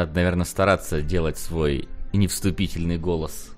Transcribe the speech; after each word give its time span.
надо, 0.00 0.14
наверное, 0.14 0.46
стараться 0.46 1.02
делать 1.02 1.38
свой 1.38 1.88
невступительный 2.12 2.96
голос. 2.96 3.50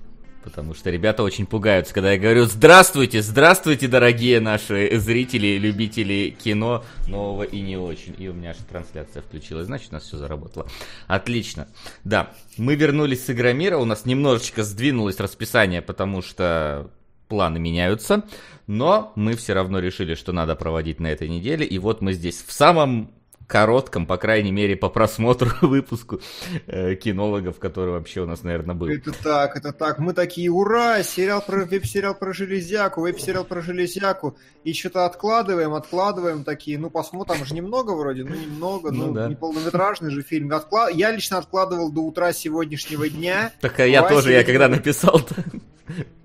Потому 0.43 0.73
что 0.73 0.89
ребята 0.89 1.23
очень 1.23 1.45
пугаются, 1.45 1.93
когда 1.93 2.11
я 2.11 2.19
говорю 2.19 2.43
«Здравствуйте, 2.43 3.21
здравствуйте, 3.21 3.87
дорогие 3.87 4.41
наши 4.41 4.99
зрители, 4.99 5.57
любители 5.57 6.35
кино 6.37 6.83
нового 7.07 7.43
и 7.43 7.61
не 7.61 7.77
очень». 7.77 8.13
И 8.17 8.27
у 8.27 8.33
меня 8.33 8.49
аж 8.49 8.57
трансляция 8.69 9.21
включилась, 9.21 9.67
значит, 9.67 9.91
у 9.91 9.93
нас 9.93 10.03
все 10.03 10.17
заработало. 10.17 10.67
Отлично. 11.07 11.69
Да, 12.03 12.33
мы 12.57 12.75
вернулись 12.75 13.23
с 13.23 13.29
Игромира, 13.29 13.77
у 13.77 13.85
нас 13.85 14.05
немножечко 14.05 14.63
сдвинулось 14.63 15.21
расписание, 15.21 15.81
потому 15.81 16.21
что 16.21 16.91
планы 17.29 17.57
меняются, 17.57 18.25
но 18.67 19.13
мы 19.15 19.37
все 19.37 19.53
равно 19.53 19.79
решили, 19.79 20.13
что 20.13 20.33
надо 20.33 20.57
проводить 20.57 20.99
на 20.99 21.07
этой 21.07 21.29
неделе, 21.29 21.65
и 21.65 21.79
вот 21.79 22.01
мы 22.01 22.11
здесь 22.11 22.43
в 22.45 22.51
самом 22.51 23.13
коротком, 23.47 24.05
по 24.05 24.17
крайней 24.17 24.51
мере, 24.51 24.75
по 24.75 24.89
просмотру 24.89 25.49
выпуску 25.61 26.19
э, 26.67 26.95
кинологов, 26.95 27.59
который 27.59 27.91
вообще 27.91 28.21
у 28.21 28.25
нас, 28.25 28.43
наверное, 28.43 28.75
был. 28.75 28.87
Это 28.87 29.11
так, 29.11 29.55
это 29.55 29.71
так. 29.71 29.99
Мы 29.99 30.13
такие, 30.13 30.49
ура, 30.49 31.03
сериал 31.03 31.43
про 31.45 31.65
веб-сериал 31.65 32.15
про 32.15 32.33
железяку, 32.33 33.01
веб-сериал 33.01 33.45
про 33.45 33.61
железяку. 33.61 34.37
И 34.63 34.73
что-то 34.73 35.05
откладываем, 35.05 35.73
откладываем 35.73 36.43
такие, 36.43 36.77
ну 36.77 36.89
посмотрим, 36.89 37.37
там 37.37 37.45
же 37.45 37.53
немного 37.53 37.91
вроде, 37.91 38.23
ну 38.23 38.35
немного, 38.35 38.91
ну, 38.91 39.07
ну 39.07 39.13
да. 39.13 39.27
не 39.27 39.35
полнометражный 39.35 40.11
же 40.11 40.21
фильм. 40.21 40.51
Откла... 40.53 40.89
Я 40.89 41.11
лично 41.11 41.37
откладывал 41.37 41.91
до 41.91 42.01
утра 42.01 42.33
сегодняшнего 42.33 43.09
дня. 43.09 43.51
Так 43.61 43.79
а 43.79 43.85
я 43.85 44.07
тоже, 44.07 44.31
я 44.31 44.43
когда 44.43 44.67
написал-то 44.67 45.35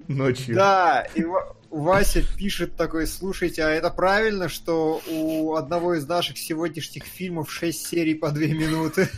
ночью. 0.09 0.55
Да, 0.55 1.07
и 1.15 1.25
Вася 1.71 2.23
пишет 2.37 2.77
такой, 2.77 3.07
слушайте, 3.07 3.63
а 3.63 3.69
это 3.71 3.91
правильно, 3.91 4.49
что 4.49 5.01
у 5.09 5.55
одного 5.55 5.95
из 5.95 6.07
наших 6.09 6.39
сегодняшних 6.39 7.05
фильмов 7.05 7.53
6 7.53 7.87
серий 7.87 8.15
по 8.15 8.31
2 8.31 8.41
минуты? 8.47 9.09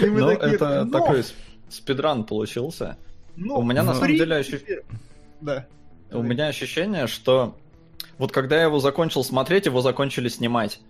Ну, 0.00 0.28
это 0.28 0.86
такой 0.90 1.24
спидран 1.68 2.24
получился. 2.24 2.96
Ну, 3.36 3.58
у 3.58 3.62
меня 3.62 3.82
на 3.82 3.94
самом 3.94 4.16
деле 4.16 4.36
ощущение... 4.36 4.82
Да. 5.40 5.66
У 6.10 6.22
меня 6.22 6.48
ощущение, 6.48 7.06
что 7.06 7.56
вот 8.18 8.32
когда 8.32 8.56
я 8.56 8.64
его 8.64 8.78
закончил 8.78 9.24
смотреть, 9.24 9.66
его 9.66 9.80
закончили 9.80 10.28
снимать. 10.28 10.80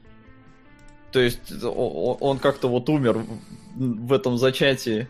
То 1.12 1.20
есть 1.20 1.62
он 1.62 2.38
как-то 2.38 2.68
вот 2.68 2.88
умер 2.88 3.24
в 3.76 4.12
этом 4.12 4.38
зачатии. 4.38 5.08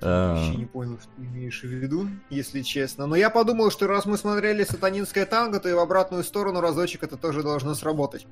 Вообще 0.00 0.56
не 0.56 0.66
понял, 0.66 0.98
что 1.00 1.08
ты 1.16 1.22
имеешь 1.22 1.62
в 1.62 1.66
виду, 1.66 2.08
если 2.30 2.62
честно. 2.62 3.06
Но 3.06 3.16
я 3.16 3.30
подумал, 3.30 3.70
что 3.70 3.86
раз 3.86 4.04
мы 4.06 4.18
смотрели 4.18 4.64
сатанинское 4.64 5.26
танго, 5.26 5.58
то 5.58 5.68
и 5.68 5.72
в 5.72 5.78
обратную 5.78 6.22
сторону 6.22 6.60
разочек 6.60 7.02
это 7.02 7.16
тоже 7.16 7.42
должно 7.42 7.74
сработать. 7.74 8.26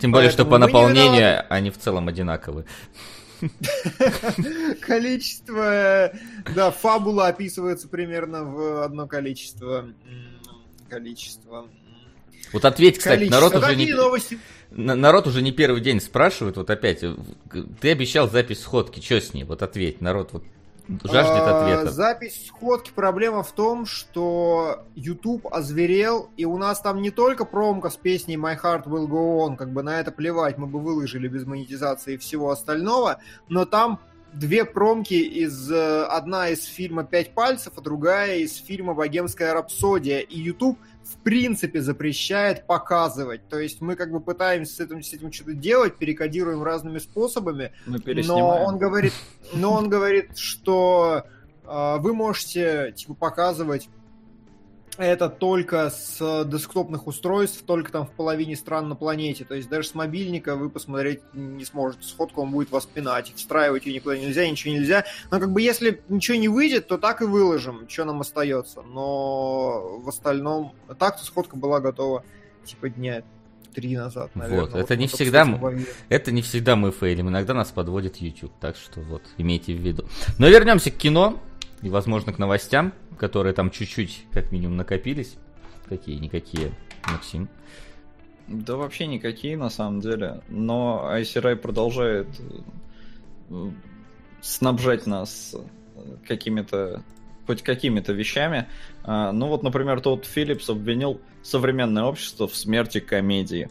Тем 0.00 0.12
более, 0.12 0.30
что 0.30 0.44
по 0.44 0.58
наполнению 0.58 1.44
они 1.48 1.70
в 1.70 1.78
целом 1.78 2.08
одинаковы. 2.08 2.64
Количество, 4.80 6.10
да, 6.54 6.70
фабула 6.70 7.28
описывается 7.28 7.86
примерно 7.88 8.44
в 8.44 8.82
одно 8.82 9.06
количество. 9.06 9.86
Количество. 10.88 11.68
Вот 12.52 12.64
ответь, 12.64 12.98
кстати, 12.98 13.24
народ 13.24 13.54
уже 13.54 13.76
не... 13.76 13.92
Новости? 13.92 14.38
Народ 14.70 15.26
уже 15.26 15.42
не 15.42 15.52
первый 15.52 15.80
день 15.80 16.00
спрашивает, 16.00 16.56
вот 16.56 16.70
опять, 16.70 17.04
ты 17.80 17.90
обещал 17.90 18.30
запись 18.30 18.60
сходки, 18.60 19.00
что 19.00 19.20
с 19.20 19.34
ней? 19.34 19.44
Вот 19.44 19.62
ответь, 19.62 20.00
народ 20.00 20.32
вот 20.32 20.44
Жаждет 20.88 21.42
а, 21.42 21.62
ответа. 21.62 21.90
Запись 21.90 22.46
сходки. 22.46 22.92
Проблема 22.94 23.42
в 23.42 23.52
том, 23.52 23.86
что 23.86 24.84
YouTube 24.94 25.46
озверел, 25.52 26.30
и 26.36 26.44
у 26.44 26.56
нас 26.58 26.80
там 26.80 27.02
не 27.02 27.10
только 27.10 27.44
промка 27.44 27.90
с 27.90 27.96
песней 27.96 28.36
My 28.36 28.56
Heart 28.60 28.84
Will 28.84 29.06
Go 29.08 29.46
On, 29.46 29.56
как 29.56 29.72
бы 29.72 29.82
на 29.82 30.00
это 30.00 30.12
плевать, 30.12 30.58
мы 30.58 30.66
бы 30.66 30.80
выложили 30.80 31.26
без 31.26 31.44
монетизации 31.44 32.14
и 32.14 32.18
всего 32.18 32.50
остального, 32.50 33.18
но 33.48 33.64
там 33.64 34.00
две 34.32 34.64
промки 34.64 35.14
из 35.14 35.70
э, 35.70 36.04
одна 36.04 36.50
из 36.50 36.64
фильма 36.64 37.04
«Пять 37.04 37.34
пальцев», 37.34 37.72
а 37.76 37.80
другая 37.80 38.38
из 38.38 38.56
фильма 38.56 38.94
«Богемская 38.94 39.54
рапсодия». 39.54 40.20
И 40.20 40.38
YouTube 40.38 40.78
в 41.06 41.22
принципе 41.22 41.80
запрещает 41.80 42.66
показывать. 42.66 43.48
То 43.48 43.58
есть 43.58 43.80
мы 43.80 43.94
как 43.94 44.10
бы 44.10 44.20
пытаемся 44.20 44.74
с 44.74 44.80
этим, 44.80 45.02
с 45.02 45.12
этим 45.12 45.32
что-то 45.32 45.54
делать, 45.54 45.96
перекодируем 45.96 46.62
разными 46.62 46.98
способами. 46.98 47.72
но 48.28 48.64
он 48.64 48.78
говорит, 48.78 49.12
но 49.52 49.72
он 49.72 49.88
говорит, 49.88 50.36
что 50.36 51.24
э, 51.64 51.96
вы 52.00 52.12
можете 52.12 52.92
типа 52.96 53.14
показывать 53.14 53.88
это 54.98 55.28
только 55.28 55.90
с 55.90 56.44
десктопных 56.44 57.06
устройств, 57.06 57.62
только 57.66 57.92
там 57.92 58.06
в 58.06 58.10
половине 58.10 58.56
стран 58.56 58.88
на 58.88 58.94
планете. 58.94 59.44
То 59.44 59.54
есть 59.54 59.68
даже 59.68 59.88
с 59.88 59.94
мобильника 59.94 60.56
вы 60.56 60.70
посмотреть 60.70 61.20
не 61.32 61.64
сможете. 61.64 62.04
Сходку 62.04 62.42
он 62.42 62.50
будет 62.50 62.70
вас 62.70 62.86
пинать. 62.86 63.32
Встраивать 63.36 63.86
ее 63.86 63.94
никуда 63.94 64.16
нельзя, 64.16 64.48
ничего 64.48 64.74
нельзя. 64.74 65.04
Но 65.30 65.40
как 65.40 65.52
бы 65.52 65.60
если 65.60 66.02
ничего 66.08 66.36
не 66.36 66.48
выйдет, 66.48 66.88
то 66.88 66.98
так 66.98 67.22
и 67.22 67.24
выложим, 67.24 67.88
что 67.88 68.04
нам 68.04 68.20
остается. 68.20 68.82
Но 68.82 69.98
в 69.98 70.08
остальном... 70.08 70.72
Так-то 70.98 71.24
сходка 71.24 71.56
была 71.56 71.80
готова 71.80 72.24
типа 72.64 72.88
дня 72.88 73.22
три 73.74 73.94
назад, 73.94 74.34
наверное. 74.34 74.64
Вот, 74.64 74.74
это 74.74 74.94
вот, 74.94 74.98
не 74.98 75.06
всегда 75.06 75.44
мы, 75.44 75.86
это 76.08 76.32
не 76.32 76.40
всегда 76.40 76.76
мы 76.76 76.92
фейлим, 76.92 77.28
иногда 77.28 77.52
нас 77.52 77.70
подводит 77.70 78.16
YouTube, 78.16 78.52
так 78.58 78.74
что 78.74 79.00
вот, 79.00 79.22
имейте 79.36 79.74
в 79.74 79.80
виду. 79.80 80.06
Но 80.38 80.48
вернемся 80.48 80.90
к 80.90 80.96
кино 80.96 81.38
и, 81.82 81.88
возможно, 81.88 82.32
к 82.32 82.38
новостям 82.38 82.92
которые 83.16 83.54
там 83.54 83.70
чуть-чуть, 83.70 84.24
как 84.32 84.52
минимум, 84.52 84.76
накопились. 84.76 85.36
Какие-никакие, 85.88 86.72
Максим? 87.06 87.48
Да 88.48 88.76
вообще 88.76 89.06
никакие, 89.06 89.56
на 89.56 89.70
самом 89.70 90.00
деле. 90.00 90.42
Но 90.48 91.08
ICRI 91.12 91.56
продолжает 91.56 92.28
э, 93.50 93.70
снабжать 94.40 95.06
нас 95.06 95.54
э, 95.54 96.16
какими-то 96.26 97.02
хоть 97.46 97.62
какими-то 97.62 98.12
вещами. 98.12 98.66
А, 99.04 99.30
ну 99.30 99.46
вот, 99.46 99.62
например, 99.62 100.00
тот 100.00 100.26
Филлипс 100.26 100.68
обвинил 100.68 101.20
современное 101.42 102.02
общество 102.02 102.48
в 102.48 102.56
смерти 102.56 102.98
комедии. 102.98 103.70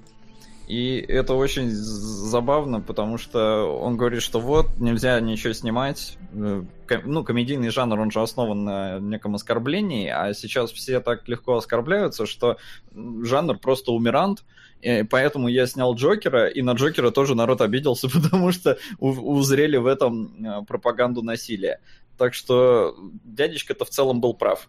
И 0.67 0.97
это 0.97 1.35
очень 1.35 1.69
забавно, 1.69 2.81
потому 2.81 3.17
что 3.19 3.65
он 3.79 3.97
говорит, 3.97 4.23
что 4.23 4.39
вот, 4.39 4.77
нельзя 4.79 5.19
ничего 5.19 5.53
снимать. 5.53 6.17
Э, 6.33 6.63
ну, 7.03 7.23
комедийный 7.23 7.69
жанр, 7.69 7.99
он 7.99 8.09
же 8.09 8.21
основан 8.21 8.63
на 8.63 8.99
неком 8.99 9.35
оскорблении, 9.35 10.07
а 10.07 10.33
сейчас 10.33 10.71
все 10.71 11.01
так 11.01 11.27
легко 11.27 11.57
оскорбляются, 11.57 12.25
что 12.25 12.57
жанр 12.93 13.59
просто 13.59 13.91
умирант. 13.91 14.43
И 14.81 15.03
поэтому 15.03 15.47
я 15.47 15.67
снял 15.67 15.95
Джокера, 15.95 16.47
и 16.47 16.61
на 16.61 16.73
Джокера 16.73 17.11
тоже 17.11 17.35
народ 17.35 17.61
обиделся, 17.61 18.09
потому 18.13 18.51
что 18.51 18.77
узрели 18.99 19.77
в 19.77 19.85
этом 19.85 20.45
э, 20.45 20.65
пропаганду 20.65 21.21
насилия. 21.21 21.79
Так 22.17 22.33
что 22.33 22.95
дядечка-то 23.23 23.85
в 23.85 23.89
целом 23.89 24.19
был 24.19 24.33
прав. 24.33 24.67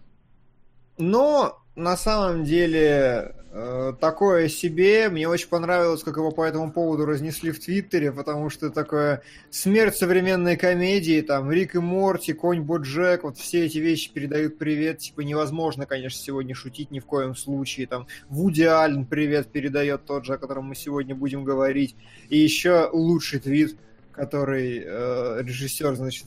Но 0.99 1.59
на 1.77 1.95
самом 1.97 2.45
деле 2.45 3.35
э, 3.53 3.93
такое 4.01 4.49
себе. 4.49 5.11
Мне 5.11 5.29
очень 5.29 5.49
понравилось, 5.49 6.03
как 6.03 6.17
его 6.17 6.31
по 6.31 6.43
этому 6.43 6.73
поводу 6.73 7.05
разнесли 7.05 7.53
в 7.53 7.61
Твиттере, 7.61 8.13
потому 8.13 8.49
что 8.49 8.71
такое 8.71 9.23
смерть 9.51 9.95
современной 9.95 10.57
комедии, 10.57 11.21
там 11.21 11.53
Рик 11.53 11.75
и 11.75 11.79
Морти, 11.79 12.33
Конь 12.33 12.63
Боджек, 12.63 13.25
вот 13.25 13.37
все 13.37 13.67
эти 13.67 13.77
вещи 13.79 14.11
передают 14.11 14.57
привет. 14.59 14.99
Типа 14.99 15.21
невозможно, 15.21 15.85
конечно, 15.85 16.19
сегодня 16.19 16.55
шутить 16.55 16.91
ни 16.91 16.99
в 16.99 17.05
коем 17.05 17.37
случае. 17.37 17.87
Там 17.87 18.07
Вуди 18.31 18.63
Аллен 18.63 19.05
привет 19.05 19.49
передает 19.49 20.07
тот 20.07 20.25
же, 20.25 20.33
о 20.33 20.39
котором 20.39 20.65
мы 20.65 20.75
сегодня 20.75 21.15
будем 21.15 21.45
говорить. 21.45 21.95
И 22.31 22.39
еще 22.39 22.89
лучший 22.91 23.39
твит, 23.39 23.77
который 24.13 24.83
э, 24.83 25.43
режиссер, 25.43 25.95
значит, 25.95 26.25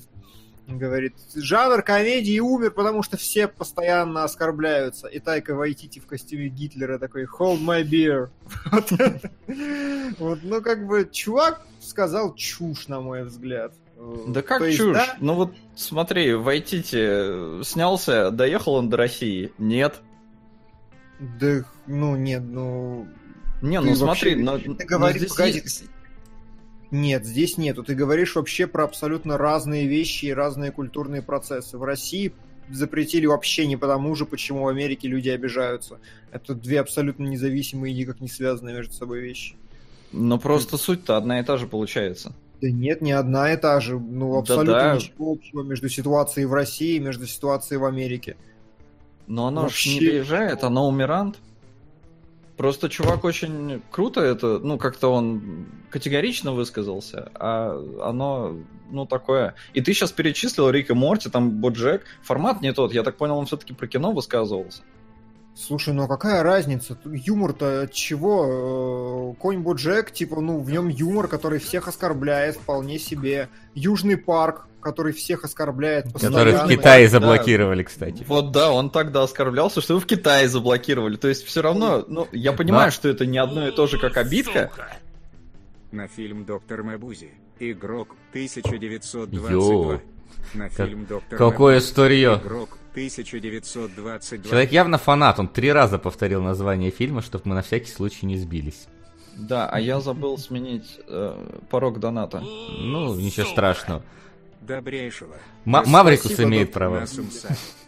говорит, 0.77 1.15
жанр 1.35 1.81
комедии 1.81 2.39
умер, 2.39 2.71
потому 2.71 3.03
что 3.03 3.17
все 3.17 3.47
постоянно 3.47 4.23
оскорбляются. 4.23 5.07
И 5.07 5.19
Тайка 5.19 5.55
Вайтити 5.55 5.99
в 5.99 6.05
костюме 6.05 6.49
Гитлера 6.49 6.99
такой 6.99 7.25
«Hold 7.25 7.61
my 7.61 7.83
beer». 7.83 8.29
Вот, 10.19 10.39
ну, 10.43 10.61
как 10.61 10.85
бы, 10.87 11.07
чувак 11.11 11.65
сказал 11.79 12.35
чушь, 12.35 12.87
на 12.87 13.01
мой 13.01 13.23
взгляд. 13.23 13.73
Да 14.27 14.41
как 14.41 14.61
есть, 14.61 14.77
чушь? 14.77 14.95
Да? 14.95 15.17
Ну 15.19 15.33
вот 15.33 15.53
смотри, 15.75 16.33
Вайтити 16.33 17.63
снялся, 17.63 18.31
доехал 18.31 18.75
он 18.75 18.89
до 18.89 18.97
России? 18.97 19.51
Нет. 19.57 20.01
Да, 21.19 21.63
ну 21.85 22.15
нет, 22.15 22.43
ну... 22.43 23.07
Не, 23.61 23.81
ну 23.81 23.93
смотри, 23.95 24.35
но, 24.35 24.57
ты 24.57 24.85
говоришь, 24.85 25.29
здесь, 25.29 25.83
нет, 26.91 27.25
здесь 27.25 27.57
нету. 27.57 27.83
Ты 27.83 27.93
говоришь 27.93 28.35
вообще 28.35 28.65
про 28.65 28.83
абсолютно 28.83 29.37
разные 29.37 29.87
вещи 29.87 30.25
и 30.25 30.33
разные 30.33 30.71
культурные 30.71 31.21
процессы. 31.21 31.77
В 31.77 31.83
России 31.83 32.33
запретили 32.69 33.25
вообще 33.25 33.67
не 33.67 33.77
потому 33.77 34.15
же, 34.15 34.25
почему 34.25 34.63
в 34.63 34.67
Америке 34.67 35.07
люди 35.07 35.29
обижаются. 35.29 35.99
Это 36.31 36.55
две 36.55 36.79
абсолютно 36.79 37.25
независимые 37.25 37.93
и 37.93 37.97
никак 37.97 38.21
не 38.21 38.27
связанные 38.27 38.75
между 38.75 38.93
собой 38.93 39.21
вещи. 39.21 39.55
Но 40.11 40.39
просто 40.39 40.75
mm. 40.75 40.79
суть-то 40.79 41.17
одна 41.17 41.39
и 41.39 41.43
та 41.43 41.57
же 41.57 41.67
получается. 41.67 42.33
Да 42.61 42.69
нет, 42.69 43.01
не 43.01 43.11
одна 43.11 43.53
и 43.53 43.57
та 43.57 43.79
же. 43.79 43.99
Ну, 43.99 44.37
абсолютно 44.37 44.73
да, 44.73 44.89
да. 44.91 44.95
ничего 44.95 45.31
общего 45.31 45.63
между 45.63 45.89
ситуацией 45.89 46.45
в 46.45 46.53
России 46.53 46.95
и 46.95 46.99
между 46.99 47.25
ситуацией 47.27 47.77
в 47.77 47.85
Америке. 47.85 48.35
Но 49.27 49.47
оно 49.47 49.61
Вообще... 49.61 49.89
же 49.89 49.95
не 49.95 49.99
приезжает, 49.99 50.63
оно 50.63 50.87
умирант. 50.87 51.37
Просто 52.59 52.89
чувак 52.89 53.23
очень 53.23 53.81
круто 53.89 54.19
это, 54.19 54.59
ну, 54.59 54.77
как-то 54.77 55.13
он 55.13 55.65
категорично 55.89 56.51
высказался, 56.51 57.31
а 57.35 57.71
оно, 58.03 58.57
ну, 58.91 59.05
такое. 59.05 59.55
И 59.73 59.79
ты 59.79 59.93
сейчас 59.93 60.11
перечислил 60.11 60.69
Рик 60.69 60.89
и 60.89 60.93
Морти, 60.93 61.29
там 61.29 61.61
Боджек. 61.61 62.03
Формат 62.21 62.59
не 62.59 62.73
тот, 62.73 62.93
я 62.93 63.03
так 63.03 63.15
понял, 63.15 63.37
он 63.37 63.45
все-таки 63.45 63.73
про 63.73 63.87
кино 63.87 64.11
высказывался. 64.11 64.81
Слушай, 65.55 65.93
ну 65.93 66.03
а 66.03 66.07
какая 66.07 66.41
разница? 66.41 66.97
Юмор-то 67.05 67.81
от 67.83 67.93
чего? 67.93 69.33
Э, 69.33 69.41
Конь 69.41 69.59
Боджек, 69.59 70.11
типа, 70.11 70.39
ну, 70.39 70.59
в 70.59 70.71
нем 70.71 70.87
юмор, 70.87 71.27
который 71.27 71.59
всех 71.59 71.87
оскорбляет 71.87 72.55
вполне 72.55 72.97
себе. 72.97 73.49
Южный 73.73 74.15
парк, 74.15 74.67
который 74.81 75.13
всех 75.13 75.43
оскорбляет. 75.43 76.11
Который 76.13 76.53
в 76.53 76.67
Китае 76.67 77.09
заблокировали, 77.09 77.83
да. 77.83 77.89
кстати. 77.89 78.23
Вот 78.27 78.51
да, 78.51 78.71
он 78.71 78.89
тогда 78.89 79.23
оскорблялся, 79.23 79.81
что 79.81 79.95
вы 79.95 79.99
в 79.99 80.05
Китае 80.05 80.47
заблокировали. 80.47 81.17
То 81.17 81.27
есть 81.27 81.45
все 81.45 81.61
равно, 81.61 82.05
ну, 82.07 82.27
я 82.31 82.53
понимаю, 82.53 82.87
да. 82.87 82.91
что 82.91 83.09
это 83.09 83.25
не 83.25 83.37
одно 83.37 83.67
и 83.67 83.71
то 83.71 83.87
же, 83.87 83.99
как 83.99 84.17
обидка. 84.17 84.71
На 85.91 86.07
фильм 86.07 86.45
«Доктор 86.45 86.83
Мэбузи». 86.83 87.31
Игрок 87.59 88.15
1922. 88.31 89.49
Йо. 89.49 89.99
На 90.53 90.69
фильм 90.69 91.05
«Доктор 91.05 91.37
Какое 91.37 91.75
Мэбузи». 91.75 91.89
старье. 91.89 92.41
Игрок 92.43 92.77
1922. 92.91 94.49
Человек 94.49 94.71
явно 94.71 94.97
фанат, 94.97 95.39
он 95.39 95.47
три 95.47 95.71
раза 95.71 95.99
повторил 95.99 96.41
название 96.41 96.91
фильма, 96.91 97.21
чтобы 97.21 97.43
мы 97.45 97.55
на 97.55 97.61
всякий 97.61 97.91
случай 97.91 98.25
не 98.25 98.37
сбились. 98.37 98.87
Да, 99.37 99.69
а 99.69 99.79
я 99.79 100.01
забыл 100.01 100.37
сменить 100.37 100.99
э, 101.07 101.59
порог 101.69 101.99
доната. 101.99 102.39
Ну, 102.41 103.15
ничего 103.15 103.45
страшного 103.45 104.03
добрейшего. 104.61 105.35
М- 105.65 105.83
Маврикус 105.87 106.39
имеет 106.39 106.71
право. 106.71 107.05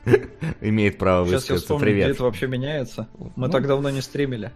имеет 0.62 0.98
право 0.98 1.26
Сейчас 1.26 1.42
высказаться. 1.42 1.66
Вспомню, 1.66 1.86
Привет. 1.86 2.10
это 2.10 2.24
вообще 2.24 2.48
меняется. 2.48 3.08
Мы 3.18 3.48
ну, 3.48 3.50
так 3.50 3.68
давно 3.68 3.90
не 3.90 4.02
стримили. 4.02 4.52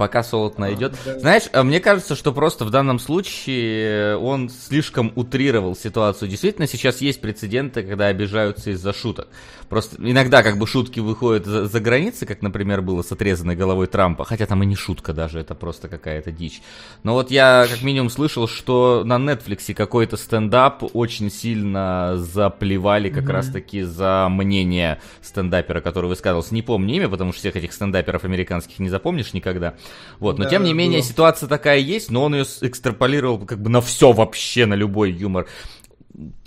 Пока 0.00 0.22
Солод 0.22 0.58
найдет. 0.58 0.94
А, 1.04 1.12
да. 1.12 1.18
Знаешь, 1.18 1.42
мне 1.52 1.78
кажется, 1.78 2.16
что 2.16 2.32
просто 2.32 2.64
в 2.64 2.70
данном 2.70 2.98
случае 2.98 4.16
он 4.16 4.48
слишком 4.48 5.12
утрировал 5.14 5.76
ситуацию. 5.76 6.30
Действительно, 6.30 6.66
сейчас 6.66 7.02
есть 7.02 7.20
прецеденты, 7.20 7.82
когда 7.82 8.06
обижаются 8.06 8.70
из-за 8.70 8.94
шуток. 8.94 9.28
Просто 9.70 9.96
иногда 9.98 10.42
как 10.42 10.58
бы 10.58 10.66
шутки 10.66 10.98
выходят 10.98 11.46
за, 11.46 11.66
за 11.66 11.80
границы, 11.80 12.26
как, 12.26 12.42
например, 12.42 12.82
было 12.82 13.02
с 13.02 13.12
отрезанной 13.12 13.54
головой 13.54 13.86
Трампа, 13.86 14.24
хотя 14.24 14.46
там 14.46 14.62
и 14.64 14.66
не 14.66 14.74
шутка 14.74 15.12
даже, 15.12 15.38
это 15.38 15.54
просто 15.54 15.86
какая-то 15.86 16.32
дичь. 16.32 16.60
Но 17.04 17.12
вот 17.12 17.30
я 17.30 17.66
как 17.70 17.82
минимум 17.82 18.10
слышал, 18.10 18.48
что 18.48 19.02
на 19.04 19.18
Netflix 19.18 19.72
какой-то 19.72 20.16
стендап 20.16 20.82
очень 20.92 21.30
сильно 21.30 22.14
заплевали 22.16 23.10
как 23.10 23.24
mm-hmm. 23.24 23.32
раз-таки 23.32 23.82
за 23.82 24.26
мнение 24.28 24.98
стендапера, 25.22 25.80
который 25.80 26.06
высказывался. 26.06 26.52
Не 26.52 26.62
помню 26.62 26.96
имя, 26.96 27.08
потому 27.08 27.30
что 27.30 27.38
всех 27.38 27.54
этих 27.54 27.72
стендаперов 27.72 28.24
американских 28.24 28.80
не 28.80 28.88
запомнишь 28.88 29.34
никогда. 29.34 29.74
Вот, 30.18 30.38
но 30.38 30.44
да, 30.44 30.50
тем 30.50 30.64
не 30.64 30.74
менее 30.74 31.00
было. 31.00 31.08
ситуация 31.08 31.48
такая 31.48 31.78
есть, 31.78 32.10
но 32.10 32.24
он 32.24 32.34
ее 32.34 32.44
экстраполировал 32.60 33.38
как 33.46 33.62
бы 33.62 33.70
на 33.70 33.80
все 33.80 34.12
вообще, 34.12 34.66
на 34.66 34.74
любой 34.74 35.12
юмор. 35.12 35.46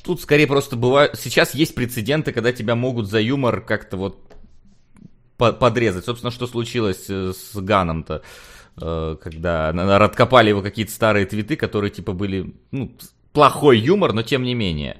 Тут 0.04 0.22
скорее 0.22 0.48
просто 0.48 0.76
бывает... 0.76 1.18
Сейчас 1.18 1.56
есть 1.56 1.74
прецеденты, 1.74 2.34
когда 2.34 2.52
тебя 2.52 2.76
могут 2.76 3.10
за 3.10 3.20
юмор 3.20 3.62
как-то 3.62 3.98
вот 3.98 4.20
подрезать. 5.38 6.06
Собственно, 6.06 6.32
что 6.32 6.46
случилось 6.48 7.06
э, 7.10 7.34
с 7.34 7.56
Ганом-то, 7.56 8.22
э, 8.82 9.18
когда 9.22 9.70
откопали 9.70 10.50
его 10.50 10.62
какие-то 10.62 10.92
старые 10.92 11.26
твиты, 11.26 11.56
которые 11.56 11.92
типа 11.92 12.14
были, 12.14 12.54
ну, 12.72 12.96
плохой 13.32 13.80
юмор, 13.80 14.14
но 14.14 14.24
тем 14.24 14.44
не 14.44 14.54
менее. 14.54 14.98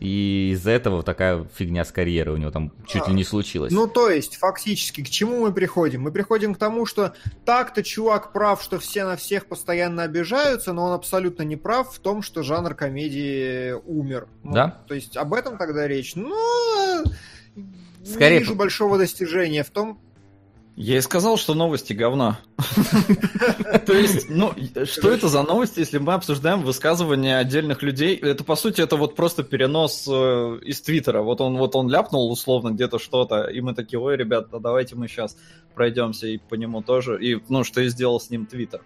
И 0.00 0.50
из-за 0.52 0.70
этого 0.70 1.02
такая 1.02 1.46
фигня 1.54 1.84
с 1.84 1.92
карьерой 1.92 2.36
у 2.36 2.38
него 2.38 2.50
там 2.50 2.72
чуть 2.86 3.02
а, 3.06 3.10
ли 3.10 3.14
не 3.14 3.24
случилась. 3.24 3.72
Ну, 3.72 3.86
то 3.86 4.10
есть, 4.10 4.36
фактически, 4.36 5.02
к 5.02 5.08
чему 5.08 5.40
мы 5.40 5.52
приходим? 5.52 6.02
Мы 6.02 6.12
приходим 6.12 6.54
к 6.54 6.58
тому, 6.58 6.86
что 6.86 7.14
так-то 7.44 7.82
чувак 7.82 8.32
прав, 8.32 8.62
что 8.62 8.78
все 8.78 9.04
на 9.04 9.16
всех 9.16 9.46
постоянно 9.46 10.02
обижаются, 10.02 10.72
но 10.72 10.86
он 10.86 10.92
абсолютно 10.92 11.42
не 11.42 11.56
прав 11.56 11.94
в 11.94 11.98
том, 11.98 12.22
что 12.22 12.42
жанр 12.42 12.74
комедии 12.74 13.72
умер. 13.72 14.28
Ну, 14.42 14.52
да? 14.52 14.82
То 14.86 14.94
есть, 14.94 15.16
об 15.16 15.34
этом 15.34 15.58
тогда 15.58 15.86
речь. 15.86 16.14
Ну, 16.14 17.04
Скорее... 18.04 18.34
не 18.34 18.38
вижу 18.40 18.54
большого 18.54 18.98
достижения 18.98 19.64
в 19.64 19.70
том, 19.70 20.00
я 20.76 20.98
и 20.98 21.00
сказал, 21.00 21.38
что 21.38 21.54
новости 21.54 21.94
говно. 21.94 22.36
То 23.86 23.94
есть, 23.94 24.28
ну, 24.28 24.52
что 24.84 25.10
это 25.10 25.28
за 25.28 25.42
новости, 25.42 25.78
если 25.78 25.96
мы 25.96 26.12
обсуждаем 26.12 26.62
высказывания 26.62 27.38
отдельных 27.38 27.82
людей? 27.82 28.14
Это, 28.16 28.44
по 28.44 28.56
сути, 28.56 28.82
это 28.82 28.96
вот 28.96 29.16
просто 29.16 29.42
перенос 29.42 30.06
э, 30.06 30.58
из 30.62 30.82
Твиттера. 30.82 31.22
Вот 31.22 31.40
он, 31.40 31.56
вот 31.56 31.74
он 31.76 31.88
ляпнул 31.88 32.30
условно 32.30 32.72
где-то 32.72 32.98
что-то, 32.98 33.44
и 33.44 33.62
мы 33.62 33.74
такие, 33.74 33.98
ой, 33.98 34.18
ребята, 34.18 34.60
давайте 34.60 34.96
мы 34.96 35.08
сейчас 35.08 35.38
пройдемся 35.74 36.26
и 36.26 36.36
по 36.36 36.54
нему 36.54 36.82
тоже. 36.82 37.18
И, 37.24 37.42
ну, 37.48 37.64
что 37.64 37.80
и 37.80 37.88
сделал 37.88 38.20
с 38.20 38.28
ним 38.28 38.44
Твиттер. 38.44 38.82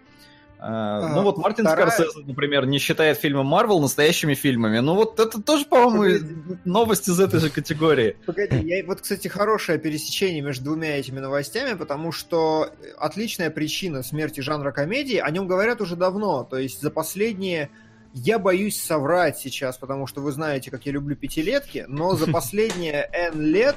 А, 0.62 1.14
ну 1.14 1.22
вот 1.22 1.38
Мартин 1.38 1.64
вторая... 1.64 1.90
Скорсезе, 1.90 2.26
например, 2.26 2.66
не 2.66 2.78
считает 2.78 3.18
фильмы 3.18 3.44
Марвел 3.44 3.80
настоящими 3.80 4.34
фильмами. 4.34 4.80
Ну 4.80 4.94
вот 4.94 5.18
это 5.18 5.40
тоже, 5.40 5.64
по-моему, 5.64 6.58
новость 6.66 7.08
из 7.08 7.18
этой 7.18 7.40
же 7.40 7.48
категории. 7.48 8.16
Погоди, 8.26 8.58
я, 8.66 8.84
вот, 8.84 9.00
кстати, 9.00 9.28
хорошее 9.28 9.78
пересечение 9.78 10.42
между 10.42 10.64
двумя 10.64 10.98
этими 10.98 11.18
новостями, 11.18 11.76
потому 11.76 12.12
что 12.12 12.68
отличная 12.98 13.48
причина 13.50 14.02
смерти 14.02 14.40
жанра 14.40 14.70
комедии, 14.70 15.16
о 15.16 15.30
нем 15.30 15.46
говорят 15.46 15.80
уже 15.80 15.96
давно. 15.96 16.44
То 16.44 16.58
есть 16.58 16.82
за 16.82 16.90
последние 16.90 17.70
я 18.12 18.38
боюсь 18.38 18.78
соврать 18.78 19.38
сейчас, 19.38 19.78
потому 19.78 20.06
что 20.06 20.20
вы 20.20 20.30
знаете, 20.32 20.70
как 20.70 20.84
я 20.84 20.92
люблю 20.92 21.16
пятилетки, 21.16 21.86
но 21.88 22.16
за 22.16 22.26
последние 22.30 23.08
N 23.12 23.40
лет 23.40 23.76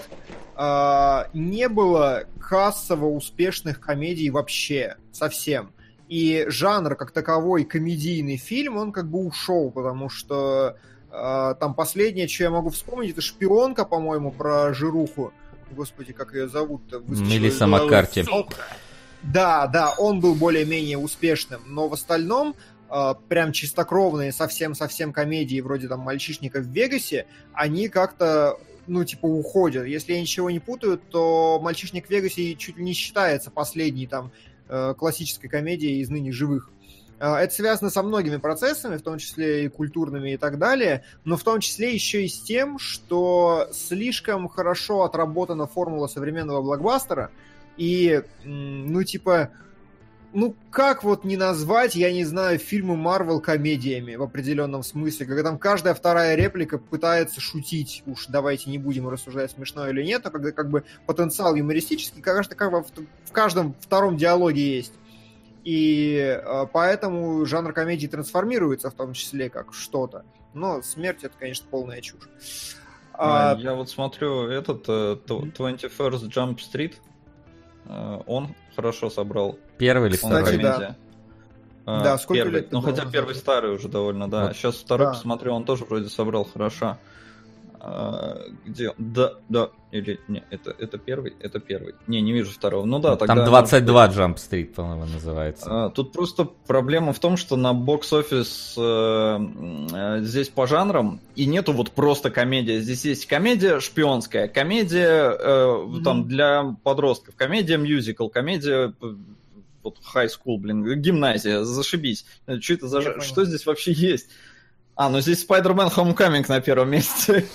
э, 0.58 1.24
не 1.34 1.70
было 1.70 2.26
кассово 2.42 3.06
успешных 3.06 3.80
комедий 3.80 4.30
вообще, 4.30 4.98
совсем 5.14 5.72
и 6.14 6.46
жанр 6.48 6.96
как 6.96 7.10
таковой 7.10 7.64
комедийный 7.64 8.38
фильм, 8.38 8.78
он 8.78 8.92
как 8.92 9.10
бы 9.10 9.26
ушел, 9.26 9.72
потому 9.72 10.10
что 10.10 10.78
э, 11.10 11.56
там 11.60 11.74
последнее, 11.74 12.28
что 12.28 12.44
я 12.44 12.52
могу 12.52 12.70
вспомнить, 12.70 13.14
это 13.14 13.22
«Шпионка», 13.22 13.84
по-моему, 13.84 14.32
про 14.32 14.76
жируху. 14.76 15.34
Господи, 15.72 16.14
как 16.14 16.36
ее 16.36 16.48
зовут-то? 16.48 17.00
Мелисса 17.00 17.66
Маккарти. 17.66 18.24
Да, 19.24 19.66
да, 19.66 19.92
он 19.98 20.20
был 20.20 20.36
более-менее 20.36 21.00
успешным, 21.00 21.64
но 21.66 21.88
в 21.88 21.94
остальном 21.94 22.54
э, 22.92 23.14
прям 23.28 23.52
чистокровные 23.52 24.32
совсем-совсем 24.32 25.14
комедии 25.14 25.62
вроде 25.62 25.88
там 25.88 26.02
«Мальчишника 26.02 26.60
в 26.60 26.68
Вегасе», 26.68 27.26
они 27.54 27.90
как-то 27.90 28.60
ну, 28.86 29.04
типа, 29.04 29.26
уходят. 29.26 29.88
Если 29.88 30.14
я 30.14 30.22
ничего 30.22 30.52
не 30.52 30.60
путаю, 30.60 31.00
то 31.00 31.60
«Мальчишник 31.60 32.06
в 32.06 32.10
Вегасе» 32.12 32.54
чуть 32.54 32.78
ли 32.78 32.84
не 32.84 32.94
считается 32.94 33.50
последней 33.50 34.06
там 34.06 34.32
классической 34.98 35.48
комедии 35.48 36.02
из 36.02 36.10
ныне 36.10 36.32
живых. 36.32 36.70
Э, 37.20 37.36
это 37.36 37.54
связано 37.54 37.90
со 37.90 38.04
многими 38.04 38.38
процессами, 38.38 38.98
в 38.98 39.02
том 39.02 39.18
числе 39.18 39.66
и 39.66 39.70
культурными 39.70 40.34
и 40.34 40.38
так 40.38 40.58
далее, 40.58 41.04
но 41.24 41.38
в 41.38 41.44
том 41.44 41.60
числе 41.60 41.94
еще 41.94 42.26
и 42.26 42.28
с 42.28 42.42
тем, 42.42 42.80
что 42.80 43.70
слишком 43.72 44.50
хорошо 44.50 45.04
отработана 45.04 45.68
формула 45.68 46.08
современного 46.08 46.62
блокбастера, 46.62 47.32
и, 47.78 48.22
ну, 48.44 49.04
типа, 49.04 49.52
ну, 50.34 50.56
как 50.72 51.04
вот 51.04 51.24
не 51.24 51.38
назвать, 51.38 51.96
я 51.96 52.12
не 52.12 52.24
знаю, 52.24 52.58
фильмы 52.58 52.96
Марвел 52.96 53.40
комедиями 53.40 54.16
в 54.16 54.24
определенном 54.24 54.84
смысле, 54.84 55.26
когда 55.26 55.44
там 55.44 55.58
каждая 55.58 55.94
вторая 55.94 56.36
реплика 56.36 56.78
пытается 56.78 57.40
шутить, 57.40 58.04
уж 58.06 58.26
давайте 58.28 58.70
не 58.70 58.78
будем 58.78 59.08
рассуждать, 59.08 59.52
смешно 59.52 59.88
или 59.88 60.04
нет, 60.04 60.24
но 60.24 60.32
когда 60.32 60.52
как 60.52 60.70
бы 60.70 60.84
потенциал 61.06 61.56
юмористический, 61.56 62.22
кажется, 62.22 62.56
как 62.56 62.72
бы 62.72 62.84
в 63.26 63.32
каждом 63.32 63.76
втором 63.80 64.18
диалоге 64.18 64.76
есть. 64.76 64.94
И 65.64 66.18
э, 66.18 66.66
поэтому 66.74 67.46
жанр 67.46 67.72
комедии 67.72 68.08
трансформируется 68.08 68.90
в 68.90 68.94
том 68.96 69.14
числе 69.14 69.50
как 69.50 69.74
что-то. 69.74 70.26
Но 70.54 70.82
смерть 70.82 71.24
это, 71.24 71.36
конечно, 71.40 71.66
полная 71.70 72.02
чушь. 72.02 72.28
А... 73.14 73.56
Я 73.60 73.76
вот 73.76 73.90
смотрю 73.90 74.48
этот 74.48 74.88
uh, 74.90 75.24
21st 75.26 76.30
Jump 76.30 76.58
Street, 76.58 76.96
uh, 77.86 78.24
он 78.26 78.56
хорошо 78.76 79.10
собрал. 79.10 79.58
Первый 79.78 80.10
или 80.10 80.18
второй? 80.18 80.44
Кстати, 80.44 80.62
да. 80.62 80.96
А, 81.86 82.04
да, 82.04 82.18
сколько 82.18 82.44
первый. 82.44 82.62
лет? 82.62 82.72
Ну, 82.72 82.82
хотя 82.82 83.06
первый 83.06 83.36
старый 83.36 83.76
уже 83.76 83.88
довольно, 83.88 84.30
да. 84.30 84.48
Вот. 84.48 84.56
Сейчас 84.56 84.76
второй 84.76 85.08
да. 85.08 85.14
посмотрю, 85.14 85.54
он 85.54 85.66
тоже 85.66 85.86
вроде 85.86 86.10
собрал 86.10 86.46
хорошо. 86.46 86.98
А, 87.86 88.40
где? 88.66 88.94
Да, 88.98 89.34
да. 89.50 89.70
Или 89.92 90.18
не, 90.30 90.42
это, 90.50 90.74
это 90.80 90.98
первый? 90.98 91.34
Это 91.42 91.60
первый. 91.60 91.96
Не, 92.08 92.22
не 92.22 92.32
вижу 92.32 92.52
второго. 92.52 92.86
Ну 92.86 93.00
да, 93.00 93.18
тогда... 93.18 93.36
Там 93.36 93.46
22 93.46 94.06
может... 94.06 94.18
Jump 94.18 94.36
Street, 94.38 94.74
по-моему, 94.74 95.06
называется. 95.06 95.66
А, 95.70 95.90
тут 95.90 96.14
просто 96.14 96.46
проблема 96.46 97.12
в 97.12 97.20
том, 97.20 97.36
что 97.36 97.58
на 97.58 97.74
бокс-офис 97.74 98.76
э, 98.78 99.40
э, 99.92 100.20
здесь 100.22 100.48
по 100.48 100.66
жанрам 100.66 101.20
и 101.36 101.46
нету 101.46 101.74
вот 101.74 101.92
просто 101.92 102.32
комедия. 102.32 102.80
Здесь 102.80 103.04
есть 103.04 103.26
комедия 103.26 103.82
шпионская, 103.82 104.48
комедия 104.48 105.36
э, 105.38 105.46
mm-hmm. 105.46 106.04
там 106.04 106.26
для 106.26 106.78
подростков, 106.84 107.36
комедия 107.36 107.76
мюзикл, 107.76 108.30
комедия 108.30 108.94
вот 109.84 109.98
high 110.16 110.30
school, 110.30 110.58
блин, 110.58 111.02
гимназия, 111.02 111.64
зашибись. 111.64 112.26
Что 112.62 112.74
это 112.74 112.88
за... 112.88 113.20
Что 113.20 113.44
здесь 113.44 113.66
вообще 113.66 113.92
есть? 113.92 114.30
А, 114.96 115.10
ну 115.10 115.22
здесь 115.22 115.46
Spider-Man 115.46 115.92
Homecoming 115.94 116.46
на 116.48 116.62
первом 116.62 116.92
месте. 116.92 117.48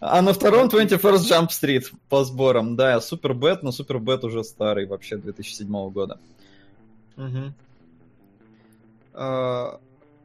А 0.00 0.22
на 0.22 0.32
втором 0.32 0.68
21st 0.68 0.98
Jump 1.30 1.48
Street 1.48 1.84
по 2.08 2.24
сборам. 2.24 2.74
Да, 2.74 3.00
Bad, 3.34 3.62
но 3.62 3.70
Bad 4.00 4.24
уже 4.24 4.44
старый, 4.44 4.86
вообще 4.86 5.16
2007 5.18 5.90
года. 5.90 6.18
Мгм. 7.16 7.54
А, 9.12 9.78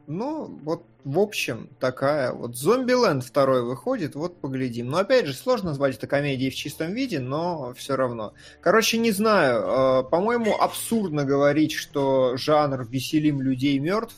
Ну, 0.06 0.44
вот, 0.62 0.84
в 1.04 1.18
общем, 1.18 1.68
такая 1.80 2.32
вот. 2.32 2.56
Zombieland 2.56 3.24
второй 3.24 3.62
выходит, 3.62 4.14
вот 4.14 4.40
поглядим. 4.40 4.88
Но 4.88 4.98
опять 4.98 5.26
же, 5.26 5.34
сложно 5.34 5.70
назвать 5.70 5.96
это 5.96 6.06
комедией 6.06 6.50
в 6.50 6.54
чистом 6.54 6.94
виде, 6.94 7.18
но 7.18 7.74
все 7.74 7.96
равно. 7.96 8.32
Короче, 8.62 8.98
не 8.98 9.10
знаю. 9.10 9.62
а, 9.66 10.02
По-моему, 10.04 10.54
абсурдно 10.58 11.24
говорить, 11.24 11.72
что 11.72 12.36
жанр 12.36 12.86
«Веселим 12.88 13.42
людей» 13.42 13.78
мертв, 13.78 14.14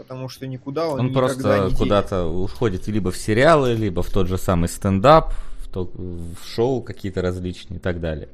потому 0.00 0.28
что 0.28 0.46
никуда 0.46 0.88
он, 0.88 1.00
Он 1.00 1.06
никогда 1.06 1.20
просто 1.26 1.42
не 1.70 1.74
куда-то 1.76 2.26
уходит 2.26 2.88
либо 2.88 3.10
в 3.10 3.16
сериалы, 3.16 3.74
либо 3.74 4.02
в 4.02 4.10
тот 4.10 4.26
же 4.28 4.38
самый 4.38 4.68
стендап, 4.68 5.32
в, 5.58 5.68
то- 5.68 5.90
в 5.94 6.36
шоу 6.46 6.82
какие-то 6.82 7.22
различные 7.22 7.76
и 7.78 7.80
так 7.80 8.00
далее. 8.00 8.28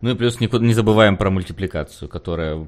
Ну 0.00 0.10
и 0.10 0.14
плюс 0.14 0.40
никуда, 0.40 0.64
не 0.64 0.74
забываем 0.74 1.16
про 1.16 1.30
мультипликацию, 1.30 2.08
которая 2.08 2.66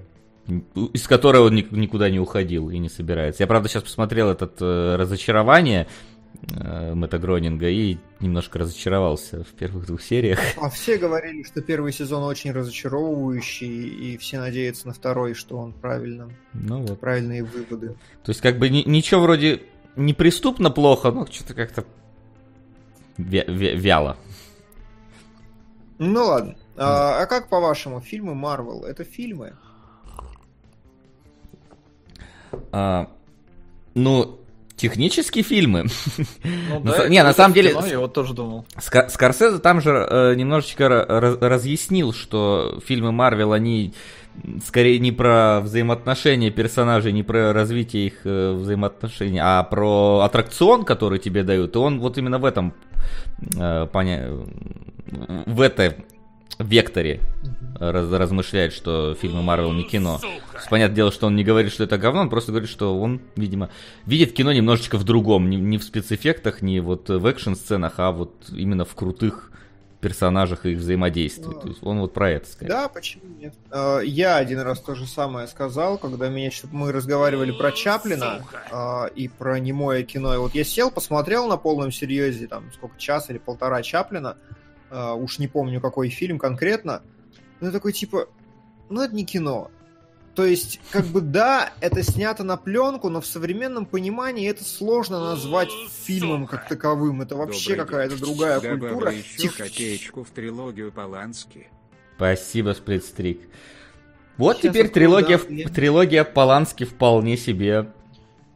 из 0.94 1.06
которой 1.06 1.42
он 1.42 1.54
ник- 1.54 1.72
никуда 1.72 2.08
не 2.08 2.18
уходил 2.18 2.70
и 2.70 2.78
не 2.78 2.88
собирается. 2.88 3.42
Я, 3.42 3.46
правда, 3.46 3.68
сейчас 3.68 3.82
посмотрел 3.82 4.30
этот 4.30 4.54
э, 4.60 4.96
разочарование 4.96 5.86
Мэтта 6.94 7.18
Гронинга 7.18 7.68
и 7.68 7.98
немножко 8.20 8.58
разочаровался 8.58 9.44
в 9.44 9.48
первых 9.48 9.86
двух 9.86 10.00
сериях. 10.02 10.38
А 10.56 10.70
все 10.70 10.96
говорили, 10.96 11.42
что 11.42 11.60
первый 11.60 11.92
сезон 11.92 12.22
очень 12.22 12.52
разочаровывающий, 12.52 13.88
и 13.88 14.16
все 14.16 14.38
надеются 14.38 14.86
на 14.86 14.94
второй, 14.94 15.34
что 15.34 15.58
он 15.58 15.72
правильно, 15.72 16.30
Ну 16.54 16.82
вот. 16.86 17.00
правильные 17.00 17.42
выводы. 17.44 17.96
То 18.22 18.30
есть, 18.30 18.40
как 18.40 18.58
бы 18.58 18.68
ни- 18.68 18.88
ничего 18.88 19.20
вроде 19.22 19.62
неприступно 19.96 20.70
плохо, 20.70 21.10
но 21.10 21.26
что-то 21.26 21.54
как-то 21.54 21.84
вя- 23.18 23.46
вя- 23.46 23.74
вяло. 23.76 24.16
Ну 25.98 26.24
ладно. 26.24 26.56
А, 26.76 27.22
а 27.22 27.26
как 27.26 27.48
по-вашему, 27.48 28.00
фильмы 28.00 28.34
Марвел 28.36 28.84
это 28.84 29.02
фильмы? 29.04 29.54
А, 32.72 33.10
ну, 33.94 34.38
технически 34.78 35.42
фильмы. 35.42 35.86
Ну, 36.44 36.80
да, 36.80 37.08
не, 37.08 37.22
на 37.22 37.32
самом 37.34 37.52
деле, 37.54 37.70
кино, 37.70 37.86
Я 37.86 37.98
вот 37.98 38.14
тоже 38.14 38.32
думал. 38.32 38.64
Ска- 38.78 39.08
Скорсезе 39.10 39.58
там 39.58 39.80
же 39.82 39.90
э, 39.90 40.34
немножечко 40.34 40.84
ра- 40.84 41.06
раз- 41.20 41.38
разъяснил, 41.40 42.12
что 42.14 42.80
фильмы 42.86 43.12
Марвел, 43.12 43.52
они 43.52 43.92
скорее 44.64 44.98
не 45.00 45.10
про 45.12 45.60
взаимоотношения 45.60 46.50
персонажей, 46.50 47.12
не 47.12 47.22
про 47.24 47.52
развитие 47.52 48.06
их 48.06 48.14
э, 48.24 48.52
взаимоотношений, 48.52 49.40
а 49.42 49.62
про 49.64 50.20
аттракцион, 50.20 50.84
который 50.84 51.18
тебе 51.18 51.42
дают. 51.42 51.74
И 51.74 51.78
он 51.78 51.98
вот 52.00 52.16
именно 52.18 52.38
в 52.38 52.44
этом 52.44 52.72
э, 53.58 53.86
поня- 53.92 54.46
в 55.46 55.60
этой 55.60 55.96
векторе 56.58 57.20
раз- 57.78 58.10
размышляет, 58.10 58.72
что 58.72 59.14
фильмы 59.14 59.42
Марвел 59.42 59.72
не 59.72 59.84
кино. 59.84 60.20
Понятное 60.70 60.96
дело, 60.96 61.12
что 61.12 61.26
он 61.26 61.36
не 61.36 61.44
говорит, 61.44 61.72
что 61.72 61.84
это 61.84 61.98
говно, 61.98 62.22
он 62.22 62.30
просто 62.30 62.52
говорит, 62.52 62.68
что 62.70 62.98
он, 62.98 63.20
видимо, 63.36 63.70
видит 64.06 64.32
кино 64.32 64.52
немножечко 64.52 64.98
в 64.98 65.04
другом, 65.04 65.48
не, 65.48 65.56
не 65.56 65.78
в 65.78 65.84
спецэффектах, 65.84 66.62
не 66.62 66.80
вот 66.80 67.08
в 67.08 67.24
экшн-сценах, 67.26 67.94
а 67.98 68.10
вот 68.12 68.34
именно 68.50 68.84
в 68.84 68.94
крутых 68.94 69.52
персонажах 70.00 70.64
и 70.64 70.72
их 70.72 70.78
взаимодействии. 70.78 71.52
То 71.52 71.68
есть 71.68 71.82
он 71.82 72.00
вот 72.00 72.14
про 72.14 72.30
это 72.30 72.48
скорее. 72.48 72.68
Да, 72.68 72.88
почему 72.88 73.24
нет? 73.40 73.54
А, 73.70 73.98
Я 74.00 74.36
один 74.36 74.60
раз 74.60 74.80
то 74.80 74.94
же 74.94 75.06
самое 75.06 75.48
сказал, 75.48 75.98
когда 75.98 76.28
меня 76.28 76.50
что 76.50 76.68
мы 76.70 76.92
разговаривали 76.92 77.50
про 77.50 77.72
Чаплина 77.72 78.44
а, 78.70 79.06
и 79.06 79.28
про 79.28 79.58
немое 79.58 80.04
кино. 80.04 80.34
И 80.34 80.38
вот 80.38 80.54
я 80.54 80.62
сел, 80.64 80.90
посмотрел 80.90 81.48
на 81.48 81.56
полном 81.56 81.90
серьезе, 81.90 82.46
там, 82.46 82.70
сколько, 82.72 82.96
час 82.98 83.28
или 83.30 83.38
полтора 83.38 83.82
Чаплина, 83.82 84.36
а, 84.90 85.14
уж 85.14 85.38
не 85.38 85.48
помню, 85.48 85.80
какой 85.80 86.08
фильм 86.08 86.38
конкретно, 86.38 87.02
но 87.60 87.66
я 87.68 87.72
такой, 87.72 87.92
типа, 87.92 88.28
ну 88.88 89.02
это 89.02 89.14
не 89.14 89.24
кино. 89.24 89.70
То 90.34 90.44
есть, 90.44 90.80
как 90.92 91.04
бы, 91.06 91.20
да, 91.20 91.72
это 91.80 92.00
снято 92.04 92.44
на 92.44 92.56
пленку, 92.56 93.08
но 93.08 93.20
в 93.20 93.26
современном 93.26 93.86
понимании 93.86 94.48
это 94.48 94.62
сложно 94.62 95.18
назвать 95.18 95.70
фильмом 96.04 96.46
как 96.46 96.68
таковым. 96.68 97.22
Это 97.22 97.34
вообще 97.34 97.74
какая-то 97.74 98.20
другая 98.20 98.60
Добавлю 98.60 98.78
культура. 98.78 99.12
еще 99.12 99.36
Тихо. 99.36 99.64
копеечку 99.64 100.22
в 100.22 100.30
трилогию 100.30 100.92
Полански. 100.92 101.66
Спасибо, 102.14 102.72
Сплитстрик. 102.74 103.40
Вот 104.36 104.58
Сейчас 104.58 104.72
теперь 104.72 104.88
трилогия, 104.90 105.38
да, 105.38 105.70
трилогия 105.70 106.22
Полански 106.22 106.84
вполне 106.84 107.36
себе 107.36 107.88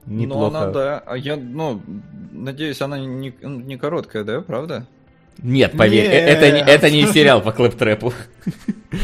неплохо. 0.06 0.52
Ну, 0.52 0.58
она, 0.58 0.70
да. 0.70 0.98
А 1.04 1.16
я, 1.16 1.36
ну, 1.36 1.82
надеюсь, 2.30 2.80
она 2.80 2.96
не, 2.96 3.34
не 3.42 3.76
короткая, 3.76 4.22
да, 4.22 4.40
правда? 4.40 4.86
Нет, 5.38 5.76
поверь, 5.76 6.04
Нет. 6.04 6.12
э- 6.12 6.26
это, 6.26 6.50
не, 6.52 6.60
это 6.60 6.90
не 6.90 7.06
сериал 7.06 7.40
по 7.42 7.50
клэп-трэпу. 7.50 8.12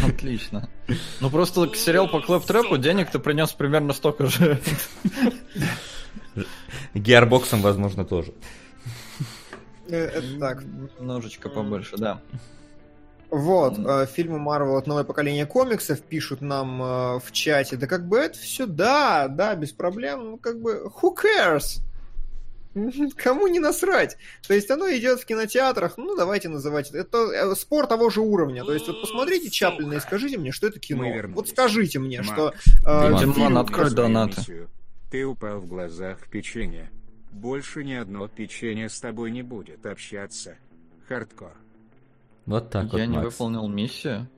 Отлично. 0.07 0.69
Ну, 1.21 1.31
просто 1.31 1.75
сериал 1.75 2.09
по 2.09 2.21
клэп-трэпу 2.21 2.79
денег 2.79 3.11
ты 3.11 3.19
принес 3.19 3.53
примерно 3.53 3.93
столько 3.93 4.27
же. 4.27 4.61
Геарбоксом, 6.95 7.61
возможно, 7.61 8.05
тоже. 8.05 8.33
Э, 9.89 9.97
Это 10.05 10.39
так. 10.39 10.65
Немножечко 10.99 11.49
побольше, 11.49 11.97
да. 11.97 12.21
Вот, 13.31 13.79
э, 13.79 14.07
фильмы 14.07 14.39
Марвел 14.39 14.77
от 14.77 14.87
новое 14.87 15.05
поколение 15.05 15.45
комиксов 15.45 16.01
пишут 16.01 16.41
нам 16.41 16.83
э, 16.83 17.19
в 17.19 17.31
чате. 17.33 17.77
Да 17.77 17.87
как 17.87 18.07
бы 18.09 18.19
это 18.19 18.39
все, 18.39 18.65
да, 18.67 19.29
да, 19.29 19.55
без 19.55 19.73
проблем. 19.73 20.31
Ну, 20.31 20.37
как 20.39 20.61
бы, 20.61 20.91
who 21.03 21.15
cares? 21.15 21.83
Кому 23.17 23.47
не 23.47 23.59
насрать? 23.59 24.17
То 24.47 24.55
есть 24.55 24.71
оно 24.71 24.89
идет 24.91 25.21
в 25.21 25.27
кинотеатрах, 25.27 25.97
ну 25.97 26.17
давайте 26.17 26.49
называть 26.49 26.91
это. 26.91 26.99
Это 26.99 27.19
э, 27.19 27.55
спор 27.55 27.87
того 27.87 28.11
же 28.11 28.21
уровня. 28.21 28.65
То 28.65 28.73
есть 28.73 28.87
вот 28.87 29.01
посмотрите 29.01 29.51
Чаплина 29.51 29.95
и 29.95 30.01
скажите 30.01 30.39
мне, 30.39 30.53
что 30.53 30.67
это 30.67 30.79
кино. 30.79 31.05
Вот 31.29 31.49
скажите 31.49 31.99
мне, 31.99 32.23
что... 32.23 32.55
э, 32.87 33.19
Диман, 33.19 33.59
открой 33.59 33.91
донаты. 33.91 34.69
Ты 35.11 35.25
упал 35.25 35.61
в 35.61 35.67
глазах 35.67 36.19
в 36.21 36.29
печенье. 36.29 36.91
Больше 37.31 37.85
ни 37.85 37.95
одно 37.95 38.29
печенье 38.29 38.89
с 38.89 39.01
тобой 39.01 39.31
не 39.31 39.43
будет 39.43 39.87
общаться. 39.87 40.57
Хардкор. 41.09 41.53
Вот 42.47 42.71
так 42.71 42.93
вот, 42.93 42.99
Я 42.99 43.07
не 43.07 43.17
Макс. 43.17 43.33
выполнил 43.33 43.69
миссию. 43.69 44.29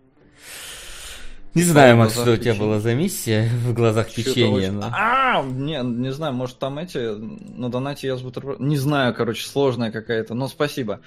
Не 1.55 1.63
знаю, 1.63 1.97
Макс, 1.97 2.13
что 2.13 2.33
у 2.33 2.37
тебя 2.37 2.55
была 2.55 2.79
за 2.79 2.95
миссия 2.95 3.49
в 3.67 3.75
глазах 3.75 4.13
печенья. 4.15 4.71
но- 4.71 4.91
А, 4.93 5.43
не, 5.43 5.81
не 5.83 6.13
знаю, 6.13 6.33
может 6.33 6.59
там 6.59 6.79
эти 6.79 6.99
на 6.99 7.69
донате 7.71 8.07
я 8.07 8.17
с 8.17 8.23
бутерброд- 8.23 8.61
Не 8.63 8.77
знаю, 8.77 9.15
короче, 9.15 9.47
сложная 9.47 9.91
какая-то, 9.91 10.35
но 10.35 10.47
спасибо. 10.49 11.01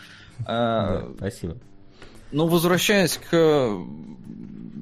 А, 0.46 1.10
спасибо. 1.18 1.58
Ну, 2.32 2.48
возвращаясь 2.48 3.18
к 3.30 3.70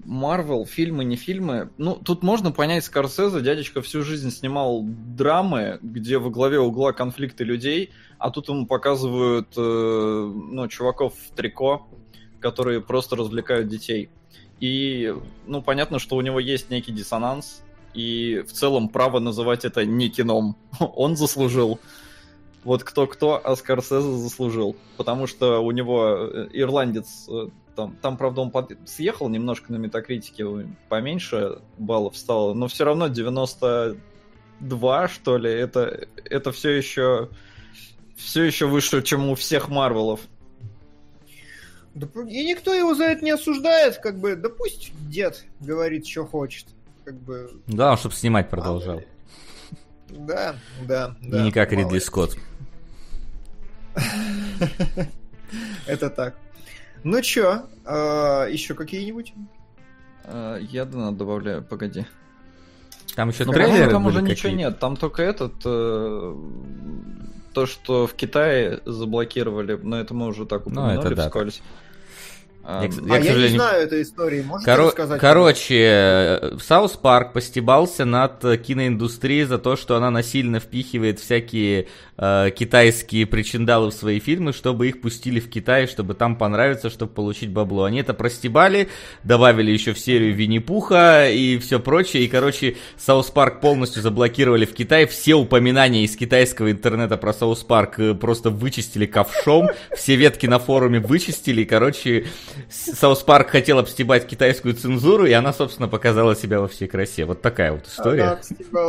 Марвел, 0.05 0.65
фильмы, 0.65 1.03
не 1.05 1.15
фильмы, 1.15 1.69
ну, 1.77 1.95
тут 1.95 2.23
можно 2.23 2.51
понять 2.51 2.83
Скорсезе, 2.83 3.41
дядечка 3.41 3.81
всю 3.81 4.01
жизнь 4.03 4.31
снимал 4.31 4.83
драмы, 4.83 5.79
где 5.81 6.17
во 6.17 6.29
главе 6.29 6.59
угла 6.59 6.91
конфликты 6.91 7.43
людей, 7.43 7.91
а 8.17 8.29
тут 8.31 8.49
ему 8.49 8.65
показывают, 8.65 9.49
э, 9.55 9.61
ну, 9.61 10.67
чуваков 10.67 11.13
в 11.13 11.35
трико, 11.35 11.87
которые 12.39 12.81
просто 12.81 13.15
развлекают 13.15 13.67
детей. 13.67 14.09
И, 14.61 15.13
ну, 15.47 15.61
понятно, 15.61 15.99
что 15.99 16.15
у 16.15 16.21
него 16.21 16.39
есть 16.39 16.69
некий 16.69 16.93
диссонанс, 16.93 17.61
и 17.93 18.45
в 18.47 18.53
целом 18.53 18.87
право 18.87 19.19
называть 19.19 19.65
это 19.65 19.85
не 19.85 20.09
кином 20.09 20.55
он 20.79 21.17
заслужил. 21.17 21.81
Вот 22.63 22.83
кто-кто, 22.83 23.41
а 23.43 23.55
Скорсезе 23.55 24.17
заслужил. 24.17 24.75
Потому 24.95 25.25
что 25.25 25.63
у 25.63 25.71
него 25.71 26.29
э, 26.31 26.49
ирландец, 26.53 27.27
э, 27.27 27.47
там, 27.75 27.97
там 28.01 28.17
правда, 28.17 28.41
он 28.41 28.51
под- 28.51 28.77
съехал 28.87 29.29
немножко 29.29 29.73
на 29.73 29.77
метакритике, 29.77 30.45
поменьше 30.87 31.57
баллов 31.79 32.15
стало, 32.15 32.53
но 32.53 32.67
все 32.67 32.85
равно 32.85 33.07
92, 33.07 35.07
что 35.07 35.37
ли, 35.37 35.49
это, 35.49 36.07
это 36.23 36.51
все 36.51 36.69
еще 36.69 37.29
все 38.15 38.43
еще 38.43 38.67
выше, 38.67 39.01
чем 39.01 39.29
у 39.29 39.35
всех 39.35 39.69
Марвелов. 39.69 40.19
Да 41.93 42.07
и 42.27 42.45
никто 42.45 42.73
его 42.73 42.95
за 42.95 43.03
это 43.05 43.23
не 43.25 43.31
осуждает, 43.31 43.97
как 43.97 44.17
бы, 44.19 44.35
да 44.35 44.49
пусть 44.49 44.91
дед 45.09 45.45
говорит, 45.59 46.07
что 46.07 46.25
хочет. 46.25 46.67
Как 47.03 47.15
бы, 47.15 47.51
Главное, 47.67 47.97
чтобы 47.97 48.15
снимать 48.15 48.49
продолжал. 48.49 49.01
да, 50.09 50.55
да, 50.87 51.15
И 51.21 51.29
да. 51.29 51.41
не 51.43 51.51
как 51.51 51.71
Ридли. 51.73 51.99
Скотт. 51.99 52.37
Это 55.85 56.09
так. 56.09 56.35
Ну 57.03 57.21
чё, 57.21 57.63
а, 57.85 58.45
еще 58.47 58.73
какие-нибудь? 58.75 59.33
Э, 60.23 60.59
Я 60.61 60.85
донат 60.85 61.17
добавляю, 61.17 61.63
погоди. 61.63 62.05
Там 63.15 63.29
еще 63.29 63.43
Ну, 63.43 63.51
трейлеры 63.51 63.89
там 63.91 64.05
уже 64.05 64.21
ничего 64.21 64.53
нет. 64.53 64.79
Там 64.79 64.95
только 64.95 65.23
этот... 65.23 65.53
То, 67.53 67.65
что 67.65 68.07
в 68.07 68.13
Китае 68.13 68.79
заблокировали, 68.85 69.77
но 69.81 69.99
это 69.99 70.13
мы 70.13 70.27
уже 70.27 70.45
так 70.45 70.65
Ну, 70.65 70.71
упомянули 70.81 70.99
это 71.07 71.15
да. 71.15 71.23
вскользь. 71.27 71.61
Я, 72.63 72.83
Эм, 72.85 73.07
я, 73.07 73.15
а 73.15 73.19
я 73.19 73.33
не 73.33 73.47
знаю 73.47 73.83
этой 73.83 74.03
истории. 74.03 74.43
Можете 74.43 74.71
Коро- 74.71 74.85
рассказать? 74.87 75.19
Короче, 75.19 75.79
э, 75.83 76.57
South 76.61 76.91
Park 76.91 77.33
постебался 77.33 78.05
над 78.05 78.45
э, 78.45 78.57
киноиндустрией 78.57 79.45
за 79.45 79.57
то, 79.57 79.75
что 79.75 79.95
она 79.95 80.11
насильно 80.11 80.59
впихивает 80.59 81.19
всякие 81.19 81.87
э, 82.21 82.51
китайские 82.55 83.25
причиндалы 83.25 83.91
в 83.91 83.93
свои 83.93 84.19
фильмы, 84.19 84.53
чтобы 84.53 84.87
их 84.87 85.01
пустили 85.01 85.41
в 85.41 85.49
Китай, 85.49 85.87
чтобы 85.87 86.13
там 86.13 86.37
понравиться, 86.37 86.89
чтобы 86.89 87.11
получить 87.11 87.49
бабло. 87.49 87.83
Они 87.83 87.99
это 87.99 88.13
простебали, 88.13 88.87
добавили 89.23 89.71
еще 89.71 89.93
в 89.93 89.99
серию 89.99 90.33
Винни-Пуха 90.33 91.29
и 91.29 91.57
все 91.57 91.79
прочее. 91.79 92.23
И, 92.23 92.27
короче, 92.27 92.77
South 92.97 93.31
Park 93.31 93.59
полностью 93.59 94.01
заблокировали 94.01 94.65
в 94.65 94.73
Китае. 94.73 95.07
Все 95.07 95.33
упоминания 95.33 96.05
из 96.05 96.15
китайского 96.15 96.71
интернета 96.71 97.17
про 97.17 97.33
South 97.33 97.63
Park 97.63 97.99
э, 97.99 98.13
просто 98.13 98.51
вычистили 98.51 99.05
ковшом. 99.05 99.69
Все 99.95 100.15
ветки 100.15 100.45
на 100.45 100.59
форуме 100.59 100.99
вычистили. 100.99 101.61
И, 101.61 101.65
короче, 101.65 102.27
South 102.69 103.23
Park 103.23 103.49
хотел 103.49 103.79
обстебать 103.79 104.27
китайскую 104.27 104.75
цензуру, 104.75 105.25
и 105.25 105.31
она, 105.31 105.51
собственно, 105.51 105.87
показала 105.87 106.35
себя 106.35 106.59
во 106.59 106.67
всей 106.67 106.87
красе. 106.87 107.25
Вот 107.25 107.41
такая 107.41 107.71
вот 107.71 107.87
история. 107.87 108.23
Она 108.23 108.39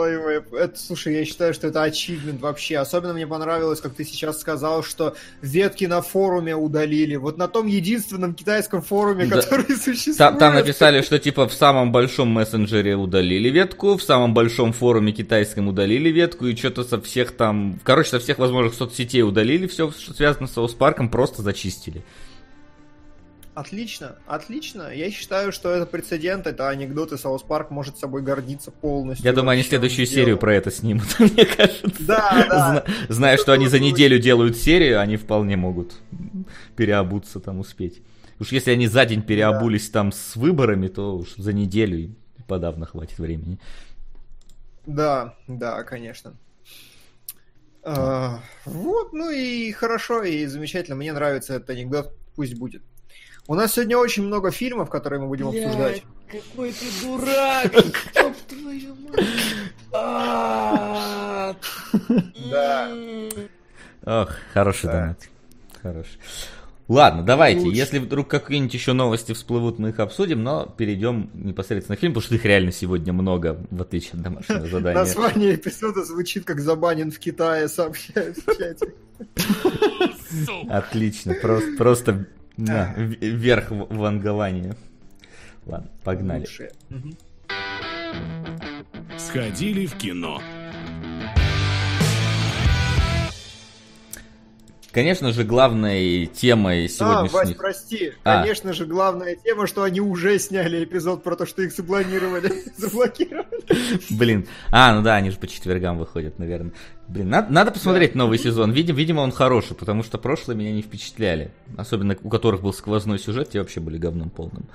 его. 0.06 0.56
Это, 0.56 0.78
слушай, 0.78 1.14
я 1.14 1.24
считаю, 1.24 1.54
что 1.54 1.68
это 1.68 1.82
achievement 1.82 2.40
вообще. 2.40 2.78
Особенно 2.78 3.12
мне 3.12 3.21
понравилось, 3.26 3.80
как 3.80 3.94
ты 3.94 4.04
сейчас 4.04 4.40
сказал, 4.40 4.82
что 4.82 5.14
ветки 5.40 5.84
на 5.84 6.02
форуме 6.02 6.54
удалили. 6.56 7.16
Вот 7.16 7.38
на 7.38 7.48
том 7.48 7.66
единственном 7.66 8.34
китайском 8.34 8.82
форуме, 8.82 9.26
Да. 9.26 9.40
который 9.40 9.76
существует. 9.76 10.18
Там, 10.18 10.38
там 10.38 10.54
написали, 10.54 11.02
что 11.02 11.18
типа 11.18 11.48
в 11.48 11.52
самом 11.54 11.92
большом 11.92 12.28
мессенджере 12.28 12.96
удалили 12.96 13.48
ветку, 13.48 13.96
в 13.96 14.02
самом 14.02 14.34
большом 14.34 14.72
форуме 14.72 15.12
китайском 15.12 15.68
удалили 15.68 16.10
ветку, 16.10 16.46
и 16.46 16.56
что-то 16.56 16.84
со 16.84 17.00
всех 17.00 17.32
там, 17.32 17.80
короче, 17.84 18.10
со 18.10 18.20
всех 18.20 18.38
возможных 18.38 18.74
соцсетей 18.74 19.22
удалили 19.22 19.66
все, 19.66 19.90
что 19.90 20.14
связано 20.14 20.46
с 20.46 20.52
South 20.52 20.74
Park 20.74 20.94
ом, 20.94 21.08
просто 21.08 21.42
зачистили. 21.42 22.04
Отлично, 23.54 24.16
отлично. 24.26 24.94
Я 24.94 25.10
считаю, 25.10 25.52
что 25.52 25.70
это 25.70 25.84
прецедент, 25.84 26.46
это 26.46 26.70
анекдот, 26.70 27.12
и 27.12 27.18
South 27.18 27.42
Park 27.42 27.70
может 27.70 27.98
собой 27.98 28.22
гордиться 28.22 28.70
полностью. 28.70 29.26
Я 29.26 29.34
думаю, 29.34 29.50
они 29.50 29.62
следующую 29.62 30.06
он 30.06 30.12
серию 30.12 30.38
про 30.38 30.54
это 30.54 30.70
снимут, 30.70 31.04
мне 31.18 31.44
кажется. 31.44 31.86
Да, 32.00 32.46
да. 32.48 32.70
Зна- 32.70 32.84
Зная, 33.10 33.36
что 33.36 33.52
они 33.52 33.68
за 33.68 33.78
неделю 33.78 34.18
делают 34.18 34.56
серию, 34.56 35.00
они 35.00 35.18
вполне 35.18 35.56
могут 35.56 35.94
переобуться 36.76 37.40
там 37.40 37.58
успеть. 37.60 38.00
Уж 38.40 38.52
если 38.52 38.70
они 38.70 38.86
за 38.86 39.04
день 39.04 39.22
переобулись 39.22 39.90
там 39.90 40.12
с 40.12 40.34
выборами, 40.34 40.88
то 40.88 41.18
уж 41.18 41.34
за 41.36 41.52
неделю 41.52 41.98
и 41.98 42.10
подавно 42.48 42.86
хватит 42.86 43.18
времени. 43.18 43.58
Да, 44.86 45.36
да, 45.46 45.82
конечно. 45.84 46.34
А, 47.84 48.40
вот, 48.64 49.12
ну 49.12 49.30
и 49.30 49.70
хорошо, 49.72 50.22
и 50.22 50.46
замечательно. 50.46 50.96
Мне 50.96 51.12
нравится 51.12 51.54
этот 51.54 51.70
анекдот, 51.70 52.16
пусть 52.34 52.54
будет. 52.58 52.82
У 53.48 53.54
нас 53.54 53.74
сегодня 53.74 53.98
очень 53.98 54.22
много 54.22 54.52
фильмов, 54.52 54.88
которые 54.88 55.20
мы 55.20 55.26
будем 55.26 55.48
обсуждать. 55.48 56.04
какой 56.30 56.72
ты 56.72 56.86
дурак! 57.02 57.74
Ёб 58.14 58.36
твою 58.48 58.94
мать! 59.08 59.26
Да. 62.50 62.90
Ох, 64.04 64.30
хороший 64.52 64.90
донат. 64.90 65.28
Хороший. 65.82 66.18
Ладно, 66.88 67.22
давайте, 67.22 67.60
Лучше. 67.60 67.76
если 67.76 67.98
вдруг 67.98 68.28
какие-нибудь 68.28 68.74
еще 68.74 68.92
новости 68.92 69.32
всплывут, 69.32 69.78
мы 69.78 69.90
их 69.90 70.00
обсудим, 70.00 70.42
но 70.42 70.66
перейдем 70.76 71.30
непосредственно 71.32 71.96
к 71.96 72.00
фильму, 72.00 72.14
потому 72.16 72.26
что 72.26 72.34
их 72.34 72.44
реально 72.44 72.70
сегодня 72.70 73.12
много, 73.12 73.64
в 73.70 73.80
отличие 73.80 74.12
от 74.14 74.22
домашнего 74.22 74.66
задания. 74.68 74.98
Название 74.98 75.54
эпизода 75.54 76.04
звучит 76.04 76.44
как 76.44 76.60
«Забанен 76.60 77.10
в 77.10 77.18
Китае», 77.18 77.68
сообщают 77.68 78.36
в 78.36 78.56
чате. 78.58 78.92
Отлично, 80.68 81.34
просто, 81.76 82.26
на, 82.56 82.92
в- 82.96 83.00
вверх 83.20 83.70
в 83.70 83.96
вангование. 83.96 84.74
Ладно, 85.66 85.90
погнали. 86.04 86.46
Сходили 89.18 89.86
в 89.86 89.94
кино. 89.96 90.40
Конечно 94.92 95.32
же, 95.32 95.44
главной 95.44 96.26
темой 96.26 96.90
А, 97.00 97.24
Вась, 97.24 97.54
прости. 97.54 98.12
А. 98.24 98.42
Конечно 98.42 98.74
же, 98.74 98.84
главная 98.84 99.36
тема, 99.36 99.66
что 99.66 99.84
они 99.84 100.00
уже 100.00 100.38
сняли 100.38 100.84
эпизод 100.84 101.22
про 101.22 101.34
то, 101.34 101.46
что 101.46 101.62
их 101.62 101.72
запланировали, 101.72 102.52
заблокировали. 102.76 103.62
Блин. 104.10 104.46
А, 104.70 104.94
ну 104.94 105.02
да, 105.02 105.14
они 105.16 105.30
же 105.30 105.38
по 105.38 105.46
четвергам 105.46 105.98
выходят, 105.98 106.38
наверное. 106.38 106.72
Блин, 107.08 107.30
надо, 107.30 107.52
надо 107.52 107.70
посмотреть 107.70 108.14
новый 108.14 108.38
сезон. 108.38 108.72
Видимо, 108.72 108.98
видимо, 108.98 109.20
он 109.20 109.32
хороший, 109.32 109.74
потому 109.74 110.02
что 110.02 110.18
прошлые 110.18 110.58
меня 110.58 110.72
не 110.72 110.82
впечатляли. 110.82 111.52
Особенно 111.76 112.16
у 112.22 112.28
которых 112.28 112.62
был 112.62 112.74
сквозной 112.74 113.18
сюжет, 113.18 113.50
те 113.50 113.60
вообще 113.60 113.80
были 113.80 113.96
говном 113.96 114.28
полным. 114.28 114.68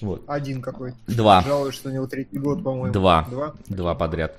Вот. 0.00 0.22
Один 0.26 0.62
какой. 0.62 0.94
Два. 1.06 1.42
Жалуюсь, 1.42 1.74
что 1.74 1.88
у 1.88 1.92
него 1.92 2.06
третий 2.06 2.38
год, 2.38 2.62
по-моему. 2.62 2.92
Два. 2.92 3.26
Два? 3.30 3.54
Два 3.68 3.94
подряд. 3.94 4.36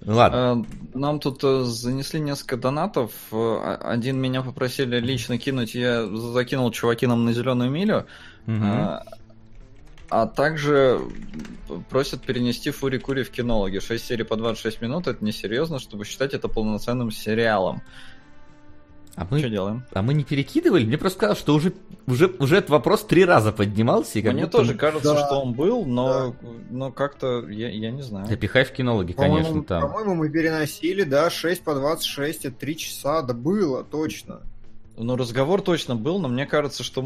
Ну 0.00 0.14
Ладно. 0.14 0.64
Э, 0.94 0.98
Нам 0.98 1.20
тут 1.20 1.42
э, 1.42 1.64
занесли 1.64 2.20
несколько 2.20 2.56
донатов. 2.56 3.12
Э, 3.32 3.76
Один 3.80 4.20
меня 4.20 4.42
попросили 4.42 5.00
лично 5.00 5.38
кинуть, 5.38 5.74
я 5.74 6.06
закинул 6.06 6.70
чуваки 6.70 7.06
нам 7.06 7.24
на 7.24 7.32
зеленую 7.32 7.70
милю. 7.70 8.06
Мгм. 8.46 8.62
А, 8.64 9.02
а 10.10 10.26
также 10.26 11.00
просят 11.90 12.22
перенести 12.22 12.70
Фури 12.70 12.98
Кури 12.98 13.24
в 13.24 13.30
кинологи. 13.30 13.80
6 13.80 14.04
серий 14.04 14.24
по 14.24 14.36
26 14.36 14.80
минут 14.80 15.06
это 15.06 15.24
несерьезно, 15.24 15.78
чтобы 15.78 16.04
считать 16.04 16.32
это 16.32 16.48
полноценным 16.48 17.10
сериалом. 17.10 17.82
А 19.20 19.24
Что 19.26 19.34
мы, 19.34 19.42
делаем? 19.50 19.84
а 19.92 20.02
мы 20.02 20.14
не 20.14 20.22
перекидывали? 20.22 20.84
Мне 20.84 20.96
просто 20.96 21.18
сказал, 21.18 21.36
что 21.36 21.54
уже, 21.54 21.72
уже, 22.06 22.28
уже 22.38 22.58
этот 22.58 22.70
вопрос 22.70 23.04
три 23.04 23.24
раза 23.24 23.50
поднимался. 23.52 24.18
И 24.18 24.22
как 24.22 24.32
Мне 24.34 24.42
будто 24.44 24.58
тоже 24.58 24.72
мы- 24.72 24.78
кажется, 24.78 25.14
Да. 25.14 25.26
что 25.26 25.40
он 25.40 25.54
был, 25.54 25.84
но, 25.84 26.36
но 26.70 26.92
как-то 26.92 27.48
я, 27.48 27.68
я 27.68 27.90
не 27.90 28.02
знаю. 28.02 28.26
Запихай 28.28 28.64
в 28.64 28.70
кинологи, 28.72 29.12
По-моему, 29.14 29.36
конечно, 29.38 29.62
там. 29.64 29.82
По-моему, 29.82 30.14
мы 30.14 30.28
переносили, 30.30 31.02
да, 31.02 31.30
6 31.30 31.62
по 31.64 31.74
26, 31.74 32.44
это 32.44 32.56
3 32.56 32.76
часа, 32.76 33.22
да 33.22 33.34
было, 33.34 33.82
точно. 33.82 34.40
Ну, 34.96 35.16
разговор 35.16 35.62
точно 35.62 35.94
был, 35.96 36.18
но 36.18 36.28
мне 36.28 36.44
кажется, 36.46 36.82
что, 36.82 37.04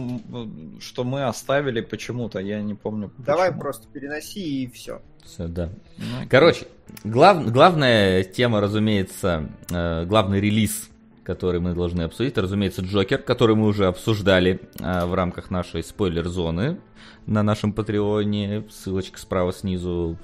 что 0.81 1.05
мы 1.05 1.25
оставили 1.25 1.81
почему-то, 1.83 2.38
я 2.40 2.62
не 2.62 2.75
помню. 2.75 3.11
Давай 3.18 3.48
почему. 3.48 3.61
просто 3.62 3.87
переноси 3.92 4.64
и 4.64 4.70
все. 4.70 5.01
Всё, 5.25 5.46
да. 5.46 5.68
Ну, 5.98 6.27
Короче, 6.29 6.66
глав- 7.05 7.51
главная 7.53 8.22
тема, 8.25 8.61
разумеется, 8.62 9.48
э, 9.70 10.05
главный 10.07 10.40
релиз, 10.40 10.88
который 11.24 11.61
мы 11.61 11.74
должны 11.74 12.02
обсудить, 12.02 12.37
разумеется, 12.37 12.82
Джокер, 12.82 13.18
который 13.18 13.56
мы 13.56 13.66
уже 13.66 13.87
обсуждали 13.87 14.61
э, 14.78 15.04
в 15.04 15.14
рамках 15.14 15.50
нашей 15.50 15.82
спойлер-зоны 15.82 16.78
на 17.26 17.42
нашем 17.42 17.72
Патреоне. 17.72 18.64
Ссылочка 18.70 19.18
справа 19.18 19.52
снизу. 19.52 20.18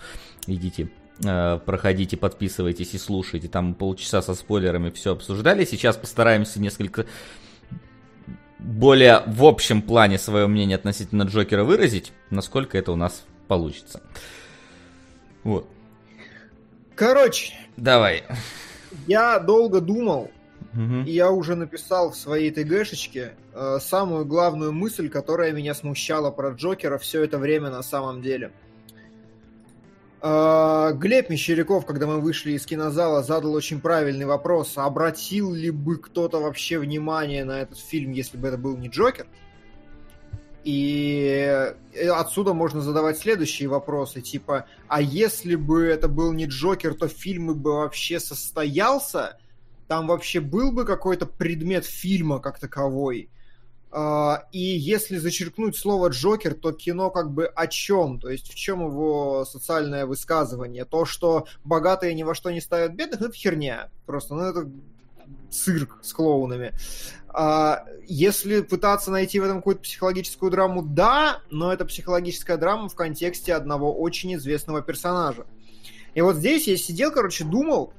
Идите, 0.46 0.90
э, 1.24 1.60
проходите, 1.64 2.16
подписывайтесь 2.16 2.94
и 2.94 2.98
слушайте. 2.98 3.48
Там 3.48 3.74
полчаса 3.74 4.22
со 4.22 4.34
спойлерами 4.34 4.90
все 4.90 5.12
обсуждали. 5.12 5.64
Сейчас 5.64 5.96
постараемся 5.96 6.60
несколько 6.60 7.06
более 8.58 9.22
в 9.26 9.44
общем 9.44 9.82
плане 9.82 10.18
свое 10.18 10.46
мнение 10.46 10.74
относительно 10.74 11.22
Джокера 11.22 11.62
выразить, 11.64 12.12
насколько 12.30 12.76
это 12.76 12.92
у 12.92 12.96
нас 12.96 13.24
получится. 13.46 14.02
Вот. 15.44 15.68
Короче, 16.96 17.54
Давай. 17.76 18.24
я 19.06 19.38
долго 19.38 19.80
думал, 19.80 20.30
Мгм. 20.72 21.04
и 21.04 21.10
я 21.10 21.30
уже 21.30 21.54
написал 21.54 22.10
в 22.10 22.16
своей 22.16 22.50
ТГшечке 22.50 23.32
э, 23.54 23.78
самую 23.80 24.26
главную 24.26 24.72
мысль, 24.72 25.08
которая 25.08 25.52
меня 25.52 25.74
смущала 25.74 26.30
про 26.30 26.50
Джокера 26.50 26.98
все 26.98 27.24
это 27.24 27.38
время 27.38 27.70
на 27.70 27.82
самом 27.82 28.20
деле. 28.20 28.52
Э, 30.20 30.92
Глеб 30.94 31.30
Мещеряков, 31.30 31.86
когда 31.86 32.06
мы 32.06 32.20
вышли 32.20 32.52
из 32.52 32.66
кинозала, 32.66 33.22
задал 33.22 33.54
очень 33.54 33.80
правильный 33.80 34.26
вопрос. 34.26 34.74
Обратил 34.76 35.54
ли 35.54 35.70
бы 35.70 35.96
кто-то 35.96 36.38
вообще 36.40 36.78
внимание 36.78 37.44
на 37.44 37.60
этот 37.62 37.78
фильм, 37.78 38.12
если 38.12 38.36
бы 38.36 38.48
это 38.48 38.58
был 38.58 38.76
не 38.76 38.88
Джокер? 38.88 39.26
И 40.64 41.72
отсюда 42.12 42.52
можно 42.52 42.82
задавать 42.82 43.18
следующие 43.18 43.70
вопросы, 43.70 44.20
типа, 44.20 44.66
а 44.86 45.00
если 45.00 45.54
бы 45.54 45.86
это 45.86 46.08
был 46.08 46.32
не 46.32 46.44
Джокер, 46.44 46.94
то 46.94 47.08
фильм 47.08 47.54
бы 47.54 47.72
вообще 47.72 48.20
состоялся? 48.20 49.38
Там 49.88 50.06
вообще 50.06 50.40
был 50.40 50.70
бы 50.70 50.84
какой-то 50.84 51.26
предмет 51.26 51.84
фильма 51.84 52.38
как 52.40 52.58
таковой? 52.58 53.30
А, 53.90 54.44
И 54.52 54.58
если 54.60 55.16
зачеркнуть 55.16 55.76
слово 55.76 56.08
Джокер, 56.08 56.54
то 56.54 56.72
кино 56.72 57.10
как 57.10 57.32
бы 57.32 57.46
о 57.46 57.66
чем? 57.66 58.20
То 58.20 58.28
есть 58.28 58.52
в 58.52 58.54
чем 58.54 58.84
его 58.84 59.46
социальное 59.46 60.04
высказывание? 60.04 60.84
То, 60.84 61.06
что 61.06 61.46
богатые 61.64 62.14
ни 62.14 62.22
во 62.22 62.34
что 62.34 62.50
не 62.50 62.60
ставят 62.60 62.94
бедных, 62.94 63.22
это 63.22 63.32
херня. 63.32 63.88
Просто, 64.04 64.34
ну 64.34 64.42
это 64.42 64.68
цирк 65.50 65.98
с 66.02 66.12
клоунами. 66.12 66.74
А, 67.28 67.84
Если 68.06 68.60
пытаться 68.60 69.10
найти 69.10 69.40
в 69.40 69.44
этом 69.44 69.58
какую-то 69.58 69.82
психологическую 69.82 70.50
драму, 70.50 70.82
да, 70.82 71.40
но 71.50 71.72
это 71.72 71.86
психологическая 71.86 72.58
драма 72.58 72.90
в 72.90 72.94
контексте 72.94 73.54
одного 73.54 73.94
очень 73.94 74.34
известного 74.34 74.82
персонажа. 74.82 75.46
И 76.14 76.20
вот 76.20 76.36
здесь 76.36 76.66
я 76.66 76.76
сидел, 76.76 77.10
короче, 77.10 77.44
думал, 77.44 77.94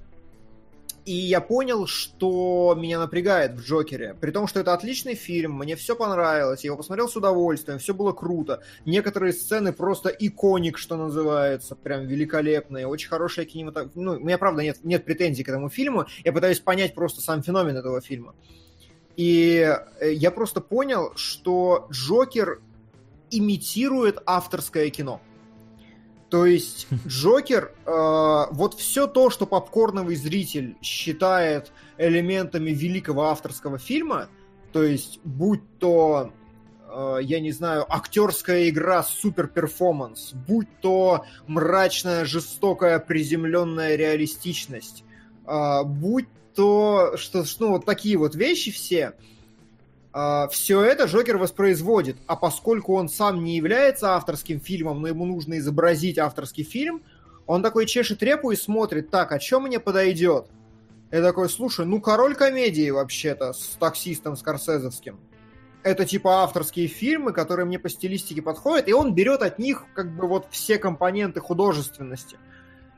И 1.05 1.13
я 1.13 1.41
понял, 1.41 1.88
что 1.88 2.75
меня 2.77 2.99
напрягает 2.99 3.53
в 3.53 3.62
Джокере. 3.62 4.15
При 4.19 4.31
том, 4.31 4.47
что 4.47 4.59
это 4.59 4.73
отличный 4.73 5.15
фильм, 5.15 5.53
мне 5.53 5.75
все 5.75 5.95
понравилось, 5.95 6.63
я 6.63 6.69
его 6.69 6.77
посмотрел 6.77 7.07
с 7.07 7.15
удовольствием, 7.15 7.79
все 7.79 7.93
было 7.93 8.12
круто. 8.12 8.62
Некоторые 8.85 9.33
сцены 9.33 9.73
просто 9.73 10.09
иконик, 10.09 10.77
что 10.77 10.97
называется, 10.97 11.75
прям 11.75 12.05
великолепные, 12.05 12.85
очень 12.85 13.09
хорошая 13.09 13.45
кинематография. 13.45 14.01
Ну, 14.01 14.12
у 14.13 14.19
меня, 14.19 14.38
правда, 14.38 14.62
нет, 14.62 14.77
нет 14.83 15.05
претензий 15.05 15.43
к 15.43 15.49
этому 15.49 15.69
фильму, 15.69 16.05
я 16.23 16.33
пытаюсь 16.33 16.59
понять 16.59 16.93
просто 16.93 17.21
сам 17.21 17.41
феномен 17.41 17.77
этого 17.77 18.01
фильма. 18.01 18.35
И 19.15 19.75
э, 19.99 20.13
я 20.13 20.31
просто 20.31 20.62
понял, 20.62 21.13
что 21.15 21.88
Джокер 21.91 22.62
имитирует 23.31 24.21
авторское 24.25 24.89
кино. 24.89 25.21
То 26.29 26.45
есть 26.45 26.87
Джокер, 27.07 27.73
э, 27.85 28.45
вот 28.51 28.75
все 28.75 29.07
то, 29.07 29.29
что 29.29 29.45
попкорновый 29.45 30.15
зритель 30.15 30.77
считает 30.81 31.71
элементами 31.97 32.71
великого 32.71 33.25
авторского 33.25 33.79
фильма, 33.79 34.29
то 34.71 34.83
есть 34.83 35.19
будь 35.23 35.61
то, 35.79 36.31
э, 36.87 37.19
я 37.23 37.39
не 37.39 37.51
знаю, 37.51 37.85
актерская 37.91 38.69
игра, 38.69 39.01
супер 39.03 39.47
перформанс, 39.47 40.33
будь 40.33 40.67
то 40.81 41.25
мрачная, 41.47 42.25
жестокая, 42.25 42.99
приземленная 42.99 43.95
реалистичность, 43.95 45.03
э, 45.47 45.83
будь 45.83 46.27
то, 46.53 47.17
что, 47.17 47.43
ну, 47.59 47.69
вот 47.69 47.85
такие 47.85 48.17
вот 48.17 48.35
вещи 48.35 48.71
все, 48.71 49.13
все 50.51 50.81
это 50.81 51.05
Джокер 51.05 51.37
воспроизводит, 51.37 52.17
а 52.25 52.35
поскольку 52.35 52.95
он 52.95 53.09
сам 53.09 53.43
не 53.43 53.57
является 53.57 54.15
авторским 54.15 54.59
фильмом, 54.59 55.01
но 55.01 55.07
ему 55.07 55.25
нужно 55.25 55.59
изобразить 55.59 56.17
авторский 56.17 56.63
фильм, 56.63 57.03
он 57.45 57.61
такой 57.61 57.85
чешет 57.85 58.23
репу 58.23 58.51
и 58.51 58.55
смотрит, 58.55 59.09
так, 59.11 59.31
а 59.31 59.39
что 59.39 59.59
мне 59.59 59.79
подойдет? 59.79 60.47
Я 61.11 61.23
такой, 61.23 61.49
слушай, 61.49 61.85
ну 61.85 61.99
король 62.01 62.35
комедии 62.35 62.89
вообще-то 62.89 63.53
с 63.53 63.77
таксистом 63.79 64.35
Скорсезовским. 64.35 65.19
Это 65.81 66.05
типа 66.05 66.43
авторские 66.43 66.87
фильмы, 66.87 67.31
которые 67.31 67.65
мне 67.65 67.79
по 67.79 67.89
стилистике 67.89 68.41
подходят, 68.41 68.87
и 68.87 68.93
он 68.93 69.15
берет 69.15 69.41
от 69.41 69.59
них 69.59 69.85
как 69.95 70.15
бы 70.15 70.27
вот 70.27 70.47
все 70.51 70.77
компоненты 70.77 71.39
художественности. 71.39 72.37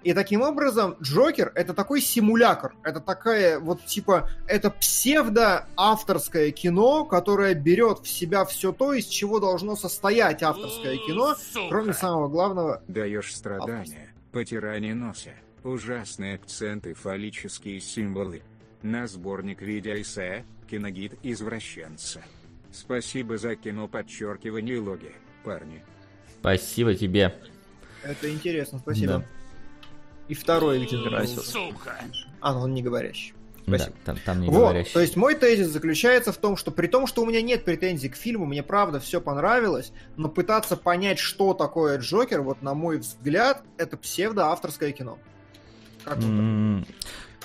И 0.04 0.14
таким 0.14 0.42
образом 0.42 0.96
Джокер 1.02 1.52
это 1.54 1.74
такой 1.74 2.02
симулятор, 2.02 2.74
это 2.84 3.00
такая 3.00 3.60
вот 3.60 3.86
типа, 3.86 4.30
это 4.48 4.72
псевдо-авторское 4.72 6.52
кино, 6.52 7.06
которое 7.06 7.54
берет 7.54 8.00
в 8.00 8.08
себя 8.08 8.46
все 8.46 8.72
то, 8.72 8.94
из 8.94 9.06
чего 9.06 9.40
должно 9.40 9.76
состоять 9.76 10.42
авторское 10.42 10.98
кино, 10.98 11.36
Сука. 11.36 11.70
кроме 11.70 11.94
самого 11.94 12.28
главного. 12.30 12.82
Даешь 12.88 13.36
страдания, 13.36 14.14
потирание 14.32 14.96
носа, 14.96 15.32
ужасные 15.64 16.36
акценты, 16.36 16.94
фаллические 16.96 17.80
символы. 17.80 18.42
На 18.82 19.06
сборник 19.06 19.62
видеоэссе 19.62 20.44
«Киногид 20.68 21.14
извращенца». 21.22 22.24
Спасибо 22.72 23.38
за 23.38 23.56
кино 23.56 23.88
подчеркивание 23.88 24.80
логи, 24.80 25.12
парни. 25.44 25.84
Спасибо 26.40 26.96
тебе. 26.96 27.36
Это 28.02 28.32
интересно, 28.32 28.80
спасибо. 28.80 29.20
Да. 29.20 29.26
И 30.32 30.34
второй 30.34 30.86
где 30.86 30.96
Сука. 31.28 32.00
А, 32.40 32.54
ну 32.54 32.62
он 32.62 32.74
не 32.74 32.82
говорящий. 32.82 33.34
Спасибо. 33.68 33.92
Да, 34.06 34.14
там, 34.14 34.18
там 34.26 34.40
не 34.40 34.48
вот, 34.48 34.60
говорящий. 34.60 34.94
то 34.94 35.02
есть 35.02 35.18
мой 35.18 35.36
тезис 35.36 35.68
заключается 35.68 36.32
в 36.32 36.38
том, 36.38 36.56
что 36.56 36.72
при 36.72 36.88
том, 36.88 37.06
что 37.06 37.22
у 37.22 37.26
меня 37.26 37.42
нет 37.42 37.66
претензий 37.66 38.08
к 38.08 38.16
фильму, 38.16 38.46
мне 38.46 38.64
правда 38.64 39.02
все 39.02 39.20
понравилось, 39.20 39.92
но 40.16 40.30
пытаться 40.30 40.78
понять, 40.78 41.20
что 41.20 41.54
такое 41.54 41.98
Джокер, 41.98 42.44
вот 42.44 42.62
на 42.62 42.74
мой 42.74 43.00
взгляд, 43.00 43.62
это 43.78 43.98
псевдоавторское 43.98 44.94
кино. 44.94 45.20
Как 46.06 46.20
mm. 46.20 46.88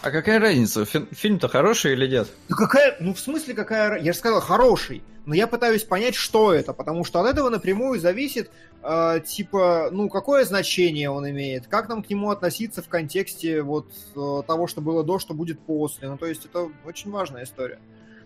А 0.03 0.11
какая 0.11 0.39
разница, 0.39 0.85
фильм-то 0.85 1.49
хороший 1.49 1.95
или 1.95 2.07
нет? 2.07 2.29
Ну 2.49 2.57
какая, 2.57 2.97
ну 3.01 3.15
в 3.15 3.19
смысле 3.19 3.55
какая, 3.55 4.01
я 4.01 4.13
же 4.13 4.19
сказал 4.19 4.41
хороший, 4.41 5.03
но 5.25 5.35
я 5.35 5.47
пытаюсь 5.47 5.85
понять, 5.85 6.15
что 6.15 6.53
это, 6.53 6.73
потому 6.73 7.05
что 7.05 7.21
от 7.21 7.27
этого 7.27 7.49
напрямую 7.49 7.99
зависит, 7.99 8.51
э, 8.83 9.21
типа, 9.27 9.89
ну 9.91 10.09
какое 10.09 10.45
значение 10.45 11.11
он 11.11 11.29
имеет, 11.31 11.67
как 11.67 11.89
нам 11.89 12.03
к 12.03 12.11
нему 12.11 12.31
относиться 12.31 12.83
в 12.83 12.89
контексте 12.89 13.63
вот 13.63 13.91
э, 14.15 14.43
того, 14.47 14.67
что 14.67 14.81
было 14.81 15.03
до, 15.03 15.19
что 15.19 15.35
будет 15.35 15.59
после, 15.61 16.09
ну 16.09 16.19
то 16.19 16.27
есть 16.27 16.45
это 16.45 16.69
очень 16.85 17.11
важная 17.11 17.45
история. 17.45 17.79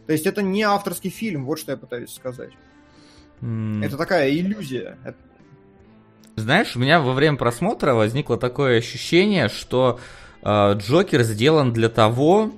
То 0.07 0.13
есть 0.13 0.27
это 0.27 0.43
не 0.43 0.63
авторский 0.63 1.11
фильм, 1.11 1.45
вот 1.45 1.61
что 1.61 1.73
я 1.73 1.79
пытаюсь 1.79 2.13
сказать. 2.13 2.51
Mm. 3.41 3.85
Это 3.85 3.97
такая 3.97 4.31
иллюзия. 4.31 4.99
Знаешь, 6.37 6.75
у 6.75 6.79
меня 6.79 7.01
во 7.01 7.13
время 7.13 7.37
просмотра 7.37 7.95
возникло 7.95 8.37
такое 8.37 8.79
ощущение, 8.79 9.49
что 9.49 10.01
Джокер 10.45 11.23
сделан 11.23 11.73
для 11.73 11.89
того, 11.89 12.53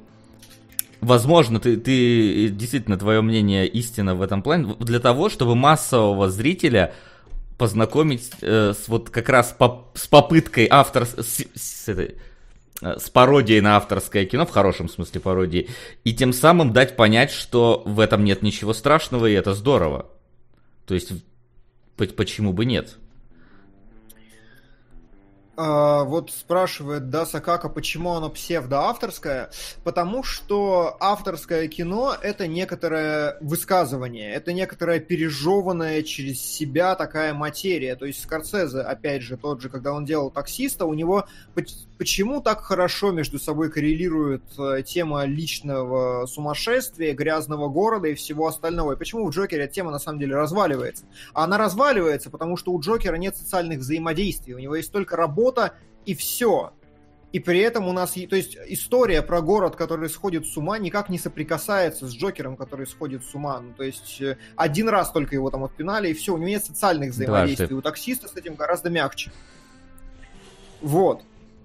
возможно, 1.00 1.58
ты, 1.60 1.76
ты 1.76 2.48
действительно 2.48 2.96
твое 2.96 3.20
мнение 3.20 3.66
истина 3.66 4.14
в 4.14 4.22
этом 4.22 4.42
плане, 4.42 4.76
для 4.78 5.00
того, 5.00 5.28
чтобы 5.28 5.54
массового 5.54 6.30
зрителя 6.30 6.94
познакомить 7.58 8.30
э, 8.40 8.72
с 8.72 8.88
вот 8.88 9.10
как 9.10 9.28
раз 9.28 9.54
по, 9.56 9.90
с 9.94 10.06
попыткой 10.06 10.66
автор 10.70 11.06
с, 11.06 11.44
с, 11.54 11.88
этой, 11.88 12.16
э, 12.80 12.98
с 12.98 13.10
пародией 13.10 13.60
на 13.60 13.76
авторское 13.76 14.24
кино, 14.26 14.46
в 14.46 14.50
хорошем 14.50 14.88
смысле 14.88 15.20
пародии, 15.20 15.68
и 16.04 16.14
тем 16.14 16.32
самым 16.32 16.72
дать 16.72 16.96
понять, 16.96 17.30
что 17.30 17.82
в 17.84 18.00
этом 18.00 18.24
нет 18.24 18.42
ничего 18.42 18.72
страшного, 18.72 19.26
и 19.26 19.32
это 19.32 19.54
здорово. 19.54 20.06
То 20.86 20.94
есть, 20.94 21.12
почему 21.96 22.52
бы 22.52 22.64
нет? 22.64 22.98
А, 25.64 26.02
вот 26.02 26.32
спрашивает 26.32 27.08
да 27.08 27.24
Сакака, 27.24 27.68
почему 27.68 28.14
оно 28.14 28.28
псевдоавторское. 28.30 29.50
Потому 29.84 30.24
что 30.24 30.96
авторское 30.98 31.68
кино— 31.68 32.16
это 32.22 32.48
некоторое 32.48 33.36
высказывание, 33.40 34.32
это 34.32 34.52
некоторая 34.52 34.98
пережеванная 34.98 36.02
через 36.02 36.40
себя 36.40 36.96
такая 36.96 37.32
материя. 37.32 37.94
То 37.94 38.06
есть 38.06 38.22
Скорсезе, 38.24 38.80
опять 38.80 39.22
же, 39.22 39.36
тот 39.36 39.60
же, 39.62 39.68
когда 39.68 39.92
он 39.92 40.04
делал 40.04 40.32
«Таксиста», 40.32 40.84
у 40.84 40.94
него 40.94 41.26
почему 42.02 42.40
так 42.40 42.62
хорошо 42.62 43.12
между 43.12 43.38
собой 43.38 43.70
коррелирует 43.70 44.42
э, 44.58 44.82
тема 44.82 45.24
личного 45.24 46.26
сумасшествия, 46.26 47.14
грязного 47.14 47.68
города 47.68 48.08
и 48.08 48.14
всего 48.14 48.48
остального. 48.48 48.94
И 48.94 48.96
почему 48.96 49.24
в 49.24 49.30
Джокере 49.30 49.66
эта 49.66 49.74
тема 49.74 49.92
на 49.92 50.00
самом 50.00 50.18
деле 50.18 50.34
разваливается? 50.34 51.04
А 51.32 51.44
она 51.44 51.58
разваливается, 51.58 52.28
потому 52.28 52.56
что 52.56 52.72
у 52.72 52.80
Джокера 52.80 53.14
нет 53.14 53.36
социальных 53.36 53.78
взаимодействий, 53.78 54.54
у 54.54 54.58
него 54.58 54.74
есть 54.74 54.90
только 54.90 55.14
работа 55.14 55.74
и 56.04 56.16
все. 56.16 56.72
И 57.30 57.38
при 57.38 57.60
этом 57.60 57.86
у 57.86 57.92
нас, 57.92 58.14
то 58.14 58.34
есть 58.34 58.58
история 58.66 59.22
про 59.22 59.40
город, 59.40 59.76
который 59.76 60.08
сходит 60.08 60.44
с 60.44 60.56
ума, 60.56 60.78
никак 60.78 61.08
не 61.08 61.20
соприкасается 61.20 62.08
с 62.08 62.12
Джокером, 62.12 62.56
который 62.56 62.88
сходит 62.88 63.24
с 63.24 63.32
ума. 63.32 63.60
Ну, 63.60 63.74
то 63.74 63.84
есть 63.84 64.20
э, 64.20 64.38
один 64.56 64.88
раз 64.88 65.12
только 65.12 65.36
его 65.36 65.50
там 65.50 65.62
отпинали, 65.62 66.08
и 66.08 66.14
все, 66.14 66.34
у 66.34 66.36
него 66.36 66.48
нет 66.48 66.64
социальных 66.64 67.10
взаимодействий. 67.12 67.68
Дважды. 67.68 67.76
У 67.76 67.80
таксиста 67.80 68.26
с 68.26 68.34
этим 68.34 68.56
гораздо 68.56 68.90
мягче. 68.90 69.30
Вот. 70.80 71.22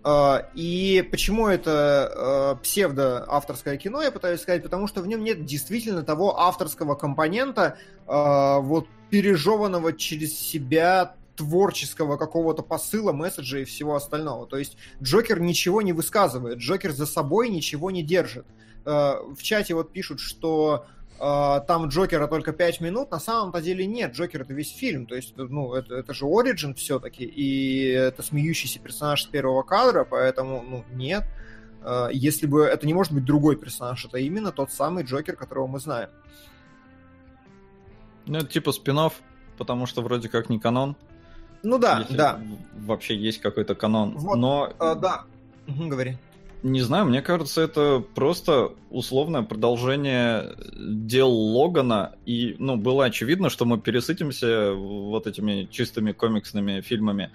А, 0.09 0.47
и 0.53 1.05
почему 1.11 1.49
это 1.49 2.55
э, 2.55 2.63
псевдо-авторское 2.63 3.75
кино, 3.75 4.01
я 4.01 4.09
пытаюсь 4.09 4.39
сказать, 4.39 4.63
потому 4.63 4.87
что 4.87 5.01
в 5.01 5.07
нем 5.07 5.21
нет 5.21 5.43
действительно 5.43 6.01
того 6.01 6.39
авторского 6.39 6.95
компонента, 6.95 7.77
э, 8.07 8.57
вот 8.61 8.87
пережеванного 9.09 9.91
через 9.91 10.33
себя 10.39 11.17
творческого 11.35 12.15
какого-то 12.15 12.63
посыла, 12.63 13.11
месседжа 13.11 13.59
и 13.59 13.65
всего 13.65 13.95
остального. 13.95 14.47
То 14.47 14.55
есть 14.55 14.77
Джокер 15.03 15.41
ничего 15.41 15.81
не 15.81 15.91
высказывает, 15.91 16.59
Джокер 16.59 16.93
за 16.93 17.05
собой 17.05 17.49
ничего 17.49 17.91
не 17.91 18.01
держит. 18.01 18.45
В 18.85 19.37
чате 19.41 19.73
вот 19.73 19.91
пишут, 19.91 20.21
что 20.21 20.85
там 21.17 21.87
Джокера 21.87 22.27
только 22.27 22.53
5 22.53 22.81
минут, 22.81 23.11
на 23.11 23.19
самом-то 23.19 23.61
деле 23.61 23.85
нет, 23.85 24.13
Джокер 24.13 24.41
это 24.41 24.53
весь 24.53 24.71
фильм, 24.71 25.05
то 25.05 25.15
есть, 25.15 25.33
ну, 25.35 25.73
это, 25.73 25.95
это 25.95 26.13
же 26.13 26.25
Origin 26.25 26.73
все-таки, 26.75 27.23
и 27.23 27.89
это 27.89 28.21
смеющийся 28.21 28.79
персонаж 28.79 29.23
с 29.23 29.25
первого 29.25 29.63
кадра, 29.63 30.03
поэтому, 30.03 30.61
ну, 30.61 30.83
нет. 30.93 31.23
Э, 31.81 32.09
если 32.11 32.45
бы 32.45 32.63
это 32.63 32.85
не 32.85 32.93
может 32.93 33.13
быть 33.13 33.25
другой 33.25 33.55
персонаж, 33.55 34.05
это 34.05 34.17
именно 34.17 34.51
тот 34.51 34.71
самый 34.71 35.03
Джокер, 35.03 35.35
которого 35.35 35.67
мы 35.67 35.79
знаем. 35.79 36.09
Ну, 38.25 38.39
это 38.39 38.47
типа 38.47 38.71
спин 38.71 38.99
потому 39.57 39.85
что 39.85 40.01
вроде 40.01 40.29
как 40.29 40.49
не 40.49 40.59
канон. 40.59 40.95
Ну 41.63 41.79
да, 41.79 41.99
Если 42.01 42.15
да. 42.15 42.39
Вообще 42.73 43.15
есть 43.15 43.41
какой-то 43.41 43.73
канон. 43.73 44.17
Вот, 44.17 44.35
Но... 44.35 44.73
А, 44.79 44.95
да, 44.95 45.23
угу, 45.67 45.87
говори. 45.87 46.17
Не 46.63 46.81
знаю, 46.81 47.05
мне 47.05 47.21
кажется, 47.21 47.61
это 47.61 48.03
просто 48.15 48.73
условное 48.89 49.43
продолжение 49.43 50.55
дел 50.75 51.29
Логана. 51.29 52.15
И, 52.25 52.55
ну, 52.57 52.77
было 52.77 53.05
очевидно, 53.05 53.49
что 53.49 53.65
мы 53.65 53.79
пересытимся 53.79 54.73
вот 54.73 55.27
этими 55.27 55.67
чистыми 55.69 56.13
комиксными 56.13 56.81
фильмами. 56.81 57.31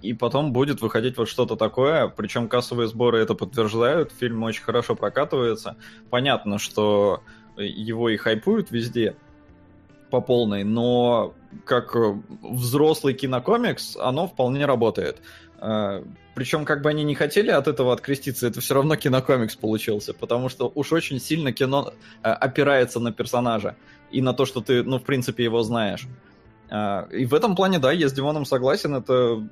И 0.00 0.14
потом 0.14 0.52
будет 0.52 0.80
выходить 0.80 1.18
вот 1.18 1.28
что-то 1.28 1.56
такое, 1.56 2.08
причем 2.08 2.48
кассовые 2.48 2.88
сборы 2.88 3.18
это 3.18 3.34
подтверждают, 3.34 4.12
фильм 4.12 4.42
очень 4.44 4.62
хорошо 4.62 4.94
прокатывается. 4.94 5.76
Понятно, 6.08 6.58
что 6.58 7.22
его 7.58 8.08
и 8.08 8.16
хайпуют 8.16 8.70
везде, 8.70 9.16
по 10.10 10.20
полной, 10.20 10.64
но 10.64 11.34
как 11.64 11.96
взрослый 12.42 13.14
кинокомикс 13.14 13.96
оно 13.96 14.26
вполне 14.26 14.66
работает. 14.66 15.22
Причем, 15.60 16.64
как 16.64 16.80
бы 16.80 16.88
они 16.88 17.04
не 17.04 17.14
хотели 17.14 17.50
от 17.50 17.68
этого 17.68 17.92
откреститься, 17.92 18.46
это 18.46 18.62
все 18.62 18.74
равно 18.74 18.96
кинокомикс 18.96 19.56
получился, 19.56 20.14
потому 20.14 20.48
что 20.48 20.72
уж 20.74 20.90
очень 20.90 21.20
сильно 21.20 21.52
кино 21.52 21.92
а, 22.22 22.32
опирается 22.32 22.98
на 22.98 23.12
персонажа 23.12 23.76
и 24.10 24.22
на 24.22 24.32
то, 24.32 24.46
что 24.46 24.62
ты, 24.62 24.82
ну, 24.82 24.98
в 24.98 25.02
принципе, 25.02 25.44
его 25.44 25.62
знаешь. 25.62 26.06
А, 26.70 27.08
и 27.10 27.26
в 27.26 27.34
этом 27.34 27.56
плане, 27.56 27.78
да, 27.78 27.92
я 27.92 28.08
с 28.08 28.12
Димоном 28.14 28.46
согласен, 28.46 28.94
это 28.94 29.46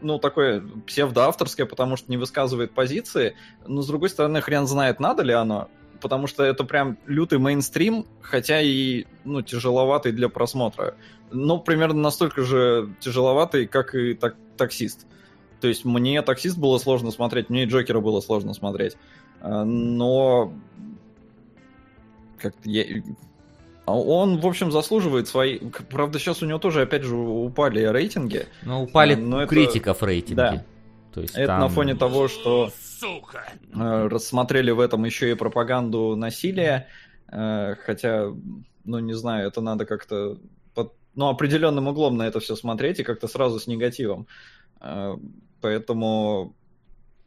ну, 0.00 0.18
такое 0.18 0.62
псевдоавторское, 0.86 1.66
потому 1.66 1.96
что 1.96 2.10
не 2.10 2.16
высказывает 2.16 2.72
позиции, 2.72 3.36
но, 3.66 3.82
с 3.82 3.86
другой 3.86 4.08
стороны, 4.08 4.40
хрен 4.40 4.66
знает, 4.66 5.00
надо 5.00 5.24
ли 5.24 5.34
оно, 5.34 5.68
потому 6.00 6.26
что 6.26 6.44
это 6.44 6.64
прям 6.64 6.96
лютый 7.06 7.38
мейнстрим, 7.38 8.06
хотя 8.22 8.60
и, 8.62 9.04
ну, 9.24 9.42
тяжеловатый 9.42 10.12
для 10.12 10.28
просмотра. 10.28 10.94
Ну, 11.30 11.58
примерно 11.60 12.00
настолько 12.00 12.44
же 12.44 12.94
тяжеловатый, 13.00 13.66
как 13.66 13.94
и 13.94 14.14
так, 14.14 14.36
таксист. 14.56 15.06
То 15.60 15.68
есть 15.68 15.84
мне 15.84 16.22
таксист 16.22 16.58
было 16.58 16.78
сложно 16.78 17.10
смотреть, 17.10 17.50
мне 17.50 17.64
и 17.64 17.66
Джокера 17.66 18.00
было 18.00 18.20
сложно 18.20 18.54
смотреть. 18.54 18.96
А, 19.40 19.64
но 19.64 20.52
как-то 22.38 22.70
я, 22.70 22.84
а 23.88 23.98
он, 23.98 24.38
в 24.38 24.46
общем, 24.46 24.70
заслуживает 24.70 25.28
свои... 25.28 25.58
Правда, 25.90 26.18
сейчас 26.18 26.42
у 26.42 26.46
него 26.46 26.58
тоже, 26.58 26.82
опять 26.82 27.04
же, 27.04 27.16
упали 27.16 27.82
рейтинги. 27.82 28.46
Ну, 28.62 28.82
упали 28.82 29.14
но 29.14 29.46
критиков 29.46 29.96
это... 29.96 30.06
рейтинги. 30.06 30.36
Да. 30.36 30.64
То 31.14 31.22
есть 31.22 31.34
это 31.34 31.46
там... 31.46 31.60
на 31.60 31.68
фоне 31.70 31.94
того, 31.94 32.28
что 32.28 32.70
Сука. 33.00 33.50
Рассмотрели 33.72 34.72
в 34.72 34.80
этом 34.80 35.06
еще 35.06 35.30
и 35.30 35.34
пропаганду 35.34 36.16
насилия. 36.16 36.88
Хотя, 37.30 38.26
ну, 38.84 38.98
не 38.98 39.14
знаю, 39.14 39.48
это 39.48 39.62
надо 39.62 39.86
как-то 39.86 40.36
под 40.74 40.92
ну, 41.14 41.28
определенным 41.28 41.88
углом 41.88 42.18
на 42.18 42.24
это 42.26 42.40
все 42.40 42.56
смотреть 42.56 43.00
и 43.00 43.04
как-то 43.04 43.26
сразу 43.26 43.58
с 43.58 43.66
негативом. 43.66 44.26
Э, 45.58 45.60
поэтому, 45.60 46.54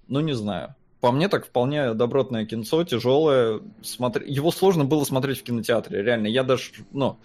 ну, 0.08 0.20
не 0.20 0.34
знаю 0.34 0.76
по 1.02 1.12
мне 1.12 1.28
так 1.28 1.48
вполне 1.48 1.94
добротное 1.96 2.46
кинцо, 2.46 2.84
тяжелое. 2.84 3.60
Смотр... 3.82 4.22
Его 4.22 4.52
сложно 4.52 4.86
было 4.86 5.04
смотреть 5.04 5.40
в 5.40 5.44
кинотеатре, 5.44 6.04
реально. 6.04 6.28
Я 6.28 6.44
даже, 6.44 6.72
ну, 6.92 7.18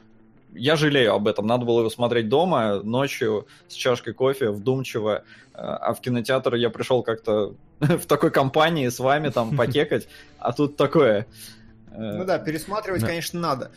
я 0.55 0.77
жалею 0.77 1.13
об 1.13 1.29
этом. 1.29 1.47
Надо 1.47 1.67
было 1.67 1.81
его 1.81 1.91
смотреть 1.91 2.31
дома, 2.31 2.81
ночью, 2.83 3.47
с 3.69 3.75
чашкой 3.75 4.15
кофе, 4.15 4.51
вдумчиво. 4.51 5.25
А 5.53 5.93
в 5.93 6.01
кинотеатр 6.01 6.55
я 6.55 6.71
пришел 6.71 7.03
как-то 7.03 7.55
в 7.81 8.07
такой 8.07 8.31
компании 8.31 8.89
с 8.89 8.99
вами 8.99 9.29
там 9.29 9.55
покекать, 9.57 10.09
а 10.39 10.53
тут 10.53 10.77
такое. 10.77 11.27
Ну 11.95 12.25
да, 12.25 12.39
пересматривать, 12.39 13.05
конечно, 13.05 13.41
надо. 13.41 13.71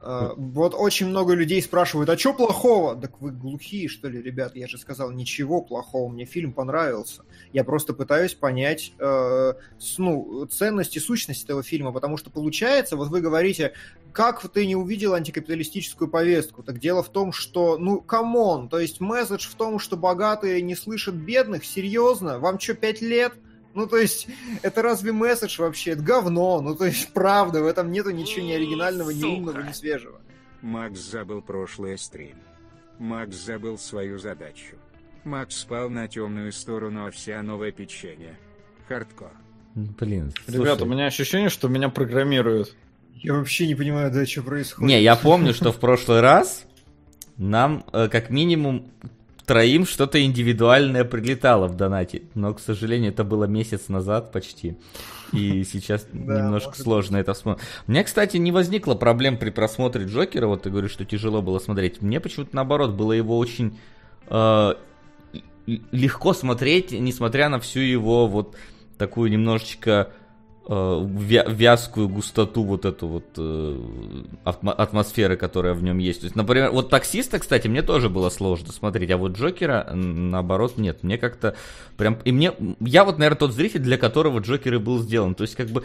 Uh, 0.00 0.32
вот 0.36 0.74
очень 0.76 1.08
много 1.08 1.34
людей 1.34 1.60
спрашивают, 1.60 2.08
а 2.08 2.16
что 2.16 2.32
плохого? 2.32 2.94
Так 2.94 3.20
вы 3.20 3.32
глухие, 3.32 3.88
что 3.88 4.08
ли, 4.08 4.22
ребят? 4.22 4.54
Я 4.54 4.68
же 4.68 4.78
сказал, 4.78 5.10
ничего 5.10 5.60
плохого, 5.60 6.08
мне 6.08 6.24
фильм 6.24 6.52
понравился. 6.52 7.22
Я 7.52 7.64
просто 7.64 7.94
пытаюсь 7.94 8.32
понять 8.34 8.92
э, 9.00 9.54
ну, 9.98 10.46
ценность 10.46 10.96
и 10.96 11.00
сущность 11.00 11.44
этого 11.44 11.64
фильма, 11.64 11.90
потому 11.90 12.16
что 12.16 12.30
получается, 12.30 12.96
вот 12.96 13.08
вы 13.08 13.20
говорите, 13.20 13.72
как 14.12 14.48
ты 14.48 14.66
не 14.66 14.76
увидел 14.76 15.14
антикапиталистическую 15.14 16.08
повестку? 16.08 16.62
Так 16.62 16.78
дело 16.78 17.02
в 17.02 17.08
том, 17.08 17.32
что, 17.32 17.76
ну, 17.76 18.00
come 18.00 18.39
on, 18.39 18.68
то 18.68 18.78
есть 18.78 19.00
месседж 19.00 19.48
в 19.48 19.54
том, 19.54 19.80
что 19.80 19.96
богатые 19.96 20.62
не 20.62 20.76
слышат 20.76 21.16
бедных, 21.16 21.64
серьезно? 21.64 22.38
Вам 22.38 22.60
что, 22.60 22.74
пять 22.74 23.02
лет? 23.02 23.32
Ну, 23.78 23.86
то 23.86 23.96
есть, 23.96 24.26
это 24.62 24.82
разве 24.82 25.12
месседж 25.12 25.60
вообще? 25.60 25.92
Это 25.92 26.02
говно. 26.02 26.60
Ну, 26.60 26.74
то 26.74 26.84
есть, 26.84 27.12
правда, 27.12 27.62
в 27.62 27.66
этом 27.66 27.92
нету 27.92 28.10
ничего 28.10 28.44
ни 28.44 28.50
оригинального, 28.50 29.10
ни 29.10 29.22
умного, 29.22 29.60
ни 29.60 29.70
свежего. 29.70 30.20
Макс 30.62 30.98
забыл 30.98 31.42
прошлый 31.42 31.96
стрим. 31.96 32.34
Макс 32.98 33.36
забыл 33.36 33.78
свою 33.78 34.18
задачу. 34.18 34.74
Макс 35.22 35.54
спал 35.54 35.90
на 35.90 36.08
темную 36.08 36.50
сторону, 36.50 37.06
а 37.06 37.12
вся 37.12 37.40
новое 37.40 37.70
печенье. 37.70 38.36
Хардкор. 38.88 39.30
Блин, 39.76 40.32
слушай. 40.44 40.58
Ребята, 40.58 40.82
у 40.82 40.88
меня 40.88 41.06
ощущение, 41.06 41.48
что 41.48 41.68
меня 41.68 41.88
программируют. 41.88 42.74
Я 43.14 43.34
вообще 43.34 43.68
не 43.68 43.76
понимаю, 43.76 44.10
да, 44.10 44.26
что 44.26 44.42
происходит. 44.42 44.88
Не, 44.88 45.00
я 45.00 45.14
помню, 45.14 45.54
что 45.54 45.70
в 45.70 45.78
прошлый 45.78 46.20
раз 46.20 46.64
нам 47.36 47.84
э, 47.92 48.08
как 48.08 48.30
минимум 48.30 48.90
троим 49.48 49.86
что-то 49.86 50.22
индивидуальное 50.22 51.04
прилетало 51.04 51.68
в 51.68 51.74
донате. 51.74 52.22
Но, 52.34 52.52
к 52.52 52.60
сожалению, 52.60 53.10
это 53.10 53.24
было 53.24 53.44
месяц 53.44 53.88
назад 53.88 54.30
почти. 54.30 54.76
И 55.32 55.64
сейчас 55.72 56.06
немножко 56.12 56.80
сложно 56.80 57.16
это 57.16 57.32
вспомнить. 57.32 57.62
У 57.86 57.90
меня, 57.90 58.04
кстати, 58.04 58.36
не 58.36 58.52
возникло 58.52 58.94
проблем 58.94 59.38
при 59.38 59.48
просмотре 59.48 60.04
Джокера. 60.04 60.46
Вот 60.46 60.62
ты 60.62 60.70
говоришь, 60.70 60.92
что 60.92 61.06
тяжело 61.06 61.40
было 61.40 61.58
смотреть. 61.58 62.02
Мне 62.02 62.20
почему-то 62.20 62.54
наоборот 62.54 62.90
было 62.90 63.12
его 63.12 63.38
очень 63.38 63.78
э, 64.26 64.74
легко 65.92 66.34
смотреть, 66.34 66.92
несмотря 66.92 67.48
на 67.48 67.58
всю 67.58 67.80
его 67.80 68.26
вот 68.26 68.54
такую 68.98 69.30
немножечко 69.30 70.12
вязкую 70.68 72.08
густоту 72.10 72.62
вот 72.62 72.84
эту 72.84 73.06
вот 73.08 73.24
э, 73.38 73.80
атмосферы, 74.44 75.38
которая 75.38 75.72
в 75.72 75.82
нем 75.82 75.96
есть. 75.96 76.20
То 76.20 76.24
есть, 76.26 76.36
например, 76.36 76.70
вот 76.72 76.90
таксиста, 76.90 77.38
кстати, 77.38 77.68
мне 77.68 77.80
тоже 77.80 78.10
было 78.10 78.28
сложно 78.28 78.70
смотреть, 78.70 79.10
а 79.10 79.16
вот 79.16 79.38
Джокера, 79.38 79.88
наоборот, 79.94 80.76
нет. 80.76 81.02
Мне 81.02 81.16
как-то 81.16 81.56
прям... 81.96 82.18
И 82.24 82.32
мне... 82.32 82.52
Я 82.80 83.04
вот, 83.04 83.18
наверное, 83.18 83.38
тот 83.38 83.54
зритель, 83.54 83.80
для 83.80 83.96
которого 83.96 84.40
Джокер 84.40 84.74
и 84.74 84.78
был 84.78 84.98
сделан. 84.98 85.34
То 85.34 85.42
есть, 85.42 85.54
как 85.54 85.68
бы 85.68 85.84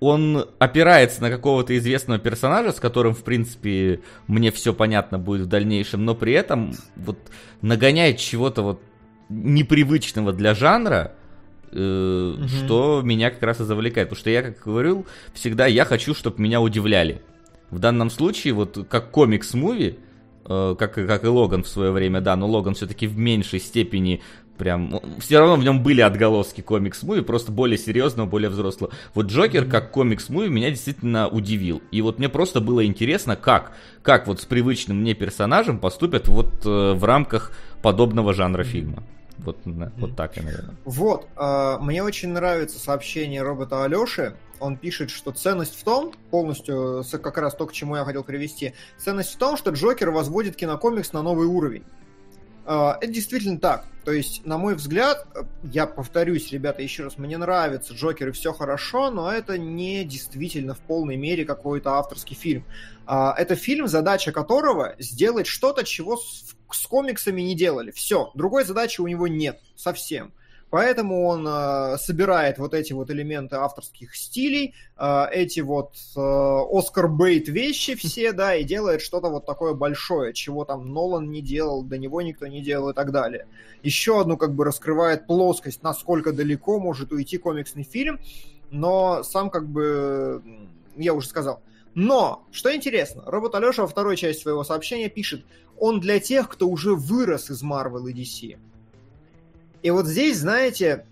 он 0.00 0.46
опирается 0.58 1.20
на 1.20 1.30
какого-то 1.30 1.76
известного 1.76 2.18
персонажа, 2.18 2.72
с 2.72 2.80
которым, 2.80 3.14
в 3.14 3.22
принципе, 3.22 4.00
мне 4.28 4.50
все 4.50 4.72
понятно 4.72 5.18
будет 5.18 5.42
в 5.42 5.48
дальнейшем, 5.48 6.04
но 6.06 6.14
при 6.14 6.32
этом 6.32 6.72
вот 6.96 7.18
нагоняет 7.60 8.18
чего-то 8.18 8.62
вот 8.62 8.82
непривычного 9.28 10.32
для 10.32 10.54
жанра, 10.54 11.12
угу. 11.72 12.48
что 12.48 13.02
меня 13.02 13.30
как 13.30 13.42
раз 13.42 13.60
и 13.60 13.64
завлекает. 13.64 14.08
Потому 14.08 14.20
что 14.20 14.30
я, 14.30 14.42
как 14.42 14.62
говорил, 14.64 15.06
всегда 15.34 15.66
я 15.66 15.84
хочу, 15.84 16.14
чтобы 16.14 16.42
меня 16.42 16.60
удивляли. 16.60 17.22
В 17.70 17.78
данном 17.78 18.10
случае, 18.10 18.54
вот 18.54 18.86
как 18.88 19.10
комикс-муви, 19.10 19.98
э, 20.44 20.74
как, 20.78 20.94
как 20.94 21.24
и 21.24 21.26
Логан 21.26 21.64
в 21.64 21.68
свое 21.68 21.90
время, 21.90 22.20
да, 22.20 22.36
но 22.36 22.48
Логан 22.48 22.74
все-таки 22.74 23.06
в 23.06 23.18
меньшей 23.18 23.60
степени 23.60 24.22
прям... 24.56 24.90
Ну, 24.90 25.02
все 25.18 25.38
равно 25.38 25.56
в 25.56 25.64
нем 25.64 25.82
были 25.82 26.00
отголоски 26.00 26.60
комикс-муви, 26.60 27.22
просто 27.22 27.52
более 27.52 27.78
серьезного, 27.78 28.26
более 28.26 28.50
взрослого. 28.50 28.92
Вот 29.14 29.26
Джокер 29.26 29.66
как 29.66 29.94
комикс-муви 29.94 30.48
меня 30.48 30.70
действительно 30.70 31.28
удивил. 31.28 31.82
И 31.90 32.00
вот 32.02 32.18
мне 32.18 32.28
просто 32.28 32.60
было 32.60 32.84
интересно, 32.84 33.36
как, 33.36 33.72
как 34.02 34.26
вот 34.26 34.40
с 34.40 34.44
привычным 34.44 35.00
мне 35.00 35.14
персонажем 35.14 35.78
поступят 35.78 36.28
вот 36.28 36.64
э, 36.64 36.92
в 36.94 37.04
рамках 37.04 37.52
подобного 37.82 38.32
жанра 38.32 38.64
фильма. 38.64 39.02
Вот, 39.46 39.58
вот 39.96 40.16
так 40.16 40.36
я, 40.36 40.42
наверное. 40.42 40.76
Вот, 40.84 41.28
э, 41.36 41.76
мне 41.80 42.02
очень 42.02 42.30
нравится 42.30 42.78
сообщение 42.78 43.42
робота 43.42 43.84
Алёши. 43.84 44.36
Он 44.58 44.76
пишет, 44.76 45.10
что 45.10 45.32
ценность 45.32 45.78
в 45.78 45.84
том, 45.84 46.12
полностью 46.30 47.04
как 47.22 47.38
раз 47.38 47.54
то, 47.54 47.66
к 47.66 47.72
чему 47.72 47.96
я 47.96 48.04
хотел 48.04 48.24
привести, 48.24 48.74
ценность 48.98 49.34
в 49.34 49.38
том, 49.38 49.56
что 49.56 49.70
Джокер 49.70 50.10
возводит 50.10 50.56
кинокомикс 50.56 51.12
на 51.12 51.22
новый 51.22 51.46
уровень. 51.46 51.84
Э, 52.66 52.94
это 53.00 53.12
действительно 53.12 53.58
так. 53.58 53.86
То 54.04 54.12
есть, 54.12 54.46
на 54.46 54.56
мой 54.56 54.74
взгляд, 54.74 55.26
я 55.64 55.86
повторюсь, 55.86 56.52
ребята, 56.52 56.82
еще 56.82 57.04
раз, 57.04 57.18
мне 57.18 57.38
нравится 57.38 57.92
Джокер 57.92 58.28
и 58.28 58.32
все 58.32 58.52
хорошо, 58.52 59.10
но 59.10 59.32
это 59.32 59.58
не 59.58 60.04
действительно 60.04 60.74
в 60.74 60.78
полной 60.78 61.16
мере 61.16 61.44
какой-то 61.44 61.94
авторский 61.94 62.36
фильм. 62.36 62.64
Э, 63.06 63.30
это 63.36 63.56
фильм, 63.56 63.88
задача 63.88 64.32
которого 64.32 64.94
сделать 64.98 65.46
что-то, 65.46 65.84
чего 65.84 66.16
в 66.16 66.55
с 66.74 66.86
комиксами 66.86 67.42
не 67.42 67.54
делали. 67.54 67.90
Все, 67.90 68.30
другой 68.34 68.64
задачи 68.64 69.00
у 69.00 69.06
него 69.06 69.28
нет 69.28 69.60
совсем. 69.76 70.32
Поэтому 70.68 71.26
он 71.26 71.46
э, 71.46 71.96
собирает 71.98 72.58
вот 72.58 72.74
эти 72.74 72.92
вот 72.92 73.08
элементы 73.10 73.56
авторских 73.56 74.16
стилей, 74.16 74.74
э, 74.98 75.26
эти 75.30 75.60
вот 75.60 75.92
э, 76.16 76.20
Оскар 76.20 77.06
Бейт 77.06 77.48
вещи 77.48 77.94
все, 77.94 78.32
да, 78.34 78.56
и 78.56 78.64
делает 78.64 79.00
что-то 79.00 79.28
вот 79.28 79.46
такое 79.46 79.74
большое, 79.74 80.34
чего 80.34 80.64
там 80.64 80.92
Нолан 80.92 81.30
не 81.30 81.40
делал, 81.40 81.82
до 81.82 81.98
него 81.98 82.20
никто 82.20 82.48
не 82.48 82.62
делал 82.62 82.90
и 82.90 82.94
так 82.94 83.12
далее. 83.12 83.46
Еще 83.84 84.20
одну 84.20 84.36
как 84.36 84.54
бы 84.54 84.64
раскрывает 84.64 85.28
плоскость, 85.28 85.84
насколько 85.84 86.32
далеко 86.32 86.80
может 86.80 87.12
уйти 87.12 87.38
комиксный 87.38 87.84
фильм, 87.84 88.18
но 88.72 89.22
сам 89.22 89.50
как 89.50 89.68
бы, 89.68 90.42
я 90.96 91.14
уже 91.14 91.28
сказал, 91.28 91.62
но, 91.94 92.44
что 92.50 92.74
интересно, 92.76 93.22
робот 93.24 93.54
Алеша 93.54 93.80
во 93.80 93.88
второй 93.88 94.18
части 94.18 94.42
своего 94.42 94.64
сообщения 94.64 95.08
пишет, 95.08 95.46
он 95.78 96.00
для 96.00 96.20
тех, 96.20 96.48
кто 96.48 96.68
уже 96.68 96.94
вырос 96.94 97.50
из 97.50 97.62
Marvel 97.62 98.08
и 98.10 98.12
DC. 98.12 98.58
И 99.82 99.90
вот 99.90 100.06
здесь, 100.06 100.38
знаете, 100.38 101.06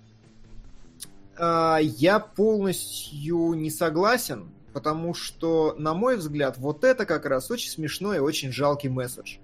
а, 1.36 1.78
я 1.80 2.18
полностью 2.18 3.54
не 3.54 3.70
согласен, 3.70 4.48
потому 4.72 5.14
что, 5.14 5.74
на 5.78 5.94
мой 5.94 6.16
взгляд, 6.16 6.58
вот 6.58 6.84
это 6.84 7.06
как 7.06 7.26
раз 7.26 7.50
очень 7.50 7.70
смешной 7.70 8.16
и 8.16 8.20
очень 8.20 8.52
жалкий 8.52 8.88
месседж. 8.88 9.36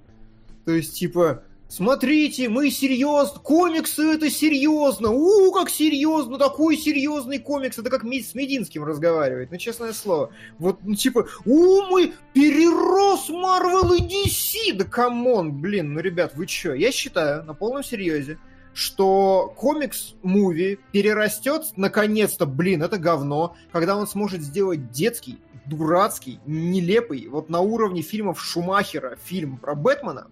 То 0.64 0.72
есть, 0.72 0.96
типа, 0.96 1.44
Смотрите, 1.70 2.48
мы 2.48 2.68
серьезно, 2.68 3.38
комиксы 3.38 4.02
это 4.02 4.28
серьезно, 4.28 5.12
у, 5.12 5.52
как 5.52 5.70
серьезно, 5.70 6.36
такой 6.36 6.76
серьезный 6.76 7.38
комикс, 7.38 7.78
это 7.78 7.90
как 7.90 8.02
с 8.02 8.34
Мединским 8.34 8.82
разговаривать, 8.82 9.52
ну, 9.52 9.56
честное 9.56 9.92
слово. 9.92 10.32
Вот, 10.58 10.80
ну, 10.82 10.96
типа, 10.96 11.28
у, 11.46 11.82
мы 11.82 12.14
перерос 12.32 13.28
Марвел 13.28 13.92
и 13.92 14.00
DC, 14.00 14.74
да 14.74 14.84
come 14.84 15.28
on, 15.28 15.60
блин, 15.60 15.94
ну, 15.94 16.00
ребят, 16.00 16.32
вы 16.34 16.48
чё? 16.48 16.74
Я 16.74 16.90
считаю, 16.90 17.44
на 17.44 17.54
полном 17.54 17.84
серьезе, 17.84 18.40
что 18.74 19.54
комикс-movie 19.56 20.80
перерастет, 20.90 21.62
наконец-то, 21.76 22.46
блин, 22.46 22.82
это 22.82 22.98
говно, 22.98 23.54
когда 23.70 23.96
он 23.96 24.08
сможет 24.08 24.42
сделать 24.42 24.90
детский, 24.90 25.38
дурацкий, 25.66 26.40
нелепый, 26.46 27.28
вот 27.28 27.48
на 27.48 27.60
уровне 27.60 28.02
фильмов 28.02 28.42
Шумахера, 28.42 29.16
фильм 29.24 29.56
про 29.56 29.76
Бэтмена, 29.76 30.26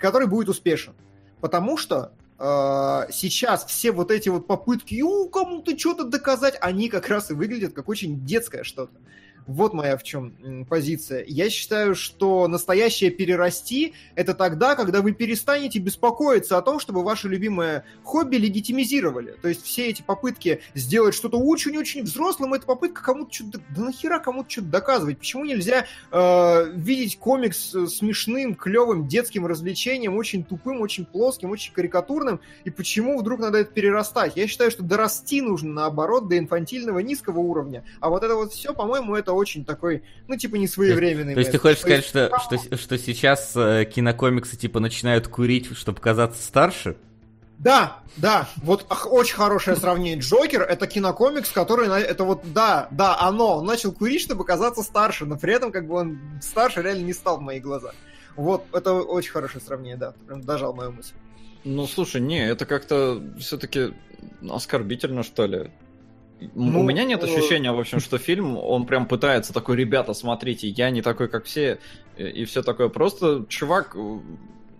который 0.00 0.26
будет 0.26 0.48
успешен. 0.48 0.94
Потому 1.40 1.76
что 1.76 2.12
э, 2.38 3.12
сейчас 3.12 3.64
все 3.66 3.92
вот 3.92 4.10
эти 4.10 4.28
вот 4.28 4.46
попытки 4.46 4.94
кому-то 5.28 5.78
что-то 5.78 6.04
доказать, 6.04 6.56
они 6.60 6.88
как 6.88 7.08
раз 7.08 7.30
и 7.30 7.34
выглядят 7.34 7.74
как 7.74 7.88
очень 7.88 8.24
детское 8.24 8.64
что-то. 8.64 8.92
Вот 9.46 9.74
моя 9.74 9.96
в 9.96 10.02
чем 10.02 10.66
позиция. 10.68 11.24
Я 11.26 11.50
считаю, 11.50 11.94
что 11.94 12.48
настоящее 12.48 13.10
перерасти– 13.10 13.94
это 14.14 14.34
тогда, 14.34 14.74
когда 14.74 15.02
вы 15.02 15.12
перестанете 15.12 15.78
беспокоиться 15.78 16.56
о 16.58 16.62
том, 16.62 16.80
чтобы 16.80 17.02
ваше 17.02 17.28
любимое 17.28 17.84
хобби 18.04 18.36
легитимизировали. 18.36 19.36
То 19.42 19.48
есть 19.48 19.64
все 19.64 19.88
эти 19.88 20.02
попытки 20.02 20.60
сделать 20.74 21.14
что-то 21.14 21.38
очень-очень 21.38 22.02
взрослым, 22.02 22.54
это 22.54 22.66
попытка 22.66 23.02
кому-то 23.02 23.32
что-то... 23.32 23.60
Да 23.74 23.82
нахера 23.82 24.18
кому-то 24.18 24.50
что-то 24.50 24.68
доказывать? 24.68 25.18
Почему 25.18 25.44
нельзя 25.44 25.86
э, 26.10 26.72
видеть 26.74 27.18
комикс 27.18 27.74
смешным, 27.88 28.54
клевым, 28.54 29.08
детским 29.08 29.46
развлечением, 29.46 30.16
очень 30.16 30.44
тупым, 30.44 30.80
очень 30.80 31.04
плоским, 31.04 31.50
очень 31.50 31.72
карикатурным? 31.72 32.40
И 32.64 32.70
почему 32.70 33.18
вдруг 33.18 33.40
надо 33.40 33.58
это 33.58 33.72
перерастать? 33.72 34.36
Я 34.36 34.46
считаю, 34.46 34.70
что 34.70 34.82
дорасти 34.82 35.40
нужно, 35.40 35.72
наоборот, 35.72 36.28
до 36.28 36.38
инфантильного 36.38 37.00
низкого 37.00 37.40
уровня. 37.40 37.84
А 38.00 38.08
вот 38.08 38.22
это 38.22 38.34
вот 38.34 38.52
все, 38.52 38.74
по-моему, 38.74 39.14
это 39.14 39.29
очень 39.32 39.64
такой, 39.64 40.02
ну, 40.28 40.36
типа, 40.36 40.56
не 40.56 40.66
своевременный. 40.66 41.34
То 41.34 41.40
есть 41.40 41.52
ты 41.52 41.58
хочешь 41.58 41.80
сказать, 41.80 42.04
что, 42.04 42.30
что, 42.40 42.76
что 42.76 42.98
сейчас 42.98 43.52
э, 43.56 43.84
кинокомиксы, 43.84 44.56
типа, 44.56 44.80
начинают 44.80 45.28
курить, 45.28 45.76
чтобы 45.76 46.00
казаться 46.00 46.42
старше? 46.42 46.96
Да, 47.60 47.98
да, 48.16 48.48
вот 48.56 48.86
очень 49.10 49.34
хорошее 49.34 49.76
сравнение. 49.76 50.18
Джокер 50.18 50.62
это 50.62 50.86
кинокомикс, 50.86 51.50
который, 51.50 51.88
это 51.88 52.24
вот, 52.24 52.40
да, 52.54 52.88
да, 52.90 53.20
оно, 53.20 53.58
он 53.58 53.66
начал 53.66 53.92
курить, 53.92 54.22
чтобы 54.22 54.46
казаться 54.46 54.82
старше, 54.82 55.26
но 55.26 55.36
при 55.36 55.52
этом 55.52 55.70
как 55.70 55.86
бы 55.86 55.96
он 55.96 56.18
старше 56.40 56.80
реально 56.80 57.04
не 57.04 57.12
стал 57.12 57.36
в 57.36 57.42
мои 57.42 57.60
глаза. 57.60 57.92
Вот, 58.34 58.64
это 58.72 58.94
очень 58.94 59.32
хорошее 59.32 59.62
сравнение, 59.62 59.98
да, 59.98 60.14
прям 60.26 60.40
дожал 60.40 60.72
мою 60.72 60.92
мысль. 60.92 61.12
Ну, 61.64 61.86
слушай, 61.86 62.22
не, 62.22 62.48
это 62.48 62.64
как-то 62.64 63.22
все-таки 63.38 63.92
оскорбительно, 64.48 65.22
что 65.22 65.44
ли. 65.44 65.70
Ну, 66.54 66.80
У 66.80 66.82
меня 66.82 67.04
нет 67.04 67.22
э, 67.22 67.26
ощущения, 67.26 67.72
в 67.72 67.78
общем, 67.78 68.00
что 68.00 68.18
фильм, 68.18 68.56
он 68.56 68.86
прям 68.86 69.06
пытается 69.06 69.52
такой, 69.52 69.76
ребята, 69.76 70.14
смотрите, 70.14 70.68
я 70.68 70.90
не 70.90 71.02
такой, 71.02 71.28
как 71.28 71.44
все, 71.44 71.78
и 72.16 72.44
все 72.44 72.62
такое. 72.62 72.88
Просто 72.88 73.44
чувак, 73.48 73.94
э, 73.94 74.18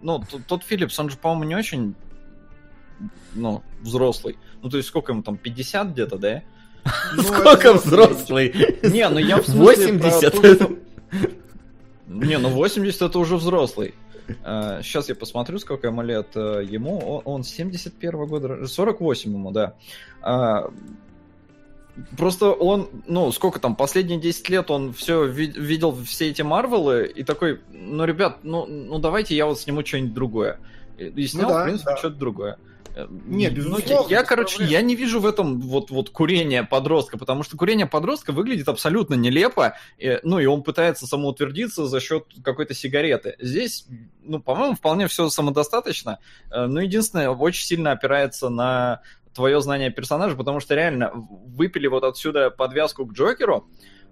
ну, 0.02 0.22
тот 0.46 0.64
Филлипс, 0.64 0.98
он 0.98 1.10
же, 1.10 1.16
по-моему, 1.16 1.44
не 1.44 1.56
очень, 1.56 1.94
ну, 3.34 3.62
взрослый. 3.80 4.38
Ну, 4.62 4.70
то 4.70 4.76
есть 4.76 4.88
сколько 4.88 5.12
ему 5.12 5.22
там, 5.22 5.36
50 5.36 5.88
где-то, 5.88 6.18
да? 6.18 6.42
Ну, 7.14 7.22
сколько 7.22 7.74
взрослый? 7.74 8.54
Не, 8.82 9.08
ну 9.08 9.18
я 9.18 9.36
в 9.40 9.46
смысле 9.46 9.92
80. 9.92 10.70
Не, 12.06 12.38
ну 12.38 12.48
80 12.48 13.02
это 13.02 13.18
уже 13.18 13.36
взрослый. 13.36 13.94
Сейчас 14.26 15.08
я 15.08 15.14
посмотрю, 15.14 15.58
сколько 15.58 15.88
ему 15.88 16.02
лет 16.02 16.28
э, 16.36 16.64
ему. 16.64 17.20
Он 17.24 17.42
71 17.42 18.26
года, 18.26 18.66
48 18.66 19.32
ему, 19.32 19.50
да. 19.50 19.74
Просто 22.16 22.52
он, 22.52 22.88
ну, 23.06 23.32
сколько 23.32 23.58
там, 23.58 23.76
последние 23.76 24.18
10 24.18 24.48
лет 24.48 24.70
он 24.70 24.92
все 24.92 25.26
ви- 25.26 25.52
видел 25.54 25.96
все 26.04 26.30
эти 26.30 26.42
Марвелы 26.42 27.06
и 27.06 27.24
такой, 27.24 27.60
ну, 27.72 28.04
ребят, 28.04 28.38
ну, 28.42 28.66
ну 28.66 28.98
давайте 28.98 29.36
я 29.36 29.46
вот 29.46 29.60
сниму 29.60 29.84
что-нибудь 29.84 30.14
другое. 30.14 30.58
И 30.98 31.26
снял, 31.26 31.48
ну, 31.48 31.54
да, 31.54 31.62
в 31.62 31.64
принципе, 31.64 31.90
да. 31.90 31.96
что-то 31.96 32.16
другое. 32.16 32.58
Э, 32.94 33.06
Нет, 33.26 33.54
ну, 33.56 33.78
я, 33.78 34.04
я 34.08 34.24
короче, 34.24 34.56
проблем. 34.56 34.72
я 34.72 34.82
не 34.82 34.94
вижу 34.94 35.20
в 35.20 35.26
этом 35.26 35.60
вот, 35.60 35.90
вот 35.90 36.10
курение 36.10 36.64
подростка, 36.64 37.18
потому 37.18 37.42
что 37.42 37.56
курение 37.56 37.86
подростка 37.86 38.32
выглядит 38.32 38.68
абсолютно 38.68 39.14
нелепо, 39.14 39.76
и, 39.98 40.18
ну, 40.22 40.38
и 40.38 40.46
он 40.46 40.62
пытается 40.62 41.06
самоутвердиться 41.06 41.86
за 41.86 42.00
счет 42.00 42.24
какой-то 42.42 42.74
сигареты. 42.74 43.36
Здесь, 43.38 43.86
ну, 44.22 44.40
по-моему, 44.40 44.74
вполне 44.74 45.06
все 45.06 45.28
самодостаточно, 45.28 46.18
э, 46.50 46.66
но 46.66 46.80
единственное, 46.80 47.30
очень 47.30 47.64
сильно 47.64 47.92
опирается 47.92 48.48
на 48.48 49.02
твое 49.34 49.60
знание 49.60 49.90
персонажа, 49.90 50.36
потому 50.36 50.60
что 50.60 50.74
реально 50.74 51.12
выпили 51.14 51.86
вот 51.86 52.04
отсюда 52.04 52.50
подвязку 52.50 53.06
к 53.06 53.12
Джокеру, 53.12 53.66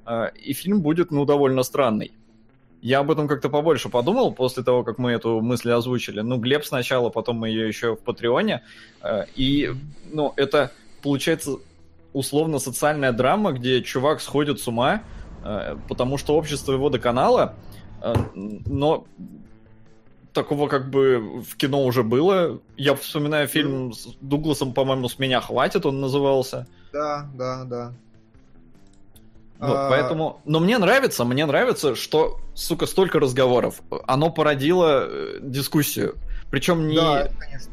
э, 0.07 0.31
и 0.35 0.53
фильм 0.53 0.81
будет, 0.81 1.11
ну, 1.11 1.25
довольно 1.25 1.63
странный. 1.63 2.13
Я 2.81 3.01
об 3.01 3.11
этом 3.11 3.27
как-то 3.27 3.49
побольше 3.49 3.89
подумал 3.89 4.33
после 4.33 4.63
того, 4.63 4.85
как 4.85 4.99
мы 4.99 5.11
эту 5.11 5.41
мысль 5.41 5.73
озвучили. 5.73 6.21
Ну, 6.21 6.39
Глеб 6.39 6.65
сначала, 6.65 7.09
потом 7.11 7.39
мы 7.39 7.49
ее 7.49 7.67
еще 7.67 7.97
в 7.97 8.01
Патреоне. 8.01 8.63
Э, 9.03 9.25
и, 9.35 9.73
ну, 10.13 10.33
это, 10.37 10.73
получается, 11.03 11.57
условно 12.13 12.59
социальная 12.59 13.13
драма, 13.13 13.53
где 13.53 13.83
чувак 13.83 14.21
сходит 14.21 14.61
с 14.61 14.69
ума, 14.69 15.03
э, 15.45 15.77
потому 15.89 16.19
что 16.19 16.37
общество 16.37 16.73
его 16.73 16.91
до 16.91 16.99
канала, 16.99 17.57
но 18.37 19.07
такого 20.39 20.69
как 20.69 20.89
бы 20.89 21.43
в 21.43 21.57
кино 21.57 21.85
уже 21.85 22.05
было. 22.05 22.61
Я 22.77 22.95
вспоминаю 22.95 23.49
фильм 23.49 23.93
с 23.93 24.07
Дугласом, 24.21 24.73
по-моему, 24.73 25.09
«С 25.09 25.19
меня 25.19 25.41
хватит» 25.41 25.85
он 25.85 26.01
назывался. 26.01 26.69
Да, 26.93 27.29
да, 27.35 27.65
да. 27.65 27.93
Ну, 29.59 29.75
а... 29.75 29.91
Поэтому, 29.91 30.41
но 30.45 30.61
мне 30.61 30.79
нравится, 30.79 31.25
мне 31.25 31.45
нравится, 31.45 31.97
что, 31.97 32.39
сука, 32.55 32.87
столько 32.87 33.19
разговоров. 33.19 33.83
Оно 34.07 34.31
породило 34.31 35.09
э, 35.09 35.39
дискуссию. 35.41 36.15
Причем 36.53 36.87
не, 36.87 36.97
да, 36.97 37.29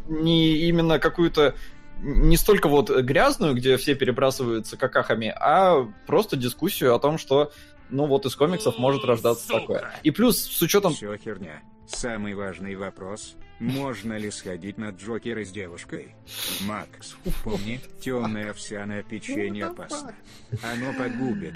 не 0.07 0.67
именно 0.67 0.97
какую-то 0.97 1.53
не 2.01 2.35
столько 2.35 2.67
вот 2.67 2.89
грязную, 2.89 3.53
где 3.53 3.77
все 3.77 3.93
перебрасываются 3.93 4.75
какахами, 4.75 5.33
а 5.39 5.87
просто 6.07 6.35
дискуссию 6.35 6.95
о 6.95 6.99
том, 6.99 7.19
что 7.19 7.51
ну 7.89 8.05
вот 8.05 8.25
из 8.25 8.35
комиксов 8.35 8.77
может 8.77 9.03
рождаться 9.05 9.45
Сука. 9.45 9.59
такое. 9.59 9.91
И 10.03 10.11
плюс 10.11 10.37
с 10.37 10.61
учетом... 10.61 10.93
Все 10.93 11.15
херня. 11.17 11.61
Самый 11.87 12.33
важный 12.33 12.75
вопрос. 12.75 13.35
Можно 13.59 14.17
ли 14.17 14.31
сходить 14.31 14.77
на 14.77 14.89
Джокера 14.89 15.45
с 15.45 15.51
девушкой? 15.51 16.15
Макс, 16.61 17.15
помни, 17.43 17.79
темное 18.01 18.49
овсяное 18.51 19.03
печенье 19.03 19.67
опасно. 19.67 20.13
Оно 20.61 20.93
погубит. 20.97 21.53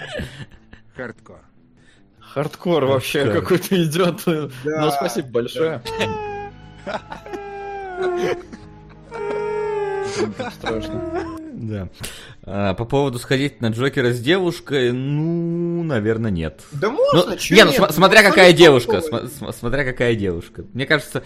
Хардкор. 0.96 1.40
Хардкор 2.18 2.84
вообще 2.86 3.30
какой-то 3.32 3.82
идет. 3.84 4.22
Да. 4.24 4.84
Ну, 4.84 4.90
спасибо 4.92 5.28
большое. 5.28 5.82
Страшно. 10.50 11.39
Да. 11.60 11.88
А, 12.44 12.72
по 12.72 12.86
поводу 12.86 13.18
сходить 13.18 13.60
на 13.60 13.68
Джокера 13.68 14.12
с 14.12 14.20
девушкой, 14.20 14.92
ну, 14.92 15.82
наверное, 15.82 16.30
нет. 16.30 16.62
Да 16.72 16.88
можно, 16.88 17.30
ну, 17.30 17.36
Не, 17.50 17.64
ну, 17.64 17.70
нет? 17.70 17.92
смотря 17.92 18.22
ну, 18.22 18.28
какая 18.30 18.52
девушка, 18.54 19.02
см- 19.02 19.52
смотря 19.52 19.84
какая 19.84 20.14
девушка. 20.14 20.64
Мне 20.72 20.86
кажется, 20.86 21.22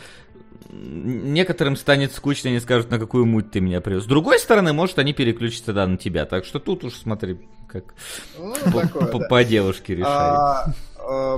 некоторым 0.72 1.76
станет 1.76 2.12
скучно, 2.12 2.50
они 2.50 2.58
скажут, 2.58 2.90
на 2.90 2.98
какую 2.98 3.26
муть 3.26 3.52
ты 3.52 3.60
меня 3.60 3.80
привез. 3.80 4.02
С 4.02 4.06
другой 4.06 4.40
стороны, 4.40 4.72
может, 4.72 4.98
они 4.98 5.12
переключатся, 5.12 5.72
да, 5.72 5.86
на 5.86 5.98
тебя. 5.98 6.24
Так 6.24 6.44
что 6.44 6.58
тут 6.58 6.82
уж 6.82 6.94
смотри, 6.94 7.38
как 7.68 7.94
ну, 8.36 8.54
по, 8.72 8.80
такое, 8.80 9.06
по, 9.06 9.18
да. 9.20 9.28
по 9.28 9.44
девушке 9.44 9.94
решай. 9.94 10.10
А, 10.10 10.66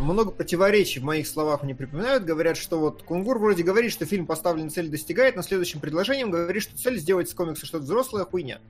много 0.01 0.31
противоречий 0.31 1.01
в 1.01 1.05
моих 1.05 1.27
словах 1.27 1.63
не 1.63 1.75
припоминают. 1.75 2.25
Говорят, 2.25 2.57
что 2.57 2.79
вот 2.79 3.03
Кунгур 3.03 3.39
вроде 3.39 3.63
говорит, 3.63 3.93
что 3.93 4.07
фильм 4.07 4.27
поставлен 4.27 4.71
цель 4.71 4.89
достигает, 4.89 5.37
но 5.37 5.43
следующим 5.43 5.81
предложением 5.81 6.31
говорит, 6.31 6.63
что 6.63 6.77
цель 6.77 6.99
сделать 6.99 7.29
с 7.29 7.35
комикса 7.35 7.67
что-то 7.67 7.85
взрослое 7.85 8.25
хуйня. 8.25 8.61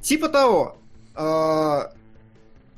Типа 0.00 0.28
того. 0.28 0.78
А, 1.14 1.92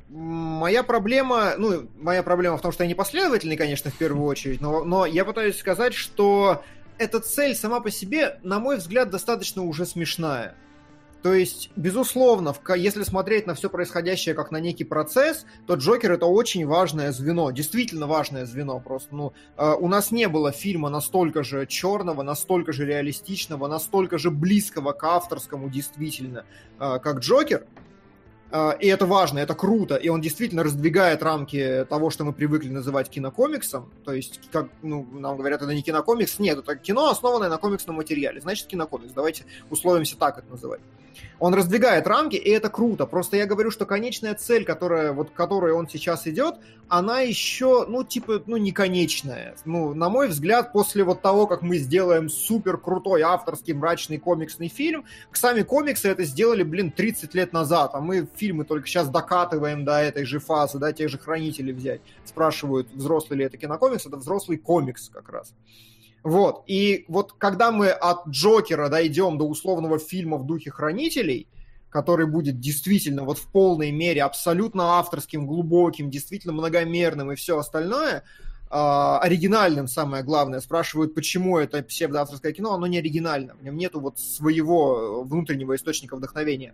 моя 0.09 0.83
проблема, 0.83 1.53
ну, 1.57 1.87
моя 1.99 2.23
проблема 2.23 2.57
в 2.57 2.61
том, 2.61 2.71
что 2.71 2.83
я 2.83 2.89
непоследовательный, 2.89 3.55
конечно, 3.55 3.91
в 3.91 3.97
первую 3.97 4.25
очередь, 4.25 4.61
но, 4.61 4.83
но 4.83 5.05
я 5.05 5.23
пытаюсь 5.23 5.57
сказать, 5.57 5.93
что 5.93 6.63
эта 6.97 7.19
цель 7.19 7.55
сама 7.55 7.79
по 7.79 7.89
себе, 7.89 8.39
на 8.43 8.59
мой 8.59 8.77
взгляд, 8.77 9.09
достаточно 9.09 9.63
уже 9.63 9.85
смешная. 9.85 10.55
То 11.21 11.33
есть, 11.35 11.69
безусловно, 11.75 12.55
если 12.75 13.03
смотреть 13.03 13.45
на 13.45 13.53
все 13.53 13.69
происходящее 13.69 14.33
как 14.33 14.49
на 14.49 14.59
некий 14.59 14.83
процесс, 14.83 15.45
то 15.67 15.75
Джокер 15.75 16.13
это 16.13 16.25
очень 16.25 16.65
важное 16.65 17.11
звено, 17.11 17.51
действительно 17.51 18.07
важное 18.07 18.45
звено. 18.45 18.79
Просто, 18.79 19.15
ну, 19.15 19.33
э, 19.57 19.73
у 19.79 19.87
нас 19.87 20.11
не 20.11 20.27
было 20.27 20.51
фильма 20.51 20.89
настолько 20.89 21.43
же 21.43 21.67
черного, 21.67 22.23
настолько 22.23 22.73
же 22.73 22.85
реалистичного, 22.85 23.67
настолько 23.67 24.17
же 24.17 24.31
близкого 24.31 24.93
к 24.93 25.03
авторскому, 25.03 25.69
действительно, 25.69 26.45
э, 26.79 26.99
как 26.99 27.19
Джокер. 27.19 27.67
А, 28.53 28.71
И 28.79 28.87
это 28.87 29.05
важно, 29.05 29.39
это 29.39 29.53
круто, 29.53 29.95
и 29.95 30.09
он 30.09 30.19
действительно 30.19 30.63
раздвигает 30.63 31.23
рамки 31.23 31.85
того, 31.89 32.09
что 32.09 32.25
мы 32.25 32.33
привыкли 32.33 32.69
называть 32.69 33.09
кинокомиксом. 33.09 33.93
То 34.03 34.11
есть, 34.13 34.41
как 34.51 34.67
ну, 34.81 35.07
нам 35.13 35.37
говорят, 35.37 35.61
это 35.61 35.73
не 35.73 35.81
кинокомикс, 35.81 36.39
нет, 36.39 36.57
это 36.57 36.75
кино, 36.75 37.09
основанное 37.09 37.47
на 37.47 37.57
комиксном 37.57 37.95
материале. 37.95 38.41
Значит, 38.41 38.67
кинокомикс. 38.67 39.13
Давайте 39.13 39.45
условимся 39.69 40.17
так 40.17 40.37
это 40.39 40.49
называть. 40.49 40.81
Он 41.39 41.53
раздвигает 41.53 42.07
рамки, 42.07 42.35
и 42.35 42.49
это 42.49 42.69
круто. 42.69 43.05
Просто 43.05 43.37
я 43.37 43.45
говорю, 43.45 43.71
что 43.71 43.85
конечная 43.85 44.35
цель, 44.35 44.65
которая, 44.65 45.13
вот, 45.13 45.31
к 45.31 45.33
которой 45.33 45.73
он 45.73 45.89
сейчас 45.89 46.27
идет, 46.27 46.55
она 46.87 47.21
еще, 47.21 47.85
ну, 47.87 48.03
типа, 48.03 48.43
ну, 48.45 48.57
не 48.57 48.71
конечная. 48.71 49.55
Ну, 49.65 49.93
на 49.93 50.09
мой 50.09 50.27
взгляд, 50.27 50.73
после 50.73 51.03
вот 51.03 51.21
того, 51.21 51.47
как 51.47 51.61
мы 51.61 51.77
сделаем 51.77 52.29
супер 52.29 52.77
крутой 52.77 53.21
авторский 53.21 53.73
мрачный 53.73 54.17
комиксный 54.17 54.67
фильм, 54.67 55.05
сами 55.31 55.61
комиксы 55.63 56.09
это 56.09 56.23
сделали, 56.23 56.63
блин, 56.63 56.91
30 56.91 57.33
лет 57.33 57.53
назад, 57.53 57.91
а 57.93 58.01
мы 58.01 58.27
фильмы 58.35 58.65
только 58.65 58.87
сейчас 58.87 59.09
докатываем 59.09 59.85
до 59.85 59.99
этой 59.99 60.25
же 60.25 60.39
фазы, 60.39 60.79
да, 60.79 60.91
тех 60.91 61.09
же 61.09 61.17
хранителей 61.17 61.73
взять. 61.73 62.01
Спрашивают, 62.25 62.91
взрослый 62.91 63.39
ли 63.39 63.45
это 63.45 63.57
кинокомикс, 63.57 64.05
это 64.05 64.17
взрослый 64.17 64.57
комикс 64.57 65.09
как 65.09 65.29
раз. 65.29 65.53
Вот. 66.23 66.63
И 66.67 67.05
вот 67.07 67.33
когда 67.33 67.71
мы 67.71 67.89
от 67.89 68.27
Джокера 68.27 68.89
дойдем 68.89 69.37
до 69.37 69.45
условного 69.45 69.99
фильма 69.99 70.37
в 70.37 70.45
духе 70.45 70.71
Хранителей, 70.71 71.47
который 71.89 72.25
будет 72.25 72.59
действительно 72.59 73.23
вот 73.23 73.37
в 73.37 73.47
полной 73.51 73.91
мере 73.91 74.23
абсолютно 74.23 74.99
авторским, 74.99 75.45
глубоким, 75.45 76.09
действительно 76.09 76.53
многомерным 76.53 77.31
и 77.31 77.35
все 77.35 77.57
остальное, 77.57 78.23
а, 78.69 79.19
оригинальным, 79.19 79.87
самое 79.87 80.23
главное. 80.23 80.61
Спрашивают, 80.61 81.13
почему 81.13 81.57
это 81.57 81.83
псевдоавторское 81.83 82.53
кино, 82.53 82.73
оно 82.73 82.87
не 82.87 82.99
оригинально. 82.99 83.55
В 83.55 83.63
нем 83.63 83.75
нету 83.75 83.99
вот 83.99 84.17
своего 84.17 85.23
внутреннего 85.23 85.75
источника 85.75 86.15
вдохновения. 86.15 86.73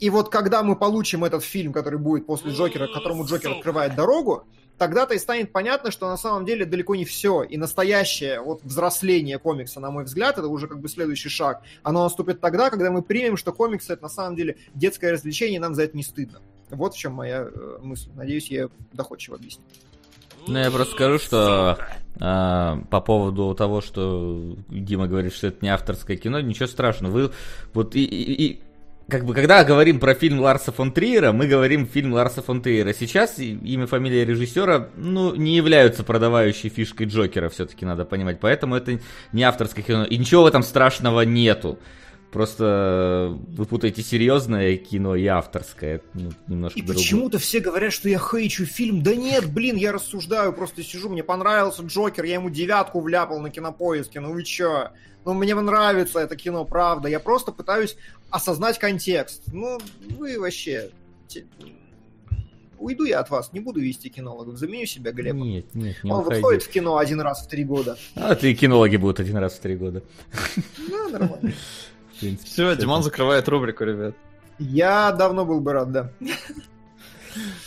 И 0.00 0.10
вот 0.10 0.30
когда 0.30 0.64
мы 0.64 0.74
получим 0.74 1.22
этот 1.22 1.44
фильм, 1.44 1.72
который 1.72 2.00
будет 2.00 2.26
после 2.26 2.50
Джокера, 2.50 2.88
которому 2.88 3.24
Джокер 3.24 3.52
открывает 3.52 3.94
дорогу, 3.94 4.44
тогда-то 4.78 5.14
и 5.14 5.18
станет 5.18 5.52
понятно, 5.52 5.90
что 5.90 6.08
на 6.08 6.16
самом 6.16 6.44
деле 6.44 6.64
далеко 6.64 6.94
не 6.94 7.04
все. 7.04 7.42
И 7.42 7.56
настоящее 7.56 8.40
вот 8.40 8.62
взросление 8.62 9.38
комикса, 9.38 9.80
на 9.80 9.90
мой 9.90 10.04
взгляд, 10.04 10.38
это 10.38 10.48
уже 10.48 10.68
как 10.68 10.80
бы 10.80 10.88
следующий 10.88 11.28
шаг. 11.28 11.62
Оно 11.82 12.04
наступит 12.04 12.40
тогда, 12.40 12.70
когда 12.70 12.90
мы 12.90 13.02
примем, 13.02 13.36
что 13.36 13.52
комиксы 13.52 13.92
это 13.92 14.02
на 14.02 14.08
самом 14.08 14.36
деле 14.36 14.56
детское 14.74 15.12
развлечение, 15.12 15.56
и 15.56 15.60
нам 15.60 15.74
за 15.74 15.84
это 15.84 15.96
не 15.96 16.02
стыдно. 16.02 16.40
Вот 16.70 16.94
в 16.94 16.98
чем 16.98 17.12
моя 17.12 17.48
э, 17.52 17.78
мысль. 17.82 18.10
Надеюсь, 18.14 18.50
я 18.50 18.68
доходчиво 18.92 19.36
объяснил. 19.36 19.66
Ну, 20.46 20.58
я 20.58 20.70
просто 20.70 20.94
скажу, 20.94 21.18
что 21.18 21.78
а, 22.20 22.78
по 22.90 23.00
поводу 23.00 23.54
того, 23.54 23.80
что 23.80 24.56
Дима 24.68 25.06
говорит, 25.06 25.32
что 25.32 25.46
это 25.48 25.58
не 25.60 25.68
авторское 25.68 26.16
кино, 26.16 26.40
ничего 26.40 26.66
страшного. 26.66 27.12
Вы 27.12 27.32
вот 27.74 27.94
и, 27.94 28.04
и, 28.04 28.50
и 28.50 28.62
как 29.08 29.24
бы, 29.24 29.34
когда 29.34 29.64
говорим 29.64 29.98
про 29.98 30.14
фильм 30.14 30.40
Ларса 30.40 30.72
фон 30.72 30.92
Триера, 30.92 31.32
мы 31.32 31.46
говорим 31.46 31.86
фильм 31.86 32.12
Ларса 32.12 32.42
фон 32.42 32.62
Триера. 32.62 32.92
Сейчас 32.92 33.38
имя, 33.38 33.86
фамилия 33.86 34.24
режиссера, 34.24 34.88
ну, 34.96 35.34
не 35.34 35.56
являются 35.56 36.04
продавающей 36.04 36.70
фишкой 36.70 37.06
Джокера, 37.06 37.48
все-таки 37.48 37.84
надо 37.84 38.04
понимать. 38.04 38.40
Поэтому 38.40 38.74
это 38.74 38.98
не 39.32 39.42
авторское 39.42 39.84
кино. 39.84 40.04
И 40.04 40.16
ничего 40.16 40.44
в 40.44 40.46
этом 40.46 40.62
страшного 40.62 41.22
нету. 41.22 41.78
Просто 42.32 43.36
вы 43.48 43.66
путаете 43.66 44.02
серьезное 44.02 44.78
кино 44.78 45.14
и 45.14 45.26
авторское. 45.26 46.00
Ну, 46.14 46.30
немножко 46.48 46.78
И 46.78 46.82
другое. 46.82 46.96
почему-то 46.96 47.38
все 47.38 47.60
говорят, 47.60 47.92
что 47.92 48.08
я 48.08 48.18
хейчу 48.18 48.64
фильм. 48.64 49.02
Да 49.02 49.14
нет, 49.14 49.52
блин, 49.52 49.76
я 49.76 49.92
рассуждаю, 49.92 50.54
просто 50.54 50.82
сижу, 50.82 51.10
мне 51.10 51.22
понравился 51.22 51.82
Джокер, 51.82 52.24
я 52.24 52.34
ему 52.34 52.48
девятку 52.48 53.02
вляпал 53.02 53.38
на 53.40 53.50
кинопоиске, 53.50 54.20
ну 54.20 54.32
вы 54.32 54.44
чё? 54.44 54.92
Ну, 55.26 55.34
мне 55.34 55.54
нравится 55.54 56.20
это 56.20 56.34
кино, 56.34 56.64
правда. 56.64 57.08
Я 57.08 57.20
просто 57.20 57.52
пытаюсь 57.52 57.96
осознать 58.30 58.78
контекст. 58.78 59.42
Ну, 59.52 59.78
вы 60.18 60.40
вообще... 60.40 60.90
Уйду 62.78 63.04
я 63.04 63.20
от 63.20 63.30
вас, 63.30 63.52
не 63.52 63.60
буду 63.60 63.78
вести 63.80 64.08
кинологов, 64.08 64.56
заменю 64.56 64.86
себя 64.86 65.12
Глебом. 65.12 65.44
Нет, 65.44 65.72
нет, 65.72 66.02
не 66.02 66.10
Он 66.10 66.20
уходи. 66.20 66.36
выходит 66.40 66.62
в 66.64 66.68
кино 66.68 66.96
один 66.96 67.20
раз 67.20 67.46
в 67.46 67.48
три 67.48 67.62
года. 67.62 67.96
А, 68.16 68.34
ты 68.34 68.54
кинологи 68.54 68.96
будут 68.96 69.20
один 69.20 69.36
раз 69.36 69.52
в 69.52 69.60
три 69.60 69.76
года. 69.76 70.02
Ну, 70.88 71.08
нормально. 71.10 71.52
Принципе, 72.22 72.48
Все, 72.48 72.70
всё 72.70 72.80
Диман 72.80 73.02
закрывает 73.02 73.48
рубрику, 73.48 73.84
ребят. 73.84 74.14
Я 74.60 75.10
давно 75.10 75.44
был 75.44 75.60
бы 75.60 75.72
рад, 75.72 75.90
да. 75.90 76.12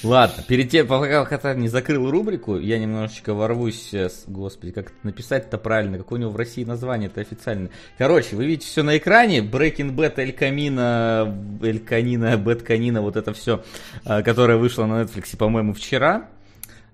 Ладно, 0.04 0.44
перед 0.48 0.70
тем, 0.70 0.88
пока 0.88 1.26
Катар 1.26 1.58
не 1.58 1.68
закрыл 1.68 2.10
рубрику, 2.10 2.58
я 2.58 2.78
немножечко 2.78 3.34
ворвусь, 3.34 3.94
э, 3.94 4.10
господи, 4.28 4.72
как 4.72 4.88
это 4.88 4.96
написать-то 5.04 5.58
правильно, 5.58 5.98
какое 5.98 6.20
у 6.20 6.22
него 6.22 6.32
в 6.32 6.36
России 6.36 6.64
название 6.64 7.10
это 7.10 7.20
официально. 7.22 7.70
Короче, 7.98 8.36
вы 8.36 8.46
видите 8.46 8.68
все 8.68 8.84
на 8.84 8.98
экране, 8.98 9.40
Breaking 9.40 9.96
Bad, 9.96 10.14
Эль 10.18 10.34
Камина, 10.34 11.36
Эль 11.62 11.80
Канина, 11.80 12.38
Бэт 12.38 12.62
Канина, 12.62 13.02
вот 13.02 13.18
это 13.18 13.34
все, 13.34 13.64
которое 14.06 14.58
вышло 14.58 14.86
на 14.86 15.02
Netflix, 15.02 15.36
по-моему, 15.36 15.74
вчера. 15.74 16.30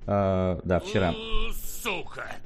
А, 0.08 0.60
Да, 0.64 0.80
вчера. 0.80 1.14
Сука. 1.84 2.38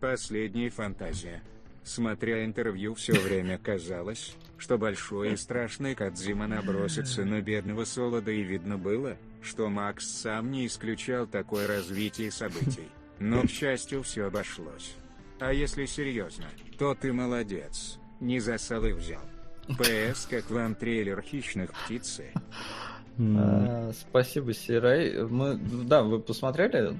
Последняя 0.00 0.70
фантазия. 0.70 1.40
Смотря 1.82 2.44
интервью, 2.44 2.94
все 2.94 3.12
время 3.12 3.58
казалось, 3.58 4.36
что 4.58 4.78
большой 4.78 5.32
и 5.32 5.36
страшный 5.36 5.94
Кадзима 5.94 6.46
набросится 6.46 7.24
на 7.24 7.40
бедного 7.40 7.84
Солода, 7.84 8.30
и 8.30 8.42
видно 8.42 8.76
было, 8.76 9.16
что 9.42 9.68
Макс 9.68 10.06
сам 10.06 10.50
не 10.50 10.66
исключал 10.66 11.26
такое 11.26 11.66
развитие 11.66 12.30
событий. 12.30 12.88
Но, 13.18 13.42
к 13.42 13.50
счастью, 13.50 14.02
все 14.02 14.26
обошлось. 14.26 14.94
А 15.40 15.52
если 15.52 15.86
серьезно, 15.86 16.46
то 16.78 16.94
ты 16.94 17.12
молодец. 17.12 17.98
Не 18.20 18.40
засал 18.40 18.84
и 18.84 18.92
взял. 18.92 19.22
ПС, 19.78 20.26
как 20.26 20.50
вам 20.50 20.74
трейлер 20.74 21.22
«Хищных 21.22 21.70
птицы»? 21.72 22.26
А, 23.18 23.92
Спасибо, 23.92 24.52
Сирай. 24.52 25.22
Мы, 25.24 25.56
да, 25.56 26.02
вы 26.02 26.20
посмотрели 26.20 26.98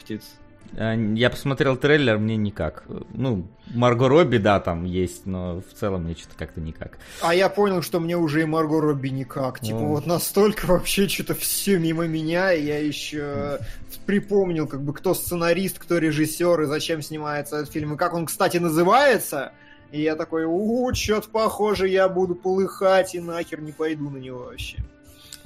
птиц? 0.00 0.38
А, 0.76 0.94
Я 0.94 1.30
посмотрел 1.30 1.76
трейлер, 1.76 2.18
мне 2.18 2.36
никак. 2.36 2.84
Ну, 3.12 3.46
Марго 3.74 4.08
Робби, 4.08 4.38
да, 4.38 4.60
там 4.60 4.84
есть, 4.84 5.26
но 5.26 5.60
в 5.60 5.74
целом 5.74 6.04
мне 6.04 6.14
что-то 6.14 6.36
как-то 6.36 6.60
никак. 6.60 6.98
А 7.20 7.34
я 7.34 7.48
понял, 7.48 7.82
что 7.82 8.00
мне 8.00 8.16
уже 8.16 8.42
и 8.42 8.44
Марго 8.44 8.80
Робби 8.80 9.08
никак. 9.08 9.60
Типа 9.60 9.78
О. 9.78 9.86
вот 9.86 10.06
настолько 10.06 10.66
вообще 10.68 11.08
что-то 11.08 11.34
все 11.34 11.78
мимо 11.78 12.06
меня, 12.06 12.52
и 12.52 12.64
я 12.64 12.78
еще 12.78 13.58
припомнил, 14.06 14.66
как 14.66 14.82
бы, 14.82 14.92
кто 14.92 15.14
сценарист, 15.14 15.78
кто 15.78 15.98
режиссер, 15.98 16.62
и 16.62 16.66
зачем 16.66 17.02
снимается 17.02 17.58
этот 17.58 17.72
фильм, 17.72 17.94
и 17.94 17.96
как 17.96 18.14
он, 18.14 18.26
кстати, 18.26 18.56
называется. 18.56 19.52
И 19.92 20.02
я 20.02 20.14
такой, 20.16 20.44
у, 20.46 20.92
что-то 20.94 21.28
похоже, 21.28 21.88
я 21.88 22.08
буду 22.08 22.34
полыхать, 22.34 23.14
и 23.14 23.20
нахер 23.20 23.60
не 23.60 23.72
пойду 23.72 24.08
на 24.10 24.18
него 24.18 24.44
вообще. 24.44 24.78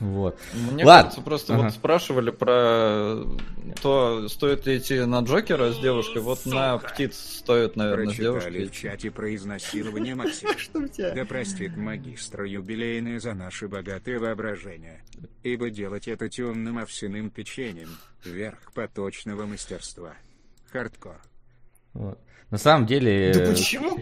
Вот. 0.04 0.38
Мне 0.52 0.84
Ладно. 0.84 1.02
кажется, 1.04 1.20
просто 1.22 1.54
Ага. 1.54 1.62
вот 1.64 1.72
спрашивали 1.72 2.30
про 2.30 3.16
то, 3.80 4.28
стоит 4.28 4.66
ли 4.66 4.76
идти 4.78 5.00
на 5.00 5.20
Джокера 5.20 5.72
с 5.72 5.78
девушкой. 5.78 6.20
Вот 6.20 6.44
на 6.44 6.78
Сука. 6.78 6.92
птиц 6.92 7.16
стоит, 7.16 7.74
наверное, 7.76 8.04
с 8.12 8.16
Прочитали 8.16 8.50
девушкой. 8.58 8.66
в 8.66 8.72
чате 8.72 9.10
про 9.10 9.34
изнасилование 9.34 10.14
Максима. 10.16 10.58
Что 10.58 10.80
у 10.80 10.88
тебя? 10.88 11.12
Да 11.14 11.24
простит 11.24 11.76
магистра 11.76 12.46
юбилейное 12.46 13.18
за 13.18 13.32
наше 13.32 13.66
богатое 13.66 14.18
воображение. 14.18 15.02
Ибо 15.42 15.70
делать 15.70 16.06
это 16.06 16.28
темным 16.28 16.78
овсяным 16.78 17.30
печеньем– 17.30 17.88
верх 18.24 18.72
поточного 18.74 19.46
мастерства. 19.46 20.14
Хардкор. 20.70 21.16
Вот. 21.94 22.18
На 22.50 22.58
самом 22.58 22.86
деле... 22.86 23.32
Да 23.32 23.50
почему? 23.52 23.98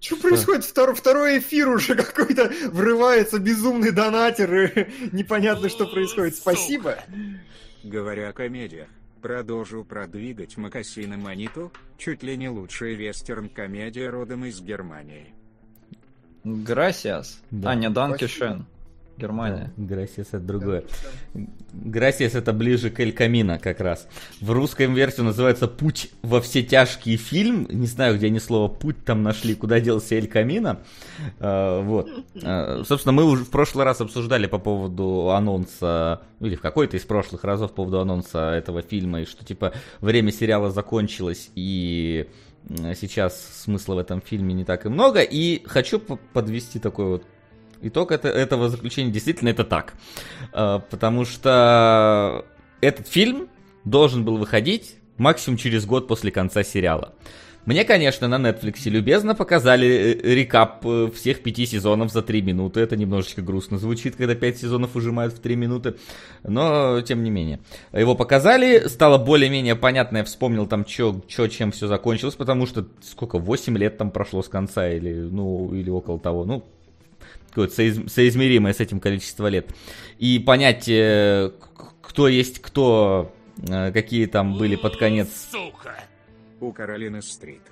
Что 0.00 0.16
происходит? 0.16 0.64
Втор- 0.64 0.94
второй 0.94 1.38
эфир 1.38 1.68
уже 1.68 1.94
какой-то 2.02 2.50
врывается 2.72 3.38
безумный 3.38 3.92
донатер, 3.92 4.54
и 4.54 4.86
непонятно, 5.12 5.68
что 5.68 5.86
происходит. 5.86 6.36
Спасибо. 6.36 6.98
Говоря 7.84 8.30
о 8.30 8.32
комедиях, 8.32 8.88
продолжу 9.20 9.84
продвигать 9.84 10.56
Макасина 10.56 11.18
Маниту, 11.18 11.70
чуть 11.98 12.22
ли 12.22 12.36
не 12.36 12.48
лучшая 12.48 12.94
вестерн-комедия 12.94 14.08
родом 14.08 14.46
из 14.46 14.60
Германии. 14.60 15.34
Gracias. 16.44 17.40
Да. 17.50 17.70
А, 17.70 17.74
не 17.74 17.90
Danke 17.90 18.24
Спасибо. 18.24 18.66
Германия. 19.20 19.72
Gracias 19.76 20.28
это 20.28 20.40
другое. 20.40 20.84
Gracias 21.72 22.34
это 22.34 22.52
ближе 22.52 22.90
к 22.90 22.98
El 23.00 23.12
Camino 23.12 23.58
как 23.58 23.80
раз. 23.80 24.08
В 24.40 24.50
русском 24.50 24.94
версии 24.94 25.20
называется 25.22 25.68
«Путь 25.68 26.10
во 26.22 26.40
все 26.40 26.62
тяжкие 26.62 27.16
фильм». 27.16 27.66
Не 27.70 27.86
знаю, 27.86 28.16
где 28.16 28.26
они 28.26 28.40
слово 28.40 28.68
«путь» 28.68 29.04
там 29.04 29.22
нашли, 29.22 29.54
куда 29.54 29.80
делся 29.80 30.14
El 30.14 30.26
Camino. 30.26 30.80
А, 31.38 31.82
вот. 31.82 32.08
А, 32.42 32.82
собственно, 32.84 33.12
мы 33.12 33.24
уже 33.24 33.44
в 33.44 33.50
прошлый 33.50 33.84
раз 33.84 34.00
обсуждали 34.00 34.46
по 34.46 34.58
поводу 34.58 35.30
анонса, 35.30 36.22
ну, 36.40 36.46
или 36.46 36.56
в 36.56 36.60
какой-то 36.60 36.96
из 36.96 37.02
прошлых 37.02 37.44
разов 37.44 37.70
по 37.70 37.76
поводу 37.76 38.00
анонса 38.00 38.52
этого 38.52 38.82
фильма, 38.82 39.22
и 39.22 39.24
что 39.26 39.44
типа 39.44 39.72
время 40.00 40.32
сериала 40.32 40.70
закончилось, 40.70 41.50
и 41.54 42.28
сейчас 42.94 43.62
смысла 43.64 43.94
в 43.94 43.98
этом 43.98 44.20
фильме 44.20 44.54
не 44.54 44.64
так 44.64 44.86
и 44.86 44.88
много. 44.88 45.20
И 45.22 45.62
хочу 45.64 45.98
подвести 45.98 46.78
такой 46.78 47.06
вот 47.06 47.24
итог 47.82 48.12
это, 48.12 48.28
этого 48.28 48.68
заключения 48.68 49.10
действительно 49.10 49.48
это 49.48 49.64
так. 49.64 49.94
А, 50.52 50.78
Потому 50.78 51.24
что 51.24 52.44
этот 52.80 53.08
фильм 53.08 53.48
должен 53.84 54.24
был 54.24 54.36
выходить 54.36 54.96
максимум 55.16 55.56
через 55.58 55.86
год 55.86 56.08
после 56.08 56.30
конца 56.30 56.62
сериала. 56.62 57.14
Мне, 57.66 57.84
конечно, 57.84 58.26
на 58.26 58.36
Netflix 58.36 58.88
любезно 58.88 59.34
показали 59.34 59.86
э, 59.86 60.34
рекап 60.34 60.84
э, 60.84 61.10
всех 61.14 61.42
пяти 61.42 61.66
сезонов 61.66 62.10
за 62.10 62.22
три 62.22 62.40
минуты. 62.40 62.80
Это 62.80 62.96
немножечко 62.96 63.42
грустно 63.42 63.78
звучит, 63.78 64.16
когда 64.16 64.34
пять 64.34 64.58
сезонов 64.58 64.96
ужимают 64.96 65.34
в 65.34 65.40
три 65.40 65.56
минуты. 65.56 65.96
Но, 66.42 67.02
тем 67.02 67.22
не 67.22 67.30
менее. 67.30 67.60
Его 67.92 68.14
показали, 68.14 68.88
стало 68.88 69.18
более-менее 69.18 69.76
понятно, 69.76 70.18
я 70.18 70.24
вспомнил 70.24 70.66
там, 70.66 70.84
чё, 70.84 71.20
чё, 71.28 71.48
чем 71.48 71.70
все 71.70 71.86
закончилось, 71.86 72.34
потому 72.34 72.66
что 72.66 72.86
сколько, 73.02 73.38
8 73.38 73.76
лет 73.76 73.98
там 73.98 74.10
прошло 74.10 74.42
с 74.42 74.48
конца 74.48 74.88
или, 74.88 75.12
ну, 75.12 75.74
или 75.74 75.90
около 75.90 76.18
того. 76.18 76.46
Ну, 76.46 76.64
какое-то 77.50 77.74
соиз, 77.74 78.12
соизмеримое 78.12 78.72
с 78.72 78.80
этим 78.80 79.00
количество 79.00 79.46
лет. 79.48 79.70
И 80.18 80.38
понять, 80.38 80.88
э, 80.88 81.50
кто 82.02 82.28
есть 82.28 82.60
кто, 82.60 83.32
какие 83.66 84.26
там 84.26 84.56
были 84.56 84.76
под 84.76 84.96
конец 84.96 85.28
Сука! 85.50 85.94
У 86.60 86.72
Каролины 86.72 87.22
Стрит. 87.22 87.62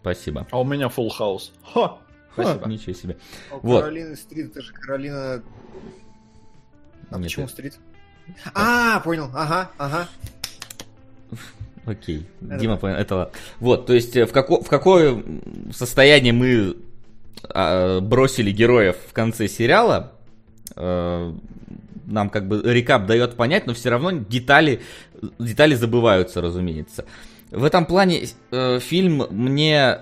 Спасибо. 0.00 0.46
А 0.50 0.60
у 0.60 0.64
меня 0.64 0.86
full 0.86 1.08
house. 1.18 1.50
Ха! 1.72 1.98
Спасибо. 2.32 2.60
Ха, 2.64 2.68
ничего 2.68 2.92
себе. 2.92 3.16
А 3.50 3.56
у 3.56 3.60
Вот. 3.60 3.80
Каролины 3.82 4.14
Стрит, 4.16 4.50
это 4.50 4.60
же 4.62 4.72
Каролина... 4.72 5.42
А 7.10 7.14
Нет, 7.18 7.22
почему 7.24 7.44
это- 7.46 7.52
Стрит? 7.54 7.74
А, 8.54 9.00
понял, 9.00 9.30
ага, 9.34 9.70
ага. 9.78 10.08
Окей, 11.86 12.26
Это 12.42 12.58
Дима 12.58 12.76
понял, 12.76 12.96
это 12.96 13.14
ладно. 13.14 13.32
Вот, 13.60 13.86
то 13.86 13.92
есть 13.94 14.16
э, 14.16 14.26
в, 14.26 14.32
како- 14.32 14.60
в 14.60 14.68
какое 14.68 15.22
состояние 15.72 16.32
мы 16.32 16.76
бросили 18.00 18.50
героев 18.50 18.96
в 19.08 19.12
конце 19.12 19.48
сериала, 19.48 20.12
э, 20.74 21.32
нам 22.06 22.30
как 22.30 22.48
бы 22.48 22.62
рекап 22.64 23.06
дает 23.06 23.34
понять, 23.36 23.66
но 23.66 23.74
все 23.74 23.90
равно 23.90 24.10
детали, 24.12 24.80
детали 25.38 25.74
забываются, 25.74 26.40
разумеется. 26.40 27.04
В 27.50 27.64
этом 27.64 27.86
плане 27.86 28.26
э, 28.50 28.78
фильм 28.80 29.26
мне 29.30 29.98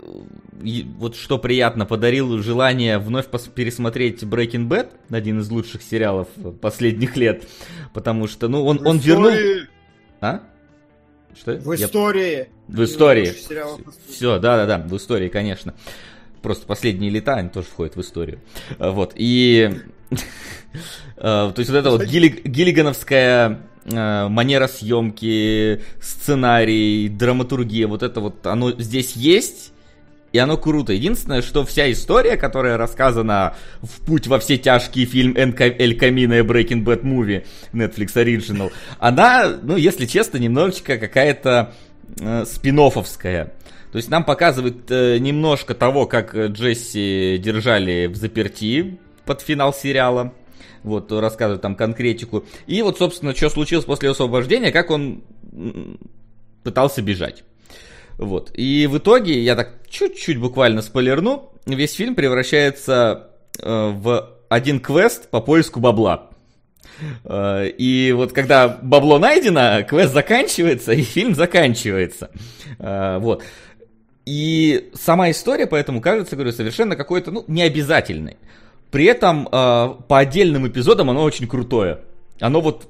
э, 0.00 0.82
вот 0.98 1.16
что 1.16 1.38
приятно, 1.38 1.84
подарил 1.86 2.38
желание 2.42 2.98
вновь 2.98 3.28
пос- 3.28 3.50
пересмотреть 3.50 4.22
Breaking 4.22 4.68
Bad, 4.68 4.88
один 5.10 5.40
из 5.40 5.50
лучших 5.50 5.82
сериалов 5.82 6.28
последних 6.60 7.16
лет, 7.16 7.46
потому 7.92 8.26
что, 8.26 8.48
ну, 8.48 8.64
он, 8.64 8.78
В 8.78 8.86
он 8.86 8.98
вернул... 8.98 9.32
А? 10.20 10.40
Что? 11.38 11.52
В 11.52 11.72
Я- 11.74 11.86
истории. 11.86 12.48
В 12.66 12.82
истории. 12.82 13.28
Лучших 13.28 13.38
сериалов 13.38 13.78
в 13.78 13.90
истории. 13.90 14.12
Все, 14.12 14.38
да-да-да, 14.38 14.78
в 14.86 14.96
истории, 14.96 15.28
конечно. 15.28 15.74
Просто 16.42 16.66
последние 16.66 17.10
лета, 17.10 17.34
они 17.34 17.48
тоже 17.48 17.66
входят 17.66 17.96
в 17.96 18.00
историю. 18.00 18.40
А, 18.78 18.90
Вот, 18.90 19.12
и... 19.16 19.70
э, 20.10 20.18
То 21.16 21.54
есть 21.56 21.70
вот 21.70 21.76
это 21.76 21.90
вот 21.90 22.02
гилли- 22.04 22.40
гиллигановская 22.44 23.60
э, 23.84 24.28
манера 24.28 24.68
съемки, 24.68 25.80
сценарий, 26.00 27.08
драматургия, 27.08 27.86
вот 27.86 28.02
это 28.02 28.20
вот, 28.20 28.46
оно 28.46 28.72
здесь 28.72 29.12
есть, 29.16 29.72
и 30.32 30.38
оно 30.38 30.56
круто. 30.58 30.92
Единственное, 30.92 31.40
что 31.42 31.64
вся 31.64 31.90
история, 31.90 32.36
которая 32.36 32.76
рассказана 32.76 33.54
в 33.80 34.04
путь 34.04 34.26
во 34.26 34.38
все 34.38 34.58
тяжкие 34.58 35.06
фильм 35.06 35.34
«Эн 35.36 35.52
Ка- 35.52 35.64
Эль 35.64 35.98
Камино 35.98 36.34
и 36.34 36.42
Breaking 36.42 36.84
Bad 36.84 37.02
Movie 37.02 37.46
Netflix 37.72 38.14
Original, 38.14 38.70
она, 38.98 39.56
ну, 39.62 39.76
если 39.76 40.06
честно, 40.06 40.36
немножечко 40.38 40.98
какая-то 40.98 41.72
э, 42.20 42.44
спин-оффовская. 42.44 43.52
То 43.92 43.96
есть 43.96 44.10
нам 44.10 44.24
показывают 44.24 44.90
э, 44.90 45.18
немножко 45.18 45.74
того, 45.74 46.06
как 46.06 46.34
э, 46.34 46.48
Джесси 46.48 47.38
держали 47.38 48.06
в 48.06 48.16
заперти 48.16 48.98
под 49.24 49.40
финал 49.40 49.72
сериала. 49.72 50.32
Вот, 50.82 51.10
рассказывают 51.10 51.62
там 51.62 51.74
конкретику. 51.74 52.44
И 52.66 52.82
вот, 52.82 52.98
собственно, 52.98 53.34
что 53.34 53.50
случилось 53.50 53.84
после 53.84 54.10
освобождения, 54.10 54.70
как 54.70 54.90
он 54.90 55.22
пытался 56.62 57.02
бежать. 57.02 57.44
Вот. 58.16 58.50
И 58.54 58.86
в 58.90 58.98
итоге, 58.98 59.40
я 59.40 59.54
так 59.56 59.74
чуть-чуть 59.88 60.38
буквально 60.38 60.82
спойлерну, 60.82 61.52
весь 61.66 61.94
фильм 61.94 62.14
превращается 62.14 63.30
э, 63.60 63.90
в 63.94 64.34
один 64.48 64.80
квест 64.80 65.30
по 65.30 65.40
поиску 65.40 65.80
бабла. 65.80 66.30
Э, 67.24 67.68
И 67.78 68.12
вот 68.12 68.32
когда 68.32 68.68
бабло 68.68 69.18
найдено, 69.18 69.84
квест 69.84 70.12
заканчивается, 70.12 70.92
и 70.92 71.02
фильм 71.02 71.34
заканчивается. 71.34 72.30
Э, 72.78 73.18
Вот. 73.18 73.42
И 74.28 74.90
сама 74.92 75.30
история 75.30 75.66
поэтому 75.66 76.02
кажется, 76.02 76.36
говорю, 76.36 76.52
совершенно 76.52 76.96
какой-то, 76.96 77.30
ну, 77.30 77.44
необязательной. 77.48 78.36
При 78.90 79.06
этом 79.06 79.46
э, 79.46 79.48
по 79.50 80.18
отдельным 80.18 80.68
эпизодам 80.68 81.08
оно 81.08 81.22
очень 81.22 81.48
крутое. 81.48 82.00
Оно 82.38 82.60
вот 82.60 82.88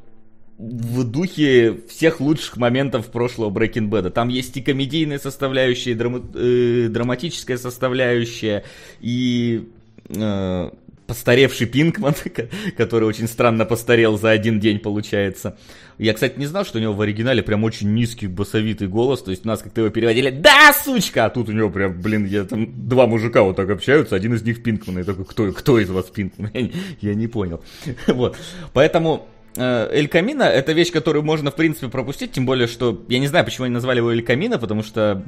в 0.59 1.05
духе 1.05 1.79
всех 1.89 2.19
лучших 2.19 2.57
моментов 2.57 3.07
прошлого 3.07 3.51
Breaking 3.51 3.89
Bad. 3.89 4.11
Там 4.11 4.27
есть 4.27 4.57
и 4.57 4.63
комедийная 4.63 5.21
составляющая, 5.21 5.93
и 5.93 5.95
драма- 5.95 6.29
э, 6.35 6.89
драматическая 6.89 7.57
составляющая, 7.57 8.65
и 9.01 9.69
э, 10.09 10.71
постаревший 11.09 11.67
Пинкман, 11.67 12.15
который 12.77 13.09
очень 13.09 13.27
странно 13.27 13.65
постарел 13.65 14.19
за 14.19 14.31
один 14.31 14.61
день, 14.61 14.79
получается. 14.79 15.57
Я, 15.97 16.13
кстати, 16.13 16.39
не 16.39 16.47
знал, 16.47 16.65
что 16.65 16.79
у 16.79 16.81
него 16.81 16.93
в 16.93 17.01
оригинале 17.01 17.43
прям 17.43 17.65
очень 17.65 17.93
низкий 17.95 18.29
басовитый 18.29 18.89
голос, 18.89 19.23
то 19.23 19.31
есть 19.33 19.45
у 19.45 19.49
нас 19.49 19.63
как-то 19.63 19.81
его 19.81 19.91
переводили 19.91 20.31
«Да, 20.31 20.73
сучка!» 20.73 21.25
А 21.25 21.31
тут 21.31 21.49
у 21.49 21.53
него 21.53 21.71
прям, 21.71 22.01
блин, 22.01 22.27
я 22.27 22.45
там 22.45 22.69
два 22.87 23.07
мужика 23.07 23.43
вот 23.43 23.57
так 23.57 23.71
общаются, 23.71 24.15
один 24.15 24.35
из 24.35 24.43
них 24.43 24.63
Пинкман, 24.63 24.99
и 24.99 25.03
такой, 25.03 25.25
кто, 25.25 25.51
кто 25.51 25.81
из 25.81 25.89
вас 25.89 26.05
Пинкман? 26.05 26.51
Я, 26.53 26.69
я 27.01 27.15
не 27.15 27.27
понял. 27.27 27.65
Вот, 28.07 28.37
поэтому 28.75 29.29
Эль 29.57 30.09
Камино 30.09 30.45
это 30.45 30.73
вещь, 30.73 30.93
которую 30.93 31.25
можно, 31.25 31.51
в 31.51 31.57
принципе, 31.57 31.89
пропустить, 31.89 32.33
тем 32.33 32.47
более, 32.47 32.69
что 32.69 33.05
я 33.09 33.19
не 33.19 33.27
знаю, 33.27 33.45
почему 33.45 33.65
они 33.65 33.75
назвали 33.75 33.99
его 33.99 34.13
Эль 34.13 34.23
Камино, 34.23 34.59
потому 34.59 34.83
что 34.83 35.23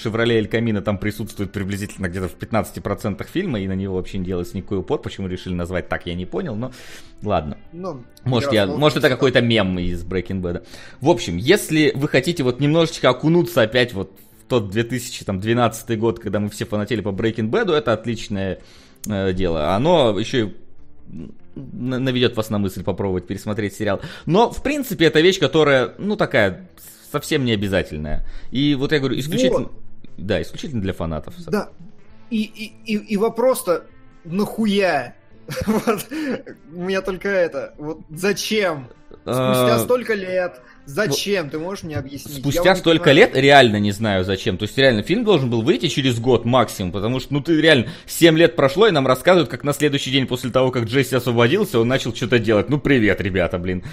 Шевроле 0.00 0.36
Эль 0.36 0.48
Камино 0.48 0.82
там 0.82 0.98
присутствует 0.98 1.52
приблизительно 1.52 2.08
где-то 2.08 2.28
в 2.28 2.36
15% 2.36 3.26
фильма, 3.30 3.60
и 3.60 3.68
на 3.68 3.74
него 3.74 3.96
вообще 3.96 4.18
не 4.18 4.24
делается 4.24 4.56
никакой 4.56 4.78
упор. 4.78 5.00
Почему 5.00 5.28
решили 5.28 5.54
назвать 5.54 5.88
так, 5.88 6.06
я 6.06 6.14
не 6.14 6.26
понял, 6.26 6.54
но 6.54 6.72
ладно. 7.22 7.58
Ну, 7.72 8.02
Может, 8.24 8.52
я 8.52 8.64
я, 8.64 8.66
может 8.66 8.98
это 8.98 9.08
какой-то 9.08 9.40
мем 9.40 9.78
из 9.78 10.04
Breaking 10.04 10.40
Bad. 10.40 10.66
В 11.00 11.10
общем, 11.10 11.36
если 11.36 11.92
вы 11.94 12.08
хотите 12.08 12.42
вот 12.42 12.60
немножечко 12.60 13.10
окунуться 13.10 13.62
опять 13.62 13.92
вот 13.92 14.12
в 14.44 14.48
тот 14.48 14.70
2012 14.70 15.98
год, 15.98 16.18
когда 16.18 16.40
мы 16.40 16.48
все 16.48 16.64
фанатели 16.64 17.00
по 17.00 17.10
Breaking 17.10 17.50
Bad, 17.50 17.72
это 17.72 17.92
отличное 17.92 18.60
э, 19.08 19.32
дело. 19.32 19.74
Оно 19.74 20.18
еще 20.18 20.46
и 20.46 20.54
наведет 21.56 22.36
вас 22.36 22.50
на 22.50 22.58
мысль 22.58 22.84
попробовать 22.84 23.26
пересмотреть 23.26 23.74
сериал. 23.74 24.00
Но, 24.26 24.50
в 24.50 24.62
принципе, 24.62 25.06
это 25.06 25.20
вещь, 25.20 25.40
которая, 25.40 25.94
ну, 25.98 26.16
такая, 26.16 26.68
совсем 27.10 27.44
не 27.44 27.52
обязательная. 27.52 28.26
И 28.50 28.74
вот 28.74 28.92
я 28.92 28.98
говорю, 28.98 29.18
исключительно... 29.18 29.64
Вот. 29.64 29.72
Да, 30.16 30.40
исключительно 30.40 30.82
для 30.82 30.92
фанатов. 30.92 31.34
Да. 31.46 31.70
И, 32.30 32.42
и, 32.42 32.94
и, 32.94 32.96
и 32.96 33.16
вопрос-то 33.16 33.86
нахуя? 34.24 35.14
Вот. 35.66 36.06
У 36.74 36.82
меня 36.82 37.02
только 37.02 37.28
это. 37.28 37.74
Вот 37.78 38.00
зачем? 38.10 38.88
Спустя 39.10 39.76
А, 39.76 39.78
столько 39.78 40.14
лет. 40.14 40.60
Зачем? 40.86 41.50
Ты 41.50 41.58
можешь 41.58 41.84
мне 41.84 41.96
объяснить? 41.96 42.38
Спустя 42.38 42.76
столько 42.76 43.06
понимаю. 43.06 43.28
лет 43.28 43.36
реально 43.36 43.76
не 43.80 43.90
знаю 43.90 44.24
зачем. 44.24 44.56
То 44.56 44.64
есть 44.64 44.78
реально 44.78 45.02
фильм 45.02 45.24
должен 45.24 45.50
был 45.50 45.62
выйти 45.62 45.88
через 45.88 46.18
год 46.18 46.44
максимум, 46.44 46.92
потому 46.92 47.20
что 47.20 47.34
ну 47.34 47.40
ты 47.40 47.60
реально 47.60 47.88
7 48.06 48.38
лет 48.38 48.56
прошло 48.56 48.86
и 48.86 48.92
нам 48.92 49.06
рассказывают, 49.06 49.50
как 49.50 49.64
на 49.64 49.72
следующий 49.72 50.12
день 50.12 50.26
после 50.26 50.50
того, 50.50 50.70
как 50.70 50.84
Джесси 50.84 51.16
освободился, 51.16 51.80
он 51.80 51.88
начал 51.88 52.14
что-то 52.14 52.38
делать. 52.38 52.70
Ну 52.70 52.78
привет, 52.78 53.20
ребята, 53.20 53.58
блин. 53.58 53.84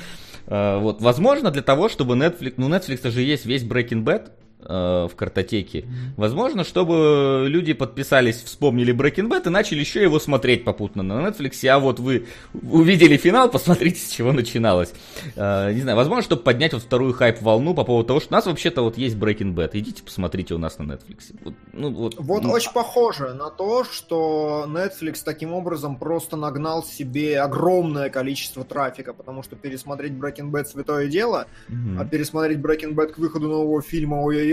А, 0.45 0.77
вот, 0.79 1.01
возможно, 1.01 1.51
для 1.51 1.63
того, 1.63 1.89
чтобы 1.89 2.15
Netflix, 2.15 2.53
ну 2.57 2.69
Netflix 2.69 3.09
же 3.09 3.21
есть 3.21 3.45
весь 3.45 3.63
Breaking 3.63 4.03
Bad 4.03 4.29
в 4.67 5.11
картотеке. 5.15 5.85
Возможно, 6.17 6.63
чтобы 6.63 7.45
люди 7.47 7.73
подписались, 7.73 8.41
вспомнили 8.43 8.93
Breaking 8.93 9.29
Bad 9.29 9.47
и 9.47 9.49
начали 9.49 9.79
еще 9.79 10.01
его 10.01 10.19
смотреть 10.19 10.63
попутно 10.63 11.03
на 11.03 11.27
Netflix. 11.27 11.65
А 11.67 11.79
вот 11.79 11.99
вы 11.99 12.27
увидели 12.53 13.17
финал, 13.17 13.49
посмотрите, 13.51 13.99
с 13.99 14.09
чего 14.09 14.31
начиналось. 14.31 14.93
Э, 15.35 15.71
не 15.73 15.81
знаю, 15.81 15.97
возможно, 15.97 16.23
чтобы 16.23 16.41
поднять 16.43 16.73
вот 16.73 16.83
вторую 16.83 17.13
хайп-волну 17.13 17.73
по 17.73 17.83
поводу 17.83 18.07
того, 18.07 18.19
что 18.19 18.29
у 18.29 18.33
нас 18.33 18.45
вообще-то 18.45 18.81
вот 18.81 18.97
есть 18.97 19.15
Breaking 19.15 19.53
Bad. 19.53 19.71
Идите 19.73 20.03
посмотрите 20.03 20.53
у 20.53 20.57
нас 20.57 20.77
на 20.77 20.83
Netflix. 20.83 21.35
Вот, 21.43 21.53
ну, 21.73 21.91
вот, 21.91 22.15
Вот 22.17 22.43
ну, 22.43 22.51
очень 22.51 22.71
похоже 22.71 23.33
на 23.33 23.49
то, 23.49 23.83
что 23.83 24.65
Netflix 24.67 25.21
таким 25.23 25.53
образом 25.53 25.97
просто 25.97 26.37
нагнал 26.37 26.83
себе 26.83 27.39
огромное 27.39 28.09
количество 28.09 28.63
трафика, 28.63 29.13
потому 29.13 29.43
что 29.43 29.55
пересмотреть 29.55 30.13
Breaking 30.13 30.51
Bad 30.51 30.65
святое 30.65 31.07
дело, 31.07 31.47
мгм. 31.67 31.99
а 31.99 32.05
пересмотреть 32.05 32.59
Breaking 32.59 32.93
Bad 32.93 33.13
к 33.13 33.17
выходу 33.17 33.47
нового 33.47 33.81
фильма 33.81 34.15
ой-ой-ой, 34.15 34.52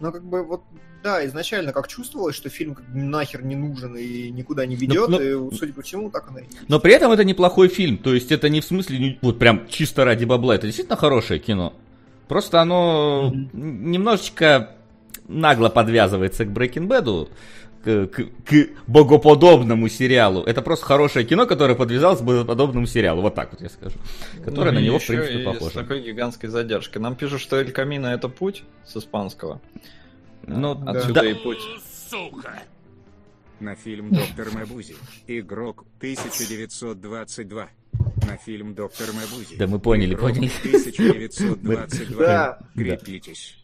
ну 0.00 0.12
как 0.12 0.24
бы 0.24 0.42
вот 0.42 0.62
да, 1.02 1.24
изначально 1.26 1.72
как 1.72 1.86
чувствовалось, 1.88 2.34
что 2.34 2.48
фильм 2.48 2.74
как 2.74 2.84
бы 2.88 2.98
нахер 2.98 3.44
не 3.44 3.54
нужен 3.54 3.96
и 3.96 4.30
никуда 4.30 4.66
не 4.66 4.74
ведет, 4.76 5.08
но- 5.08 5.20
и 5.20 5.56
судя 5.56 5.72
по 5.72 5.82
всему 5.82 6.10
так 6.10 6.28
оно 6.28 6.40
и 6.40 6.44
есть. 6.44 6.58
Но 6.68 6.80
при 6.80 6.92
этом 6.92 7.12
это 7.12 7.22
неплохой 7.24 7.68
фильм. 7.68 7.98
То 7.98 8.12
есть 8.14 8.32
это 8.32 8.48
не 8.48 8.60
в 8.60 8.64
смысле 8.64 9.16
вот 9.22 9.38
прям 9.38 9.68
чисто 9.68 10.04
ради 10.04 10.24
бабла. 10.24 10.56
Это 10.56 10.66
действительно 10.66 10.96
хорошее 10.96 11.38
кино. 11.40 11.72
Просто 12.26 12.60
оно 12.60 13.30
н- 13.32 13.90
немножечко 13.92 14.74
нагло 15.28 15.68
подвязывается 15.68 16.44
к 16.44 16.48
Breaking 16.48 16.88
Bad, 16.88 17.28
к, 17.84 18.06
к- 18.06 18.28
к 18.44 18.68
богоподобному 18.86 19.88
сериалу. 19.88 20.42
Это 20.42 20.62
просто 20.62 20.84
хорошее 20.86 21.24
кино, 21.24 21.46
которое 21.46 21.74
подвязалось 21.74 22.20
к 22.20 22.22
богоподобному 22.24 22.86
сериалу. 22.86 23.22
Вот 23.22 23.34
так 23.34 23.52
вот 23.52 23.60
я 23.60 23.68
скажу. 23.68 23.96
Которое 24.44 24.72
Ну, 24.72 24.80
на 24.80 24.84
него, 24.84 24.98
в 24.98 25.06
принципе, 25.06 25.38
похоже. 25.44 25.70
С 25.70 25.74
такой 25.74 26.00
гигантской 26.02 26.48
задержкой. 26.48 27.00
Нам 27.02 27.14
пишут, 27.16 27.40
что 27.40 27.56
Эль 27.56 27.70
Камино 27.72 28.06
это 28.08 28.28
путь 28.28 28.64
с 28.86 28.96
испанского. 28.96 29.60
Ну, 30.46 30.72
Отсюда 30.86 31.20
да. 31.22 31.26
и 31.30 31.34
путь. 31.34 31.58
На 33.60 33.74
фильм 33.74 34.10
«Доктор 34.10 34.48
Мабузи». 34.54 34.94
Игрок 35.26 35.84
1922. 35.98 37.68
На 38.28 38.36
фильм 38.36 38.74
«Доктор 38.74 39.08
Мабузи». 39.12 39.56
Да 39.56 39.66
мы 39.66 39.80
поняли, 39.80 40.14
Игрок 40.14 40.30
поняли. 40.34 40.50
1922. 40.62 42.16
Да. 42.26 42.58
Крепитесь. 42.74 43.56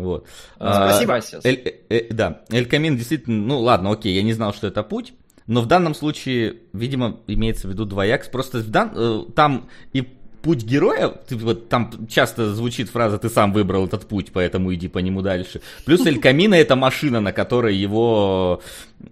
Вот. 0.00 0.26
А, 0.58 0.90
Спасибо. 0.90 1.10
Вася, 1.12 1.40
Эль- 1.44 1.62
э, 1.88 1.96
э, 1.96 2.12
да, 2.12 2.40
Эль 2.50 2.66
Камин 2.66 2.96
действительно, 2.96 3.46
ну 3.46 3.60
ладно, 3.60 3.90
окей, 3.92 4.14
я 4.14 4.22
не 4.22 4.32
знал, 4.32 4.52
что 4.52 4.66
это 4.66 4.82
путь, 4.82 5.12
но 5.46 5.60
в 5.60 5.66
данном 5.66 5.94
случае, 5.94 6.56
видимо, 6.72 7.18
имеется 7.26 7.68
в 7.68 7.70
виду 7.70 7.84
двояк, 7.84 8.30
просто 8.30 8.58
в 8.58 8.70
дан- 8.70 8.92
э, 8.94 9.20
там 9.34 9.68
и 9.92 10.02
путь 10.42 10.62
героя, 10.64 11.08
ты 11.08 11.36
вот 11.36 11.68
там 11.70 11.90
часто 12.08 12.54
звучит 12.54 12.90
фраза 12.90 13.18
«ты 13.18 13.30
сам 13.30 13.52
выбрал 13.54 13.86
этот 13.86 14.06
путь, 14.06 14.30
поэтому 14.32 14.74
иди 14.74 14.88
по 14.88 14.98
нему 14.98 15.22
дальше». 15.22 15.62
Плюс 15.86 16.04
Эль 16.04 16.20
Камина 16.20 16.54
это 16.54 16.76
машина, 16.76 17.20
на 17.20 17.32
которой 17.32 17.74
его 17.74 18.60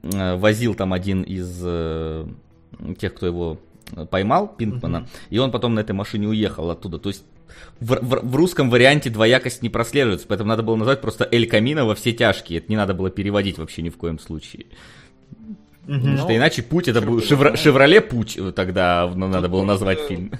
э, 0.03 0.37
возил 0.37 0.74
там 0.74 0.93
один 0.93 1.22
из 1.22 1.59
тех, 2.99 3.14
кто 3.14 3.26
его 3.26 3.59
поймал, 4.11 4.49
Пинкмана, 4.49 5.07
и 5.30 5.39
он 5.39 5.51
потом 5.51 5.74
на 5.74 5.80
этой 5.80 5.93
машине 5.93 6.28
уехал 6.28 6.70
оттуда. 6.70 6.99
То 6.99 7.11
есть 7.11 7.24
в, 7.81 7.95
в- 8.01 8.21
в 8.31 8.37
русском 8.37 8.71
варианте 8.71 9.11
двоякость 9.11 9.63
не 9.63 9.69
прослеживается, 9.69 10.27
поэтому 10.29 10.49
надо 10.49 10.63
было 10.63 10.77
назвать 10.77 11.01
просто 11.01 11.29
Эль 11.31 11.47
Камина 11.49 11.85
во 11.85 11.95
все 11.95 12.13
тяжкие. 12.13 12.59
Это 12.59 12.67
не 12.71 12.77
надо 12.77 12.95
было 12.95 13.11
переводить 13.11 13.59
вообще 13.59 13.83
ни 13.83 13.89
в 13.91 13.97
коем 13.97 14.19
случае. 14.19 14.67
Потому 15.87 16.07
Ну, 16.09 16.17
что 16.19 16.37
иначе 16.37 16.63
путь 16.63 16.87
это 16.89 17.01
был 17.01 17.21
Шевроле, 17.21 17.51
Шевро- 17.51 17.51
да. 17.53 17.57
Шевроле 17.57 18.01
путь 18.01 18.37
э, 18.39 18.53
тогда 18.53 19.11
ну, 19.15 19.27
надо 19.27 19.49
было 19.49 19.65
назвать 19.65 19.99
э, 19.99 20.07
фильм. 20.09 20.33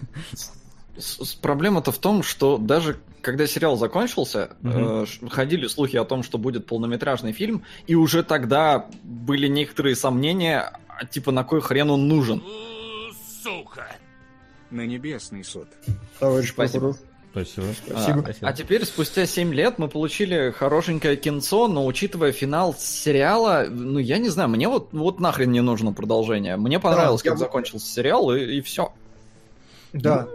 Проблема-то 1.41 1.91
в 1.91 1.99
том, 1.99 2.23
что 2.23 2.59
даже 2.59 2.99
когда 3.23 3.47
сериал 3.47 3.77
закончился, 3.77 4.51
э, 4.63 5.05
ходили 5.31 5.67
слухи 5.67 5.97
о 5.97 6.05
том, 6.05 6.23
что 6.23 6.39
будет 6.39 6.67
полнометражный 6.67 7.33
фильм, 7.33 7.65
и 7.89 7.95
уже 7.97 8.23
тогда 8.23 8.87
были 9.03 9.49
некоторые 9.49 9.97
сомнения, 9.97 10.73
а, 10.89 11.07
типа 11.07 11.33
на 11.33 11.43
кой 11.45 11.61
хрен 11.61 11.91
он 11.91 12.07
нужен. 12.09 12.43
На 14.71 14.87
небесный 14.87 15.45
суд. 15.45 15.69
Товарищ 16.19 16.51
Спасибо. 16.51 16.93
прокурор. 16.93 17.12
Спасибо. 17.33 17.67
Спасибо. 17.87 18.25
А, 18.43 18.49
а 18.49 18.53
теперь, 18.53 18.85
спустя 18.85 19.25
7 19.27 19.53
лет, 19.55 19.79
мы 19.79 19.89
получили 19.89 20.51
хорошенькое 20.51 21.17
кинцо, 21.17 21.67
но 21.67 21.87
учитывая 21.87 22.31
финал 22.33 22.75
сериала, 22.79 23.67
ну, 23.69 23.99
я 23.99 24.19
не 24.19 24.29
знаю, 24.29 24.51
мне 24.51 24.69
вот, 24.69 24.91
вот 24.93 25.19
нахрен 25.19 25.51
не 25.51 25.63
нужно 25.63 25.93
продолжение. 25.95 26.57
Мне 26.57 26.79
понравилось, 26.79 27.23
я 27.25 27.31
как 27.31 27.39
вот- 27.39 27.45
закончился 27.47 27.87
сериал, 27.91 28.35
и, 28.35 28.61
все. 28.61 28.93
Да. 29.93 30.29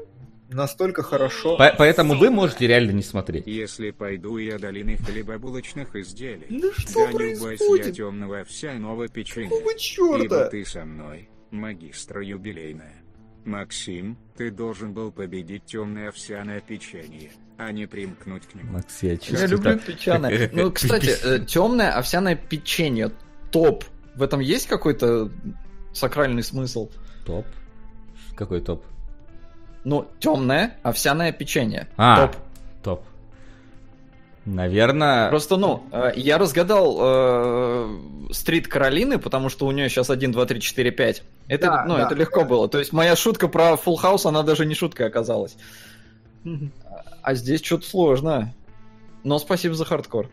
Настолько 0.50 1.04
хорошо. 1.04 1.58
По- 1.58 1.74
Поэтому 1.78 2.16
вы 2.18 2.30
можете 2.32 2.68
реально 2.68 2.91
не 2.91 3.04
смотреть. 3.04 3.45
Если 3.48 3.91
пойду 3.91 4.38
я 4.38 4.58
долины 4.58 4.95
хлебобулочных 4.98 5.93
изделий, 5.98 6.48
Да 6.50 6.70
что 6.78 7.06
гоню 7.08 7.18
бась 7.18 7.38
я 7.39 7.43
происходит? 7.45 7.95
темного 7.98 8.39
овсяного 8.39 9.08
печенья. 9.10 9.50
Какого 9.50 9.72
Ибо 9.72 9.80
черта? 9.80 10.48
ты 10.50 10.66
со 10.66 10.86
мной, 10.86 11.28
магистра 11.52 12.24
юбилейная. 12.26 12.97
Максим, 13.48 14.18
ты 14.36 14.52
должен 14.52 14.93
был 14.93 15.12
победить 15.12 15.66
темное 15.66 16.10
овсяное 16.10 16.60
печенье, 16.60 17.32
а 17.58 17.72
не 17.72 17.86
примкнуть 17.88 18.45
к 18.45 18.54
нему. 18.56 18.74
Макс, 18.74 19.02
я 19.02 19.12
Я 19.12 19.18
чисто 19.18 19.45
люблю 19.45 19.74
так- 19.74 19.84
печеное. 19.86 20.50
Ну, 20.54 20.72
кстати, 20.72 21.45
темное 21.45 21.91
овсяное 21.98 22.36
печенье. 22.36 23.12
Топ. 23.52 23.86
В 24.16 24.22
этом 24.22 24.41
есть 24.41 24.68
какой-то 24.68 25.32
сакральный 25.93 26.43
смысл? 26.43 26.89
Топ. 27.26 27.45
Какой 28.36 28.62
топ? 28.62 28.84
Ну, 29.84 30.08
темное 30.20 30.78
овсяное 30.84 31.32
печенье. 31.32 31.88
А, 31.95 32.28
топ. 32.28 32.36
Наверное... 34.48 35.30
Просто, 35.30 35.58
ну, 35.58 35.84
э, 35.91 36.14
я 36.16 36.38
разгадал 36.38 36.98
э, 37.02 38.00
стрит 38.32 38.70
Каролины, 38.70 39.20
потому 39.20 39.50
что 39.50 39.68
у 39.68 39.72
нее 39.72 39.89
сейчас 39.89 40.10
1, 40.10 40.32
2, 40.32 40.45
3, 40.45 40.62
4, 40.62 40.91
5. 40.91 41.24
Это, 41.50 41.66
Да, 41.66 41.86
ну, 41.86 41.98
да, 41.98 42.06
это 42.06 42.16
легко 42.16 42.41
да. 42.41 42.48
было. 42.48 42.70
То 42.70 42.80
есть 42.80 42.93
моя 42.93 43.18
шутка 43.18 43.50
про 43.50 43.74
Full 43.74 43.98
House, 44.02 44.26
она 44.26 44.43
даже 44.43 44.66
не 44.66 44.74
шуткой 44.74 45.08
оказалась. 45.08 45.58
А 47.22 47.34
здесь 47.36 47.62
что-то 47.62 47.88
сложно. 47.88 48.54
Но 49.26 49.38
спасибо 49.38 49.76
за 49.76 49.84
хардкор. 49.84 50.30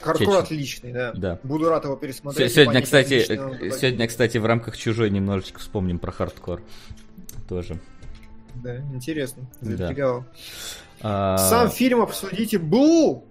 Хардкор 0.00 0.38
отличный, 0.38 0.92
да. 0.92 1.12
Да. 1.14 1.38
Буду 1.44 1.68
рад 1.68 1.84
его 1.84 1.94
пересмотреть. 1.94 2.52
Сегодня, 2.52 2.82
кстати, 2.82 3.14
э, 3.14 3.70
сегодня, 3.70 4.08
кстати, 4.08 4.38
в 4.38 4.46
рамках 4.46 4.76
чужой 4.76 5.10
немножечко 5.10 5.60
вспомним 5.60 6.00
про 6.00 6.10
хардкор. 6.10 6.60
Тоже. 7.48 7.78
Да, 8.56 8.78
интересно. 8.92 9.44
Да. 9.60 10.24
А, 11.02 11.38
Сам 11.38 11.70
фильм 11.70 12.00
обсудите. 12.00 12.58
Бу! 12.58 13.24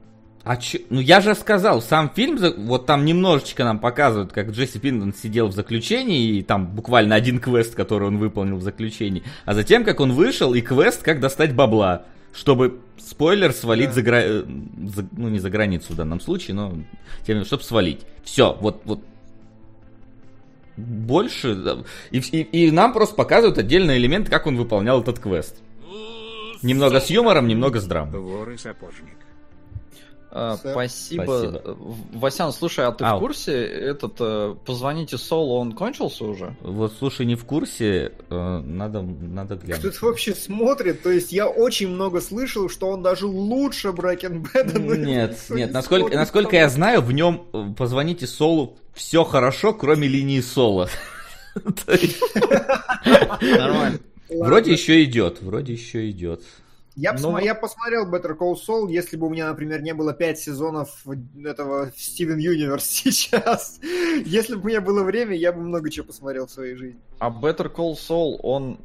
А 0.44 0.56
чё- 0.56 0.80
Ну 0.90 1.02
я 1.02 1.20
же 1.20 1.36
сказал, 1.36 1.82
сам 1.82 2.10
фильм, 2.16 2.38
вот 2.66 2.86
там 2.86 3.04
немножечко 3.04 3.66
нам 3.66 3.80
показывают, 3.80 4.32
как 4.32 4.52
Джесси 4.52 4.80
Пинкман 4.80 5.14
сидел 5.14 5.48
в 5.48 5.52
заключении, 5.54 6.38
и 6.38 6.42
там 6.42 6.68
буквально 6.68 7.16
один 7.16 7.40
квест, 7.40 7.76
который 7.76 8.08
он 8.08 8.18
выполнил 8.18 8.56
в 8.56 8.62
заключении, 8.62 9.24
а 9.44 9.54
затем, 9.54 9.84
как 9.84 10.00
он 10.00 10.14
вышел, 10.14 10.54
и 10.54 10.62
квест, 10.62 11.04
как 11.04 11.20
достать 11.20 11.54
бабла, 11.54 12.04
чтобы, 12.34 12.80
спойлер, 12.98 13.52
свалить 13.52 13.90
Да. 13.90 13.94
за, 13.96 14.02
гра- 14.04 14.24
э, 14.24 14.44
за- 14.96 15.08
ну 15.18 15.28
не 15.28 15.40
за 15.40 15.50
границу 15.50 15.92
в 15.92 15.96
данном 15.98 16.22
случае, 16.22 16.56
но 16.56 16.74
тем, 17.26 17.44
чтобы 17.44 17.64
свалить. 17.64 18.02
Все, 18.24 18.56
вот, 18.62 18.82
вот 18.86 19.02
больше, 20.78 21.84
и, 22.12 22.20
и- 22.20 22.68
и 22.68 22.72
нам 22.72 22.94
просто 22.94 23.16
показывают 23.16 23.58
отдельные 23.58 23.98
элементы, 23.98 24.30
как 24.30 24.46
он 24.48 24.56
выполнял 24.58 25.02
этот 25.02 25.20
квест. 25.20 25.58
Немного 26.62 27.00
с 27.00 27.10
юмором, 27.10 27.48
немного 27.48 27.80
с 27.80 27.86
драмой. 27.86 28.20
Вор 28.20 28.50
и 28.52 28.58
сапожник. 28.58 29.18
А. 30.30 30.58
Спасибо. 30.58 31.24
Спасибо. 31.24 31.78
Васян, 32.14 32.52
слушай, 32.52 32.86
а 32.86 32.92
ты 32.92 33.06
Ау. 33.06 33.18
в 33.18 33.20
курсе, 33.22 33.64
этот, 33.64 34.18
э, 34.20 34.56
позвоните 34.66 35.18
Солу, 35.18 35.56
он 35.56 35.72
кончился 35.72 36.26
уже? 36.26 36.56
Вот, 36.62 36.94
слушай, 37.00 37.26
не 37.26 37.36
в 37.36 37.46
курсе, 37.46 38.12
э, 38.30 38.58
надо, 38.60 39.02
надо 39.02 39.56
Кто 39.56 39.66
глянуть. 39.66 39.86
это 39.86 40.06
вообще 40.06 40.36
смотрит? 40.36 41.02
То 41.02 41.12
есть 41.12 41.32
я 41.32 41.48
очень 41.48 41.88
много 41.88 42.20
слышал, 42.20 42.70
что 42.70 42.90
он 42.90 43.02
даже 43.02 43.26
лучше 43.26 43.94
но 43.94 44.96
Нет, 44.96 45.38
нет, 45.50 45.50
не 45.50 45.66
насколько, 45.66 46.14
насколько 46.14 46.58
я 46.58 46.68
знаю, 46.68 47.02
в 47.02 47.12
нем 47.14 47.48
э, 47.54 47.74
позвоните 47.78 48.28
Солу 48.28 48.78
все 48.94 49.24
хорошо, 49.24 49.74
кроме 49.74 50.10
линии 50.10 50.42
Соло. 50.42 50.90
Нормально. 53.42 54.00
Ладно. 54.30 54.46
Вроде 54.46 54.72
еще 54.74 55.04
идет, 55.04 55.42
вроде 55.42 55.74
еще 55.74 56.10
идет. 56.10 56.44
Я, 57.00 57.14
посма- 57.14 57.34
вот- 57.34 57.44
я 57.44 57.54
посмотрел 57.54 58.12
Better 58.12 58.36
Call 58.36 58.56
Saul, 58.56 58.90
если 58.92 59.18
бы 59.18 59.28
у 59.28 59.30
меня, 59.30 59.50
например, 59.50 59.84
не 59.84 59.94
было 59.94 60.14
5 60.14 60.40
сезонов 60.40 61.06
этого 61.46 61.92
Стивен 61.96 62.40
Юниверс 62.40 62.86
сейчас. 62.90 63.80
Если 64.26 64.56
бы 64.56 64.62
у 64.62 64.66
меня 64.66 64.82
было 64.82 65.04
время, 65.04 65.36
я 65.36 65.54
бы 65.54 65.62
много 65.62 65.92
чего 65.92 66.08
посмотрел 66.08 66.48
в 66.48 66.52
своей 66.52 66.76
жизни. 66.76 67.00
А 67.20 67.30
Better 67.30 67.72
Call 67.72 67.94
Saul, 67.94 68.40
он... 68.42 68.80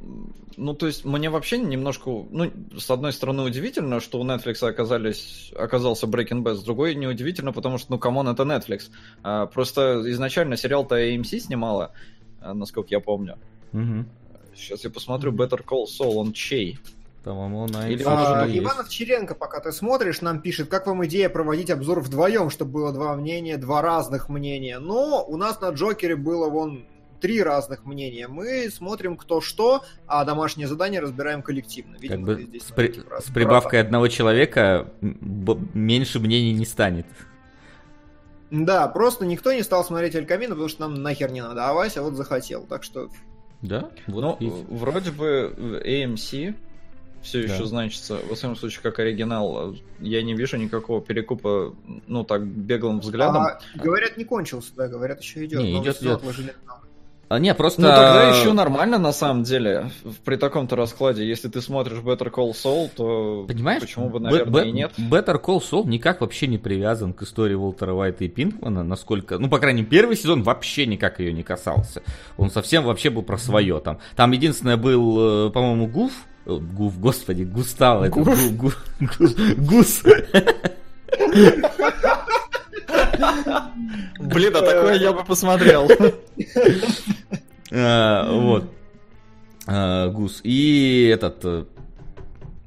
Ну, 0.57 0.75
то 0.75 0.85
есть, 0.85 1.03
мне 1.05 1.31
вообще 1.31 1.57
немножко... 1.57 2.11
Ну, 2.29 2.51
с 2.77 2.91
одной 2.91 3.13
стороны, 3.13 3.41
удивительно, 3.41 3.99
что 3.99 4.21
у 4.21 4.23
Netflix 4.23 4.63
оказались, 4.63 5.51
оказался 5.55 6.05
Breaking 6.05 6.43
Bad, 6.43 6.53
с 6.53 6.63
другой 6.63 6.93
неудивительно, 6.93 7.51
потому 7.51 7.79
что, 7.79 7.93
ну, 7.93 7.97
come 7.97 8.14
on, 8.14 8.27
это 8.27 8.43
Netflix. 8.43 8.91
А, 9.23 9.47
просто 9.47 10.03
изначально 10.11 10.55
сериал-то 10.55 10.95
AMC 10.99 11.39
снимала, 11.39 11.93
а, 12.39 12.53
насколько 12.53 12.89
я 12.91 12.99
помню. 12.99 13.39
Мгм. 13.71 14.07
Сейчас 14.55 14.83
я 14.83 14.89
посмотрю 14.89 15.31
Better 15.31 15.63
Call 15.63 15.85
Saul, 15.85 16.15
он 16.15 16.33
чей? 16.33 16.79
По-моему, 17.23 17.67
на 17.67 17.87
Или 17.89 18.03
А, 18.03 18.43
уже 18.43 18.51
есть. 18.51 18.63
Иван 18.63 18.79
Овчаренко, 18.81 19.33
пока 19.35 19.61
ты 19.61 19.71
смотришь, 19.71 20.21
нам 20.21 20.41
пишет, 20.41 20.67
как 20.67 20.87
вам 20.87 21.05
идея 21.05 21.29
проводить 21.29 21.69
обзор 21.69 22.01
вдвоем, 22.01 22.49
чтобы 22.49 22.71
было 22.71 22.91
два 22.91 23.15
мнения, 23.15 23.57
два 23.57 23.81
разных 23.81 24.27
мнения. 24.27 24.79
Но 24.79 25.23
у 25.25 25.37
нас 25.37 25.61
на 25.61 25.69
Джокере 25.69 26.17
было 26.17 26.49
вон 26.49 26.85
три 27.21 27.41
разных 27.41 27.85
мнения. 27.85 28.27
Мы 28.27 28.69
смотрим 28.69 29.15
кто 29.15 29.39
что, 29.39 29.85
а 30.05 30.25
домашнее 30.25 30.67
задание 30.67 30.99
разбираем 30.99 31.41
коллективно. 31.41 31.93
Как 31.93 32.01
Видимо, 32.01 32.25
бы 32.25 32.35
ты 32.35 32.43
здесь 32.43 32.63
с, 32.63 32.71
при- 32.71 32.93
с 33.21 33.31
прибавкой 33.33 33.79
одного 33.79 34.09
человека 34.09 34.91
меньше 35.01 36.19
мнений 36.19 36.51
не 36.51 36.65
станет. 36.65 37.05
Да, 38.51 38.89
просто 38.89 39.25
никто 39.25 39.53
не 39.53 39.63
стал 39.63 39.85
смотреть 39.85 40.15
Эль 40.15 40.25
Камино, 40.25 40.51
потому 40.51 40.67
что 40.67 40.81
нам 40.87 41.01
нахер 41.01 41.31
не 41.31 41.41
надо, 41.41 41.69
а 41.69 41.73
Вася 41.73 42.01
вот 42.03 42.15
захотел. 42.15 42.65
Так 42.65 42.83
что 42.83 43.07
Да? 43.63 43.89
Вот 44.07 44.21
ну, 44.21 44.37
и- 44.39 44.51
вроде 44.73 45.11
бы 45.11 45.53
э, 45.57 46.03
AMC 46.05 46.53
все 47.21 47.47
Да. 47.47 47.53
еще 47.53 47.65
значится, 47.65 48.19
во 48.29 48.35
всяком 48.35 48.57
случае, 48.57 48.81
как 48.83 48.99
оригинал. 48.99 49.73
Я 49.99 50.21
не 50.21 50.35
вижу 50.35 50.57
никакого 50.57 51.01
перекупа, 51.01 51.73
ну, 52.07 52.25
так, 52.25 52.45
беглым 52.45 52.99
взглядом. 52.99 53.41
А, 53.43 53.59
говорят, 53.75 54.17
не 54.17 54.25
кончился, 54.25 54.71
да, 54.75 54.89
говорят, 54.89 55.21
еще 55.21 55.45
идет. 55.45 55.59
Не, 55.61 55.81
идет, 55.81 56.01
идет. 56.01 56.17
отложили 56.17 56.53
на- 56.67 56.82
А, 57.29 57.39
не, 57.39 57.53
просто... 57.55 57.81
Ну, 57.81 57.87
тогда 57.87 58.29
еще 58.29 58.53
нормально, 58.53 58.99
на 58.99 59.11
самом 59.11 59.41
деле, 59.43 59.89
в- 60.03 60.17
при 60.23 60.35
таком-то 60.35 60.75
раскладе. 60.75 61.27
Если 61.27 61.47
ты 61.47 61.61
смотришь 61.61 61.97
Better 61.99 62.29
Call 62.29 62.51
Saul, 62.51 62.91
то 62.95 63.45
Понимаешь, 63.47 63.81
почему 63.81 64.09
бы, 64.09 64.19
наверное, 64.19 64.51
Б- 64.51 64.67
и 64.69 64.71
нет. 64.71 64.91
Better 64.99 65.41
Call 65.41 65.59
Saul 65.59 65.87
никак 65.87 66.21
вообще 66.21 66.45
не 66.47 66.59
привязан 66.59 67.11
к 67.13 67.23
истории 67.23 67.55
Уолтера 67.55 67.93
Уайта 67.93 68.25
и 68.25 68.27
Пинкмана, 68.27 68.83
насколько... 68.83 69.39
Ну, 69.39 69.49
по 69.49 69.57
крайней 69.57 69.81
мере, 69.81 69.89
первый 69.89 70.15
сезон 70.15 70.43
вообще 70.43 70.85
никак 70.85 71.19
ее 71.19 71.33
не 71.33 71.41
касался. 71.43 72.03
Он 72.37 72.51
совсем 72.51 72.83
вообще 72.83 73.09
был 73.09 73.23
про 73.23 73.37
свое 73.39 73.79
там. 73.79 73.97
Там 74.15 74.31
единственное 74.31 74.77
был, 74.77 75.47
э, 75.47 75.51
по-моему, 75.51 75.87
Гуф, 75.87 76.11
Э, 76.45 76.57
Гуф, 76.59 76.99
господи, 76.99 77.43
Густаво. 77.43 78.03
это 78.03 78.19
Гуф? 78.19 78.51
Гу- 78.51 78.71
Гу- 78.99 79.55
Гус. 79.57 80.03
Блин, 84.19 84.55
а 84.55 84.61
такое 84.61 84.95
я 84.95 85.13
бы 85.13 85.23
посмотрел. 85.23 85.89
А, 87.75 88.31
Вот. 88.31 88.65
А, 89.65 90.09
Гус. 90.09 90.41
И 90.43 91.09
этот 91.11 91.43
э, 91.43 91.65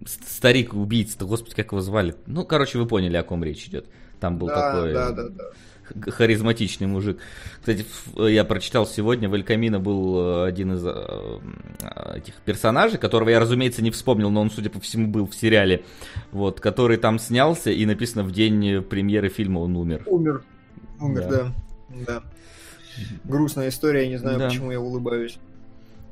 с- 0.04 0.36
старик 0.36 0.74
убийца, 0.74 1.24
господи, 1.24 1.54
как 1.54 1.72
его 1.72 1.80
звали? 1.80 2.16
Ну, 2.26 2.44
короче, 2.44 2.78
вы 2.78 2.86
поняли, 2.86 3.16
о 3.16 3.22
ком 3.22 3.44
речь 3.44 3.66
идет. 3.66 3.86
Там 4.18 4.38
был 4.38 4.48
Да, 4.48 4.72
такой 4.72 4.92
да, 4.94 5.12
да, 5.12 5.28
да. 5.28 5.44
Харизматичный 6.10 6.86
мужик. 6.86 7.18
Кстати, 7.60 7.84
я 8.16 8.44
прочитал 8.44 8.86
сегодня, 8.86 9.28
в 9.28 9.34
Эль 9.34 9.42
Камино 9.44 9.78
был 9.80 10.18
э, 10.20 10.46
один 10.46 10.72
из 10.74 10.84
э, 10.84 10.90
э, 11.80 12.18
этих 12.18 12.34
персонажей, 12.44 12.98
которого 12.98 13.28
я, 13.28 13.40
разумеется, 13.40 13.82
не 13.82 13.90
вспомнил, 13.90 14.30
но 14.30 14.40
он, 14.40 14.50
судя 14.50 14.70
по 14.70 14.80
всему, 14.80 15.08
был 15.08 15.26
в 15.26 15.34
сериале, 15.34 15.84
вот, 16.32 16.60
который 16.60 16.96
там 16.96 17.18
снялся, 17.18 17.70
и 17.70 17.84
написано 17.86 18.24
в 18.24 18.32
день 18.32 18.82
премьеры 18.82 19.28
фильма 19.28 19.60
он 19.60 19.76
умер. 19.76 20.02
Умер. 20.06 20.42
Умер, 21.00 21.26
Да. 21.28 21.52
да. 21.88 22.02
Да. 22.06 22.22
Грустная 23.24 23.68
история, 23.68 24.04
я 24.04 24.08
не 24.08 24.16
знаю, 24.16 24.38
Да. 24.38 24.48
почему 24.48 24.70
я 24.72 24.80
улыбаюсь. 24.80 25.38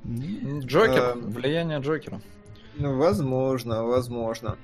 Джокер, 0.07 1.13
Эм. 1.13 1.31
влияние 1.31 1.79
Джокера. 1.81 2.21
Ну, 2.77 2.97
возможно, 2.97 3.85
возможно. 3.85 4.57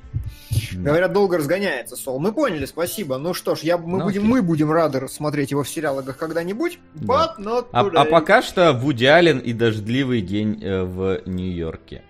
Говорят, 0.73 1.13
долго 1.13 1.39
разгоняется 1.39 1.97
Сол. 1.97 2.19
Мы 2.19 2.33
поняли, 2.33 2.67
спасибо. 2.67 3.19
Ну 3.19 3.35
что 3.35 3.55
ж, 3.55 3.61
я, 3.61 3.79
мы, 3.79 3.99
Ну, 3.99 4.05
будем, 4.05 4.23
окей. 4.23 4.31
мы 4.31 4.43
будем 4.43 4.71
рады 4.71 5.09
смотреть 5.09 5.51
его 5.51 5.63
в 5.63 5.69
сериалах 5.69 6.17
когда-нибудь. 6.17 6.79
Да. 6.95 7.35
А, 7.73 7.81
а 7.81 8.05
пока 8.05 8.43
что 8.43 8.73
Вуди 8.73 9.05
Аллен 9.05 9.39
и 9.39 9.53
дождливый 9.53 10.23
день 10.23 10.63
э, 10.63 10.83
в 10.83 11.23
Нью-Йорке. 11.27 12.03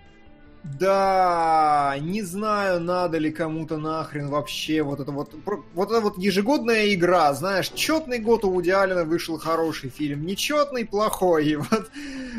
Да, 0.63 1.95
не 1.99 2.21
знаю, 2.21 2.79
надо 2.79 3.17
ли 3.17 3.31
кому-то 3.31 3.77
нахрен 3.77 4.27
вообще 4.27 4.83
вот 4.83 4.99
это 4.99 5.11
вот, 5.11 5.33
вот 5.73 5.91
эта 5.91 6.01
вот 6.01 6.19
ежегодная 6.19 6.93
игра, 6.93 7.33
знаешь, 7.33 7.69
четный 7.69 8.19
год 8.19 8.45
у 8.45 8.51
Вуди 8.51 8.69
Аллена 8.69 9.03
вышел 9.03 9.39
хороший 9.39 9.89
фильм, 9.89 10.23
нечетный 10.23 10.85
плохой, 10.85 11.45
и 11.49 11.55
вот 11.55 11.89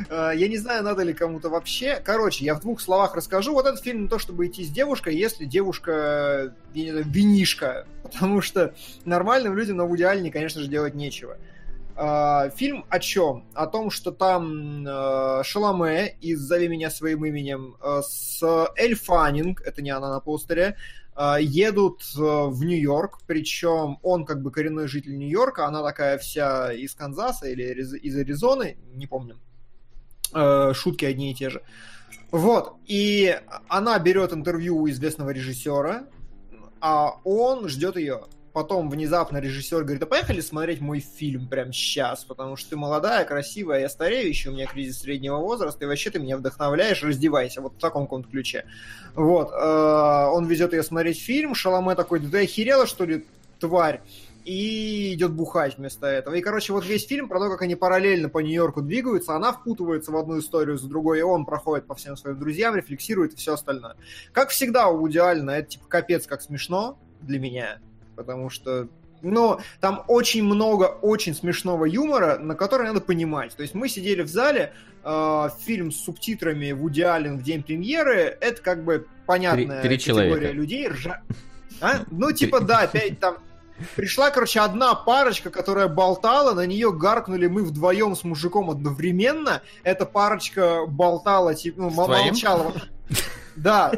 э, 0.09 0.33
я 0.37 0.49
не 0.49 0.57
знаю, 0.57 0.85
надо 0.85 1.03
ли 1.03 1.13
кому-то 1.13 1.49
вообще. 1.49 2.01
Короче, 2.05 2.45
я 2.45 2.55
в 2.55 2.61
двух 2.61 2.81
словах 2.81 3.17
расскажу. 3.17 3.55
Вот 3.55 3.67
этот 3.67 3.83
фильм 3.83 4.03
не 4.03 4.09
то, 4.09 4.21
чтобы 4.21 4.47
идти 4.47 4.65
с 4.65 4.71
девушкой, 4.71 5.17
если 5.17 5.45
девушка 5.45 6.55
винишка, 6.75 7.87
потому 8.05 8.41
что 8.41 8.73
нормальным 9.05 9.57
людям 9.57 9.79
на 9.79 9.85
Вуди 9.85 10.05
Аллене, 10.05 10.31
конечно 10.31 10.61
же, 10.61 10.69
делать 10.69 10.95
нечего. 10.95 11.39
А, 11.95 12.49
Фильм 12.51 12.85
о 12.89 12.99
чем? 12.99 13.45
О 13.55 13.67
том, 13.67 13.91
что 13.91 14.13
там 14.13 14.87
э, 14.87 15.43
Шаломе 15.45 16.17
из 16.21 16.41
«Зови 16.41 16.69
меня 16.69 16.91
своим 16.91 17.25
именем» 17.25 17.77
э, 17.83 18.01
с 18.03 18.43
Эль 18.77 18.95
Фаннинг, 18.95 19.61
это 19.61 19.83
не 19.83 19.91
она 19.91 20.11
на 20.11 20.21
постере, 20.21 20.77
э, 21.17 21.37
едут 21.41 22.03
в 22.15 22.65
Нью-Йорк, 22.65 23.21
причем 23.27 23.99
он 24.03 24.25
как 24.25 24.43
бы 24.43 24.51
коренной 24.51 24.89
житель 24.89 25.19
Нью-Йорка, 25.19 25.67
она 25.67 25.83
такая 25.83 26.17
вся 26.17 26.73
из 26.73 26.95
Канзаса 26.95 27.49
или 27.49 27.63
из 27.63 27.93
из 27.95 28.17
Аризоны, 28.17 28.79
не 28.95 29.07
помню. 29.07 29.39
Шутки 30.75 31.05
одни 31.05 31.33
и 31.33 31.35
те 31.35 31.51
же. 31.51 31.63
Вот, 32.31 32.77
и 32.87 33.39
она 33.69 33.99
берет 33.99 34.33
интервью 34.33 34.79
у 34.79 34.89
известного 34.89 35.29
режиссера, 35.29 36.07
а 36.81 37.17
он 37.25 37.69
ждет 37.69 37.97
ее. 37.97 38.23
Потом 38.53 38.91
внезапно 38.91 39.39
режиссер 39.39 39.83
говорит, 39.83 40.03
а 40.03 40.07
поехали 40.07 40.41
смотреть 40.41 40.81
мой 40.81 41.01
фильм 41.01 41.49
прямо 41.49 41.73
сейчас, 41.73 42.25
потому 42.25 42.57
что 42.57 42.71
ты 42.71 42.77
молодая, 42.77 43.25
красивая, 43.25 43.81
я 43.81 43.89
старею 43.89 44.29
еще, 44.29 44.51
у 44.51 44.53
меня 44.53 44.67
кризис 44.67 45.01
среднего 45.01 45.39
возраста, 45.39 45.85
и 45.85 45.89
вообще 45.89 46.11
ты 46.11 46.19
меня 46.19 46.37
вдохновляешь, 46.37 47.03
раздевайся, 47.03 47.63
вот 47.63 47.73
в 47.75 47.79
таком 47.79 48.05
каком-то 48.05 48.29
ключе. 48.29 48.67
Вот, 49.15 49.51
э, 49.53 50.27
он 50.33 50.47
везет 50.47 50.75
ее 50.75 50.83
смотреть 50.83 51.19
фильм, 51.19 51.55
Шаломе 51.55 51.95
такой, 51.95 52.21
да 52.21 52.29
ты 52.29 52.43
охерела, 52.43 52.87
что 52.87 53.07
ли, 53.07 53.25
тварь? 53.59 54.03
И 54.45 55.15
идет 55.15 55.33
бухать 55.33 55.79
вместо 55.79 56.07
этого. 56.09 56.35
И, 56.35 56.41
короче, 56.41 56.73
вот 56.73 56.85
весь 56.85 57.07
фильм 57.07 57.29
про 57.29 57.39
то, 57.39 57.49
как 57.49 57.63
они 57.63 57.77
параллельно 57.77 58.29
по 58.29 58.41
Нью-Йорку 58.41 58.83
двигаются, 58.83 59.35
она 59.35 59.53
впутывается 59.53 60.11
в 60.11 60.17
одну 60.17 60.41
историю 60.41 60.77
за 60.79 60.89
другой, 60.89 61.21
и 61.21 61.23
он 61.23 61.47
проходит 61.47 61.87
по 61.87 61.95
всем 61.95 62.17
своим 62.17 62.39
друзьям, 62.39 62.75
рефлексирует 62.75 63.35
и 63.35 63.37
все 63.37 63.55
остальное. 63.55 63.97
Как 64.33 64.51
всегда 64.51 64.89
у 64.89 64.99
Вуди 64.99 65.19
это 65.19 65.63
типа 65.63 65.87
капец 65.87 66.27
как 66.27 66.43
смешно 66.43 66.99
для 67.21 67.39
меня, 67.39 67.79
потому 68.17 68.51
что 68.51 68.89
но 69.23 69.61
там 69.81 70.05
очень 70.09 70.43
много 70.43 70.85
очень 70.85 71.35
смешного 71.35 71.85
юмора, 71.85 72.39
на 72.39 72.55
который 72.57 72.89
надо 72.89 73.01
понимать. 73.01 73.55
То 73.55 73.63
есть 73.63 73.73
мы 73.75 73.89
сидели 73.89 74.23
в 74.23 74.29
зале, 74.29 74.73
э, 75.05 75.49
фильм 75.61 75.93
с 75.93 75.97
субтитрами 76.03 76.73
Вуди 76.73 77.03
Аллен 77.03 77.39
в 77.39 77.43
день 77.43 77.63
премьеры, 77.63 78.37
это 78.41 78.61
как 78.61 78.83
бы 78.85 79.07
понятная 79.27 79.81
Три- 79.81 79.91
три 79.91 79.99
категория 79.99 80.29
человека. 80.31 80.53
людей. 80.53 80.89
Ржа... 80.89 81.23
А? 81.81 82.05
Ну, 82.13 82.31
типа, 82.31 82.61
да, 82.61 82.81
опять 82.81 83.19
там 83.19 83.39
Пришла, 83.97 84.31
короче, 84.31 84.61
одна 84.61 84.95
парочка, 84.95 85.51
которая 85.51 85.89
болтала, 85.89 86.55
на 86.55 86.67
нее 86.67 86.93
гаркнули 86.93 87.47
мы 87.47 87.65
вдвоем 87.65 88.15
с 88.15 88.23
мужиком 88.23 88.71
одновременно. 88.71 89.63
Эта 89.83 90.07
парочка 90.07 90.87
болтала, 90.87 91.55
типа, 91.55 91.83
ну, 91.83 91.91
молчала. 91.91 92.73
Да. 93.57 93.93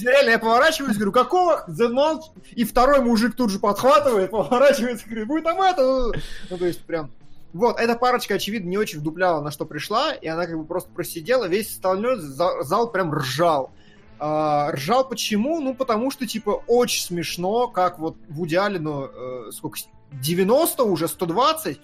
Реально, 0.00 0.30
я 0.30 0.38
поворачиваюсь, 0.38 0.96
говорю, 0.96 1.12
какого? 1.12 1.64
Замолч... 1.66 2.24
И 2.52 2.64
второй 2.64 3.00
мужик 3.00 3.34
тут 3.34 3.50
же 3.50 3.58
подхватывает, 3.58 4.30
поворачивается, 4.30 5.06
говорит, 5.06 5.26
будет 5.26 5.44
там 5.44 5.60
это. 5.60 6.12
Ну, 6.50 6.58
то 6.58 6.66
есть, 6.66 6.80
прям... 6.82 7.10
Вот, 7.52 7.80
эта 7.80 7.94
парочка, 7.94 8.34
очевидно, 8.34 8.68
не 8.68 8.76
очень 8.76 8.98
вдупляла, 9.00 9.42
на 9.42 9.50
что 9.50 9.64
пришла, 9.64 10.12
и 10.12 10.26
она 10.28 10.46
как 10.46 10.58
бы 10.58 10.64
просто 10.64 10.90
просидела, 10.90 11.46
весь 11.46 11.70
остальной 11.70 12.18
зал, 12.18 12.90
прям 12.90 13.12
ржал. 13.14 13.70
А, 14.18 14.72
ржал 14.72 15.08
почему? 15.08 15.60
Ну, 15.60 15.74
потому 15.74 16.10
что, 16.10 16.26
типа, 16.26 16.62
очень 16.66 17.02
смешно, 17.02 17.68
как 17.68 17.98
вот 17.98 18.16
Вуди 18.28 18.56
Аллену, 18.56 19.08
э, 19.12 19.50
сколько, 19.52 19.78
90 20.12 20.82
уже, 20.84 21.08
120? 21.08 21.80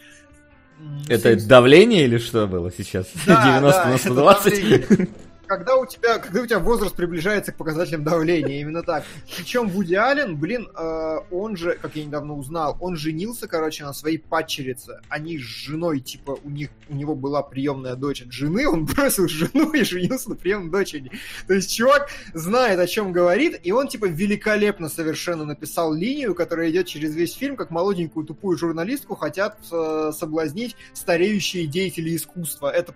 М, 0.81 1.03
Это 1.09 1.31
70. 1.31 1.49
давление 1.49 2.05
или 2.05 2.19
что 2.19 2.47
было 2.47 2.71
сейчас? 2.71 3.07
Да, 3.27 3.43
90 3.59 3.83
да, 3.83 3.89
на 3.89 3.95
это 3.95 4.03
120? 4.03 5.09
Когда 5.47 5.77
у 5.77 5.87
тебя, 5.87 6.19
когда 6.19 6.43
у 6.43 6.47
тебя 6.47 6.59
возраст 6.59 6.95
приближается 6.95 7.53
к 7.53 7.57
показателям 7.57 8.05
давления, 8.05 8.61
именно 8.61 8.83
так. 8.83 9.05
Причем 9.37 9.69
Вуди 9.69 9.95
Аллен, 9.95 10.37
блин, 10.37 10.69
э, 10.77 11.17
он 11.31 11.57
же, 11.57 11.79
как 11.81 11.97
я 11.97 12.05
недавно 12.05 12.35
узнал, 12.35 12.77
он 12.81 12.97
женился, 12.97 13.47
короче, 13.47 13.85
на 13.85 13.93
своей 13.93 14.19
падчерице. 14.19 15.01
Они 15.09 15.39
с 15.39 15.43
женой, 15.43 16.01
типа, 16.01 16.39
у 16.43 16.51
них, 16.51 16.71
у 16.89 16.95
него 16.95 17.15
была 17.15 17.43
приемная 17.43 17.95
дочь 17.95 18.23
от 18.23 18.33
жены, 18.33 18.69
он 18.69 18.85
бросил 18.87 19.29
жену 19.29 19.73
и 19.73 19.85
женился 19.85 20.31
на 20.31 20.37
приемной 20.37 20.71
дочери. 20.71 21.11
То 21.47 21.55
есть 21.55 21.75
чувак 21.75 22.09
знает, 22.33 22.79
о 22.79 22.87
чем 22.87 23.13
говорит, 23.13 23.61
и 23.63 23.73
он, 23.73 23.89
типа, 23.89 24.07
великолепно 24.07 24.89
совершенно 24.89 25.45
написал 25.45 25.93
линию, 25.93 26.35
которая 26.35 26.71
идет 26.71 26.87
через 26.87 27.15
весь 27.15 27.35
фильм, 27.35 27.57
как 27.57 27.71
молоденькую 27.71 28.27
тупую 28.27 28.57
журналистку 28.57 29.15
хотят 29.15 29.59
э, 29.71 30.13
соблазнить 30.15 30.77
стареющие 30.93 31.67
деятели 31.67 32.17
искусства. 32.17 32.71
Это, 32.71 32.95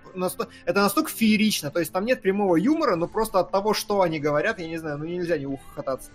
это 0.64 0.80
настолько 0.80 1.10
феерично, 1.10 1.70
то 1.70 1.80
есть 1.80 1.92
там 1.92 2.04
нет 2.04 2.22
прямого 2.22 2.37
юмора, 2.56 2.96
но 2.96 3.06
просто 3.06 3.40
от 3.40 3.50
того, 3.50 3.74
что 3.74 4.00
они 4.02 4.18
говорят, 4.20 4.58
я 4.58 4.68
не 4.68 4.78
знаю, 4.78 4.98
ну 4.98 5.04
нельзя 5.04 5.38
не 5.38 5.46
ухохотаться. 5.46 6.10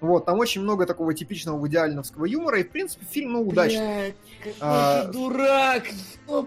Вот, 0.00 0.24
там 0.26 0.38
очень 0.38 0.60
много 0.62 0.86
такого 0.86 1.14
типичного 1.14 1.66
идеальновского 1.66 2.26
юмора, 2.26 2.60
и, 2.60 2.64
в 2.64 2.70
принципе, 2.70 3.06
фильм, 3.10 3.32
ну, 3.32 3.42
удачный. 3.42 4.14
Блядь, 4.42 4.56
А, 4.60 5.04
дурак! 5.04 5.84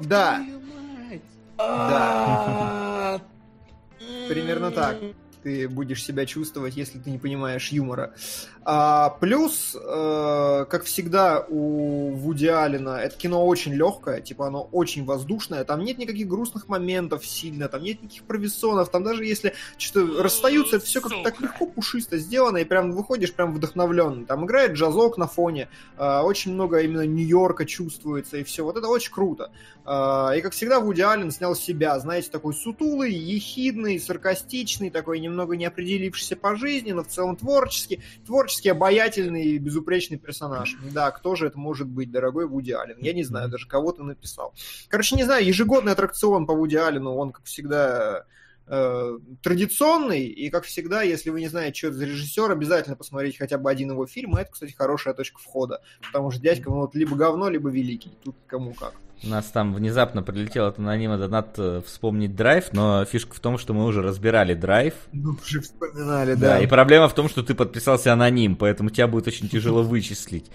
да. 0.01 0.41
Да. 1.57 1.59
А, 1.59 3.19
Примерно 4.27 4.71
так. 4.71 4.97
Ты 5.47 5.69
будешь 5.69 6.03
себя 6.03 6.25
чувствовать, 6.25 6.75
если 6.75 6.99
ты 6.99 7.09
не 7.09 7.19
понимаешь 7.19 7.69
юмора. 7.69 8.13
А, 8.69 9.11
плюс, 9.21 9.77
э, 9.81 10.65
как 10.69 10.83
всегда, 10.83 11.45
у 11.47 12.11
Вуди 12.11 12.47
Аллена 12.47 12.97
это 12.97 13.15
кино 13.15 13.47
очень 13.47 13.73
легкое, 13.73 14.19
типа 14.19 14.47
оно 14.47 14.67
очень 14.73 15.05
воздушное, 15.05 15.63
там 15.63 15.85
нет 15.85 15.99
никаких 15.99 16.27
грустных 16.27 16.67
моментов 16.67 17.25
сильно, 17.25 17.69
там 17.69 17.81
нет 17.81 18.03
никаких 18.03 18.23
провисонов, 18.23 18.89
там 18.89 19.05
даже 19.05 19.23
если 19.23 19.53
что-то 19.77 20.21
расстаются, 20.21 20.75
это 20.75 20.85
все 20.85 20.99
как 20.99 21.13
так 21.23 21.39
легко, 21.39 21.65
пушисто 21.65 22.17
сделано, 22.17 22.57
и 22.57 22.65
прям 22.65 22.91
выходишь 22.91 23.33
прям 23.33 23.53
вдохновленный. 23.53 24.25
Там 24.25 24.45
играет 24.45 24.73
джазок 24.73 25.17
на 25.17 25.27
фоне, 25.27 25.69
э, 25.97 26.19
очень 26.19 26.53
много 26.53 26.81
именно 26.81 27.05
Нью-Йорка 27.05 27.65
чувствуется, 27.65 28.35
и 28.35 28.43
все. 28.43 28.65
Вот 28.65 28.75
это 28.75 28.89
очень 28.89 29.13
круто. 29.13 29.49
А, 29.85 30.33
И, 30.35 30.41
как 30.41 30.51
всегда, 30.51 30.81
Вуди 30.81 31.03
Аллен 31.03 31.31
снял 31.31 31.55
себя, 31.55 31.97
знаете, 32.01 32.29
такой 32.29 32.53
сутулый, 32.53 33.13
ехидный, 33.13 33.97
саркастичный, 33.97 34.89
такой 34.89 35.21
немного 35.21 35.36
неопределившийся 35.45 36.35
по 36.35 36.55
жизни, 36.55 36.91
но 36.91 37.03
в 37.03 37.07
целом 37.07 37.35
творческий, 37.35 38.01
творчески 38.25 38.67
обаятельный 38.67 39.45
и 39.45 39.57
безупречный 39.57 40.17
персонаж. 40.17 40.75
Да, 40.91 41.11
кто 41.11 41.35
же 41.35 41.47
это 41.47 41.59
может 41.59 41.87
быть, 41.87 42.11
дорогой 42.11 42.47
Вуди 42.47 42.71
Аллен? 42.71 42.97
Я 42.99 43.13
не 43.13 43.23
знаю, 43.23 43.49
даже 43.49 43.67
кого 43.67 43.91
ты 43.91 44.03
написал. 44.03 44.53
Короче, 44.87 45.15
не 45.15 45.23
знаю, 45.23 45.45
ежегодный 45.45 45.91
аттракцион 45.91 46.45
по 46.45 46.53
Вуди 46.53 46.75
Аллену, 46.75 47.15
он, 47.15 47.31
как 47.31 47.45
всегда, 47.45 48.25
э, 48.67 49.19
традиционный, 49.41 50.25
и, 50.25 50.49
как 50.49 50.65
всегда, 50.65 51.01
если 51.01 51.29
вы 51.29 51.39
не 51.39 51.47
знаете, 51.47 51.77
что 51.77 51.87
это 51.87 51.97
за 51.97 52.05
режиссер, 52.05 52.51
обязательно 52.51 52.95
посмотрите 52.95 53.37
хотя 53.37 53.57
бы 53.57 53.69
один 53.69 53.91
его 53.91 54.05
фильм, 54.05 54.37
и 54.37 54.41
это, 54.41 54.51
кстати, 54.51 54.71
хорошая 54.71 55.13
точка 55.13 55.39
входа, 55.39 55.81
потому 56.01 56.31
что 56.31 56.41
дядька, 56.41 56.69
ну, 56.69 56.77
вот 56.81 56.95
либо 56.95 57.15
говно, 57.15 57.49
либо 57.49 57.69
великий, 57.69 58.11
тут 58.23 58.35
кому 58.47 58.73
как. 58.73 58.93
У 59.23 59.29
нас 59.29 59.45
там 59.45 59.73
внезапно 59.73 60.21
прилетел 60.21 60.67
от 60.67 60.77
анонима 60.77 61.17
донат 61.17 61.55
э, 61.57 61.81
вспомнить 61.85 62.35
драйв, 62.35 62.65
но 62.71 63.03
фишка 63.05 63.33
в 63.35 63.39
том, 63.39 63.57
что 63.57 63.73
мы 63.73 63.85
уже 63.85 64.01
разбирали 64.03 64.53
драйв. 64.53 64.93
Ну, 65.11 65.35
уже 65.43 65.61
вспоминали, 65.61 66.35
Да, 66.35 66.57
да. 66.57 66.59
и 66.59 66.67
проблема 66.67 67.07
в 67.09 67.13
том, 67.15 67.27
что 67.27 67.41
ты 67.41 67.55
подписался 67.55 68.13
аноним, 68.13 68.55
поэтому 68.55 68.91
тебя 68.91 69.07
будет 69.07 69.27
очень 69.27 69.49
тяжело 69.49 69.81
вычислить. 69.81 70.51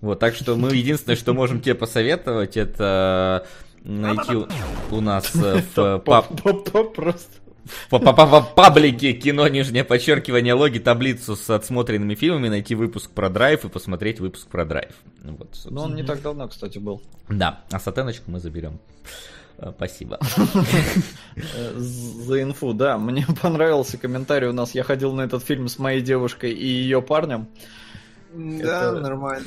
Вот, 0.00 0.20
так 0.20 0.34
что 0.36 0.54
мы 0.56 0.74
единственное, 0.76 1.16
что 1.16 1.34
можем 1.34 1.60
тебе 1.60 1.74
посоветовать, 1.74 2.56
это 2.56 3.46
найти 3.82 4.46
у- 4.90 5.00
нас 5.00 5.32
э, 5.34 5.60
в 5.74 5.98
паб- 5.98 6.94
Просто. 6.94 7.32
Па- 7.90 7.98
па- 8.00 8.40
паблике 8.42 9.12
кино, 9.12 9.48
нижнее 9.48 9.84
подчеркивание, 9.84 10.54
логи, 10.54 10.78
таблицу 10.78 11.36
с 11.36 11.48
отсмотренными 11.50 12.14
фильмами, 12.14 12.48
найти 12.48 12.74
выпуск 12.74 13.10
про 13.10 13.28
драйв 13.30 13.64
и 13.64 13.68
посмотреть 13.68 14.20
выпуск 14.20 14.48
про 14.48 14.64
драйв. 14.64 14.92
Вот, 15.22 15.38
Но 15.38 15.44
собственно. 15.54 15.80
он 15.82 15.94
не 15.94 16.02
так 16.02 16.20
давно, 16.22 16.48
кстати, 16.48 16.78
был. 16.78 17.02
Да, 17.28 17.60
а 17.70 17.78
сатеночку 17.80 18.30
мы 18.30 18.40
заберем. 18.40 18.78
Э, 19.58 19.72
Спасибо. 19.76 20.18
За 21.76 22.42
инфу, 22.42 22.72
да. 22.74 22.98
Мне 22.98 23.26
понравился 23.42 23.98
комментарий 23.98 24.48
у 24.48 24.52
нас. 24.52 24.74
Я 24.74 24.82
ходил 24.82 25.12
на 25.12 25.22
этот 25.22 25.42
фильм 25.44 25.68
с 25.68 25.78
моей 25.78 26.00
девушкой 26.00 26.52
и 26.52 26.66
ее 26.66 27.02
парнем. 27.02 27.48
Да, 28.32 28.90
Это- 28.90 29.00
нормально. 29.00 29.46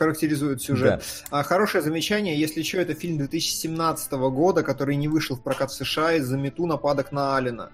Характеризует 0.00 0.62
сюжет. 0.62 1.04
А, 1.30 1.42
хорошее 1.42 1.84
замечание, 1.84 2.34
если 2.34 2.62
что, 2.62 2.78
это 2.78 2.94
фильм 2.94 3.18
2017 3.18 4.12
года, 4.12 4.62
который 4.62 4.96
не 4.96 5.08
вышел 5.08 5.36
в 5.36 5.42
прокат 5.42 5.70
в 5.70 5.74
США 5.74 6.14
из-за 6.14 6.38
мету 6.38 6.64
нападок 6.64 7.12
на 7.12 7.36
Алина. 7.36 7.70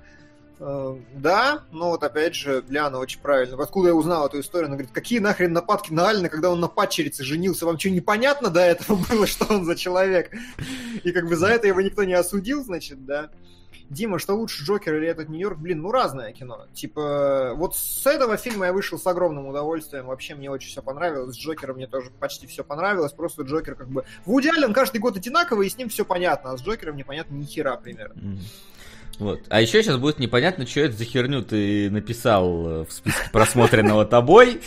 Э, 0.59 0.97
Да, 1.15 1.63
но 1.71 1.91
вот 1.91 2.03
опять 2.03 2.35
же, 2.35 2.65
Ляна 2.69 2.99
очень 2.99 3.21
правильно. 3.21 3.63
Откуда 3.63 3.91
я 3.91 3.95
узнал 3.95 4.27
эту 4.27 4.41
историю? 4.41 4.67
Она 4.67 4.75
говорит, 4.75 4.93
какие 4.93 5.21
нахрен 5.21 5.53
нападки 5.53 5.93
на 5.93 6.09
Алина, 6.09 6.29
когда 6.29 6.51
он 6.51 6.59
на 6.59 6.67
падчерице 6.67 7.23
женился? 7.23 7.65
Вам 7.65 7.79
что, 7.79 7.91
непонятно 7.91 8.51
до 8.51 8.59
этого 8.61 8.97
было, 9.09 9.29
что 9.29 9.45
он 9.45 9.65
за 9.65 9.77
человек? 9.77 10.33
И 11.05 11.13
как 11.13 11.29
бы 11.29 11.37
за 11.37 11.47
это 11.47 11.69
его 11.69 11.81
никто 11.81 12.03
не 12.03 12.15
осудил, 12.15 12.65
значит, 12.65 13.07
да? 13.07 13.31
Дима, 13.89 14.19
что 14.19 14.35
лучше, 14.35 14.65
Джокер 14.65 14.97
или 14.97 15.07
этот 15.07 15.29
Нью-Йорк? 15.29 15.59
Блин, 15.59 15.83
ну 15.83 15.93
разное 15.93 16.33
кино. 16.33 16.67
Типа, 16.75 17.53
вот 17.55 17.77
с 17.77 18.07
этого 18.07 18.37
фильма 18.37 18.67
я 18.67 18.73
вышел 18.73 18.99
с 18.99 19.07
огромным 19.07 19.47
удовольствием. 19.47 20.07
Вообще 20.07 20.35
мне 20.35 20.51
очень 20.51 20.69
все 20.69 20.83
понравилось. 20.83 21.37
С 21.37 21.39
Джокером 21.39 21.77
мне 21.77 21.87
тоже 21.87 22.11
почти 22.19 22.47
все 22.47 22.65
понравилось. 22.65 23.13
Просто 23.13 23.43
Джокер 23.43 23.75
как 23.75 23.89
бы... 23.89 24.05
Вуди 24.25 24.49
Аллен 24.49 24.73
каждый 24.73 24.99
год 24.99 25.17
одинаковый, 25.17 25.67
и 25.67 25.71
с 25.71 25.77
ним 25.77 25.89
все 25.89 26.05
понятно. 26.05 26.53
А 26.53 26.59
с 26.59 26.63
Джокером 26.63 26.97
непонятно 26.97 27.35
ни 27.35 27.45
хера 27.45 27.77
примерно. 27.77 28.39
Вот. 29.19 29.41
А 29.49 29.61
еще 29.61 29.83
сейчас 29.83 29.97
будет 29.97 30.19
непонятно, 30.19 30.67
что 30.67 30.81
это 30.81 30.97
за 30.97 31.05
херню 31.05 31.43
ты 31.43 31.91
написал 31.91 32.67
э, 32.67 32.85
в 32.85 32.93
списке 32.93 33.31
просмотренного 33.33 34.05
тобой. 34.05 34.61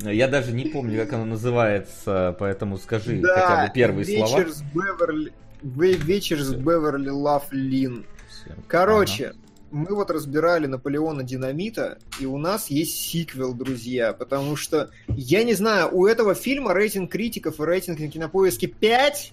Я 0.00 0.28
даже 0.28 0.52
не 0.52 0.66
помню, 0.66 1.02
как 1.02 1.14
оно 1.14 1.24
называется, 1.24 2.36
поэтому 2.38 2.78
скажи 2.78 3.20
хотя 3.20 3.66
бы 3.66 3.72
первые 3.72 4.04
слова. 4.04 4.38
вечер 4.38 4.52
с 4.52 4.62
Беверли... 4.62 5.32
Ве- 5.62 5.96
Вечер 5.96 6.40
с. 6.40 6.54
Беверли 6.54 7.08
Лавлин. 7.08 8.06
Всё. 8.48 8.62
Короче, 8.68 9.34
мы 9.70 9.94
вот 9.94 10.10
разбирали 10.10 10.66
Наполеона 10.66 11.22
Динамита, 11.22 11.98
и 12.20 12.26
у 12.26 12.38
нас 12.38 12.68
есть 12.70 12.96
сиквел, 12.96 13.54
друзья, 13.54 14.12
потому 14.12 14.56
что, 14.56 14.90
я 15.08 15.44
не 15.44 15.54
знаю, 15.54 15.90
у 15.92 16.06
этого 16.06 16.34
фильма 16.34 16.72
рейтинг 16.72 17.10
критиков 17.10 17.60
и 17.60 17.64
рейтинг 17.64 17.98
на 17.98 18.08
кинопоиске 18.08 18.66
5, 18.66 19.32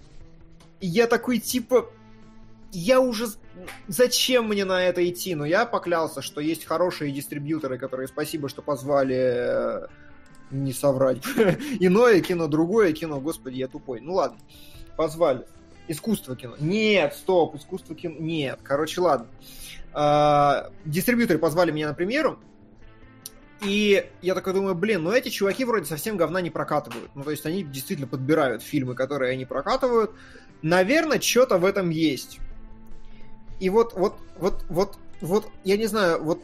и 0.81 0.87
я 0.87 1.07
такой, 1.07 1.39
типа, 1.39 1.89
я 2.71 2.99
уже... 2.99 3.27
Зачем 3.87 4.49
мне 4.49 4.65
на 4.65 4.83
это 4.83 5.07
идти? 5.09 5.33
Но 5.33 5.45
я 5.45 5.65
поклялся, 5.65 6.21
что 6.21 6.41
есть 6.41 6.65
хорошие 6.65 7.11
дистрибьюторы, 7.11 7.77
которые, 7.77 8.09
спасибо, 8.09 8.49
что 8.49 8.61
позвали 8.61 9.15
э, 9.15 9.87
не 10.51 10.73
соврать. 10.73 11.23
Иное 11.79 12.19
кино, 12.19 12.47
другое 12.47 12.91
кино, 12.91 13.21
господи, 13.21 13.55
я 13.59 13.69
тупой. 13.69 14.01
Ну 14.01 14.15
ладно, 14.15 14.37
позвали. 14.97 15.45
Искусство 15.87 16.35
кино. 16.35 16.55
Нет, 16.59 17.13
стоп, 17.13 17.55
искусство 17.55 17.95
кино. 17.95 18.15
Нет, 18.19 18.59
короче, 18.63 19.01
ладно. 19.01 19.27
А, 19.93 20.71
Дистрибьюторы 20.85 21.39
позвали 21.39 21.71
меня 21.71 21.87
на 21.87 21.93
премьеру, 21.93 22.39
и 23.61 24.09
я 24.21 24.35
такой 24.35 24.53
думаю, 24.53 24.75
блин, 24.75 25.03
ну 25.03 25.11
эти 25.11 25.29
чуваки 25.29 25.63
вроде 25.63 25.85
совсем 25.85 26.17
говна 26.17 26.41
не 26.41 26.49
прокатывают. 26.49 27.11
Ну, 27.15 27.23
то 27.23 27.31
есть 27.31 27.45
они 27.45 27.63
действительно 27.63 28.07
подбирают 28.07 28.61
фильмы, 28.61 28.95
которые 28.95 29.31
они 29.31 29.45
прокатывают. 29.45 30.11
Наверное, 30.61 31.19
что-то 31.19 31.57
в 31.57 31.65
этом 31.65 31.89
есть. 31.89 32.39
И 33.59 33.69
вот, 33.69 33.93
вот, 33.93 34.17
вот, 34.37 34.65
вот, 34.69 34.97
вот, 35.21 35.47
я 35.63 35.77
не 35.77 35.85
знаю, 35.85 36.23
вот 36.23 36.43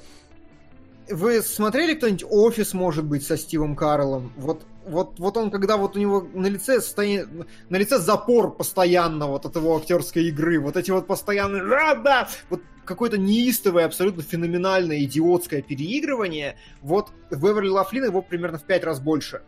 вы 1.10 1.42
смотрели 1.42 1.94
кто-нибудь 1.96 2.26
офис, 2.30 2.74
может 2.74 3.06
быть, 3.06 3.26
со 3.26 3.38
Стивом 3.38 3.76
Карлом? 3.76 4.32
Вот, 4.38 4.64
вот, 4.86 5.20
вот 5.20 5.38
он, 5.38 5.52
когда 5.52 5.78
вот 5.78 5.96
у 5.96 6.00
него 6.00 6.28
на 6.34 6.48
лице 6.48 6.82
стоит, 6.82 7.28
на 7.70 7.76
лице 7.78 8.00
запор 8.00 8.56
постоянно 8.56 9.28
вот 9.28 9.46
от 9.46 9.56
его 9.56 9.78
актерской 9.78 10.26
игры, 10.26 10.60
вот 10.60 10.78
эти 10.78 10.92
вот 10.92 11.08
постоянные, 11.08 11.64
да, 11.64 11.96
да, 11.96 12.30
вот 12.50 12.62
какое-то 12.86 13.18
неистовое, 13.18 13.86
абсолютно 13.86 14.24
феноменальное, 14.24 15.04
идиотское 15.04 15.62
переигрывание, 15.62 16.58
вот 16.82 17.10
в 17.30 17.42
Беверли 17.42 17.70
Лафлин 17.70 18.06
его 18.06 18.22
примерно 18.22 18.58
в 18.58 18.64
пять 18.64 18.84
раз 18.84 19.00
больше. 19.00 19.42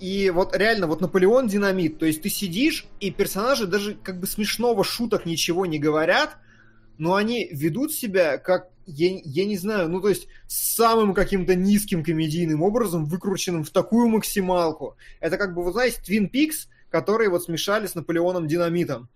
И 0.00 0.30
вот 0.30 0.56
реально, 0.56 0.88
вот 0.88 1.00
Наполеон 1.00 1.46
динамит, 1.46 2.00
то 2.00 2.06
есть 2.06 2.22
ты 2.22 2.28
сидишь, 2.28 2.86
и 2.98 3.12
персонажи 3.12 3.68
даже 3.68 3.94
как 3.94 4.18
бы 4.18 4.26
смешного 4.26 4.82
шуток 4.82 5.26
ничего 5.26 5.64
не 5.64 5.78
говорят, 5.78 6.38
но 6.98 7.14
они 7.14 7.48
ведут 7.52 7.92
себя 7.92 8.38
как, 8.38 8.71
я, 8.86 9.20
я 9.24 9.44
не 9.44 9.56
знаю, 9.56 9.88
ну 9.88 10.00
то 10.00 10.08
есть 10.08 10.28
самым 10.46 11.14
каким-то 11.14 11.54
низким 11.54 12.04
комедийным 12.04 12.62
образом, 12.62 13.04
выкрученным 13.04 13.64
в 13.64 13.70
такую 13.70 14.08
максималку. 14.08 14.96
Это 15.20 15.38
как 15.38 15.54
бы, 15.54 15.64
вы 15.64 15.72
знаете, 15.72 16.00
Twin 16.06 16.30
Peaks, 16.30 16.68
которые 16.90 17.30
вот 17.30 17.44
смешали 17.44 17.86
с 17.86 17.94
Наполеоном 17.94 18.46
Динамитом. 18.46 19.08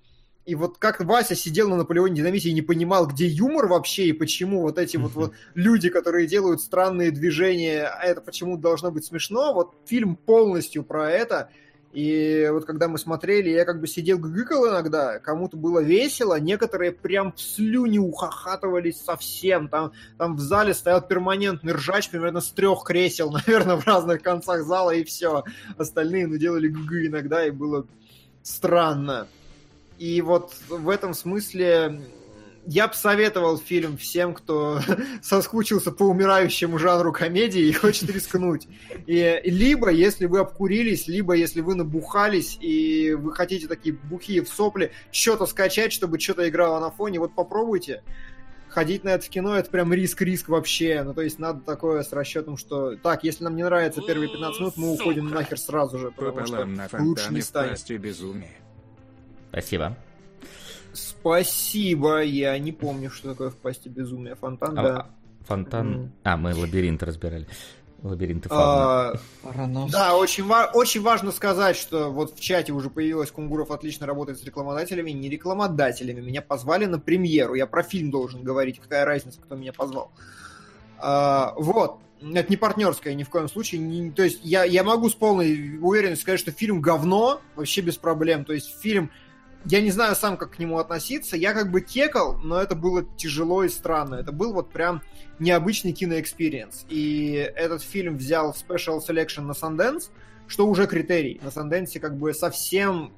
И 0.47 0.55
вот 0.55 0.79
как 0.79 1.05
Вася 1.05 1.35
сидел 1.35 1.69
на 1.69 1.77
Наполеоне 1.77 2.15
Динамите 2.15 2.51
и 2.51 2.55
не 2.55 2.63
понимал, 2.63 3.09
где 3.09 3.27
юмор 3.27 3.67
вообще, 3.67 4.07
и 4.07 4.13
почему 4.13 4.63
вот 4.63 4.79
эти 4.79 4.97
вот, 4.97 5.13
вот 5.15 5.33
люди, 5.55 5.89
которые 5.89 6.29
делают 6.29 6.61
странные 6.61 7.11
движения, 7.11 7.85
а 7.85 8.05
это 8.05 8.21
почему 8.21 8.57
должно 8.57 8.93
быть 8.93 9.05
смешно, 9.05 9.53
вот 9.53 9.75
фильм 9.87 10.15
полностью 10.15 10.85
про 10.85 11.11
это. 11.11 11.51
И 11.93 12.49
вот 12.53 12.67
когда 12.67 12.89
мы 12.89 12.99
смотрели, 12.99 13.49
я 13.49 13.65
как 13.65 13.81
бы 13.81 13.87
сидел, 13.87 14.19
гыкал 14.19 14.69
иногда, 14.69 15.19
кому-то 15.19 15.57
было 15.57 15.81
весело, 15.81 16.39
некоторые 16.39 16.93
прям 16.93 17.33
в 17.33 17.41
слюни 17.41 17.99
ухахатывались 17.99 19.01
совсем. 19.03 19.69
Там, 19.69 19.93
там 20.19 20.37
в 20.37 20.41
зале 20.41 20.75
стоял 20.75 21.01
перманентный 21.01 21.73
ржач 21.73 22.11
примерно 22.11 22.41
с 22.41 22.51
трех 22.51 22.85
кресел, 22.85 23.31
наверное, 23.47 23.77
в 23.77 23.87
разных 23.87 24.23
концах 24.23 24.63
зала, 24.65 24.91
и 24.91 25.05
все. 25.05 25.45
Остальные, 25.79 26.27
ну, 26.27 26.37
делали 26.37 26.69
гы 26.69 27.07
иногда, 27.07 27.47
и 27.47 27.51
было 27.51 27.87
странно. 28.43 29.27
И 29.99 30.21
вот 30.21 30.53
в 30.69 30.91
этом 30.91 31.15
смысле 31.15 32.03
я 32.67 32.89
бы 32.89 32.95
советовал 32.95 33.59
фильм 33.59 33.97
всем, 33.97 34.35
кто 34.35 34.81
соскучился 35.23 35.93
по 35.93 36.03
умирающему 36.03 36.79
жанру 36.79 37.13
комедии 37.13 37.63
и 37.63 37.73
хочет 37.73 38.11
рискнуть. 38.11 38.67
И 39.07 39.41
либо, 39.45 39.91
если 39.91 40.27
вы 40.27 40.41
обкурились, 40.41 41.07
либо, 41.07 41.35
если 41.35 41.61
вы 41.61 41.75
набухались 41.75 42.59
и 42.61 43.15
вы 43.15 43.33
хотите 43.33 43.69
такие 43.69 43.95
бухие 43.95 44.43
в 44.43 44.49
сопли, 44.49 44.93
что-то 45.13 45.47
скачать, 45.47 45.93
чтобы 45.93 46.19
что-то 46.19 46.49
играло 46.49 46.81
на 46.81 46.91
фоне, 46.91 47.21
вот 47.21 47.35
попробуйте. 47.35 48.03
Ходить 48.69 49.05
на 49.05 49.11
это 49.11 49.25
в 49.25 49.29
кино, 49.31 49.57
это 49.57 49.71
прям 49.71 49.93
риск-риск 49.93 50.49
вообще. 50.49 51.03
Ну, 51.03 51.15
то 51.15 51.23
есть 51.23 51.39
надо 51.39 51.61
такое 51.61 52.03
с 52.03 52.13
расчетом, 52.13 52.59
что 52.59 52.97
так, 52.97 53.25
если 53.25 53.45
нам 53.45 53.57
не 53.57 53.63
нравится 53.63 54.03
первые 54.03 54.29
15 54.29 54.61
минут, 54.61 54.77
мы 54.77 54.93
уходим 54.93 55.31
нахер 55.31 55.59
сразу 55.59 55.99
же, 55.99 56.11
потому 56.11 56.47
что 56.47 56.69
лучше 56.99 57.33
не 57.33 57.41
станет. 57.43 57.79
Спасибо. 59.51 59.97
Спасибо, 60.97 62.23
я 62.23 62.59
не 62.59 62.73
помню, 62.73 63.11
что 63.11 63.31
такое 63.31 63.51
в 63.51 63.57
пасти 63.57 63.89
безумия. 63.89 64.35
Фонтан, 64.35 64.79
А, 64.79 64.83
да. 64.83 65.07
Фонтан. 65.47 65.91
Мгм. 65.91 66.13
А, 66.25 66.37
мы 66.37 66.55
лабиринт 66.55 67.03
разбирали. 67.03 67.47
Лабиринты 68.03 68.49
фауна. 68.49 69.11
А. 69.11 69.89
Да, 69.91 70.17
очень, 70.17 70.45
ва- 70.45 70.71
очень 70.75 71.01
важно 71.03 71.33
сказать, 71.33 71.77
что 71.77 72.11
вот 72.13 72.35
в 72.37 72.41
чате 72.41 72.73
уже 72.73 72.91
появилось, 72.91 73.31
Кунгуров 73.31 73.71
отлично 73.71 74.07
работает 74.07 74.39
с 74.39 74.45
рекламодателями, 74.45 75.11
не 75.11 75.29
рекламодателями. 75.29 76.21
Меня 76.21 76.43
позвали 76.43 76.85
на 76.85 76.99
премьеру. 76.99 77.55
Я 77.55 77.67
про 77.67 77.83
фильм 77.83 78.11
должен 78.11 78.43
говорить, 78.43 78.79
какая 78.81 79.05
разница, 79.05 79.41
кто 79.41 79.57
меня 79.57 79.73
позвал. 79.73 80.13
А, 80.99 81.55
вот. 81.57 81.99
Это 82.23 82.49
не 82.49 82.57
партнерская 82.57 83.13
ни 83.15 83.25
в 83.25 83.29
коем 83.31 83.49
случае. 83.49 83.81
Не- 83.81 84.11
то 84.11 84.23
есть 84.23 84.41
я, 84.43 84.65
я 84.65 84.83
могу 84.85 85.09
с 85.11 85.15
полной 85.15 85.79
уверенностью 85.79 86.23
сказать, 86.23 86.41
что 86.41 86.51
фильм 86.51 86.81
говно, 86.81 87.41
вообще 87.57 87.83
без 87.83 87.97
проблем. 87.97 88.45
То 88.45 88.53
есть 88.55 88.79
фильм 88.81 89.11
я 89.69 89.81
не 89.81 89.91
знаю 89.91 90.15
сам, 90.15 90.37
как 90.37 90.53
к 90.53 90.59
нему 90.59 90.79
относиться. 90.79 91.37
Я 91.37 91.53
как 91.53 91.71
бы 91.71 91.81
кекал, 91.81 92.39
но 92.39 92.61
это 92.61 92.77
было 92.77 93.05
тяжело 93.17 93.65
и 93.65 93.69
странно. 93.69 94.15
Это 94.15 94.31
был 94.31 94.53
вот 94.53 94.71
прям 94.71 95.03
необычный 95.41 95.93
кино 95.93 96.18
experience. 96.18 96.87
И 96.89 97.33
этот 97.57 97.83
фильм 97.83 98.17
взял 98.17 98.55
Special 98.55 99.01
Selection 99.07 99.43
на 99.43 99.53
Sundance, 99.53 100.11
что 100.47 100.69
уже 100.69 100.87
критерий. 100.87 101.41
На 101.43 101.49
Sundance 101.49 101.99
как 101.99 102.17
бы 102.17 102.33
совсем 102.33 103.13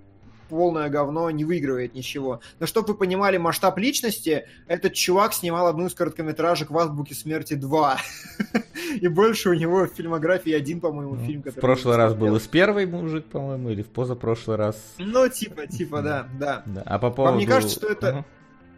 полное 0.49 0.89
говно 0.89 1.31
не 1.31 1.45
выигрывает 1.45 1.95
ничего. 1.95 2.41
Но 2.59 2.67
чтобы 2.67 2.89
вы 2.89 2.95
понимали 2.95 3.37
масштаб 3.37 3.79
личности, 3.79 4.47
этот 4.67 4.95
чувак 4.95 5.35
снимал 5.35 5.67
одну 5.67 5.87
из 5.87 5.95
короткометражек 5.95 6.71
в 6.71 6.79
Азбуке 6.79 7.15
Смерти 7.15 7.55
2. 7.55 7.99
И 9.01 9.09
больше 9.09 9.51
у 9.51 9.55
него 9.55 9.85
в 9.85 9.89
фильмографии 9.89 10.53
один, 10.53 10.81
по-моему, 10.81 11.15
Ну, 11.17 11.27
фильм, 11.27 11.43
В 11.43 11.45
который... 11.45 11.61
прошлый 11.61 11.95
он 11.95 12.01
раз 12.01 12.15
был 12.15 12.37
из 12.37 12.47
первый 12.47 12.87
мужик, 12.87 13.27
по-моему, 13.27 13.71
или 13.71 13.83
в 13.83 13.89
позапрошлый 13.89 14.57
раз. 14.57 14.77
Ну, 14.99 15.29
типа, 15.29 15.67
типа, 15.67 16.03
да, 16.03 16.29
да. 16.39 16.65
А 16.85 16.99
по 16.99 17.11
поводу... 17.11 17.33
Вам 17.33 17.39
не 17.39 17.47
кажется, 17.47 17.77
что 17.77 17.89
это-. 17.89 18.25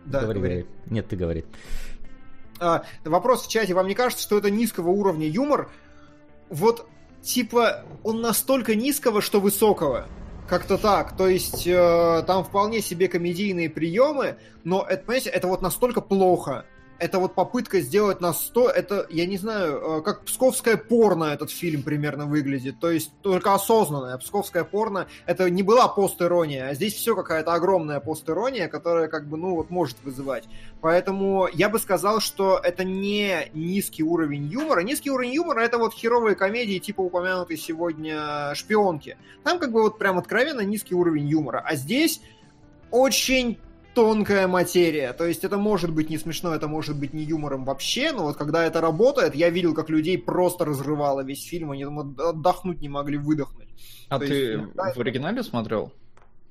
Да, 0.04 0.20
говори, 0.20 0.38
говори. 0.40 0.54
говори. 0.62 0.66
Нет, 0.86 1.08
ты 1.08 1.16
говори. 1.16 1.44
А, 2.58 2.84
вопрос 3.04 3.46
в 3.46 3.50
чате. 3.50 3.74
Вам 3.74 3.86
не 3.86 3.94
кажется, 3.94 4.22
что 4.22 4.38
это 4.38 4.50
низкого 4.50 4.90
уровня 4.90 5.26
юмор? 5.26 5.70
Вот 6.48 6.86
типа, 7.22 7.84
он 8.02 8.20
настолько 8.20 8.74
низкого, 8.74 9.20
что 9.22 9.40
высокого. 9.40 10.06
Как-то 10.50 10.78
так. 10.78 11.16
То 11.16 11.28
есть 11.28 11.64
э, 11.64 12.24
там 12.26 12.42
вполне 12.42 12.80
себе 12.80 13.06
комедийные 13.06 13.70
приемы, 13.70 14.36
но 14.64 14.82
это, 14.82 15.04
понимаете, 15.04 15.30
это 15.30 15.46
вот 15.46 15.62
настолько 15.62 16.00
плохо. 16.00 16.64
Это 17.00 17.18
вот 17.18 17.34
попытка 17.34 17.80
сделать 17.80 18.20
на 18.20 18.34
100, 18.34 18.68
это, 18.68 19.06
я 19.08 19.24
не 19.24 19.38
знаю, 19.38 19.98
э, 19.98 20.02
как 20.02 20.26
псковская 20.26 20.76
порно 20.76 21.24
этот 21.24 21.50
фильм 21.50 21.82
примерно 21.82 22.26
выглядит. 22.26 22.78
То 22.78 22.90
есть 22.90 23.10
только 23.22 23.54
осознанная. 23.54 24.18
Псковская 24.18 24.64
порно, 24.64 25.08
это 25.24 25.48
не 25.48 25.62
была 25.62 25.88
пост-ирония, 25.88 26.68
а 26.68 26.74
здесь 26.74 26.92
все 26.92 27.16
какая-то 27.16 27.54
огромная 27.54 28.00
пост-ирония, 28.00 28.68
которая 28.68 29.08
как 29.08 29.26
бы, 29.26 29.38
ну 29.38 29.54
вот, 29.56 29.70
может 29.70 29.96
вызывать. 30.04 30.44
Поэтому 30.82 31.48
я 31.50 31.70
бы 31.70 31.78
сказал, 31.78 32.20
что 32.20 32.60
это 32.62 32.84
не 32.84 33.50
низкий 33.54 34.02
уровень 34.02 34.44
юмора. 34.44 34.80
Низкий 34.82 35.10
уровень 35.10 35.32
юмора 35.32 35.60
это 35.60 35.78
вот 35.78 35.94
херовые 35.94 36.36
комедии 36.36 36.78
типа 36.78 37.00
упомянутой 37.00 37.56
сегодня 37.56 38.54
«Шпионки». 38.54 39.16
Там 39.42 39.58
как 39.58 39.72
бы 39.72 39.80
вот 39.80 39.98
прям 39.98 40.18
откровенно 40.18 40.60
низкий 40.60 40.94
уровень 40.94 41.28
юмора. 41.28 41.64
А 41.66 41.76
здесь 41.76 42.20
очень 42.90 43.58
тонкая 43.94 44.46
материя. 44.48 45.12
То 45.12 45.24
есть 45.26 45.44
это 45.44 45.58
может 45.58 45.92
быть 45.92 46.10
не 46.10 46.18
смешно, 46.18 46.54
это 46.54 46.68
может 46.68 46.98
быть 46.98 47.12
не 47.14 47.22
юмором 47.24 47.64
вообще, 47.64 48.12
но 48.12 48.24
вот 48.24 48.36
когда 48.36 48.64
это 48.64 48.80
работает, 48.80 49.34
я 49.34 49.50
видел, 49.50 49.74
как 49.74 49.90
людей 49.90 50.18
просто 50.18 50.64
разрывало 50.64 51.22
весь 51.22 51.44
фильм, 51.44 51.70
они 51.70 51.84
там 51.84 51.98
отдохнуть 51.98 52.80
не 52.80 52.88
могли, 52.88 53.18
выдохнуть. 53.18 53.68
А 54.08 54.18
То 54.18 54.26
ты 54.26 54.34
есть, 54.34 54.74
да, 54.74 54.92
в 54.92 55.00
оригинале 55.00 55.42
смотрел? 55.42 55.92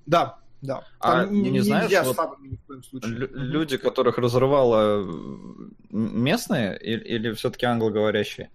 Да, 0.05 0.39
да. 0.61 0.83
А 0.99 1.25
не 1.25 1.57
н- 1.59 1.63
знаешь, 1.63 1.91
вот 2.05 2.17
ни 2.41 2.55
в 2.55 2.61
коем 2.67 2.83
случае. 2.83 3.11
Лю- 3.11 3.29
Люди, 3.33 3.77
которых 3.77 4.17
разрывало 4.17 5.05
местные 5.89 6.77
или, 6.79 7.03
или 7.03 7.33
все-таки 7.33 7.65
англоговорящие? 7.65 8.49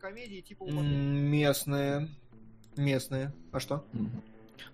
Комедии 0.00 0.40
типа... 0.40 0.64
Местные. 0.64 2.08
Местные. 2.76 3.32
А 3.52 3.60
что? 3.60 3.84
Мгм. 3.92 4.22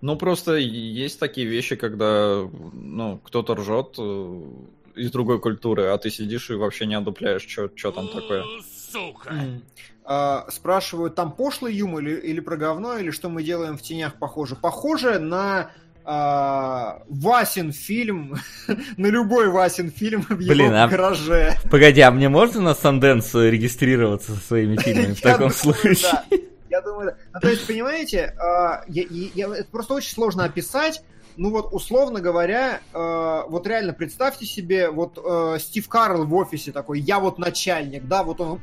Ну, 0.01 0.17
просто 0.17 0.57
есть 0.57 1.19
такие 1.19 1.47
вещи, 1.47 1.77
когда 1.77 2.49
ну, 2.73 3.21
кто-то 3.25 3.55
ржет 3.55 3.95
э, 3.99 4.43
из 4.97 5.11
другой 5.11 5.41
культуры, 5.41 5.87
а 5.87 5.99
ты 5.99 6.11
сидишь 6.11 6.51
и 6.51 6.55
вообще 6.55 6.87
не 6.87 6.95
одупляешь, 6.95 7.47
что 7.49 7.93
там 7.93 8.09
такое. 8.09 8.45
Сука. 8.93 9.31
М. 9.31 9.63
А, 10.05 10.47
спрашивают, 10.51 11.15
там 11.15 11.33
пошлый 11.33 11.75
юмор 11.75 12.03
или, 12.03 12.17
или 12.17 12.41
про 12.41 12.57
говно, 12.57 12.99
или 12.99 13.11
что 13.11 13.29
мы 13.29 13.43
делаем 13.43 13.77
в 13.77 13.83
тенях 13.83 14.15
похоже? 14.19 14.57
Похоже 14.57 15.19
на 15.19 15.71
а, 16.05 17.03
Васин 17.09 17.73
фильм, 17.73 18.37
на 18.97 19.07
любой 19.07 19.51
Васин 19.51 19.91
фильм 19.91 20.23
в 20.23 20.41
его 20.41 20.53
Блин, 20.53 20.73
а- 20.73 20.89
гараже. 20.89 21.57
Погоди, 21.71 22.01
а 22.01 22.11
мне 22.11 22.29
можно 22.29 22.61
на 22.61 22.75
Санденс 22.75 23.35
регистрироваться 23.35 24.33
со 24.33 24.41
своими 24.41 24.77
фильмами 24.81 25.15
в 25.15 25.21
таком 25.21 25.51
случае? 25.51 26.23
Я 26.71 26.81
думаю. 26.81 27.17
Ну, 27.35 27.41
то 27.41 27.49
есть, 27.49 27.67
понимаете, 27.67 28.35
а, 28.39 28.85
я- 28.87 29.05
я- 29.35 29.55
это 29.55 29.71
просто 29.71 29.95
очень 29.95 30.15
сложно 30.15 30.45
описать. 30.45 31.03
Ну 31.37 31.51
вот, 31.51 31.73
условно 31.73 32.21
говоря, 32.21 32.81
э, 32.93 33.43
вот 33.49 33.67
реально 33.67 33.93
представьте 33.93 34.47
себе, 34.47 34.91
вот 34.91 35.19
э, 35.23 35.59
Стив 35.59 35.89
Карл 35.89 36.25
в 36.25 36.35
офисе 36.35 36.71
такой, 36.73 37.01
я 37.01 37.19
вот 37.19 37.39
начальник, 37.39 38.07
да, 38.07 38.23
вот 38.25 38.41
он, 38.41 38.61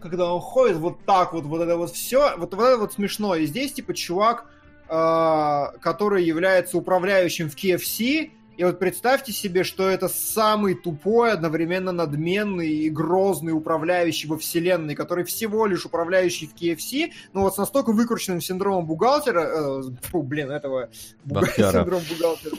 когда 0.00 0.32
он 0.34 0.40
ходит 0.40 0.78
вот 0.78 1.04
так 1.04 1.32
вот, 1.34 1.44
вот 1.44 1.60
это 1.60 1.76
вот 1.76 1.90
все, 1.92 2.36
вот, 2.36 2.54
вот 2.54 2.64
это 2.64 2.78
вот 2.78 2.92
смешно. 2.94 3.36
И 3.36 3.46
здесь, 3.46 3.74
типа, 3.74 3.94
чувак, 3.94 4.46
э, 4.88 5.64
который 5.80 6.24
является 6.24 6.76
управляющим 6.78 7.48
в 7.48 7.54
KFC, 7.54 8.30
и 8.56 8.64
вот 8.64 8.78
представьте 8.78 9.32
себе, 9.32 9.64
что 9.64 9.88
это 9.88 10.08
самый 10.08 10.74
тупой, 10.74 11.32
одновременно 11.32 11.92
надменный 11.92 12.68
и 12.68 12.90
грозный 12.90 13.52
управляющий 13.52 14.28
во 14.28 14.36
вселенной, 14.38 14.94
который 14.94 15.24
всего 15.24 15.66
лишь 15.66 15.86
управляющий 15.86 16.46
в 16.46 16.54
KFC, 16.54 17.12
но 17.32 17.42
вот 17.42 17.54
с 17.54 17.58
настолько 17.58 17.92
выкрученным 17.92 18.40
синдромом 18.40 18.86
бухгалтера, 18.86 19.40
э, 19.40 19.82
фу, 20.02 20.22
блин, 20.22 20.50
этого 20.50 20.90
буга- 21.24 21.46
синдром 21.56 22.02
бухгалтера, 22.08 22.56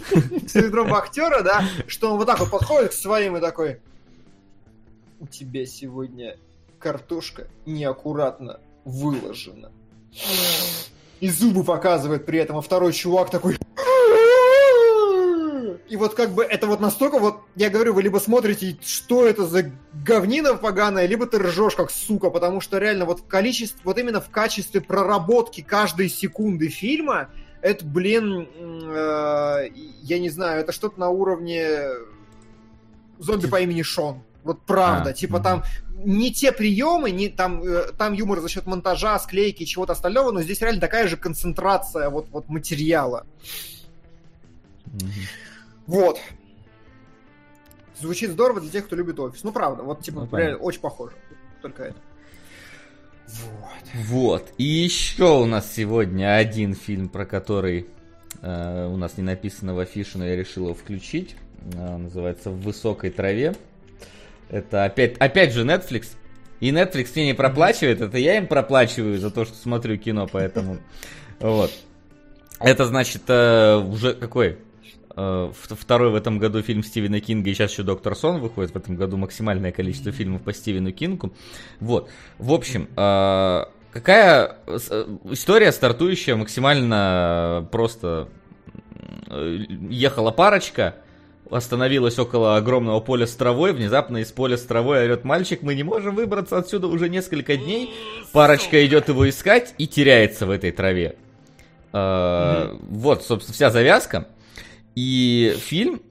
синдром 0.47 0.89
бахтера, 0.89 1.41
да, 1.43 1.63
что 1.87 2.11
он 2.11 2.17
вот 2.17 2.25
так 2.25 2.39
вот 2.39 2.49
подходит 2.49 2.91
к 2.91 2.93
своим 2.93 3.37
и 3.37 3.41
такой, 3.41 3.79
у 5.19 5.27
тебя 5.27 5.65
сегодня 5.65 6.37
картошка 6.79 7.47
неаккуратно 7.65 8.59
выложена. 8.83 9.71
И 11.19 11.29
зубы 11.29 11.63
показывает 11.63 12.25
при 12.25 12.39
этом, 12.39 12.57
а 12.57 12.61
второй 12.61 12.91
чувак 12.93 13.29
такой... 13.29 13.57
И 15.93 15.95
вот 15.95 16.15
как 16.15 16.31
бы 16.31 16.43
это 16.43 16.65
вот 16.65 16.79
настолько 16.79 17.19
вот, 17.19 17.41
я 17.55 17.69
говорю, 17.69 17.93
вы 17.93 18.01
либо 18.01 18.17
смотрите, 18.17 18.75
что 18.83 19.27
это 19.27 19.45
за 19.45 19.71
говнина 19.93 20.55
поганая, 20.55 21.05
либо 21.05 21.27
ты 21.27 21.37
ржешь 21.37 21.75
как 21.75 21.91
сука, 21.91 22.31
потому 22.31 22.61
что 22.61 22.79
реально 22.79 23.05
вот 23.05 23.19
в 23.19 23.27
количестве, 23.27 23.79
вот 23.83 23.99
именно 23.99 24.19
в 24.19 24.31
качестве 24.31 24.81
проработки 24.81 25.61
каждой 25.61 26.09
секунды 26.09 26.69
фильма, 26.69 27.29
это, 27.61 27.85
блин, 27.85 28.49
э, 28.57 29.67
я 30.01 30.17
не 30.17 30.31
знаю, 30.31 30.61
это 30.61 30.71
что-то 30.71 30.99
на 30.99 31.09
уровне 31.09 31.89
зомби 33.19 33.45
по 33.45 33.61
имени 33.61 33.83
Шон. 33.83 34.23
Вот 34.43 34.63
правда, 34.63 35.11
А, 35.11 35.13
типа 35.13 35.35
мгм. 35.35 35.43
там 35.43 35.63
не 36.03 36.33
те 36.33 36.51
приемы, 36.51 37.11
не 37.11 37.29
там, 37.29 37.61
э, 37.61 37.91
там 37.95 38.13
юмор 38.13 38.39
за 38.39 38.49
счет 38.49 38.65
монтажа, 38.65 39.19
склейки 39.19 39.61
и 39.61 39.67
чего-то 39.67 39.93
остального, 39.93 40.31
но 40.31 40.41
здесь 40.41 40.59
реально 40.59 40.81
такая 40.81 41.07
же 41.07 41.17
концентрация 41.17 42.09
вот, 42.09 42.29
вот 42.31 42.49
материала. 42.49 43.27
Мгм. 44.87 45.11
Вот. 45.87 46.19
Звучит 47.99 48.31
здорово 48.31 48.61
для 48.61 48.71
тех, 48.71 48.85
кто 48.85 48.95
любит 48.95 49.19
офис. 49.19 49.43
Ну, 49.43 49.51
правда, 49.51 49.83
вот 49.83 50.01
типа 50.01 50.27
Ну, 50.29 50.37
реально 50.37 50.57
очень 50.57 50.81
похоже. 50.81 51.13
Только 51.61 51.83
это. 51.83 51.97
Вот. 53.27 54.03
Вот. 54.07 54.53
И 54.57 54.63
еще 54.63 55.39
у 55.39 55.45
нас 55.45 55.71
сегодня 55.71 56.35
один 56.35 56.73
фильм, 56.73 57.07
про 57.09 57.25
который 57.25 57.87
э, 58.41 58.87
у 58.87 58.97
нас 58.97 59.17
не 59.17 59.23
написано 59.23 59.73
в 59.73 59.79
афише, 59.79 60.17
но 60.17 60.25
я 60.25 60.35
решил 60.35 60.65
его 60.65 60.73
включить. 60.73 61.35
Э, 61.73 61.97
называется 61.97 62.49
«В 62.49 62.61
высокой 62.61 63.09
траве». 63.09 63.55
Это 64.49 64.85
опять, 64.85 65.17
опять 65.17 65.53
же 65.53 65.63
Netflix. 65.63 66.09
И 66.59 66.71
Netflix 66.71 67.11
мне 67.15 67.27
не 67.27 67.33
проплачивает, 67.33 68.01
это 68.01 68.17
я 68.17 68.37
им 68.37 68.47
проплачиваю 68.47 69.17
за 69.17 69.31
то, 69.31 69.45
что 69.45 69.55
смотрю 69.55 69.97
кино, 69.97 70.27
поэтому... 70.31 70.77
Вот. 71.39 71.71
Это 72.59 72.85
значит 72.85 73.23
э, 73.27 73.75
уже 73.75 74.13
какой? 74.13 74.59
Э, 75.15 75.51
Второй 75.53 76.09
в 76.09 76.15
этом 76.15 76.39
году 76.39 76.61
фильм 76.61 76.83
Стивена 76.83 77.19
Кинга, 77.19 77.49
и 77.49 77.53
сейчас 77.53 77.71
еще 77.71 77.83
Доктор 77.83 78.15
Сон 78.15 78.39
выходит. 78.39 78.71
В 78.71 78.77
этом 78.77 78.95
году 78.95 79.17
максимальное 79.17 79.71
количество 79.71 80.11
фильмов 80.11 80.41
по 80.41 80.53
Стивену 80.53 80.91
Кингу. 80.91 81.33
Вот. 81.79 82.09
В 82.39 82.51
общем, 82.51 82.89
э, 82.95 83.65
какая 83.91 84.57
э, 84.65 84.77
история, 85.25 85.71
стартующая 85.71 86.35
максимально 86.35 87.67
просто 87.71 88.29
ехала 89.89 90.31
парочка, 90.31 90.95
остановилась 91.49 92.19
около 92.19 92.57
огромного 92.57 92.99
поля 92.99 93.25
с 93.25 93.35
травой, 93.35 93.73
внезапно 93.73 94.17
из 94.17 94.31
поля 94.31 94.57
с 94.57 94.63
травой 94.63 95.05
орет 95.05 95.23
мальчик, 95.23 95.61
мы 95.63 95.75
не 95.75 95.83
можем 95.83 96.15
выбраться 96.15 96.57
отсюда 96.57 96.87
уже 96.87 97.09
несколько 97.09 97.57
дней. 97.57 97.91
Парочка 98.31 98.85
идет 98.85 99.09
его 99.09 99.27
искать 99.27 99.73
и 99.77 99.87
теряется 99.87 100.45
в 100.45 100.51
этой 100.51 100.71
траве. 100.71 101.15
Вот, 101.91 103.23
собственно, 103.23 103.53
вся 103.53 103.69
завязка. 103.71 104.27
И 104.95 105.55
фильм, 105.59 106.01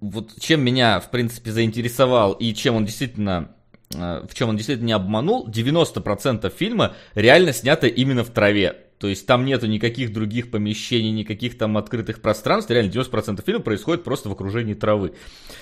вот 0.00 0.32
чем 0.38 0.62
меня, 0.62 1.00
в 1.00 1.10
принципе, 1.10 1.50
заинтересовал 1.50 2.32
и 2.32 2.54
чем 2.54 2.76
он 2.76 2.84
действительно, 2.84 3.50
э, 3.94 4.26
в 4.28 4.34
чем 4.34 4.50
он 4.50 4.56
действительно 4.56 4.86
не 4.86 4.92
обманул, 4.92 5.48
90% 5.48 6.50
фильма 6.50 6.94
реально 7.14 7.52
снято 7.52 7.86
именно 7.86 8.24
в 8.24 8.30
траве. 8.30 8.76
То 8.98 9.06
есть 9.06 9.26
там 9.26 9.44
нету 9.44 9.66
никаких 9.68 10.12
других 10.12 10.50
помещений, 10.50 11.12
никаких 11.12 11.56
там 11.56 11.76
открытых 11.78 12.20
пространств. 12.20 12.70
Реально 12.70 12.90
90% 12.90 13.44
фильма 13.44 13.60
происходит 13.62 14.02
просто 14.02 14.28
в 14.28 14.32
окружении 14.32 14.74
травы. 14.74 15.14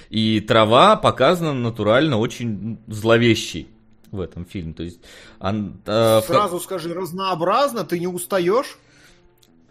И 0.09 0.41
трава 0.41 0.97
показана 0.97 1.53
натурально 1.53 2.17
очень 2.19 2.79
зловещей 2.87 3.69
в 4.11 4.21
этом 4.21 4.47
фильме. 4.47 4.73
То 4.73 4.83
есть 4.85 5.01
он, 5.39 5.81
э, 5.85 6.21
в- 6.21 6.25
Сразу 6.27 6.61
скажи, 6.61 6.95
разнообразно, 6.95 7.85
ты 7.85 7.99
не 7.99 8.07
устаешь? 8.07 8.79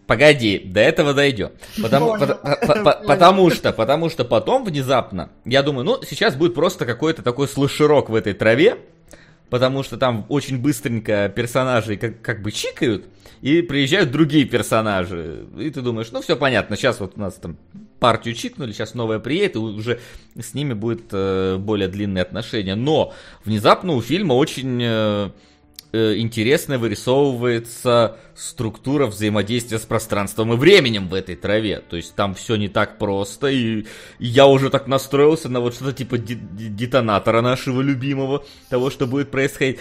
Погоди, 0.06 0.58
до 0.64 0.80
этого 0.80 1.14
дойдем. 1.14 1.50
Потому, 1.82 2.16
по- 2.16 2.26
по- 2.26 2.84
по- 2.84 3.02
потому 3.06 3.50
что, 3.50 3.72
потому 3.72 4.08
что 4.08 4.24
потом 4.24 4.64
внезапно, 4.64 5.30
я 5.44 5.62
думаю, 5.62 5.84
ну, 5.84 6.00
сейчас 6.08 6.36
будет 6.36 6.54
просто 6.54 6.86
какой-то 6.86 7.22
такой 7.22 7.48
слэшерок 7.48 8.08
в 8.08 8.14
этой 8.14 8.32
траве, 8.32 8.76
потому 9.50 9.82
что 9.82 9.96
там 9.96 10.24
очень 10.28 10.58
быстренько 10.60 11.28
персонажи 11.34 11.96
как, 11.96 12.20
как 12.22 12.40
бы 12.42 12.52
чикают, 12.52 13.06
и 13.42 13.62
приезжают 13.62 14.12
другие 14.12 14.44
персонажи. 14.44 15.46
И 15.58 15.70
ты 15.70 15.80
думаешь, 15.82 16.12
ну, 16.12 16.20
все 16.22 16.36
понятно, 16.36 16.76
сейчас 16.76 17.00
вот 17.00 17.14
у 17.16 17.20
нас 17.20 17.34
там 17.34 17.56
партию 17.98 18.34
чикнули, 18.36 18.72
сейчас 18.72 18.94
новая 18.94 19.18
приедет, 19.18 19.56
и 19.56 19.58
уже 19.58 19.98
с 20.40 20.54
ними 20.54 20.72
будет 20.74 21.06
э, 21.10 21.56
более 21.58 21.88
длинные 21.88 22.22
отношения. 22.22 22.76
Но 22.76 23.12
внезапно 23.44 23.94
у 23.94 24.00
фильма 24.00 24.34
очень... 24.34 24.80
э, 24.82 25.30
интересно 26.18 26.78
вырисовывается 26.78 28.18
структура 28.34 29.06
взаимодействия 29.06 29.78
с 29.78 29.82
пространством 29.82 30.52
и 30.52 30.56
временем 30.56 31.08
в 31.08 31.14
этой 31.14 31.36
траве. 31.36 31.80
То 31.88 31.96
есть 31.96 32.14
там 32.14 32.34
все 32.34 32.56
не 32.56 32.68
так 32.68 32.98
просто, 32.98 33.48
и, 33.48 33.80
и 34.18 34.26
я 34.26 34.46
уже 34.46 34.70
так 34.70 34.86
настроился 34.86 35.48
на 35.48 35.60
вот 35.60 35.74
что-то 35.74 35.92
типа 35.92 36.18
де- 36.18 36.34
де- 36.34 36.68
детонатора 36.68 37.40
нашего 37.40 37.80
любимого, 37.80 38.44
того, 38.68 38.90
что 38.90 39.06
будет 39.06 39.30
происходить. 39.30 39.78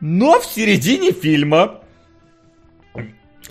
Но 0.00 0.40
в 0.40 0.44
середине 0.44 1.12
фильма 1.12 1.80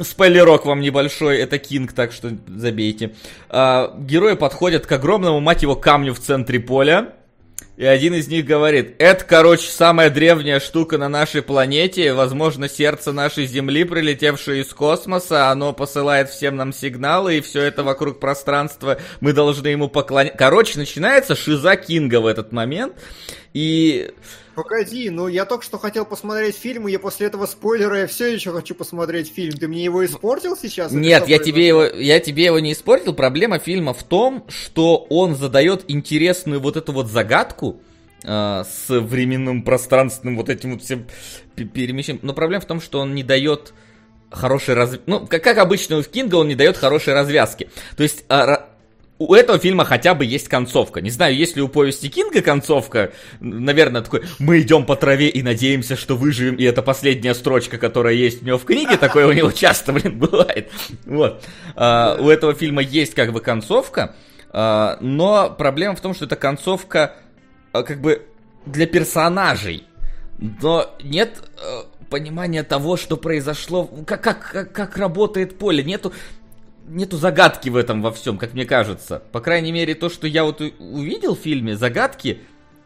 Спойлерок 0.04 0.66
вам 0.66 0.80
небольшой, 0.80 1.38
это 1.38 1.58
Кинг, 1.58 1.94
так 1.94 2.12
что 2.12 2.32
забейте. 2.48 3.16
А, 3.50 3.96
герои 4.00 4.36
подходят 4.36 4.86
к 4.86 4.92
огромному, 4.92 5.40
мать 5.40 5.62
его, 5.62 5.76
камню 5.76 6.14
в 6.14 6.20
центре 6.20 6.60
поля. 6.60 7.16
И 7.80 7.86
один 7.86 8.14
из 8.14 8.28
них 8.28 8.44
говорит, 8.46 8.96
это, 9.00 9.24
короче, 9.24 9.72
самая 9.72 10.10
древняя 10.10 10.60
штука 10.60 10.98
на 10.98 11.08
нашей 11.08 11.42
планете, 11.42 12.12
возможно, 12.12 12.68
сердце 12.68 13.14
нашей 13.14 13.46
Земли, 13.46 13.86
прилетевшее 13.86 14.64
из 14.64 14.74
космоса, 14.74 15.48
оно 15.48 15.72
посылает 15.72 16.30
всем 16.30 16.58
нам 16.58 16.74
сигналы, 16.74 17.38
и 17.38 17.42
все 17.42 17.62
это 17.62 17.86
вокруг 17.86 18.20
пространства, 18.20 19.00
мы 19.22 19.32
должны 19.32 19.68
ему 19.70 19.88
поклоняться. 19.88 20.38
Короче, 20.38 20.78
начинается 20.78 21.38
шиза 21.38 21.78
Кинга 21.78 22.20
в 22.20 22.26
этот 22.26 22.52
момент, 22.52 22.96
и 23.54 24.12
Погоди, 24.56 25.10
ну 25.10 25.30
я 25.30 25.46
только 25.46 25.64
что 25.64 25.78
хотел 25.78 26.06
посмотреть 26.06 26.58
фильм, 26.58 26.88
и 26.88 26.92
я 26.92 27.00
после 27.00 27.28
этого 27.28 27.46
спойлера 27.46 28.00
я 28.00 28.08
все 28.08 28.28
еще 28.28 28.52
хочу 28.52 28.76
посмотреть 28.76 29.32
фильм. 29.34 29.58
Ты 29.58 29.70
мне 29.70 29.86
его 29.86 30.06
испортил 30.06 30.58
сейчас? 30.58 30.92
Нет, 30.92 31.30
я 31.30 31.40
тебе, 31.40 31.66
его, 31.66 31.86
я 31.86 32.20
тебе 32.20 32.46
его 32.46 32.60
не 32.60 32.74
испортил. 32.74 33.14
Проблема 33.14 33.60
фильма 33.60 33.94
в 33.94 34.04
том, 34.04 34.44
что 34.50 35.08
он 35.10 35.36
задает 35.36 35.86
интересную 35.88 36.60
вот 36.60 36.76
эту 36.76 36.92
вот 36.92 37.08
загадку 37.08 37.82
э, 38.24 38.64
с 38.70 38.90
временным 38.90 39.64
пространственным 39.64 40.36
вот 40.36 40.50
этим 40.50 40.74
вот 40.74 40.84
всем 40.84 41.08
пе- 41.56 41.64
перемещением. 41.64 42.20
Но 42.24 42.34
проблема 42.34 42.62
в 42.62 42.66
том, 42.66 42.82
что 42.82 43.00
он 43.00 43.16
не 43.16 43.24
дает 43.24 43.74
хорошей 44.30 44.74
развязки. 44.74 45.04
Ну, 45.06 45.26
как, 45.26 45.42
как 45.42 45.58
обычно 45.58 45.98
у 45.98 46.04
Кинга, 46.04 46.36
он 46.36 46.50
не 46.50 46.56
дает 46.56 46.76
хорошей 46.76 47.14
развязки. 47.14 47.70
То 47.96 48.04
есть 48.04 48.26
а, 48.28 48.69
у 49.20 49.34
этого 49.34 49.60
фильма 49.60 49.84
хотя 49.84 50.16
бы 50.16 50.24
есть 50.24 50.48
концовка. 50.48 51.02
Не 51.02 51.10
знаю, 51.10 51.36
есть 51.36 51.58
ли 51.58 51.62
у 51.62 51.68
повести 51.68 52.10
Кинга 52.10 52.42
концовка. 52.42 53.12
Наверное, 53.42 54.02
такой, 54.02 54.24
мы 54.40 54.62
идем 54.62 54.86
по 54.86 54.96
траве 54.96 55.28
и 55.28 55.44
надеемся, 55.44 55.98
что 55.98 56.16
выживем, 56.16 56.56
и 56.56 56.64
это 56.64 56.82
последняя 56.82 57.36
строчка, 57.36 57.78
которая 57.78 58.14
есть 58.14 58.42
у 58.42 58.46
него 58.46 58.58
в 58.58 58.64
книге, 58.64 58.98
такое 59.00 59.28
у 59.28 59.34
него 59.34 59.52
часто, 59.52 59.92
блин, 59.92 60.18
бывает. 60.18 60.72
Вот. 61.06 61.44
А, 61.76 62.18
у 62.20 62.30
этого 62.30 62.54
фильма 62.54 62.82
есть 62.82 63.14
как 63.14 63.34
бы 63.34 63.42
концовка, 63.42 64.16
а, 64.52 64.98
но 65.02 65.50
проблема 65.50 65.96
в 65.96 66.02
том, 66.02 66.16
что 66.16 66.24
эта 66.24 66.38
концовка 66.38 67.16
а, 67.74 67.84
как 67.84 68.00
бы 68.00 68.26
для 68.66 68.88
персонажей. 68.88 69.84
Но 70.62 70.96
нет 71.04 71.44
э, 71.58 71.82
понимания 72.10 72.64
того, 72.64 72.96
что 72.96 73.18
произошло, 73.18 73.86
как, 74.06 74.22
как, 74.22 74.52
как, 74.52 74.72
как 74.72 74.98
работает 74.98 75.58
поле. 75.58 75.84
Нету, 75.84 76.14
нету 76.90 77.18
загадки 77.18 77.70
в 77.70 77.76
этом 77.78 78.02
во 78.02 78.12
всем, 78.12 78.38
как 78.38 78.54
мне 78.54 78.66
кажется. 78.66 79.22
По 79.32 79.40
крайней 79.42 79.72
мере, 79.72 79.96
то, 79.96 80.10
что 80.10 80.28
я 80.28 80.44
вот 80.44 80.62
увидел 80.62 81.36
в 81.36 81.40
фильме, 81.40 81.76
загадки, 81.78 82.40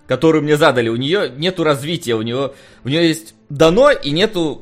которую 0.08 0.44
мне 0.44 0.58
задали, 0.58 0.90
у 0.90 0.96
нее 0.96 1.32
нету 1.36 1.64
развития, 1.64 2.16
у 2.16 2.22
нее, 2.22 2.54
у 2.84 2.90
нее 2.90 3.08
есть 3.08 3.36
дано 3.50 3.90
и 3.92 4.12
нету 4.12 4.62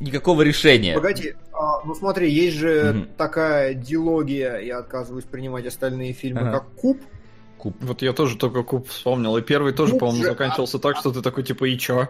никакого 0.00 0.42
решения. 0.42 0.94
Погоди, 0.94 1.34
а, 1.52 1.84
ну 1.84 1.94
смотри, 1.94 2.30
есть 2.32 2.56
же 2.56 2.92
Мгм. 2.94 3.08
такая 3.16 3.74
дилогия, 3.74 4.58
я 4.58 4.78
отказываюсь 4.78 5.24
принимать 5.24 5.66
остальные 5.66 6.12
фильмы, 6.12 6.40
Ага. 6.40 6.50
как 6.60 6.68
Куб. 6.74 6.98
Куб. 7.58 7.76
Вот 7.80 8.00
я 8.02 8.12
тоже 8.14 8.38
только 8.38 8.62
куб 8.62 8.88
вспомнил. 8.88 9.36
И 9.36 9.42
первый 9.42 9.74
тоже, 9.74 9.94
по-моему, 9.96 10.22
же- 10.22 10.30
заканчивался 10.30 10.78
так, 10.78 10.96
что 10.96 11.12
ты 11.12 11.20
такой, 11.20 11.44
типа, 11.44 11.66
и 11.66 11.76
чё? 11.78 12.08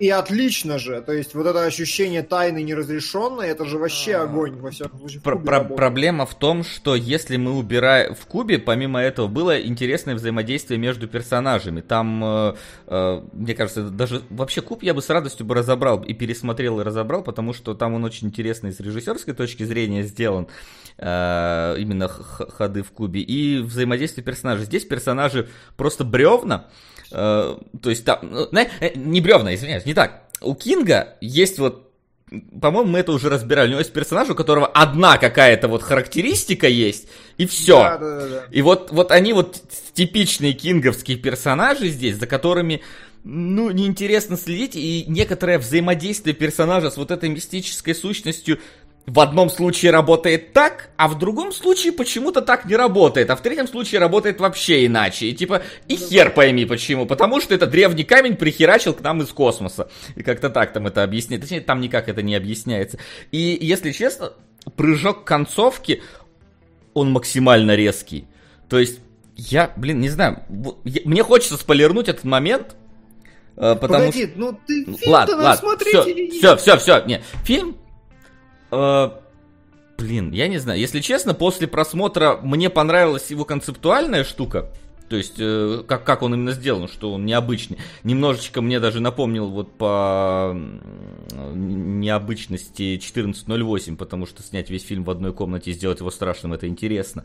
И 0.00 0.08
отлично 0.08 0.78
же, 0.78 1.02
то 1.02 1.12
есть 1.12 1.34
вот 1.34 1.46
это 1.46 1.62
ощущение 1.64 2.22
тайны 2.22 2.62
неразрешенной, 2.62 3.48
это 3.48 3.66
же 3.66 3.76
вообще 3.76 4.16
огонь, 4.16 4.56
во 4.58 4.70
всяком 4.70 4.98
случае. 4.98 5.20
в 5.20 5.22
Про- 5.22 5.34
Кубе 5.36 5.44
про- 5.46 5.52
работает. 5.58 5.76
проблема 5.76 6.24
в 6.26 6.34
том, 6.34 6.64
что 6.64 6.94
если 6.96 7.36
мы 7.36 7.52
убираем 7.56 8.14
в 8.14 8.24
Кубе, 8.24 8.58
помимо 8.58 8.98
этого, 9.00 9.28
было 9.28 9.60
интересное 9.60 10.14
взаимодействие 10.14 10.78
между 10.80 11.06
персонажами. 11.06 11.82
Там, 11.82 12.24
э, 12.24 12.54
э, 12.86 13.22
мне 13.34 13.54
кажется, 13.54 13.90
даже 13.90 14.22
вообще 14.30 14.62
Куб 14.62 14.82
я 14.82 14.94
бы 14.94 15.02
с 15.02 15.10
радостью 15.10 15.44
бы 15.44 15.54
разобрал 15.54 16.02
и 16.02 16.14
пересмотрел 16.14 16.80
и 16.80 16.82
разобрал, 16.82 17.22
потому 17.22 17.52
что 17.52 17.74
там 17.74 17.92
он 17.92 18.02
очень 18.02 18.28
интересный 18.28 18.72
с 18.72 18.80
режиссерской 18.80 19.34
точки 19.34 19.64
зрения 19.64 20.02
сделан. 20.02 20.48
э, 21.02 21.76
именно 21.78 22.08
ходы 22.08 22.82
в 22.82 22.90
Кубе 22.90 23.20
и 23.22 23.58
взаимодействие 23.62 24.22
персонажей. 24.22 24.66
Здесь 24.66 24.84
персонажи 24.84 25.48
просто 25.78 26.04
бревна. 26.04 26.66
э, 26.66 26.70
то 27.10 27.90
есть 27.90 28.04
там, 28.04 28.18
ну, 28.22 28.48
э, 28.52 28.92
не 28.94 29.20
бревна, 29.20 29.54
извиняюсь, 29.54 29.84
не 29.84 29.94
так. 29.94 30.22
У 30.40 30.54
Кинга 30.54 31.16
есть 31.20 31.58
вот 31.58 31.90
по-моему, 32.60 32.90
мы 32.90 33.00
это 33.00 33.12
уже 33.12 33.28
разбирали. 33.28 33.68
У 33.68 33.70
него 33.70 33.80
есть 33.80 33.92
персонаж, 33.92 34.28
у 34.30 34.34
которого 34.34 34.66
одна 34.66 35.18
какая-то 35.18 35.66
вот 35.66 35.82
характеристика 35.82 36.68
есть, 36.68 37.08
и 37.38 37.46
все. 37.46 37.78
Да, 37.78 37.98
да, 37.98 38.20
да, 38.20 38.28
да. 38.28 38.42
И 38.52 38.62
вот, 38.62 38.92
вот 38.92 39.10
они 39.10 39.32
вот 39.32 39.60
типичные 39.94 40.52
кинговские 40.52 41.16
персонажи 41.16 41.88
здесь, 41.88 42.16
за 42.16 42.28
которыми, 42.28 42.82
ну, 43.24 43.70
неинтересно 43.70 44.36
следить, 44.36 44.76
и 44.76 45.04
некоторое 45.08 45.58
взаимодействие 45.58 46.34
персонажа 46.34 46.90
с 46.90 46.96
вот 46.96 47.10
этой 47.10 47.28
мистической 47.28 47.96
сущностью 47.96 48.60
в 49.06 49.18
одном 49.18 49.50
случае 49.50 49.90
работает 49.90 50.52
так, 50.52 50.90
а 50.96 51.08
в 51.08 51.18
другом 51.18 51.52
случае 51.52 51.92
почему-то 51.92 52.42
так 52.42 52.64
не 52.66 52.76
работает, 52.76 53.30
а 53.30 53.36
в 53.36 53.42
третьем 53.42 53.66
случае 53.66 54.00
работает 54.00 54.40
вообще 54.40 54.86
иначе. 54.86 55.26
И 55.26 55.34
типа, 55.34 55.62
и 55.88 55.96
хер 55.96 56.30
пойми 56.30 56.64
почему, 56.64 57.06
потому 57.06 57.40
что 57.40 57.54
это 57.54 57.66
древний 57.66 58.04
камень 58.04 58.36
прихерачил 58.36 58.94
к 58.94 59.00
нам 59.00 59.22
из 59.22 59.28
космоса. 59.28 59.90
И 60.14 60.22
как-то 60.22 60.50
так 60.50 60.72
там 60.72 60.86
это 60.86 61.02
объясняет. 61.02 61.42
Точнее, 61.42 61.60
там 61.60 61.80
никак 61.80 62.08
это 62.08 62.22
не 62.22 62.36
объясняется. 62.36 62.98
И, 63.32 63.58
если 63.60 63.92
честно, 63.92 64.32
прыжок 64.76 65.24
концовки, 65.24 66.02
он 66.94 67.10
максимально 67.10 67.74
резкий. 67.74 68.26
То 68.68 68.78
есть, 68.78 69.00
я, 69.36 69.72
блин, 69.76 70.00
не 70.00 70.08
знаю, 70.08 70.42
мне 70.84 71.24
хочется 71.24 71.56
спойлернуть 71.56 72.08
этот 72.08 72.24
момент, 72.24 72.76
э, 73.56 73.74
потому 73.74 74.06
Погоди, 74.06 74.26
что... 74.26 74.38
ну 74.38 74.60
ты 74.66 74.84
фильм-то 74.84 75.10
ладно, 75.10 75.36
ладно, 75.36 75.56
смотреть 75.56 75.94
все, 75.94 76.10
или 76.10 76.30
нет? 76.30 76.34
все, 76.34 76.56
все, 76.56 76.76
все, 76.76 77.04
не, 77.06 77.22
фильм, 77.44 77.76
блин, 78.70 80.32
я 80.32 80.48
не 80.48 80.58
знаю, 80.58 80.80
если 80.80 81.00
честно, 81.00 81.34
после 81.34 81.66
просмотра 81.66 82.38
мне 82.42 82.70
понравилась 82.70 83.30
его 83.30 83.44
концептуальная 83.44 84.24
штука, 84.24 84.70
то 85.10 85.16
есть, 85.16 85.34
э, 85.38 85.82
как, 85.88 86.04
как 86.04 86.22
он 86.22 86.34
именно 86.34 86.52
сделан, 86.52 86.86
что 86.86 87.12
он 87.12 87.26
необычный. 87.26 87.78
Немножечко 88.04 88.62
мне 88.62 88.78
даже 88.78 89.00
напомнил 89.00 89.48
вот 89.48 89.76
по 89.76 90.56
необычности 91.52 92.96
14.08, 92.96 93.96
потому 93.96 94.26
что 94.26 94.44
снять 94.44 94.70
весь 94.70 94.84
фильм 94.84 95.02
в 95.02 95.10
одной 95.10 95.32
комнате 95.32 95.72
и 95.72 95.74
сделать 95.74 95.98
его 95.98 96.12
страшным, 96.12 96.52
это 96.52 96.68
интересно. 96.68 97.24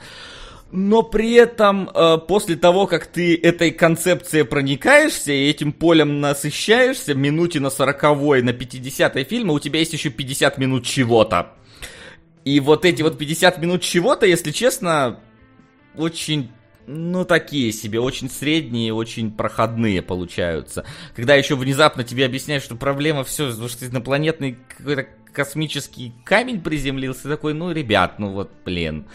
Но 0.71 1.03
при 1.03 1.33
этом, 1.33 1.89
э, 1.93 2.17
после 2.27 2.55
того, 2.55 2.87
как 2.87 3.05
ты 3.05 3.35
этой 3.35 3.71
концепцией 3.71 4.43
проникаешься 4.43 5.31
и 5.31 5.49
этим 5.49 5.71
полем 5.71 6.19
насыщаешься, 6.19 7.13
минуте 7.13 7.59
на 7.59 7.69
40 7.69 8.41
на 8.41 8.51
50 8.51 9.23
фильма, 9.23 9.53
у 9.53 9.59
тебя 9.59 9.79
есть 9.79 9.93
еще 9.93 10.09
50 10.09 10.57
минут 10.57 10.85
чего-то. 10.85 11.53
И 12.43 12.59
вот 12.59 12.85
эти 12.85 13.01
вот 13.01 13.17
50 13.17 13.59
минут 13.59 13.81
чего-то, 13.81 14.25
если 14.25 14.51
честно, 14.51 15.19
очень, 15.95 16.51
ну, 16.87 17.25
такие 17.25 17.71
себе, 17.71 17.99
очень 17.99 18.29
средние, 18.29 18.93
очень 18.93 19.31
проходные 19.31 20.01
получаются. 20.01 20.85
Когда 21.15 21.35
еще 21.35 21.55
внезапно 21.55 22.03
тебе 22.03 22.25
объясняют, 22.25 22.63
что 22.63 22.75
проблема 22.75 23.23
все, 23.23 23.51
что 23.51 23.85
инопланетный 23.85 24.57
какой-то 24.77 25.07
космический 25.35 26.13
камень 26.23 26.61
приземлился, 26.61 27.29
такой, 27.29 27.53
ну, 27.53 27.71
ребят, 27.71 28.17
ну 28.19 28.31
вот, 28.31 28.51
блин. 28.65 29.05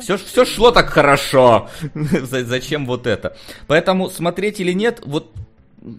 Все, 0.00 0.16
все 0.16 0.44
шло 0.44 0.70
так 0.70 0.88
хорошо. 0.88 1.68
За- 1.94 2.44
Зачем 2.44 2.86
вот 2.86 3.06
это? 3.06 3.36
Поэтому 3.66 4.08
смотреть 4.10 4.60
или 4.60 4.72
нет, 4.72 5.02
вот 5.04 5.32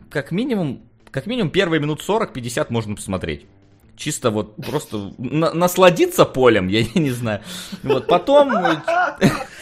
как 0.10 0.32
минимум, 0.32 0.82
как 1.12 1.28
минимум 1.28 1.52
первые 1.52 1.80
минут 1.80 2.02
40-50 2.08 2.68
можно 2.70 2.96
посмотреть. 2.96 3.46
Чисто 3.98 4.30
вот 4.30 4.56
просто 4.58 5.14
на- 5.18 5.54
насладиться 5.54 6.26
полем, 6.26 6.68
я 6.68 6.84
не 6.96 7.12
знаю. 7.12 7.42
Вот 7.84 8.08
потом, 8.08 8.52
э, 8.56 8.76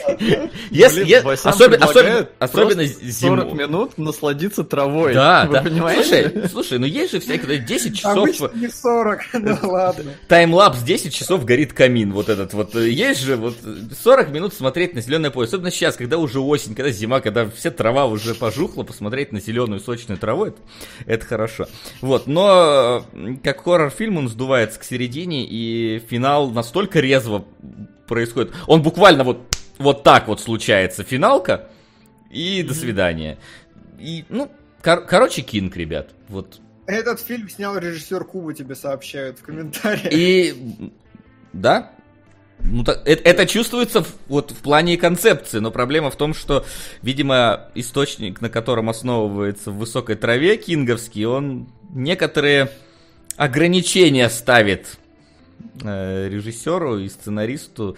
если, 0.72 1.04
Блин, 1.04 1.24
особенно, 1.44 1.86
особенно, 1.86 2.30
особенно 2.40 2.84
зимой. 2.86 3.40
40 3.40 3.54
минут 3.54 3.98
насладиться 3.98 4.64
травой. 4.64 5.14
Да, 5.14 5.46
Вы 5.48 5.54
да. 5.54 5.62
понимаете? 5.62 6.04
Слушай, 6.04 6.50
слушай, 6.50 6.80
ну 6.80 6.86
есть 6.86 7.12
же 7.14 7.20
всякие 7.20 7.60
10 7.60 7.96
часов 7.98 8.18
Обычно 8.18 8.52
не 8.56 8.68
40, 8.70 9.20
ну 9.34 9.58
ладно. 9.64 10.12
таймлапс 10.28 10.82
10 10.82 11.14
часов 11.14 11.46
горит 11.46 11.74
камин, 11.74 12.12
вот 12.14 12.30
этот 12.30 12.54
вот. 12.54 12.76
э, 12.76 12.90
Есть 12.90 13.22
же 13.22 13.36
вот 13.36 13.56
э, 13.64 13.76
40 14.02 14.30
минут 14.30 14.54
смотреть 14.54 14.94
на 14.94 15.02
зеленое 15.02 15.32
поле. 15.32 15.48
Особенно 15.48 15.72
сейчас, 15.72 15.96
когда 15.96 16.18
уже 16.18 16.40
осень, 16.40 16.76
когда 16.76 16.92
зима, 16.92 17.20
когда 17.22 17.50
вся 17.50 17.72
трава 17.72 18.06
уже 18.06 18.34
пожухла, 18.36 18.84
посмотреть 18.84 19.32
на 19.32 19.40
зеленую 19.40 19.80
сочную 19.80 20.18
траву, 20.18 20.46
это, 20.46 20.58
это 21.06 21.26
хорошо. 21.26 21.68
Вот, 22.02 22.28
но 22.28 23.06
э, 23.14 23.36
как 23.44 23.64
хоррор-фильм 23.64 24.18
он 24.18 24.30
сдувается 24.30 24.80
к 24.80 24.84
середине, 24.84 25.46
и 25.46 26.00
финал 26.10 26.50
настолько 26.50 27.00
резво 27.00 27.46
происходит. 28.08 28.54
Он 28.68 28.82
буквально 28.82 29.24
вот, 29.24 29.40
вот 29.78 30.04
так 30.04 30.28
вот 30.28 30.42
случается, 30.42 31.04
финалка, 31.04 31.70
и 32.30 32.64
до 32.64 32.74
свидания. 32.74 33.38
И, 34.00 34.26
ну, 34.30 34.52
кор- 34.82 35.06
короче, 35.06 35.42
Кинг, 35.42 35.78
ребят. 35.78 36.10
Вот 36.28 36.60
Этот 36.88 37.20
фильм 37.20 37.50
снял 37.50 37.78
режиссер 37.78 38.24
Куба, 38.26 38.54
тебе 38.54 38.76
сообщают 38.76 39.40
в 39.40 39.44
комментариях. 39.44 40.12
И 40.12 40.92
да, 41.54 41.92
ну, 42.60 42.82
это, 42.84 43.02
это 43.06 43.46
чувствуется 43.46 44.02
в, 44.04 44.16
вот 44.28 44.52
в 44.52 44.62
плане 44.62 44.98
концепции, 44.98 45.60
но 45.60 45.70
проблема 45.70 46.10
в 46.10 46.16
том, 46.16 46.34
что, 46.34 46.66
видимо, 47.02 47.68
источник, 47.76 48.42
на 48.42 48.50
котором 48.50 48.90
основывается 48.90 49.72
в 49.72 49.78
высокой 49.78 50.16
траве 50.16 50.58
кинговский, 50.58 51.26
он 51.26 51.68
некоторые 51.90 52.72
ограничения 53.36 54.30
ставит 54.30 54.98
э, 55.84 56.30
режиссеру 56.30 57.00
и 57.00 57.10
сценаристу, 57.10 57.98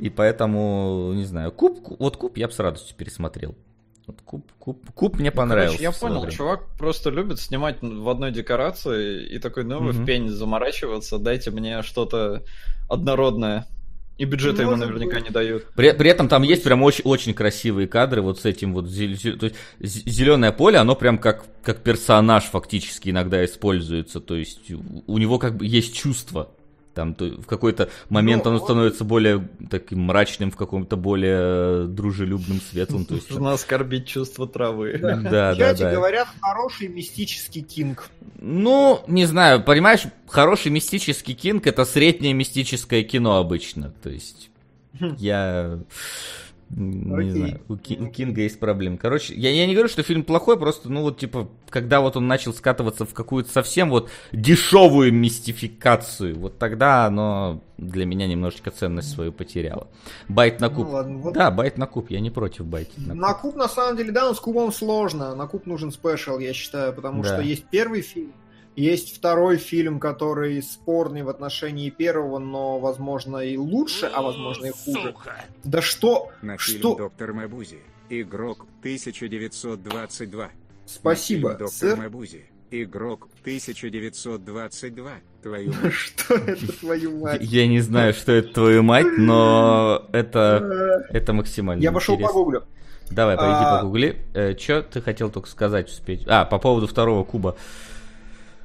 и 0.00 0.08
поэтому, 0.10 1.12
не 1.14 1.24
знаю, 1.24 1.52
куб, 1.52 1.78
вот 1.98 2.16
куб 2.16 2.36
я 2.36 2.46
бы 2.48 2.52
с 2.52 2.58
радостью 2.58 2.96
пересмотрел. 2.96 3.54
Вот 4.06 4.16
куб, 4.24 4.50
куб, 4.58 4.92
куб 4.94 5.18
мне 5.18 5.30
понравился. 5.30 5.76
Короче, 5.78 5.84
я 5.84 5.92
понял, 5.92 6.20
время. 6.22 6.36
чувак 6.36 6.66
просто 6.78 7.10
любит 7.10 7.38
снимать 7.38 7.76
в 7.82 8.08
одной 8.08 8.32
декорации 8.32 9.26
и 9.28 9.38
такой, 9.38 9.64
ну 9.64 9.78
вы 9.80 9.92
Мгм. 9.92 10.02
в 10.02 10.06
пень 10.06 10.28
заморачиваться, 10.28 11.18
дайте 11.18 11.50
мне 11.50 11.82
что-то 11.82 12.42
однородное. 12.88 13.66
И 14.18 14.26
бюджета 14.26 14.62
ему 14.62 14.72
Может 14.72 14.88
наверняка 14.88 15.16
быть. 15.16 15.28
не 15.28 15.30
дают. 15.30 15.64
При, 15.74 15.92
при 15.92 16.10
этом 16.10 16.28
там 16.28 16.42
есть 16.42 16.62
прям 16.62 16.82
очень, 16.82 17.02
очень 17.04 17.32
красивые 17.32 17.88
кадры 17.88 18.20
вот 18.20 18.38
с 18.38 18.44
этим 18.44 18.74
вот 18.74 18.84
то 18.84 18.92
есть 18.92 19.54
зеленое 19.80 20.52
поле, 20.52 20.76
оно 20.76 20.94
прям 20.94 21.16
как, 21.16 21.44
как 21.62 21.82
персонаж 21.82 22.44
фактически 22.44 23.08
иногда 23.08 23.42
используется, 23.44 24.20
то 24.20 24.34
есть 24.36 24.70
у 25.06 25.16
него 25.18 25.38
как 25.38 25.56
бы 25.56 25.64
есть 25.66 25.94
чувство. 25.94 26.50
Там 26.94 27.14
то, 27.14 27.24
в 27.26 27.46
какой-то 27.46 27.88
момент 28.08 28.44
Ну, 28.44 28.50
оно 28.50 28.58
вот. 28.58 28.66
становится 28.66 29.04
более 29.04 29.48
таким 29.70 30.00
мрачным, 30.00 30.50
в 30.50 30.56
каком-то 30.56 30.96
более 30.96 31.86
дружелюбным, 31.86 32.60
светлым. 32.60 33.04
То 33.04 33.14
есть, 33.14 33.30
Нужно 33.30 33.52
оскорбить 33.52 34.06
чувство 34.08 34.48
травы. 34.48 34.98
да, 35.00 35.16
да, 35.20 35.56
чате 35.56 35.84
да. 35.84 35.92
говорят, 35.92 36.28
хороший 36.40 36.88
мистический 36.88 37.62
кинг. 37.62 38.08
Ну, 38.40 39.02
не 39.06 39.24
знаю, 39.26 39.62
понимаешь, 39.62 40.02
хороший 40.26 40.72
мистический 40.72 41.34
кинг 41.34 41.66
это 41.66 41.84
среднее 41.84 42.32
мистическое 42.32 43.04
кино 43.04 43.36
обычно. 43.36 43.92
То 44.02 44.10
есть 44.10 44.50
Хм. 44.98 45.14
я 45.18 45.78
не 46.70 47.14
Окей. 47.14 47.30
знаю, 47.30 47.60
у, 47.68 47.76
Ки- 47.76 47.98
у 48.00 48.06
Кинга 48.06 48.42
есть 48.42 48.60
проблемы. 48.60 48.96
Короче, 48.96 49.34
я, 49.34 49.50
я 49.50 49.66
не 49.66 49.74
говорю, 49.74 49.88
что 49.88 50.02
фильм 50.04 50.22
плохой, 50.22 50.56
просто, 50.58 50.88
ну 50.88 51.02
вот, 51.02 51.18
типа, 51.18 51.48
когда 51.68 52.00
вот 52.00 52.16
он 52.16 52.28
начал 52.28 52.52
скатываться 52.54 53.04
в 53.04 53.12
какую-то 53.12 53.50
совсем 53.50 53.90
вот 53.90 54.08
дешевую 54.32 55.12
мистификацию, 55.12 56.38
вот 56.38 56.58
тогда 56.58 57.06
оно 57.06 57.60
для 57.76 58.04
меня 58.06 58.26
немножечко 58.26 58.70
ценность 58.70 59.10
свою 59.10 59.32
потеряло. 59.32 59.88
Байт 60.28 60.60
на 60.60 60.68
Ну 60.68 60.76
куб. 60.76 60.88
ладно, 60.92 61.18
вот 61.18 61.34
Да, 61.34 61.50
байт 61.50 61.76
на 61.78 61.86
куб, 61.86 62.10
я 62.10 62.20
не 62.20 62.30
против 62.30 62.66
байт 62.66 62.88
на 62.98 63.14
куб. 63.14 63.14
На 63.20 63.34
куб, 63.34 63.56
на 63.56 63.68
самом 63.68 63.96
деле, 63.96 64.12
да, 64.12 64.26
но 64.28 64.34
с 64.34 64.40
кубом 64.40 64.72
сложно. 64.72 65.34
На 65.34 65.46
куб 65.46 65.66
нужен 65.66 65.90
special, 65.90 66.38
я 66.38 66.52
считаю, 66.52 66.92
потому 66.92 67.22
Да. 67.22 67.30
что 67.30 67.40
есть 67.42 67.64
первый 67.70 68.02
фильм, 68.02 68.32
есть 68.76 69.16
второй 69.16 69.56
фильм, 69.56 69.98
который 70.00 70.62
спорный 70.62 71.22
в 71.22 71.28
отношении 71.28 71.90
первого, 71.90 72.38
но, 72.38 72.78
возможно, 72.78 73.38
и 73.38 73.56
лучше, 73.56 74.06
а 74.06 74.22
возможно 74.22 74.66
и 74.66 74.70
хуже. 74.70 75.14
Да 75.64 75.82
что? 75.82 76.30
На 76.42 76.56
фильм 76.56 76.78
Что? 76.80 76.94
«Доктор 76.96 77.32
Мабузе». 77.32 77.78
Игрок 78.08 78.66
1922. 78.80 80.42
На 80.44 80.50
Спасибо, 80.86 81.48
фильм 81.50 81.58
«Доктор 81.58 81.68
сэр. 81.68 81.96
Мабузе». 81.96 82.44
Игрок 82.72 83.28
1922. 83.42 85.10
Твою 85.42 85.72
мать. 85.82 85.92
Что 85.92 86.34
это, 86.34 86.72
твою 86.78 87.18
мать? 87.18 87.40
Я 87.42 87.66
не 87.66 87.80
знаю, 87.80 88.12
что 88.14 88.32
это 88.32 88.52
твою 88.54 88.82
мать, 88.82 89.06
но 89.18 90.06
это, 90.12 91.06
Э, 91.10 91.16
это 91.16 91.32
максимально 91.32 91.82
Я 91.82 91.92
пошел 91.92 92.14
интересно. 92.14 92.32
погуглю. 92.34 92.62
Давай, 93.10 93.36
пойди 93.36 93.52
А- 93.52 93.78
погугли. 93.80 94.56
Что 94.58 94.82
ты 94.82 95.00
хотел 95.02 95.30
только 95.30 95.48
сказать, 95.48 95.88
успеть? 95.88 96.22
А, 96.28 96.44
по 96.44 96.58
поводу 96.58 96.86
второго 96.86 97.24
куба. 97.24 97.56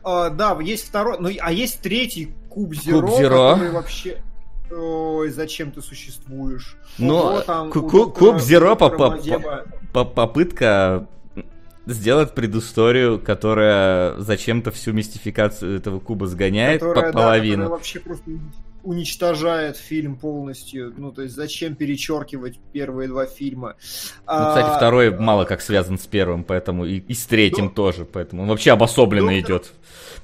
А, 0.05 0.29
да, 0.29 0.57
есть 0.61 0.87
второй, 0.87 1.17
ну, 1.19 1.29
а 1.41 1.51
есть 1.51 1.81
третий 1.81 2.31
куб 2.49 2.75
Зеро, 2.75 3.17
Зеро. 3.17 3.53
который 3.53 3.71
вообще... 3.71 4.21
Ой, 4.71 5.29
зачем 5.29 5.71
ты 5.71 5.81
существуешь? 5.81 6.77
Ну, 6.97 7.17
Ого, 7.17 7.41
там 7.41 7.71
ку- 7.71 7.79
у 7.79 7.89
ку- 7.89 7.97
доктора- 8.05 8.31
куб 8.33 8.39
Зеро 8.41 8.75
по- 8.75 8.89
по- 8.89 10.05
Попытка 10.05 11.07
сделать 11.85 12.33
предысторию, 12.33 13.19
которая 13.19 14.17
зачем-то 14.19 14.71
всю 14.71 14.91
мистификацию 14.93 15.77
этого 15.77 15.99
куба 15.99 16.27
сгоняет 16.27 16.81
по 16.81 16.87
которая, 16.89 17.11
да, 17.11 17.19
половину. 17.19 17.55
которая 17.63 17.69
вообще 17.69 17.99
просто 17.99 18.31
уничтожает 18.85 19.75
фильм 19.77 20.15
полностью. 20.15 20.93
Ну, 20.95 21.11
то 21.11 21.23
есть, 21.23 21.35
зачем 21.35 21.75
перечеркивать 21.75 22.59
первые 22.71 23.07
два 23.09 23.25
фильма? 23.25 23.75
Ну, 23.79 24.23
кстати, 24.23 24.67
А, 24.69 24.77
второй 24.77 25.11
мало 25.17 25.45
как 25.45 25.61
связан 25.61 25.97
с 25.99 26.05
первым, 26.05 26.43
поэтому 26.43 26.85
и, 26.85 26.99
и 26.99 27.13
с 27.13 27.25
третьим 27.25 27.65
Ну, 27.65 27.71
тоже, 27.71 28.05
поэтому 28.05 28.43
он 28.43 28.49
вообще 28.49 28.71
обособленно 28.71 29.31
доктор- 29.31 29.39
идет. 29.57 29.73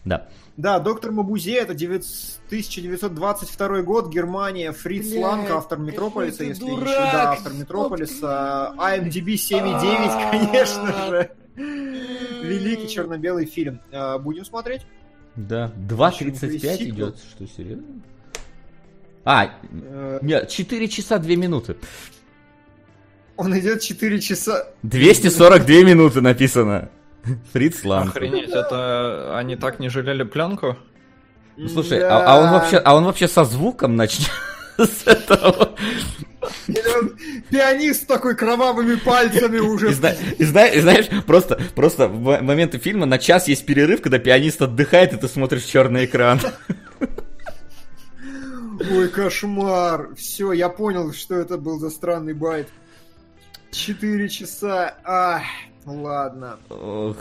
Да. 0.05 0.29
Да, 0.57 0.79
доктор 0.79 1.11
Мабузе, 1.11 1.55
это 1.55 1.73
9 1.73 2.03
1922 2.49 3.81
год, 3.81 4.09
Германия, 4.13 4.71
Фриц 4.73 5.15
Ланг, 5.15 5.49
автор 5.49 5.79
Метрополиса, 5.79 6.43
если 6.43 6.65
я 6.65 6.69
не 6.71 6.75
дурак, 6.77 6.87
ошибаюсь. 6.89 7.11
Да, 7.13 7.31
автор 7.31 7.53
Метрополиса, 7.53 8.73
IMDb 8.77 9.33
7,9, 9.37 10.31
конечно 10.31 11.07
же. 11.09 11.31
Великий 11.55 12.87
черно-белый 12.89 13.45
фильм. 13.45 13.81
А, 13.91 14.17
Будем 14.19 14.45
смотреть? 14.45 14.81
Да. 15.35 15.71
Еще 15.77 16.25
2.35 16.25 16.77
сиквел. 16.77 16.93
идет. 17.09 17.17
Что, 17.19 17.47
серьезно? 17.47 17.85
А, 19.23 19.51
Э, 19.71 20.19
нет, 20.21 20.49
4 20.49 20.87
часа 20.87 21.17
2 21.19 21.35
минуты. 21.35 21.75
Он 23.37 23.57
идет 23.57 23.81
4 23.81 24.19
часа. 24.19 24.67
242 24.83 25.83
минуты 25.83 26.21
написано. 26.21 26.89
Фриц 27.53 27.83
Ланг. 27.85 28.09
Охренеть, 28.15 28.49
это 28.49 29.37
они 29.37 29.55
так 29.55 29.79
не 29.79 29.89
жалели 29.89 30.23
пленку? 30.23 30.75
Ну, 31.57 31.67
слушай, 31.69 31.99
Да. 31.99 32.17
а, 32.17 32.33
а 32.35 32.39
он 32.43 32.51
вообще, 32.51 32.77
а 32.77 32.95
он 32.95 33.03
вообще 33.05 33.27
со 33.27 33.43
звуком 33.43 33.95
начнет 33.95 34.29
с 34.77 35.05
этого. 35.05 35.75
Или 36.67 36.97
он 36.97 37.15
Пианист 37.51 38.07
такой 38.07 38.35
кровавыми 38.35 38.95
пальцами 38.95 39.57
И, 39.57 39.59
уже. 39.59 39.93
зна- 39.93 40.15
и 40.39 40.43
зна- 40.43 40.67
и 40.67 40.79
знаешь, 40.79 41.05
просто, 41.27 41.59
просто 41.75 42.07
в 42.07 42.19
мо- 42.19 42.41
моменты 42.41 42.79
фильма 42.79 43.05
на 43.05 43.19
час 43.19 43.47
есть 43.47 43.65
перерыв, 43.65 44.01
когда 44.01 44.17
пианист 44.17 44.61
отдыхает, 44.61 45.13
и 45.13 45.17
ты 45.17 45.27
смотришь 45.27 45.63
черный 45.63 46.05
экран. 46.05 46.39
Ой, 48.89 49.09
кошмар. 49.09 50.15
Все, 50.15 50.51
я 50.53 50.69
понял, 50.69 51.13
что 51.13 51.35
это 51.35 51.57
был 51.57 51.79
за 51.79 51.89
странный 51.89 52.33
байт. 52.33 52.67
Четыре 53.71 54.27
часа. 54.29 54.97
Ах, 55.03 55.43
ладно. 55.85 56.59
Ох. 56.69 57.17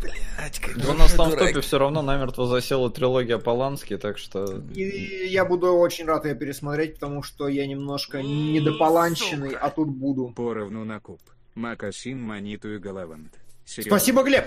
Блять, 0.00 0.58
как 0.60 0.76
У 0.88 0.92
нас 0.92 1.14
там 1.14 1.30
в 1.30 1.36
топе 1.36 1.60
все 1.60 1.78
равно 1.78 2.02
намертво 2.02 2.46
засела 2.46 2.90
трилогия 2.90 3.38
Полански, 3.38 3.96
так 3.96 4.18
что... 4.18 4.62
И 4.74 5.26
я 5.28 5.44
буду 5.44 5.72
очень 5.74 6.04
рад 6.04 6.26
ее 6.26 6.34
пересмотреть, 6.34 6.94
потому 6.94 7.22
что 7.22 7.48
я 7.48 7.66
немножко 7.66 8.22
недополанченный, 8.22 9.54
а 9.54 9.70
тут 9.70 9.88
буду. 9.88 10.32
Поровну 10.36 10.84
на 10.84 11.00
куб. 11.00 11.20
Макасин, 11.54 12.20
Маниту 12.20 12.74
и 12.74 12.78
Галавант. 12.78 13.38
Серьезно. 13.64 13.98
Спасибо, 13.98 14.22
Глеб. 14.22 14.46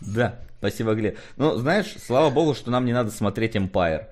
Да, 0.00 0.40
спасибо, 0.58 0.94
Глеб. 0.94 1.18
Ну, 1.36 1.56
знаешь, 1.56 1.94
слава 2.00 2.30
богу, 2.30 2.54
что 2.54 2.70
нам 2.70 2.84
не 2.86 2.92
надо 2.92 3.10
смотреть 3.10 3.56
Empire. 3.56 4.06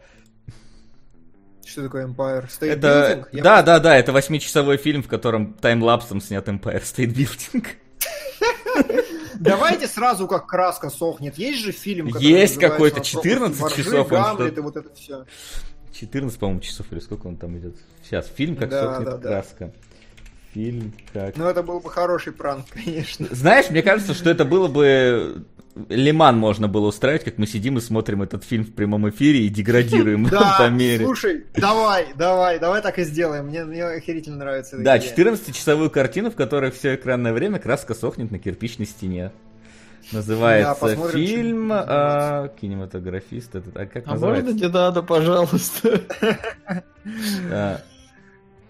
Что 1.65 1.83
такое 1.85 2.07
Empire? 2.07 2.49
State 2.49 2.67
Это, 2.69 2.89
Building? 2.89 3.27
Я 3.33 3.43
да, 3.43 3.63
да, 3.63 3.81
да, 3.81 3.97
это 3.97 4.13
восьмичасовой 4.13 4.77
фильм, 4.77 5.03
в 5.03 5.09
котором 5.09 5.55
таймлапсом 5.55 6.21
снят 6.21 6.47
Empire 6.47 6.83
State 6.83 7.15
Building. 7.15 7.67
Давайте 9.41 9.89
сразу, 9.89 10.27
как 10.29 10.47
краска 10.47 10.91
сохнет. 10.91 11.37
Есть 11.39 11.61
же 11.61 11.73
фильм, 11.73 12.11
который 12.11 12.27
Есть 12.27 12.59
какой-то, 12.59 12.97
«Вопрос 12.97 13.09
14 13.09 13.61
Моржи», 13.61 13.77
часов 13.83 14.13
он 14.13 14.23
Гамлет 14.23 14.47
что-то. 14.53 14.61
и 14.61 14.63
вот 14.63 14.77
это 14.77 14.95
все. 14.95 15.25
14, 15.93 16.39
по-моему, 16.39 16.61
часов 16.61 16.87
или 16.93 17.01
сколько 17.01 17.27
он 17.27 17.37
там 17.37 17.57
идет. 17.59 17.77
Сейчас, 18.05 18.27
фильм 18.29 18.57
как 18.57 18.71
Да, 18.71 18.83
сохнет 18.83 19.05
да, 19.11 19.17
да. 19.17 19.29
краска. 19.29 19.73
Фильм 20.53 20.93
как... 21.13 21.37
Ну, 21.37 21.47
это 21.49 21.63
был 21.63 21.81
бы 21.81 21.91
хороший 21.91 22.33
пранк, 22.33 22.67
конечно. 22.85 23.27
Знаешь, 23.31 23.71
мне 23.71 23.83
кажется, 23.83 24.15
что 24.15 24.31
это 24.31 24.45
было 24.45 24.69
бы... 24.69 25.45
Лиман 25.89 26.39
можно 26.39 26.69
было 26.69 26.87
устраивать, 26.87 27.25
как 27.25 27.39
мы 27.39 27.47
сидим 27.47 27.79
и 27.79 27.81
смотрим 27.81 28.23
этот 28.23 28.45
фильм 28.45 28.65
в 28.65 28.73
прямом 28.73 29.09
эфире 29.11 29.41
и 29.41 29.49
деградируем 29.49 30.27
этом 30.29 30.77
мире. 30.79 31.05
слушай, 31.05 31.45
давай, 31.57 32.07
давай, 32.15 32.61
давай 32.61 32.81
так 32.81 32.99
и 32.99 33.05
сделаем. 33.05 33.47
Мне, 33.47 33.85
охерительно 33.85 34.37
нравится 34.37 34.79
Да, 34.79 34.99
идея. 34.99 35.13
14-часовую 35.15 35.91
картину, 35.91 36.31
в 36.31 36.37
которой 36.37 36.71
все 36.71 36.95
экранное 36.95 37.33
время 37.33 37.59
краска 37.59 37.95
сохнет 37.95 38.31
на 38.31 38.39
кирпичной 38.39 38.87
стене. 38.87 39.33
Называется 40.13 40.97
Да, 40.97 41.09
фильм 41.09 41.71
а, 41.73 42.49
кинематографист. 42.61 43.57
Этот, 43.57 43.77
а 43.77 43.87
как 43.87 44.05
А 44.07 44.17
можно 44.17 44.51
не 44.51 44.69
надо, 44.69 45.03
пожалуйста? 45.03 46.01
А, 47.51 47.81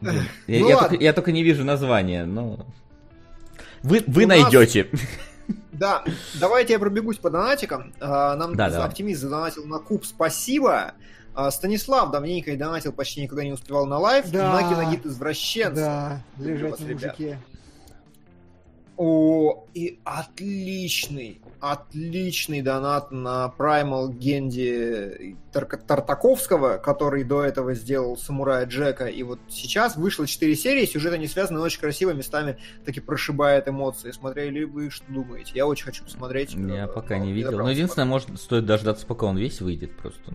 я, 0.01 0.60
Ну 0.60 0.68
я 0.68 0.76
только, 0.78 0.97
я 0.97 1.12
только 1.12 1.32
не 1.32 1.43
вижу 1.44 1.64
названия, 1.64 2.24
но 2.24 2.66
вы, 3.82 4.02
вы 4.06 4.26
найдете. 4.26 4.89
Да, 5.78 6.05
давайте 6.40 6.72
я 6.74 6.78
пробегусь 6.78 7.18
по 7.18 7.30
донатикам. 7.30 7.92
А, 8.01 8.36
Нам 8.36 8.55
Да, 8.55 8.70
давай. 8.70 8.86
оптимист 8.88 9.20
задонатил 9.20 9.64
на 9.66 9.78
куб, 9.78 10.05
спасибо. 10.05 10.92
А, 11.34 11.51
Станислав 11.51 12.10
давненько 12.10 12.51
не 12.52 12.56
донатил, 12.56 12.92
почти 12.92 13.22
никогда 13.22 13.42
не 13.44 13.52
успевал 13.52 13.86
на 13.86 13.98
live. 13.98 14.30
Да. 14.30 14.52
На 14.52 14.68
киногид 14.68 15.05
извращенца. 15.06 16.22
Да, 16.36 16.44
лежать 16.44 16.78
на 16.80 16.86
мужике. 16.86 17.38
О, 18.96 19.64
и 19.74 19.98
отличный, 20.05 21.40
отличный 21.72 22.60
донат 22.62 23.10
на 23.10 23.52
Primal 23.56 24.12
Генди 24.12 25.36
Тар- 25.52 25.66
Тартаковского, 25.66 26.78
который 26.78 27.24
до 27.24 27.42
этого 27.42 27.74
сделал 27.74 28.16
Самурая 28.16 28.66
Джека. 28.66 29.06
И 29.06 29.22
вот 29.22 29.38
сейчас 29.48 29.96
вышло 29.96 30.26
4 30.26 30.54
серии, 30.56 30.84
сюжет 30.86 31.12
они 31.14 31.26
связаны, 31.26 31.58
но 31.58 31.64
очень 31.64 31.80
красиво, 31.80 32.10
местами 32.10 32.58
таки 32.84 33.00
прошибает 33.00 33.68
эмоции. 33.68 34.10
Смотрели 34.10 34.64
вы, 34.64 34.90
что 34.90 35.04
думаете? 35.10 35.52
Я 35.54 35.66
очень 35.66 35.86
хочу 35.86 36.04
посмотреть. 36.04 36.54
Я 36.54 36.84
Э, 36.84 36.86
пока 36.88 37.18
но 37.18 37.24
не 37.24 37.32
видел. 37.32 37.58
Но 37.58 37.70
единственное, 37.70 38.06
может, 38.06 38.38
стоит 38.40 38.66
дождаться, 38.66 39.06
пока 39.06 39.26
он 39.26 39.36
весь 39.38 39.60
выйдет 39.60 39.96
просто. 39.96 40.34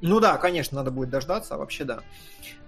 Ну 0.00 0.20
да, 0.20 0.36
конечно, 0.36 0.76
надо 0.78 0.90
будет 0.90 1.10
дождаться, 1.10 1.54
а 1.54 1.58
вообще 1.58 1.84
да. 1.84 2.00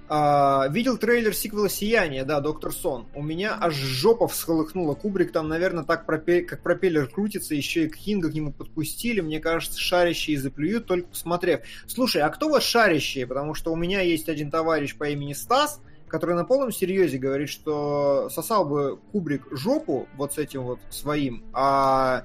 А, 0.09 0.69
видел 0.69 0.99
трейлер 0.99 1.35
сиквела 1.35 1.69
«Сияние», 1.69 2.25
да, 2.25 2.41
«Доктор 2.41 2.73
Сон». 2.73 3.07
У 3.15 3.23
меня 3.23 3.57
аж 3.61 3.75
жопа 3.75 4.29
всколыхнула. 4.29 4.95
Кубрик 4.95 5.33
там, 5.33 5.49
наверное, 5.49 5.85
так 5.85 6.07
пропе- 6.07 6.43
как 6.43 6.63
пропеллер 6.63 7.09
крутится, 7.09 7.55
еще 7.55 7.87
и 7.87 7.89
Кинга 7.89 8.31
к 8.31 8.35
нему 8.35 8.53
подпустили. 8.53 9.21
Мне 9.21 9.41
кажется, 9.41 9.81
шарящие 9.81 10.39
заплюют, 10.39 10.87
только 10.87 11.09
посмотрев. 11.09 11.61
Слушай, 11.87 12.23
а 12.23 12.29
кто 12.29 12.49
вот 12.49 12.63
шарящие? 12.63 13.27
Потому 13.27 13.55
что 13.55 13.73
у 13.73 13.77
меня 13.77 14.01
есть 14.01 14.29
один 14.29 14.51
товарищ 14.51 14.97
по 14.97 15.09
имени 15.09 15.33
Стас, 15.33 15.81
который 16.07 16.37
на 16.37 16.45
полном 16.45 16.71
серьезе 16.71 17.19
говорит, 17.19 17.49
что 17.49 18.29
сосал 18.31 18.65
бы 18.65 18.99
Кубрик 19.11 19.43
жопу 19.51 20.09
вот 20.17 20.35
с 20.35 20.39
этим 20.39 20.63
вот 20.63 20.79
своим, 20.89 21.45
а 21.53 22.25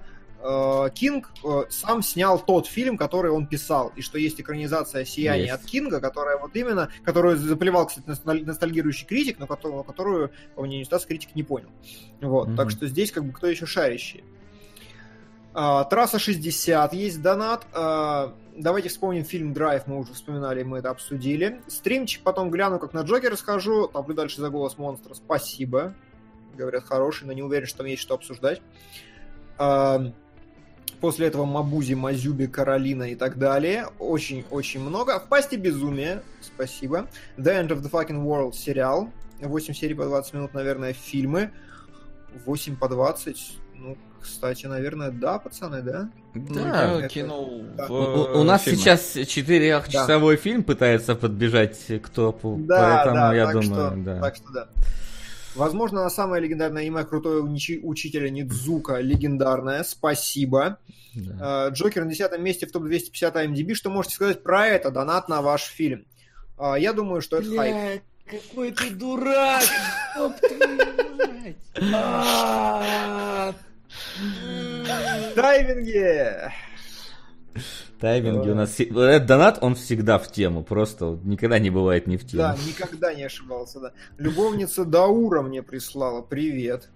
Кинг 0.95 1.29
э, 1.43 1.63
сам 1.69 2.01
снял 2.01 2.39
тот 2.39 2.65
фильм, 2.67 2.97
который 2.97 3.31
он 3.31 3.45
писал, 3.47 3.91
и 3.95 4.01
что 4.01 4.17
есть 4.17 4.41
экранизация 4.41 5.05
«Сияние» 5.05 5.47
Есть. 5.47 5.53
от 5.63 5.69
Кинга, 5.69 5.99
которая 6.01 6.37
вот 6.37 6.55
именно, 6.55 6.89
которую 7.03 7.37
заплевал, 7.37 7.87
кстати, 7.87 8.07
носталь- 8.07 8.43
ностальгирующий 8.45 9.05
критик, 9.05 9.37
но 9.39 9.47
которую, 9.47 9.83
которую 9.83 10.31
по 10.55 10.63
мнению 10.63 10.85
Стаса, 10.85 11.07
критик 11.07 11.35
не 11.35 11.43
понял. 11.43 11.69
Вот, 12.21 12.47
Мгм. 12.47 12.57
так 12.57 12.71
что 12.71 12.87
здесь 12.87 13.11
как 13.11 13.23
бы 13.25 13.33
кто 13.33 13.47
еще 13.47 13.65
шарящий. 13.65 14.23
А, 15.53 15.83
Трасса 15.83 16.17
60 16.17 16.93
есть 16.93 17.21
донат. 17.21 17.67
А, 17.73 18.33
давайте 18.55 18.89
вспомним 18.89 19.25
фильм 19.25 19.53
Драйв, 19.53 19.85
мы 19.85 19.99
уже 19.99 20.13
вспоминали, 20.13 20.63
мы 20.63 20.79
это 20.79 20.89
обсудили. 20.89 21.61
Стримчик 21.67 22.23
потом 22.23 22.49
гляну, 22.51 22.79
как 22.79 22.93
на 22.93 23.01
Джокера 23.01 23.35
схожу. 23.35 23.87
Топлю 23.87 24.15
дальше 24.15 24.39
за 24.39 24.49
голос 24.49 24.77
монстра. 24.77 25.13
Спасибо. 25.13 25.93
Говорят, 26.55 26.85
хороший, 26.85 27.25
но 27.27 27.33
не 27.33 27.43
уверен, 27.43 27.67
что 27.67 27.79
там 27.79 27.87
есть 27.87 28.01
что 28.01 28.13
обсуждать. 28.15 28.61
А, 29.57 30.13
После 31.01 31.27
этого 31.27 31.45
Мабузи, 31.45 31.95
Мазюби, 31.95 32.45
Каролина 32.45 33.03
и 33.11 33.15
так 33.15 33.37
далее. 33.39 33.87
Очень-очень 33.97 34.81
много. 34.81 35.19
В 35.19 35.27
пасти 35.27 35.55
безумие. 35.55 36.21
Спасибо. 36.41 37.07
The 37.37 37.59
End 37.59 37.69
of 37.69 37.81
the 37.81 37.89
Fucking 37.89 38.23
World 38.23 38.53
сериал. 38.53 39.09
8 39.41 39.73
серий 39.73 39.95
по 39.95 40.05
20 40.05 40.33
минут, 40.35 40.53
наверное, 40.53 40.93
фильмы. 40.93 41.49
8 42.45 42.75
по 42.77 42.87
20. 42.87 43.57
Ну, 43.75 43.97
кстати, 44.21 44.67
наверное, 44.67 45.09
да, 45.09 45.39
пацаны, 45.39 45.81
да? 45.81 46.11
Ну, 46.35 46.53
Да. 46.53 46.83
я 46.93 46.99
это- 46.99 47.07
кинул 47.09 47.63
да. 47.75 47.87
в, 47.87 47.91
У, 47.91 48.39
у 48.41 48.43
нас 48.43 48.61
фильмы. 48.61 48.77
сейчас 48.79 49.13
четырехчасовой 49.27 50.35
фильм 50.37 50.63
пытается 50.63 51.15
подбежать 51.15 51.79
к 52.03 52.09
топу, 52.09 52.57
Да, 52.59 52.97
поэтому 52.97 53.15
да, 53.15 53.33
я 53.33 53.45
так 53.47 53.53
думаю, 53.55 53.87
что, 53.89 53.95
да. 53.97 54.19
Так 54.21 54.35
что 54.35 54.53
да. 54.53 54.67
Возможно, 55.55 56.09
самое 56.09 56.41
легендарное 56.41 56.81
аниме 56.83 57.03
Крутое 57.03 57.41
учи- 57.43 57.79
Учителя 57.83 58.29
Нидзука 58.29 58.99
легендарное. 58.99 59.83
Спасибо. 59.83 60.77
да. 61.13 61.67
Э, 61.67 61.73
Джокер 61.73 62.05
на 62.05 62.09
10 62.11 62.39
месте 62.39 62.65
в 62.67 62.71
топ-250 62.71 63.33
IMDb. 63.35 63.73
Что 63.73 63.89
можете 63.89 64.15
сказать 64.15 64.43
про 64.43 64.67
это? 64.67 64.91
Донат 64.91 65.27
на 65.29 65.41
ваш 65.41 65.63
фильм. 65.63 66.05
А, 66.57 66.75
Я 66.75 66.93
думаю, 66.93 67.21
что 67.21 67.37
это 67.37 67.53
хайп. 67.55 67.73
Блядь, 67.75 68.01
какой 68.47 68.71
ты 68.71 68.89
дурак! 68.91 69.63
Ёб 70.17 70.33
Тайминги 78.01 78.49
у 78.49 78.55
нас... 78.55 78.79
Этот 78.79 79.27
донат, 79.27 79.59
он 79.61 79.75
всегда 79.75 80.17
в 80.17 80.29
тему, 80.31 80.63
просто 80.63 81.19
никогда 81.23 81.59
не 81.59 81.69
бывает 81.69 82.07
не 82.07 82.17
в 82.17 82.25
тему. 82.25 82.41
Да, 82.41 82.57
никогда 82.67 83.13
не 83.13 83.23
ошибался, 83.23 83.79
да. 83.79 83.93
Любовница 84.17 84.85
Даура 84.85 85.43
мне 85.43 85.61
прислала. 85.61 86.23
Привет. 86.23 86.89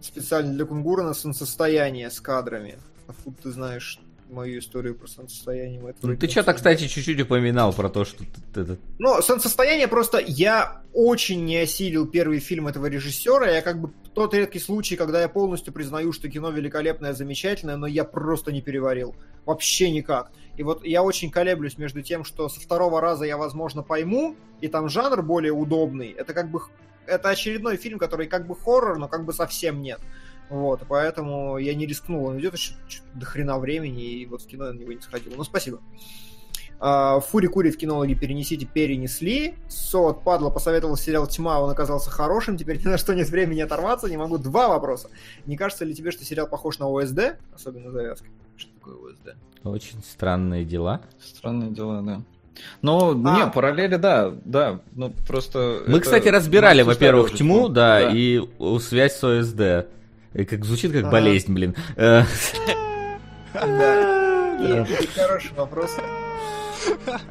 Специально 0.00 0.52
для 0.52 0.64
Кунгура 0.64 1.04
на 1.04 1.14
солнцестояние 1.14 2.10
с 2.10 2.20
кадрами. 2.20 2.78
А 3.06 3.12
фу, 3.12 3.32
ты 3.40 3.52
знаешь 3.52 4.00
мою 4.30 4.58
историю 4.58 4.94
про 4.94 5.06
солнцестояние. 5.06 5.80
это 5.88 6.06
Ну, 6.06 6.16
ты 6.16 6.28
что-то, 6.28 6.54
кстати, 6.54 6.86
чуть-чуть 6.86 7.20
упоминал 7.20 7.72
про 7.72 7.88
то, 7.88 8.04
что 8.04 8.24
т- 8.24 8.60
это... 8.60 8.78
Ну, 8.98 9.20
солнцестояние 9.22 9.88
просто 9.88 10.18
я 10.18 10.82
очень 10.92 11.44
не 11.44 11.56
осилил 11.58 12.06
первый 12.06 12.40
фильм 12.40 12.68
этого 12.68 12.86
режиссера. 12.86 13.50
Я 13.50 13.62
как 13.62 13.80
бы 13.80 13.92
тот 14.14 14.34
редкий 14.34 14.58
случай, 14.58 14.96
когда 14.96 15.20
я 15.20 15.28
полностью 15.28 15.72
признаю, 15.72 16.12
что 16.12 16.28
кино 16.28 16.50
великолепное, 16.50 17.12
замечательное, 17.12 17.76
но 17.76 17.86
я 17.86 18.04
просто 18.04 18.52
не 18.52 18.62
переварил. 18.62 19.14
Вообще 19.44 19.90
никак. 19.90 20.30
И 20.56 20.62
вот 20.62 20.84
я 20.84 21.02
очень 21.02 21.30
колеблюсь 21.30 21.78
между 21.78 22.02
тем, 22.02 22.24
что 22.24 22.48
со 22.48 22.60
второго 22.60 23.00
раза 23.00 23.24
я, 23.24 23.36
возможно, 23.36 23.82
пойму, 23.82 24.36
и 24.60 24.68
там 24.68 24.88
жанр 24.88 25.22
более 25.22 25.52
удобный. 25.52 26.10
Это 26.10 26.34
как 26.34 26.50
бы... 26.50 26.60
Это 27.06 27.30
очередной 27.30 27.78
фильм, 27.78 27.98
который 27.98 28.26
как 28.26 28.46
бы 28.46 28.54
хоррор, 28.54 28.98
но 28.98 29.08
как 29.08 29.24
бы 29.24 29.32
совсем 29.32 29.80
нет. 29.80 30.00
Вот, 30.50 30.80
поэтому 30.88 31.58
я 31.58 31.74
не 31.74 31.86
рискнул. 31.86 32.26
Он 32.26 32.38
идет 32.38 32.54
еще 32.54 32.72
до 33.14 33.26
хрена 33.26 33.58
времени, 33.58 34.04
и 34.04 34.26
вот 34.26 34.42
в 34.42 34.46
кино 34.46 34.66
я 34.66 34.72
на 34.72 34.78
него 34.78 34.92
не 34.92 35.00
сходил. 35.00 35.32
Ну, 35.36 35.44
спасибо. 35.44 35.80
А, 36.80 37.18
Фури 37.20 37.48
Кури 37.48 37.70
в 37.70 37.76
кинологи 37.76 38.14
перенесите, 38.14 38.64
перенесли. 38.64 39.56
Сот 39.68 40.22
Падла 40.22 40.48
посоветовал 40.50 40.96
сериал 40.96 41.26
«Тьма», 41.26 41.60
он 41.60 41.68
оказался 41.70 42.08
хорошим, 42.10 42.56
теперь 42.56 42.78
ни 42.78 42.84
на 42.88 42.98
что 42.98 43.14
нет 43.14 43.28
времени 43.28 43.60
оторваться, 43.60 44.08
не 44.08 44.16
могу. 44.16 44.38
Два 44.38 44.68
вопроса. 44.68 45.10
Не 45.44 45.56
кажется 45.56 45.84
ли 45.84 45.92
тебе, 45.94 46.12
что 46.12 46.24
сериал 46.24 46.46
похож 46.46 46.78
на 46.78 46.86
ОСД, 46.86 47.36
особенно 47.52 47.90
завязки? 47.90 48.28
Что 48.56 48.70
такое 48.74 48.94
ОСД? 49.12 49.34
Очень 49.64 50.02
странные 50.04 50.64
дела. 50.64 51.00
Странные 51.20 51.70
дела, 51.72 52.00
да. 52.02 52.22
Ну, 52.82 53.10
А. 53.28 53.36
не, 53.44 53.50
параллели, 53.52 53.96
да, 53.96 54.32
да, 54.44 54.80
ну 54.94 55.12
просто... 55.26 55.82
Мы, 55.86 55.94
это- 55.98 56.00
кстати, 56.00 56.28
разбирали, 56.28 56.82
во-первых, 56.82 57.30
тьму, 57.32 57.36
тьму, 57.60 57.68
да, 57.68 58.10
и 58.12 58.38
у- 58.58 58.78
связь 58.80 59.16
с 59.16 59.22
ОСД. 59.24 59.88
И 60.34 60.44
как 60.44 60.64
звучит 60.64 60.92
как 60.92 61.02
Ага. 61.04 61.10
болезнь, 61.10 61.52
блин. 61.52 61.74
Э, 61.96 62.22
Да. 63.54 64.56
Нет, 64.60 64.88
хороший 65.14 65.52
вопрос. 65.54 65.96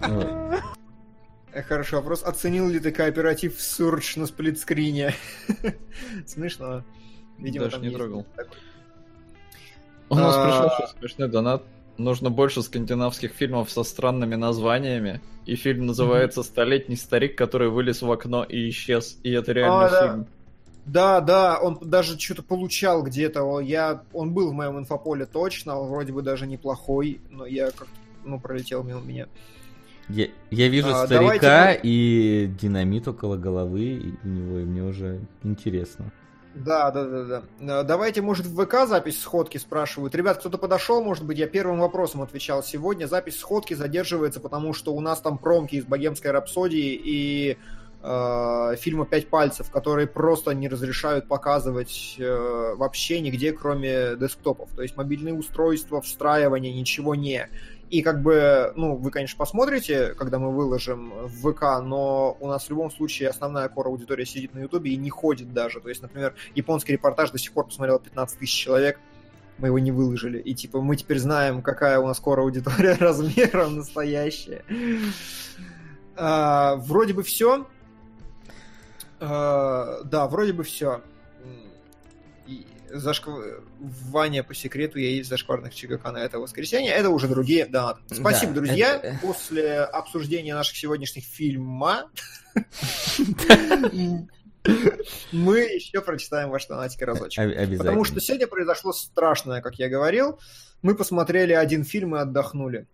Э, 0.02 1.61
Хороший 1.64 1.95
вопрос. 1.95 2.24
Оценил 2.24 2.69
ли 2.69 2.80
ты 2.80 2.91
кооператив 2.91 3.57
Surge 3.57 4.19
на 4.19 4.26
сплитскрине? 4.28 5.14
Смешно. 6.26 6.84
Видимо, 7.38 7.65
Даже 7.65 7.78
там 7.78 7.86
не 7.86 7.91
трогал. 7.95 8.26
У 10.10 10.15
нас 10.15 10.36
А. 10.38 10.45
пришел 10.69 10.99
смешной 10.99 11.30
донат. 11.30 11.64
Нужно 11.98 12.30
больше 12.30 12.61
скандинавских 12.61 13.32
фильмов 13.32 13.72
со 13.72 13.84
странными 13.84 14.36
названиями. 14.36 15.19
И 15.45 15.56
фильм 15.56 15.88
называется 15.88 16.44
«Столетний 16.44 16.95
старик, 16.95 17.36
который 17.38 17.69
вылез 17.69 18.02
в 18.03 18.11
окно 18.11 18.44
и 18.44 18.69
исчез». 18.69 19.18
И 19.24 19.32
это 19.32 19.52
реально 19.52 19.86
А, 19.86 20.02
фильм. 20.07 20.28
Да, 20.88 21.20
да, 21.20 21.60
он 21.60 21.78
даже 21.82 22.18
что-то 22.18 22.44
получал 22.44 23.04
где-то. 23.04 23.60
Я, 23.60 24.04
он 24.14 24.34
был 24.34 24.52
в 24.52 24.54
моем 24.54 24.80
инфополе 24.80 25.26
точно, 25.26 25.78
он 25.78 25.90
вроде 25.90 26.14
бы 26.14 26.22
даже 26.22 26.48
неплохой, 26.48 27.20
но 27.30 27.46
я 27.46 27.72
как 27.72 27.88
ну, 28.24 28.40
пролетел 28.40 28.84
мимо 28.84 29.02
меня. 29.02 29.28
Я, 30.08 30.28
я 30.50 30.70
вижу 30.70 30.88
А, 30.88 31.06
старика 31.06 31.40
давайте 31.40 31.80
и 31.84 32.48
динамит 32.60 33.08
около 33.08 33.36
головы 33.36 33.82
и 33.82 34.14
у 34.24 34.28
него, 34.28 34.60
и 34.60 34.64
мне 34.64 34.82
уже 34.82 35.20
интересно. 35.44 36.14
Да, 36.56 36.90
да, 36.92 37.06
да, 37.06 37.24
да. 37.24 37.82
Э, 37.82 37.84
Давайте, 37.84 38.22
может, 38.22 38.46
в 38.46 38.66
ВК 38.66 38.88
запись 38.88 39.20
сходки 39.20 39.58
спрашивают. 39.58 40.16
Ребят, 40.16 40.38
кто-то 40.38 40.58
подошел, 40.58 41.04
может 41.04 41.26
быть, 41.26 41.38
я 41.38 41.48
первым 41.48 41.80
вопросом 41.80 42.22
отвечал 42.22 42.64
сегодня. 42.64 43.06
Запись 43.06 43.38
сходки 43.38 43.74
задерживается, 43.74 44.40
потому 44.40 44.74
что 44.74 44.94
у 44.94 45.02
нас 45.02 45.20
там 45.20 45.38
промки 45.38 45.76
из 45.76 45.86
богемской 45.86 46.32
рапсодии 46.32 47.00
и 47.04 47.58
э, 48.02 48.76
фильма 48.78 49.06
«Пять 49.06 49.30
пальцев», 49.30 49.69
которые 49.72 50.07
просто 50.07 50.52
не 50.52 50.68
разрешают 50.68 51.28
показывать 51.28 52.15
э, 52.18 52.76
вообще 52.76 53.19
нигде, 53.19 53.52
кроме 53.53 54.15
десктопов. 54.15 54.69
То 54.76 54.82
есть 54.82 54.95
мобильные 54.98 55.34
устройства, 55.34 56.02
встраивание, 56.02 56.74
ничего 56.74 57.15
не. 57.15 57.49
И 57.90 58.02
как 58.02 58.22
бы, 58.22 58.74
ну, 58.76 58.95
вы, 58.95 59.11
конечно, 59.11 59.38
посмотрите, 59.38 60.14
когда 60.15 60.40
мы 60.40 60.53
выложим 60.53 61.14
в 61.26 61.53
ВК, 61.53 61.82
но 61.82 62.36
у 62.40 62.48
нас 62.48 62.65
в 62.65 62.69
любом 62.69 62.91
случае 62.91 63.30
основная 63.30 63.69
кора 63.69 63.90
аудитория 63.90 64.26
сидит 64.26 64.53
на 64.53 64.60
Ютубе 64.60 64.91
и 64.91 64.98
не 64.98 65.10
ходит 65.10 65.53
даже. 65.53 65.80
То 65.80 65.88
есть, 65.88 66.02
например, 66.02 66.36
японский 66.53 66.94
репортаж 66.94 67.32
до 67.32 67.38
сих 67.38 67.53
пор 67.53 67.65
посмотрел 67.65 67.99
15 67.99 68.40
тысяч 68.40 68.53
человек, 68.53 68.99
мы 69.57 69.69
его 69.69 69.80
не 69.80 69.91
выложили. 69.91 70.40
И 70.40 70.53
типа 70.53 70.82
мы 70.82 70.98
теперь 70.98 71.19
знаем, 71.19 71.61
какая 71.61 71.99
у 71.99 72.07
нас 72.07 72.19
кора 72.19 72.44
аудитория 72.44 72.94
размером 72.99 73.78
настоящая. 73.78 74.64
А, 76.15 76.76
вроде 76.76 77.14
бы 77.14 77.24
все. 77.24 77.68
Да, 79.19 80.27
вроде 80.30 80.53
бы 80.53 80.64
все. 80.64 81.02
Зашк... 82.89 83.27
Ваня 83.80 84.44
по 84.44 84.56
секрету 84.56 84.98
я 84.99 85.10
есть 85.10 85.27
в 85.27 85.30
зашкварных 85.30 85.76
ЧГК 85.76 86.11
на 86.14 86.18
это 86.19 86.39
воскресенье. 86.39 86.91
Это 86.94 87.10
уже 87.10 87.27
другие 87.27 87.65
донаты. 87.65 87.99
Спасибо, 88.10 88.53
Да, 88.53 88.61
друзья. 88.61 88.95
это- 88.95 89.19
После 89.22 89.80
обсуждения 89.81 90.56
наших 90.56 90.77
сегодняшних 90.77 91.26
фильма 91.26 92.10
Мы 95.31 95.60
еще 95.60 96.02
прочитаем 96.02 96.49
ваш 96.49 96.65
донатик 96.68 97.02
разочек. 97.02 97.39
Об- 97.39 97.52
Обязательно. 97.52 97.77
Потому 97.77 98.03
что 98.03 98.19
сегодня 98.19 98.48
произошло 98.48 98.91
страшное, 98.94 99.61
как 99.61 99.76
я 99.80 99.88
говорил. 99.89 100.39
Мы 100.81 100.95
посмотрели 100.95 101.53
один 101.53 101.84
фильм 101.84 102.15
и 102.15 102.19
отдохнули. 102.19 102.88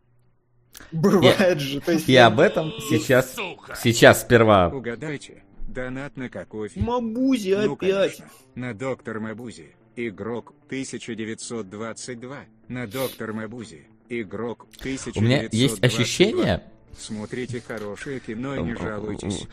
Бывает 0.91 1.59
же. 1.59 1.81
То 1.81 1.91
есть 1.93 2.07
И 2.09 2.15
об 2.15 2.39
этом 2.39 2.71
сейчас, 2.89 3.35
сейчас 3.81 4.21
сперва 4.21 4.69
Угадайте, 4.69 5.43
донат 5.73 6.15
на 6.17 6.29
какой 6.29 6.69
фильм? 6.69 6.85
Мабузи 6.85 7.53
Ну, 7.65 7.73
опять. 7.73 8.15
конечно, 8.17 8.25
на 8.55 8.73
Доктор 8.73 9.19
Мабузи. 9.19 9.75
Игрок 9.95 10.53
1922. 10.67 12.45
На 12.67 12.87
Доктор 12.87 13.33
Мабузи. 13.33 13.87
Игрок 14.09 14.67
1922. 14.79 15.21
у 15.21 15.23
меня 15.25 15.49
есть 15.51 15.83
ощущение, 15.83 16.63
Смотрите 16.97 17.61
хорошее 17.65 18.19
кино 18.19 18.55
и 18.55 18.61
не 18.61 18.75
жалуйтесь. 18.75 19.47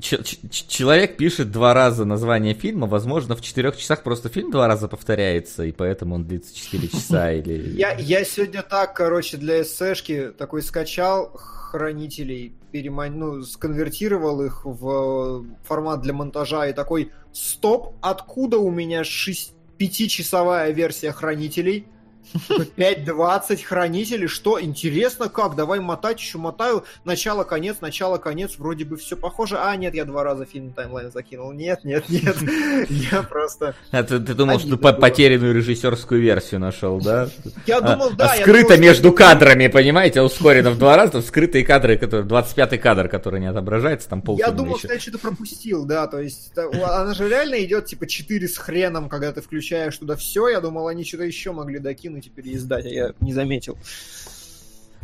Ч- 0.00 0.22
ч- 0.22 0.38
человек 0.68 1.16
пишет 1.16 1.50
два 1.50 1.74
раза 1.74 2.04
название 2.04 2.54
фильма, 2.54 2.86
возможно, 2.86 3.34
в 3.34 3.40
четырех 3.40 3.76
часах 3.76 4.02
просто 4.02 4.28
фильм 4.28 4.50
два 4.50 4.68
раза 4.68 4.88
повторяется, 4.88 5.64
и 5.64 5.72
поэтому 5.72 6.14
он 6.16 6.24
длится 6.24 6.54
4 6.54 6.88
часа 6.88 7.32
или... 7.34 7.76
Я, 7.76 7.92
я 7.98 8.24
сегодня 8.24 8.62
так, 8.62 8.94
короче, 8.94 9.36
для 9.36 9.64
ССшки 9.64 10.32
такой 10.36 10.62
скачал 10.62 11.32
хранителей, 11.34 12.54
переман... 12.70 13.18
ну, 13.18 13.42
сконвертировал 13.42 14.42
их 14.42 14.64
в 14.64 15.44
формат 15.64 16.02
для 16.02 16.12
монтажа 16.12 16.66
и 16.68 16.72
такой, 16.72 17.10
стоп, 17.32 17.94
откуда 18.02 18.58
у 18.58 18.70
меня 18.70 19.04
6... 19.04 19.54
пятичасовая 19.78 20.70
версия 20.70 21.12
хранителей? 21.12 21.86
5.20 22.34 23.62
хранителей, 23.64 24.26
что? 24.26 24.60
Интересно 24.60 25.28
как? 25.28 25.54
Давай 25.56 25.80
мотать, 25.80 26.18
еще 26.20 26.38
мотаю. 26.38 26.84
Начало, 27.04 27.44
конец, 27.44 27.76
начало, 27.80 28.18
конец. 28.18 28.54
Вроде 28.58 28.84
бы 28.84 28.96
все 28.96 29.16
похоже. 29.16 29.58
А, 29.58 29.74
нет, 29.76 29.94
я 29.94 30.04
два 30.04 30.24
раза 30.24 30.44
фильм 30.44 30.72
таймлайн 30.72 31.10
закинул. 31.10 31.52
Нет, 31.52 31.84
нет, 31.84 32.08
нет. 32.08 32.36
Я 32.88 33.22
просто... 33.22 33.74
А 33.90 34.02
ты, 34.02 34.18
ты 34.20 34.34
думал, 34.34 34.58
что 34.58 34.76
по- 34.76 34.92
потерянную 34.92 35.54
режиссерскую 35.54 36.20
версию 36.20 36.60
нашел, 36.60 37.00
да? 37.00 37.28
Я 37.66 37.78
А- 37.78 37.80
думал, 37.80 38.08
а 38.10 38.16
да. 38.16 38.34
я 38.34 38.42
скрыто 38.42 38.76
между 38.76 39.12
кадрами, 39.12 39.68
понимаете, 39.68 40.22
ускорено 40.22 40.70
в 40.70 40.78
два 40.78 40.96
раза, 40.96 41.22
скрытые 41.22 41.64
кадры, 41.64 41.96
которые 41.96 42.26
25-й 42.26 42.78
кадр, 42.78 43.08
который 43.08 43.40
не 43.40 43.46
отображается, 43.46 44.08
там 44.08 44.22
полфильма 44.22 44.50
Я 44.50 44.56
думал, 44.56 44.78
что 44.78 44.92
я 44.92 44.98
что-то 45.00 45.18
пропустил, 45.18 45.84
да, 45.84 46.06
то 46.06 46.20
есть 46.20 46.52
она 46.56 47.14
же 47.14 47.28
реально 47.28 47.62
идет 47.64 47.86
типа 47.86 48.06
4 48.06 48.48
с 48.48 48.56
хреном, 48.56 49.08
когда 49.08 49.32
ты 49.32 49.40
включаешь 49.40 49.96
туда 49.96 50.16
все. 50.16 50.48
Я 50.48 50.60
думал, 50.60 50.88
они 50.88 51.04
что-то 51.04 51.24
еще 51.24 51.52
могли 51.52 51.78
докинуть 51.78 52.21
и 52.26 52.30
переиздать, 52.30 52.86
а 52.86 52.88
я 52.88 53.12
не 53.20 53.32
заметил. 53.32 53.76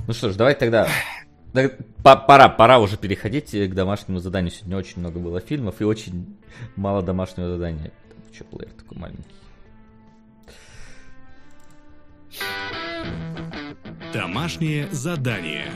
Ну 0.06 0.12
что 0.12 0.30
ж, 0.30 0.36
давайте 0.36 0.60
тогда... 0.60 0.88
да, 1.52 1.70
по- 2.02 2.16
Пора, 2.16 2.48
пора 2.48 2.78
уже 2.78 2.96
переходить 2.96 3.50
к 3.50 3.74
домашнему 3.74 4.20
заданию. 4.20 4.50
Сегодня 4.50 4.76
очень 4.76 5.00
много 5.00 5.18
было 5.18 5.40
фильмов 5.40 5.80
и 5.80 5.84
очень 5.84 6.36
мало 6.76 7.02
домашнего 7.02 7.48
задания. 7.48 7.92
Че, 8.36 8.44
плеер 8.44 8.72
такой 8.72 8.98
маленький. 8.98 9.24
Домашнее 14.12 14.88
задание. 14.90 15.66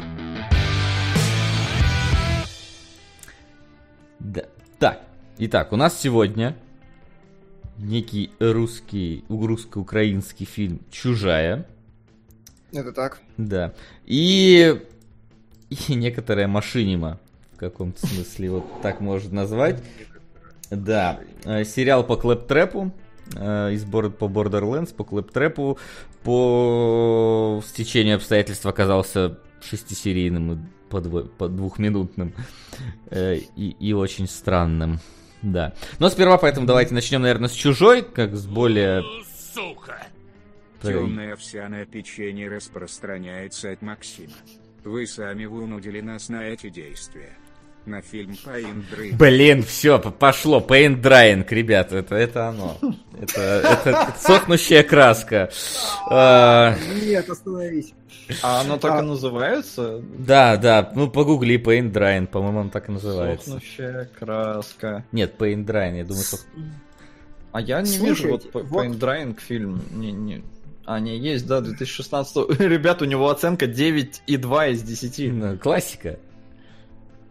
Да. 4.18 4.44
Так, 4.78 5.02
итак, 5.38 5.72
у 5.72 5.76
нас 5.76 5.98
сегодня 5.98 6.56
некий 7.78 8.30
русский, 8.38 9.24
русско-украинский 9.28 10.46
фильм 10.46 10.80
«Чужая». 10.90 11.66
Это 12.72 12.92
так. 12.92 13.20
Да. 13.36 13.74
И, 14.06 14.80
и 15.68 15.94
некоторая 15.94 16.48
машинима, 16.48 17.18
в 17.54 17.58
каком-то 17.58 18.06
смысле, 18.06 18.50
вот 18.50 18.80
так 18.80 19.00
можно 19.00 19.34
назвать. 19.34 19.82
Да. 20.70 21.20
Э, 21.44 21.64
Сериал 21.64 22.02
по 22.04 22.16
клэп-трэпу, 22.16 22.92
э, 23.36 23.72
из 23.72 23.84
бород 23.84 24.16
по 24.16 24.24
Borderlands, 24.24 24.94
по 24.94 25.04
клэп-трэпу, 25.04 25.78
по 26.22 27.62
стечению 27.66 28.16
обстоятельств 28.16 28.64
оказался 28.64 29.38
шестисерийным 29.60 30.52
и 30.52 30.58
по, 30.88 30.96
дво- 30.96 31.28
по 31.28 31.48
двухминутным 31.48 32.32
э, 33.10 33.36
и, 33.56 33.76
и 33.78 33.92
очень 33.92 34.28
странным. 34.28 34.98
Да. 35.42 35.74
Но 35.98 36.08
сперва, 36.08 36.38
поэтому 36.38 36.66
давайте 36.66 36.94
начнем, 36.94 37.22
наверное, 37.22 37.48
с 37.48 37.52
чужой, 37.52 38.02
как 38.02 38.34
с 38.34 38.46
более... 38.46 39.02
Сука. 39.52 40.06
Темное 40.80 41.34
овсяное 41.34 41.84
печенье 41.84 42.48
распространяется 42.48 43.70
от 43.70 43.82
Максима. 43.82 44.32
Вы 44.84 45.06
сами 45.06 45.44
вынудили 45.44 46.00
нас 46.00 46.28
на 46.28 46.44
эти 46.44 46.70
действия. 46.70 47.36
На 47.84 48.00
фильм 48.00 48.36
Pain 48.44 48.84
Dream. 48.92 49.16
Блин, 49.16 49.62
все, 49.64 49.98
пошло, 49.98 50.60
paint 50.60 51.00
drying, 51.02 51.44
ребят, 51.48 51.92
это, 51.92 52.14
это 52.14 52.48
оно. 52.48 52.78
Это, 53.20 53.40
это 53.40 54.14
сохнущая 54.20 54.84
краска. 54.84 55.50
А, 56.08 56.76
Нет, 57.02 57.28
остановись. 57.28 57.92
А 58.40 58.60
оно 58.60 58.76
так 58.78 58.92
А. 58.92 58.98
и 59.00 59.02
называется? 59.02 60.00
да, 60.16 60.56
да, 60.56 60.92
ну 60.94 61.10
погугли 61.10 61.56
paint 61.58 61.90
drying, 61.92 62.28
по-моему, 62.28 62.60
он 62.60 62.70
так 62.70 62.88
и 62.88 62.92
называется. 62.92 63.50
Сохнущая 63.50 64.08
краска. 64.16 65.04
Нет, 65.10 65.34
paint 65.36 65.64
drying, 65.66 65.96
я 65.98 66.04
думаю, 66.04 66.22
сох- 66.24 66.46
А 67.50 67.60
я 67.60 67.82
не 67.82 67.98
вижу 67.98 68.28
вот, 68.30 68.46
Paint 68.54 68.98
Drying 68.98 69.38
фильм. 69.40 69.82
Не, 69.90 70.12
не. 70.12 70.42
А, 70.84 71.00
не, 71.00 71.18
есть, 71.18 71.46
да, 71.46 71.60
2016. 71.60 72.48
Ребят, 72.60 73.02
у 73.02 73.04
него 73.06 73.28
оценка 73.28 73.66
9,2 73.66 74.70
из 74.72 74.82
10. 74.82 75.32
Ну, 75.32 75.58
классика. 75.58 76.18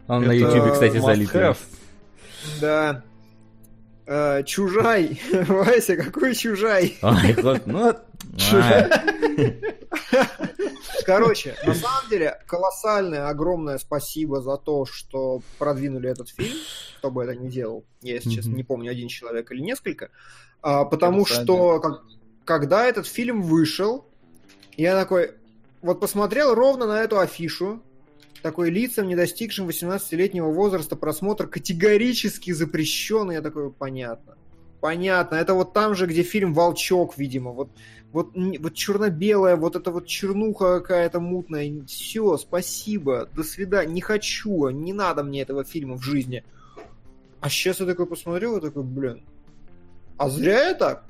Он 0.08 0.24
на 0.26 0.32
ютубе, 0.32 0.72
кстати, 0.72 0.98
залит. 0.98 1.30
Да. 2.60 3.02
Э, 4.06 4.42
чужай. 4.44 5.20
Вася, 5.32 5.96
какой 5.96 6.34
чужай? 6.34 6.98
Ой, 7.02 7.34
вот, 7.42 7.66
ну, 7.66 7.88
а, 7.88 8.02
Короче, 11.06 11.54
на 11.66 11.74
самом 11.74 12.08
деле, 12.10 12.38
колоссальное, 12.46 13.28
огромное 13.28 13.78
спасибо 13.78 14.40
за 14.40 14.56
то, 14.56 14.84
что 14.86 15.40
продвинули 15.58 16.08
этот 16.10 16.28
фильм, 16.28 16.56
кто 16.98 17.10
бы 17.10 17.24
это 17.24 17.34
ни 17.34 17.48
делал. 17.48 17.84
Я, 18.02 18.14
если 18.14 18.30
честно, 18.30 18.54
не 18.54 18.62
помню, 18.64 18.90
один 18.90 19.08
человек 19.08 19.50
или 19.52 19.60
несколько. 19.60 20.10
А, 20.62 20.84
потому 20.84 21.24
что, 21.26 21.80
как- 21.80 22.02
когда 22.44 22.84
этот 22.86 23.06
фильм 23.06 23.42
вышел, 23.42 24.04
я 24.76 24.98
такой, 24.98 25.32
вот 25.80 26.00
посмотрел 26.00 26.54
ровно 26.54 26.86
на 26.86 27.00
эту 27.02 27.18
афишу, 27.18 27.82
такой 28.42 28.70
лицам, 28.70 29.08
не 29.08 29.16
достигшим 29.16 29.68
18-летнего 29.68 30.50
возраста, 30.50 30.96
просмотр 30.96 31.46
категорически 31.46 32.52
запрещен. 32.52 33.30
Я 33.30 33.40
такой, 33.40 33.70
понятно. 33.70 34.36
Понятно. 34.80 35.36
Это 35.36 35.54
вот 35.54 35.72
там 35.72 35.94
же, 35.94 36.06
где 36.06 36.22
фильм 36.22 36.54
«Волчок», 36.54 37.16
видимо. 37.16 37.52
Вот, 37.52 37.70
вот, 38.12 38.32
вот 38.34 38.74
черно-белая, 38.74 39.56
вот 39.56 39.76
эта 39.76 39.92
вот 39.92 40.06
чернуха 40.06 40.80
какая-то 40.80 41.20
мутная. 41.20 41.84
Все, 41.86 42.36
спасибо, 42.36 43.28
до 43.34 43.44
свидания. 43.44 43.92
Не 43.92 44.00
хочу, 44.00 44.68
не 44.70 44.92
надо 44.92 45.22
мне 45.22 45.42
этого 45.42 45.64
фильма 45.64 45.96
в 45.96 46.02
жизни. 46.02 46.44
А 47.40 47.48
сейчас 47.48 47.80
я 47.80 47.86
такой 47.86 48.06
посмотрел 48.06 48.56
и 48.56 48.60
такой, 48.60 48.82
блин, 48.82 49.24
а 50.16 50.28
зря 50.28 50.74
так? 50.74 51.04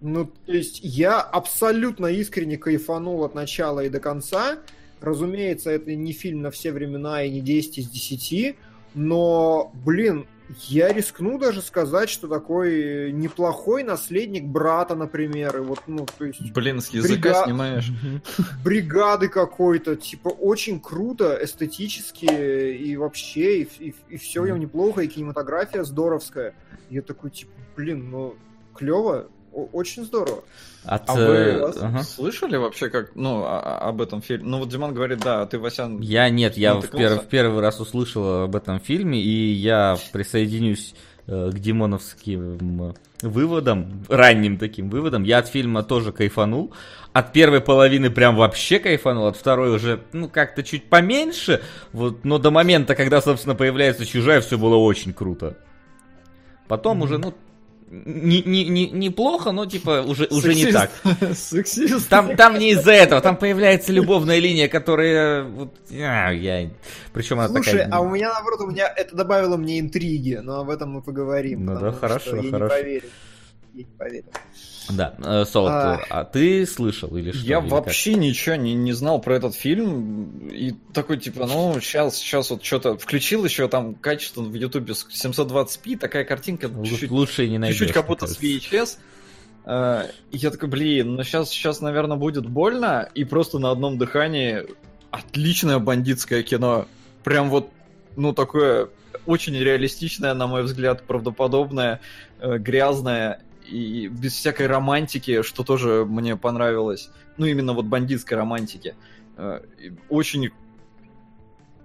Ну, 0.00 0.26
то 0.26 0.52
есть 0.52 0.80
я 0.82 1.20
абсолютно 1.20 2.06
искренне 2.06 2.58
кайфанул 2.58 3.24
от 3.24 3.34
начала 3.34 3.80
и 3.84 3.88
до 3.88 3.98
конца. 4.00 4.58
Разумеется, 5.00 5.70
это 5.70 5.94
не 5.94 6.12
фильм 6.12 6.42
на 6.42 6.50
все 6.50 6.72
времена 6.72 7.22
и 7.22 7.30
не 7.30 7.40
10 7.40 7.78
из 7.78 7.88
10, 7.88 8.56
но, 8.94 9.72
блин, 9.84 10.26
я 10.68 10.92
рискну 10.92 11.38
даже 11.38 11.60
сказать, 11.60 12.08
что 12.08 12.28
такой 12.28 13.10
неплохой 13.12 13.82
наследник 13.82 14.44
брата, 14.44 14.94
например, 14.94 15.56
и 15.58 15.60
вот, 15.60 15.80
ну, 15.86 16.06
то 16.18 16.24
есть 16.24 16.52
Блин, 16.52 16.80
с 16.80 16.88
языка 16.90 17.30
Брига- 17.30 17.44
снимаешь. 17.44 17.90
бригады 18.64 19.28
какой-то, 19.28 19.96
типа, 19.96 20.28
очень 20.28 20.80
круто, 20.80 21.38
эстетически 21.42 22.26
и 22.74 22.96
вообще, 22.96 23.62
и, 23.62 24.16
все 24.18 24.42
в 24.42 24.46
нем 24.46 24.60
неплохо, 24.60 25.02
и 25.02 25.08
кинематография 25.08 25.82
здоровская. 25.82 26.54
Я 26.90 27.02
такой, 27.02 27.30
типа, 27.30 27.50
блин, 27.76 28.10
ну, 28.10 28.36
клево, 28.74 29.28
очень 29.64 30.04
здорово. 30.04 30.44
От, 30.84 31.08
А 31.10 31.18
э, 31.18 31.26
вы 31.26 31.72
ага. 31.80 32.02
слышали 32.02 32.56
вообще 32.56 32.90
как, 32.90 33.16
ну, 33.16 33.42
а- 33.44 33.60
а- 33.60 33.88
об 33.88 34.00
этом 34.00 34.22
фильме? 34.22 34.44
Ну, 34.46 34.58
вот 34.58 34.68
Диман 34.68 34.94
говорит, 34.94 35.18
да, 35.20 35.42
а 35.42 35.46
ты, 35.46 35.58
Васян, 35.58 36.00
Я 36.00 36.28
нет, 36.30 36.56
я 36.56 36.74
в, 36.74 36.84
пер- 36.84 37.18
в 37.20 37.26
первый 37.26 37.60
раз 37.60 37.80
услышал 37.80 38.44
об 38.44 38.54
этом 38.54 38.78
фильме, 38.80 39.20
и 39.20 39.52
я 39.52 39.96
присоединюсь 40.12 40.94
э, 41.26 41.50
к 41.52 41.58
димоновским 41.58 42.94
выводам, 43.22 44.04
ранним 44.08 44.58
таким 44.58 44.88
выводам. 44.90 45.24
Я 45.24 45.38
от 45.38 45.48
фильма 45.48 45.82
тоже 45.82 46.12
кайфанул. 46.12 46.72
От 47.12 47.32
первой 47.32 47.60
половины 47.62 48.10
прям 48.10 48.36
вообще 48.36 48.78
кайфанул, 48.78 49.26
от 49.26 49.36
второй 49.36 49.74
уже, 49.74 50.02
ну, 50.12 50.28
как-то 50.28 50.62
чуть 50.62 50.88
поменьше. 50.90 51.62
Вот, 51.92 52.24
но 52.24 52.38
до 52.38 52.50
момента, 52.50 52.94
когда, 52.94 53.20
собственно, 53.22 53.54
появляется 53.54 54.04
чужая, 54.06 54.40
все 54.40 54.58
было 54.58 54.76
очень 54.76 55.12
круто. 55.14 55.56
Потом 56.68 57.02
уже, 57.02 57.16
ну, 57.18 57.32
не, 57.88 58.42
не, 58.42 58.64
не, 58.64 58.90
неплохо, 58.90 59.52
но 59.52 59.64
типа 59.66 60.02
уже, 60.02 60.26
уже 60.26 60.54
не 60.54 60.72
так. 60.72 60.90
Сексист. 61.34 62.08
Там, 62.08 62.36
там 62.36 62.58
не 62.58 62.72
из-за 62.72 62.92
этого, 62.92 63.20
там 63.20 63.36
появляется 63.36 63.92
любовная 63.92 64.38
линия, 64.38 64.68
которая... 64.68 65.44
Вот, 65.44 65.74
а, 65.92 66.30
я... 66.30 66.68
Причем 67.12 67.38
она 67.38 67.48
Слушай, 67.48 67.72
такая... 67.72 67.88
а 67.92 68.00
у 68.00 68.10
меня 68.10 68.32
наоборот, 68.32 68.60
у 68.62 68.66
меня 68.70 68.92
это 68.94 69.14
добавило 69.14 69.56
мне 69.56 69.78
интриги, 69.78 70.40
но 70.42 70.60
об 70.60 70.70
этом 70.70 70.90
мы 70.90 71.02
поговорим. 71.02 71.64
Ну 71.64 71.78
да, 71.78 71.92
хорошо, 71.92 72.26
что 72.26 72.36
я 72.36 72.50
хорошо. 72.50 72.76
Не 72.76 72.82
поверю. 72.82 73.08
Я 73.72 73.78
не 73.78 73.84
поверю. 73.84 74.24
Да, 74.90 75.14
э, 75.18 75.44
Солод, 75.44 75.70
А. 75.72 76.00
а 76.10 76.24
ты 76.24 76.64
слышал 76.66 77.16
или 77.16 77.32
что? 77.32 77.44
Я 77.46 77.58
или 77.60 77.68
вообще 77.68 78.14
ничего 78.14 78.54
не, 78.56 78.74
не 78.74 78.92
знал 78.92 79.20
про 79.20 79.36
этот 79.36 79.54
фильм. 79.54 80.48
И 80.48 80.74
такой, 80.92 81.18
типа, 81.18 81.46
ну, 81.46 81.78
сейчас, 81.80 82.16
сейчас 82.16 82.50
вот 82.50 82.64
что-то 82.64 82.96
включил 82.96 83.44
еще 83.44 83.68
там 83.68 83.94
качество 83.94 84.42
в 84.42 84.54
Ютубе 84.54 84.94
с 84.94 85.06
720p, 85.08 85.98
такая 85.98 86.24
картинка 86.24 86.68
как? 86.68 86.76
Лу- 86.78 86.86
чуть-чуть, 86.86 87.10
Лучше 87.10 87.48
не 87.48 87.58
найдешь. 87.58 87.78
чуть-чуть 87.78 87.94
как 87.94 88.06
будто 88.06 88.26
с. 88.26 88.38
VHS. 88.40 88.98
Э, 89.64 90.04
И 90.30 90.36
я 90.36 90.50
такой, 90.50 90.68
блин, 90.68 91.16
ну 91.16 91.22
сейчас, 91.24 91.50
сейчас, 91.50 91.80
наверное, 91.80 92.16
будет 92.16 92.46
больно. 92.46 93.08
И 93.14 93.24
просто 93.24 93.58
на 93.58 93.70
одном 93.70 93.98
дыхании 93.98 94.64
отличное 95.10 95.78
бандитское 95.78 96.42
кино. 96.42 96.86
Прям 97.24 97.50
вот, 97.50 97.70
ну, 98.16 98.32
такое 98.32 98.88
очень 99.24 99.54
реалистичное, 99.56 100.34
на 100.34 100.46
мой 100.46 100.62
взгляд, 100.62 101.02
правдоподобное, 101.02 102.00
э, 102.38 102.58
грязное 102.58 103.40
и 103.68 104.08
без 104.08 104.34
всякой 104.34 104.66
романтики, 104.66 105.42
что 105.42 105.64
тоже 105.64 106.04
мне 106.06 106.36
понравилось. 106.36 107.10
Ну, 107.36 107.46
именно 107.46 107.72
вот 107.72 107.86
бандитской 107.86 108.36
романтики. 108.36 108.94
Э, 109.36 109.60
Очень 110.08 110.50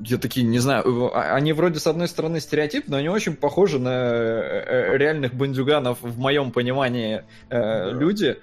я 0.04 0.18
такие, 0.18 0.46
не 0.46 0.60
знаю, 0.60 0.84
э, 0.84 1.10
а- 1.14 1.36
они 1.36 1.54
вроде 1.54 1.80
с 1.80 1.88
одной 1.88 2.08
стороны 2.08 2.40
стереотип, 2.40 2.88
но 2.88 2.98
они 2.98 3.10
очень 3.10 3.36
похожи 3.36 3.80
на 3.80 3.90
э, 3.92 4.98
реальных 4.98 5.34
бандюганов 5.34 6.02
в 6.02 6.18
моем 6.18 6.52
понимании 6.52 7.24
э, 7.50 7.92
люди. 7.92 8.38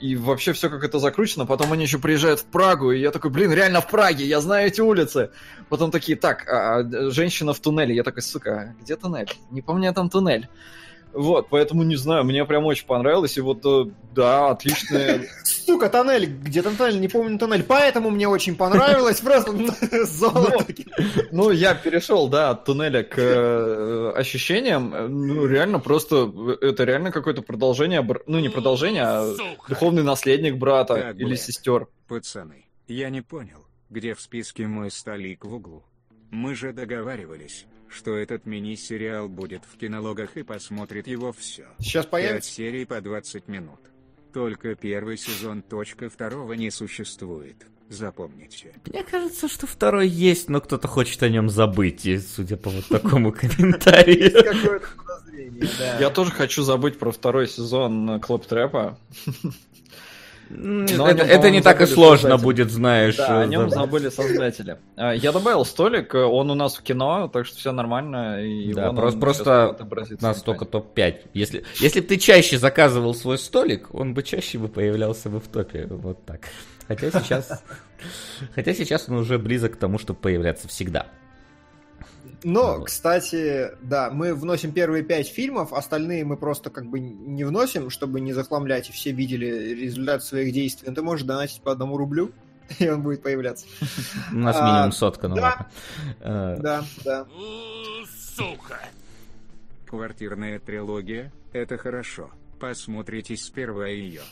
И 0.00 0.16
вообще 0.16 0.52
все 0.52 0.68
как 0.68 0.82
это 0.84 0.98
закручено. 0.98 1.46
Потом 1.46 1.72
они 1.72 1.84
еще 1.84 1.98
приезжают 1.98 2.40
в 2.40 2.44
Прагу, 2.46 2.90
и 2.90 2.98
я 3.00 3.10
такой, 3.10 3.30
блин, 3.30 3.52
реально 3.52 3.80
в 3.80 3.88
Праге, 3.88 4.26
я 4.26 4.40
знаю 4.40 4.66
эти 4.66 4.80
улицы. 4.80 5.30
Потом 5.68 5.90
такие, 5.90 6.18
так, 6.18 6.46
а, 6.48 6.80
а, 6.80 7.10
женщина 7.10 7.54
в 7.54 7.60
туннеле. 7.60 7.94
Я 7.94 8.02
такой, 8.02 8.22
сука, 8.22 8.74
где 8.82 8.96
туннель? 8.96 9.30
Не 9.50 9.62
помню, 9.62 9.94
там 9.94 10.10
туннель. 10.10 10.48
Вот, 11.14 11.48
поэтому 11.48 11.82
не 11.84 11.96
знаю, 11.96 12.24
мне 12.24 12.44
прям 12.44 12.64
очень 12.66 12.86
понравилось. 12.86 13.36
И 13.36 13.40
вот, 13.40 13.64
э, 13.64 13.90
да, 14.14 14.50
отличная 14.50 15.26
Сука, 15.44 15.88
тоннель, 15.88 16.26
где 16.26 16.62
там 16.62 16.76
тоннель, 16.76 17.00
не 17.00 17.08
помню 17.08 17.38
тоннель, 17.38 17.62
поэтому 17.62 18.10
мне 18.10 18.28
очень 18.28 18.56
понравилось, 18.56 19.20
просто 19.20 19.52
золото. 20.06 20.66
Ну, 21.30 21.50
я 21.50 21.74
перешел, 21.74 22.28
да, 22.28 22.50
от 22.50 22.64
туннеля 22.64 23.02
к 23.02 23.14
э, 23.18 24.12
ощущениям. 24.16 24.94
Э, 24.94 25.06
Ну, 25.08 25.46
реально 25.46 25.78
просто, 25.80 26.32
это 26.60 26.84
реально 26.84 27.12
какое-то 27.12 27.42
продолжение, 27.42 28.06
ну, 28.26 28.40
не 28.40 28.48
продолжение, 28.48 29.02
а 29.04 29.34
духовный 29.68 30.02
наследник 30.02 30.56
брата 30.56 31.14
или 31.16 31.34
сестер. 31.36 31.86
Пацаны, 32.08 32.66
я 32.88 33.10
не 33.10 33.22
понял, 33.22 33.64
где 33.90 34.14
в 34.14 34.20
списке 34.20 34.66
мой 34.66 34.90
столик 34.90 35.44
в 35.44 35.54
углу. 35.54 35.84
Мы 36.30 36.54
же 36.54 36.72
договаривались, 36.72 37.66
что 37.94 38.16
этот 38.16 38.44
мини-сериал 38.46 39.28
будет 39.28 39.62
в 39.64 39.78
кинологах 39.78 40.36
и 40.36 40.42
посмотрит 40.42 41.06
его 41.06 41.32
все. 41.32 41.66
Сейчас 41.78 42.06
появится. 42.06 42.50
серий 42.50 42.84
по 42.84 43.00
20 43.00 43.48
минут. 43.48 43.80
Только 44.32 44.74
первый 44.74 45.16
сезон, 45.16 45.62
точка 45.62 46.10
второго 46.10 46.54
не 46.54 46.70
существует. 46.70 47.66
Запомните. 47.88 48.74
Мне 48.86 49.04
кажется, 49.04 49.46
что 49.46 49.66
второй 49.66 50.08
есть, 50.08 50.48
но 50.48 50.60
кто-то 50.60 50.88
хочет 50.88 51.22
о 51.22 51.28
нем 51.28 51.48
забыть, 51.48 52.06
и 52.06 52.18
судя 52.18 52.56
по 52.56 52.70
вот 52.70 52.86
такому 52.88 53.30
комментарию. 53.32 54.32
Я 56.00 56.10
тоже 56.10 56.32
хочу 56.32 56.62
забыть 56.62 56.98
про 56.98 57.12
второй 57.12 57.46
сезон 57.46 58.20
Клоп 58.20 58.46
Трэпа. 58.46 58.98
Но 60.56 61.08
Это 61.08 61.24
это 61.24 61.50
не 61.50 61.60
так 61.60 61.80
и 61.80 61.86
сложно 61.86 62.30
создатели. 62.30 62.44
будет, 62.44 62.70
знаешь. 62.70 63.16
Да, 63.16 63.40
о 63.40 63.46
нем 63.46 63.68
забыли 63.70 64.08
создатели. 64.08 64.78
А, 64.96 65.12
Я 65.12 65.32
добавил 65.32 65.64
столик, 65.64 66.14
он 66.14 66.50
у 66.50 66.54
нас 66.54 66.76
в 66.76 66.82
кино, 66.82 67.28
так 67.28 67.46
что 67.46 67.56
все 67.58 67.72
нормально. 67.72 68.42
И 68.44 68.72
Да, 68.72 68.92
просто- 68.92 69.18
просто 69.20 69.76
нас 70.20 70.42
только 70.42 70.64
экране. 70.64 70.84
топ-5. 70.84 71.14
Если, 71.34 71.64
если 71.80 72.00
бы 72.00 72.06
ты 72.06 72.16
чаще 72.16 72.58
заказывал 72.58 73.14
свой 73.14 73.38
столик, 73.38 73.94
он 73.94 74.14
бы 74.14 74.22
чаще 74.22 74.58
бы 74.58 74.68
появлялся 74.68 75.28
бы 75.28 75.40
в 75.40 75.48
топе. 75.48 75.86
Вот 75.90 76.24
так. 76.24 76.40
Хотя 76.88 77.10
сейчас... 77.10 77.62
Хотя 78.54 78.74
сейчас 78.74 79.08
он 79.08 79.16
уже 79.16 79.38
близок 79.38 79.74
к 79.74 79.76
тому, 79.76 79.98
чтобы 79.98 80.18
появляться 80.20 80.68
всегда. 80.68 81.06
Но, 82.44 82.78
Вот. 82.78 82.86
кстати, 82.86 83.70
да, 83.80 84.10
мы 84.10 84.34
вносим 84.34 84.70
первые 84.72 85.02
пять 85.02 85.28
фильмов, 85.28 85.72
остальные 85.72 86.24
мы 86.24 86.36
просто 86.36 86.70
как 86.70 86.86
бы 86.86 87.00
не 87.00 87.42
вносим, 87.44 87.88
чтобы 87.90 88.20
не 88.20 88.32
захламлять, 88.34 88.90
и 88.90 88.92
все 88.92 89.12
видели 89.12 89.46
результат 89.74 90.22
своих 90.22 90.52
действий. 90.52 90.88
Но 90.88 90.94
ты 90.94 91.02
можешь 91.02 91.26
донатить 91.26 91.62
по 91.62 91.72
одному 91.72 91.96
рублю, 91.96 92.32
и 92.78 92.88
он 92.88 93.02
будет 93.02 93.22
появляться. 93.22 93.66
У 94.32 94.36
нас 94.36 94.56
А, 94.58 94.66
минимум 94.66 94.92
сотка, 94.92 95.28
ну 95.28 95.36
да. 95.36 95.42
ладно. 95.42 95.66
Э, 96.20 96.56
Да, 96.60 96.84
да. 97.04 97.22
У, 97.24 98.06
Сука. 98.36 98.78
Квартирная 99.86 100.58
трилогия– 100.58 101.32
это 101.52 101.76
хорошо. 101.78 102.30
Посмотрите 102.60 103.36
сперва 103.36 103.86
ее. 103.88 104.22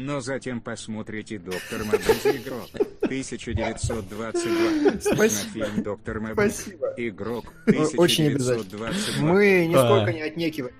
Но 0.00 0.20
затем 0.20 0.60
посмотрите 0.60 1.40
«Доктор 1.40 1.82
Мабузи 1.84 2.36
Игрок» 2.36 2.68
1922. 3.02 5.00
Спасибо. 5.00 5.58
На 5.58 5.66
фильм 5.66 5.82
«Доктор 5.82 6.20
Мабузи 6.20 6.34
Спасибо. 6.50 6.94
Игрок» 6.96 7.52
Очень 7.96 8.26
1922. 8.28 8.88
Мы 9.26 9.66
нисколько 9.66 10.04
А. 10.06 10.12
не 10.12 10.22
отнекиваем. 10.22 10.74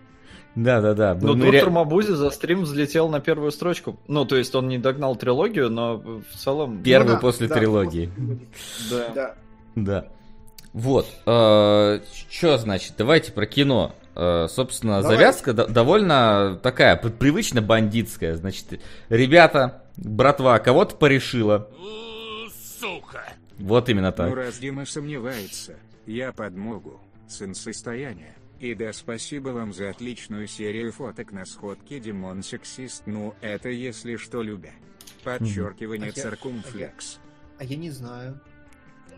Да-да-да. 0.54 1.16
Но 1.16 1.32
Мы 1.32 1.34
Ну, 1.34 1.44
доктор 1.46 1.64
ре- 1.64 1.70
Мабузи 1.70 2.12
за 2.12 2.30
стрим 2.30 2.62
взлетел 2.62 3.08
на 3.08 3.18
первую 3.18 3.50
строчку. 3.50 3.98
Ну, 4.06 4.24
то 4.24 4.36
есть 4.36 4.54
он 4.54 4.68
не 4.68 4.78
догнал 4.78 5.16
трилогию, 5.16 5.68
но 5.68 5.96
в 5.96 6.22
целом... 6.36 6.80
Первый 6.84 7.08
Ну 7.08 7.14
да, 7.14 7.20
после 7.20 7.48
да, 7.48 7.56
трилогии. 7.56 8.12
Да. 8.88 9.08
Да. 9.14 9.34
Да. 9.74 10.08
Вот. 10.72 11.06
Что 11.24 12.56
значит? 12.58 12.92
Давайте 12.96 13.32
про 13.32 13.46
кино. 13.46 13.96
Э, 14.20 14.48
Собственно, 14.50 15.00
Давай. 15.00 15.16
завязка 15.16 15.52
до- 15.52 15.68
довольно 15.68 16.58
такая 16.60 16.96
привычно 16.96 17.62
бандитская. 17.62 18.34
Значит, 18.34 18.80
ребята, 19.08 19.84
братва, 19.96 20.58
кого-то 20.58 20.96
порешила. 20.96 21.70
Сука. 22.80 23.24
Вот 23.58 23.88
именно 23.88 24.08
Ну 24.08 24.12
так. 24.16 24.34
раз 24.34 24.58
Дима 24.58 24.84
сомневается, 24.86 25.76
я 26.06 26.32
подмогу. 26.32 27.00
Сын 27.28 27.54
состояния. 27.54 28.34
И 28.58 28.74
да, 28.74 28.92
спасибо 28.92 29.50
вам 29.50 29.72
за 29.72 29.90
отличную 29.90 30.48
серию 30.48 30.92
фоток 30.92 31.30
на 31.30 31.44
сходке 31.44 32.00
Димон 32.00 32.42
сексист. 32.42 33.04
Ну, 33.06 33.34
это 33.40 33.68
если 33.68 34.16
что 34.16 34.42
любя. 34.42 34.72
Подчеркивание 35.22 36.10
А 36.12 36.16
я- 36.16 36.22
циркумфлекс. 36.22 37.18
А 37.58 37.64
я 37.64 37.76
не 37.76 37.90
знаю. 37.90 38.40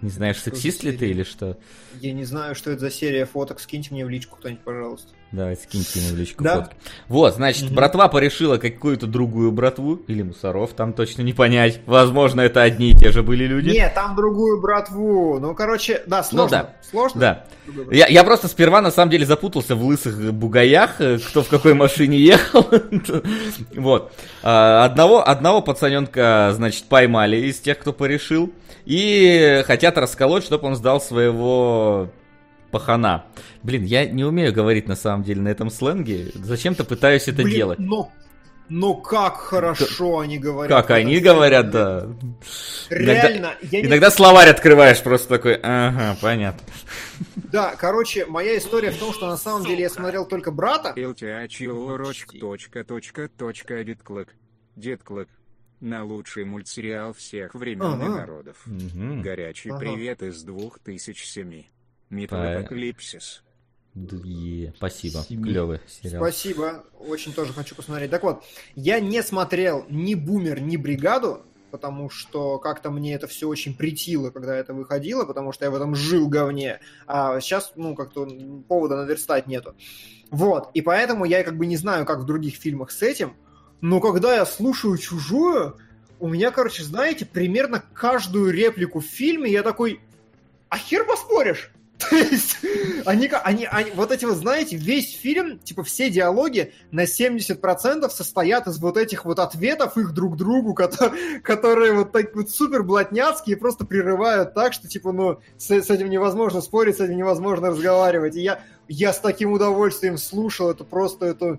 Не 0.02 0.10
знаешь, 0.10 0.40
сексист 0.40 0.82
ли 0.82 0.96
ты 0.96 1.10
или 1.10 1.22
что? 1.22 1.58
Я 2.00 2.12
не 2.12 2.24
знаю, 2.24 2.54
что 2.54 2.70
это 2.70 2.80
за 2.80 2.90
серия 2.90 3.26
фоток. 3.26 3.60
Скиньте 3.60 3.92
мне 3.92 4.04
в 4.04 4.08
личку 4.08 4.36
кто-нибудь, 4.36 4.64
пожалуйста. 4.64 5.12
Давай, 5.32 5.56
скиньте 5.56 6.00
ему 6.00 6.08
в 6.14 6.18
личку 6.18 6.42
Да. 6.42 6.56
фотки. 6.62 6.74
Вот, 7.06 7.34
значит, 7.36 7.66
Мгм. 7.66 7.76
братва 7.76 8.08
порешила 8.08 8.56
какую-то 8.56 9.06
другую 9.06 9.52
братву, 9.52 9.94
или 10.08 10.22
мусоров, 10.22 10.70
там 10.74 10.92
точно 10.92 11.22
не 11.22 11.32
понять. 11.32 11.80
Возможно, 11.86 12.40
это 12.40 12.62
одни 12.62 12.90
и 12.90 12.96
те 12.96 13.12
же 13.12 13.22
были 13.22 13.44
люди. 13.44 13.70
Нет, 13.70 13.94
там 13.94 14.16
другую 14.16 14.60
братву. 14.60 15.38
Ну, 15.38 15.54
короче, 15.54 16.02
да, 16.08 16.24
сложно. 16.24 16.50
да. 16.50 16.70
Сложно? 16.90 17.20
Да. 17.20 17.44
Я, 17.92 18.08
я 18.08 18.24
просто 18.24 18.48
сперва 18.48 18.80
на 18.80 18.90
самом 18.90 19.10
деле 19.12 19.24
запутался 19.24 19.76
в 19.76 19.84
лысых 19.84 20.32
бугаях, 20.34 21.00
э, 21.00 21.18
кто 21.18 21.44
в 21.44 21.48
какой 21.48 21.74
машине 21.74 22.18
ехал. 22.18 22.66
Вот. 23.76 24.12
А, 24.42 24.84
Одного, 24.84 25.26
одного 25.26 25.62
пацаненка, 25.62 26.50
значит, 26.56 26.84
поймали 26.84 27.36
из 27.36 27.60
тех, 27.60 27.78
кто 27.78 27.92
порешил. 27.92 28.52
И 28.84 29.62
хотят 29.66 29.96
расколоть, 29.98 30.42
чтобы 30.44 30.66
он 30.66 30.74
сдал 30.74 31.00
своего 31.00 32.08
пахана. 32.70 33.26
Блин, 33.62 33.84
я 33.84 34.06
не 34.06 34.24
умею 34.24 34.52
говорить 34.52 34.88
на 34.88 34.96
самом 34.96 35.22
деле 35.24 35.40
на 35.42 35.48
этом 35.48 35.70
сленге. 35.70 36.30
Зачем-то 36.34 36.84
пытаюсь 36.84 37.28
это 37.28 37.42
Блин, 37.42 37.54
делать. 37.54 37.78
Но, 37.78 38.12
но 38.68 38.94
как 38.94 39.36
хорошо 39.38 40.20
они 40.20 40.38
говорят. 40.38 40.76
Как 40.82 40.90
они 40.92 41.14
фильме. 41.16 41.30
говорят, 41.32 41.70
да. 41.70 42.06
Реально, 42.88 43.54
я 43.62 43.82
не 43.82 43.86
Иногда 43.88 44.10
словарь 44.10 44.48
открываешь 44.50 45.02
просто 45.02 45.28
такой, 45.28 45.54
ага, 45.62 46.16
понятно. 46.20 46.60
Да, 47.36 47.74
короче, 47.76 48.26
моя 48.26 48.56
история 48.58 48.90
в 48.90 48.98
том, 48.98 49.12
что 49.12 49.26
на 49.28 49.36
самом 49.36 49.64
деле 49.66 49.82
я 49.82 49.90
смотрел 49.90 50.24
только 50.26 50.50
брата. 50.50 50.92
Дедклык. 53.84 54.34
Дедклык. 54.76 55.28
На 55.80 56.04
лучший 56.04 56.44
мультсериал 56.44 57.14
всех 57.14 57.54
времен 57.54 58.00
и 58.00 58.04
Ага. 58.04 58.16
народов. 58.18 58.56
Мгм. 58.66 59.22
Горячий 59.22 59.70
Ага. 59.70 59.78
привет 59.78 60.22
из 60.22 60.42
2007. 60.42 61.64
Металлопокалипсис. 62.10 63.42
Е, 63.94 64.72
Спасибо, 64.76 65.24
Семи. 65.28 65.42
клевый 65.42 65.80
сериал. 65.88 66.22
Спасибо, 66.22 66.84
очень 66.98 67.32
тоже 67.32 67.52
хочу 67.52 67.74
посмотреть. 67.74 68.10
Так 68.10 68.22
вот, 68.22 68.44
я 68.76 69.00
не 69.00 69.22
смотрел 69.22 69.84
ни 69.88 70.14
Бумер, 70.14 70.60
ни 70.60 70.76
Бригаду, 70.76 71.42
потому 71.70 72.08
что 72.08 72.58
как-то 72.58 72.90
мне 72.90 73.14
это 73.14 73.26
все 73.26 73.48
очень 73.48 73.76
притило, 73.76 74.30
когда 74.30 74.54
это 74.56 74.74
выходило, 74.74 75.24
потому 75.24 75.52
что 75.52 75.64
я 75.64 75.70
в 75.70 75.74
этом 75.74 75.94
жил 75.96 76.28
говне, 76.28 76.80
а 77.06 77.40
сейчас, 77.40 77.72
ну, 77.74 77.94
как-то 77.94 78.28
повода 78.68 78.96
наверстать 78.96 79.46
нету. 79.46 79.74
Вот, 80.30 80.70
и 80.74 80.82
поэтому 80.82 81.24
я 81.24 81.42
как 81.42 81.56
бы 81.56 81.66
не 81.66 81.76
знаю, 81.76 82.06
как 82.06 82.20
в 82.20 82.26
других 82.26 82.54
фильмах 82.54 82.92
с 82.92 83.02
этим, 83.02 83.34
но 83.80 84.00
когда 84.00 84.34
я 84.34 84.46
слушаю 84.46 84.96
«Чужую», 84.98 85.76
у 86.20 86.28
меня, 86.28 86.50
короче, 86.50 86.82
знаете, 86.82 87.24
примерно 87.24 87.82
каждую 87.94 88.52
реплику 88.52 89.00
в 89.00 89.06
фильме 89.06 89.50
я 89.50 89.62
такой, 89.62 90.00
а 90.68 90.76
хер 90.76 91.06
поспоришь? 91.06 91.72
То 92.08 92.16
есть, 92.16 92.56
они, 93.04 93.30
они, 93.42 93.66
они, 93.66 93.90
вот 93.94 94.10
эти 94.10 94.24
вот, 94.24 94.36
знаете, 94.36 94.76
весь 94.76 95.14
фильм, 95.14 95.58
типа, 95.58 95.82
все 95.82 96.08
диалоги 96.08 96.72
на 96.90 97.04
70% 97.04 98.08
состоят 98.10 98.66
из 98.66 98.78
вот 98.78 98.96
этих 98.96 99.24
вот 99.24 99.38
ответов 99.38 99.98
их 99.98 100.12
друг 100.12 100.36
другу, 100.36 100.74
которые, 100.74 101.40
которые 101.40 101.92
вот 101.92 102.12
так 102.12 102.34
вот 102.34 102.50
супер 102.50 102.84
блатняцкие, 102.84 103.56
просто 103.56 103.84
прерывают 103.84 104.54
так, 104.54 104.72
что, 104.72 104.88
типа, 104.88 105.12
ну, 105.12 105.40
с, 105.58 105.70
с 105.70 105.90
этим 105.90 106.08
невозможно 106.08 106.60
спорить, 106.60 106.96
с 106.96 107.00
этим 107.00 107.16
невозможно 107.16 107.68
разговаривать. 107.68 108.36
И 108.36 108.40
я, 108.40 108.62
я 108.88 109.12
с 109.12 109.18
таким 109.18 109.52
удовольствием 109.52 110.16
слушал 110.16 110.70
это 110.70 110.84
просто, 110.84 111.26
это, 111.26 111.58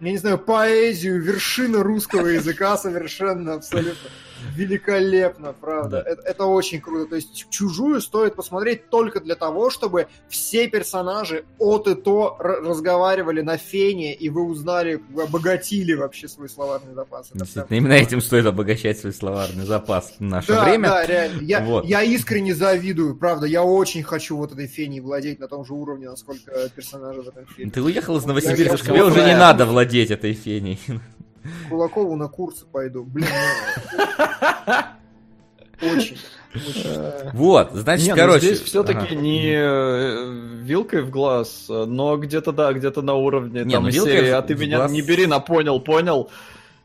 я 0.00 0.10
не 0.10 0.18
знаю, 0.18 0.38
поэзию, 0.38 1.20
вершина 1.20 1.82
русского 1.82 2.28
языка 2.28 2.76
совершенно 2.78 3.54
абсолютно. 3.54 4.08
Великолепно, 4.56 5.52
правда. 5.52 6.02
Да. 6.04 6.10
Это, 6.10 6.22
это 6.22 6.44
очень 6.46 6.80
круто. 6.80 7.10
То 7.10 7.16
есть 7.16 7.46
чужую 7.50 8.00
стоит 8.00 8.34
посмотреть 8.34 8.88
только 8.90 9.20
для 9.20 9.34
того, 9.34 9.70
чтобы 9.70 10.08
все 10.28 10.68
персонажи 10.68 11.44
от 11.58 11.88
и 11.88 11.94
то 11.94 12.36
разговаривали 12.38 13.40
на 13.40 13.56
фене, 13.56 14.14
и 14.14 14.28
вы 14.28 14.42
узнали, 14.44 15.00
обогатили 15.16 15.94
вообще 15.94 16.28
свой 16.28 16.48
словарный 16.48 16.94
запас. 16.94 17.28
Это 17.30 17.38
Действительно, 17.38 17.66
прям- 17.66 17.78
именно 17.78 17.92
этим 17.92 18.20
стоит 18.20 18.46
обогащать 18.46 18.98
свой 18.98 19.12
словарный 19.12 19.64
запас 19.64 20.14
в 20.18 20.20
наше 20.22 20.48
да, 20.48 20.64
время. 20.64 20.88
да, 20.88 21.06
реально. 21.06 21.40
Я, 21.42 21.60
Вот. 21.64 21.84
я 21.84 22.02
искренне 22.02 22.54
завидую, 22.54 23.16
правда. 23.16 23.46
Я 23.46 23.62
очень 23.62 24.02
хочу 24.02 24.36
вот 24.36 24.52
этой 24.52 24.66
феней 24.66 25.00
владеть 25.00 25.40
на 25.40 25.48
том 25.48 25.64
же 25.64 25.74
уровне, 25.74 26.08
насколько 26.08 26.52
персожей 26.74 27.22
в 27.22 27.28
этом 27.28 27.46
фильме. 27.46 27.70
Ты 27.70 27.82
уехал 27.82 28.16
из 28.16 28.24
Новосибирска, 28.24 28.86
тебе 28.86 29.04
уже 29.04 29.24
не 29.24 29.36
надо 29.36 29.66
владеть 29.66 30.10
этой 30.10 30.34
феней. 30.34 30.78
Кулакову 31.68 32.16
на 32.16 32.28
курсы 32.28 32.64
пойду. 32.66 33.04
Блин, 33.04 33.26
ну, 35.80 35.88
очень. 35.90 36.16
Вот, 37.32 37.70
значит, 37.72 38.06
Не, 38.08 38.12
ну 38.12 38.16
короче. 38.20 38.46
здесь 38.46 38.60
все-таки 38.60 38.98
ага. 39.06 39.14
не 39.14 39.52
э, 39.56 40.58
вилкой 40.62 41.02
в 41.02 41.10
глаз, 41.10 41.64
но 41.68 42.16
где-то, 42.18 42.52
да, 42.52 42.72
где-то 42.74 43.00
на 43.02 43.14
уровне 43.14 43.64
Не, 43.64 43.72
там 43.72 43.84
ну 43.84 43.90
серии, 43.90 44.30
в- 44.30 44.36
а 44.36 44.42
ты 44.42 44.54
меня 44.54 44.76
глаз- 44.76 44.90
не 44.92 45.00
бери 45.00 45.26
на 45.26 45.40
понял, 45.40 45.80
понял. 45.80 46.30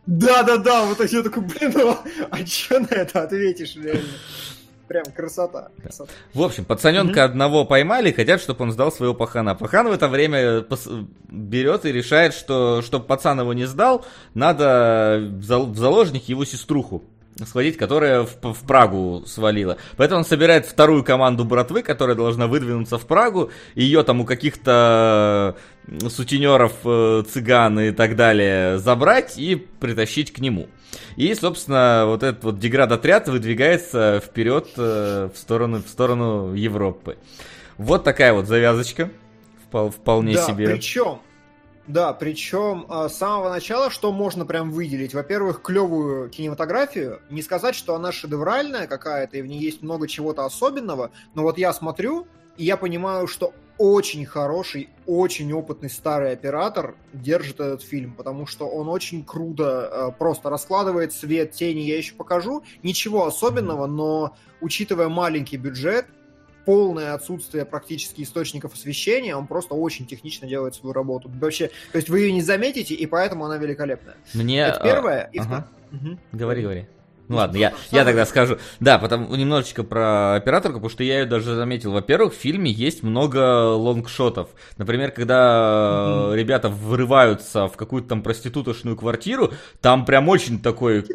Да-да-да, 0.05 0.85
вот 0.85 1.01
я 1.11 1.21
такой, 1.21 1.43
блин, 1.43 1.73
ну, 1.75 1.97
а 2.31 2.43
че 2.45 2.79
на 2.79 2.85
это 2.87 3.23
ответишь 3.23 3.75
реально? 3.75 4.03
Прям 4.87 5.03
красота. 5.15 5.69
красота. 5.81 6.11
В 6.33 6.41
общем, 6.41 6.63
пацаненка 6.65 7.23
одного 7.25 7.65
поймали, 7.65 8.11
хотят, 8.11 8.39
чтобы 8.41 8.63
он 8.63 8.71
сдал 8.71 8.91
своего 8.91 9.13
пахана. 9.13 9.53
Пахан 9.55 9.87
в 9.87 9.91
это 9.91 10.07
время 10.07 10.59
пос- 10.59 11.07
берет 11.29 11.85
и 11.85 11.91
решает, 11.91 12.33
что 12.33 12.81
чтобы 12.81 13.05
пацан 13.05 13.39
его 13.39 13.53
не 13.53 13.65
сдал, 13.65 14.05
надо 14.33 15.19
в, 15.21 15.43
зал- 15.43 15.65
в 15.65 15.77
заложник 15.77 16.29
его 16.29 16.45
сеструху 16.45 17.03
схватить, 17.45 17.77
которая 17.77 18.23
в, 18.23 18.53
в 18.53 18.65
Прагу 18.65 19.23
свалила. 19.27 19.77
Поэтому 19.95 20.19
он 20.19 20.25
собирает 20.25 20.65
вторую 20.65 21.03
команду 21.03 21.45
братвы, 21.45 21.83
которая 21.83 22.15
должна 22.15 22.47
выдвинуться 22.47 22.97
в 22.97 23.05
Прагу. 23.05 23.51
Ее 23.75 24.03
там 24.03 24.21
у 24.21 24.25
каких-то 24.25 25.55
сутенеров, 26.09 26.73
э, 26.83 27.23
цыган 27.31 27.79
и 27.79 27.91
так 27.91 28.15
далее 28.15 28.79
забрать 28.79 29.37
и 29.37 29.55
притащить 29.55 30.33
к 30.33 30.39
нему. 30.39 30.67
И, 31.15 31.33
собственно, 31.33 32.03
вот 32.05 32.23
этот 32.23 32.43
вот 32.43 32.59
деград-отряд 32.59 33.27
выдвигается 33.27 34.21
вперед 34.23 34.69
э, 34.77 35.29
в, 35.33 35.37
сторону, 35.37 35.81
в 35.81 35.87
сторону 35.87 36.53
Европы. 36.53 37.17
Вот 37.77 38.03
такая 38.03 38.33
вот 38.33 38.47
завязочка. 38.47 39.09
Впол- 39.69 39.91
вполне 39.91 40.35
да, 40.35 40.45
себе. 40.45 40.67
причем, 40.67 41.19
да, 41.87 42.13
причем 42.13 42.85
а, 42.89 43.07
с 43.09 43.17
самого 43.17 43.49
начала, 43.49 43.89
что 43.89 44.11
можно 44.11 44.45
прям 44.45 44.71
выделить? 44.71 45.13
Во-первых, 45.13 45.61
клевую 45.61 46.29
кинематографию. 46.29 47.21
Не 47.29 47.41
сказать, 47.41 47.75
что 47.75 47.95
она 47.95 48.11
шедевральная 48.11 48.87
какая-то, 48.87 49.37
и 49.37 49.41
в 49.41 49.47
ней 49.47 49.59
есть 49.59 49.81
много 49.81 50.07
чего-то 50.07 50.45
особенного, 50.45 51.11
но 51.33 51.43
вот 51.43 51.57
я 51.57 51.71
смотрю, 51.73 52.27
и 52.57 52.65
я 52.65 52.77
понимаю, 52.77 53.27
что 53.27 53.53
очень 53.77 54.25
хороший, 54.25 54.89
очень 55.05 55.51
опытный 55.53 55.89
старый 55.89 56.31
оператор 56.31 56.95
держит 57.13 57.59
этот 57.59 57.81
фильм, 57.81 58.13
потому 58.13 58.45
что 58.47 58.67
он 58.67 58.89
очень 58.89 59.23
круто 59.23 59.89
э, 59.91 60.17
просто 60.17 60.49
раскладывает 60.49 61.13
свет, 61.13 61.51
тени, 61.51 61.81
я 61.81 61.97
еще 61.97 62.15
покажу. 62.15 62.63
Ничего 62.83 63.25
особенного, 63.25 63.87
но 63.87 64.35
учитывая 64.61 65.09
маленький 65.09 65.57
бюджет, 65.57 66.05
полное 66.65 67.13
отсутствие 67.13 67.63
практически 67.63 68.23
источников 68.23 68.73
освещения, 68.73 69.35
он 69.35 69.47
просто 69.47 69.73
очень 69.73 70.05
технично 70.05 70.47
делает 70.47 70.75
свою 70.75 70.91
работу. 70.91 71.31
Вообще, 71.39 71.69
то 71.93 71.97
есть 71.97 72.09
вы 72.09 72.19
ее 72.19 72.33
не 72.33 72.41
заметите, 72.41 72.93
и 72.93 73.05
поэтому 73.05 73.45
она 73.45 73.57
великолепная. 73.57 74.17
Мне... 74.33 74.59
Это 74.59 74.79
а, 74.79 74.83
первое. 74.83 75.29
И 75.31 75.39
ага. 75.39 75.67
Мгм. 75.91 76.19
Говори, 76.33 76.61
говори. 76.61 76.87
Ну 77.27 77.35
ладно, 77.35 77.57
я, 77.57 77.73
я 77.91 78.05
тогда 78.05 78.25
скажу. 78.25 78.57
Да, 78.79 78.99
потому 78.99 79.35
немножечко 79.35 79.83
про 79.83 80.35
операторку, 80.35 80.79
потому 80.79 80.89
что 80.89 81.03
я 81.03 81.19
ее 81.19 81.25
даже 81.25 81.55
заметил. 81.55 81.91
Во-первых, 81.91 82.33
в 82.33 82.37
фильме 82.37 82.71
есть 82.71 83.03
много 83.03 83.73
лонгшотов. 83.73 84.49
Например, 84.77 85.11
когда 85.11 86.29
э, 86.31 86.35
ребята 86.35 86.69
врываются 86.69 87.67
в 87.67 87.75
какую-то 87.75 88.09
там 88.09 88.21
проститутошную 88.21 88.95
квартиру, 88.95 89.51
там 89.81 90.05
прям 90.05 90.29
очень 90.29 90.59
такой 90.59 91.05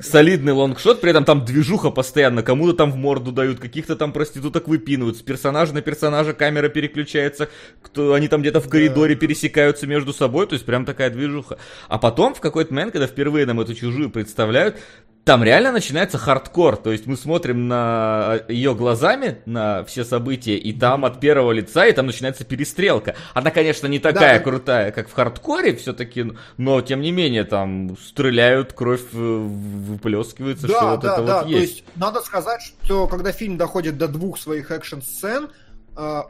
солидный 0.00 0.52
long 0.52 0.73
shot, 0.73 1.00
при 1.00 1.10
этом 1.10 1.24
там 1.24 1.44
движуха 1.44 1.90
постоянно, 1.90 2.42
кому-то 2.42 2.72
там 2.72 2.92
в 2.92 2.96
морду 2.96 3.32
дают, 3.32 3.60
каких-то 3.60 3.96
там 3.96 4.12
проституток 4.12 4.68
выпинывают, 4.68 5.18
с 5.18 5.22
персонажа 5.22 5.74
на 5.74 5.82
персонажа 5.82 6.32
камера 6.32 6.68
переключается, 6.68 7.48
кто, 7.82 8.14
они 8.14 8.28
там 8.28 8.40
где-то 8.40 8.60
в 8.60 8.68
коридоре 8.68 9.14
пересекаются 9.14 9.86
между 9.86 10.12
собой, 10.12 10.46
то 10.46 10.54
есть 10.54 10.64
прям 10.64 10.84
такая 10.84 11.10
движуха. 11.10 11.58
А 11.88 11.98
потом 11.98 12.34
в 12.34 12.40
какой-то 12.40 12.72
момент, 12.72 12.92
когда 12.92 13.06
впервые 13.06 13.46
нам 13.46 13.60
эту 13.60 13.74
чужую 13.74 14.10
представляют, 14.10 14.76
там 15.24 15.44
реально 15.44 15.70
начинается 15.70 16.18
хардкор, 16.18 16.76
то 16.76 16.90
есть 16.90 17.06
мы 17.06 17.16
смотрим 17.16 17.68
на 17.68 18.40
ее 18.48 18.74
глазами, 18.74 19.38
на 19.46 19.84
все 19.84 20.04
события, 20.04 20.56
и 20.56 20.72
там 20.72 21.04
от 21.04 21.20
первого 21.20 21.52
лица, 21.52 21.86
и 21.86 21.92
там 21.92 22.06
начинается 22.06 22.44
перестрелка. 22.44 23.14
Она, 23.32 23.50
конечно, 23.52 23.86
не 23.86 24.00
такая 24.00 24.38
Да. 24.38 24.44
крутая, 24.44 24.90
как 24.90 25.08
в 25.08 25.12
хардкоре 25.12 25.76
все-таки, 25.76 26.32
но 26.56 26.80
тем 26.80 27.00
не 27.00 27.12
менее 27.12 27.44
там 27.44 27.96
стреляют, 27.98 28.72
кровь 28.72 29.02
э, 29.12 29.16
выплескивается, 29.16 30.66
что 30.66 30.80
Да, 30.80 30.90
вот 30.92 31.00
да, 31.00 31.12
это 31.14 31.22
да. 31.22 31.34
вот 31.42 31.52
То 31.52 31.58
есть. 31.58 31.72
есть 31.76 31.84
надо 31.94 32.20
сказать, 32.20 32.60
что 32.82 33.06
когда 33.06 33.30
фильм 33.32 33.56
доходит 33.56 33.98
до 33.98 34.08
двух 34.08 34.38
своих 34.40 34.70
экшн-сцен, 34.72 35.44
э, 35.44 35.48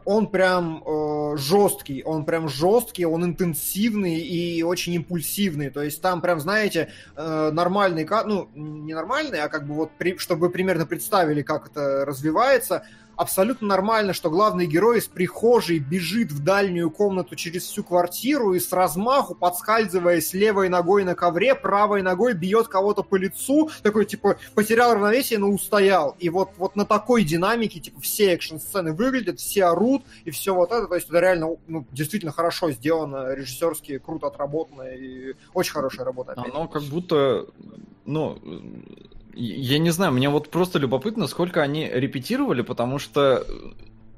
он 0.05 0.27
прям 0.27 0.83
э, 0.85 1.37
жесткий, 1.37 2.03
он 2.03 2.25
прям 2.25 2.49
жесткий, 2.49 3.05
он 3.05 3.25
интенсивный 3.25 4.19
и 4.19 4.63
очень 4.63 4.95
импульсивный. 4.95 5.71
То 5.71 5.83
есть 5.83 6.03
там 6.03 6.21
прям, 6.21 6.41
знаете, 6.41 6.91
э, 7.17 7.51
нормальный, 7.53 8.09
ну, 8.27 8.49
не 8.55 8.95
нормальный, 8.95 9.41
а 9.41 9.49
как 9.49 9.67
бы 9.67 9.75
вот, 9.75 9.91
чтобы 10.19 10.47
вы 10.47 10.51
примерно 10.51 10.85
представили, 10.85 11.43
как 11.43 11.69
это 11.69 12.05
развивается, 12.05 12.85
абсолютно 13.17 13.67
нормально, 13.69 14.13
что 14.13 14.31
главный 14.31 14.67
герой 14.67 14.99
из 14.99 15.07
прихожей 15.07 15.79
бежит 15.79 16.33
в 16.33 16.43
дальнюю 16.43 16.91
комнату 16.91 17.37
через 17.37 17.65
всю 17.65 17.85
квартиру 17.85 18.55
и 18.55 18.61
с 18.61 18.73
размаху, 18.73 19.35
подскальзываясь 19.35 20.33
левой 20.35 20.69
ногой 20.69 21.05
на 21.05 21.15
ковре, 21.15 21.55
правой 21.55 22.03
ногой 22.03 22.35
бьет 22.35 22.69
кого-то 22.69 23.03
по 23.03 23.17
лицу, 23.17 23.71
такой, 23.83 24.07
типа, 24.07 24.37
потерял 24.55 24.95
равновесие, 24.95 25.39
но 25.39 25.49
устоял. 25.49 26.17
И 26.19 26.29
вот, 26.29 26.51
вот 26.57 26.77
на 26.77 26.85
такой 26.85 27.25
динамике, 27.25 27.81
типа, 27.81 28.01
все 28.01 28.33
экшн-сцены 28.35 28.93
выглядят, 28.93 29.41
все 29.41 29.65
орут, 29.65 30.03
и 30.25 30.31
все 30.31 30.55
вот 30.55 30.73
это, 30.73 30.87
то 30.87 30.95
есть 30.95 31.09
это 31.09 31.19
реально, 31.21 31.57
ну, 31.67 31.87
действительно 31.93 32.33
хорошо 32.33 32.71
сделано, 32.71 33.35
режиссерски 33.35 33.99
круто 33.99 34.29
отработано, 34.29 34.83
и 34.83 35.35
очень 35.55 35.73
хорошая 35.73 36.05
работа. 36.05 36.33
опять. 36.33 36.53
Оно 36.53 36.69
как 36.69 36.83
будто, 36.83 37.47
ну, 38.05 38.39
я 39.35 39.79
не 39.79 39.91
знаю, 39.91 40.13
мне 40.13 40.29
вот 40.29 40.51
просто 40.51 40.79
любопытно, 40.79 41.27
сколько 41.27 41.63
они 41.63 41.89
репетировали, 41.89 42.63
потому 42.63 42.99
что, 42.99 43.47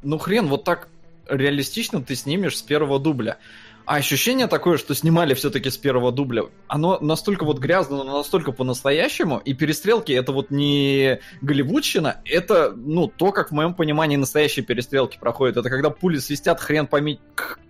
ну 0.02 0.18
хрен, 0.18 0.46
вот 0.46 0.64
так 0.64 0.88
реалистично 1.28 2.02
ты 2.02 2.14
снимешь 2.14 2.58
с 2.58 2.62
первого 2.62 2.98
дубля. 2.98 3.38
А 3.86 3.96
ощущение 3.96 4.46
такое, 4.46 4.78
что 4.78 4.94
снимали 4.94 5.34
все-таки 5.34 5.68
с 5.68 5.76
первого 5.76 6.10
дубля, 6.10 6.44
оно 6.68 6.98
настолько 7.00 7.44
вот 7.44 7.58
грязно, 7.58 8.02
но 8.02 8.16
настолько 8.16 8.50
по-настоящему, 8.50 9.38
и 9.38 9.52
перестрелки 9.52 10.10
это 10.12 10.32
вот 10.32 10.50
не 10.50 11.20
голливудщина, 11.42 12.22
это, 12.24 12.72
ну, 12.74 13.08
то, 13.08 13.30
как 13.30 13.50
в 13.50 13.54
моем 13.54 13.74
понимании 13.74 14.16
настоящие 14.16 14.64
перестрелки 14.64 15.18
проходят. 15.18 15.58
Это 15.58 15.68
когда 15.68 15.90
пули 15.90 16.16
свистят, 16.16 16.60
хрен 16.60 16.86
пойми 16.86 17.20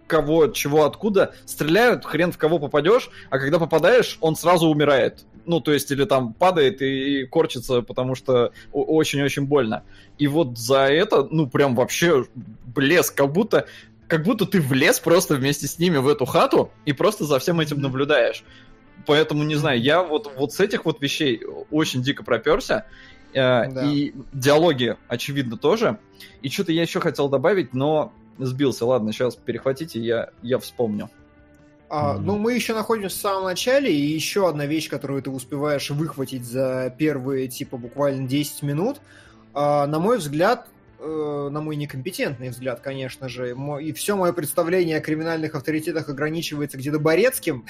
кого, 0.07 0.49
чего, 0.49 0.85
откуда, 0.85 1.35
стреляют, 1.47 2.05
хрен 2.05 2.33
в 2.33 2.39
кого 2.39 2.59
попадешь, 2.59 3.11
а 3.31 3.39
когда 3.39 3.59
попадаешь, 3.59 4.19
он 4.21 4.37
сразу 4.37 4.69
умирает. 4.69 5.25
Ну, 5.47 5.61
то 5.61 5.73
есть, 5.73 5.91
или 5.91 6.05
там 6.05 6.33
падает 6.33 6.81
и 6.81 7.25
корчится, 7.27 7.83
потому 7.83 8.15
что 8.15 8.53
очень-очень 8.73 9.45
больно. 9.47 9.83
И 10.19 10.27
вот 10.27 10.59
за 10.59 10.87
это, 10.87 11.27
ну, 11.31 11.49
прям 11.49 11.75
вообще 11.75 12.25
блеск, 12.35 13.15
как 13.15 13.33
будто 13.33 13.67
как 14.07 14.23
будто 14.23 14.45
ты 14.45 14.61
влез 14.61 15.01
просто 15.01 15.35
вместе 15.35 15.67
с 15.67 15.79
ними 15.79 15.97
в 15.97 16.09
эту 16.09 16.27
хату 16.27 16.71
и 16.85 16.93
просто 16.93 17.25
за 17.25 17.39
всем 17.39 17.59
этим 17.61 17.81
наблюдаешь. 17.81 18.45
Поэтому, 19.07 19.45
не 19.45 19.55
знаю, 19.55 19.81
я 19.81 20.03
вот, 20.03 20.31
вот 20.37 20.53
с 20.53 20.61
этих 20.61 20.85
вот 20.85 21.01
вещей 21.01 21.43
очень 21.71 22.03
дико 22.03 22.23
проперся. 22.23 22.87
Э, 23.33 23.69
Да. 23.69 23.91
И 23.91 24.13
диалоги, 24.33 24.97
очевидно, 25.09 25.57
тоже. 25.57 25.99
И 26.43 26.49
что-то 26.49 26.73
я 26.73 26.83
еще 26.83 27.01
хотел 27.01 27.29
добавить, 27.29 27.75
но 27.75 28.13
сбился. 28.39 28.87
Ладно, 28.87 29.13
сейчас 29.13 29.37
перехватите, 29.37 30.01
я, 30.01 30.31
я 30.43 30.59
вспомню. 30.59 31.11
А. 31.89 32.19
Ну, 32.19 32.39
мы 32.39 32.55
еще 32.55 32.75
находимся 32.75 33.17
в 33.17 33.21
самом 33.21 33.45
начале, 33.45 33.93
и 33.93 34.01
еще 34.01 34.49
одна 34.49 34.67
вещь, 34.67 34.89
которую 34.89 35.23
ты 35.23 35.31
успеваешь 35.31 35.91
выхватить 35.91 36.45
за 36.45 36.95
первые, 36.99 37.47
типа, 37.49 37.77
буквально 37.77 38.27
10 38.27 38.63
минут, 38.63 39.01
а, 39.53 39.87
на 39.87 40.01
мой 40.01 40.19
взгляд, 40.19 40.67
э, 40.99 41.49
на 41.53 41.61
мой 41.61 41.77
некомпетентный 41.77 42.49
взгляд, 42.49 42.81
конечно 42.81 43.29
же, 43.29 43.55
и 43.81 43.93
все 43.93 44.17
мое 44.17 44.33
представление 44.33 44.97
о 44.97 45.01
криминальных 45.01 45.55
авторитетах 45.55 46.09
ограничивается 46.09 46.79
где-то 46.79 46.99
Борецким, 46.99 47.65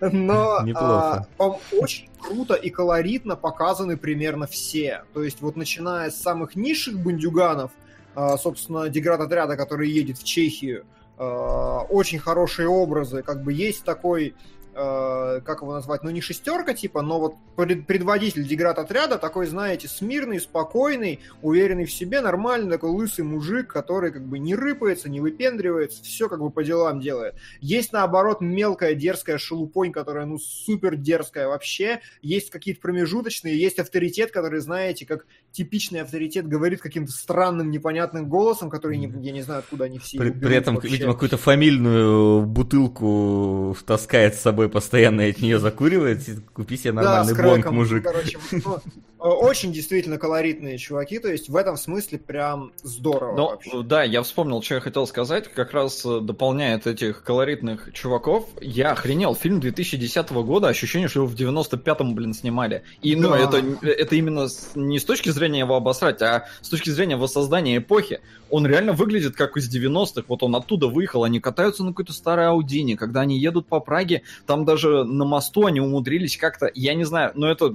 но 0.00 0.64
а, 0.74 1.26
там 1.36 1.56
очень 1.72 2.08
круто 2.18 2.54
и 2.54 2.70
колоритно 2.70 3.36
показаны 3.36 3.98
примерно 3.98 4.46
все. 4.46 5.04
То 5.12 5.22
есть 5.22 5.42
вот 5.42 5.56
начиная 5.56 6.10
с 6.10 6.16
самых 6.16 6.56
низших 6.56 6.98
бандюганов, 6.98 7.72
а, 8.18 8.36
собственно, 8.36 8.88
деград-отряда, 8.88 9.56
который 9.56 9.88
едет 9.88 10.18
в 10.18 10.24
Чехию, 10.24 10.86
а, 11.18 11.82
очень 11.88 12.18
хорошие 12.18 12.66
образы, 12.66 13.22
как 13.22 13.44
бы 13.44 13.52
есть 13.52 13.84
такой, 13.84 14.34
а, 14.74 15.40
как 15.40 15.62
его 15.62 15.72
назвать, 15.72 16.02
ну 16.02 16.10
не 16.10 16.20
шестерка 16.20 16.74
типа, 16.74 17.02
но 17.02 17.20
вот 17.20 17.34
пред- 17.56 17.86
предводитель 17.86 18.44
деград-отряда 18.44 19.18
такой, 19.18 19.46
знаете, 19.46 19.86
смирный, 19.86 20.40
спокойный, 20.40 21.20
уверенный 21.42 21.84
в 21.84 21.92
себе, 21.92 22.20
нормальный 22.20 22.72
такой 22.72 22.90
лысый 22.90 23.24
мужик, 23.24 23.68
который 23.68 24.10
как 24.10 24.24
бы 24.24 24.40
не 24.40 24.56
рыпается, 24.56 25.08
не 25.08 25.20
выпендривается, 25.20 26.02
все 26.02 26.28
как 26.28 26.40
бы 26.40 26.50
по 26.50 26.64
делам 26.64 26.98
делает. 26.98 27.36
Есть, 27.60 27.92
наоборот, 27.92 28.40
мелкая, 28.40 28.94
дерзкая 28.94 29.38
шелупонь, 29.38 29.92
которая, 29.92 30.26
ну, 30.26 30.38
супер 30.38 30.96
дерзкая 30.96 31.46
вообще. 31.46 32.00
Есть 32.20 32.50
какие-то 32.50 32.80
промежуточные, 32.80 33.56
есть 33.56 33.78
авторитет, 33.78 34.32
который, 34.32 34.58
знаете, 34.58 35.06
как 35.06 35.26
типичный 35.52 36.02
авторитет 36.02 36.46
говорит 36.46 36.80
каким-то 36.80 37.12
странным, 37.12 37.70
непонятным 37.70 38.28
голосом, 38.28 38.70
который, 38.70 38.96
не, 38.96 39.12
я 39.24 39.32
не 39.32 39.42
знаю, 39.42 39.60
откуда 39.60 39.84
они 39.84 39.98
все 39.98 40.18
При, 40.18 40.30
при 40.30 40.54
этом, 40.54 40.76
вообще. 40.76 40.90
видимо, 40.90 41.12
какую-то 41.14 41.36
фамильную 41.36 42.46
бутылку 42.46 43.76
таскает 43.86 44.34
с 44.34 44.40
собой 44.40 44.68
постоянно 44.68 45.22
и 45.22 45.30
от 45.30 45.40
нее 45.40 45.58
закуривает. 45.58 46.22
Купи 46.52 46.76
себе 46.76 46.92
нормальный 46.92 47.34
с 47.34 47.36
бонг, 47.36 47.70
мужик. 47.70 48.04
Короче, 48.04 48.38
ну, 48.52 48.76
э, 48.76 48.78
очень 49.18 49.72
действительно 49.72 50.18
колоритные 50.18 50.78
чуваки, 50.78 51.18
то 51.18 51.28
есть 51.28 51.48
в 51.48 51.56
этом 51.56 51.76
смысле 51.76 52.18
прям 52.18 52.72
здорово 52.82 53.36
Ну, 53.36 53.46
вообще. 53.48 53.82
да, 53.82 54.02
я 54.04 54.22
вспомнил, 54.22 54.62
что 54.62 54.74
я 54.76 54.80
хотел 54.80 55.06
сказать. 55.06 55.48
Как 55.52 55.72
раз 55.72 56.04
э, 56.04 56.20
дополняет 56.20 56.86
этих 56.86 57.22
колоритных 57.22 57.92
чуваков. 57.92 58.46
Я 58.60 58.92
охренел. 58.92 59.34
Фильм 59.34 59.60
2010 59.60 60.30
года. 60.30 60.68
Ощущение, 60.68 61.08
что 61.08 61.20
его 61.20 61.26
в 61.28 61.34
95-м, 61.34 62.14
блин, 62.14 62.32
снимали. 62.34 62.82
И, 63.02 63.16
ну, 63.16 63.30
Да. 63.30 63.38
это, 63.38 63.62
это 63.86 64.14
именно 64.16 64.46
не 64.74 64.98
с 64.98 65.04
точки 65.04 65.30
зрения 65.30 65.60
его 65.60 65.74
обосрать, 65.76 66.22
а 66.22 66.46
с 66.60 66.68
точки 66.68 66.90
зрения 66.90 67.16
воссоздания 67.16 67.78
эпохи. 67.78 68.20
Он 68.50 68.66
реально 68.66 68.92
выглядит 68.92 69.34
как 69.36 69.56
из 69.56 69.68
90-х. 69.74 70.24
Вот 70.28 70.42
он 70.42 70.54
оттуда 70.56 70.86
выехал. 70.86 71.24
Они 71.24 71.40
катаются 71.40 71.82
на 71.82 71.90
какой-то 71.90 72.12
старой 72.12 72.46
Аудине. 72.46 72.96
Когда 72.96 73.20
они 73.22 73.38
едут 73.38 73.66
по 73.66 73.80
Праге, 73.80 74.22
там 74.46 74.64
даже 74.64 75.04
на 75.04 75.24
мосту 75.24 75.66
они 75.66 75.80
умудрились 75.80 76.36
как-то, 76.36 76.70
я 76.74 76.94
не 76.94 77.04
знаю, 77.04 77.32
но 77.34 77.50
это 77.50 77.74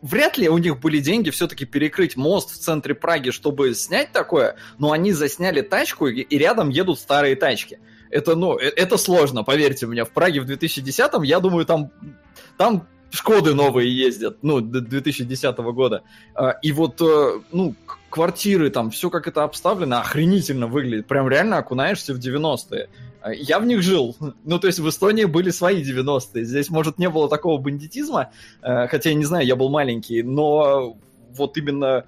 Вряд 0.00 0.38
ли 0.38 0.48
у 0.48 0.58
них 0.58 0.78
были 0.80 1.00
деньги 1.00 1.30
все-таки 1.30 1.64
перекрыть 1.64 2.16
мост 2.16 2.50
в 2.50 2.58
центре 2.58 2.94
Праги, 2.94 3.30
чтобы 3.30 3.74
снять 3.74 4.12
такое, 4.12 4.56
но 4.78 4.92
они 4.92 5.12
засняли 5.12 5.60
тачку, 5.60 6.06
и, 6.06 6.20
и 6.20 6.38
рядом 6.38 6.68
едут 6.68 6.98
старые 7.00 7.34
тачки. 7.34 7.80
Это, 8.10 8.36
ну, 8.36 8.56
э- 8.56 8.72
это 8.76 8.96
сложно, 8.96 9.42
поверьте 9.42 9.86
мне. 9.86 10.04
В 10.04 10.10
Праге 10.12 10.40
в 10.40 10.44
2010-м, 10.48 11.22
я 11.22 11.40
думаю, 11.40 11.66
там, 11.66 11.90
там 12.56 12.86
Шкоды 13.10 13.54
новые 13.54 13.90
ездят, 13.96 14.36
ну, 14.42 14.60
д- 14.60 14.80
2010 14.82 15.56
года. 15.72 16.02
А, 16.34 16.50
И 16.62 16.72
вот, 16.72 17.00
э, 17.00 17.40
ну, 17.52 17.74
квартиры 18.10 18.70
там, 18.70 18.90
все 18.90 19.10
как 19.10 19.26
это 19.26 19.44
обставлено, 19.44 19.98
охренительно 19.98 20.66
выглядит. 20.66 21.06
Прям 21.06 21.28
реально 21.28 21.58
окунаешься 21.58 22.14
в 22.14 22.18
90-е. 22.18 22.88
А, 23.20 23.32
Я 23.32 23.58
в 23.58 23.66
них 23.66 23.82
жил. 23.82 24.16
Ну, 24.44 24.58
то 24.58 24.66
есть 24.66 24.78
в 24.78 24.88
Эстонии 24.88 25.24
были 25.24 25.50
свои 25.50 25.82
90-е. 25.82 26.44
Здесь, 26.44 26.70
может, 26.70 26.98
не 26.98 27.08
было 27.08 27.28
такого 27.28 27.60
бандитизма, 27.60 28.30
э, 28.62 28.86
хотя, 28.88 29.10
я 29.10 29.14
не 29.14 29.24
знаю, 29.24 29.46
я 29.46 29.56
был 29.56 29.68
маленький, 29.68 30.22
но 30.22 30.96
вот 31.30 31.56
именно 31.56 32.04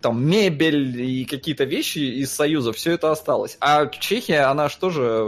там 0.00 0.22
мебель 0.22 1.00
и 1.00 1.24
какие-то 1.24 1.64
вещи 1.64 1.98
из 1.98 2.30
Союза, 2.30 2.72
все 2.72 2.92
это 2.92 3.10
осталось. 3.10 3.56
А 3.60 3.86
Чехия, 3.86 4.50
она 4.50 4.68
же 4.68 4.76
тоже 4.78 5.02
э, 5.02 5.24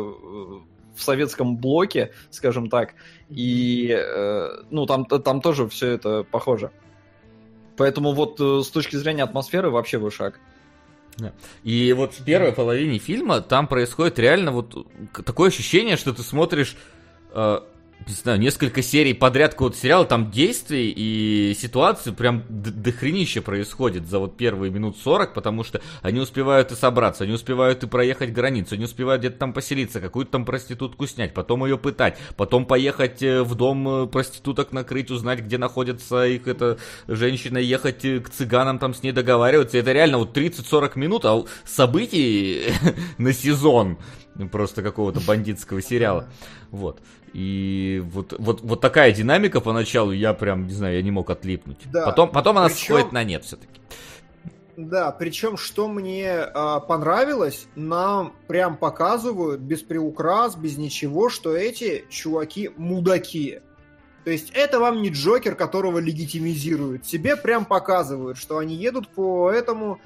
в 0.94 1.02
советском 1.02 1.56
блоке, 1.56 2.12
скажем 2.30 2.68
так, 2.68 2.94
и 3.28 3.88
э, 3.90 4.48
ну 4.70 4.86
там, 4.86 5.06
там 5.06 5.40
тоже 5.40 5.68
все 5.68 5.88
это 5.92 6.24
похоже. 6.24 6.72
Поэтому 7.77 8.12
вот 8.12 8.40
э, 8.40 8.62
с 8.62 8.69
точки 8.69 8.97
зрения 8.97 9.23
атмосферы 9.23 9.70
вообще 9.70 9.98
вышаг. 9.98 10.40
И 11.65 11.93
вот 11.94 12.12
в 12.12 12.24
первой 12.24 12.53
половине 12.53 12.98
фильма 12.98 13.40
там 13.40 13.66
происходит 13.69 14.19
реально 14.19 14.53
вот 14.53 14.86
такое 15.24 15.48
ощущение, 15.48 15.97
что 15.97 16.12
ты 16.12 16.23
смотришь, 16.23 16.77
э, 17.32 17.61
не 18.06 18.14
знаю, 18.14 18.39
несколько 18.39 18.82
серий 18.82 19.14
подряд 19.14 19.52
какого-то 19.52 19.77
сериала, 19.77 20.05
там 20.05 20.31
действий 20.31 20.93
и 20.94 21.55
ситуации 21.55 22.12
прям 22.12 22.44
дохренище 22.48 23.40
происходит 23.40 24.06
за 24.06 24.18
вот 24.20 24.36
первые 24.36 24.70
минут 24.70 24.97
40, 24.98 25.35
потому 25.35 25.64
что 25.64 25.81
они 26.02 26.20
успевают 26.20 26.70
и 26.70 26.77
собраться, 26.77 27.24
они 27.24 27.32
успевают 27.32 27.82
и 27.82 27.86
проехать 27.86 28.32
границу, 28.32 28.77
они 28.77 28.85
успевают 28.85 29.20
где-то 29.20 29.39
там 29.39 29.52
поселиться, 29.52 30.01
какую-то 30.01 30.32
там 30.32 30.44
проститутку 30.44 31.06
снять, 31.06 31.35
потом 31.35 31.64
ее 31.64 31.78
пытать, 31.78 32.16
потом 32.36 32.64
поехать 32.64 33.23
э, 33.23 33.43
в 33.43 33.55
дом 33.56 33.89
э, 33.89 34.06
проституток 34.06 34.73
накрыть, 34.73 35.10
узнать, 35.10 35.40
где 35.40 35.59
находится 35.59 36.27
их 36.27 36.47
эта 36.47 36.78
женщина, 37.09 37.59
ехать 37.59 38.05
э, 38.05 38.20
к 38.20 38.31
цыганам 38.31 38.78
там 38.78 38.94
с 38.94 39.02
ней 39.02 39.12
договариваться. 39.12 39.78
Это 39.78 39.93
реально 39.93 40.18
вот 40.18 40.36
30-40 40.36 40.93
минут 40.97 41.24
а 41.24 41.44
событий 41.64 42.73
на 43.18 43.32
сезон 43.32 43.98
просто 44.50 44.82
какого-то 44.82 45.20
бандитского 45.20 45.82
сериала. 45.82 46.28
Вот. 46.70 47.00
И 47.32 48.02
вот, 48.12 48.34
вот, 48.38 48.60
вот 48.62 48.80
такая 48.80 49.12
динамика 49.12 49.60
поначалу, 49.60 50.12
я 50.12 50.32
прям, 50.32 50.66
не 50.66 50.72
знаю, 50.72 50.96
я 50.96 51.02
не 51.02 51.10
мог 51.10 51.28
отлипнуть. 51.30 51.80
Да. 51.92 52.06
Потом, 52.06 52.30
потом 52.30 52.58
она 52.58 52.68
Причем- 52.68 52.84
сходит 52.84 53.12
на 53.12 53.24
нет 53.24 53.44
все-таки. 53.44 53.80
Да, 54.76 55.10
причем, 55.10 55.56
что 55.56 55.88
мне 55.88 56.32
а, 56.32 56.80
понравилось, 56.80 57.66
нам 57.76 58.34
прям 58.46 58.76
показывают 58.76 59.60
без 59.62 59.82
приукрас, 59.82 60.54
без 60.54 60.76
ничего, 60.76 61.30
что 61.30 61.56
эти 61.56 62.04
чуваки 62.10 62.70
мудаки. 62.76 63.60
То 64.24 64.30
есть 64.30 64.50
это 64.54 64.78
вам 64.78 65.00
не 65.00 65.08
Джокер, 65.08 65.54
которого 65.54 65.98
легитимизируют. 65.98 67.04
Тебе 67.04 67.36
прям 67.36 67.64
показывают, 67.64 68.36
что 68.36 68.58
они 68.58 68.74
едут 68.74 69.08
по 69.08 69.50
этому, 69.50 69.98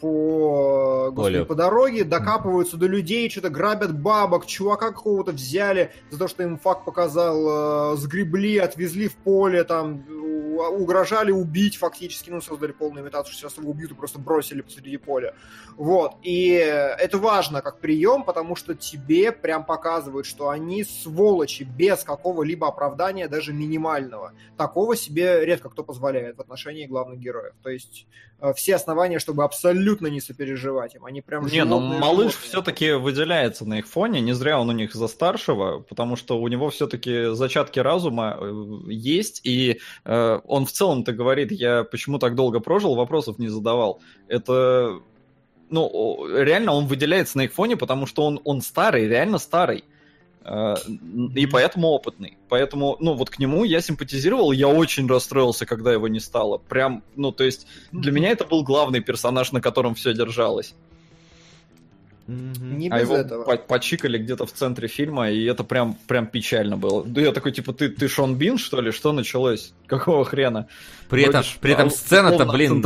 по, 0.00 1.10
господи, 1.12 1.34
Полю. 1.36 1.46
по 1.46 1.54
дороге, 1.54 2.04
докапываются 2.04 2.76
до 2.76 2.86
людей, 2.86 3.28
что-то 3.30 3.50
грабят 3.50 3.98
бабок, 3.98 4.46
чувака 4.46 4.88
какого-то 4.92 5.32
взяли 5.32 5.92
за 6.10 6.18
то, 6.18 6.28
что 6.28 6.42
им 6.42 6.58
факт 6.58 6.84
показал, 6.84 7.94
э, 7.94 7.96
сгребли, 7.96 8.58
отвезли 8.58 9.08
в 9.08 9.16
поле, 9.16 9.64
там 9.64 10.04
у- 10.08 10.60
угрожали 10.60 11.30
убить 11.30 11.76
фактически, 11.76 12.30
ну, 12.30 12.40
создали 12.40 12.72
полную 12.72 13.02
имитацию, 13.04 13.32
что 13.32 13.42
сейчас 13.48 13.58
его 13.58 13.70
убьют 13.70 13.92
и 13.92 13.94
просто 13.94 14.18
бросили 14.18 14.60
посреди 14.60 14.96
поля. 14.98 15.34
Вот, 15.76 16.16
и 16.22 16.48
это 16.50 17.16
важно 17.18 17.62
как 17.62 17.78
прием, 17.78 18.22
потому 18.24 18.54
что 18.56 18.74
тебе 18.74 19.32
прям 19.32 19.64
показывают, 19.64 20.26
что 20.26 20.50
они 20.50 20.84
сволочи 20.84 21.62
без 21.62 22.04
какого-либо 22.04 22.68
оправдания, 22.68 23.28
даже 23.28 23.52
минимального. 23.52 24.32
Такого 24.58 24.94
себе 24.96 25.44
редко 25.46 25.70
кто 25.70 25.82
позволяет 25.82 26.36
в 26.36 26.40
отношении 26.40 26.86
главных 26.86 27.18
героев. 27.18 27.54
То 27.62 27.70
есть 27.70 28.06
э, 28.40 28.52
все 28.52 28.76
основания, 28.76 29.18
чтобы 29.18 29.39
абсолютно 29.42 30.06
не 30.08 30.20
сопереживать 30.20 30.94
им. 30.94 31.04
Они 31.04 31.20
прям 31.20 31.46
Не, 31.46 31.64
ну 31.64 31.78
животные 31.78 32.00
малыш 32.00 32.34
все-таки 32.36 32.92
выделяется 32.92 33.64
на 33.64 33.78
их 33.78 33.86
фоне, 33.86 34.20
не 34.20 34.32
зря 34.32 34.60
он 34.60 34.68
у 34.68 34.72
них 34.72 34.94
за 34.94 35.08
старшего, 35.08 35.80
потому 35.80 36.16
что 36.16 36.40
у 36.40 36.48
него 36.48 36.70
все-таки 36.70 37.34
зачатки 37.34 37.78
разума 37.78 38.36
э, 38.40 38.64
есть, 38.88 39.40
и 39.44 39.80
э, 40.04 40.40
он 40.44 40.66
в 40.66 40.72
целом-то 40.72 41.12
говорит, 41.12 41.52
я 41.52 41.84
почему 41.84 42.18
так 42.18 42.34
долго 42.34 42.60
прожил, 42.60 42.94
вопросов 42.94 43.38
не 43.38 43.48
задавал. 43.48 44.00
Это, 44.28 45.00
ну, 45.68 46.26
реально 46.26 46.72
он 46.72 46.86
выделяется 46.86 47.38
на 47.38 47.42
их 47.42 47.52
фоне, 47.52 47.76
потому 47.76 48.06
что 48.06 48.24
он, 48.24 48.40
он 48.44 48.60
старый, 48.60 49.08
реально 49.08 49.38
старый. 49.38 49.84
Э, 50.52 50.74
И 51.36 51.46
поэтому 51.46 51.88
опытный. 51.88 52.36
Поэтому, 52.48 52.96
ну, 52.98 53.14
вот 53.14 53.30
к 53.30 53.38
нему 53.38 53.62
я 53.64 53.80
симпатизировал, 53.80 54.50
я 54.50 54.66
очень 54.66 55.06
расстроился, 55.08 55.64
когда 55.64 55.92
его 55.92 56.08
не 56.08 56.18
стало. 56.18 56.58
Прям, 56.58 57.04
ну, 57.14 57.30
то 57.30 57.44
есть, 57.44 57.68
для 57.92 58.10
меня 58.10 58.30
это 58.30 58.44
был 58.44 58.64
главный 58.64 59.00
персонаж, 59.00 59.52
на 59.52 59.60
котором 59.60 59.94
все 59.94 60.12
держалось. 60.12 60.74
Не 62.26 62.88
А 62.90 62.98
без 62.98 63.02
его 63.08 63.16
этого. 63.16 63.44
по- 63.44 63.56
почикали 63.56 64.16
где-то 64.18 64.46
в 64.46 64.52
центре 64.52 64.86
фильма, 64.88 65.30
и 65.30 65.44
это 65.44 65.64
прям, 65.64 65.96
прям 66.06 66.26
печально 66.26 66.76
было. 66.76 67.04
Да 67.04 67.20
я 67.20 67.32
такой, 67.32 67.50
типа, 67.52 67.72
ты, 67.72 67.88
ты 67.88 68.06
Шон 68.08 68.36
Бин, 68.36 68.56
что 68.58 68.80
ли? 68.80 68.92
Что 68.92 69.12
началось? 69.12 69.72
Какого 69.86 70.24
хрена? 70.24 70.68
При 71.10 71.24
этом, 71.24 71.42
при 71.60 71.72
этом 71.72 71.88
а, 71.88 71.90
сцена-то, 71.90 72.46
блин, 72.46 72.84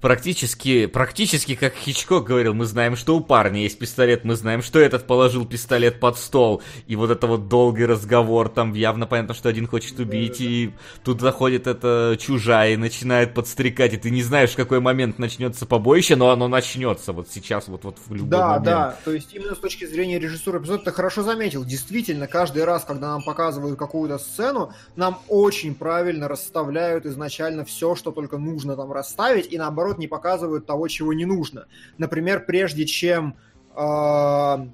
практически, 0.00 0.86
практически 0.86 1.56
как 1.56 1.74
Хичкок 1.74 2.24
говорил, 2.24 2.54
мы 2.54 2.64
знаем, 2.64 2.94
что 2.94 3.16
у 3.16 3.20
парня 3.20 3.62
есть 3.62 3.76
пистолет, 3.76 4.24
мы 4.24 4.36
знаем, 4.36 4.62
что 4.62 4.78
этот 4.78 5.04
положил 5.06 5.44
пистолет 5.44 5.98
под 5.98 6.16
стол, 6.16 6.62
и 6.86 6.94
вот 6.94 7.10
это 7.10 7.26
вот 7.26 7.48
долгий 7.48 7.84
разговор, 7.84 8.48
там 8.48 8.72
явно 8.74 9.08
понятно, 9.08 9.34
что 9.34 9.48
один 9.48 9.66
хочет 9.66 9.98
убить, 9.98 10.40
и 10.40 10.72
тут 11.02 11.20
заходит 11.20 11.66
эта 11.66 12.16
чужая 12.20 12.74
и 12.74 12.76
начинает 12.76 13.34
подстрекать, 13.34 13.94
и 13.94 13.96
ты 13.96 14.10
не 14.10 14.22
знаешь, 14.22 14.50
в 14.50 14.56
какой 14.56 14.78
момент 14.78 15.18
начнется 15.18 15.66
побоище, 15.66 16.14
но 16.14 16.30
оно 16.30 16.46
начнется 16.46 17.12
вот 17.12 17.28
сейчас, 17.30 17.66
вот, 17.66 17.82
вот 17.82 17.98
в 18.06 18.14
любой 18.14 18.30
Да, 18.30 18.46
момент. 18.46 18.64
да, 18.64 18.96
то 19.04 19.12
есть 19.12 19.34
именно 19.34 19.56
с 19.56 19.58
точки 19.58 19.86
зрения 19.86 20.20
режиссуры 20.20 20.60
эпизода 20.60 20.84
ты 20.84 20.92
хорошо 20.92 21.24
заметил. 21.24 21.64
Действительно, 21.64 22.28
каждый 22.28 22.62
раз, 22.64 22.84
когда 22.84 23.08
нам 23.08 23.22
показывают 23.22 23.76
какую-то 23.76 24.18
сцену, 24.18 24.72
нам 24.94 25.18
очень 25.26 25.74
правильно 25.74 26.28
расставляют 26.28 27.06
изначально 27.06 27.39
все, 27.64 27.94
что 27.94 28.12
только 28.12 28.38
нужно 28.38 28.76
там 28.76 28.92
расставить, 28.92 29.52
и 29.52 29.58
наоборот 29.58 29.98
не 29.98 30.08
показывают 30.08 30.66
того, 30.66 30.88
чего 30.88 31.12
не 31.12 31.24
нужно. 31.24 31.66
Например, 31.98 32.44
прежде 32.44 32.86
чем 32.86 33.36
э, 33.74 34.66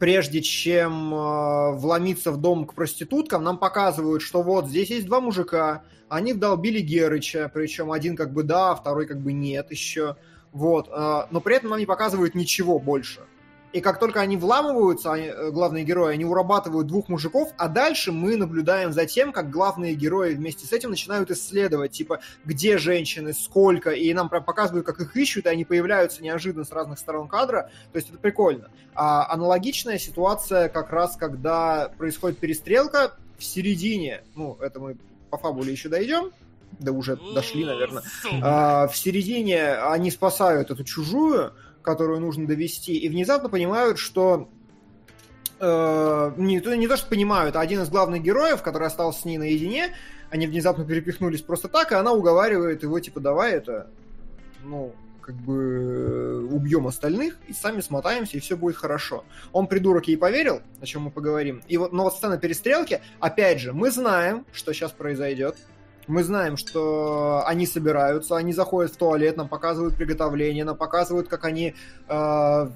прежде 0.00 0.40
чем 0.40 1.14
э, 1.14 1.72
вломиться 1.76 2.32
в 2.32 2.38
дом 2.38 2.66
к 2.66 2.74
проституткам, 2.74 3.44
нам 3.44 3.58
показывают, 3.58 4.22
что 4.22 4.42
вот 4.42 4.66
здесь 4.66 4.90
есть 4.90 5.06
два 5.06 5.20
мужика, 5.20 5.82
они 6.08 6.32
вдолбили 6.32 6.80
Герыча, 6.80 7.50
причем 7.52 7.92
один 7.92 8.16
как 8.16 8.32
бы 8.32 8.42
да, 8.42 8.72
а 8.72 8.74
второй 8.74 9.06
как 9.06 9.20
бы 9.20 9.32
нет 9.32 9.70
еще. 9.70 10.16
Вот, 10.52 10.88
э, 10.88 11.22
но 11.30 11.40
при 11.40 11.56
этом 11.56 11.70
нам 11.70 11.78
не 11.78 11.86
показывают 11.86 12.34
ничего 12.34 12.78
больше. 12.78 13.20
И 13.72 13.80
как 13.80 14.00
только 14.00 14.20
они 14.20 14.36
вламываются, 14.36 15.12
они, 15.12 15.26
э, 15.26 15.50
главные 15.50 15.84
герои, 15.84 16.14
они 16.14 16.24
урабатывают 16.24 16.88
двух 16.88 17.08
мужиков, 17.08 17.52
а 17.56 17.68
дальше 17.68 18.10
мы 18.10 18.36
наблюдаем 18.36 18.92
за 18.92 19.06
тем, 19.06 19.32
как 19.32 19.50
главные 19.50 19.94
герои 19.94 20.34
вместе 20.34 20.66
с 20.66 20.72
этим 20.72 20.90
начинают 20.90 21.30
исследовать, 21.30 21.92
типа, 21.92 22.20
где 22.44 22.78
женщины, 22.78 23.32
сколько, 23.32 23.90
и 23.90 24.12
нам 24.12 24.28
прям 24.28 24.42
показывают, 24.42 24.86
как 24.86 25.00
их 25.00 25.16
ищут, 25.16 25.46
и 25.46 25.48
они 25.48 25.64
появляются 25.64 26.22
неожиданно 26.22 26.64
с 26.64 26.72
разных 26.72 26.98
сторон 26.98 27.28
кадра, 27.28 27.70
то 27.92 27.96
есть 27.96 28.08
это 28.08 28.18
прикольно. 28.18 28.70
А 28.94 29.32
аналогичная 29.32 29.98
ситуация 29.98 30.68
как 30.68 30.90
раз, 30.90 31.16
когда 31.16 31.92
происходит 31.96 32.38
перестрелка 32.38 33.14
в 33.38 33.44
середине, 33.44 34.22
ну, 34.34 34.56
это 34.60 34.80
мы 34.80 34.96
по 35.30 35.38
фабуле 35.38 35.70
еще 35.70 35.88
дойдем, 35.88 36.32
да 36.78 36.92
уже 36.92 37.18
дошли, 37.34 37.64
наверное, 37.64 38.02
а, 38.42 38.88
в 38.88 38.96
середине 38.96 39.74
они 39.74 40.10
спасают 40.10 40.70
эту 40.70 40.84
чужую, 40.84 41.52
которую 41.82 42.20
нужно 42.20 42.46
довести, 42.46 42.96
и 42.96 43.08
внезапно 43.08 43.48
понимают, 43.48 43.98
что 43.98 44.48
э, 45.58 46.32
не, 46.36 46.60
то, 46.60 46.76
не 46.76 46.88
то, 46.88 46.96
что 46.96 47.08
понимают, 47.08 47.56
а 47.56 47.60
один 47.60 47.82
из 47.82 47.88
главных 47.88 48.22
героев, 48.22 48.62
который 48.62 48.86
остался 48.86 49.22
с 49.22 49.24
ней 49.24 49.38
наедине, 49.38 49.94
они 50.30 50.46
внезапно 50.46 50.84
перепихнулись 50.84 51.42
просто 51.42 51.68
так, 51.68 51.92
и 51.92 51.96
она 51.96 52.12
уговаривает 52.12 52.82
его, 52.82 52.98
типа, 53.00 53.20
давай 53.20 53.52
это, 53.52 53.90
ну, 54.62 54.94
как 55.20 55.34
бы 55.34 55.54
э, 55.54 56.46
убьем 56.50 56.86
остальных 56.86 57.36
и 57.46 57.52
сами 57.52 57.80
смотаемся, 57.80 58.36
и 58.36 58.40
все 58.40 58.56
будет 58.56 58.76
хорошо. 58.76 59.24
Он, 59.52 59.66
придурок, 59.66 60.08
ей 60.08 60.16
поверил, 60.16 60.62
о 60.80 60.86
чем 60.86 61.02
мы 61.02 61.10
поговорим. 61.10 61.62
И 61.68 61.76
вот, 61.76 61.92
но 61.92 62.04
вот 62.04 62.14
сцена 62.14 62.36
перестрелки, 62.36 63.00
опять 63.20 63.60
же, 63.60 63.72
мы 63.72 63.90
знаем, 63.90 64.44
что 64.52 64.72
сейчас 64.72 64.90
произойдет. 64.92 65.56
Мы 66.10 66.24
знаем, 66.24 66.56
что 66.56 67.44
они 67.46 67.66
собираются, 67.66 68.36
они 68.36 68.52
заходят 68.52 68.92
в 68.92 68.96
туалет, 68.96 69.36
нам 69.36 69.48
показывают 69.48 69.94
приготовление, 69.94 70.64
нам 70.64 70.76
показывают, 70.76 71.28
как 71.28 71.44
они 71.44 71.74
э, 72.08 72.68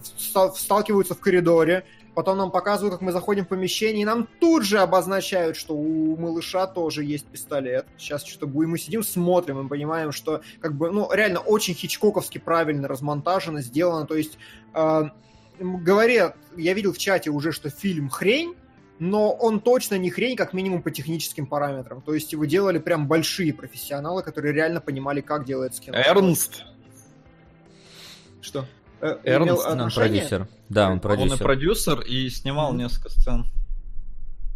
сталкиваются 0.54 1.14
в 1.14 1.20
коридоре, 1.20 1.84
потом 2.14 2.38
нам 2.38 2.52
показывают, 2.52 2.94
как 2.94 3.02
мы 3.02 3.10
заходим 3.10 3.44
в 3.44 3.48
помещение, 3.48 4.02
и 4.02 4.04
нам 4.04 4.28
тут 4.40 4.64
же 4.64 4.78
обозначают, 4.78 5.56
что 5.56 5.74
у 5.74 6.16
малыша 6.16 6.68
тоже 6.68 7.02
есть 7.02 7.26
пистолет. 7.26 7.86
Сейчас 7.98 8.24
что-то 8.24 8.46
будем, 8.46 8.70
мы 8.70 8.78
сидим, 8.78 9.02
смотрим, 9.02 9.66
и 9.66 9.68
понимаем, 9.68 10.12
что 10.12 10.40
как 10.60 10.74
бы, 10.74 10.92
ну, 10.92 11.10
реально 11.12 11.40
очень 11.40 11.74
хичкоковски 11.74 12.38
правильно 12.38 12.86
размонтажено, 12.86 13.62
сделано, 13.62 14.06
то 14.06 14.14
есть 14.14 14.38
э, 14.74 15.02
говорят, 15.58 16.36
я 16.56 16.72
видел 16.72 16.92
в 16.92 16.98
чате 16.98 17.30
уже, 17.30 17.50
что 17.50 17.68
фильм 17.68 18.08
хрень, 18.10 18.54
но 18.98 19.32
он 19.32 19.60
точно 19.60 19.96
не 19.96 20.10
хрень, 20.10 20.36
как 20.36 20.52
минимум 20.52 20.82
по 20.82 20.90
техническим 20.90 21.46
параметрам. 21.46 22.00
То 22.02 22.14
есть 22.14 22.32
его 22.32 22.44
делали 22.44 22.78
прям 22.78 23.08
большие 23.08 23.52
профессионалы, 23.52 24.22
которые 24.22 24.52
реально 24.54 24.80
понимали, 24.80 25.20
как 25.20 25.44
делается 25.44 25.82
кино. 25.82 25.96
Эрнст. 25.98 26.64
Что? 28.40 28.66
Э, 29.00 29.18
Эрнст, 29.24 29.64
Он 29.66 29.72
отношение? 29.72 30.20
продюсер. 30.22 30.48
Да, 30.68 30.86
он 30.86 30.92
Он 30.92 30.98
и 30.98 31.00
продюсер. 31.00 31.38
продюсер, 31.38 32.00
и 32.00 32.28
снимал 32.30 32.70
Мгм. 32.70 32.78
несколько 32.78 33.10
сцен. 33.10 33.46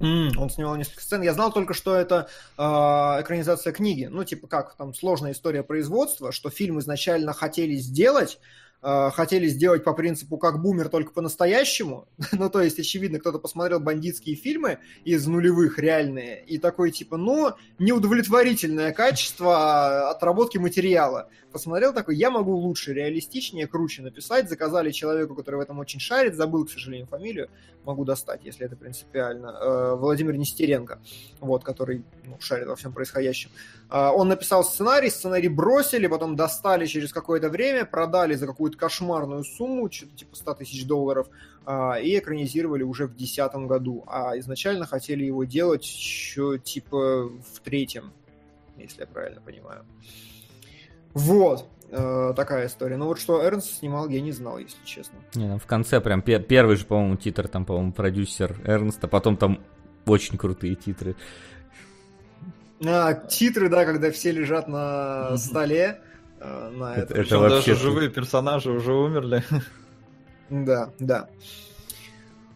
М, 0.00 0.30
Он 0.38 0.48
снимал 0.48 0.76
несколько 0.76 1.02
сцен. 1.02 1.22
Я 1.22 1.34
знал 1.34 1.52
только, 1.52 1.74
что 1.74 1.96
это 1.96 2.28
э, 2.56 2.62
экранизация 2.62 3.72
книги. 3.72 4.04
Ну, 4.04 4.22
типа 4.24 4.46
как, 4.46 4.76
там 4.76 4.94
сложная 4.94 5.32
история 5.32 5.64
производства, 5.64 6.30
что 6.30 6.50
фильм 6.50 6.78
изначально 6.78 7.32
хотели 7.32 7.74
сделать, 7.74 8.38
хотели 8.80 9.48
сделать 9.48 9.82
по 9.84 9.92
принципу 9.92 10.38
как 10.38 10.60
бумер, 10.62 10.88
только 10.88 11.12
по-настоящему. 11.12 12.06
ну, 12.32 12.48
то 12.48 12.60
есть, 12.62 12.78
очевидно, 12.78 13.18
кто-то 13.18 13.38
посмотрел 13.38 13.80
бандитские 13.80 14.36
фильмы 14.36 14.78
из 15.04 15.26
нулевых, 15.26 15.78
реальные, 15.78 16.44
и 16.44 16.58
такой, 16.58 16.90
типа, 16.90 17.16
ну, 17.16 17.52
неудовлетворительное 17.78 18.92
качество 18.92 20.10
отработки 20.10 20.58
материала. 20.58 21.28
Посмотрел 21.52 21.94
такой, 21.94 22.16
я 22.16 22.30
могу 22.30 22.54
лучше, 22.54 22.92
реалистичнее, 22.92 23.66
круче 23.66 24.02
написать. 24.02 24.50
Заказали 24.50 24.90
человеку, 24.90 25.34
который 25.34 25.56
в 25.56 25.60
этом 25.60 25.78
очень 25.78 25.98
шарит, 25.98 26.34
забыл, 26.34 26.66
к 26.66 26.70
сожалению, 26.70 27.06
фамилию, 27.06 27.48
могу 27.84 28.04
достать, 28.04 28.44
если 28.44 28.66
это 28.66 28.76
принципиально. 28.76 29.46
Э, 29.46 29.94
Владимир 29.94 30.36
Нестеренко, 30.36 31.00
вот, 31.40 31.64
который 31.64 32.04
ну, 32.24 32.36
шарит 32.38 32.68
во 32.68 32.76
всем 32.76 32.92
происходящем. 32.92 33.50
А, 33.88 34.12
Он 34.12 34.28
написал 34.28 34.62
сценарий, 34.62 35.08
сценарий 35.08 35.48
бросили, 35.48 36.06
потом 36.06 36.36
достали 36.36 36.84
через 36.84 37.12
какое-то 37.12 37.48
время, 37.48 37.86
продали 37.86 38.34
за 38.34 38.46
какую-то 38.68 38.78
кошмарную 38.78 39.44
сумму, 39.44 39.90
что-то 39.90 40.16
типа 40.16 40.36
100 40.36 40.54
тысяч 40.54 40.86
долларов, 40.86 41.28
а, 41.64 41.98
и 41.98 42.18
экранизировали 42.18 42.82
уже 42.82 43.06
в 43.06 43.16
2010 43.16 43.66
году. 43.66 44.04
А 44.06 44.38
изначально 44.38 44.86
хотели 44.86 45.24
его 45.24 45.44
делать 45.44 45.84
еще 45.84 46.58
типа 46.58 47.28
в 47.28 47.60
третьем, 47.64 48.12
если 48.76 49.00
я 49.00 49.06
правильно 49.06 49.40
понимаю. 49.40 49.84
Вот. 51.14 51.66
э, 51.90 52.34
такая 52.36 52.66
история. 52.66 52.98
Но 52.98 53.06
вот 53.06 53.18
что 53.18 53.42
Эрнст 53.42 53.78
снимал, 53.78 54.08
я 54.08 54.20
не 54.20 54.32
знал, 54.32 54.58
если 54.58 54.76
честно. 54.84 55.18
Не, 55.34 55.48
там 55.48 55.58
в 55.58 55.66
конце 55.66 56.00
прям 56.02 56.20
пе- 56.20 56.38
первый 56.38 56.76
же, 56.76 56.84
по-моему, 56.84 57.16
титр, 57.16 57.48
там, 57.48 57.64
по-моему, 57.64 57.92
продюсер 57.92 58.60
Эрнст, 58.64 59.02
а 59.02 59.08
потом 59.08 59.38
там 59.38 59.60
очень 60.04 60.36
крутые 60.36 60.74
титры. 60.74 61.16
А, 62.84 63.14
титры, 63.14 63.70
да, 63.70 63.86
когда 63.86 64.10
все 64.10 64.32
лежат 64.32 64.68
на 64.68 65.36
столе. 65.38 66.02
Э, 66.40 66.70
На 66.70 66.94
Это- 66.94 67.02
это 67.12 67.14
Причем 67.14 67.40
вообще 67.40 67.72
даже 67.72 67.82
живые 67.82 68.08
персонажи 68.10 68.70
уже 68.70 68.92
умерли. 68.92 69.42
Да, 70.50 70.90
да. 70.98 71.28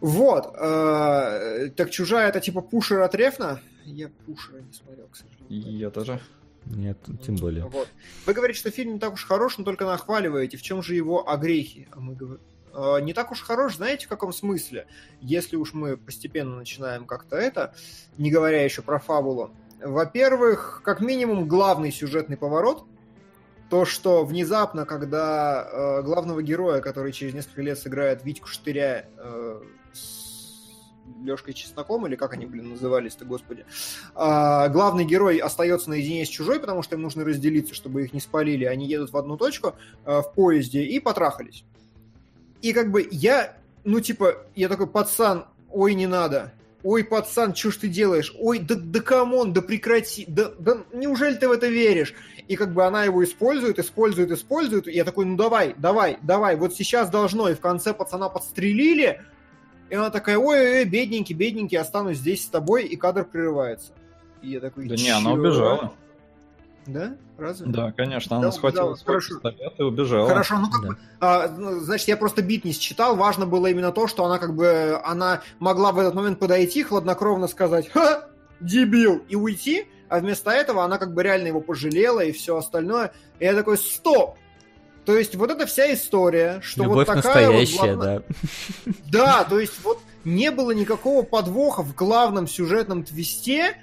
Вот. 0.01 0.53
э, 0.59 1.69
так 1.75 1.91
чужая 1.91 2.29
это 2.29 2.39
типа 2.39 2.61
пушер 2.61 3.01
от 3.01 3.15
Рефна? 3.15 3.59
Я 3.85 4.09
пушера 4.25 4.57
не 4.59 4.73
смотрел, 4.73 5.07
к 5.07 5.15
сожалению. 5.15 5.77
Я 5.77 5.89
тоже. 5.89 6.19
Нет, 6.65 6.97
тем 7.25 7.35
более. 7.35 7.65
Вот. 7.65 7.87
Вы 8.25 8.33
говорите, 8.33 8.59
что 8.59 8.71
фильм 8.71 8.93
не 8.93 8.99
так 8.99 9.13
уж 9.13 9.25
хорош, 9.25 9.57
но 9.57 9.65
только 9.65 9.85
нахваливаете. 9.85 10.57
В 10.57 10.61
чем 10.61 10.81
же 10.81 10.95
его 10.95 11.29
огрехи? 11.29 11.87
А 11.91 11.99
мы 11.99 12.15
говорим. 12.15 12.39
э, 12.73 12.99
Не 13.01 13.13
так 13.13 13.31
уж 13.31 13.41
хорош, 13.41 13.75
знаете, 13.75 14.05
в 14.05 14.09
каком 14.09 14.31
смысле? 14.33 14.87
Если 15.21 15.55
уж 15.57 15.73
мы 15.73 15.97
постепенно 15.97 16.55
начинаем 16.55 17.05
как-то 17.05 17.35
это, 17.35 17.73
не 18.17 18.31
говоря 18.31 18.63
еще 18.63 18.81
про 18.81 18.97
фабулу. 18.99 19.51
Во-первых, 19.83 20.81
как 20.83 21.01
минимум, 21.01 21.47
главный 21.49 21.91
сюжетный 21.91 22.37
поворот. 22.37 22.85
То, 23.73 23.85
что 23.85 24.23
внезапно, 24.23 24.85
когда 24.85 25.67
э, 25.67 26.03
главного 26.03 26.43
героя, 26.43 26.79
который 26.79 27.11
через 27.11 27.33
несколько 27.33 27.63
лет 27.63 27.79
сыграет 27.79 28.23
Витьку 28.23 28.47
Штыря 28.47 29.07
э, 29.17 29.61
с 29.91 30.69
Лешкой 31.23 31.55
Чесноком, 31.55 32.05
или 32.05 32.15
как 32.15 32.33
они, 32.33 32.45
блин, 32.45 32.69
назывались-то, 32.69 33.25
господи, 33.25 33.65
а, 34.13 34.69
главный 34.69 35.05
герой 35.05 35.39
остается 35.39 35.89
наедине 35.89 36.23
с 36.23 36.29
чужой, 36.29 36.59
потому 36.59 36.83
что 36.83 36.97
им 36.97 37.01
нужно 37.01 37.25
разделиться, 37.25 37.73
чтобы 37.73 38.03
их 38.03 38.13
не 38.13 38.19
спалили. 38.19 38.65
Они 38.65 38.85
едут 38.85 39.11
в 39.11 39.17
одну 39.17 39.37
точку 39.37 39.73
э, 40.05 40.19
в 40.19 40.33
поезде 40.35 40.83
и 40.83 40.99
потрахались. 40.99 41.65
И 42.61 42.73
как 42.73 42.91
бы 42.91 43.07
я, 43.09 43.57
ну 43.85 44.01
типа, 44.01 44.45
я 44.53 44.69
такой, 44.69 44.85
пацан, 44.85 45.45
ой, 45.71 45.95
не 45.95 46.05
надо. 46.05 46.53
Ой, 46.83 47.03
пацан, 47.03 47.55
что 47.55 47.71
ж 47.71 47.77
ты 47.77 47.87
делаешь? 47.87 48.35
Ой, 48.37 48.59
да, 48.59 48.75
да 48.75 48.99
come 48.99 49.30
on, 49.30 49.53
да 49.53 49.61
прекрати, 49.61 50.25
да, 50.27 50.51
да 50.59 50.83
неужели 50.91 51.35
ты 51.35 51.47
в 51.47 51.51
это 51.51 51.67
веришь? 51.67 52.13
И 52.49 52.57
как 52.57 52.73
бы 52.73 52.85
она 52.85 53.05
его 53.05 53.23
использует, 53.23 53.79
использует, 53.79 54.31
использует. 54.31 54.87
И 54.87 54.91
я 54.91 55.05
такой, 55.05 55.25
ну 55.25 55.37
давай, 55.37 55.75
давай, 55.77 56.17
давай, 56.21 56.57
вот 56.57 56.73
сейчас 56.73 57.09
должно. 57.09 57.47
И 57.47 57.53
в 57.53 57.61
конце 57.61 57.93
пацана 57.93 58.27
подстрелили. 58.27 59.21
И 59.89 59.95
она 59.95 60.09
такая, 60.09 60.37
ой, 60.37 60.79
ой, 60.79 60.85
бедненький, 60.85 61.35
бедненький, 61.35 61.77
останусь 61.77 62.17
здесь 62.17 62.43
с 62.43 62.47
тобой, 62.47 62.85
и 62.85 62.97
кадр 62.97 63.23
прерывается. 63.23 63.93
И 64.41 64.49
я 64.49 64.59
такой, 64.59 64.87
Да 64.89 64.95
не, 64.95 65.09
она 65.09 65.31
убежала. 65.31 65.93
Да? 66.85 67.15
Разве? 67.37 67.67
Да, 67.67 67.91
конечно, 67.91 68.37
она 68.37 68.47
Да, 68.47 68.51
схватила 68.51 68.89
да, 68.91 68.95
свой 68.95 69.05
хорошо. 69.15 69.35
пистолет 69.35 69.73
и 69.79 69.83
убежала. 69.83 70.27
Хорошо, 70.27 70.59
ну 70.59 70.69
как 70.69 70.81
Да. 70.81 70.87
бы, 70.89 70.97
а, 71.21 71.47
ну, 71.49 71.79
значит, 71.79 72.07
я 72.09 72.17
просто 72.17 72.41
бит 72.41 72.65
не 72.65 72.73
считал. 72.73 73.15
Важно 73.15 73.45
было 73.45 73.67
именно 73.67 73.91
то, 73.91 74.07
что 74.07 74.25
она 74.25 74.37
как 74.39 74.55
бы, 74.55 74.99
она 75.03 75.41
могла 75.59 75.91
в 75.91 75.99
этот 75.99 76.13
момент 76.13 76.39
подойти, 76.39 76.83
хладнокровно 76.83 77.47
сказать 77.47 77.89
«Ха! 77.89 78.27
Дебил!» 78.59 79.23
и 79.29 79.35
уйти, 79.35 79.87
а 80.09 80.19
вместо 80.19 80.51
этого 80.51 80.83
она 80.83 80.97
как 80.97 81.13
бы 81.13 81.23
реально 81.23 81.47
его 81.47 81.61
пожалела 81.61 82.19
и 82.21 82.31
все 82.31 82.57
остальное. 82.57 83.13
И 83.39 83.45
я 83.45 83.53
такой 83.53 83.77
«Стоп!» 83.77 84.35
То 85.05 85.17
есть 85.17 85.35
вот 85.35 85.51
эта 85.51 85.65
вся 85.65 85.93
история, 85.93 86.59
что 86.61 86.83
Любовь 86.83 87.07
вот 87.07 87.15
такая 87.15 87.49
вот 87.49 87.59
настоящая, 87.59 87.95
главная- 87.95 88.23
да. 88.85 88.93
Да, 89.11 89.43
то 89.43 89.59
есть 89.59 89.83
вот 89.83 89.99
не 90.23 90.49
было 90.51 90.71
никакого 90.71 91.23
подвоха 91.23 91.81
в 91.83 91.93
главном 91.93 92.47
сюжетном 92.47 93.03
твисте, 93.03 93.75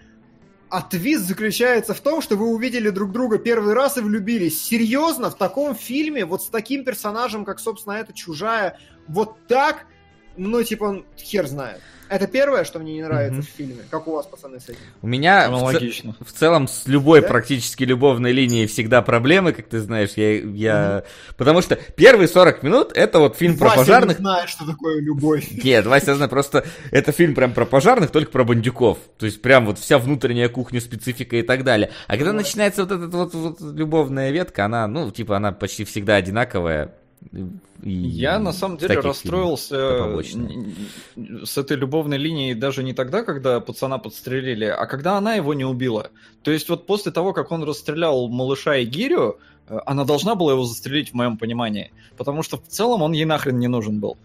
а 0.71 0.83
твист 0.83 1.27
заключается 1.27 1.95
в 1.95 2.01
том, 2.01 2.23
что 2.23 2.37
вы 2.37 2.47
увидели 2.47 2.91
друг 2.91 3.11
друга 3.11 3.39
первый 3.39 3.75
раз 3.75 3.99
и 3.99 4.01
влюбились. 4.01 4.63
Серьезно, 4.63 5.31
в 5.31 5.35
таком 5.37 5.75
фильме, 5.75 6.25
вот 6.25 6.43
с 6.43 6.47
таким 6.47 6.85
персонажем, 6.85 7.45
как, 7.45 7.59
собственно, 7.59 7.95
эта 7.95 8.13
чужая, 8.13 8.79
вот 9.09 9.37
так, 9.49 9.87
ну, 10.37 10.63
типа, 10.63 11.05
хер 11.19 11.47
знает. 11.47 11.81
Это 12.11 12.27
первое, 12.27 12.65
что 12.65 12.81
мне 12.81 12.95
не 12.95 13.03
нравится 13.03 13.35
Мгм. 13.35 13.43
в 13.43 13.49
фильме. 13.57 13.77
Как 13.89 14.09
у 14.09 14.13
вас, 14.13 14.27
пацаны, 14.27 14.59
с 14.59 14.65
этим? 14.69 14.81
У 15.01 15.07
меня 15.07 15.43
в, 15.43 15.43
ц- 15.43 15.47
Аналогично. 15.57 16.17
в 16.21 16.33
целом 16.33 16.67
с 16.67 16.87
любой 16.89 17.21
Да? 17.23 17.29
практически 17.29 17.85
любовной 17.85 18.33
линией 18.33 18.67
всегда 18.67 19.01
проблемы, 19.01 19.53
как 19.53 19.69
ты 19.69 19.79
знаешь. 19.79 20.11
Я, 20.17 20.33
я... 20.41 21.05
Потому 21.37 21.63
что 21.63 21.77
первые 21.77 22.27
40 22.27 22.63
минут 22.65 22.93
это 22.97 23.21
вот 23.21 23.37
фильм 23.37 23.57
про 23.57 23.67
Вася 23.69 23.79
пожарных. 23.79 24.19
не 24.19 24.23
знает, 24.25 24.49
что 24.49 24.67
такое 24.67 25.01
любовь. 25.01 25.47
Нет, 25.63 25.87
Вася 25.87 26.17
знает, 26.17 26.31
просто 26.31 26.67
это 26.91 27.13
фильм 27.13 27.35
прям 27.37 27.53
про 27.55 27.65
пожарных, 27.65 28.11
только 28.11 28.33
про 28.33 28.43
бандюков. 28.45 28.99
То 29.17 29.27
есть 29.27 29.41
прям 29.41 29.67
вот 29.67 29.79
вся 29.79 29.99
внутренняя 29.99 30.49
кухня, 30.49 30.81
специфика 30.81 31.37
и 31.37 31.43
так 31.43 31.63
далее. 31.63 31.91
А 32.09 32.17
когда 32.17 32.33
начинается 32.33 32.85
вот 32.85 32.91
эта 32.93 33.07
вот, 33.07 33.35
вот 33.35 33.61
любовная 33.61 34.33
ветка, 34.33 34.65
она, 34.65 34.89
ну, 34.89 35.11
типа, 35.13 35.37
она 35.37 35.53
почти 35.53 35.85
всегда 35.85 36.17
одинаковая. 36.17 36.95
И 37.33 37.91
Я 37.91 38.39
на 38.39 38.53
самом 38.53 38.79
деле 38.79 39.01
расстроился 39.01 40.23
с 41.45 41.59
этой 41.59 41.77
любовной 41.77 42.19
линией 42.19 42.55
даже 42.55 42.83
не 42.83 42.93
тогда, 42.93 43.23
когда 43.23 43.61
пацана 43.61 43.99
подстрелили, 43.99 44.65
а 44.65 44.87
когда 44.87 45.17
она 45.17 45.35
его 45.35 45.55
не 45.55 45.65
убила. 45.65 46.11
То 46.43 46.51
есть 46.51 46.69
вот 46.69 46.87
после 46.87 47.13
того, 47.13 47.33
как 47.33 47.53
он 47.53 47.63
расстрелял 47.63 48.29
малыша 48.29 48.77
и 48.77 48.85
гирю, 48.85 49.39
э, 49.69 49.79
она 49.87 50.05
должна 50.05 50.35
была 50.35 50.53
его 50.53 50.65
застрелить 50.65 51.11
в 51.11 51.15
моем 51.15 51.37
понимании. 51.37 51.93
Потому 52.17 52.43
что 52.43 52.57
в 52.57 52.67
целом 52.67 53.03
он 53.03 53.13
ей 53.13 53.27
нахрен 53.27 53.59
не 53.59 53.69
нужен 53.69 54.01
был. 54.01 54.17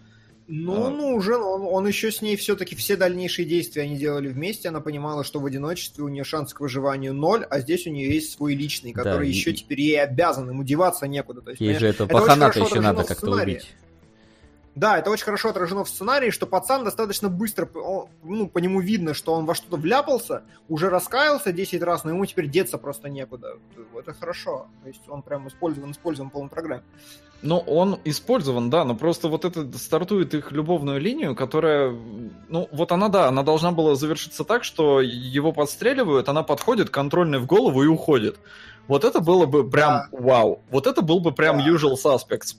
Ну, 0.48 0.86
А. 0.86 0.90
ну, 0.90 1.14
уже 1.14 1.36
он, 1.36 1.62
он 1.62 1.86
еще 1.88 2.12
с 2.12 2.22
ней 2.22 2.36
все-таки 2.36 2.76
все 2.76 2.96
дальнейшие 2.96 3.44
действия 3.46 3.82
они 3.82 3.96
делали 3.96 4.28
вместе. 4.28 4.68
Она 4.68 4.80
понимала, 4.80 5.24
что 5.24 5.40
в 5.40 5.46
одиночестве 5.46 6.04
у 6.04 6.08
нее 6.08 6.22
шанс 6.22 6.54
к 6.54 6.60
выживанию 6.60 7.14
ноль, 7.14 7.44
а 7.50 7.58
здесь 7.60 7.86
у 7.86 7.90
нее 7.90 8.14
есть 8.14 8.32
свой 8.32 8.54
личный, 8.54 8.92
Да, 8.92 9.02
который 9.02 9.28
и- 9.28 9.32
еще 9.32 9.52
теперь 9.52 9.80
ей 9.80 10.00
обязан, 10.00 10.48
ему 10.48 10.62
деваться 10.62 11.08
некуда. 11.08 11.40
То 11.40 11.50
есть, 11.50 11.60
Ей 11.60 11.74
же 11.78 11.88
это 11.88 12.06
хорошо 12.06 12.60
еще 12.64 12.80
надо 12.80 13.02
как-то 13.04 13.30
убить. 13.30 13.66
Да, 14.76 14.98
это 14.98 15.10
очень 15.10 15.24
хорошо 15.24 15.48
отражено 15.48 15.84
в 15.84 15.88
сценарии, 15.88 16.28
что 16.28 16.46
пацан 16.46 16.84
достаточно 16.84 17.30
быстро, 17.30 17.66
ну, 18.22 18.46
по 18.46 18.58
нему 18.58 18.80
видно, 18.80 19.14
что 19.14 19.32
он 19.32 19.46
во 19.46 19.54
что-то 19.54 19.78
вляпался, 19.78 20.42
уже 20.68 20.90
раскаялся 20.90 21.50
10 21.50 21.82
раз, 21.82 22.04
но 22.04 22.10
ему 22.10 22.26
теперь 22.26 22.46
деться 22.46 22.76
просто 22.76 23.08
некуда. 23.08 23.54
Это 23.98 24.12
хорошо. 24.12 24.66
То 24.82 24.88
есть 24.88 25.00
он 25.08 25.22
прям 25.22 25.48
использован, 25.48 25.92
использован 25.92 26.28
в 26.28 26.32
полной 26.34 26.50
программе. 26.50 26.82
Ну, 27.40 27.56
он 27.58 27.98
использован, 28.04 28.68
да, 28.68 28.84
но 28.84 28.94
просто 28.94 29.28
вот 29.28 29.46
это 29.46 29.66
стартует 29.78 30.34
их 30.34 30.52
любовную 30.52 31.00
линию, 31.00 31.34
которая, 31.34 31.96
ну, 32.48 32.68
вот 32.70 32.92
она, 32.92 33.08
да, 33.08 33.28
она 33.28 33.42
должна 33.42 33.72
была 33.72 33.94
завершиться 33.94 34.44
так, 34.44 34.62
что 34.62 35.00
его 35.00 35.52
подстреливают, 35.52 36.28
она 36.28 36.42
подходит, 36.42 36.90
контрольный 36.90 37.38
в 37.38 37.46
голову 37.46 37.82
и 37.82 37.86
уходит. 37.86 38.38
Вот 38.88 39.04
это 39.04 39.20
было 39.20 39.46
бы 39.46 39.68
прям 39.68 40.02
вау. 40.12 40.60
Вот 40.70 40.86
это 40.86 41.00
был 41.00 41.20
бы 41.20 41.32
прям 41.32 41.58
Да. 41.58 41.66
usual 41.66 41.94
suspects. 41.94 42.56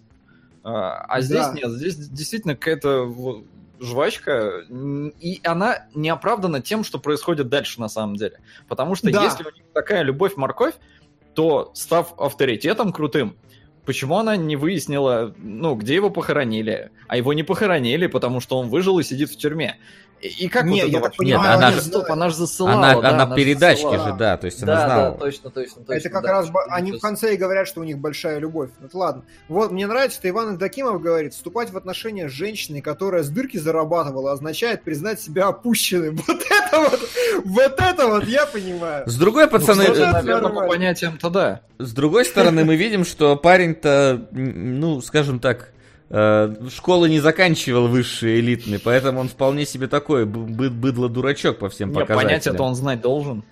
А, 0.70 1.06
а 1.08 1.22
здесь 1.22 1.48
Да. 1.48 1.54
нет, 1.54 1.70
здесь 1.72 1.96
действительно 1.96 2.54
какая-то 2.56 3.10
жвачка, 3.80 4.66
и 4.70 5.40
она 5.46 5.88
не 5.96 6.10
оправдана 6.10 6.62
тем, 6.62 6.84
что 6.84 7.00
происходит 7.00 7.48
дальше 7.48 7.80
на 7.80 7.88
самом 7.88 8.18
деле. 8.18 8.40
Потому 8.68 8.96
что 8.96 9.10
Да. 9.10 9.24
если 9.24 9.44
у 9.44 9.52
них 9.52 9.64
такая 9.74 10.02
любовь-морковь, 10.02 10.74
то, 11.36 11.72
став 11.74 12.20
авторитетом 12.20 12.92
крутым, 12.92 13.38
почему 13.86 14.18
она 14.18 14.36
не 14.36 14.58
выяснила, 14.58 15.34
ну, 15.38 15.76
где 15.76 15.96
его 15.96 16.10
похоронили? 16.10 16.92
А 17.08 17.16
его 17.16 17.32
не 17.32 17.44
похоронили, 17.44 18.08
потому 18.08 18.42
что 18.42 18.60
он 18.60 18.68
выжил 18.68 19.00
и 19.00 19.04
сидит 19.04 19.30
в 19.30 19.38
тюрьме. 19.38 19.78
И, 20.22 20.48
как 20.48 20.66
Не, 20.66 20.82
вот 20.84 20.92
я 20.92 21.00
так 21.02 21.16
понимаю, 21.16 21.52
А, 21.52 21.56
она 21.56 21.70
нет, 21.72 21.76
же- 21.84 21.90
стоп, 21.90 22.06
она 22.10 22.30
же 22.30 22.36
засылала. 22.36 22.74
Она, 22.78 23.02
да, 23.02 23.10
она 23.10 23.28
же 23.30 23.36
передачки 23.36 23.84
засылала. 23.84 24.12
же, 24.12 24.18
да, 24.18 24.38
то 24.38 24.46
есть 24.46 24.66
Да, 24.66 24.74
она 24.74 24.86
знала. 24.86 25.12
да, 25.12 25.18
точно, 25.18 25.50
точно, 25.52 25.76
точно. 25.84 25.94
это 25.94 26.10
как 26.10 26.24
да. 26.24 26.32
раз 26.32 26.50
бо- 26.50 26.66
они 26.72 26.92
То 26.92 26.98
в 26.98 27.02
конце 27.02 27.34
и 27.36 27.38
говорят, 27.38 27.68
что 27.68 27.82
у 27.82 27.84
них 27.84 28.00
большая 28.00 28.40
любовь. 28.40 28.72
Вот 28.82 28.94
ладно. 28.96 29.24
Вот 29.48 29.72
мне 29.72 29.86
нравится, 29.86 30.18
что 30.18 30.28
Иван 30.30 30.54
Евдокимов 30.54 31.02
говорит, 31.02 31.34
вступать 31.36 31.72
в 31.72 31.78
отношения 31.78 32.30
с 32.30 32.32
женщиной, 32.32 32.82
которая 32.82 33.22
с 33.22 33.30
дырки 33.30 33.58
зарабатывала, 33.58 34.32
означает 34.32 34.84
признать 34.84 35.22
себя 35.22 35.48
опущенным. 35.48 36.18
Вот 36.28 36.38
это 36.50 36.80
вот, 36.90 37.00
вот 37.46 37.80
это 37.80 38.08
вот 38.08 38.24
я 38.26 38.46
понимаю. 38.46 39.08
С 39.10 39.16
другой, 39.18 39.46
Ну, 39.46 39.52
пацаны, 39.52 39.84
кстати, 39.84 40.00
это 40.02 40.12
наверное, 40.14 40.50
по 40.52 40.68
понятиям-то 40.68 41.30
да. 41.30 41.62
С 41.80 41.94
другой 41.94 42.26
стороны, 42.26 42.66
мы 42.66 42.76
видим, 42.76 43.06
что 43.06 43.36
парень-то, 43.38 44.28
ну, 44.32 45.00
скажем 45.02 45.40
так, 45.40 45.70
э, 45.70 45.77
школы 46.10 47.10
не 47.10 47.20
заканчивал 47.20 47.88
высшие 47.88 48.40
элитные, 48.40 48.80
поэтому 48.80 49.20
он 49.20 49.28
вполне 49.28 49.66
себе 49.66 49.88
такой 49.88 50.26
бы- 50.26 50.46
бы- 50.46 50.70
быдло-дурачок 50.70 51.60
по 51.60 51.70
всем 51.70 51.90
Не, 51.90 51.96
показателям. 51.96 52.28
понятия-то 52.30 52.64
он 52.64 52.76
знать 52.76 53.02
должен. 53.02 53.44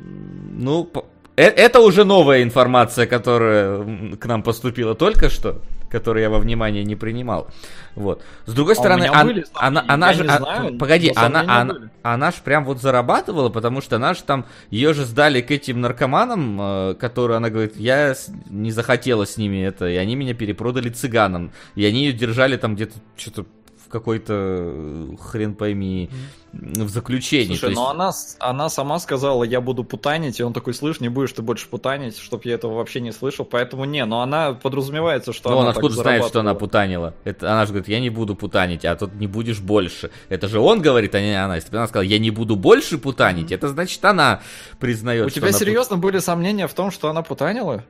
Ну, 0.00 0.90
э- 1.36 1.42
это 1.42 1.80
уже 1.80 2.04
новая 2.04 2.42
информация, 2.42 3.06
которая 3.06 4.16
к 4.16 4.24
нам 4.26 4.42
поступила 4.42 4.94
только 4.94 5.28
что, 5.28 5.60
которую 5.90 6.22
я 6.22 6.30
во 6.30 6.38
внимание 6.38 6.84
не 6.84 6.96
принимал. 6.96 7.48
Вот. 7.94 8.22
С 8.46 8.52
другой 8.54 8.74
А 8.74 8.76
стороны, 8.76 9.00
меня 9.02 9.12
ан- 9.12 9.26
были 9.26 9.44
она, 9.54 9.84
она 9.88 10.08
я 10.08 10.12
же, 10.14 10.22
не 10.22 10.28
а, 10.28 10.38
знаю, 10.38 10.78
погоди, 10.78 11.12
она, 11.16 11.40
она, 11.40 11.74
были. 11.74 11.90
она 12.02 12.30
ж 12.30 12.34
прям 12.44 12.64
вот 12.64 12.80
зарабатывала, 12.80 13.48
потому 13.48 13.80
что 13.80 13.96
она 13.96 14.14
же 14.14 14.22
там, 14.22 14.46
ее 14.70 14.94
же 14.94 15.04
сдали 15.04 15.40
к 15.40 15.50
этим 15.50 15.80
наркоманам, 15.80 16.58
э, 16.60 16.94
которые 16.94 17.38
она 17.38 17.50
говорит, 17.50 17.76
я 17.76 18.14
не 18.48 18.70
захотела 18.70 19.26
с 19.26 19.36
ними 19.36 19.64
это, 19.64 19.88
и 19.88 19.96
они 19.96 20.14
меня 20.16 20.34
перепродали 20.34 20.90
цыганам, 20.90 21.52
и 21.74 21.84
они 21.84 22.06
ее 22.06 22.12
держали 22.12 22.56
там 22.56 22.74
где-то 22.76 22.94
что-то 23.16 23.46
в 23.88 23.90
какой-то 23.90 24.34
э, 24.36 25.06
хрен 25.18 25.54
пойми 25.54 26.10
в 26.52 26.88
заключении. 26.90 27.56
Слушай, 27.56 27.74
но 27.74 27.80
есть- 27.84 27.90
она, 27.94 28.12
с- 28.12 28.36
она 28.38 28.68
сама 28.68 28.98
сказала, 28.98 29.44
я 29.44 29.62
буду 29.62 29.82
путанить, 29.82 30.38
и 30.40 30.42
он 30.42 30.52
такой, 30.52 30.74
слышь, 30.74 31.00
не 31.00 31.08
будешь 31.08 31.32
ты 31.32 31.40
больше 31.40 31.68
путанить, 31.68 32.18
чтоб 32.18 32.44
я 32.44 32.54
этого 32.54 32.74
вообще 32.74 33.00
не 33.00 33.12
слышал, 33.12 33.46
поэтому 33.46 33.86
не, 33.86 34.04
но 34.04 34.20
она 34.20 34.52
подразумевается, 34.52 35.32
что 35.32 35.48
Ну, 35.48 35.56
она 35.58 35.64
он 35.64 35.70
откуда 35.70 35.94
знает, 35.94 36.26
что 36.26 36.40
она 36.40 36.54
путанила? 36.54 37.14
Это, 37.24 37.50
она 37.50 37.64
же 37.64 37.72
говорит, 37.72 37.88
я 37.88 37.98
не 38.00 38.10
буду 38.10 38.34
путанить, 38.36 38.84
а 38.84 38.94
тут 38.94 39.14
не 39.14 39.26
будешь 39.26 39.60
больше. 39.60 40.10
Это 40.28 40.48
же 40.48 40.58
он 40.60 40.82
говорит, 40.82 41.14
а 41.14 41.20
не 41.22 41.32
она. 41.42 41.56
Если 41.56 41.70
бы 41.70 41.78
она 41.78 41.86
сказала, 41.88 42.04
я 42.06 42.18
не 42.18 42.30
буду 42.30 42.56
больше 42.56 42.98
путанить, 42.98 43.52
это 43.52 43.68
значит, 43.68 44.04
она 44.04 44.42
признает, 44.78 45.26
У 45.26 45.30
тебя 45.30 45.44
она 45.48 45.52
пут- 45.52 45.58
серьезно 45.60 45.96
были 45.96 46.18
сомнения 46.18 46.66
в 46.68 46.74
том, 46.74 46.90
что 46.90 47.08
она 47.08 47.22
путанила? 47.22 47.84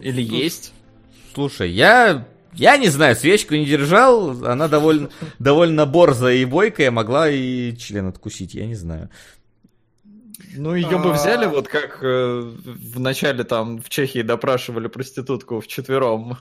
Или 0.00 0.20
есть? 0.20 0.72
Слушай, 1.32 1.70
я... 1.70 2.26
Я 2.54 2.76
не 2.76 2.88
знаю, 2.88 3.16
свечку 3.16 3.54
не 3.54 3.64
держал, 3.64 4.44
она 4.44 4.68
довольно, 4.68 5.08
довольно 5.38 5.86
борзая 5.86 6.36
и 6.36 6.44
бойкая, 6.44 6.90
могла 6.90 7.30
и 7.30 7.74
член 7.76 8.08
откусить, 8.08 8.54
я 8.54 8.66
не 8.66 8.74
знаю. 8.74 9.10
Ну, 10.54 10.74
ее 10.74 10.98
бы 10.98 11.10
А. 11.10 11.12
взяли, 11.14 11.46
вот 11.46 11.68
как 11.68 12.00
э, 12.02 12.40
в 12.42 13.00
начале 13.00 13.44
там 13.44 13.80
в 13.80 13.88
Чехии 13.88 14.22
допрашивали 14.22 14.88
проститутку 14.88 15.60
вчетвером. 15.60 16.36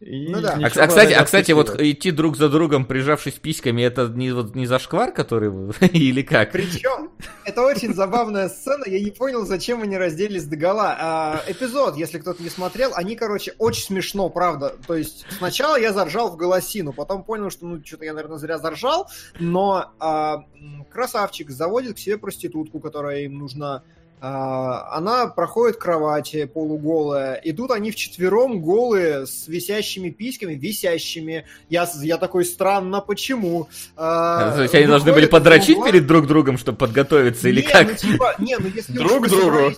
И 0.00 0.28
Ну 0.28 0.40
да. 0.40 0.54
А, 0.54 0.66
а, 0.66 0.86
кстати, 0.86 1.12
а, 1.12 1.24
кстати, 1.24 1.50
вот 1.50 1.80
идти 1.80 2.12
друг 2.12 2.36
за 2.36 2.48
другом, 2.48 2.84
прижавшись 2.84 3.34
письками, 3.34 3.82
это 3.82 4.06
не, 4.06 4.30
вот, 4.30 4.54
не 4.54 4.64
зашквар, 4.64 5.12
который 5.12 5.50
вы- 5.50 5.74
или 5.92 6.22
как? 6.22 6.52
Причем, 6.52 7.10
это 7.44 7.62
очень 7.62 7.92
забавная 7.92 8.48
сцена, 8.48 8.84
я 8.86 9.00
не 9.00 9.10
понял, 9.10 9.44
зачем 9.44 9.82
они 9.82 9.98
разделись 9.98 10.44
догола. 10.44 10.96
А, 11.00 11.42
эпизод, 11.48 11.96
если 11.96 12.18
кто-то 12.18 12.40
не 12.42 12.48
смотрел, 12.48 12.92
они, 12.94 13.16
короче, 13.16 13.54
очень 13.58 13.82
смешно, 13.82 14.28
правда. 14.30 14.76
То 14.86 14.94
есть, 14.94 15.26
сначала 15.36 15.76
я 15.76 15.92
заржал 15.92 16.30
в 16.30 16.36
голосину, 16.36 16.92
потом 16.92 17.24
понял, 17.24 17.50
что, 17.50 17.66
ну, 17.66 17.84
что-то 17.84 18.04
я, 18.04 18.14
наверное, 18.14 18.38
зря 18.38 18.58
заржал, 18.58 19.10
но 19.40 19.92
а, 19.98 20.44
красавчик 20.92 21.50
заводит 21.50 21.96
к 21.96 21.98
себе 21.98 22.18
проститутку, 22.18 22.78
которая 22.78 23.22
им 23.22 23.38
нужна. 23.38 23.82
А, 24.20 24.96
она 24.96 25.28
проходит 25.28 25.76
к 25.76 25.80
кровати 25.80 26.44
полуголая, 26.46 27.34
и 27.34 27.52
тут 27.52 27.70
они 27.70 27.90
вчетвером 27.90 28.60
голые, 28.60 29.26
с 29.26 29.46
висящими 29.46 30.10
письками, 30.10 30.54
висящими. 30.54 31.46
Я, 31.68 31.88
я 32.02 32.18
такой, 32.18 32.44
странно, 32.44 33.00
почему? 33.00 33.68
А, 33.96 34.56
То 34.56 34.62
есть 34.62 34.74
они 34.74 34.86
должны 34.86 35.12
были 35.12 35.26
подрочить 35.26 35.76
угла. 35.76 35.90
перед 35.90 36.06
друг 36.06 36.26
другом, 36.26 36.58
чтобы 36.58 36.78
подготовиться, 36.78 37.48
или 37.48 37.60
Не, 37.60 37.68
как? 37.68 37.88
Ну, 37.88 37.94
типа, 37.94 38.34
не, 38.38 38.56
ну 38.58 38.66
если 38.68 38.92
Друг 38.92 39.22
уж 39.22 39.30
вы 39.30 39.40
другу. 39.40 39.74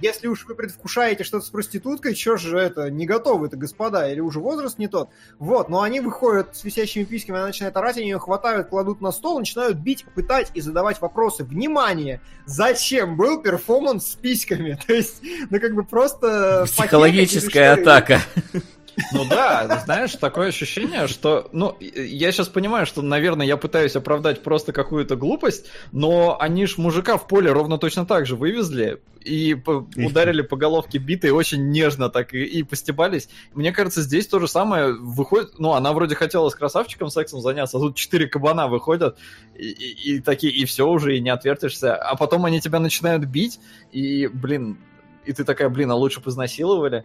Если 0.00 0.26
уж 0.28 0.46
вы 0.46 0.54
предвкушаете 0.54 1.24
что-то 1.24 1.44
с 1.44 1.50
проституткой, 1.50 2.14
что 2.14 2.36
же 2.36 2.58
это, 2.58 2.90
не 2.90 3.04
готовы-то, 3.04 3.56
господа, 3.56 4.10
или 4.10 4.20
уже 4.20 4.40
возраст 4.40 4.78
не 4.78 4.88
тот. 4.88 5.10
Вот, 5.38 5.68
но 5.68 5.82
они 5.82 6.00
выходят 6.00 6.56
с 6.56 6.64
висящими 6.64 7.04
письками, 7.04 7.38
она 7.38 7.48
начинает 7.48 7.76
орать, 7.76 7.98
они 7.98 8.08
ее 8.08 8.18
хватают, 8.18 8.68
кладут 8.68 9.00
на 9.00 9.12
стол, 9.12 9.38
начинают 9.38 9.76
бить, 9.76 10.06
пытать 10.14 10.50
и 10.54 10.60
задавать 10.60 11.00
вопросы. 11.00 11.44
Внимание! 11.44 12.20
Зачем 12.46 13.16
был 13.16 13.42
перформанс 13.56 14.12
с 14.12 14.14
письками. 14.14 14.78
То 14.86 14.94
есть, 14.94 15.22
ну 15.50 15.60
как 15.60 15.74
бы 15.74 15.84
просто... 15.84 16.64
Психологическая 16.66 17.74
атака. 17.74 18.20
Ну 19.12 19.24
да, 19.28 19.82
знаешь, 19.84 20.12
такое 20.16 20.48
ощущение, 20.48 21.06
что, 21.06 21.48
ну, 21.52 21.76
я 21.80 22.32
сейчас 22.32 22.48
понимаю, 22.48 22.86
что, 22.86 23.02
наверное, 23.02 23.46
я 23.46 23.56
пытаюсь 23.56 23.94
оправдать 23.94 24.42
просто 24.42 24.72
какую-то 24.72 25.16
глупость, 25.16 25.66
но 25.92 26.36
они 26.40 26.66
ж 26.66 26.78
мужика 26.78 27.18
в 27.18 27.26
поле 27.28 27.52
ровно 27.52 27.78
точно 27.78 28.06
так 28.06 28.26
же 28.26 28.36
вывезли 28.36 29.00
и 29.22 29.54
ударили 29.96 30.40
по 30.42 30.56
головке 30.56 30.98
битой 30.98 31.30
очень 31.30 31.70
нежно 31.70 32.08
так 32.08 32.32
и, 32.32 32.44
и 32.44 32.62
постебались. 32.62 33.28
Мне 33.54 33.72
кажется, 33.72 34.00
здесь 34.02 34.26
то 34.28 34.38
же 34.38 34.46
самое 34.48 34.92
выходит, 34.92 35.58
ну, 35.58 35.72
она 35.72 35.92
вроде 35.92 36.14
хотела 36.14 36.48
с 36.48 36.54
красавчиком 36.54 37.10
сексом 37.10 37.40
заняться, 37.40 37.76
а 37.76 37.80
тут 37.80 37.96
четыре 37.96 38.28
кабана 38.28 38.68
выходят 38.68 39.18
и, 39.56 39.66
и- 39.68 40.14
и 40.16 40.20
такие, 40.20 40.52
и 40.52 40.64
все 40.64 40.86
уже, 40.88 41.16
и 41.16 41.20
не 41.20 41.30
отвертишься, 41.30 41.94
а 41.96 42.14
потом 42.16 42.44
они 42.44 42.60
тебя 42.60 42.78
начинают 42.80 43.24
бить, 43.24 43.58
и, 43.92 44.28
блин, 44.28 44.78
и 45.24 45.32
ты 45.32 45.42
такая, 45.44 45.68
блин, 45.68 45.90
а 45.90 45.96
лучше 45.96 46.20
бы 46.20 46.30
изнасиловали. 46.30 47.04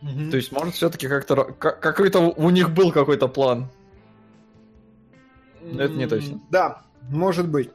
То 0.00 0.36
есть, 0.36 0.50
может, 0.52 0.74
все-таки 0.74 1.08
как-то 1.08 1.44
какой-то 1.44 2.20
у 2.20 2.50
них 2.50 2.70
был 2.70 2.90
какой-то 2.90 3.28
план. 3.28 3.68
Но 5.60 5.82
это 5.82 5.94
не 5.94 6.06
точно. 6.06 6.40
Да, 6.50 6.82
может 7.10 7.48
быть. 7.48 7.70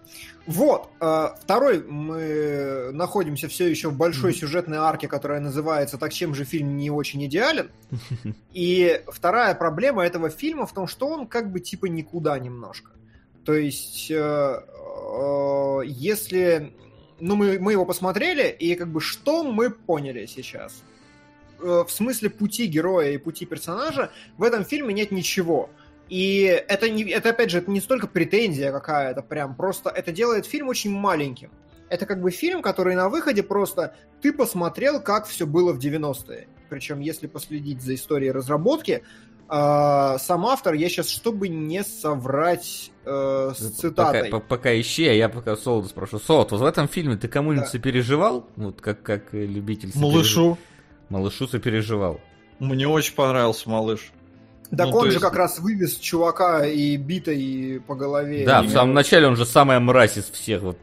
Вот, 0.47 0.89
э, 1.01 1.29
второй 1.41 1.83
мы 1.83 2.91
находимся 2.93 3.47
все 3.47 3.67
еще 3.67 3.89
в 3.89 3.97
большой 3.97 4.33
сюжетной 4.33 4.77
арке, 4.77 5.07
которая 5.07 5.39
называется 5.39 5.97
«Так 5.97 6.13
чем 6.13 6.35
же 6.35 6.45
фильм 6.45 6.77
не 6.77 6.91
очень 6.91 7.25
идеален?». 7.25 7.71
И 8.53 9.01
вторая 9.07 9.55
проблема 9.55 10.05
этого 10.05 10.29
фильма 10.29 10.67
в 10.67 10.73
том, 10.73 10.87
что 10.87 11.07
он 11.07 11.27
как 11.27 11.51
бы 11.51 11.59
типа 11.59 11.87
никуда 11.87 12.37
немножко. 12.37 12.91
То 13.43 13.53
есть, 13.53 14.09
э, 14.11 14.15
э, 14.15 15.79
если... 15.85 16.73
Ну, 17.19 17.35
мы, 17.35 17.59
мы 17.59 17.71
его 17.71 17.85
посмотрели, 17.85 18.49
и 18.49 18.75
как 18.75 18.89
бы 18.89 18.99
что 18.99 19.43
мы 19.43 19.69
поняли 19.69 20.25
сейчас? 20.25 20.83
Э, 21.59 21.83
В 21.87 21.91
смысле 21.91 22.29
пути 22.29 22.65
героя 22.67 23.11
и 23.11 23.17
пути 23.17 23.45
персонажа 23.45 24.11
в 24.37 24.43
этом 24.43 24.65
фильме 24.65 24.93
нет 24.93 25.11
ничего. 25.11 25.69
И 26.09 26.43
это, 26.67 26.89
не, 26.89 27.03
это, 27.09 27.29
опять 27.29 27.49
же, 27.49 27.57
это 27.59 27.71
не 27.71 27.81
столько 27.81 28.07
претензия 28.07 28.71
какая-то 28.71 29.21
прям, 29.23 29.55
просто 29.55 29.89
это 29.89 30.11
делает 30.11 30.45
фильм 30.45 30.67
очень 30.67 30.91
маленьким. 30.91 31.49
Это 31.89 32.05
как 32.05 32.21
бы 32.21 32.29
фильм, 32.31 32.61
который 32.61 32.95
на 32.95 33.09
выходе 33.09 33.41
просто 33.43 33.95
ты 34.21 34.31
посмотрел, 34.33 34.99
как 35.01 35.25
все 35.27 35.45
было 35.47 35.71
в 35.73 35.79
90-е. 35.79 36.47
Причем, 36.69 36.99
если 36.99 37.27
последить 37.27 37.81
за 37.81 37.93
историей 37.95 38.31
разработки, 38.31 39.03
э, 39.49 40.17
сам 40.19 40.45
автор, 40.45 40.73
я 40.73 40.89
сейчас, 40.89 41.09
чтобы 41.09 41.47
не 41.47 41.83
соврать 41.83 42.91
э, 43.05 43.51
с 43.55 43.69
цитатой. 43.77 44.25
Пока, 44.29 44.39
по- 44.39 44.45
пока 44.57 44.79
ищи, 44.79 45.07
а 45.07 45.13
я 45.13 45.29
пока 45.29 45.55
Солода 45.55 45.87
спрошу. 45.87 46.19
Солод, 46.19 46.51
вот 46.51 46.61
в 46.61 46.65
этом 46.65 46.87
фильме 46.87 47.17
ты 47.17 47.27
кому-нибудь 47.27 47.65
Да. 47.65 47.71
сопереживал? 47.71 48.47
Вот 48.55 48.81
как, 48.81 49.01
как 49.03 49.33
любитель 49.33 49.89
сопереживал? 49.89 50.11
Малышу. 50.11 50.57
Малышу 51.09 51.47
сопереживал. 51.47 52.19
Мне 52.59 52.87
очень 52.87 53.13
понравился 53.15 53.69
малыш. 53.69 54.11
Так 54.75 54.89
ну, 54.89 54.97
он 54.97 55.05
же 55.05 55.11
есть- 55.13 55.21
как 55.21 55.35
раз 55.35 55.59
вывез 55.59 55.95
чувака 55.97 56.65
и 56.65 56.97
битой 56.97 57.81
по 57.85 57.95
голове. 57.95 58.45
Да, 58.45 58.61
И- 58.61 58.67
в 58.67 58.71
самом 58.71 58.93
начале 58.93 59.27
он 59.27 59.35
же 59.35 59.45
самая 59.45 59.79
мразь 59.79 60.17
из 60.17 60.25
всех. 60.25 60.61
Вот. 60.63 60.77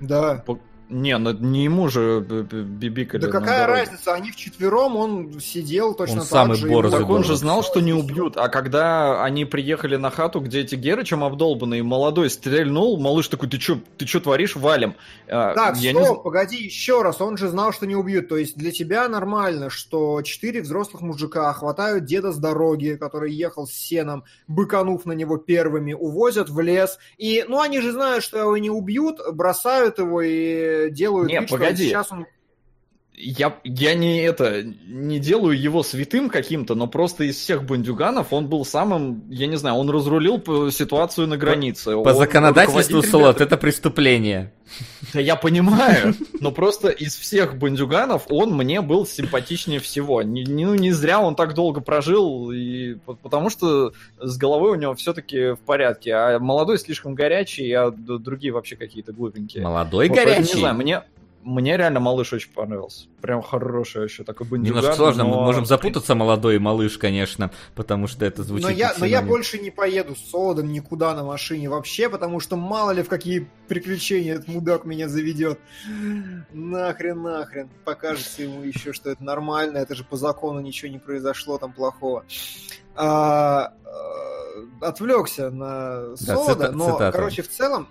Да. 0.00 0.44
Не, 0.90 1.18
ну 1.18 1.32
не 1.32 1.64
ему 1.64 1.88
же 1.88 2.20
б- 2.20 2.42
бибикали 2.62 3.20
Да 3.20 3.26
на 3.26 3.32
какая 3.32 3.66
дороге. 3.66 3.80
разница, 3.82 4.14
они 4.14 4.30
вчетвером, 4.30 4.96
он 4.96 5.38
сидел 5.38 5.92
точно 5.94 6.14
Он 6.14 6.20
так 6.20 6.28
самый 6.28 6.56
же. 6.56 6.66
борзый 6.66 6.98
Так 7.00 7.10
он 7.10 7.24
же 7.24 7.36
знал, 7.36 7.62
что 7.62 7.80
не 7.80 7.92
убьют. 7.92 8.38
А 8.38 8.48
когда 8.48 9.22
они 9.22 9.44
приехали 9.44 9.96
на 9.96 10.10
хату, 10.10 10.40
где 10.40 10.60
эти 10.60 10.76
Герычем 10.76 11.22
обдолбанные, 11.24 11.82
молодой 11.82 12.30
стрельнул, 12.30 12.98
малыш 12.98 13.28
такой, 13.28 13.50
ты 13.50 13.58
чё, 13.58 13.78
ты 13.98 14.06
чё 14.06 14.20
творишь, 14.20 14.56
валим? 14.56 14.94
А, 15.28 15.52
Так, 15.52 15.76
я 15.76 15.92
стоп, 15.92 16.18
не 16.18 16.22
погоди, 16.22 16.56
еще 16.56 17.02
раз, 17.02 17.20
он 17.20 17.36
же 17.36 17.48
знал, 17.48 17.72
что 17.74 17.86
не 17.86 17.94
убьют. 17.94 18.28
То 18.28 18.38
есть 18.38 18.56
для 18.56 18.70
тебя 18.70 19.08
нормально, 19.08 19.68
что 19.68 20.22
четыре 20.22 20.62
взрослых 20.62 21.02
мужика 21.02 21.52
хватают 21.52 22.06
деда 22.06 22.32
с 22.32 22.38
дороги, 22.38 22.96
который 22.98 23.32
ехал 23.32 23.66
с 23.66 23.72
сеном, 23.72 24.24
быканув 24.46 25.04
на 25.04 25.12
него 25.12 25.36
первыми, 25.36 25.92
увозят 25.92 26.48
в 26.48 26.58
лес. 26.60 26.98
И, 27.18 27.44
ну, 27.46 27.60
они 27.60 27.80
же 27.80 27.92
знают, 27.92 28.24
что 28.24 28.38
его 28.38 28.56
не 28.56 28.70
убьют, 28.70 29.18
бросают 29.32 29.98
его 29.98 30.22
и 30.22 30.77
делают 30.90 31.28
Не, 31.28 31.40
вид, 31.40 31.48
что 31.48 31.58
погоди. 31.58 31.88
сейчас 31.88 32.12
он... 32.12 32.26
Я, 33.20 33.56
я 33.64 33.94
не 33.94 34.20
это 34.22 34.62
не 34.86 35.18
делаю 35.18 35.60
его 35.60 35.82
святым 35.82 36.30
каким-то, 36.30 36.76
но 36.76 36.86
просто 36.86 37.24
из 37.24 37.36
всех 37.36 37.64
бандюганов 37.64 38.32
он 38.32 38.46
был 38.46 38.64
самым, 38.64 39.24
я 39.28 39.48
не 39.48 39.56
знаю, 39.56 39.74
он 39.76 39.90
разрулил 39.90 40.38
по- 40.38 40.70
ситуацию 40.70 41.26
на 41.26 41.36
границе. 41.36 41.94
По 41.94 42.10
Он 42.10 42.14
законодательству, 42.14 43.02
Солод, 43.02 43.40
это 43.40 43.56
преступление. 43.56 44.52
Да 45.14 45.20
я 45.20 45.34
понимаю, 45.34 46.14
но 46.40 46.52
просто 46.52 46.90
из 46.90 47.16
всех 47.16 47.56
бандюганов 47.58 48.26
он 48.28 48.52
мне 48.54 48.82
был 48.82 49.04
симпатичнее 49.04 49.80
всего. 49.80 50.22
Не, 50.22 50.44
не- 50.44 50.64
ну, 50.66 50.74
не 50.76 50.92
зря 50.92 51.18
он 51.20 51.34
так 51.34 51.54
долго 51.54 51.80
прожил, 51.80 52.52
и, 52.52 52.94
по- 53.04 53.14
потому 53.14 53.50
что 53.50 53.94
с 54.20 54.36
головой 54.36 54.72
у 54.72 54.74
него 54.76 54.94
все-таки 54.94 55.52
в 55.54 55.58
порядке, 55.66 56.12
а 56.14 56.38
молодой 56.38 56.78
слишком 56.78 57.14
горячий, 57.16 57.72
а 57.72 57.90
другие 57.90 58.52
вообще 58.52 58.76
какие-то 58.76 59.12
глупенькие. 59.12 59.64
Молодой 59.64 60.08
Вот 60.08 60.14
поэтому, 60.16 60.36
горячий. 60.36 60.54
Не 60.54 60.60
знаю, 60.60 60.74
мне, 60.76 61.02
мне 61.42 61.76
реально 61.76 62.00
малыш 62.00 62.32
очень 62.32 62.50
понравился. 62.52 63.06
Прям 63.20 63.42
хороший 63.42 64.02
вообще 64.02 64.24
такой 64.24 64.46
бандюган. 64.46 64.76
Немножко 64.78 64.96
сложно, 64.96 65.24
мы 65.24 65.30
но- 65.36 65.42
можем 65.44 65.64
запутаться, 65.66 66.14
молодой 66.14 66.56
и 66.56 66.58
малыш, 66.58 66.98
конечно, 66.98 67.50
потому 67.74 68.06
что 68.06 68.24
это 68.26 68.42
звучит 68.42 68.66
Но 68.66 68.70
я, 68.72 68.92
но 68.98 69.06
я 69.06 69.22
больше 69.22 69.58
не 69.58 69.70
поеду 69.70 70.14
с 70.14 70.30
Солодом 70.30 70.72
никуда 70.72 71.14
на 71.14 71.24
машине 71.24 71.68
вообще, 71.70 72.08
потому 72.08 72.40
что 72.40 72.56
мало 72.56 72.90
ли 72.90 73.02
в 73.02 73.08
какие 73.08 73.48
приключения 73.68 74.34
этот 74.34 74.48
мудак 74.48 74.84
меня 74.84 75.08
заведет. 75.08 75.58
Нахрен, 76.52 77.22
нахрен. 77.22 77.68
Покажется 77.84 78.42
ему 78.42 78.62
еще, 78.62 78.92
что 78.92 79.10
это 79.10 79.22
нормально, 79.24 79.78
это 79.78 79.94
же 79.94 80.04
по 80.04 80.16
закону 80.16 80.60
ничего 80.60 80.90
не 80.90 80.98
произошло 80.98 81.58
там 81.58 81.72
плохого. 81.72 82.24
А, 82.94 83.72
э, 83.84 84.84
отвлекся 84.84 85.50
на 85.50 86.08
Да, 86.10 86.16
Солода, 86.16 86.64
цита- 86.66 86.72
но, 86.72 86.92
цитата. 86.92 87.16
короче, 87.16 87.42
в 87.42 87.48
целом, 87.48 87.88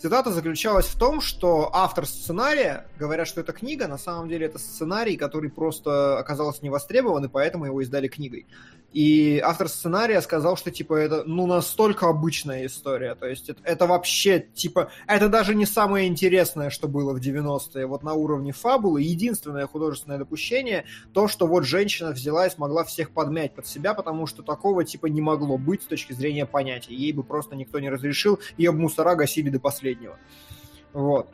Цитата 0.00 0.32
заключалась 0.32 0.86
в 0.86 0.98
том, 0.98 1.20
что 1.20 1.68
автор 1.74 2.06
сценария, 2.06 2.86
говорят, 2.98 3.28
что 3.28 3.42
это 3.42 3.52
книга, 3.52 3.86
на 3.86 3.98
самом 3.98 4.30
деле 4.30 4.46
это 4.46 4.58
сценарий, 4.58 5.18
который 5.18 5.50
просто 5.50 6.18
оказался 6.18 6.62
не 6.62 6.70
востребован, 6.70 7.26
и 7.26 7.28
поэтому 7.28 7.66
его 7.66 7.82
издали 7.82 8.08
книгой. 8.08 8.46
И 8.92 9.38
автор 9.38 9.68
сценария 9.68 10.20
сказал, 10.20 10.56
что 10.56 10.72
типа 10.72 10.94
это 10.94 11.22
ну 11.24 11.46
настолько 11.46 12.08
обычная 12.08 12.66
история, 12.66 13.14
то 13.14 13.26
есть 13.26 13.48
это, 13.48 13.60
это 13.62 13.86
вообще 13.86 14.40
типа 14.40 14.90
это 15.06 15.28
даже 15.28 15.54
не 15.54 15.64
самое 15.64 16.08
интересное, 16.08 16.70
что 16.70 16.88
было 16.88 17.12
в 17.12 17.20
90-е, 17.20 17.86
вот 17.86 18.02
на 18.02 18.14
уровне 18.14 18.52
фабулы. 18.52 19.02
Единственное 19.02 19.68
художественное 19.68 20.18
допущение 20.18 20.86
то, 21.12 21.28
что 21.28 21.46
вот 21.46 21.64
женщина 21.64 22.10
взяла 22.10 22.46
и 22.46 22.50
смогла 22.50 22.82
всех 22.82 23.12
подмять 23.12 23.54
под 23.54 23.66
себя, 23.66 23.94
потому 23.94 24.26
что 24.26 24.42
такого 24.42 24.84
типа 24.84 25.06
не 25.06 25.20
могло 25.20 25.56
быть 25.56 25.82
с 25.82 25.86
точки 25.86 26.12
зрения 26.12 26.46
понятия. 26.46 26.94
Ей 26.94 27.12
бы 27.12 27.22
просто 27.22 27.54
никто 27.54 27.78
не 27.78 27.90
разрешил, 27.90 28.40
ее 28.56 28.72
бы 28.72 28.80
мусора 28.80 29.14
гасили 29.14 29.50
до 29.50 29.60
последнего. 29.60 30.18
Вот. 30.92 31.28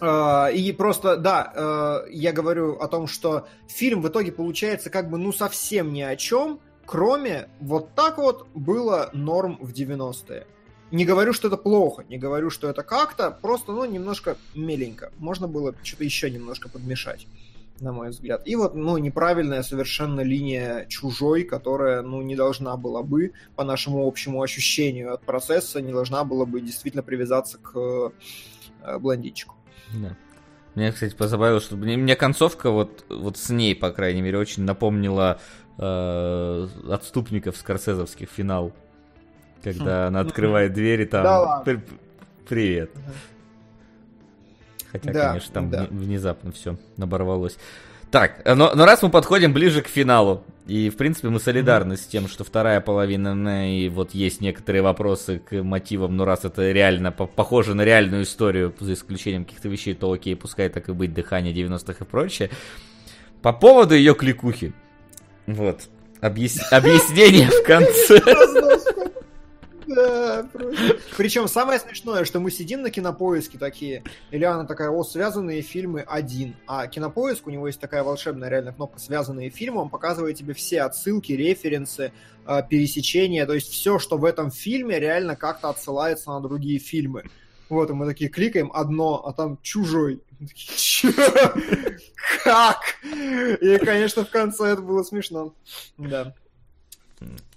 А, 0.00 0.48
И 0.48 0.72
просто, 0.72 1.16
да, 1.16 1.52
э, 1.54 2.10
я 2.10 2.32
говорю 2.32 2.74
о 2.78 2.88
том, 2.88 3.06
что 3.06 3.46
фильм 3.68 4.02
в 4.02 4.08
итоге 4.08 4.32
получается 4.32 4.90
как 4.90 5.10
бы 5.10 5.18
ну 5.18 5.32
совсем 5.32 5.92
ни 5.92 6.02
о 6.02 6.16
чем, 6.16 6.60
кроме 6.84 7.48
вот 7.60 7.94
так 7.94 8.18
вот 8.18 8.46
было 8.54 9.10
норм 9.12 9.58
в 9.60 9.72
90-е. 9.72 10.46
Не 10.90 11.04
говорю, 11.04 11.32
что 11.32 11.48
это 11.48 11.56
плохо, 11.56 12.04
не 12.08 12.18
говорю, 12.18 12.50
что 12.50 12.68
это 12.68 12.82
как-то, 12.82 13.30
просто, 13.30 13.72
ну, 13.72 13.84
немножко 13.84 14.36
меленько. 14.54 15.12
Можно 15.18 15.48
было 15.48 15.74
что-то 15.82 16.04
еще 16.04 16.30
немножко 16.30 16.68
подмешать, 16.68 17.26
на 17.80 17.90
мой 17.92 18.10
взгляд. 18.10 18.42
И 18.46 18.54
вот, 18.54 18.74
ну, 18.76 18.96
неправильная 18.98 19.62
совершенно 19.62 20.20
линия 20.20 20.84
чужой, 20.86 21.42
которая, 21.42 22.02
ну, 22.02 22.22
не 22.22 22.36
должна 22.36 22.76
была 22.76 23.02
бы, 23.02 23.32
по 23.56 23.64
нашему 23.64 24.06
общему 24.06 24.40
ощущению 24.40 25.14
от 25.14 25.22
процесса, 25.22 25.80
не 25.80 25.92
должна 25.92 26.22
была 26.22 26.44
бы 26.46 26.60
действительно 26.60 27.02
привязаться 27.02 27.58
к 27.58 28.12
э, 28.82 28.98
блондинчику. 28.98 29.56
Да. 29.92 30.16
Меня, 30.74 30.90
кстати, 30.92 31.14
позабавило, 31.14 31.60
что 31.60 31.76
мне, 31.76 31.96
мне 31.96 32.16
концовка 32.16 32.70
вот, 32.70 33.04
вот 33.08 33.36
с 33.36 33.48
ней, 33.50 33.76
по 33.76 33.90
крайней 33.90 34.22
мере, 34.22 34.38
очень 34.38 34.64
напомнила 34.64 35.38
э, 35.78 36.68
отступников 36.90 37.56
скорсезовских 37.56 38.28
финал. 38.28 38.72
Когда 39.62 40.08
она 40.08 40.20
открывает 40.20 40.72
двери, 40.72 41.04
там... 41.04 41.22
Да. 41.24 41.62
«При- 41.64 41.80
Привет. 42.48 42.90
Хотя, 44.92 45.12
Да, 45.12 45.28
конечно, 45.28 45.52
там 45.54 45.70
да. 45.70 45.84
вне- 45.86 45.88
внезапно 45.98 46.52
все 46.52 46.76
оборвалось. 46.98 47.56
Так, 48.14 48.42
э, 48.44 48.54
но, 48.54 48.70
но 48.76 48.86
раз 48.86 49.02
мы 49.02 49.10
подходим 49.10 49.52
ближе 49.52 49.82
к 49.82 49.88
финалу, 49.88 50.44
и, 50.68 50.88
в 50.88 50.96
принципе, 50.96 51.30
мы 51.30 51.40
солидарны 51.40 51.96
с 51.96 52.06
тем, 52.06 52.28
что 52.28 52.44
вторая 52.44 52.80
половина, 52.80 53.34
ну, 53.34 53.64
и 53.64 53.88
вот 53.88 54.14
есть 54.14 54.40
некоторые 54.40 54.82
вопросы 54.82 55.40
к 55.40 55.64
мотивам, 55.64 56.16
но 56.16 56.24
раз 56.24 56.44
это 56.44 56.70
реально 56.70 57.10
по- 57.10 57.26
похоже 57.26 57.74
на 57.74 57.82
реальную 57.84 58.22
историю, 58.22 58.72
за 58.78 58.92
исключением 58.92 59.44
каких-то 59.44 59.68
вещей, 59.68 59.94
то 59.94 60.12
окей, 60.12 60.36
пускай 60.36 60.68
так 60.68 60.88
и 60.88 60.92
быть, 60.92 61.12
дыхание 61.12 61.52
90-х 61.52 62.04
и 62.04 62.06
прочее. 62.08 62.50
По 63.42 63.52
поводу 63.52 63.96
ее 63.96 64.14
кликухи. 64.14 64.74
Вот. 65.48 65.80
Объяс- 66.20 66.62
Объяснение 66.70 67.48
в 67.48 67.66
конце. 67.66 68.20
Да, 69.86 70.48
просто. 70.52 70.96
Причем 71.16 71.48
самое 71.48 71.78
смешное, 71.78 72.24
что 72.24 72.40
мы 72.40 72.50
сидим 72.50 72.82
на 72.82 72.90
кинопоиске 72.90 73.58
такие, 73.58 74.02
Ильяна 74.30 74.66
такая, 74.66 74.90
о, 74.90 75.04
связанные 75.04 75.62
фильмы 75.62 76.00
один. 76.00 76.56
А 76.66 76.86
кинопоиск, 76.86 77.46
у 77.46 77.50
него 77.50 77.66
есть 77.66 77.80
такая 77.80 78.02
волшебная 78.02 78.48
реально 78.48 78.72
кнопка 78.72 78.98
связанные 78.98 79.50
фильмы, 79.50 79.82
он 79.82 79.90
показывает 79.90 80.36
тебе 80.36 80.54
все 80.54 80.82
отсылки, 80.82 81.32
референсы, 81.32 82.12
э, 82.46 82.62
пересечения, 82.68 83.46
то 83.46 83.54
есть 83.54 83.70
все, 83.70 83.98
что 83.98 84.16
в 84.16 84.24
этом 84.24 84.50
фильме, 84.50 84.98
реально 84.98 85.36
как-то 85.36 85.68
отсылается 85.68 86.30
на 86.30 86.40
другие 86.40 86.78
фильмы. 86.78 87.24
Вот, 87.68 87.90
и 87.90 87.94
мы 87.94 88.06
такие 88.06 88.30
кликаем 88.30 88.70
одно, 88.72 89.26
а 89.26 89.32
там 89.32 89.58
чужой. 89.62 90.22
Мы 90.38 90.48
такие, 90.48 90.76
«Чё? 90.76 91.12
Как? 92.44 92.80
И, 93.02 93.78
конечно, 93.78 94.24
в 94.24 94.30
конце 94.30 94.66
это 94.72 94.82
было 94.82 95.02
смешно. 95.02 95.54
Да. 95.96 96.34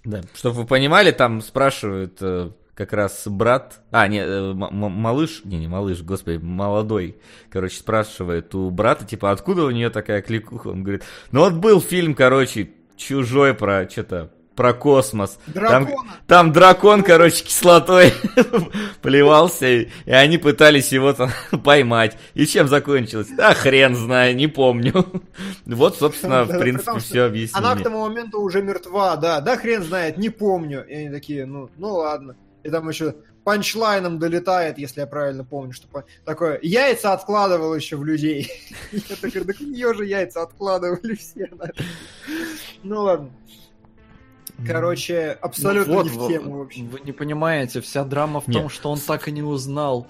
Да. 0.07 0.21
Чтобы 0.34 0.61
вы 0.61 0.65
понимали, 0.65 1.11
там 1.11 1.41
спрашивают 1.41 2.17
э, 2.21 2.51
как 2.73 2.93
раз 2.93 3.23
брат, 3.25 3.81
а, 3.91 4.07
не, 4.07 4.19
э, 4.19 4.53
малыш, 4.53 5.41
не, 5.43 5.57
не 5.57 5.67
малыш, 5.67 6.01
господи, 6.01 6.38
молодой, 6.38 7.17
короче, 7.49 7.75
спрашивает 7.75 8.55
у 8.55 8.69
брата, 8.69 9.03
типа, 9.03 9.31
откуда 9.31 9.65
у 9.65 9.69
нее 9.69 9.89
такая 9.89 10.21
кликуха? 10.21 10.69
Он 10.69 10.84
говорит, 10.84 11.03
ну 11.31 11.41
вот 11.41 11.55
был 11.55 11.81
фильм, 11.81 12.15
короче, 12.15 12.69
чужой 12.95 13.53
про 13.53 13.85
что-то, 13.89 14.31
про 14.57 14.73
космос. 14.73 15.38
Там, 15.53 15.85
Дракона. 15.85 16.11
там 16.25 16.51
дракон, 16.51 17.03
короче, 17.03 17.43
кислотой 17.43 18.11
плевался, 19.01 19.67
и, 19.67 19.89
и 20.05 20.11
они 20.11 20.39
пытались 20.39 20.91
его 20.91 21.13
там 21.13 21.29
поймать. 21.63 22.17
И 22.34 22.45
чем 22.47 22.67
закончилось? 22.67 23.27
Да, 23.38 23.53
хрен 23.53 23.95
знаю, 23.95 24.35
не 24.35 24.47
помню. 24.47 25.05
Вот, 25.67 25.97
собственно, 25.97 26.43
в 26.45 26.59
принципе, 26.59 26.99
все 26.99 27.23
объяснение. 27.23 27.71
Она 27.71 27.79
к 27.79 27.84
тому 27.84 27.99
моменту 28.01 28.41
уже 28.41 28.63
мертва, 28.63 29.15
да. 29.15 29.41
Да 29.41 29.57
хрен 29.57 29.84
знает, 29.84 30.17
не 30.17 30.29
помню. 30.29 30.84
И 30.88 30.93
они 30.93 31.09
такие, 31.09 31.45
ну, 31.45 31.69
ну 31.77 31.93
ладно. 31.93 32.35
И 32.63 32.69
там 32.69 32.89
еще 32.89 33.13
панчлайном 33.43 34.17
долетает, 34.17 34.77
если 34.79 35.01
я 35.01 35.07
правильно 35.07 35.43
помню, 35.43 35.73
что 35.73 35.88
такое 36.25 36.59
яйца 36.63 37.13
откладывал 37.13 37.75
еще 37.75 37.95
в 37.95 38.03
людей. 38.03 38.51
Я 38.91 39.15
такой, 39.21 39.43
да 39.43 39.53
у 39.59 39.63
нее 39.63 39.93
же 39.93 40.05
яйца 40.05 40.41
откладывали 40.41 41.15
все. 41.15 41.47
да». 41.51 41.69
Ну 42.84 43.03
ладно. 43.03 43.31
Короче, 44.65 45.38
абсолютно 45.41 45.93
вот, 45.95 46.03
не 46.05 46.09
в 46.09 46.27
тему 46.27 46.57
вообще. 46.59 46.84
Вы 46.84 46.99
не 47.01 47.11
понимаете, 47.11 47.81
вся 47.81 48.03
драма 48.03 48.41
в 48.41 48.47
Нет. 48.47 48.57
том, 48.57 48.69
что 48.69 48.89
он 48.89 48.99
так 48.99 49.27
и 49.27 49.31
не 49.31 49.43
узнал. 49.43 50.07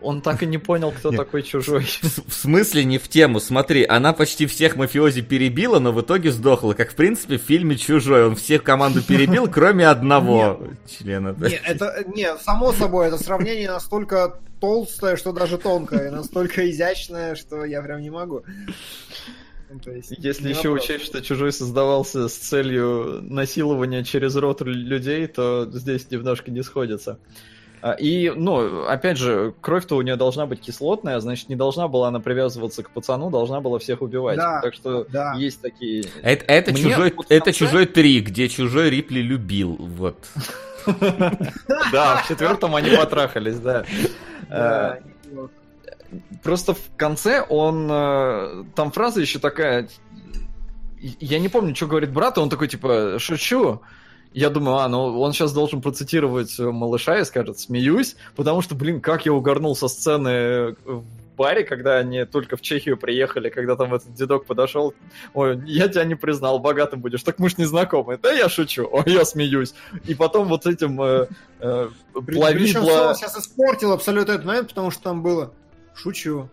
Он 0.00 0.20
так 0.20 0.42
и 0.42 0.46
не 0.46 0.58
понял, 0.58 0.90
кто 0.90 1.10
Нет. 1.10 1.18
такой 1.18 1.42
чужой. 1.42 1.84
В 1.84 2.30
в 2.30 2.34
смысле 2.34 2.84
не 2.84 2.98
в 2.98 3.08
тему? 3.08 3.38
Смотри, 3.38 3.84
она 3.84 4.12
почти 4.12 4.46
всех 4.46 4.74
мафиози 4.74 5.22
перебила, 5.22 5.78
но 5.78 5.92
в 5.92 6.00
итоге 6.00 6.32
сдохла. 6.32 6.72
Как, 6.72 6.90
в 6.90 6.96
принципе, 6.96 7.38
в 7.38 7.42
фильме 7.42 7.76
«Чужой». 7.76 8.26
Он 8.26 8.34
всех 8.34 8.64
команду 8.64 9.00
перебил, 9.06 9.48
кроме 9.48 9.86
одного 9.86 10.60
члена. 10.88 11.34
да. 11.34 11.48
Не, 11.48 11.54
это, 11.54 12.04
не, 12.14 12.36
само 12.38 12.72
собой, 12.72 13.08
это 13.08 13.18
сравнение 13.18 13.70
настолько 13.70 14.40
толстое, 14.60 15.16
что 15.16 15.32
даже 15.32 15.58
тонкое, 15.58 16.10
настолько 16.10 16.68
изящное, 16.68 17.36
что 17.36 17.64
я 17.64 17.82
прям 17.82 18.00
не 18.00 18.10
могу. 18.10 18.42
Ну, 19.72 19.78
то 19.78 19.90
есть, 19.90 20.12
Если 20.18 20.50
еще 20.50 20.68
вопрос. 20.68 20.84
учесть, 20.84 21.04
что 21.06 21.22
чужой 21.22 21.52
создавался 21.52 22.28
с 22.28 22.34
целью 22.34 23.20
насилования 23.22 24.04
через 24.04 24.36
рот 24.36 24.60
лю- 24.60 24.72
людей, 24.72 25.26
то 25.26 25.66
здесь 25.72 26.10
немножко 26.10 26.50
не 26.50 26.62
сходится. 26.62 27.18
А, 27.80 27.92
И, 27.92 28.30
ну, 28.30 28.84
опять 28.86 29.16
же, 29.18 29.54
кровь-то 29.60 29.96
у 29.96 30.02
нее 30.02 30.16
должна 30.16 30.46
быть 30.46 30.60
кислотная, 30.60 31.18
значит, 31.20 31.48
не 31.48 31.56
должна 31.56 31.88
была 31.88 32.08
она 32.08 32.20
привязываться 32.20 32.82
к 32.82 32.90
пацану, 32.90 33.30
должна 33.30 33.60
была 33.60 33.78
всех 33.78 34.02
убивать. 34.02 34.36
Да, 34.36 34.60
так 34.60 34.74
что 34.74 35.04
да. 35.10 35.34
есть 35.36 35.60
такие... 35.60 36.04
Это, 36.22 36.44
это 36.44 36.72
Мне 36.72 36.82
чужой, 36.82 37.10
в 37.10 37.20
это 37.28 37.44
конце- 37.46 37.52
чужой 37.58 37.86
3, 37.86 38.20
где 38.20 38.48
чужой 38.48 38.90
Рипли 38.90 39.20
любил. 39.20 39.76
Вот. 39.78 40.16
Да, 41.92 42.16
в 42.24 42.28
четвертом 42.28 42.74
они 42.74 42.90
потрахались, 42.96 43.58
да. 43.58 43.84
Просто 46.42 46.74
в 46.74 46.80
конце 46.96 47.40
он... 47.48 47.88
э, 47.90 48.64
Там 48.74 48.90
фраза 48.92 49.20
еще 49.20 49.38
такая... 49.38 49.88
Я 51.00 51.38
не 51.40 51.48
помню, 51.48 51.74
что 51.74 51.86
говорит 51.86 52.12
брат, 52.12 52.38
он 52.38 52.48
такой, 52.48 52.68
типа, 52.68 53.16
шучу. 53.18 53.80
Я 54.34 54.48
думаю, 54.50 54.78
а, 54.78 54.88
ну 54.88 55.20
он 55.20 55.32
сейчас 55.34 55.52
должен 55.52 55.82
процитировать 55.82 56.58
э, 56.58 56.62
малыша 56.70 57.18
и 57.18 57.24
скажет, 57.24 57.58
смеюсь, 57.58 58.16
потому 58.34 58.62
что, 58.62 58.74
блин, 58.74 59.00
как 59.02 59.26
я 59.26 59.32
угорнул 59.34 59.76
со 59.76 59.88
сцены 59.88 60.28
э, 60.28 60.74
в 60.86 61.04
баре, 61.36 61.64
когда 61.64 61.96
они 61.96 62.24
только 62.24 62.56
в 62.56 62.62
Чехию 62.62 62.96
приехали, 62.96 63.50
когда 63.50 63.76
там 63.76 63.92
этот 63.92 64.14
дедок 64.14 64.46
подошел, 64.46 64.94
ой, 65.34 65.60
я 65.66 65.88
тебя 65.88 66.04
не 66.04 66.14
признал, 66.14 66.60
богатым 66.60 67.00
будешь, 67.00 67.22
так 67.22 67.38
мы 67.38 67.50
ж 67.50 67.58
не 67.58 67.66
знакомы. 67.66 68.16
Да 68.22 68.32
я 68.32 68.48
шучу, 68.48 68.88
ой, 68.90 69.04
я 69.06 69.24
смеюсь. 69.26 69.74
И 70.06 70.14
потом 70.14 70.48
вот 70.48 70.66
этим 70.66 71.02
э, 71.02 71.26
э, 71.60 71.88
Причем 72.26 72.40
плавидло- 72.42 72.86
Соло 72.86 73.14
сейчас 73.14 73.36
испортил 73.38 73.92
абсолютно 73.92 74.32
этот 74.32 74.46
момент, 74.46 74.68
потому 74.68 74.90
что 74.90 75.02
там 75.02 75.22
было 75.22 75.52
«шучу», 75.94 76.48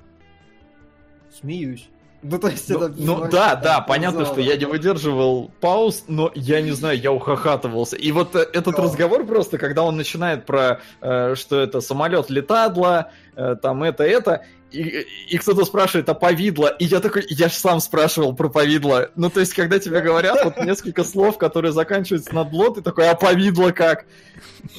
«смеюсь». 1.39 1.89
Ну, 2.21 2.37
то 2.37 2.49
есть 2.49 2.69
Ну, 2.69 2.75
это... 2.83 2.93
ну 2.97 3.29
да, 3.29 3.55
да, 3.55 3.79
понятно, 3.79 4.25
что 4.25 4.41
я 4.41 4.57
не 4.57 4.65
выдерживал 4.65 5.51
пауз, 5.61 6.03
но 6.09 6.29
я 6.35 6.61
не 6.61 6.71
знаю, 6.71 6.99
я 6.99 7.13
ухахатывался. 7.13 7.95
И 7.95 8.11
вот 8.11 8.35
э, 8.35 8.39
этот 8.51 8.75
Да. 8.75 8.83
разговор 8.83 9.25
просто, 9.25 9.57
когда 9.57 9.83
он 9.83 9.95
начинает 9.95 10.45
про, 10.45 10.81
э, 10.99 11.35
что 11.35 11.57
это 11.61 11.79
самолет 11.79 12.29
летадло, 12.29 13.11
э, 13.37 13.55
там 13.61 13.83
это, 13.83 14.03
это, 14.03 14.43
и, 14.69 15.05
и 15.29 15.37
кто-то 15.37 15.63
спрашивает, 15.63 16.09
а 16.09 16.13
повидло? 16.13 16.67
И 16.67 16.83
я 16.83 16.99
такой, 16.99 17.23
я 17.29 17.47
же 17.47 17.53
сам 17.55 17.79
спрашивал 17.79 18.35
про 18.35 18.49
повидло. 18.49 19.11
Ну, 19.15 19.29
то 19.29 19.39
есть, 19.39 19.53
когда 19.53 19.79
тебе 19.79 20.01
говорят 20.01 20.43
вот 20.43 20.57
несколько 20.57 21.05
слов, 21.05 21.37
которые 21.37 21.71
заканчиваются 21.71 22.35
на 22.35 22.43
дло, 22.43 22.69
ты 22.69 22.81
такой, 22.81 23.07
а 23.09 23.15
повидло 23.15 23.71
как? 23.71 24.05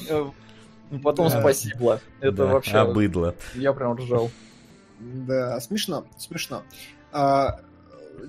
Э, 0.07 0.25
Потом 1.03 1.29
Да. 1.29 1.39
спасибо. 1.39 2.01
Это 2.19 2.31
Да, 2.33 2.45
вообще, 2.45 2.77
Обыдло. 2.77 3.33
я 3.55 3.73
прям 3.73 3.95
ржал. 3.97 4.29
Да, 5.01 5.59
смешно, 5.59 6.05
смешно. 6.17 6.63
А, 7.11 7.59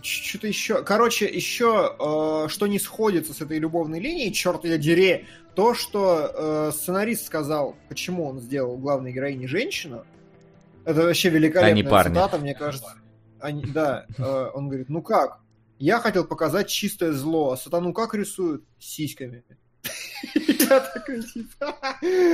Что-то 0.03 0.47
еще... 0.47 0.83
Короче, 0.83 1.27
еще 1.27 1.95
э, 1.99 2.49
что 2.49 2.67
не 2.67 2.79
сходится 2.79 3.35
с 3.35 3.41
этой 3.41 3.59
любовной 3.59 4.01
линией, 4.01 4.33
черт 4.33 4.65
я 4.65 4.79
дери, 4.79 5.27
то, 5.55 5.75
что 5.75 6.31
э, 6.35 6.73
сценарист 6.73 7.27
сказал, 7.27 7.77
почему 7.89 8.27
он 8.27 8.41
сделал 8.41 8.79
главной 8.79 9.13
героиней 9.13 9.47
женщину, 9.47 10.05
это 10.85 11.03
вообще 11.03 11.29
великолепная 11.29 11.87
А 11.87 11.91
парня. 11.91 12.15
цитата, 12.15 12.39
мне 12.39 12.55
кажется. 12.55 12.95
Они, 13.39 13.65
да, 13.65 14.07
э, 14.19 14.51
он 14.55 14.69
говорит, 14.69 14.89
ну 14.89 15.03
как? 15.03 15.41
Я 15.79 15.99
хотел 15.99 16.25
показать 16.25 16.69
чистое 16.69 17.13
зло, 17.13 17.53
а 17.53 17.57
сатану 17.57 17.93
как 17.93 18.15
рисуют? 18.15 18.65
Сиськами. 18.79 19.45
Типа... 20.33 21.77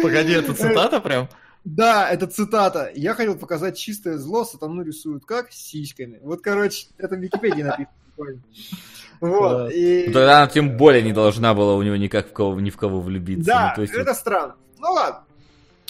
Погоди, 0.02 0.32
это 0.32 0.54
цитата 0.54 1.00
прям? 1.00 1.28
Да, 1.76 2.08
это 2.08 2.26
цитата. 2.26 2.90
Я 2.94 3.14
хотел 3.14 3.36
показать 3.36 3.76
чистое 3.76 4.16
зло, 4.16 4.44
сатану 4.44 4.82
рисуют 4.82 5.24
как? 5.26 5.52
Сиськами. 5.52 6.18
Вот, 6.22 6.40
короче, 6.40 6.88
это 6.96 7.16
в 7.16 7.20
Википедии 7.20 7.62
написано. 7.62 7.94
Вот. 9.20 9.70
И... 9.72 10.04
Ну, 10.06 10.12
Тогда 10.12 10.38
она 10.38 10.46
тем 10.48 10.76
более 10.76 11.02
не 11.02 11.12
должна 11.12 11.54
была 11.54 11.74
у 11.74 11.82
него 11.82 11.96
никак 11.96 12.28
в 12.28 12.32
кого, 12.32 12.58
ни 12.60 12.70
в 12.70 12.76
кого 12.76 13.00
влюбиться. 13.00 13.46
Да, 13.46 13.68
Ну, 13.70 13.76
то 13.76 13.82
есть 13.82 13.94
это 13.94 14.14
странно. 14.14 14.54
Ну 14.78 14.92
ладно. 14.92 15.24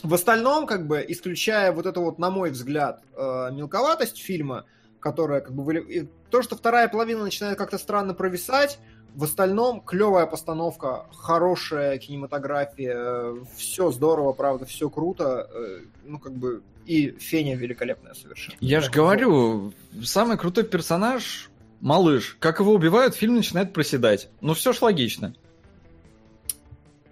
В 0.02 0.14
остальном, 0.14 0.66
как 0.66 0.86
бы, 0.86 1.04
исключая 1.06 1.72
вот 1.72 1.86
эту 1.86 2.02
вот, 2.02 2.18
на 2.18 2.30
мой 2.30 2.50
взгляд, 2.50 3.02
э, 3.16 3.50
мелковатость 3.52 4.18
фильма, 4.18 4.64
которая, 5.00 5.40
как 5.40 5.52
бы, 5.52 5.78
и 5.78 6.08
то, 6.30 6.42
что 6.42 6.56
вторая 6.56 6.88
половина 6.88 7.24
начинает 7.24 7.58
как-то 7.58 7.78
странно 7.78 8.14
провисать, 8.14 8.78
в 9.14 9.24
остальном 9.24 9.80
клевая 9.80 10.26
постановка, 10.26 11.06
хорошая 11.16 11.98
кинематография, 11.98 13.34
все 13.56 13.90
здорово, 13.90 14.32
правда, 14.32 14.64
все 14.66 14.88
круто, 14.90 15.48
э, 15.52 15.80
ну 16.04 16.18
как 16.18 16.34
бы 16.34 16.62
и 16.86 17.10
Феня 17.18 17.56
великолепная 17.56 18.14
совершенно. 18.14 18.56
Я 18.60 18.80
же 18.80 18.90
говорю, 18.90 19.72
самый 20.02 20.38
крутой 20.38 20.64
персонаж 20.64 21.50
малыш. 21.80 22.36
Как 22.40 22.60
его 22.60 22.72
убивают, 22.72 23.14
фильм 23.14 23.36
начинает 23.36 23.72
проседать. 23.72 24.30
Ну 24.40 24.54
все 24.54 24.72
ж 24.72 24.80
логично. 24.80 25.34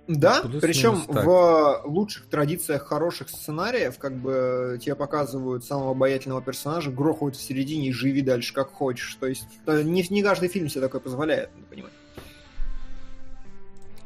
Да, 0.09 0.41
Плюс-минус 0.43 0.63
причем 0.63 1.05
в 1.09 1.83
лучших 1.85 2.27
традициях 2.27 2.87
хороших 2.87 3.29
сценариев, 3.29 3.99
как 3.99 4.15
бы 4.15 4.79
тебе 4.81 4.95
показывают 4.95 5.65
самого 5.65 5.93
обаятельного 5.93 6.41
персонажа, 6.41 6.91
грохают 6.91 7.35
в 7.35 7.43
середине 7.43 7.89
и 7.89 7.93
живи 7.93 8.23
дальше 8.23 8.55
как 8.55 8.71
хочешь. 8.71 9.17
То 9.19 9.27
есть 9.27 9.47
э, 9.67 9.83
не, 9.83 10.07
не 10.09 10.23
каждый 10.23 10.49
фильм 10.49 10.69
себе 10.69 10.83
такое 10.83 11.01
позволяет, 11.01 11.51
надо 11.57 11.67
понимать. 11.67 11.93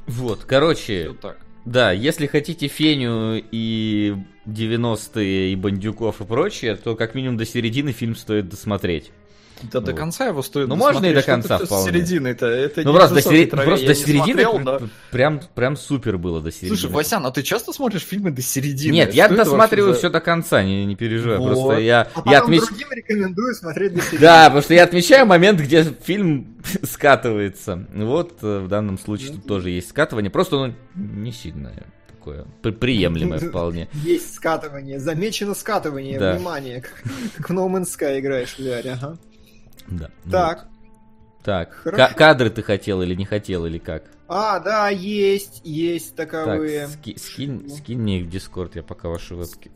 Вот, 0.07 0.45
короче, 0.45 1.09
Вот 1.11 1.21
так. 1.21 1.37
да, 1.67 1.93
если 1.93 2.27
хотите 2.27 2.67
Феню 2.69 3.43
и 3.51 4.17
90-е, 4.47 5.53
и 5.53 5.57
Бандюков 5.57 6.23
и 6.23 6.25
прочее, 6.25 6.77
то 6.77 6.97
как 6.97 7.15
минимум 7.15 7.37
до 7.37 7.45
середины 7.45 7.93
фильм 7.93 8.17
стоит 8.17 8.49
досмотреть. 8.49 9.13
Да 9.73 9.81
до 9.81 9.91
Вот. 9.93 9.99
конца 10.01 10.27
его 10.27 10.43
стоит 10.43 10.69
Ну, 10.69 10.77
можно 10.77 11.07
и 11.07 11.15
до 11.15 11.23
конца 11.23 11.59
вполне. 11.59 11.85
С 11.85 11.93
середины-то. 11.93 12.47
Это 12.47 12.83
Ну, 12.83 12.93
просто 12.95 13.15
до, 13.17 13.23
сери- 13.23 13.47
траве, 13.47 13.67
просто 13.67 13.87
до 13.87 13.95
середины 13.95 14.43
смотрел, 14.43 14.79
пр- 14.79 14.89
прям, 15.11 15.41
прям 15.55 15.77
супер 15.77 16.19
было 16.19 16.41
до 16.41 16.51
середины. 16.51 16.77
Слушай, 16.77 16.93
Васян, 16.93 17.27
а 17.27 17.31
ты 17.31 17.43
часто 17.43 17.73
смотришь 17.73 18.03
фильмы 18.03 18.31
до 18.31 18.43
середины? 18.43 18.93
Нет, 18.95 19.09
Что 19.11 19.17
я 19.17 19.29
досматриваю 19.29 19.89
вообще 19.89 19.99
все 19.99 20.09
за- 20.09 20.13
до 20.15 20.21
конца, 20.21 20.63
не, 20.63 20.87
не 20.87 20.97
переживай. 20.97 21.39
Вот. 21.39 21.47
Просто 21.55 21.81
я, 21.81 22.03
А 22.03 22.05
потом 22.17 22.33
я 22.33 22.41
отмеч... 22.41 22.63
другим 22.67 22.89
рекомендую 22.93 23.55
смотреть 23.55 23.95
до 23.95 24.01
середины. 24.01 24.21
Да, 24.21 24.45
потому 24.47 24.63
что 24.63 24.75
я 24.75 24.85
отмечаю 24.85 25.27
момент, 25.27 25.61
где 25.61 25.83
фильм 25.85 26.57
скатывается. 26.83 27.87
Вот 27.95 28.39
э, 28.43 28.61
в 28.61 28.69
данном 28.69 28.99
случае 28.99 29.33
тут 29.33 29.47
тоже 29.47 29.71
есть 29.71 29.89
скатывание. 29.91 30.31
Просто 30.31 30.57
ну, 30.57 30.75
не 30.95 31.33
сильно. 31.33 31.73
такое 32.09 32.45
при- 32.63 32.71
приемлемое 32.73 33.39
вполне. 33.51 33.89
Есть 34.05 34.35
скатывание, 34.35 35.01
замечено 35.01 35.55
скатывание, 35.55 36.19
Да. 36.19 36.35
внимание, 36.35 36.81
как, 36.83 37.03
как 37.37 37.49
в 37.51 37.53
No 37.53 37.67
Man's 37.69 37.87
Sky 37.99 38.21
играешь 38.21 38.51
в 38.57 38.61
VR, 38.61 38.89
ага. 38.91 39.19
Да. 39.91 40.11
Так, 40.31 40.59
вот. 40.59 41.45
Так, 41.45 41.73
Хорошо. 41.73 42.09
ка- 42.09 42.15
кадры 42.15 42.51
ты 42.51 42.63
хотел 42.63 43.01
или 43.03 43.15
не 43.15 43.25
хотел, 43.25 43.65
или 43.67 43.79
как? 43.79 44.05
а, 44.29 44.61
да, 44.61 44.89
есть, 44.91 45.61
есть 45.65 46.15
Так, 46.15 46.31
таковые. 46.31 46.87
ски- 46.87 47.17
скинь, 47.17 47.69
скинь 47.71 47.99
мне 47.99 48.21
их 48.21 48.27
в 48.27 48.31
Дискорд, 48.31 48.77
я 48.77 48.83
пока 48.83 49.09
ваши 49.09 49.35
вебки. 49.35 49.71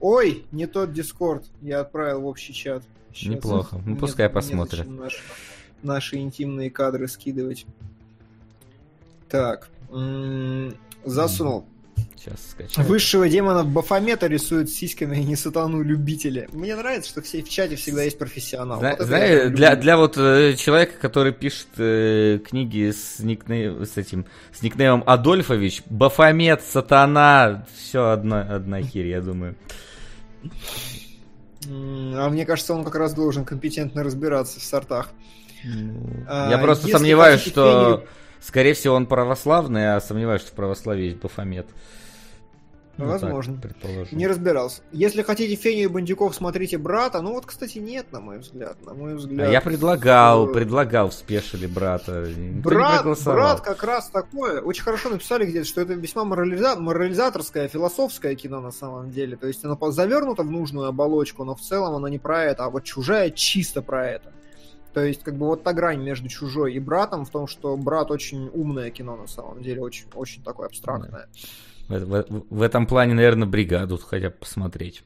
Ой, 0.00 0.44
не 0.52 0.66
тот 0.66 0.92
Дискорд, 0.92 1.44
я 1.62 1.80
отправил 1.80 2.20
в 2.20 2.26
общий 2.26 2.52
чат. 2.52 2.84
Щас. 3.12 3.28
Неплохо. 3.28 3.80
Ну, 3.84 3.96
пускай 3.96 4.28
посмотрят. 4.28 4.86
Наши, 4.86 5.18
наши 5.82 6.16
интимные 6.16 6.70
кадры 6.70 7.08
скидывать. 7.08 7.64
Так, 9.28 9.68
засунул. 11.04 11.64
Сейчас 12.16 12.36
скачаю. 12.52 12.86
Высшего 12.88 13.28
демона 13.28 13.64
Бафомета 13.64 14.26
рисуют 14.28 14.70
сиськами 14.70 15.18
и 15.18 15.24
не 15.24 15.36
сатану 15.36 15.82
любители. 15.82 16.48
Мне 16.52 16.74
нравится, 16.74 17.10
что 17.10 17.20
все 17.22 17.42
в 17.42 17.48
чате 17.50 17.76
всегда 17.76 18.02
есть 18.02 18.18
профессионал. 18.18 18.78
Зна- 18.78 18.96
Вот 18.98 19.06
Знаешь, 19.06 19.52
для, 19.52 19.76
для 19.76 19.96
вот 19.98 20.16
э, 20.16 20.54
человека, 20.56 20.94
который 20.98 21.32
пишет 21.32 21.68
э, 21.76 22.38
книги 22.44 22.90
с, 22.90 23.20
никней- 23.20 23.84
с 23.84 23.96
этим 23.98 24.24
с 24.52 24.62
никнеймом 24.62 25.02
Адольфович, 25.06 25.82
Бафомет, 25.86 26.62
Сатана, 26.62 27.66
все 27.76 28.08
одна, 28.10 28.40
одна 28.42 28.80
херь, 28.80 29.08
я 29.08 29.20
думаю. 29.20 29.54
А 31.66 32.28
мне 32.28 32.44
кажется, 32.44 32.74
он 32.74 32.84
как 32.84 32.94
раз 32.96 33.14
должен 33.14 33.44
компетентно 33.44 34.02
разбираться 34.02 34.60
в 34.60 34.62
сортах. 34.62 35.10
А, 36.28 36.50
я 36.50 36.58
просто 36.58 36.86
если 36.86 36.98
сомневаюсь, 36.98 37.40
что, 37.40 38.02
фению- 38.02 38.08
скорее 38.46 38.74
всего, 38.74 38.94
он 38.94 39.06
православный, 39.06 39.94
а 39.96 40.00
сомневаюсь, 40.00 40.42
что 40.42 40.50
в 40.52 40.54
православии 40.54 41.04
есть 41.06 41.18
Бафомет. 41.18 41.66
Ну, 42.96 43.06
так, 43.10 43.22
Возможно. 43.22 43.58
предположим. 43.60 44.16
Не 44.16 44.28
разбирался. 44.28 44.80
Если 44.92 45.22
хотите 45.22 45.56
Феню 45.56 45.82
и 45.82 45.86
Бандюков, 45.88 46.32
смотрите 46.32 46.78
брата. 46.78 47.22
Ну 47.22 47.32
вот, 47.32 47.44
кстати, 47.44 47.78
нет, 47.78 48.12
на 48.12 48.20
мой 48.20 48.38
взгляд. 48.38 48.76
На 48.86 48.94
мой 48.94 49.14
А 49.14 49.16
взгляд. 49.16 49.50
я 49.50 49.60
предлагал, 49.60 50.48
Э, 50.48 50.52
предлагал 50.52 51.10
в 51.10 51.14
спешиле 51.14 51.66
брата. 51.66 52.28
Никто 52.28 52.70
Брат, 52.70 53.04
брат 53.24 53.60
как 53.62 53.82
раз 53.82 54.10
такое. 54.10 54.60
Очень 54.60 54.84
хорошо 54.84 55.08
написали 55.10 55.44
где-то, 55.44 55.66
что 55.66 55.80
это 55.80 55.94
весьма 55.94 56.22
морализа- 56.24 56.78
морализаторское, 56.78 57.66
философское 57.66 58.36
кино 58.36 58.60
на 58.60 58.70
самом 58.70 59.10
деле. 59.10 59.36
То 59.36 59.48
есть 59.48 59.64
оно 59.64 59.76
завернуто 59.90 60.44
в 60.44 60.50
нужную 60.52 60.86
оболочку, 60.86 61.42
но 61.42 61.56
в 61.56 61.60
целом 61.60 61.96
оно 61.96 62.06
не 62.06 62.20
про 62.20 62.44
это, 62.44 62.64
а 62.66 62.70
вот 62.70 62.84
чужая 62.84 63.30
чисто 63.30 63.82
про 63.82 64.06
это. 64.08 64.32
То 64.94 65.04
есть, 65.04 65.22
как 65.24 65.36
бы 65.36 65.46
вот 65.46 65.64
та 65.64 65.72
грань 65.72 66.02
между 66.02 66.28
чужой 66.28 66.74
и 66.74 66.78
братом 66.78 67.24
в 67.24 67.30
том, 67.30 67.46
что 67.46 67.76
брат 67.76 68.10
очень 68.10 68.48
умное 68.54 68.90
кино 68.90 69.16
на 69.16 69.26
самом 69.26 69.62
деле, 69.62 69.82
очень, 69.82 70.06
очень 70.14 70.42
такое 70.42 70.68
абстрактное. 70.68 71.26
В, 71.88 71.98
в- 71.98 72.44
в 72.50 72.62
этом 72.62 72.86
плане, 72.86 73.14
наверное, 73.14 73.46
бригаду 73.46 73.98
хотя 73.98 74.30
бы 74.30 74.36
посмотреть. 74.40 75.02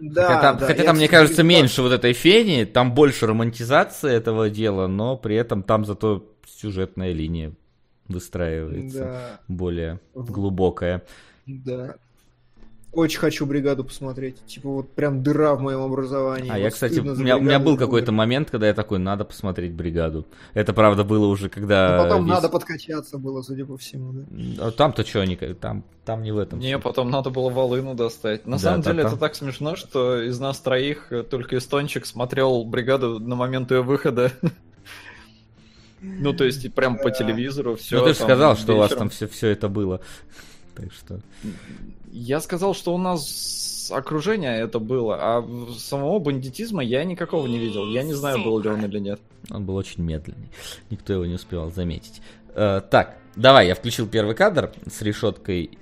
Да, 0.00 0.26
хотя 0.26 0.40
там, 0.40 0.58
да, 0.58 0.66
хотя 0.66 0.84
там, 0.84 0.96
мне 0.96 1.08
кажется, 1.08 1.42
меньше 1.42 1.82
вот 1.82 1.92
этой 1.92 2.12
фени, 2.12 2.64
там 2.64 2.94
больше 2.94 3.26
романтизации 3.26 4.12
этого 4.12 4.50
дела, 4.50 4.86
но 4.86 5.16
при 5.16 5.36
этом 5.36 5.62
там 5.62 5.84
зато 5.84 6.26
сюжетная 6.46 7.12
линия 7.12 7.52
выстраивается 8.08 8.98
Да, 8.98 9.40
более 9.48 10.00
глубокая. 10.14 11.02
да. 11.46 11.96
Очень 12.92 13.20
хочу 13.20 13.46
бригаду 13.46 13.84
посмотреть. 13.84 14.44
Типа 14.46 14.68
вот 14.68 14.90
прям 14.90 15.22
дыра 15.22 15.54
в 15.54 15.60
моем 15.60 15.80
образовании. 15.82 16.50
А 16.50 16.54
Вот 16.54 16.60
я, 16.60 16.70
кстати, 16.70 16.98
у 16.98 17.04
меня, 17.04 17.36
у 17.36 17.40
меня 17.40 17.60
был 17.60 17.76
какой-то 17.76 18.10
момент, 18.10 18.50
когда 18.50 18.66
я 18.66 18.74
такой, 18.74 18.98
надо 18.98 19.24
посмотреть 19.24 19.72
бригаду. 19.72 20.26
Это, 20.54 20.72
правда, 20.72 21.04
было 21.04 21.26
уже, 21.26 21.48
когда... 21.48 21.96
Но 21.98 22.02
потом 22.02 22.24
весь- 22.24 22.34
надо 22.34 22.48
подкачаться 22.48 23.18
было, 23.18 23.42
судя 23.42 23.64
по 23.64 23.76
всему, 23.76 24.12
да. 24.12 24.66
А 24.66 24.70
Там-то 24.72 25.06
что, 25.06 25.20
они, 25.20 25.36
там, 25.36 25.84
там 26.04 26.24
не 26.24 26.32
в 26.32 26.38
этом. 26.38 26.58
Не, 26.58 26.80
потом 26.80 27.10
надо 27.10 27.30
было 27.30 27.48
волыну 27.48 27.94
достать. 27.94 28.44
На 28.44 28.56
Да, 28.56 28.62
самом 28.62 28.80
да, 28.82 28.90
деле 28.90 29.02
там. 29.04 29.12
это 29.12 29.20
так 29.20 29.36
смешно, 29.36 29.76
что 29.76 30.20
из 30.20 30.40
нас 30.40 30.58
троих 30.58 31.12
только 31.30 31.58
Эстончик 31.58 32.06
смотрел 32.06 32.64
бригаду 32.64 33.20
на 33.20 33.36
момент 33.36 33.70
ее 33.70 33.82
выхода. 33.82 34.32
Ну, 36.02 36.32
то 36.32 36.44
есть, 36.44 36.64
и 36.64 36.70
прям 36.70 36.96
по 36.96 37.10
телевизору 37.10 37.76
все. 37.76 37.98
Ну 37.98 38.04
ты 38.04 38.14
же 38.14 38.20
сказал, 38.20 38.56
что 38.56 38.72
у 38.74 38.78
вас 38.78 38.90
там 38.94 39.10
все, 39.10 39.28
все 39.28 39.48
это 39.48 39.68
было. 39.68 40.00
Так 40.80 40.92
что... 40.92 41.20
Я 42.10 42.40
сказал, 42.40 42.74
что 42.74 42.94
у 42.94 42.98
нас 42.98 43.90
окружение 43.92 44.60
это 44.60 44.78
было, 44.78 45.16
а 45.20 45.48
самого 45.78 46.18
бандитизма 46.18 46.82
я 46.82 47.04
никакого 47.04 47.46
не 47.46 47.58
видел. 47.58 47.86
Я 47.90 48.02
не 48.02 48.14
знаю, 48.14 48.42
был 48.42 48.58
ли 48.60 48.70
он 48.70 48.84
или 48.84 48.98
нет. 48.98 49.20
Он 49.50 49.64
был 49.64 49.76
очень 49.76 50.02
медленный. 50.02 50.48
Никто 50.88 51.12
его 51.12 51.26
не 51.26 51.34
успевал 51.34 51.70
заметить. 51.70 52.22
Э, 52.54 52.80
так, 52.88 53.16
давай, 53.36 53.66
я 53.66 53.74
включил 53.74 54.06
первый 54.08 54.34
кадр 54.34 54.72
с 54.90 55.02
решеткой. 55.02 55.78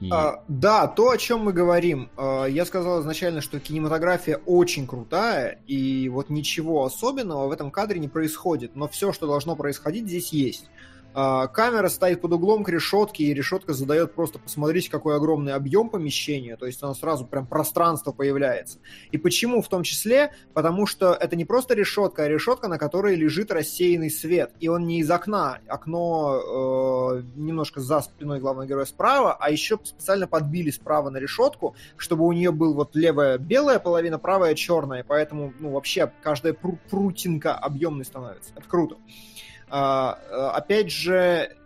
И... 0.00 0.10
А, 0.10 0.42
да, 0.48 0.86
то, 0.86 1.10
о 1.10 1.18
чем 1.18 1.40
мы 1.40 1.52
говорим. 1.52 2.10
А, 2.16 2.46
я 2.46 2.64
сказал 2.64 3.02
изначально, 3.02 3.40
что 3.40 3.60
кинематография 3.60 4.40
очень 4.46 4.86
крутая, 4.86 5.60
и 5.66 6.08
вот 6.08 6.30
ничего 6.30 6.84
особенного 6.84 7.46
в 7.46 7.52
этом 7.52 7.70
кадре 7.70 8.00
не 8.00 8.08
происходит, 8.08 8.74
но 8.74 8.88
все, 8.88 9.12
что 9.12 9.26
должно 9.26 9.54
происходить, 9.54 10.06
здесь 10.06 10.32
есть. 10.32 10.70
А, 11.16 11.46
камера 11.46 11.88
стоит 11.88 12.20
под 12.20 12.32
углом 12.32 12.64
к 12.64 12.68
решетке, 12.68 13.24
и 13.24 13.34
решетка 13.34 13.72
задает 13.72 14.14
просто, 14.14 14.40
посмотрите, 14.40 14.90
какой 14.90 15.14
огромный 15.14 15.52
объем 15.52 15.88
помещения, 15.88 16.56
то 16.56 16.66
есть 16.66 16.82
оно 16.82 16.92
сразу 16.92 17.24
прям 17.24 17.46
пространство 17.46 18.10
появляется. 18.10 18.78
И 19.12 19.18
почему 19.18 19.62
в 19.62 19.68
том 19.68 19.84
числе? 19.84 20.32
Потому 20.54 20.86
что 20.86 21.14
это 21.14 21.36
не 21.36 21.44
просто 21.44 21.74
решетка, 21.74 22.24
а 22.24 22.28
решетка, 22.28 22.66
на 22.66 22.78
которой 22.78 23.14
лежит 23.14 23.52
рассеянный 23.52 24.10
свет, 24.10 24.52
и 24.58 24.66
он 24.66 24.88
не 24.88 24.98
из 25.00 25.10
окна, 25.10 25.58
окно 25.68 27.12
э, 27.14 27.22
немножко 27.36 27.80
за 27.80 28.00
спиной 28.00 28.40
главного 28.40 28.66
героя 28.66 28.84
справа, 28.84 29.36
а 29.38 29.50
еще 29.50 29.78
специально 29.84 30.26
подбили 30.26 30.70
справа 30.70 31.10
на 31.10 31.18
решетку, 31.18 31.76
чтобы 31.96 32.24
у 32.24 32.32
нее 32.32 32.50
был 32.50 32.74
вот 32.74 32.96
левая 32.96 33.38
белая 33.38 33.78
половина, 33.78 34.18
правая 34.18 34.56
черная, 34.56 35.04
поэтому 35.06 35.52
ну 35.60 35.70
вообще 35.70 36.10
каждая 36.24 36.54
пру- 36.54 36.78
прутинка 36.90 37.54
объемной 37.54 38.04
становится. 38.04 38.50
Это 38.56 38.68
круто. 38.68 38.96
Э, 38.96 39.33
опять 39.74 40.90
же, 40.90 41.56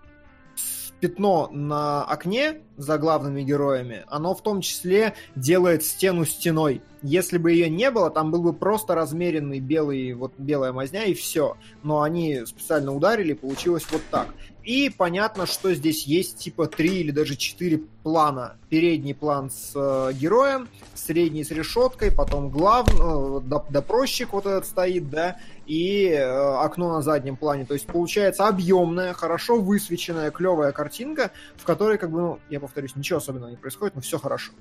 пятно 1.00 1.48
на 1.52 2.04
окне 2.04 2.62
за 2.76 2.98
главными 2.98 3.42
героями, 3.42 4.04
оно 4.08 4.34
в 4.34 4.42
том 4.42 4.60
числе 4.60 5.14
делает 5.36 5.84
стену 5.84 6.24
стеной. 6.24 6.82
Если 7.02 7.38
бы 7.38 7.52
ее 7.52 7.70
не 7.70 7.90
было, 7.90 8.10
там 8.10 8.30
был 8.30 8.42
бы 8.42 8.52
просто 8.52 8.94
размеренный 8.94 9.60
белый, 9.60 10.12
вот 10.14 10.32
белая 10.38 10.72
мазня 10.72 11.04
и 11.04 11.14
все. 11.14 11.56
Но 11.82 12.02
они 12.02 12.44
специально 12.46 12.94
ударили, 12.94 13.34
получилось 13.34 13.86
вот 13.90 14.02
так. 14.10 14.28
И 14.68 14.90
понятно, 14.90 15.46
что 15.46 15.72
здесь 15.72 16.06
есть 16.06 16.40
типа 16.40 16.66
три 16.66 16.98
или 16.98 17.10
даже 17.10 17.36
четыре 17.36 17.80
плана. 18.02 18.58
Передний 18.68 19.14
план 19.14 19.50
с 19.50 19.72
э, 19.74 20.12
героем, 20.12 20.68
средний 20.92 21.42
с 21.42 21.50
решеткой, 21.50 22.12
потом 22.12 22.50
главный, 22.50 22.92
э, 22.92 23.40
доп- 23.48 23.72
допросчик 23.72 24.34
вот 24.34 24.44
этот 24.44 24.66
стоит, 24.66 25.08
да, 25.08 25.38
и 25.64 26.08
э, 26.10 26.22
окно 26.22 26.92
на 26.92 27.00
заднем 27.00 27.38
плане. 27.38 27.64
То 27.64 27.72
есть 27.72 27.86
получается 27.86 28.46
объемная, 28.46 29.14
хорошо 29.14 29.58
высвеченная, 29.58 30.30
клевая 30.30 30.72
картинка, 30.72 31.30
в 31.56 31.64
которой, 31.64 31.96
как 31.96 32.10
бы, 32.10 32.20
ну, 32.20 32.38
я 32.50 32.60
повторюсь, 32.60 32.94
ничего 32.94 33.20
особенного 33.20 33.48
не 33.48 33.56
происходит, 33.56 33.94
но 33.94 34.02
все 34.02 34.18
хорошо. 34.18 34.52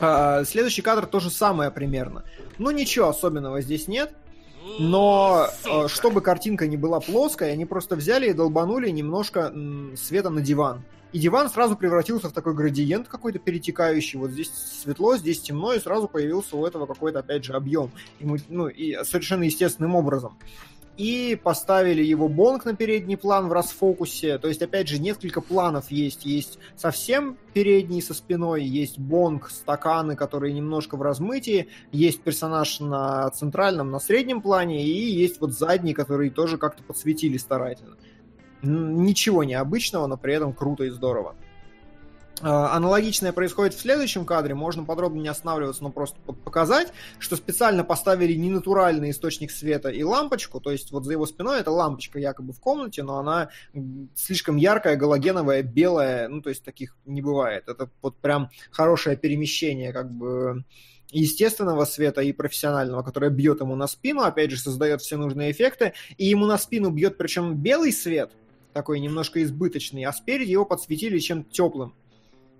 А, 0.00 0.42
следующий 0.46 0.80
кадр 0.80 1.04
то 1.04 1.20
же 1.20 1.28
самое 1.28 1.70
примерно. 1.70 2.24
Ну, 2.56 2.70
ничего 2.70 3.08
особенного 3.08 3.60
здесь 3.60 3.88
нет. 3.88 4.14
Но 4.78 5.48
э, 5.64 5.88
чтобы 5.88 6.20
картинка 6.20 6.66
не 6.66 6.76
была 6.76 7.00
плоской, 7.00 7.52
они 7.52 7.64
просто 7.66 7.96
взяли 7.96 8.30
и 8.30 8.32
долбанули 8.32 8.88
немножко 8.90 9.52
света 9.96 10.30
на 10.30 10.40
диван. 10.40 10.82
И 11.12 11.18
диван 11.18 11.50
сразу 11.50 11.76
превратился 11.76 12.28
в 12.30 12.32
такой 12.32 12.54
градиент 12.54 13.06
какой-то 13.06 13.38
перетекающий. 13.38 14.18
Вот 14.18 14.30
здесь 14.30 14.50
светло, 14.82 15.16
здесь 15.18 15.42
темно, 15.42 15.74
и 15.74 15.78
сразу 15.80 16.08
появился 16.08 16.56
у 16.56 16.64
этого 16.64 16.86
какой-то, 16.86 17.18
опять 17.18 17.44
же, 17.44 17.52
объем. 17.52 17.90
И 18.18 18.24
мы- 18.24 18.40
ну, 18.48 18.68
и 18.68 19.04
совершенно 19.04 19.42
естественным 19.42 19.94
образом. 19.94 20.38
И 21.02 21.34
поставили 21.34 22.00
его 22.00 22.28
бонг 22.28 22.64
на 22.64 22.76
передний 22.76 23.16
план 23.16 23.48
в 23.48 23.52
расфокусе. 23.52 24.38
То 24.38 24.46
есть, 24.46 24.62
опять 24.62 24.86
же, 24.86 25.00
несколько 25.00 25.40
планов 25.40 25.90
есть. 25.90 26.24
Есть 26.24 26.60
совсем 26.76 27.36
передний 27.54 28.00
со 28.00 28.14
спиной, 28.14 28.62
есть 28.62 29.00
бонг, 29.00 29.50
стаканы, 29.50 30.14
которые 30.14 30.52
немножко 30.52 30.96
в 30.96 31.02
размытии, 31.02 31.66
есть 31.90 32.22
персонаж 32.22 32.78
на 32.78 33.28
центральном, 33.30 33.90
на 33.90 33.98
среднем 33.98 34.40
плане, 34.40 34.86
и 34.86 35.10
есть 35.10 35.40
вот 35.40 35.52
задний, 35.52 35.92
который 35.92 36.30
тоже 36.30 36.56
как-то 36.56 36.84
подсветили 36.84 37.36
старательно. 37.36 37.96
Ничего 38.62 39.42
необычного, 39.42 40.06
но 40.06 40.16
при 40.16 40.34
этом 40.34 40.52
круто 40.52 40.84
и 40.84 40.90
здорово. 40.90 41.34
А, 42.42 42.76
Аналогичное 42.76 43.32
происходит 43.32 43.74
в 43.74 43.80
следующем 43.80 44.24
кадре, 44.24 44.54
можно 44.54 44.84
подробно 44.84 45.20
не 45.20 45.28
останавливаться, 45.28 45.84
но 45.84 45.90
просто 45.90 46.18
показать, 46.44 46.92
что 47.20 47.36
специально 47.36 47.84
поставили 47.84 48.32
ненатуральный 48.32 49.10
источник 49.10 49.52
света 49.52 49.90
и 49.90 50.02
лампочку, 50.02 50.60
то 50.60 50.72
есть 50.72 50.90
вот 50.90 51.04
за 51.04 51.12
его 51.12 51.24
спиной 51.24 51.60
это 51.60 51.70
лампочка 51.70 52.18
якобы 52.18 52.52
в 52.52 52.58
комнате, 52.58 53.04
но 53.04 53.18
она 53.18 53.50
слишком 54.16 54.56
яркая, 54.56 54.96
галогеновая, 54.96 55.62
белая, 55.62 56.28
ну 56.28 56.42
то 56.42 56.48
есть 56.48 56.64
таких 56.64 56.96
не 57.04 57.22
бывает. 57.22 57.68
Это 57.68 57.88
вот 58.02 58.16
прям 58.16 58.50
хорошее 58.72 59.16
перемещение 59.16 59.92
как 59.92 60.10
бы 60.10 60.64
естественного 61.12 61.84
света 61.84 62.22
и 62.22 62.32
профессионального, 62.32 63.02
которое 63.02 63.30
бьет 63.30 63.60
ему 63.60 63.76
на 63.76 63.86
спину, 63.86 64.22
опять 64.22 64.50
же, 64.50 64.58
создает 64.58 65.00
все 65.00 65.16
нужные 65.16 65.52
эффекты, 65.52 65.92
и 66.16 66.26
ему 66.26 66.46
на 66.46 66.58
спину 66.58 66.90
бьет 66.90 67.18
причем 67.18 67.54
белый 67.54 67.92
свет, 67.92 68.32
такой 68.72 68.98
немножко 68.98 69.40
избыточный, 69.44 70.04
а 70.04 70.12
спереди 70.12 70.50
его 70.50 70.64
подсветили 70.64 71.18
чем-то 71.18 71.52
теплым. 71.52 71.94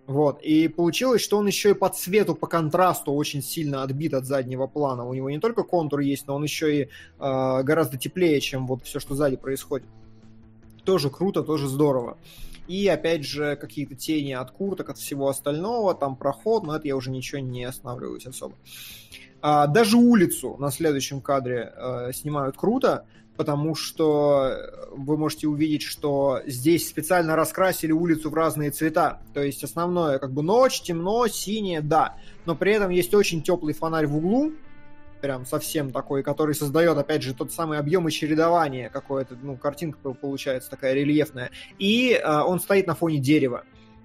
Вот. 0.07 0.43
И 0.43 0.69
получилось, 0.69 1.23
что 1.23 1.39
он 1.39 1.47
еще 1.47 1.70
и 1.70 1.74
по 1.74 1.89
цвету, 1.89 2.35
по 2.35 2.47
контрасту 2.47 3.12
очень 3.12 3.43
сильно 3.43 3.83
отбит 3.83 4.15
от 4.15 4.24
заднего 4.24 4.66
плана. 4.66 5.05
У 5.07 5.15
него 5.15 5.31
не 5.31 5.39
только 5.39 5.62
контур 5.62 6.01
есть, 6.01 6.27
но 6.27 6.35
он 6.35 6.43
еще 6.43 6.77
и 6.77 6.83
э, 6.83 6.89
гораздо 7.19 7.97
теплее, 7.97 8.41
чем 8.41 8.66
вот 8.66 8.83
все, 8.85 8.99
что 8.99 9.15
сзади 9.15 9.37
происходит. 9.37 9.87
Тоже 10.85 11.09
круто, 11.09 11.43
тоже 11.43 11.69
здорово. 11.69 12.19
И 12.66 12.87
опять 12.89 13.24
же, 13.24 13.57
какие-то 13.57 13.95
тени 13.95 14.33
от 14.33 14.51
курток, 14.51 14.91
от 14.91 14.99
всего 14.99 15.29
остального, 15.29 15.95
там 15.95 16.16
проход, 16.16 16.65
но 16.65 16.77
это 16.77 16.89
я 16.89 16.97
уже 16.97 17.11
ничего 17.11 17.41
не 17.41 17.65
останавливаюсь 17.65 18.27
особо. 18.27 18.57
А, 19.41 19.66
даже 19.66 19.97
улицу 19.97 20.57
на 20.59 20.70
следующем 20.70 21.20
кадре 21.20 21.73
э, 21.77 22.12
снимают 22.12 22.57
круто, 22.57 23.07
потому 23.37 23.75
что 23.75 24.57
вы 24.91 25.17
можете 25.17 25.49
увидеть, 25.49 25.83
что 25.83 26.41
здесь 26.47 26.89
специально 26.89 27.37
раскрасили 27.37 27.93
улицу 27.93 28.31
в 28.31 28.35
разные 28.35 28.71
цвета. 28.71 29.23
То 29.35 29.43
есть 29.43 29.65
основное 29.65 30.19
как 30.19 30.33
бы 30.33 30.43
ночь, 30.43 30.83
темно, 30.83 31.27
синее, 31.29 31.81
да. 31.81 32.17
Но 32.45 32.55
при 32.55 32.73
этом 32.73 32.91
есть 32.91 33.15
очень 33.15 33.43
теплый 33.43 33.75
фонарь 33.75 34.07
в 34.07 34.17
углу, 34.17 34.53
прям 35.23 35.47
совсем 35.47 35.93
такой, 35.93 36.23
который 36.23 36.55
создает, 36.55 36.99
опять 36.99 37.23
же, 37.23 37.33
тот 37.33 37.53
самый 37.53 37.79
объем 37.79 38.09
и 38.09 38.11
чередование 38.11 38.91
какое-то, 38.91 39.37
ну, 39.41 39.57
картинка 39.57 39.99
получается 40.13 40.69
такая 40.69 40.93
рельефная. 40.95 41.51
И 41.79 42.13
э, 42.13 42.41
он 42.41 42.61
стоит 42.61 42.87
на 42.87 42.95
фоне 42.95 43.19
дерева 43.19 43.65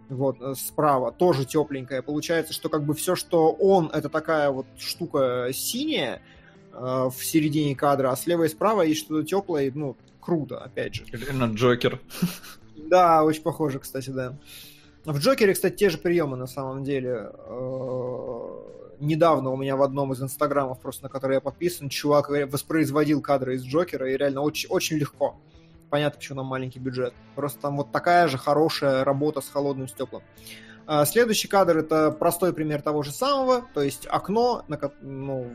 вот, 0.09 0.37
э, 0.41 0.53
справа, 0.55 1.11
тоже 1.11 1.45
тепленькая. 1.45 2.01
Получается, 2.01 2.53
что 2.53 2.69
как 2.69 2.85
бы 2.85 2.93
все, 2.93 3.15
что 3.15 3.51
он, 3.51 3.89
это 3.93 4.09
такая 4.09 4.51
вот 4.51 4.67
штука 4.77 5.49
синяя 5.53 6.15
э, 6.15 6.36
в 6.79 7.15
середине 7.23 7.75
кадра, 7.75 8.11
а 8.11 8.15
слева 8.15 8.43
и 8.43 8.49
справа 8.49 8.83
есть 8.83 9.01
что-то 9.01 9.25
теплое, 9.25 9.71
ну, 9.73 9.97
круто, 10.19 10.59
опять 10.59 10.95
же. 10.95 11.05
Реально 11.11 11.53
Джокер. 11.53 11.99
Да, 12.75 13.23
очень 13.23 13.41
похоже, 13.41 13.79
кстати, 13.79 14.09
да. 14.11 14.37
В 15.03 15.19
Джокере, 15.19 15.53
кстати, 15.53 15.75
те 15.75 15.89
же 15.89 15.97
приемы 15.97 16.37
на 16.37 16.47
самом 16.47 16.83
деле. 16.83 17.31
Э, 17.33 18.37
недавно 18.99 19.51
у 19.51 19.57
меня 19.57 19.75
в 19.75 19.81
одном 19.81 20.13
из 20.13 20.21
инстаграмов, 20.21 20.79
просто 20.79 21.03
на 21.03 21.09
который 21.09 21.35
я 21.35 21.41
подписан, 21.41 21.89
чувак 21.89 22.29
воспроизводил 22.29 23.21
кадры 23.21 23.55
из 23.55 23.63
Джокера, 23.63 24.11
и 24.11 24.17
реально 24.17 24.41
очень, 24.41 24.69
очень 24.69 24.97
легко. 24.97 25.39
Понятно, 25.89 26.17
почему 26.17 26.37
нам 26.37 26.47
маленький 26.47 26.79
бюджет. 26.79 27.13
Просто 27.35 27.61
там 27.61 27.77
вот 27.77 27.91
такая 27.91 28.27
же 28.27 28.37
хорошая 28.37 29.03
работа 29.03 29.39
с 29.39 29.47
холодным 29.47 29.87
стеклом. 29.87 30.23
А, 30.85 31.05
следующий 31.05 31.47
кадр 31.47 31.77
это 31.77 32.11
простой 32.11 32.53
пример 32.53 32.81
того 32.81 33.03
же 33.03 33.11
самого, 33.11 33.65
то 33.73 33.81
есть 33.81 34.07
окно, 34.09 34.63
на, 34.67 34.79
ну, 35.01 35.51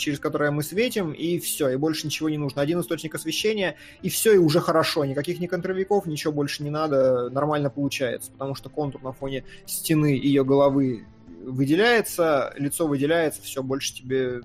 через 0.00 0.18
которое 0.18 0.50
мы 0.50 0.62
светим, 0.62 1.12
и 1.12 1.38
все, 1.38 1.68
и 1.68 1.76
больше 1.76 2.06
ничего 2.06 2.28
не 2.28 2.38
нужно. 2.38 2.62
Один 2.62 2.80
источник 2.80 3.14
освещения, 3.14 3.76
и 4.02 4.08
все, 4.08 4.34
и 4.34 4.38
уже 4.38 4.60
хорошо. 4.60 5.04
Никаких 5.04 5.38
ни 5.40 5.46
контровиков, 5.46 6.06
ничего 6.06 6.32
больше 6.32 6.62
не 6.62 6.70
надо, 6.70 7.30
нормально 7.30 7.70
получается, 7.70 8.32
потому 8.32 8.54
что 8.54 8.68
контур 8.70 9.02
на 9.02 9.12
фоне 9.12 9.44
стены 9.66 10.06
ее 10.06 10.44
головы 10.44 11.04
выделяется, 11.44 12.52
лицо 12.56 12.86
выделяется, 12.86 13.42
все, 13.42 13.62
больше 13.62 13.94
тебе 13.94 14.40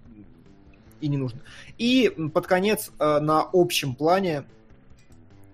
и 1.02 1.07
не 1.07 1.18
нужно. 1.18 1.41
И 1.77 2.10
под 2.34 2.48
конец 2.48 2.91
э, 2.99 3.19
на 3.19 3.48
общем 3.52 3.95
плане 3.95 4.45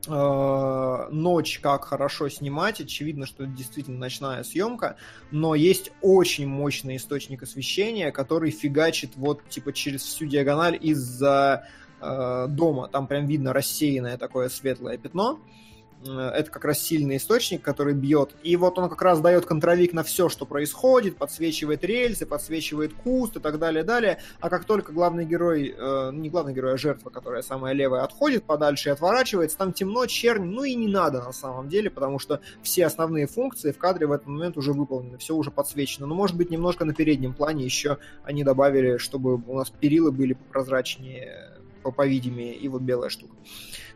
ночь 0.08 1.60
как 1.60 1.86
хорошо 1.86 2.30
снимать. 2.30 2.82
Очевидно, 2.82 3.26
что 3.26 3.44
это 3.44 3.54
действительно 3.54 4.00
ночная 4.00 4.44
съемка, 4.44 4.96
но 5.32 5.56
есть 5.56 5.92
очень 6.02 6.48
мощный 6.48 6.98
источник 6.98 7.44
освещения, 7.44 8.12
который 8.12 8.52
фигачит 8.52 9.12
вот 9.16 9.48
типа 9.50 9.74
через 9.74 10.02
всю 10.02 10.26
диагональ 10.26 10.78
из-за 10.82 11.68
э, 12.00 12.46
дома. 12.50 12.88
Там 12.88 13.08
прям 13.08 13.28
видно 13.28 13.54
рассеянное 13.54 14.18
такое 14.18 14.50
светлое 14.50 14.98
пятно. 14.98 15.40
Э, 15.40 15.71
это 16.04 16.50
как 16.50 16.66
раз 16.66 16.80
сильный 16.80 17.18
источник, 17.18 17.62
который 17.62 17.94
бьет. 17.94 18.32
И 18.44 18.56
вот 18.56 18.78
он 18.80 18.90
как 18.90 19.02
раз 19.02 19.20
дает 19.20 19.46
контровик 19.46 19.94
на 19.94 20.04
все, 20.04 20.30
что 20.30 20.46
происходит, 20.46 21.18
подсвечивает 21.18 21.84
рельсы, 21.84 22.26
подсвечивает 22.26 22.94
куст 22.94 23.38
и 23.38 23.40
так 23.40 23.60
далее, 23.60 23.84
далее. 23.84 24.20
А 24.40 24.50
как 24.50 24.66
только 24.66 24.92
главный 24.92 25.26
герой, 25.26 25.76
э, 25.78 26.12
не 26.14 26.30
главный 26.30 26.54
герой, 26.54 26.74
а 26.74 26.78
жертва, 26.78 27.10
которая 27.10 27.42
самая 27.42 27.74
левая, 27.74 28.04
отходит 28.04 28.44
подальше 28.44 28.90
и 28.90 28.92
отворачивается, 28.92 29.58
там 29.58 29.74
темно, 29.74 30.06
чернь, 30.06 30.44
ну 30.44 30.64
и 30.64 30.74
не 30.76 30.88
надо 30.88 31.22
на 31.22 31.34
самом 31.34 31.70
деле, 31.70 31.90
потому 31.90 32.20
что 32.20 32.42
все 32.64 32.86
основные 32.86 33.28
функции 33.28 33.72
в 33.72 33.78
кадре 33.78 34.08
в 34.08 34.12
этот 34.12 34.28
момент 34.28 34.58
уже 34.58 34.74
выполнены, 34.74 35.18
все 35.18 35.36
уже 35.36 35.52
подсвечено. 35.52 36.08
Но 36.08 36.16
может 36.16 36.36
быть 36.36 36.50
немножко 36.50 36.86
на 36.86 36.94
переднем 36.94 37.34
плане 37.34 37.64
еще 37.64 37.98
они 38.24 38.44
добавили, 38.44 38.98
чтобы 38.98 39.36
у 39.36 39.58
нас 39.58 39.70
перила 39.70 40.12
были 40.12 40.34
попрозрачнее, 40.34 41.60
поповидимее, 41.84 42.56
и 42.56 42.68
вот 42.68 42.82
белая 42.82 43.10
штука. 43.10 43.36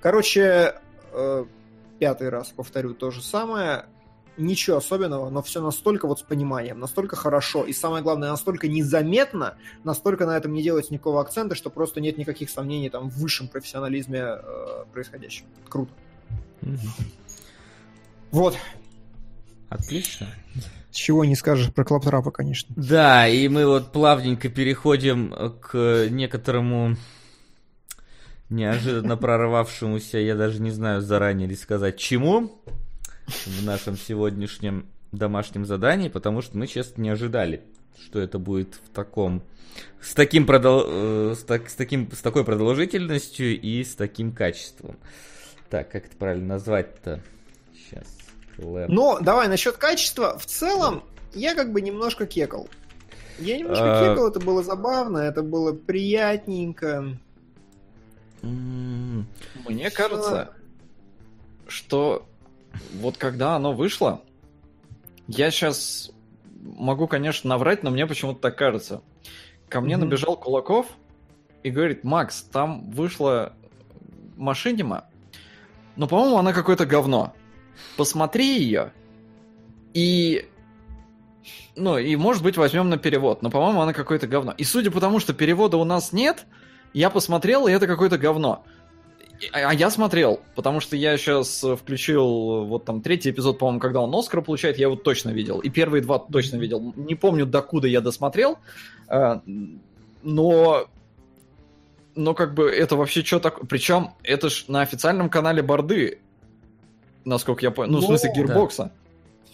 Короче, 0.02 0.76
э, 1.14 1.46
пятый 2.06 2.30
раз 2.30 2.54
повторю 2.56 2.94
то 2.94 3.10
же 3.10 3.24
самое. 3.24 3.86
Ничего 4.38 4.78
особенного, 4.78 5.32
но 5.32 5.42
все 5.42 5.60
настолько 5.60 6.06
вот 6.06 6.20
с 6.20 6.22
пониманием, 6.22 6.78
настолько 6.78 7.16
хорошо 7.16 7.64
и 7.64 7.74
самое 7.74 8.04
главное, 8.04 8.30
настолько 8.30 8.68
незаметно, 8.68 9.56
настолько 9.84 10.28
на 10.28 10.38
этом 10.38 10.54
не 10.54 10.62
делать 10.62 10.92
никакого 10.92 11.20
акцента, 11.20 11.56
что 11.56 11.72
просто 11.72 12.02
нет 12.02 12.20
никаких 12.20 12.52
сомнений 12.52 12.92
там 12.92 13.10
в 13.10 13.18
высшем 13.18 13.48
профессионализме 13.48 14.20
э, 14.20 14.84
происходящем. 14.94 15.46
Круто. 15.68 15.92
Вот. 18.30 18.56
Отлично. 19.70 20.28
Чего 20.92 21.26
не 21.26 21.36
скажешь 21.36 21.74
про 21.74 21.86
Клаптрапа, 21.86 22.30
конечно. 22.30 22.72
Да, 22.78 23.28
и 23.28 23.48
мы 23.48 23.66
вот 23.66 23.92
плавненько 23.92 24.50
переходим 24.50 25.34
к 25.60 26.08
некоторому 26.12 26.98
неожиданно 28.50 29.18
прорвавшемуся, 29.18 30.18
я 30.18 30.36
даже 30.36 30.62
не 30.62 30.72
знаю 30.72 31.02
заранее 31.02 31.48
ли 31.48 31.56
сказать 31.56 31.98
чему, 31.98 32.62
в 33.28 33.66
нашем 33.66 33.98
сегодняшнем 33.98 34.88
домашнем 35.12 35.66
задании, 35.66 36.10
потому 36.10 36.42
что 36.42 36.58
мы, 36.58 36.68
честно, 36.68 37.02
не 37.02 37.10
ожидали, 37.10 37.62
что 38.00 38.20
это 38.20 38.40
будет 38.40 38.76
в 38.76 38.94
таком 38.94 39.42
с 40.02 40.14
таким 40.14 40.46
продол... 40.46 40.84
Э, 40.88 41.36
с, 41.36 41.44
так... 41.44 41.70
с 41.70 41.76
таким 41.76 42.10
с 42.12 42.20
такой 42.20 42.46
продолжительностью 42.46 43.60
и 43.60 43.84
с 43.84 43.96
таким 43.96 44.32
качеством. 44.32 44.98
Так, 45.70 45.92
как 45.92 46.06
это 46.06 46.16
правильно 46.16 46.48
назвать-то? 46.48 47.22
Сейчас. 47.74 48.06
Lab. 48.58 48.86
Но 48.88 49.20
давай 49.20 49.48
насчет 49.48 49.78
качества. 49.78 50.38
В 50.38 50.46
целом, 50.46 51.04
я 51.34 51.56
как 51.56 51.74
бы 51.74 51.82
немножко 51.82 52.26
кекал. 52.26 52.70
Я 53.40 53.58
немножко 53.58 53.84
а... 53.84 54.14
кекал, 54.14 54.30
это 54.30 54.40
было 54.40 54.64
забавно, 54.64 55.18
это 55.18 55.44
было 55.44 55.74
приятненько. 55.74 57.18
Мне 58.46 59.90
кажется, 59.90 60.54
что 61.68 62.28
вот 62.94 63.18
когда 63.18 63.56
оно 63.56 63.74
вышло, 63.74 64.22
я 65.28 65.52
сейчас 65.52 66.12
могу, 66.62 67.08
конечно, 67.08 67.50
наврать, 67.50 67.84
но 67.84 67.92
мне 67.92 68.06
почему-то 68.08 68.40
так 68.40 68.58
кажется. 68.58 69.02
Ко 69.70 69.82
мне 69.82 69.96
mm-hmm. 69.96 69.98
набежал 69.98 70.38
Кулаков 70.38 70.88
и 71.64 71.70
говорит, 71.70 72.04
Макс, 72.04 72.44
там 72.44 72.92
вышла 72.92 73.54
машинима, 74.36 75.06
но, 75.96 76.08
по-моему, 76.08 76.38
она 76.38 76.54
какое-то 76.54 76.86
говно. 76.86 77.34
Посмотри 77.98 78.60
ее, 78.60 78.94
и... 79.94 80.50
Ну, 81.76 81.98
и, 81.98 82.16
может 82.16 82.42
быть, 82.42 82.58
возьмем 82.58 82.90
на 82.90 82.98
перевод, 82.98 83.42
но, 83.42 83.50
по-моему, 83.50 83.82
она 83.82 83.94
какое-то 83.94 84.28
говно. 84.28 84.54
И 84.58 84.64
судя 84.64 84.92
по 84.92 85.02
тому, 85.02 85.20
что 85.20 85.34
перевода 85.34 85.78
у 85.78 85.84
нас 85.84 86.14
нет, 86.14 86.46
я 87.00 87.10
посмотрел, 87.10 87.68
и 87.68 87.72
это 87.72 87.88
какое-то 87.88 88.18
говно. 88.18 88.64
А 89.52 89.74
я 89.74 89.90
смотрел, 89.90 90.40
потому 90.56 90.80
что 90.80 90.96
я 90.96 91.18
сейчас 91.18 91.62
включил 91.62 92.66
вот 92.66 92.86
там 92.86 93.02
третий 93.02 93.32
эпизод, 93.32 93.60
по-моему, 93.60 93.82
когда 93.82 94.00
он 94.00 94.16
Оскар 94.16 94.42
получает, 94.42 94.78
я 94.78 94.86
его 94.86 94.96
точно 94.96 95.32
видел. 95.32 95.60
И 95.60 95.70
первые 95.70 96.02
два 96.02 96.20
точно 96.20 96.56
видел. 96.56 96.94
Не 96.96 97.16
помню, 97.16 97.46
докуда 97.46 97.90
я 97.90 98.00
досмотрел, 98.00 98.60
э, 99.10 99.40
но 100.24 100.88
но 102.16 102.34
как 102.34 102.54
бы 102.54 102.70
это 102.70 102.96
вообще 102.96 103.24
что 103.24 103.40
такое? 103.40 103.66
Причем 103.66 104.12
это 104.24 104.50
ж 104.50 104.66
на 104.70 104.82
официальном 104.82 105.30
канале 105.30 105.62
Борды, 105.62 106.20
насколько 107.26 107.66
я 107.66 107.72
понял. 107.72 107.92
Ну, 107.92 108.00
в 108.00 108.06
смысле, 108.06 108.32
Гирбокса. 108.34 108.84
Да. 108.84 108.92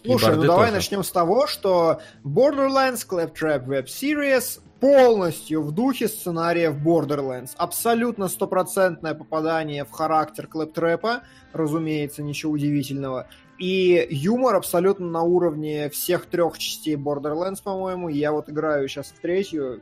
Слушай, 0.04 0.36
ну 0.36 0.44
давай 0.44 0.68
тоже. 0.68 0.74
начнем 0.74 1.04
с 1.04 1.12
того, 1.12 1.48
что 1.48 2.02
Borderlands 2.24 3.08
Claptrap 3.08 3.66
Web 3.66 3.86
Series 3.86 4.60
полностью 4.80 5.62
в 5.62 5.72
духе 5.72 6.08
сценариев 6.08 6.76
Borderlands. 6.76 7.52
Абсолютно 7.56 8.28
стопроцентное 8.28 9.14
попадание 9.14 9.86
в 9.86 9.92
характер 9.92 10.48
клэптрэпа, 10.48 11.22
разумеется, 11.54 12.24
ничего 12.24 12.54
удивительного. 12.54 13.28
И 13.60 14.08
юмор 14.10 14.56
абсолютно 14.56 15.06
на 15.06 15.22
уровне 15.22 15.88
всех 15.92 16.26
трех 16.26 16.58
частей 16.58 16.96
Borderlands, 16.96 17.62
по-моему. 17.64 18.10
Я 18.10 18.32
вот 18.32 18.50
играю 18.50 18.88
сейчас 18.88 19.14
в 19.16 19.20
третью, 19.22 19.82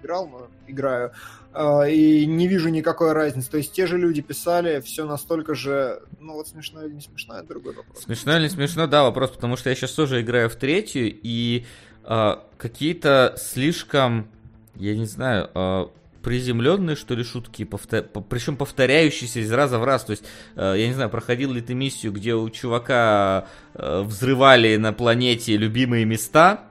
играл, 0.00 0.28
но 0.28 0.48
играю. 0.66 1.12
А, 1.52 1.82
и 1.82 2.26
не 2.26 2.46
вижу 2.48 2.68
никакой 2.68 3.12
разницы. 3.12 3.50
То 3.50 3.58
есть 3.58 3.72
те 3.72 3.86
же 3.86 3.98
люди 3.98 4.22
писали, 4.22 4.80
все 4.80 5.04
настолько 5.04 5.54
же... 5.54 6.02
Ну 6.18 6.34
вот 6.34 6.48
смешно 6.48 6.84
или 6.84 6.94
не 6.94 7.00
смешно, 7.00 7.38
это 7.38 7.48
другой 7.48 7.74
вопрос. 7.74 8.02
Смешно 8.04 8.36
или 8.36 8.44
не 8.44 8.50
смешно, 8.50 8.86
да, 8.86 9.02
вопрос, 9.02 9.30
потому 9.30 9.56
что 9.56 9.70
я 9.70 9.76
сейчас 9.76 9.92
тоже 9.92 10.20
играю 10.20 10.48
в 10.48 10.56
третью, 10.56 11.12
и 11.22 11.66
а, 12.04 12.44
какие-то 12.56 13.34
слишком, 13.36 14.28
я 14.76 14.96
не 14.96 15.06
знаю, 15.06 15.50
а, 15.54 15.90
приземленные, 16.22 16.96
что 16.96 17.14
ли, 17.14 17.24
шутки, 17.24 17.64
повтор... 17.64 18.02
причем 18.28 18.56
повторяющиеся 18.56 19.40
из 19.40 19.50
раза 19.52 19.78
в 19.78 19.84
раз. 19.84 20.04
То 20.04 20.12
есть, 20.12 20.24
э, 20.56 20.74
я 20.76 20.86
не 20.86 20.94
знаю, 20.94 21.10
проходил 21.10 21.52
ли 21.52 21.60
ты 21.60 21.74
миссию, 21.74 22.12
где 22.12 22.34
у 22.34 22.48
чувака 22.50 23.46
э, 23.74 24.02
взрывали 24.02 24.76
на 24.76 24.92
планете 24.92 25.56
любимые 25.56 26.04
места. 26.04 26.64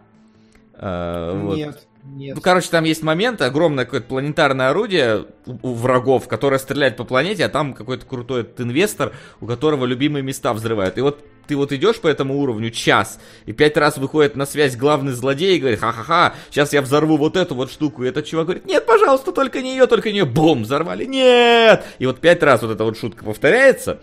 Э, 0.73 1.39
вот. 1.41 1.57
Нет. 1.57 1.87
Нет. 2.11 2.35
Ну, 2.35 2.41
короче, 2.41 2.69
там 2.69 2.83
есть 2.83 3.03
момент, 3.03 3.41
огромное 3.41 3.85
какое-то 3.85 4.07
планетарное 4.07 4.69
орудие 4.69 5.25
у, 5.45 5.69
у 5.69 5.73
врагов, 5.73 6.27
которое 6.27 6.57
стреляет 6.57 6.97
по 6.97 7.03
планете, 7.03 7.45
а 7.45 7.49
там 7.49 7.73
какой-то 7.73 8.05
крутой 8.05 8.41
этот 8.41 8.61
инвестор, 8.61 9.13
у 9.41 9.45
которого 9.45 9.85
любимые 9.85 10.23
места 10.23 10.53
взрывают. 10.53 10.97
И 10.97 11.01
вот 11.01 11.23
ты 11.49 11.55
вот 11.55 11.71
идешь 11.71 11.99
по 11.99 12.07
этому 12.07 12.39
уровню 12.39 12.69
час, 12.69 13.19
и 13.45 13.53
пять 13.53 13.75
раз 13.75 13.97
выходит 13.97 14.35
на 14.35 14.45
связь 14.45 14.75
главный 14.75 15.13
злодей 15.13 15.57
и 15.57 15.59
говорит, 15.59 15.79
ха-ха-ха, 15.79 16.35
сейчас 16.51 16.73
я 16.73 16.81
взорву 16.81 17.17
вот 17.17 17.35
эту 17.35 17.55
вот 17.55 17.71
штуку. 17.71 18.03
И 18.03 18.07
этот 18.07 18.25
чувак 18.25 18.45
говорит, 18.45 18.65
нет, 18.65 18.85
пожалуйста, 18.85 19.31
только 19.31 19.61
не 19.61 19.71
ее, 19.71 19.87
только 19.87 20.11
не 20.11 20.19
ее. 20.19 20.25
Бум, 20.25 20.63
взорвали, 20.63 21.05
нет! 21.05 21.83
И 21.97 22.05
вот 22.05 22.19
пять 22.19 22.43
раз 22.43 22.61
вот 22.61 22.71
эта 22.71 22.83
вот 22.83 22.99
шутка 22.99 23.25
повторяется. 23.25 23.99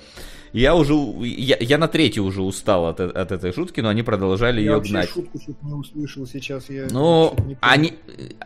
Я 0.52 0.74
уже, 0.74 0.94
я, 1.24 1.56
я 1.60 1.78
на 1.78 1.88
третий 1.88 2.20
уже 2.20 2.42
устал 2.42 2.86
от, 2.86 3.00
от 3.00 3.32
этой 3.32 3.52
шутки, 3.52 3.80
но 3.80 3.88
они 3.88 4.02
продолжали 4.02 4.60
Я 4.60 4.72
ее 4.72 4.80
гнать. 4.80 5.10
шутку 5.10 5.38
чуть 5.38 5.62
не 5.62 5.72
услышал 5.72 6.26
сейчас. 6.26 6.70
Я 6.70 6.86
Ну, 6.90 7.36
они... 7.60 7.94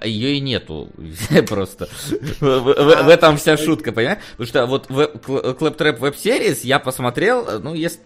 Ее 0.03 0.37
и 0.37 0.41
нету 0.41 0.89
просто. 1.49 1.89
В, 2.41 3.09
этом 3.09 3.37
вся 3.37 3.57
шутка, 3.57 3.93
понимаешь? 3.93 4.19
Потому 4.37 4.47
что 4.47 4.67
вот 4.67 4.91
в 4.91 4.99
Cl- 5.01 5.59
Claptrap 5.59 5.99
Web 6.01 6.15
Series 6.15 6.61
я 6.65 6.79
посмотрел, 6.79 7.61
ну, 7.61 7.75
если 7.75 8.01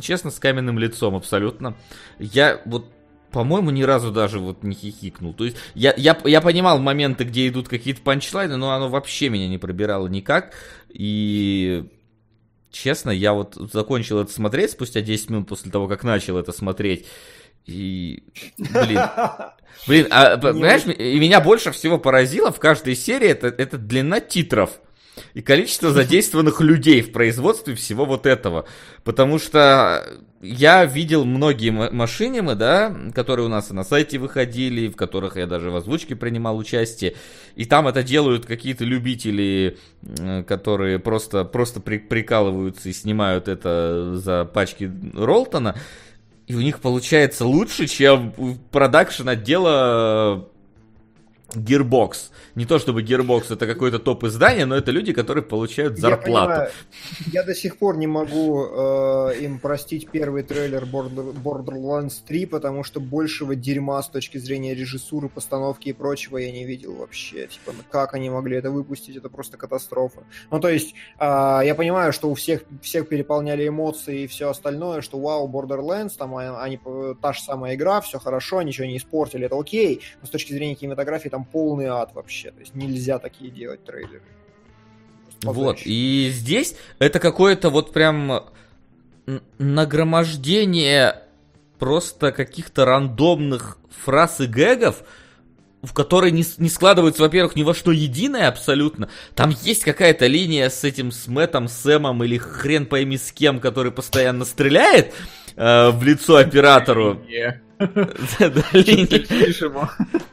честно, 0.00 0.30
с 0.30 0.38
каменным 0.38 0.78
лицом 0.78 1.14
абсолютно. 1.14 1.74
Я 2.18 2.60
вот 2.64 2.86
по-моему, 3.30 3.70
ни 3.70 3.82
разу 3.82 4.12
даже 4.12 4.38
вот 4.38 4.62
не 4.62 4.76
хихикнул. 4.76 5.34
То 5.34 5.44
есть 5.44 5.56
я, 5.74 5.92
я, 5.96 6.16
я 6.24 6.40
понимал 6.40 6.78
моменты, 6.78 7.24
где 7.24 7.48
идут 7.48 7.66
какие-то 7.66 8.00
панчлайны, 8.00 8.56
но 8.56 8.70
оно 8.70 8.88
вообще 8.88 9.28
меня 9.28 9.48
не 9.48 9.58
пробирало 9.58 10.06
никак. 10.06 10.54
И 10.88 11.84
честно, 12.74 13.10
я 13.10 13.32
вот 13.32 13.54
закончил 13.72 14.18
это 14.18 14.32
смотреть 14.32 14.72
спустя 14.72 15.00
10 15.00 15.30
минут 15.30 15.48
после 15.48 15.70
того, 15.70 15.88
как 15.88 16.04
начал 16.04 16.36
это 16.36 16.52
смотреть. 16.52 17.06
И, 17.64 18.24
блин, 18.58 19.00
блин, 19.86 20.06
а, 20.10 20.36
понимаешь, 20.36 20.82
и 20.84 21.18
меня 21.18 21.40
больше 21.40 21.70
всего 21.70 21.98
поразило 21.98 22.52
в 22.52 22.60
каждой 22.60 22.94
серии 22.94 23.28
это, 23.28 23.46
это 23.46 23.78
длина 23.78 24.20
титров 24.20 24.80
и 25.34 25.42
количество 25.42 25.92
задействованных 25.92 26.60
людей 26.60 27.02
в 27.02 27.12
производстве 27.12 27.74
всего 27.74 28.04
вот 28.04 28.26
этого. 28.26 28.66
Потому 29.02 29.38
что 29.38 30.04
я 30.40 30.84
видел 30.84 31.24
многие 31.24 31.70
машинимы, 31.70 32.54
да, 32.54 32.94
которые 33.14 33.46
у 33.46 33.48
нас 33.48 33.70
и 33.70 33.74
на 33.74 33.84
сайте 33.84 34.18
выходили, 34.18 34.88
в 34.88 34.96
которых 34.96 35.36
я 35.36 35.46
даже 35.46 35.70
в 35.70 35.76
озвучке 35.76 36.16
принимал 36.16 36.58
участие. 36.58 37.14
И 37.56 37.64
там 37.64 37.88
это 37.88 38.02
делают 38.02 38.44
какие-то 38.44 38.84
любители, 38.84 39.78
которые 40.46 40.98
просто, 40.98 41.44
просто 41.44 41.80
при- 41.80 41.98
прикалываются 41.98 42.88
и 42.88 42.92
снимают 42.92 43.48
это 43.48 44.16
за 44.16 44.44
пачки 44.44 44.90
Ролтона. 45.14 45.76
И 46.46 46.54
у 46.54 46.60
них 46.60 46.80
получается 46.80 47.46
лучше, 47.46 47.86
чем 47.86 48.34
продакшн 48.70 49.28
отдела 49.30 50.46
Gearbox. 51.56 52.30
Не 52.54 52.66
то 52.66 52.78
чтобы 52.78 53.02
Gearbox 53.02 53.52
это 53.52 53.66
какое-то 53.66 53.98
топ 53.98 54.24
издание, 54.24 54.64
но 54.66 54.76
это 54.76 54.90
люди, 54.90 55.12
которые 55.12 55.42
получают 55.44 55.94
Я 55.96 56.00
зарплату. 56.02 56.48
понимаю. 56.50 56.70
Я 57.32 57.42
до 57.42 57.54
сих 57.54 57.76
пор 57.78 57.96
не 57.96 58.06
могу 58.06 58.64
э, 58.64 59.34
им 59.40 59.58
простить 59.58 60.08
первый 60.10 60.42
трейлер 60.42 60.84
Border- 60.84 61.34
Borderlands 61.34 62.14
3, 62.26 62.46
потому 62.46 62.84
что 62.84 63.00
большего 63.00 63.54
дерьма 63.54 64.02
с 64.02 64.08
точки 64.08 64.38
зрения 64.38 64.74
режиссуры, 64.74 65.28
постановки 65.28 65.88
и 65.88 65.92
прочего 65.92 66.38
я 66.38 66.50
не 66.52 66.64
видел 66.64 66.94
вообще. 66.94 67.46
Типа, 67.46 67.72
ну 67.76 67.82
как 67.90 68.14
они 68.14 68.30
могли 68.30 68.56
это 68.56 68.70
выпустить, 68.70 69.16
это 69.16 69.28
просто 69.28 69.56
катастрофа. 69.56 70.22
Ну, 70.50 70.60
то 70.60 70.68
есть, 70.68 70.94
э, 71.18 71.24
я 71.64 71.74
понимаю, 71.76 72.12
что 72.12 72.30
у 72.30 72.34
всех, 72.34 72.62
всех 72.82 73.08
переполняли 73.08 73.66
эмоции 73.68 74.22
и 74.22 74.26
все 74.26 74.50
остальное, 74.50 75.00
что 75.00 75.18
вау, 75.18 75.48
Borderlands, 75.50 76.12
там 76.16 76.36
а- 76.36 76.62
они, 76.62 76.78
э, 76.84 77.14
та 77.20 77.32
же 77.32 77.40
самая 77.42 77.74
игра, 77.74 78.00
все 78.00 78.18
хорошо, 78.18 78.62
ничего 78.62 78.86
не 78.86 78.96
испортили, 78.96 79.46
это 79.46 79.58
окей, 79.58 80.00
но 80.20 80.26
с 80.26 80.30
точки 80.30 80.52
зрения 80.52 80.74
кинематографии 80.74 81.28
там 81.28 81.43
полный 81.44 81.86
ад 81.86 82.14
вообще. 82.14 82.50
То 82.50 82.60
есть 82.60 82.74
нельзя 82.74 83.18
такие 83.18 83.50
делать 83.50 83.84
трейлеры. 83.84 84.22
Вот, 85.42 85.80
и 85.84 86.30
здесь 86.32 86.74
это 86.98 87.20
какое-то 87.20 87.68
вот 87.68 87.92
прям 87.92 88.44
нагромождение 89.58 91.22
просто 91.78 92.32
каких-то 92.32 92.84
рандомных 92.84 93.78
фраз 94.04 94.40
и 94.40 94.46
гэгов, 94.46 95.02
в 95.82 95.92
которые 95.92 96.30
не, 96.30 96.44
не 96.58 96.68
складываются, 96.68 97.22
во-первых, 97.22 97.56
ни 97.56 97.62
во 97.62 97.74
что 97.74 97.92
единое 97.92 98.48
абсолютно. 98.48 99.10
Там 99.34 99.50
есть 99.62 99.84
какая-то 99.84 100.26
линия 100.26 100.70
с 100.70 100.82
этим, 100.84 101.12
с 101.12 101.26
Мэттом, 101.26 101.68
Сэмом 101.68 102.24
или 102.24 102.38
хрен 102.38 102.86
пойми 102.86 103.18
с 103.18 103.32
кем, 103.32 103.60
который 103.60 103.92
постоянно 103.92 104.44
стреляет 104.46 105.12
э, 105.56 105.90
в 105.90 106.02
лицо 106.02 106.36
оператору. 106.36 107.20
Да, 108.38 108.64
линия. 108.72 109.26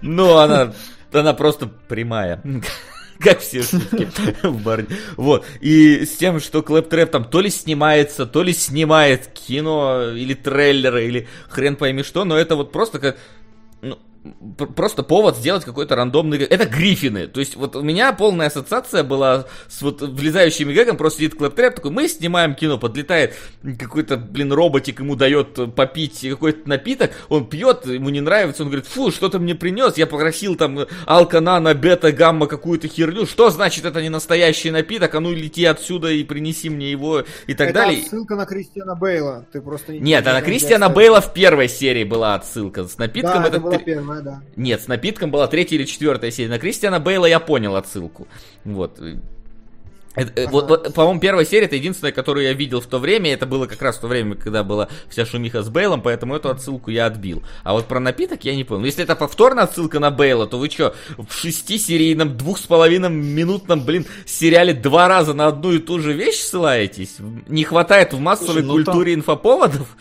Ну, 0.02 0.38
она, 0.38 0.74
она 1.14 1.34
просто 1.34 1.68
прямая. 1.68 2.42
Как 3.20 3.40
все 3.40 3.62
шутки 3.62 4.10
в 4.42 4.64
баре. 4.64 4.88
Вот. 5.16 5.46
И 5.60 6.06
с 6.06 6.18
тем, 6.18 6.40
что 6.40 6.64
Клэптрэп 6.64 7.12
там 7.12 7.26
то 7.26 7.40
ли 7.40 7.52
снимается, 7.52 8.26
то 8.26 8.42
ли 8.42 8.52
снимает 8.52 9.28
кино, 9.28 10.10
или 10.10 10.34
трейлеры, 10.34 11.06
или 11.06 11.28
хрен 11.48 11.76
пойми 11.76 12.02
что, 12.02 12.26
но 12.26 12.36
это 12.36 12.56
вот 12.56 12.72
просто 12.72 12.98
как... 12.98 13.18
ну, 13.82 14.00
просто 14.76 15.03
повод 15.03 15.38
сделать 15.38 15.65
какой-то 15.65 15.95
рандомный... 15.95 16.39
Это 16.39 16.65
Гриффины. 16.65 17.27
То 17.27 17.39
есть 17.39 17.56
вот 17.56 17.76
у 17.76 17.81
меня 17.81 18.14
полная 18.14 18.48
ассоциация 18.48 19.03
была 19.03 19.45
с 19.68 19.81
вот 19.81 20.02
влезающими 20.02 20.73
гэгом. 20.73 20.98
Просто 20.98 21.19
сидит 21.19 21.35
Клэптрэп 21.35 21.76
такой, 21.76 21.91
мы 21.91 22.07
снимаем 22.07 22.56
кино, 22.56 22.77
подлетает 22.77 23.35
какой-то, 23.80 24.18
блин, 24.18 24.53
роботик, 24.53 24.99
ему 24.99 25.15
дает 25.15 25.76
попить 25.76 26.19
какой-то 26.27 26.69
напиток, 26.69 27.11
он 27.30 27.48
пьет, 27.48 27.85
ему 27.85 28.10
не 28.10 28.22
нравится, 28.22 28.64
он 28.64 28.69
говорит, 28.69 28.88
фу, 28.88 29.11
что 29.11 29.30
ты 29.30 29.39
мне 29.39 29.56
принес, 29.56 29.98
я 29.98 30.07
попросил 30.07 30.56
там 30.56 30.85
алканана, 31.06 31.73
бета, 31.73 32.11
гамма, 32.11 32.48
какую-то 32.48 32.88
херню, 32.88 33.26
что 33.26 33.49
значит 33.49 33.85
это 33.85 34.02
не 34.02 34.10
настоящий 34.10 34.72
напиток, 34.72 35.14
а 35.15 35.19
ну 35.19 35.31
лети 35.31 35.65
отсюда 35.65 36.10
и 36.10 36.23
принеси 36.23 36.69
мне 36.69 36.91
его 36.91 37.23
и 37.48 37.53
так 37.53 37.69
это 37.69 37.80
далее. 37.80 38.03
отсылка 38.03 38.35
на 38.35 38.45
Кристиана 38.45 38.95
Бейла. 38.95 39.45
Ты 39.52 39.61
просто 39.61 39.93
не- 39.93 39.99
Нет, 39.99 40.27
а 40.27 40.34
на 40.34 40.41
Кристиана. 40.41 40.89
Бейла 40.89 41.22
в 41.22 41.34
первой 41.34 41.69
серии 41.69 42.03
была 42.03 42.35
отсылка. 42.35 42.85
С 42.85 42.98
напитком 42.98 43.41
Да, 43.41 43.48
это... 43.48 43.57
это 43.57 43.60
была 43.61 43.77
первая, 44.12 44.22
да. 44.22 44.42
Нет, 44.56 44.82
с 44.82 44.88
напитком 44.88 45.32
была 45.32 45.48
третья 45.48 45.76
или 45.76 45.86
четвертая 45.86 46.32
серия. 46.32 46.50
На 46.50 46.60
Кристиана 46.60 47.00
Бейла 47.00 47.26
я 47.26 47.40
понял 47.40 47.76
отсылку. 47.76 48.28
Вот. 48.64 49.00
Это, 50.14 50.42
э, 50.42 50.48
вот, 50.48 50.68
вот, 50.68 50.94
по-моему, 50.94 51.22
первая 51.22 51.46
серия 51.46 51.68
это 51.68 51.78
единственная, 51.78 52.12
которую 52.12 52.46
я 52.46 52.52
видел 52.52 52.82
в 52.82 52.86
то 52.86 53.00
время. 53.00 53.32
Это 53.32 53.46
было 53.46 53.66
как 53.66 53.82
раз 53.82 53.98
в 53.98 54.02
то 54.02 54.08
время, 54.08 54.36
когда 54.36 54.62
была 54.62 54.90
вся 55.08 55.26
шумиха 55.26 55.64
с 55.64 55.70
Бейлом, 55.70 56.02
поэтому 56.02 56.36
эту 56.36 56.50
отсылку 56.50 56.92
я 56.92 57.06
отбил. 57.06 57.44
А 57.64 57.72
вот 57.72 57.86
про 57.86 58.02
напиток 58.02 58.44
я 58.44 58.54
не 58.54 58.66
понял. 58.66 58.84
Если 58.84 59.04
это 59.04 59.16
повторная 59.16 59.64
отсылка 59.64 60.00
на 60.00 60.12
Бейла, 60.12 60.48
то 60.48 60.58
вы 60.60 60.70
что, 60.70 60.94
в 61.18 61.34
шестисерийном, 61.34 62.36
двух 62.38 62.58
с 62.58 62.64
половиной 62.64 63.10
минутном, 63.10 63.86
блин, 63.86 64.06
сериале 64.26 64.74
два 64.74 65.08
раза 65.08 65.34
на 65.34 65.48
одну 65.48 65.72
и 65.72 65.80
ту 65.80 66.00
же 66.00 66.12
вещь 66.12 66.42
ссылаетесь? 66.42 67.16
Не 67.48 67.64
хватает 67.64 68.12
в 68.12 68.20
массовой 68.20 68.64
Слушай, 68.64 68.64
ну 68.64 68.84
там- 68.84 68.84
культуре 68.84 69.14
инфоповодов? 69.14 69.96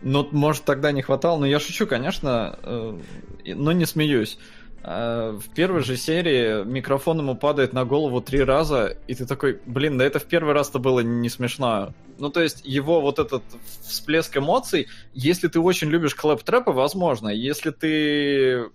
Ну, 0.00 0.28
может, 0.30 0.64
тогда 0.64 0.92
не 0.92 1.02
хватало, 1.02 1.38
но 1.38 1.46
я 1.46 1.58
шучу, 1.58 1.86
конечно, 1.86 2.58
э, 2.62 2.98
но 3.46 3.72
не 3.72 3.84
смеюсь. 3.84 4.38
Э, 4.82 5.32
В 5.32 5.52
первой 5.54 5.82
же 5.82 5.96
серии 5.96 6.64
микрофон 6.64 7.18
ему 7.18 7.34
падает 7.34 7.72
на 7.72 7.84
голову 7.84 8.20
три 8.20 8.42
раза, 8.44 8.96
и 9.08 9.14
ты 9.14 9.26
такой, 9.26 9.60
блин, 9.66 9.98
да 9.98 10.04
это 10.04 10.20
в 10.20 10.24
первый 10.24 10.54
раз-то 10.54 10.78
было 10.78 11.00
не 11.00 11.28
смешно. 11.28 11.92
Ну, 12.18 12.30
то 12.30 12.40
есть, 12.40 12.62
его 12.64 13.00
вот 13.00 13.18
этот 13.18 13.42
всплеск 13.82 14.36
эмоций, 14.36 14.88
если 15.14 15.48
ты 15.48 15.58
очень 15.58 15.88
любишь 15.88 16.14
клэп-трэпы, 16.14 16.70
возможно. 16.70 17.28
Если 17.28 17.70
ты, 17.70 18.70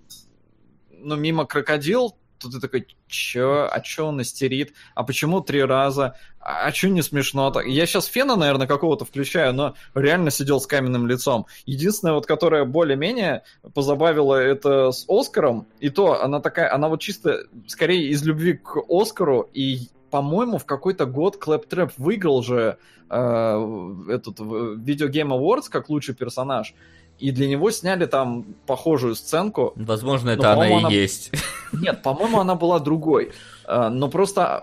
ну, 0.91 1.15
мимо 1.15 1.45
крокодил, 1.45 2.15
то 2.43 2.49
ты 2.49 2.59
такой, 2.59 2.87
чё, 3.07 3.67
а 3.71 3.79
чё 3.81 4.07
он 4.07 4.21
истерит, 4.21 4.73
а 4.95 5.03
почему 5.03 5.41
три 5.41 5.63
раза, 5.63 6.15
а, 6.39 6.65
а 6.65 6.71
чё 6.71 6.89
не 6.89 7.01
смешно 7.01 7.49
так? 7.51 7.65
Я 7.65 7.85
сейчас 7.85 8.05
фена, 8.05 8.35
наверное, 8.35 8.67
какого-то 8.67 9.05
включаю, 9.05 9.53
но 9.53 9.75
реально 9.95 10.29
сидел 10.31 10.59
с 10.59 10.67
каменным 10.67 11.07
лицом. 11.07 11.47
Единственное, 11.65 12.13
вот, 12.13 12.25
которое 12.25 12.65
более-менее 12.65 13.43
позабавило, 13.73 14.35
это 14.35 14.91
с 14.91 15.05
Оскаром, 15.07 15.67
и 15.79 15.89
то 15.89 16.21
она 16.21 16.39
такая, 16.39 16.73
она 16.73 16.89
вот 16.89 17.01
чисто, 17.01 17.47
скорее, 17.67 18.09
из 18.09 18.23
любви 18.23 18.53
к 18.53 18.77
Оскару, 18.89 19.49
и 19.53 19.87
по-моему, 20.13 20.59
в 20.59 20.65
какой-то 20.65 21.07
год 21.07 21.37
Клэптрэп 21.37 21.93
выиграл 21.97 22.43
же 22.43 22.77
э, 23.09 23.95
этот 24.09 24.39
Video 24.39 25.09
Game 25.09 25.29
Awards 25.29 25.63
как 25.71 25.89
лучший 25.89 26.13
персонаж, 26.13 26.75
и 27.23 27.31
для 27.31 27.47
него 27.47 27.71
сняли 27.71 28.05
там 28.05 28.43
похожую 28.65 29.15
сценку, 29.15 29.71
Возможно, 29.77 30.31
это 30.31 30.51
она 30.51 30.67
и 30.69 30.73
она- 30.73 30.89
есть. 30.89 31.31
нет, 31.71 32.01
по-моему, 32.01 32.41
она 32.41 32.55
была 32.55 32.79
другой. 32.81 33.31
А, 33.65 33.89
Но 33.89 34.09
просто... 34.09 34.61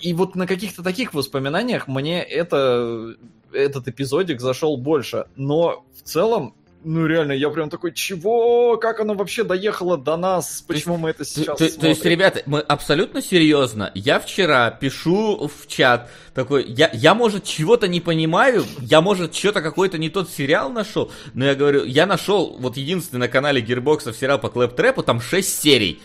И 0.00 0.12
вот 0.12 0.34
на 0.34 0.48
каких-то 0.48 0.82
таких 0.82 1.14
воспоминаниях 1.14 1.86
мне 1.86 2.20
это, 2.20 3.14
этот 3.52 3.86
эпизодик 3.86 4.40
зашел 4.40 4.76
больше. 4.76 5.26
Но 5.36 5.84
в 5.96 6.02
целом 6.02 6.54
ну 6.84 7.06
реально, 7.06 7.32
я 7.32 7.50
прям 7.50 7.70
такой, 7.70 7.92
чего? 7.92 8.76
Как 8.76 9.00
оно 9.00 9.14
вообще 9.14 9.42
доехало 9.44 9.96
до 9.98 10.16
нас? 10.16 10.62
Почему 10.66 10.96
мы 10.96 11.10
это 11.10 11.20
То, 11.20 11.24
сейчас 11.24 11.46
то- 11.46 11.56
то 11.58 11.64
есть, 11.64 11.76
смотрим?» 12.00 12.10
ребята, 12.12 12.42
мы 12.46 12.60
абсолютно 12.60 13.22
серьезно. 13.22 13.90
Я 13.94 14.20
вчера 14.20 14.70
пишу 14.70 15.48
в 15.48 15.66
чат 15.66 16.10
такой, 16.34 16.64
я, 16.64 16.90
я 16.92 17.14
может 17.14 17.44
чего-то 17.44 17.88
не 17.88 18.00
понимаю, 18.00 18.64
я 18.80 19.00
может 19.00 19.34
что-то 19.34 19.62
какой-то 19.62 19.98
не 19.98 20.10
тот 20.10 20.28
сериал 20.30 20.70
нашел, 20.70 21.10
но 21.32 21.44
я 21.44 21.54
говорю, 21.54 21.84
я 21.84 22.06
нашел 22.06 22.56
вот 22.58 22.76
единственный 22.76 23.20
на 23.20 23.28
канале 23.28 23.60
Гирбоксов 23.60 24.16
сериал 24.16 24.38
по 24.38 24.48
Клэп 24.48 24.74
Трэпу, 24.76 25.02
там 25.02 25.20
6 25.20 25.62
серий. 25.62 26.00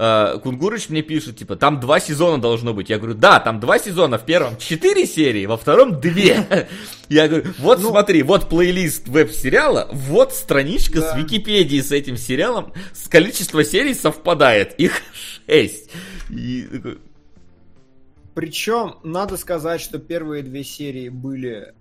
Э, 0.00 0.38
Кунгурыч 0.40 0.90
мне 0.90 1.02
пишет, 1.02 1.38
типа, 1.38 1.56
там 1.56 1.80
два 1.80 1.98
сезона 1.98 2.40
должно 2.40 2.72
быть. 2.72 2.88
Я 2.88 2.98
говорю, 2.98 3.14
да, 3.14 3.40
там 3.40 3.58
два 3.58 3.80
сезона, 3.80 4.16
в 4.16 4.24
первом 4.24 4.56
4 4.56 5.04
серии, 5.06 5.44
во 5.46 5.56
втором 5.56 6.00
2. 6.00 6.10
Я 7.08 7.26
говорю, 7.26 7.46
вот 7.58 7.80
Ну- 7.80 7.90
смотри, 7.90 8.22
вот 8.22 8.48
плейлист 8.48 9.08
веб-сериала, 9.08 9.88
вот 9.90 10.32
страничка 10.32 11.00
с 11.00 11.10
Да. 11.12 11.18
Википедии 11.18 11.80
с 11.80 11.90
этим 11.90 12.16
сериалом, 12.16 12.72
с 12.92 13.08
количество 13.08 13.64
серий 13.64 13.92
совпадает, 13.92 14.74
их 14.78 14.92
6. 15.48 15.90
И 16.30 16.68
Причем, 18.34 18.94
надо 19.02 19.36
сказать, 19.36 19.80
что 19.80 19.98
первые 19.98 20.44
две 20.44 20.62
серии 20.62 21.08
были 21.08 21.74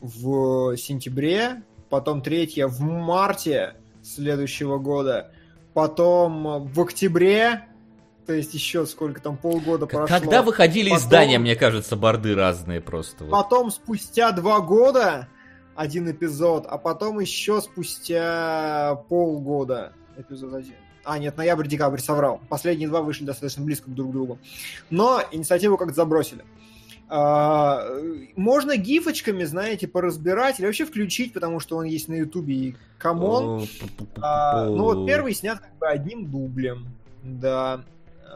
в 0.00 0.76
сентябре, 0.78 1.62
потом 1.90 2.22
третья 2.22 2.68
в 2.68 2.80
марте 2.80 3.74
следующего 4.02 4.78
года, 4.78 5.30
потом 5.82 6.64
в 6.72 6.80
октябре, 6.80 7.64
то 8.26 8.32
есть 8.32 8.52
еще 8.52 8.84
сколько 8.84 9.20
там, 9.22 9.36
полгода 9.36 9.86
к- 9.86 9.90
прошло. 9.90 10.18
когда 10.18 10.42
выходили 10.42 10.90
Потом- 10.90 11.04
издания, 11.04 11.38
мне 11.38 11.54
кажется, 11.54 11.94
борды 11.94 12.34
разные 12.34 12.80
просто. 12.80 13.22
вот. 13.22 13.30
Потом 13.30 13.70
спустя 13.70 14.32
два 14.32 14.58
года 14.60 15.28
один 15.76 16.10
эпизод, 16.10 16.66
а 16.68 16.78
потом 16.78 17.20
еще 17.20 17.60
спустя 17.60 18.96
полгода 19.08 19.92
эпизод 20.16 20.52
один. 20.54 20.74
А, 21.04 21.16
нет, 21.20 21.36
ноябрь-декабрь, 21.36 22.00
соврал. 22.00 22.40
Последние 22.48 22.88
два 22.88 23.00
вышли 23.00 23.24
достаточно 23.24 23.64
близко 23.64 23.88
друг 23.88 24.10
к 24.10 24.12
другу. 24.12 24.38
Но 24.90 25.22
инициативу 25.30 25.76
как-то 25.78 25.94
забросили. 25.94 26.44
А, 27.10 27.84
можно 28.36 28.76
гифочками, 28.76 29.44
знаете, 29.44 29.88
поразбирать 29.88 30.58
или 30.58 30.66
вообще 30.66 30.84
включить, 30.84 31.32
потому 31.32 31.58
что 31.58 31.76
он 31.76 31.84
есть 31.84 32.08
на 32.08 32.14
ютубе 32.14 32.54
и 32.54 32.76
come 32.98 33.37
on. 33.37 33.66
А, 34.20 34.66
ну 34.66 34.84
вот 34.84 35.06
первый 35.06 35.34
снят 35.34 35.58
как 35.58 35.74
бы 35.78 35.86
одним 35.88 36.30
дублем. 36.30 36.86
Да. 37.22 37.80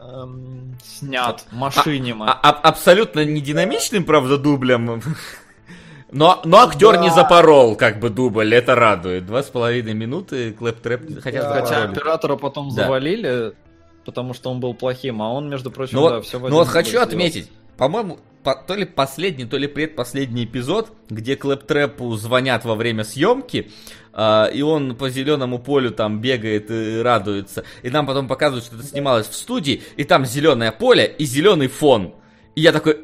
Эм, 0.01 0.75
Снят, 0.83 1.45
машинима. 1.51 2.31
А- 2.33 2.49
а- 2.49 2.69
абсолютно 2.69 3.23
не 3.23 3.41
динамичным, 3.41 4.03
правда, 4.05 4.37
дублем. 4.37 5.01
Но, 6.11 6.41
но 6.45 6.59
актер 6.59 6.99
не 6.99 7.07
Да. 7.09 7.15
запорол, 7.15 7.75
как 7.75 7.99
бы, 7.99 8.09
дубль, 8.11 8.53
это 8.53 8.75
радует. 8.75 9.25
Два 9.25 9.41
с 9.41 9.47
половиной 9.47 9.95
минуты 9.95 10.51
Claptrap, 10.51 11.21
хотя 11.21 11.41
Да. 11.41 11.61
Хотя 11.61 11.83
оператора 11.85 12.35
потом 12.35 12.69
Да. 12.69 12.83
завалили, 12.83 13.53
потому 14.05 14.35
что 14.35 14.51
он 14.51 14.59
был 14.59 14.75
плохим, 14.75 15.23
а 15.23 15.31
он, 15.33 15.49
между 15.49 15.71
прочим, 15.71 15.97
Ну 15.97 16.09
да, 16.09 16.15
вот, 16.17 16.25
все 16.25 16.37
ну 16.37 16.49
вот 16.49 16.67
хочу 16.67 17.01
отметить, 17.01 17.49
по-моему, 17.77 18.19
то 18.43 18.75
ли 18.75 18.85
последний, 18.85 19.45
то 19.45 19.57
ли 19.57 19.67
предпоследний 19.67 20.45
эпизод, 20.45 20.91
где 21.09 21.35
Клэптрэпу 21.35 22.15
звонят 22.15 22.65
во 22.65 22.75
время 22.75 23.03
съемки, 23.03 23.71
а, 24.13 24.45
и 24.45 24.61
он 24.61 24.95
по 24.95 25.09
зеленому 25.09 25.59
полю 25.59 25.91
там 25.91 26.21
бегает 26.21 26.69
и 26.69 27.01
радуется. 27.01 27.63
И 27.81 27.89
нам 27.89 28.05
потом 28.05 28.27
показывают, 28.27 28.65
что 28.65 28.75
это 28.75 28.85
снималось 28.85 29.27
в 29.27 29.33
студии, 29.33 29.81
и 29.95 30.03
там 30.03 30.25
зеленое 30.25 30.71
поле 30.71 31.05
и 31.17 31.25
зеленый 31.25 31.67
фон. 31.67 32.13
И 32.55 32.61
я 32.61 32.71
такой, 32.71 32.99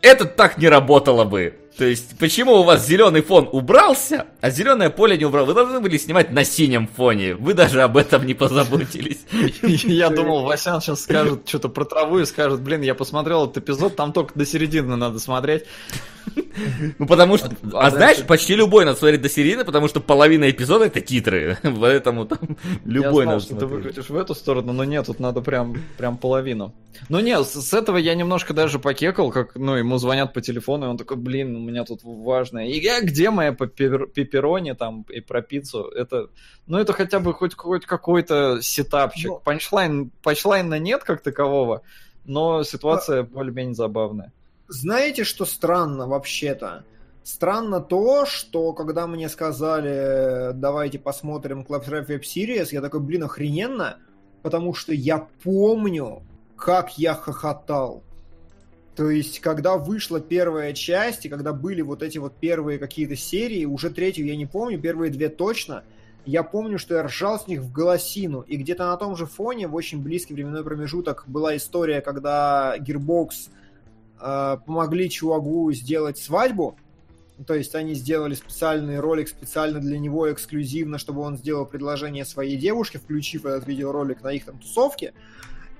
это 0.00 0.24
так 0.24 0.58
не 0.58 0.68
работало 0.68 1.24
бы. 1.24 1.54
То 1.76 1.84
есть, 1.84 2.16
почему 2.18 2.52
у 2.60 2.62
вас 2.62 2.86
зеленый 2.86 3.20
фон 3.20 3.48
убрался, 3.50 4.26
а 4.40 4.50
зеленое 4.50 4.90
поле 4.90 5.18
не 5.18 5.24
убрал? 5.24 5.44
Вы 5.44 5.54
должны 5.54 5.80
были 5.80 5.98
снимать 5.98 6.30
на 6.30 6.44
синем 6.44 6.86
фоне. 6.86 7.34
Вы 7.34 7.52
даже 7.52 7.82
об 7.82 7.96
этом 7.96 8.24
не 8.26 8.34
позаботились. 8.34 9.24
Я 9.62 10.10
думал, 10.10 10.44
Васян 10.44 10.80
сейчас 10.80 11.02
скажет 11.02 11.48
что-то 11.48 11.68
про 11.68 11.84
траву 11.84 12.20
и 12.20 12.26
скажет, 12.26 12.60
блин, 12.60 12.82
я 12.82 12.94
посмотрел 12.94 13.44
этот 13.44 13.58
эпизод, 13.58 13.96
там 13.96 14.12
только 14.12 14.38
до 14.38 14.46
середины 14.46 14.94
надо 14.94 15.18
смотреть. 15.18 15.64
Ну, 16.98 17.06
потому 17.06 17.36
что, 17.36 17.48
А 17.72 17.86
а 17.86 17.90
знаешь, 17.90 18.16
дальше- 18.18 18.24
почти 18.26 18.54
любой 18.54 18.84
надо 18.84 18.98
смотреть 18.98 19.22
до 19.22 19.28
середины, 19.28 19.64
потому 19.64 19.88
что 19.88 20.00
половина 20.00 20.48
эпизода 20.50 20.84
это 20.86 21.00
титры, 21.00 21.58
поэтому 21.80 22.26
там 22.26 22.38
любой 22.84 23.04
я 23.04 23.10
знал, 23.12 23.24
надо 23.26 23.40
что 23.40 23.56
ты 23.56 23.66
выкрутишь 23.66 24.08
в 24.08 24.16
эту 24.16 24.34
сторону, 24.34 24.72
но 24.72 24.84
нет, 24.84 25.06
тут 25.06 25.20
надо 25.20 25.40
прям, 25.40 25.76
прям 25.98 26.16
половину. 26.16 26.72
Ну 27.08 27.18
нет, 27.20 27.44
с, 27.46 27.60
с 27.60 27.74
этого 27.74 27.96
я 27.96 28.14
немножко 28.14 28.54
даже 28.54 28.78
покекал, 28.78 29.30
как, 29.30 29.56
ну, 29.56 29.74
ему 29.74 29.98
звонят 29.98 30.32
по 30.32 30.40
телефону, 30.40 30.86
и 30.86 30.88
он 30.88 30.96
такой, 30.96 31.16
блин, 31.16 31.56
у 31.56 31.60
меня 31.60 31.84
тут 31.84 32.00
важное. 32.04 32.66
И 32.66 32.78
я, 32.80 33.00
где 33.00 33.30
моя 33.30 33.50
пеппер- 33.50 34.06
пепперони 34.06 34.72
там 34.74 35.04
и 35.08 35.20
про 35.20 35.42
пиццу? 35.42 35.88
Это, 35.88 36.28
ну 36.66 36.78
это 36.78 36.92
хотя 36.92 37.18
бы 37.18 37.34
хоть, 37.34 37.54
хоть 37.56 37.84
какой-то 37.84 38.60
сетапчик. 38.62 39.26
Ну- 39.30 39.40
Панчлайн, 39.44 40.10
панчлайна 40.22 40.78
нет 40.78 41.02
как 41.04 41.20
такового, 41.22 41.82
но 42.24 42.62
ситуация 42.62 43.24
более-менее 43.24 43.74
забавная. 43.74 44.32
Знаете, 44.68 45.24
что 45.24 45.44
странно 45.44 46.06
вообще-то? 46.06 46.84
Странно 47.22 47.80
то, 47.80 48.24
что 48.26 48.72
когда 48.72 49.06
мне 49.06 49.28
сказали, 49.28 50.52
давайте 50.54 50.98
посмотрим 50.98 51.66
Claptrap 51.68 52.06
Web 52.06 52.22
Series, 52.22 52.68
я 52.70 52.80
такой, 52.80 53.00
блин, 53.00 53.24
охрененно, 53.24 53.98
потому 54.42 54.74
что 54.74 54.92
я 54.92 55.26
помню, 55.42 56.22
как 56.56 56.98
я 56.98 57.14
хохотал. 57.14 58.02
То 58.96 59.10
есть, 59.10 59.40
когда 59.40 59.76
вышла 59.76 60.20
первая 60.20 60.72
часть, 60.72 61.26
и 61.26 61.28
когда 61.28 61.52
были 61.52 61.82
вот 61.82 62.02
эти 62.02 62.18
вот 62.18 62.36
первые 62.36 62.78
какие-то 62.78 63.16
серии, 63.16 63.64
уже 63.64 63.90
третью 63.90 64.26
я 64.26 64.36
не 64.36 64.46
помню, 64.46 64.80
первые 64.80 65.10
две 65.10 65.28
точно, 65.28 65.82
я 66.24 66.42
помню, 66.42 66.78
что 66.78 66.94
я 66.94 67.02
ржал 67.02 67.38
с 67.38 67.48
них 67.48 67.60
в 67.60 67.72
голосину. 67.72 68.40
И 68.42 68.56
где-то 68.56 68.86
на 68.86 68.96
том 68.96 69.16
же 69.16 69.26
фоне, 69.26 69.66
в 69.66 69.74
очень 69.74 70.02
близкий 70.02 70.32
временной 70.32 70.64
промежуток, 70.64 71.24
была 71.26 71.56
история, 71.56 72.00
когда 72.00 72.76
Gearbox 72.78 73.50
э, 74.20 74.56
помогли 74.66 75.08
чувагу 75.10 75.72
сделать 75.72 76.18
свадьбу. 76.18 76.76
То 77.46 77.54
есть 77.54 77.74
они 77.74 77.94
сделали 77.94 78.34
специальный 78.34 79.00
ролик 79.00 79.28
специально 79.28 79.80
для 79.80 79.98
него, 79.98 80.32
эксклюзивно, 80.32 80.98
чтобы 80.98 81.22
он 81.22 81.36
сделал 81.36 81.66
предложение 81.66 82.24
своей 82.24 82.56
девушке, 82.56 82.98
включив 82.98 83.44
этот 83.44 83.66
видеоролик 83.66 84.22
на 84.22 84.32
их 84.32 84.44
там 84.44 84.58
тусовке. 84.58 85.14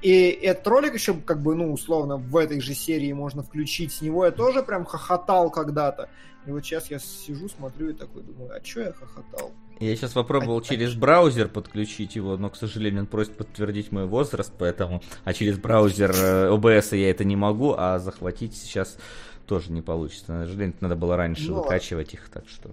И 0.03 0.29
этот 0.29 0.67
ролик 0.67 0.95
еще, 0.95 1.15
как 1.15 1.41
бы, 1.41 1.55
ну, 1.55 1.73
условно, 1.73 2.17
в 2.17 2.37
этой 2.37 2.61
же 2.61 2.75
серии 2.75 3.13
можно 3.13 3.43
включить. 3.43 3.93
С 3.93 4.03
него 4.03 4.25
я 4.25 4.33
тоже 4.33 4.63
прям 4.63 4.85
хохотал 4.85 5.51
когда-то. 5.51 6.11
И 6.47 6.51
вот 6.51 6.65
сейчас 6.65 6.91
я 6.91 6.99
сижу, 6.99 7.49
смотрю 7.49 7.91
и 7.91 7.93
такой 7.95 8.23
думаю, 8.23 8.55
а 8.55 8.61
чё 8.61 8.83
я 8.83 8.93
хохотал? 8.93 9.53
Я 9.81 9.97
сейчас 9.97 10.13
попробовал 10.13 10.61
через 10.61 10.95
браузер 10.95 11.49
подключить 11.49 12.17
его, 12.17 12.37
но, 12.37 12.49
к 12.49 12.57
сожалению, 12.57 13.03
он 13.03 13.07
просит 13.07 13.37
подтвердить 13.37 13.93
мой 13.93 14.07
возраст, 14.07 14.53
поэтому... 14.57 15.03
А 15.25 15.33
через 15.33 15.59
браузер 15.59 16.13
э, 16.13 16.49
OBS 16.51 16.97
я 16.97 17.11
это 17.11 17.25
не 17.25 17.37
могу, 17.37 17.75
а 17.77 17.99
захватить 17.99 18.57
сейчас 18.57 18.97
тоже 19.47 19.73
не 19.73 19.83
получится. 19.83 20.33
На 20.33 20.45
сожалению, 20.47 20.77
надо 20.81 20.97
было 20.97 21.17
раньше 21.17 21.49
Ну, 21.49 21.57
выкачивать 21.63 22.15
их, 22.15 22.29
так 22.29 22.45
что... 22.49 22.71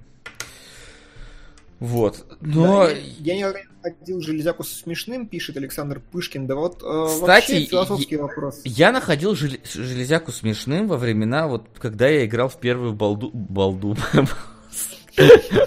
Вот. 1.80 2.24
Но... 2.42 2.86
Да, 2.86 2.92
я, 2.92 3.34
я 3.34 3.36
не 3.54 3.66
находил 3.84 4.22
железяку 4.22 4.64
со 4.64 4.76
смешным, 4.76 5.26
пишет 5.26 5.58
Александр 5.58 6.00
Пышкин. 6.12 6.46
Да 6.46 6.54
вот 6.54 6.84
э, 6.84 7.06
Кстати, 7.08 7.52
вообще 7.54 7.66
философский 7.66 8.16
я- 8.16 8.22
вопрос. 8.22 8.62
Я 8.64 8.92
находил 8.92 9.34
жел- 9.34 9.58
железяку 9.64 10.32
смешным 10.32 10.88
во 10.88 10.98
времена, 10.98 11.48
вот 11.48 11.66
когда 11.80 12.08
я 12.08 12.26
играл 12.26 12.50
в 12.50 12.60
первую 12.60 12.94
балду... 12.94 13.32
Балду... 13.34 13.98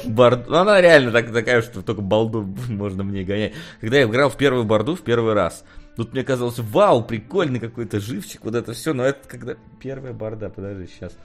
Барду. 0.05 0.51
Ну, 0.51 0.57
она 0.57 0.81
реально 0.81 1.13
так, 1.13 1.33
такая, 1.33 1.63
что 1.63 1.83
только 1.83 2.03
балду 2.03 2.43
можно 2.69 3.05
мне 3.05 3.25
гонять. 3.25 3.53
Когда 3.81 3.99
я 3.99 4.05
играл 4.05 4.31
в 4.31 4.37
первую 4.37 4.65
борду 4.65 4.97
в 4.97 5.03
первый 5.03 5.35
раз, 5.35 5.65
тут 5.97 6.13
мне 6.13 6.25
казалось, 6.25 6.59
вау, 6.59 7.05
прикольный 7.05 7.61
какой-то 7.61 8.01
живчик, 8.01 8.45
вот 8.45 8.55
это 8.55 8.73
все, 8.73 8.93
но 8.93 9.05
это 9.05 9.29
когда 9.29 9.57
первая 9.81 10.13
борда, 10.13 10.51
подожди, 10.51 10.87
сейчас. 10.87 11.17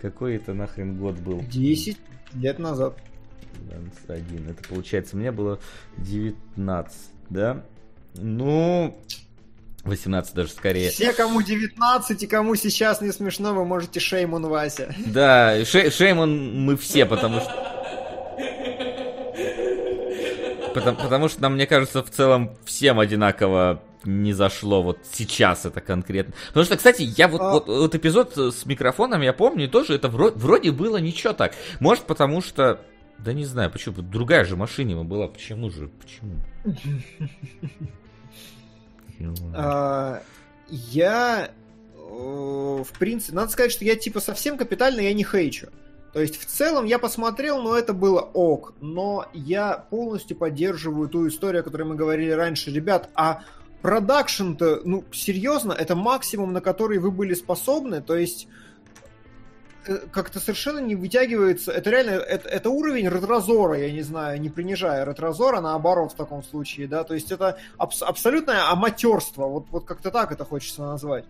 Какой 0.00 0.36
это 0.36 0.54
нахрен 0.54 0.96
год 0.96 1.16
был? 1.16 1.42
10 1.50 1.98
лет 2.34 2.58
назад. 2.58 2.96
21. 4.06 4.50
Это 4.50 4.68
получается, 4.68 5.16
мне 5.16 5.32
было 5.32 5.58
19, 5.98 6.96
да? 7.30 7.64
Ну, 8.14 8.96
18 9.88 10.34
даже 10.34 10.50
скорее. 10.50 10.90
Все, 10.90 11.12
кому 11.12 11.42
19 11.42 12.22
и 12.22 12.26
кому 12.26 12.54
сейчас 12.54 13.00
не 13.00 13.10
смешно, 13.12 13.54
вы 13.54 13.64
можете 13.64 14.00
шеймун 14.00 14.46
Вася. 14.46 14.94
Да, 15.06 15.64
шей, 15.64 15.90
шеймон 15.90 16.64
мы 16.64 16.76
все, 16.76 17.06
потому 17.06 17.40
что... 17.40 17.74
Потому, 20.74 20.96
потому 20.98 21.28
что 21.28 21.42
нам, 21.42 21.54
мне 21.54 21.66
кажется, 21.66 22.02
в 22.02 22.10
целом 22.10 22.56
всем 22.64 23.00
одинаково 23.00 23.82
не 24.04 24.32
зашло 24.32 24.82
вот 24.82 24.98
сейчас 25.10 25.66
это 25.66 25.80
конкретно. 25.80 26.34
Потому 26.48 26.64
что, 26.66 26.76
кстати, 26.76 27.02
я 27.02 27.26
вот, 27.26 27.40
А- 27.40 27.50
вот, 27.52 27.66
вот 27.66 27.94
эпизод 27.94 28.36
с 28.36 28.64
микрофоном, 28.64 29.22
я 29.22 29.32
помню, 29.32 29.68
тоже 29.68 29.94
это 29.94 30.06
вро- 30.08 30.32
вроде 30.36 30.70
было 30.70 30.98
ничего 30.98 31.32
так. 31.32 31.54
Может, 31.80 32.04
потому 32.04 32.40
что... 32.42 32.80
Да 33.18 33.32
не 33.32 33.44
знаю, 33.44 33.68
почему. 33.72 33.96
Другая 34.02 34.44
же 34.44 34.54
машина 34.54 35.02
была. 35.02 35.26
Почему 35.26 35.70
же? 35.70 35.88
Почему? 35.88 36.36
А, 39.54 40.22
Я, 40.68 41.50
в 41.94 42.98
принципе, 42.98 43.34
надо 43.36 43.50
сказать, 43.50 43.72
что 43.72 43.84
я 43.84 43.96
типа 43.96 44.20
совсем 44.20 44.56
капитально 44.56 45.00
я 45.00 45.12
не 45.14 45.24
хейчу. 45.24 45.68
То 46.12 46.20
есть 46.20 46.40
в 46.40 46.46
целом 46.46 46.84
я 46.86 46.98
посмотрел, 46.98 47.62
но 47.62 47.76
это 47.76 47.92
было 47.92 48.20
ок. 48.20 48.74
Но 48.80 49.26
я 49.34 49.84
полностью 49.90 50.36
поддерживаю 50.36 51.08
ту 51.08 51.28
историю, 51.28 51.60
о 51.60 51.62
которой 51.62 51.84
мы 51.84 51.94
говорили 51.94 52.30
раньше. 52.30 52.70
Ребят, 52.70 53.10
а 53.14 53.42
продакшн-то, 53.82 54.80
ну, 54.84 55.04
серьезно, 55.12 55.72
это 55.72 55.94
максимум, 55.94 56.52
на 56.52 56.60
который 56.60 56.98
вы 56.98 57.10
были 57.10 57.34
способны. 57.34 58.00
То 58.00 58.16
есть 58.16 58.48
как-то 60.10 60.40
совершенно 60.40 60.78
не 60.78 60.94
вытягивается. 60.94 61.72
Это 61.72 61.90
реально, 61.90 62.10
это, 62.10 62.48
это 62.48 62.70
уровень 62.70 63.08
ретрозора, 63.08 63.78
я 63.78 63.92
не 63.92 64.02
знаю, 64.02 64.40
не 64.40 64.48
принижая 64.48 65.04
ретрозора, 65.04 65.60
наоборот, 65.60 66.12
в 66.12 66.16
таком 66.16 66.42
случае, 66.42 66.88
да, 66.88 67.04
то 67.04 67.14
есть 67.14 67.32
это 67.32 67.58
абс- 67.76 68.02
абсолютное 68.02 68.70
аматерство, 68.70 69.46
вот, 69.46 69.66
вот 69.70 69.84
как-то 69.84 70.10
так 70.10 70.32
это 70.32 70.44
хочется 70.44 70.82
назвать. 70.82 71.24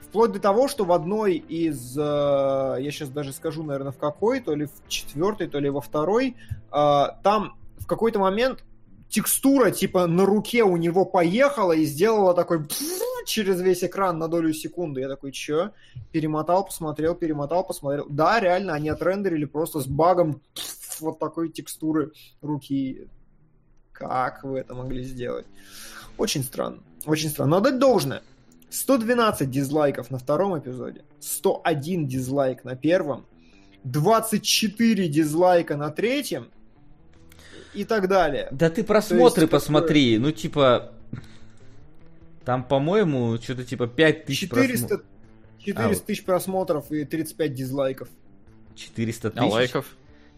Вплоть 0.00 0.32
до 0.32 0.40
того, 0.40 0.68
что 0.68 0.84
в 0.84 0.92
одной 0.92 1.36
из, 1.36 1.96
э, 1.96 2.00
я 2.00 2.90
сейчас 2.90 3.08
даже 3.08 3.32
скажу, 3.32 3.62
наверное, 3.62 3.92
в 3.92 3.98
какой, 3.98 4.40
то 4.40 4.54
ли 4.54 4.66
в 4.66 4.88
четвертой, 4.88 5.48
то 5.48 5.58
ли 5.58 5.70
во 5.70 5.80
второй, 5.80 6.36
э, 6.70 7.04
там 7.22 7.56
в 7.78 7.86
какой-то 7.86 8.18
момент 8.18 8.64
текстура 9.12 9.70
типа 9.70 10.06
на 10.06 10.24
руке 10.24 10.64
у 10.64 10.76
него 10.76 11.04
поехала 11.04 11.72
и 11.72 11.84
сделала 11.84 12.34
такой 12.34 12.66
через 13.26 13.60
весь 13.60 13.84
экран 13.84 14.18
на 14.18 14.26
долю 14.26 14.52
секунды. 14.52 15.02
Я 15.02 15.08
такой, 15.08 15.32
чё? 15.32 15.70
Перемотал, 16.10 16.64
посмотрел, 16.64 17.14
перемотал, 17.14 17.64
посмотрел. 17.64 18.06
Да, 18.08 18.40
реально, 18.40 18.72
они 18.72 18.88
отрендерили 18.88 19.44
просто 19.44 19.80
с 19.80 19.86
багом 19.86 20.40
вот 21.00 21.18
такой 21.18 21.50
текстуры 21.50 22.12
руки. 22.40 23.08
Как 23.92 24.42
вы 24.42 24.58
это 24.58 24.74
могли 24.74 25.04
сделать? 25.04 25.46
Очень 26.18 26.42
странно. 26.42 26.78
Очень 27.06 27.28
странно. 27.28 27.56
Но 27.56 27.60
дать 27.60 27.78
должное. 27.78 28.22
112 28.70 29.50
дизлайков 29.50 30.10
на 30.10 30.18
втором 30.18 30.58
эпизоде, 30.58 31.04
101 31.20 32.08
дизлайк 32.08 32.64
на 32.64 32.74
первом, 32.74 33.26
24 33.84 35.08
дизлайка 35.08 35.76
на 35.76 35.90
третьем 35.90 36.50
и 37.74 37.84
так 37.84 38.08
далее. 38.08 38.48
Да 38.50 38.70
ты 38.70 38.84
просмотры 38.84 39.42
есть, 39.42 39.50
посмотри, 39.50 40.18
ну 40.18 40.30
типа... 40.32 40.92
Там, 42.44 42.64
по-моему, 42.64 43.38
что-то 43.40 43.64
типа 43.64 43.86
5000 43.86 44.40
400, 44.40 44.88
просмотров. 44.88 45.06
400 45.58 46.02
А, 46.02 46.06
тысяч 46.06 46.24
просмотров 46.24 46.90
и 46.90 47.04
35 47.04 47.54
дизлайков. 47.54 48.08
400 48.74 49.28
А 49.28 49.30
тысяч. 49.30 49.52
лайков? 49.52 49.86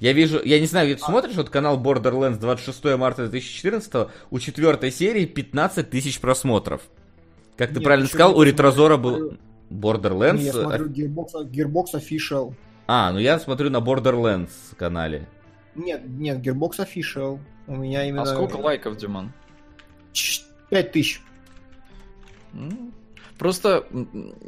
Я 0.00 0.12
вижу, 0.12 0.42
я 0.44 0.60
не 0.60 0.66
знаю, 0.66 0.94
ты 0.94 1.02
смотришь 1.02 1.34
вот 1.34 1.48
канал 1.50 1.80
Borderlands 1.82 2.38
26 2.38 2.84
марта 2.98 3.22
2014, 3.28 4.08
у 4.30 4.38
четвертой 4.38 4.90
серии 4.90 5.24
15 5.24 5.88
тысяч 5.88 6.20
просмотров. 6.20 6.82
Как 7.56 7.68
ты 7.68 7.76
Нет, 7.76 7.84
правильно 7.84 8.08
сказал, 8.08 8.36
у 8.36 8.42
Ретрозора 8.42 8.96
был 8.96 9.38
Borderlands. 9.70 10.38
Не, 10.38 10.44
я 10.46 10.52
смотрю 10.52 10.88
Gearbox, 10.88 11.50
Gearbox 11.50 11.84
Official. 11.94 12.54
А, 12.86 13.12
ну 13.12 13.18
я 13.18 13.38
смотрю 13.38 13.70
на 13.70 13.78
Borderlands 13.78 14.50
канале. 14.76 15.26
Нет, 15.74 16.02
нет, 16.06 16.38
Gearbox 16.38 16.78
Official. 16.78 17.38
У 17.66 17.76
меня 17.76 18.06
именно... 18.06 18.22
А 18.22 18.26
сколько 18.26 18.56
лайков, 18.56 18.96
Диман? 18.96 19.32
5 20.70 20.92
тысяч. 20.92 21.22
Ну, 22.52 22.92
Просто 23.38 23.86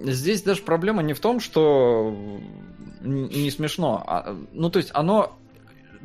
здесь 0.05 0.42
даже 0.42 0.62
проблема 0.62 1.02
не 1.02 1.12
в 1.12 1.20
том, 1.20 1.40
что 1.40 2.16
не 3.00 3.50
смешно. 3.50 4.02
а, 4.06 4.36
ну, 4.52 4.70
то 4.70 4.78
есть 4.78 4.90
оно... 4.94 5.36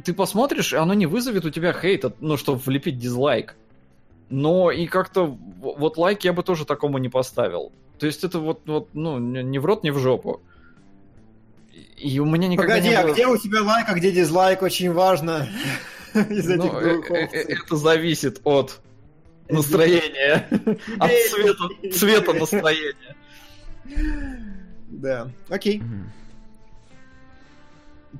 Ты 0.03 0.14
посмотришь, 0.14 0.74
и 0.74 0.77
оно 0.77 0.93
не 0.93 1.06
вызовет 1.06 1.45
у 1.45 1.50
тебя 1.51 1.74
хейта, 1.74 2.14
ну, 2.19 2.38
чтобы 2.38 2.59
влепить 2.59 2.98
дизлайк. 2.98 3.56
Но 4.30 4.72
и 4.72 4.88
как-то 4.88 5.38
вот 5.59 5.98
лайк 5.98 6.24
я 6.24 6.33
бы 6.33 6.43
тоже 6.43 6.66
такому 6.66 6.98
не 6.98 7.09
поставил. 7.09 7.72
То 8.00 8.08
есть 8.08 8.24
это 8.24 8.40
вот, 8.40 8.61
вот 8.66 8.90
ну, 8.93 9.19
не 9.19 9.59
в 9.59 9.66
рот, 9.66 9.83
не 9.83 9.91
в 9.91 10.00
жопу. 10.00 10.41
И 12.02 12.20
у 12.20 12.26
меня 12.26 12.48
никогда 12.48 12.74
Погоди, 12.76 12.90
не 12.90 12.96
а 12.96 13.04
было... 13.04 13.14
где 13.14 13.28
у 13.28 13.38
тебя 13.38 13.62
лайк, 13.62 13.86
а 13.90 13.94
где 13.94 14.12
дизлайк? 14.12 14.62
Очень 14.62 14.92
важно. 14.92 15.48
Из 16.14 16.48
Ну, 16.48 16.56
этих 16.66 16.74
э- 17.12 17.14
э- 17.14 17.28
э- 17.32 17.54
это 17.54 17.76
зависит 17.76 18.42
от 18.44 18.80
настроения, 19.50 20.48
от 21.00 21.12
цвета, 21.30 21.64
цвета 21.94 22.34
настроения. 22.34 23.16
Да, 24.90 25.30
окей. 25.50 25.82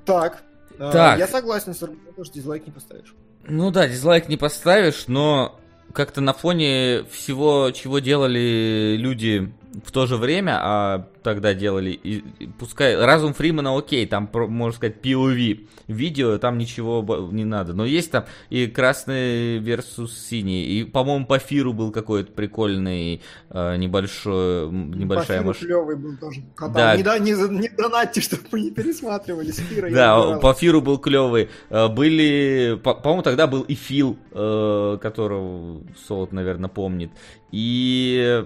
Так. 0.06 0.44
э, 0.78 0.90
Так. 0.92 1.20
Я 1.20 1.28
согласен 1.28 1.74
с 1.74 1.84
аргументом, 1.84 2.24
что 2.26 2.34
дизлайк 2.36 2.66
не 2.66 2.72
поставишь. 2.72 3.14
Ну 3.48 3.72
да, 3.72 3.88
дизлайк 3.88 4.30
не 4.30 4.38
поставишь, 4.38 5.06
но 5.08 5.60
как-то 5.94 6.22
на 6.22 6.34
фоне 6.34 7.04
всего, 7.12 7.72
чего 7.72 8.00
делали 8.00 8.96
люди 8.98 9.52
в 9.86 9.92
то 9.92 10.06
же 10.06 10.18
время, 10.18 10.60
а 10.62 11.08
тогда 11.24 11.54
делали, 11.54 11.92
и, 11.92 12.24
и 12.40 12.48
пускай 12.48 12.96
разум 12.96 13.34
Фримена 13.34 13.78
окей, 13.78 14.06
там, 14.06 14.28
про- 14.28 14.48
можно 14.48 14.76
сказать, 14.76 14.98
POV 15.02 15.68
видео, 15.88 16.38
там 16.40 16.58
ничего 16.58 17.06
не 17.32 17.46
надо, 17.46 17.74
но 17.74 17.86
есть 17.86 18.12
там 18.12 18.26
и 18.50 18.68
красный 18.68 19.60
versus 19.60 20.10
синий, 20.10 20.66
и, 20.66 20.84
по-моему, 20.84 21.26
по 21.26 21.40
Фиру 21.40 21.72
был 21.74 21.92
какой-то 21.92 22.32
прикольный 22.34 23.22
э, 23.50 23.76
небольшой, 23.78 24.68
м, 24.68 24.92
небольшая 24.94 25.42
машина. 25.42 25.66
клевый 25.68 25.96
был 25.96 26.18
тоже. 26.18 26.42
Кота. 26.56 26.74
Да. 26.74 26.98
Не, 26.98 27.04
да, 27.04 27.18
не, 27.20 27.32
не 27.32 27.70
донатьте, 27.70 28.20
чтобы 28.20 28.44
мы 28.52 28.60
не 28.62 28.72
пересматривали 28.72 29.52
с 29.52 29.58
Фирой. 29.60 29.94
Да, 29.94 30.38
по 30.40 30.54
Фиру 30.54 30.82
был 30.82 30.98
клевый. 30.98 31.50
Э, 31.70 31.88
Были, 31.88 32.80
по- 32.84 32.96
по-моему, 32.96 33.24
тогда 33.24 33.48
был 33.48 33.62
и 33.62 33.76
Фил, 33.76 34.18
э, 34.32 34.98
которого 35.02 35.82
Солод, 36.08 36.32
наверное, 36.34 36.70
помнит. 36.70 37.12
И 37.52 38.44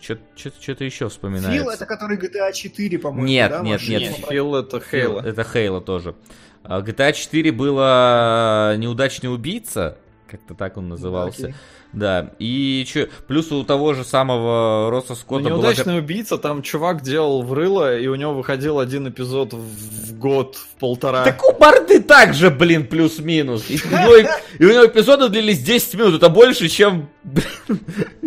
что-то 0.00 0.84
еще 0.84 1.08
вспоминается. 1.08 1.50
Фил 1.50 1.70
это 1.70 1.86
который 1.86 2.18
GTA 2.18 2.52
4, 2.52 2.98
по-моему. 2.98 3.26
Нет, 3.26 3.50
да, 3.50 3.60
нет, 3.60 3.80
нет. 3.88 4.14
Фил 4.28 4.56
это 4.56 4.80
Хейла. 4.80 5.20
Это 5.20 5.44
Хейла 5.44 5.80
тоже. 5.80 6.14
А 6.62 6.80
GTA 6.80 7.12
4 7.12 7.52
было 7.52 8.74
неудачный 8.76 9.32
убийца, 9.32 9.98
как-то 10.28 10.54
так 10.54 10.76
он 10.76 10.88
назывался. 10.88 11.46
окей. 11.46 11.54
Да, 11.92 12.32
и 12.38 12.86
что, 12.88 13.08
плюс 13.26 13.50
у 13.50 13.64
того 13.64 13.94
же 13.94 14.04
самого 14.04 14.90
Росса 14.90 15.06
Ну, 15.10 15.14
Скотта 15.16 15.48
была... 15.48 15.56
неудачный 15.56 15.98
убийца, 15.98 16.36
там 16.36 16.62
чувак 16.62 17.02
делал 17.02 17.42
в 17.42 17.52
рыло, 17.54 17.98
и 17.98 18.06
у 18.08 18.14
него 18.14 18.34
выходил 18.34 18.78
один 18.78 19.08
эпизод 19.08 19.54
в 19.54 20.18
год, 20.18 20.56
в 20.56 20.78
полтора. 20.78 21.24
Так 21.24 21.42
у 21.44 21.52
Барды 21.58 22.00
также, 22.00 22.50
блин, 22.50 22.86
плюс-минус. 22.86 23.70
И, 23.70 23.78
у 23.82 23.88
него, 23.90 24.16
и 24.58 24.64
у 24.64 24.70
него 24.70 24.86
эпизоды 24.86 25.28
длились 25.30 25.60
10 25.60 25.94
минут. 25.94 26.14
Это 26.16 26.28
больше, 26.28 26.68
чем, 26.68 27.08
блин, 27.24 27.80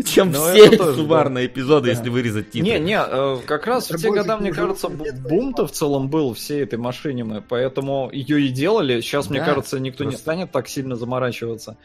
чем 0.05 0.31
Ну, 0.31 0.39
все 0.51 0.77
суммарные 0.95 1.45
эпизоды, 1.45 1.85
Да. 1.85 1.91
если 1.91 2.09
вырезать 2.09 2.51
титры. 2.51 2.67
Не, 2.67 2.79
не, 2.79 2.99
э, 2.99 3.37
как 3.45 3.67
раз 3.67 3.91
в 3.91 3.97
те 3.97 4.09
года, 4.09 4.37
мне 4.37 4.51
кажется, 4.51 4.89
бум-то 4.89 5.67
в 5.67 5.71
целом 5.71 6.09
был 6.09 6.33
всей 6.33 6.63
этой 6.63 6.79
машине, 6.79 7.43
поэтому 7.47 8.09
ее 8.11 8.41
и 8.41 8.49
делали. 8.49 9.01
Сейчас, 9.01 9.29
мне 9.29 9.39
кажется, 9.39 9.79
никто 9.79 10.03
не 10.03 10.15
станет 10.15 10.51
так 10.51 10.67
сильно 10.67 10.95
заморачиваться. 10.95 11.77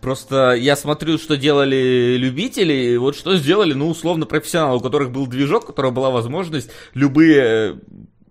Просто 0.00 0.52
я 0.52 0.76
смотрю, 0.76 1.18
что 1.18 1.36
делали 1.36 2.16
любители, 2.16 2.72
и 2.72 2.96
вот 2.96 3.16
что 3.16 3.36
сделали, 3.36 3.72
ну, 3.72 3.88
условно, 3.88 4.26
профессионалы, 4.26 4.78
у 4.78 4.80
которых 4.80 5.10
был 5.10 5.26
движок, 5.26 5.64
у 5.64 5.66
которого 5.68 5.90
была 5.90 6.10
возможность 6.10 6.70
любые 6.94 7.42
э, 7.42 7.74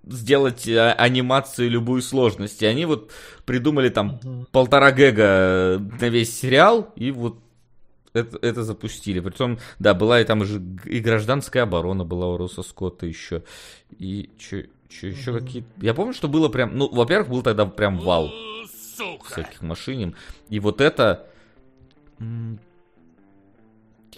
сделать 0.07 0.67
э, 0.67 0.91
анимацию, 0.91 1.69
любую 1.69 2.01
сложность. 2.01 2.61
И 2.61 2.65
они 2.65 2.85
вот 2.85 3.11
придумали 3.45 3.89
там 3.89 4.19
полтора 4.51 4.91
гэга 4.91 5.81
на 5.99 6.09
весь 6.09 6.37
сериал, 6.37 6.93
и 6.95 7.11
вот 7.11 7.39
это, 8.13 8.37
это 8.41 8.63
запустили. 8.63 9.19
Притом, 9.19 9.59
да, 9.79 9.93
была 9.93 10.21
и 10.21 10.23
там 10.23 10.45
же 10.45 10.61
и 10.85 10.99
гражданская 10.99 11.63
оборона 11.63 12.05
была 12.05 12.27
у 12.27 12.37
Росса 12.37 12.63
Скотта 12.63 13.05
еще. 13.05 13.43
И 13.97 14.29
что 14.39 15.07
еще 15.07 15.37
какие-то... 15.37 15.67
Я 15.81 15.93
помню, 15.93 16.13
что 16.13 16.29
было 16.29 16.47
прям... 16.47 16.77
Ну, 16.77 16.87
во-первых, 16.89 17.29
был 17.29 17.41
тогда 17.41 17.65
прям 17.65 17.99
вал 17.99 18.31
Сука. 18.95 19.25
всяких 19.31 19.61
машин. 19.61 20.15
И 20.49 20.59
вот 20.59 20.79
это... 20.79 21.27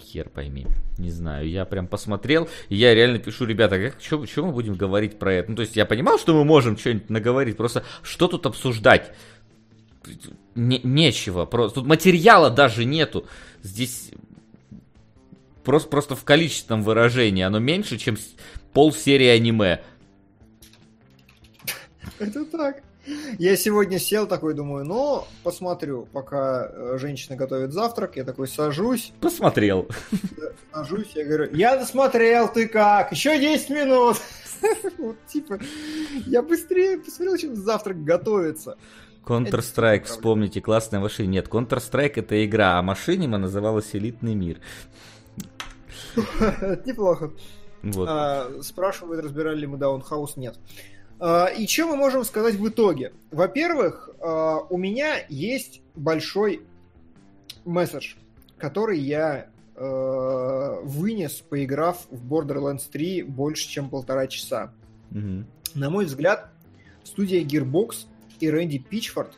Хер 0.08 0.28
пойми. 0.30 0.66
Не 0.96 1.10
знаю, 1.10 1.48
я 1.48 1.64
прям 1.64 1.86
посмотрел, 1.86 2.48
и 2.68 2.76
я 2.76 2.94
реально 2.94 3.18
пишу, 3.18 3.44
ребята, 3.44 3.78
как, 3.78 4.00
что, 4.00 4.46
мы 4.46 4.52
будем 4.52 4.74
говорить 4.74 5.18
про 5.18 5.34
это? 5.34 5.50
Ну, 5.50 5.56
то 5.56 5.62
есть 5.62 5.76
я 5.76 5.84
понимал, 5.84 6.18
что 6.18 6.34
мы 6.34 6.44
можем 6.44 6.78
что-нибудь 6.78 7.10
наговорить, 7.10 7.56
просто 7.56 7.84
что 8.02 8.26
тут 8.28 8.46
обсуждать? 8.46 9.12
Не- 10.54 10.80
нечего, 10.82 11.44
просто 11.44 11.80
тут 11.80 11.86
материала 11.86 12.50
даже 12.50 12.84
нету. 12.84 13.26
Здесь 13.62 14.10
просто, 15.62 15.90
просто 15.90 16.16
в 16.16 16.24
количественном 16.24 16.82
выражении 16.82 17.42
оно 17.42 17.58
меньше, 17.58 17.98
чем 17.98 18.16
пол 18.72 18.92
серии 18.92 19.26
аниме. 19.26 19.82
Это 22.18 22.44
так. 22.46 22.82
Я 23.38 23.56
сегодня 23.56 23.98
сел 23.98 24.26
такой, 24.26 24.54
думаю, 24.54 24.84
ну, 24.84 25.24
посмотрю, 25.42 26.08
пока 26.12 26.68
э, 26.70 26.98
женщина 26.98 27.36
готовит 27.36 27.72
завтрак, 27.72 28.16
я 28.16 28.24
такой 28.24 28.48
сажусь, 28.48 29.12
Посмотрел. 29.20 29.88
сажусь, 30.72 31.12
я 31.14 31.24
говорю, 31.24 31.54
я 31.54 31.76
досмотрел, 31.76 32.52
ты 32.52 32.68
как? 32.68 33.12
Еще 33.12 33.38
10 33.38 33.70
минут. 33.70 34.16
Вот, 34.98 35.16
типа, 35.28 35.60
я 36.26 36.42
быстрее 36.42 36.98
посмотрел, 36.98 37.36
чем 37.36 37.54
завтрак 37.54 38.02
готовится. 38.02 38.76
Counter-Strike, 39.24 40.04
вспомните, 40.04 40.60
классная 40.60 40.98
машина. 40.98 41.28
Нет, 41.28 41.48
Counter-Strike 41.48 42.14
это 42.16 42.44
игра, 42.44 42.78
а 42.78 42.82
машинима 42.82 43.38
называлась 43.38 43.94
Элитный 43.94 44.34
мир. 44.34 44.58
Неплохо. 46.84 47.30
Вот. 47.82 48.08
А, 48.10 48.50
Спрашивают, 48.62 49.22
разбирали 49.22 49.60
ли 49.60 49.66
мы 49.66 49.76
Даунхаус? 49.76 50.36
Нет. 50.36 50.58
А, 51.20 51.46
И 51.46 51.66
что 51.66 51.86
мы 51.88 51.96
можем 51.96 52.24
сказать 52.24 52.54
в 52.54 52.68
итоге? 52.68 53.12
Во-первых, 53.30 54.10
а, 54.20 54.58
у 54.70 54.76
меня 54.76 55.24
есть 55.28 55.82
большой 55.94 56.62
месседж, 57.64 58.14
который 58.56 58.98
я 58.98 59.48
э, 59.76 60.80
вынес, 60.82 61.34
поиграв 61.34 62.06
в 62.10 62.26
Borderlands 62.32 62.82
3 62.90 63.22
больше, 63.22 63.68
чем 63.68 63.90
полтора 63.90 64.26
часа. 64.26 64.72
Мгм. 65.10 65.46
На 65.74 65.90
мой 65.90 66.06
взгляд, 66.06 66.50
студия 67.04 67.44
Gearbox 67.44 68.06
и 68.40 68.50
Рэнди 68.50 68.78
Пичфорд 68.78 69.34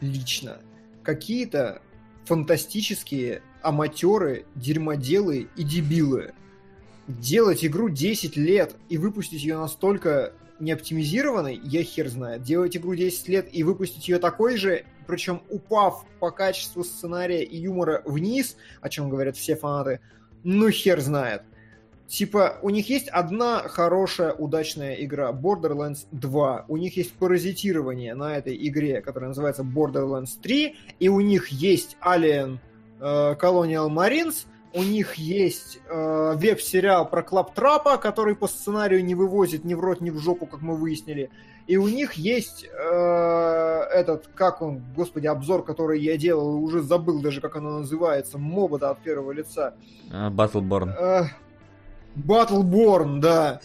лично 0.00 0.58
какие-то 1.02 1.82
фантастические 2.24 3.42
аматеры, 3.60 4.46
дерьмоделы 4.54 5.48
и 5.56 5.62
дебилы. 5.62 6.32
Делать 7.06 7.64
игру 7.64 7.88
10 7.88 8.36
лет 8.36 8.74
и 8.88 8.96
выпустить 8.98 9.42
ее 9.42 9.58
настолько 9.58 10.32
неоптимизированной, 10.62 11.60
я 11.62 11.82
хер 11.82 12.08
знает. 12.08 12.42
Делать 12.42 12.76
игру 12.76 12.94
10 12.94 13.28
лет 13.28 13.48
и 13.52 13.62
выпустить 13.62 14.08
ее 14.08 14.18
такой 14.18 14.56
же, 14.56 14.84
причем 15.06 15.42
упав 15.50 16.06
по 16.20 16.30
качеству 16.30 16.84
сценария 16.84 17.42
и 17.42 17.58
юмора 17.58 18.02
вниз, 18.04 18.56
о 18.80 18.88
чем 18.88 19.10
говорят 19.10 19.36
все 19.36 19.56
фанаты, 19.56 20.00
ну 20.44 20.70
хер 20.70 21.00
знает. 21.00 21.42
Типа, 22.06 22.58
у 22.60 22.68
них 22.68 22.90
есть 22.90 23.08
одна 23.08 23.66
хорошая, 23.68 24.34
удачная 24.34 24.94
игра, 24.96 25.32
Borderlands 25.32 26.06
2. 26.12 26.66
У 26.68 26.76
них 26.76 26.96
есть 26.98 27.14
паразитирование 27.14 28.14
на 28.14 28.36
этой 28.36 28.54
игре, 28.68 29.00
которая 29.00 29.28
называется 29.28 29.62
Borderlands 29.62 30.38
3. 30.42 30.76
И 31.00 31.08
у 31.08 31.20
них 31.20 31.48
есть 31.48 31.96
Alien 32.02 32.58
э, 33.00 33.34
Colonial 33.40 33.88
Marines. 33.88 34.46
У 34.74 34.82
них 34.82 35.16
есть 35.16 35.80
э, 35.88 36.32
веб-сериал 36.36 37.06
про 37.08 37.22
Клаптрапа, 37.22 37.98
который 37.98 38.34
по 38.34 38.48
сценарию 38.48 39.04
не 39.04 39.14
вывозит 39.14 39.64
ни 39.64 39.74
в 39.74 39.80
рот, 39.80 40.00
ни 40.00 40.08
в 40.10 40.18
жопу, 40.18 40.46
как 40.46 40.62
мы 40.62 40.76
выяснили. 40.76 41.28
И 41.66 41.76
у 41.76 41.86
них 41.88 42.14
есть 42.14 42.64
э, 42.64 43.80
этот, 43.92 44.28
как 44.34 44.62
он, 44.62 44.82
господи, 44.96 45.26
обзор, 45.26 45.62
который 45.64 46.00
я 46.00 46.16
делал, 46.16 46.56
уже 46.56 46.80
забыл 46.82 47.20
даже, 47.20 47.40
как 47.40 47.56
оно 47.56 47.80
называется, 47.80 48.38
моба 48.38 48.78
от 48.90 48.98
первого 49.00 49.32
лица. 49.32 49.74
А, 50.10 50.30
Battleborn. 50.30 50.94
Э, 50.98 51.22
Battleborn, 52.16 53.20
да. 53.20 53.60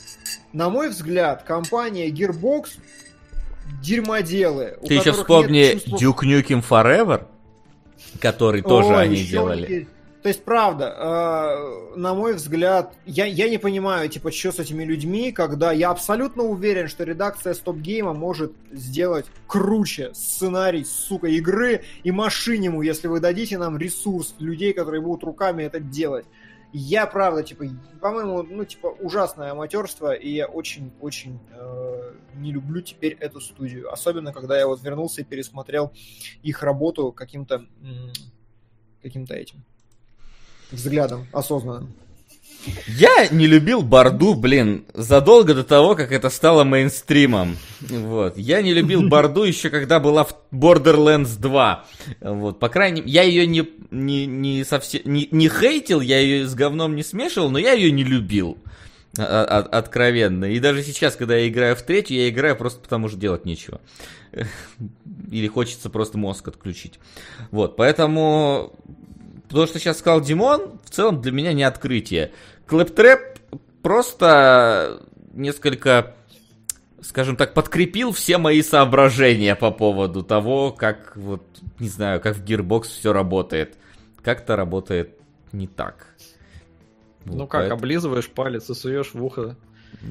На 0.54 0.70
мой 0.70 0.90
взгляд, 0.90 1.44
компания 1.44 2.10
Gearbox 2.10 2.80
дерьмоделы. 3.82 4.78
Ты 4.86 4.96
еще 4.96 5.12
вспомни 5.14 5.74
чувства- 5.74 5.98
Duke 5.98 6.24
Nukem 6.24 6.64
Forever, 6.68 7.26
который 8.20 8.62
тоже 8.62 8.90
Ой, 8.90 9.04
они 9.04 9.24
делали. 9.24 9.66
и- 9.84 9.88
То 10.24 10.30
есть, 10.30 10.44
правда, 10.44 10.96
э, 10.98 11.96
на 11.96 12.16
мой 12.16 12.34
взгляд, 12.34 12.94
я, 13.06 13.26
я 13.26 13.50
не 13.50 13.60
понимаю, 13.60 14.10
типа, 14.10 14.32
что 14.32 14.52
с 14.52 14.60
этими 14.60 14.84
людьми, 14.84 15.32
когда 15.32 15.72
я 15.72 15.92
абсолютно 15.92 16.44
уверен, 16.44 16.88
что 16.88 17.04
редакция 17.04 17.54
Стоп 17.54 17.78
Гейма 17.78 18.14
может 18.14 18.52
сделать 18.72 19.28
круче 19.46 20.14
сценарий, 20.16 20.84
сука, 20.86 21.28
игры 21.28 21.84
и 22.04 22.12
машиниму, 22.12 22.82
если 22.82 23.08
вы 23.08 23.20
дадите 23.20 23.58
нам 23.58 23.78
ресурс 23.78 24.36
людей, 24.40 24.74
которые 24.74 25.02
будут 25.02 25.24
руками 25.24 25.64
это 25.64 25.80
делать. 25.80 26.26
Я, 26.74 27.06
правда, 27.06 27.44
типа, 27.44 27.66
по-моему, 28.02 28.44
ну, 28.44 28.66
типа, 28.66 28.88
ужасное 28.88 29.52
аматерство, 29.52 30.14
и 30.14 30.30
я 30.30 30.48
очень-очень 30.48 31.40
э, 31.52 32.14
не 32.36 32.52
люблю 32.52 32.82
теперь 32.82 33.16
эту 33.20 33.40
студию. 33.40 33.92
Особенно, 33.94 34.34
когда 34.34 34.58
я 34.58 34.68
вот 34.68 34.84
вернулся 34.84 35.22
и 35.22 35.24
пересмотрел 35.24 35.94
их 36.44 36.64
работу 36.64 37.12
каким-то 37.12 37.66
каким-то 39.02 39.36
этим 39.36 39.64
взглядом 40.72 41.28
осознанным. 41.32 41.94
Я 42.88 43.28
не 43.32 43.48
любил 43.48 43.82
Борду, 43.82 44.34
блин, 44.34 44.86
задолго 44.94 45.54
до 45.54 45.64
того, 45.64 45.96
как 45.96 46.12
это 46.12 46.30
стало 46.30 46.64
мейнстримом. 46.64 47.58
Вот. 47.82 48.38
Я 48.38 48.62
не 48.62 48.74
любил 48.74 49.08
Борду 49.10 49.44
еще 49.44 49.70
когда 49.70 50.00
была 50.00 50.26
в 50.26 50.36
Borderlands 50.52 51.40
2. 51.40 51.86
Вот. 52.22 52.60
По 52.60 52.70
крайней 52.70 53.02
мере, 53.02 53.14
я 53.14 53.24
ее 53.24 53.48
не, 53.48 53.70
не, 53.92 54.26
не 54.26 54.64
совсем 54.64 55.02
не, 55.06 55.28
не 55.32 55.50
хейтил, 55.50 56.02
я 56.02 56.20
ее 56.20 56.46
с 56.46 56.56
говном 56.56 56.96
не 56.96 57.04
смешивал, 57.04 57.50
но 57.50 57.60
я 57.60 57.74
ее 57.74 57.92
не 57.92 58.04
любил. 58.04 58.58
А- 59.18 59.46
а- 59.46 59.78
откровенно. 59.78 60.46
И 60.46 60.60
даже 60.60 60.84
сейчас, 60.84 61.16
когда 61.16 61.38
я 61.38 61.48
играю 61.48 61.76
в 61.76 61.82
третью, 61.82 62.18
я 62.18 62.30
играю 62.30 62.56
просто 62.56 62.80
потому, 62.80 63.08
что 63.08 63.18
делать 63.18 63.46
нечего. 63.46 63.82
Или 65.32 65.48
хочется 65.48 65.90
просто 65.90 66.18
мозг 66.18 66.48
отключить. 66.48 67.00
Вот, 67.52 67.76
поэтому 67.78 68.74
то, 69.50 69.66
что 69.66 69.80
сейчас 69.80 70.00
сказал 70.00 70.22
Димон, 70.22 70.80
в 70.84 70.90
целом 70.90 71.22
для 71.22 71.32
меня 71.32 71.54
не 71.54 71.64
открытие. 71.64 72.32
Клэптрэп 72.66 73.40
просто 73.82 75.02
несколько, 75.34 76.16
скажем 77.02 77.36
так, 77.36 77.54
подкрепил 77.54 78.12
все 78.12 78.38
мои 78.38 78.62
соображения 78.62 79.56
по 79.56 79.72
поводу 79.72 80.24
того, 80.24 80.72
как 80.72 81.16
вот, 81.16 81.44
не 81.80 81.88
знаю, 81.90 82.20
как 82.20 82.36
в 82.36 82.44
Gearbox 82.44 82.84
все 82.84 83.14
работает. 83.14 83.76
Как-то 84.22 84.56
работает 84.56 85.18
не 85.54 85.68
так. 85.68 86.08
Ну 87.26 87.40
Вот, 87.40 87.50
как, 87.50 87.62
поэт- 87.62 87.72
облизываешь 87.72 88.30
палец 88.30 88.70
и 88.70 88.74
суешь 88.74 89.14
в 89.14 89.24
ухо. 89.24 89.56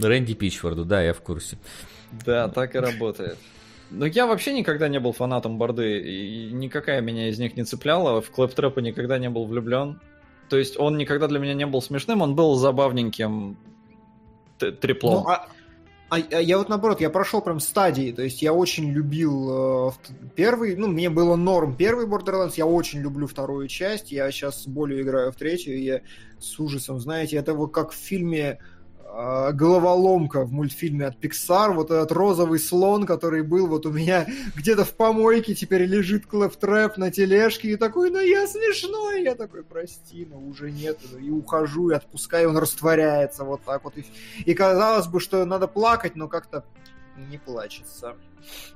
Рэнди 0.02 0.34
Пичфорду, 0.34 0.84
да, 0.84 1.02
я 1.02 1.12
в 1.12 1.20
курсе. 1.20 1.58
Да, 2.24 2.48
так 2.48 2.74
и 2.74 2.78
работает. 2.78 3.36
Но 3.90 4.06
я 4.06 4.26
вообще 4.26 4.52
никогда 4.52 4.88
не 4.88 4.98
был 4.98 5.12
фанатом 5.12 5.58
борды, 5.58 6.00
и 6.00 6.52
никакая 6.52 7.00
меня 7.00 7.28
из 7.28 7.38
них 7.38 7.56
не 7.56 7.64
цепляла. 7.64 8.20
В 8.20 8.30
Клэптрэпа 8.30 8.80
никогда 8.80 9.18
не 9.18 9.30
был 9.30 9.46
влюблен. 9.46 10.00
То 10.48 10.56
есть 10.56 10.78
он 10.78 10.96
никогда 10.96 11.28
для 11.28 11.38
меня 11.38 11.54
не 11.54 11.66
был 11.66 11.82
смешным, 11.82 12.22
он 12.22 12.34
был 12.34 12.54
забавненьким 12.56 13.56
треплом. 14.58 15.24
Ну, 15.24 15.28
а, 15.28 15.48
а- 16.08 16.16
а 16.16 16.40
я 16.40 16.58
вот 16.58 16.68
наоборот, 16.68 17.00
я 17.00 17.10
прошел 17.10 17.40
прям 17.40 17.60
стадии, 17.60 18.12
то 18.12 18.22
есть 18.22 18.42
я 18.42 18.52
очень 18.52 18.90
любил 18.90 19.88
э, 19.88 19.92
первый, 20.36 20.76
ну, 20.76 20.86
мне 20.86 21.10
было 21.10 21.36
норм 21.36 21.76
первый 21.76 22.06
Borderlands, 22.06 22.54
я 22.56 22.66
очень 22.66 23.00
люблю 23.00 23.26
вторую 23.26 23.66
часть, 23.68 24.12
я 24.12 24.30
сейчас 24.30 24.62
с 24.62 24.66
болью 24.66 25.02
играю 25.02 25.32
в 25.32 25.36
третью, 25.36 25.76
и 25.76 25.82
я 25.82 26.00
с 26.38 26.58
ужасом, 26.60 27.00
знаете, 27.00 27.36
это 27.36 27.54
вот 27.54 27.68
как 27.68 27.90
в 27.90 27.96
фильме 27.96 28.60
э, 29.16 29.52
головоломка 29.52 30.44
в 30.44 30.52
мультфильме 30.52 31.06
от 31.06 31.22
Pixar, 31.22 31.72
вот 31.72 31.90
этот 31.90 32.12
розовый 32.12 32.58
слон, 32.58 33.06
который 33.06 33.42
был 33.42 33.66
вот 33.66 33.86
у 33.86 33.92
меня 33.92 34.26
где-то 34.54 34.84
в 34.84 34.94
помойке, 34.94 35.54
теперь 35.54 35.84
лежит 35.84 36.26
клэптрэп 36.26 36.96
на 36.96 37.10
тележке, 37.10 37.70
и 37.70 37.76
такой, 37.76 38.10
ну 38.10 38.20
я 38.20 38.46
смешной, 38.46 39.22
я 39.22 39.34
такой, 39.34 39.64
прости, 39.64 40.26
но 40.26 40.38
уже 40.38 40.70
нет, 40.70 40.98
и 41.20 41.30
ухожу, 41.30 41.90
и 41.90 41.94
отпускаю, 41.94 42.50
он 42.50 42.58
растворяется 42.58 43.44
вот 43.44 43.62
так 43.64 43.84
вот, 43.84 43.96
и, 43.96 44.04
и 44.44 44.54
казалось 44.54 45.06
бы, 45.06 45.20
что 45.20 45.44
надо 45.44 45.66
плакать, 45.66 46.16
но 46.16 46.28
как-то 46.28 46.64
не 47.30 47.38
плачется 47.38 48.16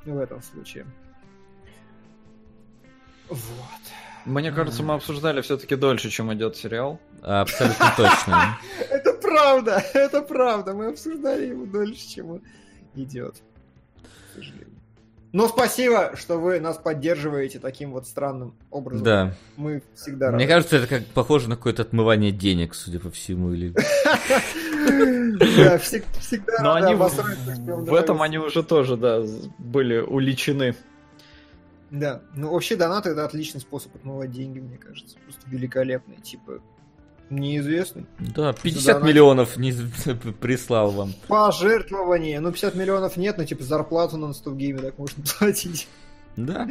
в 0.04 0.18
этом 0.18 0.42
случае. 0.42 0.86
Вот. 3.28 4.09
Мне 4.24 4.52
кажется, 4.52 4.82
мы 4.82 4.94
обсуждали 4.94 5.40
все-таки 5.40 5.76
дольше, 5.76 6.10
чем 6.10 6.32
идет 6.34 6.56
сериал. 6.56 7.00
Абсолютно 7.22 7.92
точно. 7.96 8.58
Это 8.90 9.12
правда, 9.14 9.82
это 9.94 10.22
правда. 10.22 10.74
Мы 10.74 10.86
обсуждали 10.88 11.46
его 11.46 11.66
дольше, 11.66 12.08
чем 12.08 12.30
он 12.30 12.42
идет. 12.94 13.36
К 14.02 14.34
сожалению. 14.34 14.66
Но 15.32 15.46
спасибо, 15.46 16.16
что 16.16 16.38
вы 16.38 16.58
нас 16.58 16.76
поддерживаете 16.76 17.60
таким 17.60 17.92
вот 17.92 18.06
странным 18.08 18.52
образом. 18.70 19.04
Да. 19.04 19.34
Мы 19.56 19.80
всегда 19.94 20.30
Мне 20.32 20.38
рады. 20.44 20.48
кажется, 20.48 20.76
это 20.78 20.86
как 20.88 21.06
похоже 21.06 21.48
на 21.48 21.54
какое-то 21.56 21.82
отмывание 21.82 22.32
денег, 22.32 22.74
судя 22.74 22.98
по 22.98 23.10
всему, 23.10 23.52
или... 23.52 23.72
Да, 25.38 25.76
всег- 25.78 26.04
всегда 26.18 26.62
Но 26.62 26.74
они 26.74 26.94
в, 26.94 27.94
этом 27.94 28.22
они 28.22 28.38
уже 28.38 28.62
тоже, 28.62 28.96
да, 28.96 29.22
были 29.58 29.98
уличены. 29.98 30.74
Да, 31.90 32.22
ну 32.34 32.52
вообще 32.52 32.76
донаты 32.76 33.10
это 33.10 33.24
отличный 33.24 33.60
способ 33.60 33.94
отмывать 33.96 34.30
деньги, 34.30 34.60
мне 34.60 34.78
кажется. 34.78 35.16
Просто 35.24 35.42
великолепный, 35.50 36.16
типа 36.16 36.60
неизвестный. 37.30 38.06
Да, 38.18 38.52
50 38.52 38.82
Задонатил. 38.82 39.08
миллионов 39.08 39.56
не 39.56 39.72
прислал 40.40 40.90
вам. 40.90 41.14
Пожертвование. 41.28 42.40
Ну, 42.40 42.52
50 42.52 42.74
миллионов 42.74 43.16
нет, 43.16 43.38
но 43.38 43.44
типа 43.44 43.62
зарплату 43.64 44.16
на 44.16 44.32
гейме 44.54 44.78
так 44.80 44.98
можно 44.98 45.22
платить. 45.38 45.88
Да? 46.36 46.68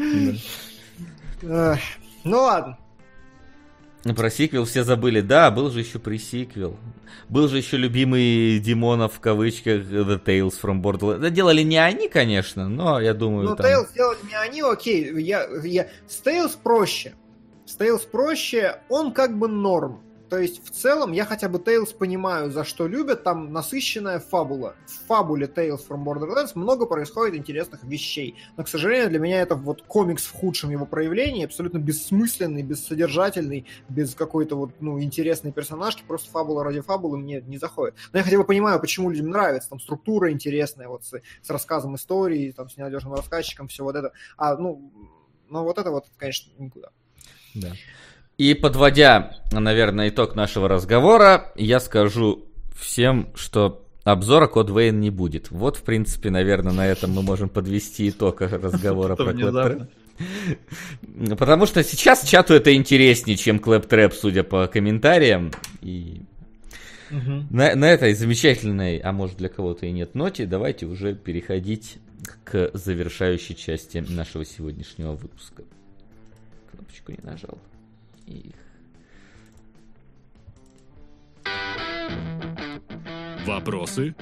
Ну 1.42 2.38
ладно. 2.38 2.78
Да. 4.04 4.14
Про 4.14 4.30
сиквел 4.30 4.66
все 4.66 4.84
забыли. 4.84 5.22
Да, 5.22 5.52
был 5.52 5.70
же 5.70 5.80
еще 5.80 6.00
пресиквел. 6.00 6.78
Был 7.28 7.48
же 7.48 7.58
еще 7.58 7.78
любимый 7.78 8.60
Димонов 8.60 9.16
в 9.16 9.20
кавычках 9.20 9.84
The 9.84 10.24
Tales 10.24 10.54
from 10.62 10.82
Borderlands. 10.82 11.20
Да, 11.20 11.30
делали 11.30 11.62
не 11.62 11.78
они, 11.78 12.10
конечно, 12.10 12.70
но 12.70 13.00
я 13.00 13.14
думаю, 13.14 13.50
Ну, 13.50 13.56
там... 13.56 13.66
Tails 13.66 13.90
сделали 13.92 14.18
не 14.28 14.36
они, 14.36 14.62
окей. 14.62 15.14
Я, 15.22 15.48
я... 15.64 15.88
С 16.08 16.22
Tails 16.24 16.58
проще. 16.62 17.14
С 17.66 17.78
Tails 17.78 18.08
проще, 18.10 18.82
он 18.90 19.14
как 19.14 19.38
бы 19.38 19.48
норм. 19.48 20.02
То 20.30 20.38
есть, 20.38 20.64
в 20.64 20.70
целом, 20.70 21.12
я 21.12 21.26
хотя 21.26 21.50
бы 21.50 21.58
Tales 21.58 21.96
понимаю, 21.96 22.52
за 22.52 22.64
что 22.64 22.88
любят. 22.88 23.24
Там 23.24 23.52
насыщенная 23.52 24.20
фабула. 24.20 24.76
В 24.86 25.08
фабуле 25.08 25.48
Tales 25.48 25.82
from 25.88 26.04
Borderlands 26.04 26.52
много 26.54 26.86
происходит 26.86 27.36
интересных 27.36 27.84
вещей. 27.84 28.36
Но, 28.56 28.64
к 28.64 28.68
сожалению, 28.68 29.10
для 29.10 29.20
меня 29.20 29.42
это 29.42 29.56
вот 29.56 29.82
комикс 29.82 30.26
в 30.26 30.34
худшем 30.34 30.70
его 30.70 30.86
проявлении, 30.86 31.46
абсолютно 31.46 31.80
бессмысленный, 31.80 32.62
бессодержательный, 32.62 33.66
без 33.90 34.14
какой-то 34.14 34.56
вот, 34.56 34.72
ну, 34.80 35.02
интересной 35.02 35.52
персонажки. 35.52 36.04
Просто 36.08 36.30
фабула 36.30 36.64
ради 36.64 36.82
фабулы 36.82 37.18
мне 37.18 37.42
не 37.42 37.58
заходит. 37.58 37.96
Но 38.14 38.20
я 38.20 38.24
хотя 38.24 38.38
бы 38.38 38.44
понимаю, 38.44 38.80
почему 38.80 39.10
людям 39.10 39.30
нравится. 39.30 39.70
Там 39.70 39.80
структура 39.80 40.32
интересная, 40.32 40.88
вот 40.88 41.06
с, 41.06 41.20
с 41.42 41.50
рассказом 41.50 41.96
истории, 41.96 42.52
там, 42.52 42.70
с 42.70 42.78
ненадежным 42.78 43.14
рассказчиком, 43.14 43.68
все 43.68 43.84
вот 43.84 43.96
это. 43.96 44.14
А, 44.38 44.56
ну, 44.58 44.92
ну 45.50 45.64
вот 45.64 45.80
это 45.80 45.90
вот, 45.90 46.06
конечно, 46.18 46.52
никуда. 46.60 46.90
Да. 47.56 47.74
И 48.40 48.54
подводя, 48.54 49.34
наверное, 49.52 50.08
итог 50.08 50.34
нашего 50.34 50.70
разговора, 50.70 51.52
я 51.58 51.82
скажу 51.82 52.46
всем, 52.74 53.28
что 53.36 53.86
обзора 54.06 54.48
Код 54.48 54.70
Вейн 54.70 54.98
не 55.02 55.10
будет. 55.10 55.52
Вот, 55.52 55.76
в 55.76 55.84
принципе, 55.84 56.30
наверное, 56.30 56.72
на 56.72 56.88
этом 56.88 57.12
мы 57.12 57.22
можем 57.22 57.50
подвести 57.50 58.08
итог 58.08 58.40
разговора 58.40 59.18
про 59.18 59.34
Клэп 59.34 59.90
Потому 61.38 61.66
что 61.66 61.84
сейчас 61.84 62.24
чату 62.24 62.54
это 62.54 62.74
интереснее, 62.74 63.36
чем 63.36 63.60
Клэп 63.60 63.86
Трэп, 63.88 64.14
судя 64.14 64.44
по 64.44 64.68
комментариям. 64.68 65.52
И 65.82 66.22
угу. 67.12 67.44
на, 67.50 67.76
на 67.76 67.92
этой 67.92 68.14
замечательной, 68.14 69.00
а 69.00 69.12
может 69.12 69.36
для 69.36 69.50
кого-то 69.50 69.86
и 69.86 69.92
нет, 69.92 70.16
ноте 70.16 70.46
давайте 70.46 70.86
уже 70.86 71.14
переходить 71.14 71.98
к 72.46 72.72
завершающей 72.74 73.54
части 73.54 73.98
нашего 73.98 74.46
сегодняшнего 74.46 75.12
выпуска. 75.12 75.64
Кнопочку 76.72 77.12
не 77.12 77.20
нажал 77.22 77.58
их. 78.30 78.56
Вопросы? 83.46 84.16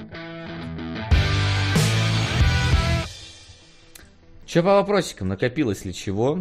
Че 4.46 4.62
по 4.62 4.74
вопросикам? 4.74 5.28
Накопилось 5.28 5.84
ли 5.84 5.92
чего? 5.92 6.38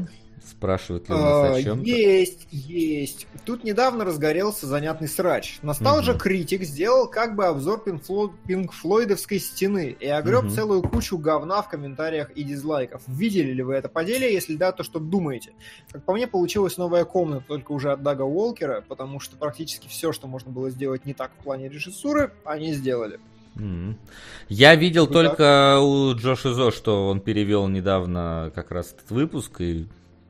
Спрашивают 0.50 1.10
ли 1.10 1.16
у 1.16 1.18
нас 1.18 1.50
о 1.50 1.54
а, 1.56 1.62
чем 1.62 1.82
Есть, 1.84 2.48
есть. 2.52 3.28
Тут 3.46 3.64
недавно 3.64 4.06
разгорелся 4.06 4.66
занятный 4.66 5.10
срач. 5.10 5.60
Nostalgia 5.62 6.16
угу. 6.16 6.20
Critic 6.24 6.64
сделал 6.64 7.08
как 7.10 7.36
бы 7.36 7.46
обзор 7.46 7.84
Пинк 7.84 8.72
Флойдовской 8.72 9.40
стены 9.40 9.96
и 10.00 10.08
огреб 10.08 10.46
угу. 10.46 10.50
целую 10.50 10.84
кучу 10.84 11.18
говна 11.18 11.62
в 11.62 11.70
комментариях 11.70 12.32
и 12.32 12.44
дизлайков. 12.44 13.02
Видели 13.08 13.52
ли 13.52 13.62
вы 13.62 13.74
это 13.74 13.90
по 13.90 14.06
деле? 14.06 14.32
Если 14.32 14.56
да, 14.56 14.72
то 14.72 14.84
что 14.84 15.00
думаете? 15.00 15.52
Как 15.92 16.04
по 16.04 16.14
мне, 16.14 16.28
получилась 16.28 16.78
новая 16.78 17.04
комната, 17.04 17.44
только 17.48 17.74
уже 17.74 17.92
от 17.92 18.02
Дага 18.02 18.22
Уолкера, 18.22 18.84
потому 18.88 19.20
что 19.20 19.36
практически 19.36 19.88
все, 19.88 20.14
что 20.14 20.28
можно 20.28 20.52
было 20.52 20.70
сделать 20.70 21.06
не 21.06 21.14
так 21.14 21.32
в 21.38 21.44
плане 21.44 21.68
режиссуры, 21.68 22.32
они 22.46 22.74
сделали. 22.74 23.20
Я 24.50 24.76
видел 24.76 25.08
Вы 25.08 25.14
только 25.14 25.38
так? 25.38 25.84
у 25.84 26.14
Джоша 26.14 26.54
Зо, 26.54 26.72
что 26.72 27.08
он 27.08 27.20
перевел 27.20 27.68
недавно 27.68 28.52
как 28.56 28.72
раз 28.72 28.94
этот 28.94 29.12
выпуск, 29.12 29.62
и 29.62 29.88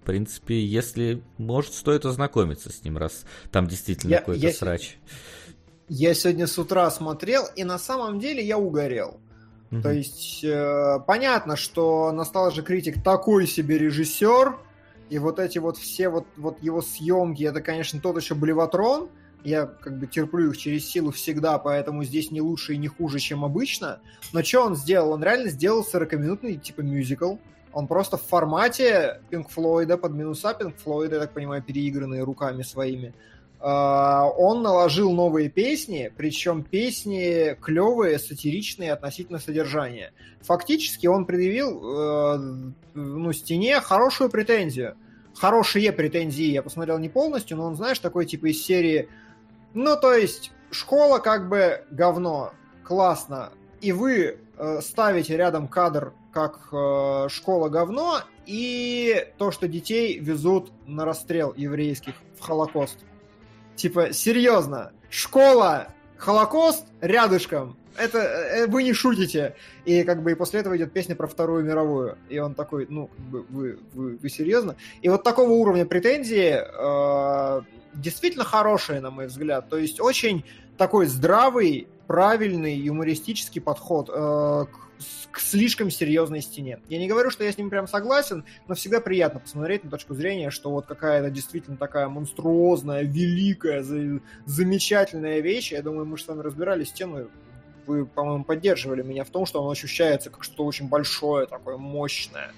принципе, 0.08 0.66
если 0.66 1.22
может, 1.38 1.74
стоит 1.74 2.06
ознакомиться 2.06 2.72
с 2.72 2.84
ним, 2.84 2.98
раз 2.98 3.26
там 3.52 3.68
действительно 3.68 4.12
я, 4.12 4.20
какой-то 4.20 4.48
я, 4.48 4.54
срач. 4.54 4.98
Я 5.90 6.14
сегодня 6.14 6.48
с 6.48 6.58
утра 6.58 6.90
смотрел, 6.90 7.44
и 7.58 7.66
на 7.66 7.78
самом 7.78 8.20
деле 8.20 8.44
я 8.44 8.58
угорел. 8.58 9.20
Угу. 9.70 9.82
То 9.82 9.92
есть, 9.92 10.46
э, 10.46 11.00
понятно, 11.06 11.58
что 11.58 12.14
настал 12.14 12.52
же 12.52 12.64
критик 12.64 13.04
такой 13.04 13.48
себе 13.48 13.78
режиссер, 13.78 14.56
и 15.10 15.20
вот 15.20 15.40
эти 15.40 15.58
вот 15.58 15.78
все 15.78 16.08
вот, 16.08 16.26
вот 16.38 16.64
его 16.64 16.82
съемки, 16.82 17.44
это, 17.44 17.62
конечно, 17.62 18.00
тот 18.00 18.16
еще 18.18 18.34
блеватрон. 18.34 19.10
Я 19.44 19.66
как 19.66 20.00
бы 20.00 20.08
терплю 20.08 20.52
их 20.52 20.58
через 20.58 20.90
силу 20.90 21.12
всегда, 21.12 21.60
поэтому 21.60 22.06
здесь 22.06 22.32
не 22.32 22.42
лучше 22.42 22.74
и 22.74 22.78
не 22.78 22.88
хуже, 22.88 23.20
чем 23.20 23.44
обычно. 23.44 24.00
Но 24.32 24.42
что 24.42 24.64
он 24.64 24.76
сделал? 24.76 25.12
Он 25.12 25.24
реально 25.24 25.50
сделал 25.50 25.86
40-минутный 25.86 26.56
типа 26.56 26.82
мюзикл. 26.82 27.36
Он 27.74 27.88
просто 27.88 28.18
в 28.18 28.24
формате 28.24 29.22
Пинк 29.30 29.50
Флойда, 29.50 29.98
под 29.98 30.14
минуса 30.14 30.54
Пинк 30.54 30.78
Флойда, 30.78 31.16
я 31.16 31.22
так 31.22 31.34
понимаю, 31.34 31.62
переигранные 31.62 32.24
руками 32.24 32.64
своими. 32.64 33.14
Uh, 33.60 34.30
он 34.38 34.62
наложил 34.62 35.12
новые 35.14 35.50
песни, 35.50 36.14
причем 36.16 36.62
песни 36.62 37.58
клевые, 37.60 38.20
сатиричные 38.20 38.94
относительно 38.94 39.40
содержания. 39.40 40.14
Фактически 40.42 41.08
он 41.08 41.26
предъявил 41.26 41.82
uh, 41.82 42.74
ну, 42.94 43.34
стене 43.34 43.80
хорошую 43.82 44.30
претензию. 44.30 44.96
Хорошие 45.36 45.92
претензии, 45.92 46.46
я 46.46 46.62
посмотрел 46.62 47.00
не 47.00 47.10
полностью, 47.10 47.58
но 47.58 47.66
он, 47.66 47.76
знаешь, 47.76 47.98
такой 47.98 48.28
типа 48.28 48.52
из 48.52 48.64
серии... 48.64 49.10
Ну, 49.74 49.98
то 50.00 50.14
есть, 50.14 50.52
школа 50.70 51.18
как 51.18 51.50
бы 51.50 51.84
говно, 51.90 52.54
классно, 52.84 53.52
и 53.82 53.92
вы 53.92 54.38
uh, 54.58 54.82
ставите 54.82 55.36
рядом 55.36 55.68
кадр 55.68 56.14
как 56.38 56.68
э, 56.72 57.30
школа 57.30 57.68
говно, 57.68 58.20
и 58.46 59.26
то, 59.40 59.50
что 59.50 59.68
детей 59.68 60.20
везут 60.20 60.72
на 60.86 61.04
расстрел 61.04 61.52
еврейских 61.58 62.14
в 62.40 62.42
Холокост. 62.44 63.00
Типа, 63.76 64.14
серьезно, 64.14 64.92
школа, 65.10 65.88
Холокост 66.16 66.86
рядышком. 67.02 67.76
Это 67.98 68.20
э, 68.20 68.68
вы 68.68 68.84
не 68.84 68.94
шутите. 68.94 69.56
И 69.86 70.04
как 70.04 70.22
бы 70.22 70.34
и 70.34 70.36
после 70.36 70.60
этого 70.60 70.78
идет 70.78 70.94
песня 70.94 71.16
про 71.16 71.26
Вторую 71.26 71.66
мировую. 71.66 72.20
И 72.30 72.38
он 72.38 72.54
такой, 72.54 72.86
ну, 72.88 73.10
бы, 73.18 73.42
вы, 73.50 73.80
вы, 73.96 74.18
вы 74.18 74.30
серьезно? 74.30 74.76
И 75.02 75.10
вот 75.10 75.24
такого 75.24 75.50
уровня 75.50 75.88
претензии 75.88 76.56
э, 76.56 77.62
действительно 77.96 78.46
хорошие, 78.46 79.02
на 79.02 79.10
мой 79.10 79.26
взгляд. 79.26 79.70
То 79.70 79.78
есть 79.78 80.00
очень 80.00 80.46
такой 80.78 81.08
здравый, 81.08 81.88
правильный 82.06 82.76
юмористический 82.76 83.60
подход 83.60 84.12
э, 84.14 84.66
к 84.66 84.88
к 85.38 85.40
слишком 85.40 85.92
серьезной 85.92 86.42
стене. 86.42 86.80
Я 86.90 86.98
не 86.98 87.08
говорю, 87.08 87.30
что 87.30 87.44
я 87.44 87.52
с 87.52 87.60
ним 87.60 87.70
прям 87.70 87.88
согласен, 87.88 88.44
но 88.68 88.74
всегда 88.74 89.00
приятно 89.00 89.40
посмотреть 89.40 89.84
на 89.84 89.92
точку 89.92 90.16
зрения, 90.16 90.50
что 90.50 90.72
вот 90.72 90.88
какая-то 90.88 91.30
действительно 91.30 91.78
такая 91.78 92.08
монструозная, 92.08 93.04
великая, 93.04 93.84
замечательная 94.46 95.40
вещь. 95.42 95.74
Я 95.74 95.84
думаю, 95.84 96.08
мы 96.08 96.18
же 96.18 96.24
с 96.24 96.28
вами 96.28 96.42
разбирали 96.42 96.86
стену 96.86 97.30
вы, 97.86 98.08
по-моему, 98.08 98.46
поддерживали 98.46 99.04
меня 99.04 99.24
в 99.24 99.30
том, 99.30 99.46
что 99.46 99.64
он 99.64 99.72
ощущается 99.72 100.32
как 100.32 100.44
что-то 100.44 100.66
очень 100.66 100.90
большое, 100.90 101.46
такое 101.46 101.78
мощное. 101.78 102.52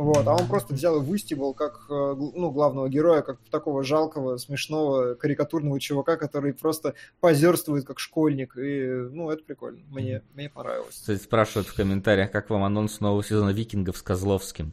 Вот, 0.00 0.26
а 0.26 0.34
он 0.34 0.48
просто 0.48 0.72
взял 0.72 0.96
и 0.96 1.04
выстебал 1.04 1.52
как, 1.52 1.84
э, 1.90 1.92
ну, 1.92 2.50
главного 2.50 2.88
героя, 2.88 3.20
как 3.20 3.38
такого 3.50 3.84
жалкого, 3.84 4.38
смешного, 4.38 5.12
карикатурного 5.12 5.78
чувака, 5.78 6.16
который 6.16 6.54
просто 6.54 6.94
позерствует 7.20 7.84
как 7.84 7.98
школьник. 7.98 8.56
И, 8.56 8.80
ну, 9.10 9.28
это 9.30 9.44
прикольно. 9.44 9.80
Мне, 9.90 10.22
мне 10.32 10.48
понравилось. 10.48 10.94
Кстати, 10.94 11.20
спрашивают 11.20 11.68
в 11.68 11.74
комментариях, 11.74 12.30
как 12.30 12.48
вам 12.48 12.64
анонс 12.64 13.00
нового 13.00 13.22
сезона 13.22 13.50
Викингов 13.50 13.98
с 13.98 14.02
Козловским. 14.02 14.72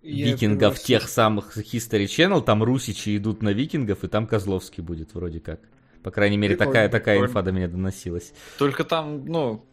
Я 0.00 0.28
викингов 0.28 0.78
тех 0.78 1.06
самых 1.06 1.58
History 1.58 2.06
Channel, 2.06 2.40
там 2.40 2.62
русичи 2.62 3.14
идут 3.18 3.42
на 3.42 3.50
викингов, 3.50 4.04
и 4.04 4.08
там 4.08 4.26
Козловский 4.26 4.82
будет 4.82 5.12
вроде 5.12 5.38
как. 5.38 5.60
По 6.02 6.10
крайней 6.10 6.38
мере, 6.38 6.56
прикольно, 6.56 6.72
такая, 6.72 6.88
такая 6.88 7.16
прикольно. 7.16 7.30
инфа 7.30 7.42
до 7.42 7.52
меня 7.52 7.68
доносилась. 7.68 8.32
Только 8.56 8.84
там, 8.84 9.26
ну, 9.26 9.66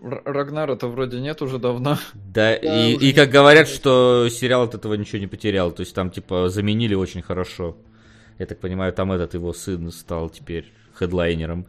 Рагнара-то 0.00 0.88
вроде 0.88 1.20
нет 1.20 1.42
уже 1.42 1.58
давно. 1.58 1.98
Да, 2.14 2.54
и, 2.54 2.94
и 2.94 3.12
как 3.12 3.30
говорят, 3.30 3.68
что 3.68 4.28
сериал 4.28 4.62
от 4.62 4.74
этого 4.74 4.94
ничего 4.94 5.18
не 5.18 5.26
потерял. 5.26 5.72
То 5.72 5.80
есть 5.80 5.94
там, 5.94 6.10
типа, 6.10 6.48
заменили 6.48 6.94
очень 6.94 7.22
хорошо. 7.22 7.76
Я 8.38 8.46
так 8.46 8.58
понимаю, 8.58 8.92
там 8.92 9.12
этот 9.12 9.34
его 9.34 9.52
сын 9.52 9.90
стал 9.92 10.28
теперь 10.28 10.72
хедлайнером. 10.94 11.66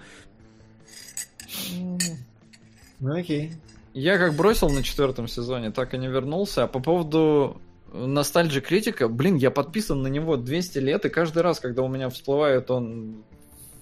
Ну 2.99 3.15
окей. 3.15 3.53
Я 3.93 4.17
как 4.17 4.33
бросил 4.33 4.69
на 4.69 4.81
четвертом 4.81 5.27
сезоне, 5.27 5.71
так 5.71 5.93
и 5.93 5.97
не 5.97 6.07
вернулся. 6.07 6.63
А 6.63 6.67
по 6.67 6.79
поводу 6.79 7.61
ностальджи 7.91 8.59
критика, 8.61 9.07
блин, 9.07 9.35
я 9.35 9.51
подписан 9.51 10.01
на 10.01 10.07
него 10.07 10.35
200 10.35 10.79
лет, 10.79 11.05
и 11.05 11.09
каждый 11.09 11.43
раз, 11.43 11.59
когда 11.59 11.83
у 11.83 11.87
меня 11.87 12.09
всплывает 12.09 12.71
он 12.71 13.23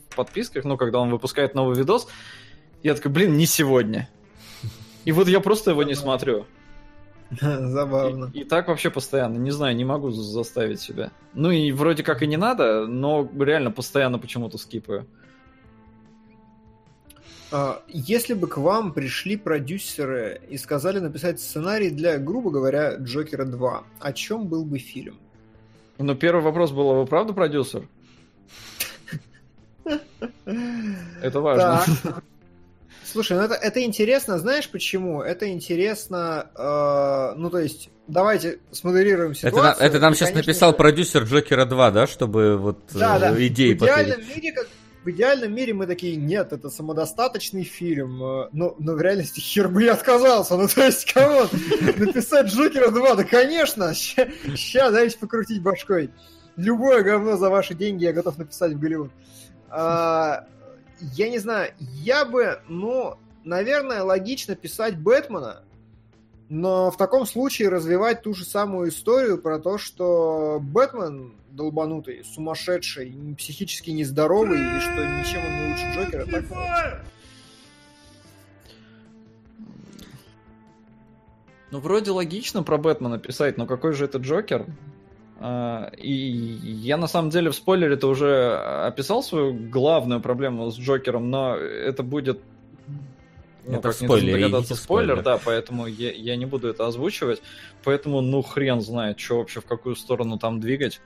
в 0.10 0.16
подписках, 0.16 0.66
ну, 0.66 0.76
когда 0.76 1.00
он 1.00 1.10
выпускает 1.10 1.56
новый 1.56 1.78
видос, 1.78 2.08
я 2.84 2.95
такой, 2.95 3.11
блин, 3.11 3.38
не 3.38 3.45
сегодня. 3.45 4.10
И 5.06 5.11
вот 5.11 5.27
я 5.27 5.40
просто 5.40 5.72
его 5.72 5.84
не 5.84 5.95
смотрю. 5.95 6.45
Забавно. 7.42 8.30
И, 8.34 8.42
и 8.42 8.43
так 8.43 8.68
вообще 8.68 8.90
постоянно. 8.90 9.38
Не 9.38 9.51
знаю, 9.51 9.76
не 9.76 9.85
могу 9.85 10.11
заставить 10.11 10.82
себя. 10.82 11.11
Ну 11.34 11.51
и 11.51 11.72
вроде 11.72 12.03
как 12.03 12.22
и 12.24 12.27
не 12.27 12.38
надо, 12.38 12.88
но 12.88 13.27
реально 13.40 13.72
постоянно 13.72 14.19
почему-то 14.19 14.58
скипаю. 14.58 15.08
А, 17.51 17.82
если 17.88 18.34
бы 18.34 18.48
к 18.48 18.58
вам 18.58 18.93
пришли 18.93 19.38
продюсеры 19.38 20.42
и 20.50 20.58
сказали 20.58 21.00
написать 21.00 21.40
сценарий 21.40 21.90
для, 21.90 22.18
грубо 22.18 22.50
говоря, 22.50 22.95
Джокера 22.95 23.45
2, 23.45 23.84
о 24.00 24.14
чем 24.14 24.48
был 24.48 24.64
бы 24.64 24.77
фильм? 24.77 25.18
Ну, 25.98 26.16
первый 26.16 26.42
вопрос 26.42 26.72
был, 26.72 26.90
а 26.92 26.93
вы 27.01 27.06
правда 27.06 27.34
продюсер? 27.34 27.88
Это 31.22 31.42
важно. 31.42 31.84
Слушай, 33.12 33.38
ну 33.38 33.44
это, 33.44 33.56
это 33.56 33.84
интересно, 33.84 34.40
знаешь 34.40 34.70
почему? 34.70 35.22
Это 35.22 35.50
интересно, 35.50 36.48
э, 36.56 37.34
ну 37.38 37.50
то 37.50 37.60
есть, 37.60 37.90
давайте 38.08 38.60
смоделируем 38.72 39.32
Это, 39.32 39.40
ситуацию. 39.50 39.86
это 39.86 40.00
нам 40.00 40.14
И, 40.14 40.16
сейчас 40.16 40.30
конечно 40.30 40.50
написал 40.52 40.74
продюсер 40.74 41.24
Джокера 41.24 41.66
2, 41.66 41.92
да, 41.92 42.08
чтобы 42.08 42.58
вот 42.58 42.80
Да, 42.94 43.18
э, 43.18 43.20
да. 43.20 43.48
идеи 43.48 43.74
в 43.74 43.78
идеальном 43.84 44.22
мире, 44.28 44.52
как 44.54 44.68
в 45.04 45.10
идеальном 45.10 45.54
мире 45.56 45.74
мы 45.74 45.88
такие, 45.88 46.16
нет, 46.16 46.54
это 46.54 46.70
самодостаточный 46.70 47.64
фильм. 47.64 48.24
э, 48.24 48.50
Но, 48.54 48.76
но 48.80 48.94
в 48.94 49.02
реальности 49.02 49.40
хер 49.40 49.68
бы 49.68 49.84
я 49.84 49.94
отказался. 49.94 50.56
Ну, 50.58 50.68
то 50.68 50.86
есть, 50.86 51.12
кого? 51.12 51.48
Написать 51.98 52.48
Джокера 52.48 52.92
2, 52.92 53.16
да, 53.16 53.24
конечно. 53.24 53.94
Сейчас 53.96 54.94
дайте 54.94 55.18
покрутить 55.18 55.62
башкой. 55.64 56.12
Любое 56.56 57.02
говно 57.02 57.36
за 57.36 57.50
ваши 57.50 57.74
деньги 57.74 58.04
я 58.04 58.14
готов 58.14 58.38
написать 58.38 58.74
в 58.74 58.80
Голливуд. 58.80 59.10
А, 59.70 60.46
я 61.14 61.30
не 61.30 61.40
знаю, 61.40 61.74
я 61.80 62.26
бы, 62.26 62.62
ну, 62.68 63.18
наверное, 63.44 64.04
логично 64.04 64.56
писать 64.56 64.98
Бэтмена, 64.98 65.64
но 66.50 66.92
в 66.92 66.98
таком 66.98 67.26
случае 67.26 67.70
развивать 67.70 68.24
ту 68.24 68.34
же 68.34 68.46
самую 68.46 68.90
историю 68.90 69.38
про 69.38 69.60
то, 69.60 69.78
что 69.78 70.60
Бэтмен 70.62 71.34
долбанутый, 71.52 72.24
сумасшедший, 72.24 73.36
психически 73.38 73.92
нездоровый, 73.92 74.60
и 74.60 74.80
что 74.80 75.06
ничем 75.06 75.46
он 75.46 75.58
не 75.58 75.72
лучше 75.72 75.92
Джокера. 75.94 76.26
Так. 76.26 77.06
Ну, 81.72 81.80
вроде 81.80 82.12
логично 82.12 82.64
про 82.64 82.78
Бэтмена 82.78 83.18
писать, 83.18 83.58
но 83.58 83.66
какой 83.66 83.94
же 83.94 84.06
это 84.06 84.18
Джокер? 84.18 84.66
А, 85.44 85.92
И 85.98 86.11
я 86.11 86.98
на 86.98 87.08
самом 87.08 87.32
деле 87.32 87.50
в 87.50 87.56
спойлере-то 87.56 88.08
уже 88.08 88.56
описал 88.86 89.24
свою 89.24 89.53
главную 89.53 90.22
проблему 90.22 90.70
с 90.70 90.78
Джокером, 90.78 91.32
но 91.32 91.56
это 91.56 92.03
будет... 92.03 92.40
ну, 93.66 93.74
Это 93.74 93.82
как 93.90 93.94
спойлере, 93.94 94.34
догадаться, 94.44 94.76
спойлер, 94.76 95.16
спойлер. 95.16 95.24
да, 95.24 95.40
поэтому 95.44 95.88
я, 95.88 96.11
я 96.11 96.36
не 96.36 96.45
буду 96.45 96.68
это 96.68 96.86
озвучивать. 96.86 97.42
Поэтому, 97.84 98.22
ну, 98.22 98.44
хрен 98.44 98.82
знает, 98.82 99.20
что 99.20 99.40
вообще, 99.40 99.61
в 99.61 99.66
какую 99.66 99.95
сторону 99.95 100.38
там 100.38 100.60
двигать. 100.60 101.02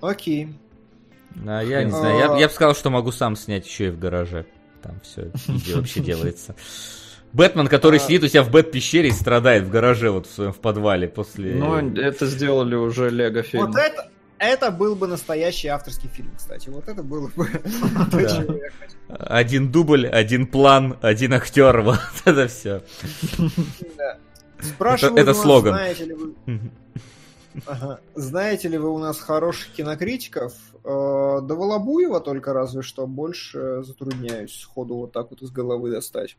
Окей. 0.00 0.48
А, 1.46 1.62
я 1.62 1.84
не 1.84 1.90
А. 1.92 1.94
знаю, 1.94 2.18
я, 2.18 2.38
я 2.40 2.48
бы 2.48 2.52
сказал, 2.54 2.74
что 2.74 2.90
могу 2.90 3.12
сам 3.12 3.36
снять 3.36 3.66
еще 3.66 3.86
и 3.86 3.90
в 3.90 3.98
гараже. 3.98 4.46
Там 4.82 4.98
все 5.00 5.30
вообще 5.76 6.00
делается. 6.00 6.56
Бэтмен, 7.32 7.66
который 7.68 7.96
А. 7.98 8.02
сидит 8.02 8.22
у 8.24 8.28
себя 8.28 8.42
в 8.42 8.50
бэт-пещере 8.50 9.08
и 9.08 9.12
страдает 9.12 9.64
в 9.64 9.70
гараже, 9.70 10.10
вот 10.10 10.26
в 10.26 10.32
своем 10.32 10.52
в 10.52 10.58
подвале 10.58 11.08
после... 11.08 11.54
Но 11.54 11.78
это 11.80 12.26
сделали 12.26 12.74
уже 12.74 13.08
Лего 13.10 13.42
фильм. 13.42 13.66
Вот 13.66 13.76
это, 13.76 14.10
это 14.38 14.70
был 14.70 14.96
бы 14.96 15.06
настоящий 15.06 15.68
авторский 15.68 16.08
фильм, 16.10 16.30
кстати. 16.36 16.68
Вот 16.68 16.88
это 16.88 17.02
было 17.02 17.30
бы. 17.34 17.48
Один 19.08 19.70
дубль, 19.70 20.06
один 20.06 20.46
план, 20.46 20.96
один 21.02 21.34
актер, 21.34 21.80
вот 21.82 21.98
это 22.24 22.48
все. 22.48 22.82
Да. 23.98 24.18
Спрашивают 24.60 25.18
это 25.18 25.34
слоган. 25.34 25.74
Знаете 25.74 26.04
ли, 26.04 26.14
вы... 26.14 26.34
Ага. 27.66 28.00
знаете 28.14 28.68
ли 28.68 28.78
вы 28.78 28.88
у 28.88 28.96
нас 28.98 29.20
хороших 29.20 29.72
кинокритиков? 29.72 30.54
Э, 30.84 31.40
Да 31.42 31.54
Волобуева 31.54 32.20
только 32.20 32.54
разве 32.54 32.80
что. 32.80 33.06
Больше 33.06 33.82
затрудняюсь 33.82 34.58
сходу 34.58 34.94
вот 34.94 35.12
так 35.12 35.30
вот 35.30 35.42
из 35.42 35.50
головы 35.50 35.90
достать. 35.90 36.38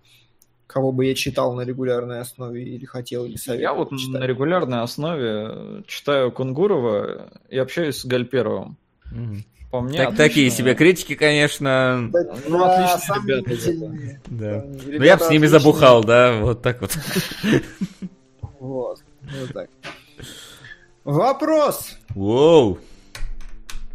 Кого 0.73 0.91
бы 0.91 1.05
я 1.05 1.13
читал 1.13 1.53
на 1.53 1.61
регулярной 1.61 2.19
основе 2.19 2.63
или 2.63 2.83
хотел, 2.85 3.25
или 3.25 3.35
советовал 3.35 3.61
Я 3.61 3.73
вот 3.77 3.89
читать. 3.99 4.21
на 4.21 4.25
регулярной 4.25 4.81
основе 4.81 5.45
э, 5.47 5.81
читаю 5.85 6.31
Кунгурова 6.31 7.29
и 7.47 7.59
общаюсь 7.59 7.97
с 7.97 8.05
Гальперовым. 8.05 8.75
Мгм. 9.11 9.43
По 9.69 9.81
мне, 9.81 9.97
Так- 9.99 10.07
отличные- 10.07 10.27
Такие 10.29 10.49
себе 10.49 10.73
критики, 10.73 11.13
конечно. 11.13 12.09
Да, 12.11 12.19
Ну, 12.49 12.57
да, 12.57 12.85
отличные 12.87 13.21
ребята, 13.37 13.61
сомнительные. 13.61 14.21
Да. 14.25 14.61
Там 14.61 14.71
Ну 14.71 14.77
ребята 14.91 15.05
я 15.05 15.17
бы 15.17 15.23
с 15.25 15.29
ними 15.29 15.45
отличные. 15.45 15.49
забухал, 15.59 16.03
да, 16.03 16.39
вот 16.41 16.61
так 16.63 16.81
вот. 16.81 16.97
Вот. 18.59 18.99
Вот 19.21 19.53
так. 19.53 19.69
Вопрос. 21.03 21.97
Воу. 22.09 22.79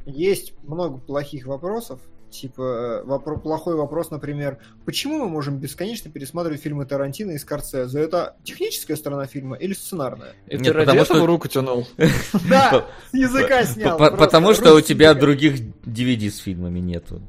Есть 0.07 0.53
много 0.63 0.99
плохих 0.99 1.47
вопросов. 1.47 2.01
Типа, 2.31 2.63
э, 2.63 3.05
вопро- 3.07 3.41
плохой 3.41 3.75
вопрос, 3.75 4.11
например, 4.11 4.59
почему 4.85 5.19
мы 5.19 5.29
можем 5.31 5.59
бесконечно 5.59 6.11
пересматривать 6.11 6.61
фильмы 6.61 6.85
Тарантино 6.85 7.31
и 7.33 7.39
Скорсезе? 7.39 8.01
Это 8.01 8.37
техническая 8.45 8.97
сторона 8.97 9.27
фильма 9.27 9.57
или 9.57 9.73
сценарная? 9.73 10.35
И 10.47 10.59
Нет, 10.59 10.75
потому 10.75 11.05
что- 11.05 11.27
руку 11.27 11.49
тянул. 11.49 11.87
Да, 12.49 12.87
с 13.11 13.15
языка 13.15 13.65
снял. 13.65 13.97
Потому 13.97 14.53
что 14.55 14.75
у 14.75 14.81
тебя 14.81 15.15
других 15.15 15.61
DVD 15.87 16.31
с 16.31 16.39
фильмами 16.39 16.81
нету. 16.81 17.23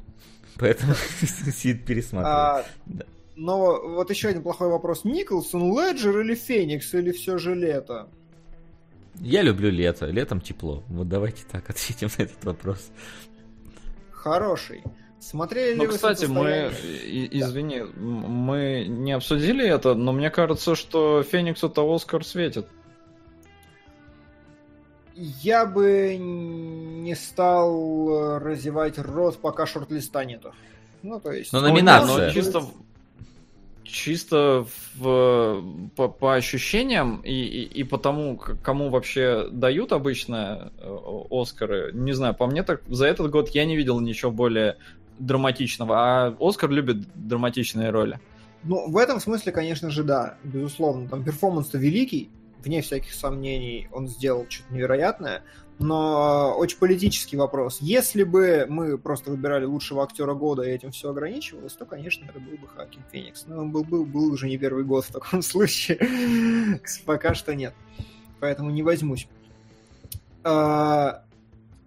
Поэтому 0.56 0.94
сидит 1.56 1.86
пересматривает. 1.86 2.66
А. 2.66 3.04
Но 3.36 3.80
вот 3.80 4.10
еще 4.10 4.28
один 4.28 4.42
плохой 4.42 4.68
вопрос. 4.68 5.04
Николсон, 5.04 5.72
Леджер 5.74 6.20
или 6.20 6.34
Феникс, 6.34 6.92
или 6.92 7.10
все 7.12 7.38
же 7.38 7.54
лето? 7.54 8.08
Я 9.18 9.40
люблю 9.40 9.70
лето. 9.70 10.06
Летом 10.06 10.42
тепло. 10.42 10.84
Вот 10.88 11.08
давайте 11.08 11.44
так 11.50 11.68
ответим 11.70 12.10
на 12.18 12.22
этот 12.24 12.44
вопрос. 12.44 12.90
Хороший. 14.22 14.82
Смотрели 15.18 15.72
ли 15.72 15.76
Ну, 15.76 15.84
вы 15.84 15.90
кстати, 15.90 16.24
мы, 16.26 16.34
«Солнцестояние»? 16.34 17.26
и- 17.26 17.40
извини, 17.40 17.76
м- 17.78 17.90
мы 17.96 18.86
не 18.88 19.12
обсудили 19.12 19.66
это, 19.66 19.94
но 19.94 20.12
мне 20.12 20.30
кажется, 20.30 20.74
что 20.74 21.22
Фениксу-то 21.22 21.82
Оскар 21.94 22.24
светит. 22.24 22.66
Я 25.14 25.66
бы 25.66 26.16
не 26.18 27.14
стал 27.14 28.08
э, 28.08 28.38
разевать 28.38 28.98
рот, 28.98 29.38
пока 29.38 29.66
шорт-листа 29.66 30.24
нету. 30.24 30.54
Ну, 31.02 31.20
то 31.20 31.32
есть... 31.32 31.52
Но 31.52 31.60
Ну, 31.60 31.68
номинация. 31.68 32.16
не, 32.20 32.26
ну, 32.28 32.32
чисто, 32.32 32.62
чисто 33.90 34.66
в, 34.94 35.62
по, 35.96 36.08
по 36.08 36.34
ощущениям 36.34 37.20
и, 37.22 37.32
и, 37.32 37.62
и 37.80 37.84
по 37.84 37.98
тому, 37.98 38.36
кому 38.36 38.88
вообще 38.90 39.48
дают 39.50 39.92
обычно 39.92 40.72
э, 40.78 40.96
Оскары, 41.30 41.90
не 41.92 42.12
знаю, 42.12 42.34
по 42.34 42.46
мне 42.46 42.62
так 42.62 42.82
за 42.88 43.06
этот 43.06 43.30
год 43.30 43.50
я 43.50 43.64
не 43.64 43.76
видел 43.76 44.00
ничего 44.00 44.30
более 44.30 44.76
драматичного, 45.18 45.96
а 45.96 46.36
Оскар 46.40 46.70
любит 46.70 46.98
драматичные 47.14 47.90
роли. 47.90 48.20
Ну, 48.62 48.90
в 48.90 48.96
этом 48.96 49.20
смысле, 49.20 49.52
конечно 49.52 49.90
же, 49.90 50.04
да, 50.04 50.36
безусловно. 50.44 51.08
Там 51.08 51.24
перформанс-то 51.24 51.78
великий, 51.78 52.30
вне 52.64 52.82
всяких 52.82 53.12
сомнений, 53.12 53.88
он 53.92 54.08
сделал 54.08 54.46
что-то 54.48 54.74
невероятное. 54.74 55.42
Но 55.80 56.54
очень 56.58 56.78
политический 56.78 57.38
вопрос. 57.38 57.78
Если 57.80 58.22
бы 58.22 58.66
мы 58.68 58.98
просто 58.98 59.30
выбирали 59.30 59.64
лучшего 59.64 60.04
актера 60.04 60.34
года 60.34 60.62
и 60.62 60.70
этим 60.70 60.90
все 60.90 61.08
ограничивалось, 61.08 61.72
то, 61.72 61.86
конечно, 61.86 62.26
это 62.26 62.38
был 62.38 62.58
бы 62.58 62.68
Хакин 62.68 63.02
Феникс. 63.10 63.46
Но 63.46 63.60
он 63.60 63.70
был, 63.70 63.82
был, 63.82 64.04
был 64.04 64.30
уже 64.30 64.46
не 64.46 64.58
первый 64.58 64.84
год 64.84 65.06
в 65.06 65.12
таком 65.12 65.40
случае. 65.42 66.80
Пока 67.06 67.32
что 67.34 67.54
нет. 67.54 67.72
Поэтому 68.40 68.70
не 68.70 68.82
возьмусь. 68.82 69.26
А, 70.44 71.24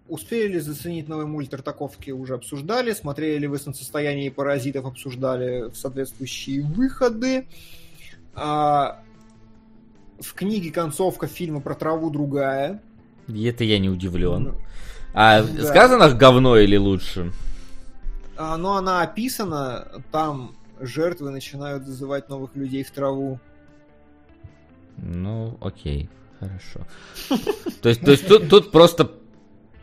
Успели 0.07 0.53
ли 0.53 0.59
заценить 0.59 1.07
новый 1.07 1.27
мульт 1.27 1.51
Тартаковки, 1.51 2.09
уже 2.09 2.33
обсуждали. 2.33 2.93
Смотрели 2.93 3.41
ли 3.41 3.47
вы 3.47 3.59
«Солнцестояние 3.59 4.27
и 4.27 4.29
паразитов», 4.31 4.85
обсуждали 4.85 5.71
соответствующие 5.73 6.63
выходы. 6.63 7.47
А, 8.33 9.03
В 10.19 10.33
книге 10.33 10.71
концовка 10.71 11.27
фильма 11.27 11.61
про 11.61 11.75
траву 11.75 12.09
другая. 12.09 12.81
И 13.27 13.43
это 13.45 13.63
я 13.63 13.79
не 13.79 13.89
удивлен. 13.89 14.43
Ну, 14.43 14.61
А 15.13 15.41
да. 15.43 15.65
сказано 15.65 16.09
говно 16.13 16.57
или 16.57 16.75
лучше? 16.77 17.31
а, 18.37 18.57
Но 18.57 18.75
она 18.77 19.01
описана, 19.01 19.87
там 20.11 20.55
жертвы 20.79 21.29
начинают 21.31 21.85
зазывать 21.85 22.29
новых 22.29 22.55
людей 22.55 22.83
в 22.83 22.91
траву. 22.91 23.39
Ну, 24.97 25.57
окей, 25.61 26.09
хорошо. 26.39 26.81
То 27.81 27.89
есть, 27.89 28.01
то 28.01 28.11
есть 28.11 28.27
тут, 28.27 28.49
тут 28.49 28.71
просто 28.71 29.11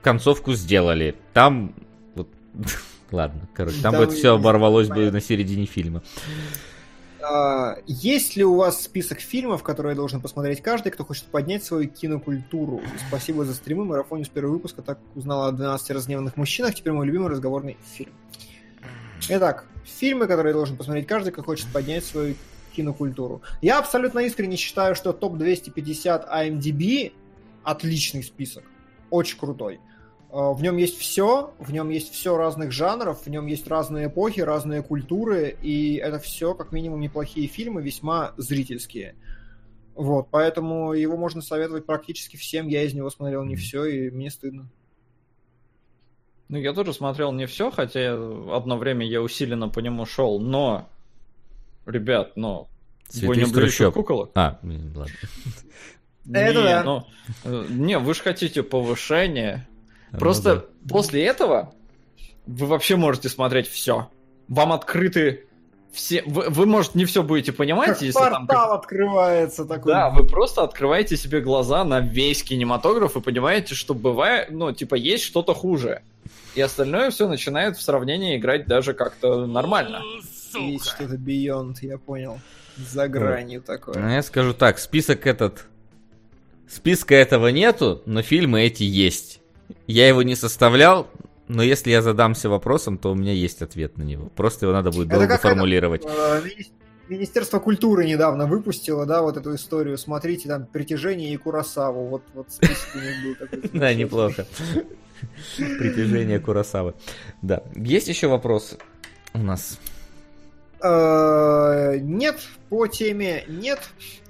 концовку 0.03 0.53
сделали. 0.55 1.15
Там 1.33 1.75
вот, 2.15 2.29
ладно, 3.11 3.41
короче, 3.55 3.81
там 3.83 3.93
Там 3.95 4.07
бы 4.07 4.11
все 4.13 4.33
и- 4.35 4.37
оборвалось 4.37 4.89
бы 4.89 5.11
на 5.11 5.21
середине 5.21 5.67
фильма. 5.67 6.03
А, 7.23 7.77
Есть 7.87 8.37
ли 8.37 8.45
у 8.45 8.57
вас 8.57 8.83
список 8.83 9.21
фильмов, 9.21 9.63
которые 9.63 9.95
должен 9.95 10.21
посмотреть 10.21 10.63
каждый, 10.63 10.91
кто 10.91 11.05
хочет 11.05 11.25
поднять 11.27 11.65
свою 11.65 11.89
кинокультуру? 11.89 12.81
Спасибо 13.09 13.45
за 13.45 13.55
стримы, 13.55 13.85
марафоне 13.85 14.25
с 14.25 14.29
первого 14.29 14.55
выпуска, 14.55 14.83
так 14.83 14.99
узнала 15.15 15.49
о 15.49 15.53
12 15.53 15.91
разгневанных 15.91 16.37
мужчинах, 16.37 16.75
теперь 16.75 16.93
мой 16.93 17.07
любимый 17.07 17.31
разговорный 17.31 17.77
фильм. 17.95 18.13
Итак, 19.29 19.67
фильмы, 19.85 20.27
которые 20.27 20.55
должен 20.55 20.77
посмотреть 20.77 21.07
каждый, 21.07 21.31
кто 21.31 21.43
хочет 21.43 21.67
поднять 21.73 22.05
свою 22.05 22.37
кинокультуру. 22.75 23.43
Я 23.61 23.79
абсолютно 23.79 24.21
искренне 24.21 24.57
считаю, 24.57 24.95
что 24.95 25.13
топ-250 25.13 26.29
IMDb 26.33 27.13
отличный 27.65 28.23
список, 28.23 28.65
очень 29.11 29.39
крутой. 29.39 29.81
Э, 30.33 30.53
В 30.53 30.63
нем 30.63 30.77
есть 30.77 30.99
все, 30.99 31.53
в 31.59 31.73
нем 31.73 31.91
есть 31.91 32.13
все 32.13 32.37
разных 32.37 32.73
жанров, 32.73 33.23
в 33.25 33.31
нем 33.31 33.47
есть 33.47 33.67
разные 33.67 34.07
эпохи, 34.09 34.41
разные 34.41 34.83
культуры, 34.83 35.57
и 35.63 35.97
это 35.97 36.19
все 36.19 36.55
как 36.55 36.73
минимум 36.73 37.01
неплохие 37.01 37.49
фильмы, 37.49 37.83
весьма 37.83 38.33
зрительские. 38.37 39.17
Вот, 39.95 40.29
поэтому 40.31 40.93
его 40.93 41.17
можно 41.17 41.43
советовать 41.43 41.85
практически 41.85 42.37
всем. 42.37 42.69
Я 42.69 42.85
из 42.85 42.95
него 42.95 43.11
смотрел 43.11 43.45
не 43.45 43.57
все, 43.57 43.85
и 43.85 44.11
мне 44.11 44.31
стыдно. 44.31 44.71
Ну, 46.49 46.59
я 46.59 46.73
тоже 46.73 46.93
смотрел 46.95 47.33
не 47.33 47.47
все, 47.47 47.71
хотя 47.71 48.15
одно 48.15 48.77
время 48.77 49.07
я 49.07 49.21
усиленно 49.23 49.69
по 49.69 49.81
нему 49.81 50.07
шел, 50.07 50.41
но, 50.41 50.89
ребят, 51.87 52.37
но... 52.37 52.69
Цветы 53.09 53.41
из 53.41 53.53
трущоб. 53.53 53.95
куколок? 53.95 54.31
А, 54.35 54.59
блин, 54.63 54.93
ладно. 54.97 55.15
Это 56.33 56.61
не, 56.61 56.65
да. 56.65 56.85
ну, 56.85 57.65
не, 57.69 57.99
вы 57.99 58.15
же 58.15 58.23
хотите 58.23 58.63
повышения. 58.63 59.69
Ну 60.13 60.19
Просто 60.19 60.57
да. 60.57 60.65
после 60.89 61.25
этого 61.25 61.75
вы 62.47 62.67
вообще 62.67 62.97
можете 62.97 63.29
смотреть 63.29 63.69
все. 63.69 64.09
Вам 64.49 64.73
открыты 64.73 65.47
все... 65.93 66.23
Вы, 66.27 66.51
вы, 66.51 66.67
может, 66.67 66.95
не 66.95 67.05
все 67.05 67.23
будете 67.23 67.53
понимать, 67.53 67.89
Как 67.89 68.03
если 68.03 68.19
там... 68.19 68.47
портал 68.47 68.73
открывается 68.75 69.65
такой. 69.65 69.93
Да, 69.93 70.11
вы 70.11 70.25
просто 70.25 70.63
открываете 70.63 71.17
себе 71.17 71.41
глаза 71.41 71.85
на 71.85 72.01
весь 72.01 72.43
кинематограф 72.43 73.17
и 73.17 73.21
понимаете, 73.21 73.75
что 73.75 73.95
бывает, 73.95 74.49
ну, 74.51 74.73
типа, 74.73 74.95
есть 74.95 75.25
что-то 75.25 75.55
хуже. 75.55 76.03
И 76.55 76.61
остальное 76.61 77.11
все 77.11 77.29
начинает 77.29 77.77
в 77.77 77.83
сравнении 77.83 78.37
играть 78.37 78.67
даже 78.67 78.95
как-то 78.95 79.47
нормально. 79.47 80.01
Есть 80.55 80.87
что-то 80.87 81.15
beyond, 81.15 81.77
я 81.83 81.99
понял. 81.99 82.41
За 82.77 83.09
гранью 83.09 83.61
Ну, 83.61 83.67
такое. 83.67 84.11
я 84.15 84.23
скажу 84.23 84.55
так, 84.55 84.79
список 84.79 85.27
этот... 85.27 85.67
Списка 86.69 87.17
этого 87.17 87.49
нету, 87.49 88.01
но 88.07 88.23
фильмы 88.23 88.63
эти 88.63 88.85
есть. 88.85 89.40
Я 89.91 90.07
его 90.09 90.23
не 90.23 90.37
составлял, 90.37 91.09
но 91.49 91.63
если 91.63 91.91
я 91.91 92.01
задамся 92.01 92.49
вопросом, 92.49 92.97
то 92.97 93.11
у 93.11 93.15
меня 93.15 93.33
есть 93.33 93.61
ответ 93.63 93.99
на 93.99 94.03
него. 94.05 94.29
Просто 94.37 94.67
его 94.67 94.73
надо 94.73 94.91
будет 94.91 95.09
Это 95.09 95.17
долго 95.19 95.35
это- 95.35 95.43
формулировать. 95.43 96.05
Э, 96.05 96.41
мини- 96.45 96.69
Министерство 97.09 97.59
культуры 97.59 98.07
недавно 98.07 98.47
выпустило, 98.47 99.05
да, 99.05 99.21
вот 99.21 99.37
эту 99.37 99.53
историю. 99.57 99.99
Смотрите, 99.99 100.49
там 100.49 100.65
притяжение 100.67 101.33
и 101.35 101.37
Курасаву. 101.37 102.07
Вот, 102.07 102.23
вот 102.35 102.47
был 102.61 103.35
такой. 103.35 103.69
Да, 103.73 103.93
неплохо. 103.95 104.47
Притяжение 105.57 106.39
Курасавы. 106.39 106.95
Да. 107.43 107.65
Есть 107.75 108.07
еще 108.07 108.29
вопросы 108.29 108.79
у 109.35 109.39
нас? 109.39 109.77
Э, 110.83 111.97
Нет, 112.01 112.41
по 112.69 112.87
теме 112.87 113.45
нет. 113.49 113.81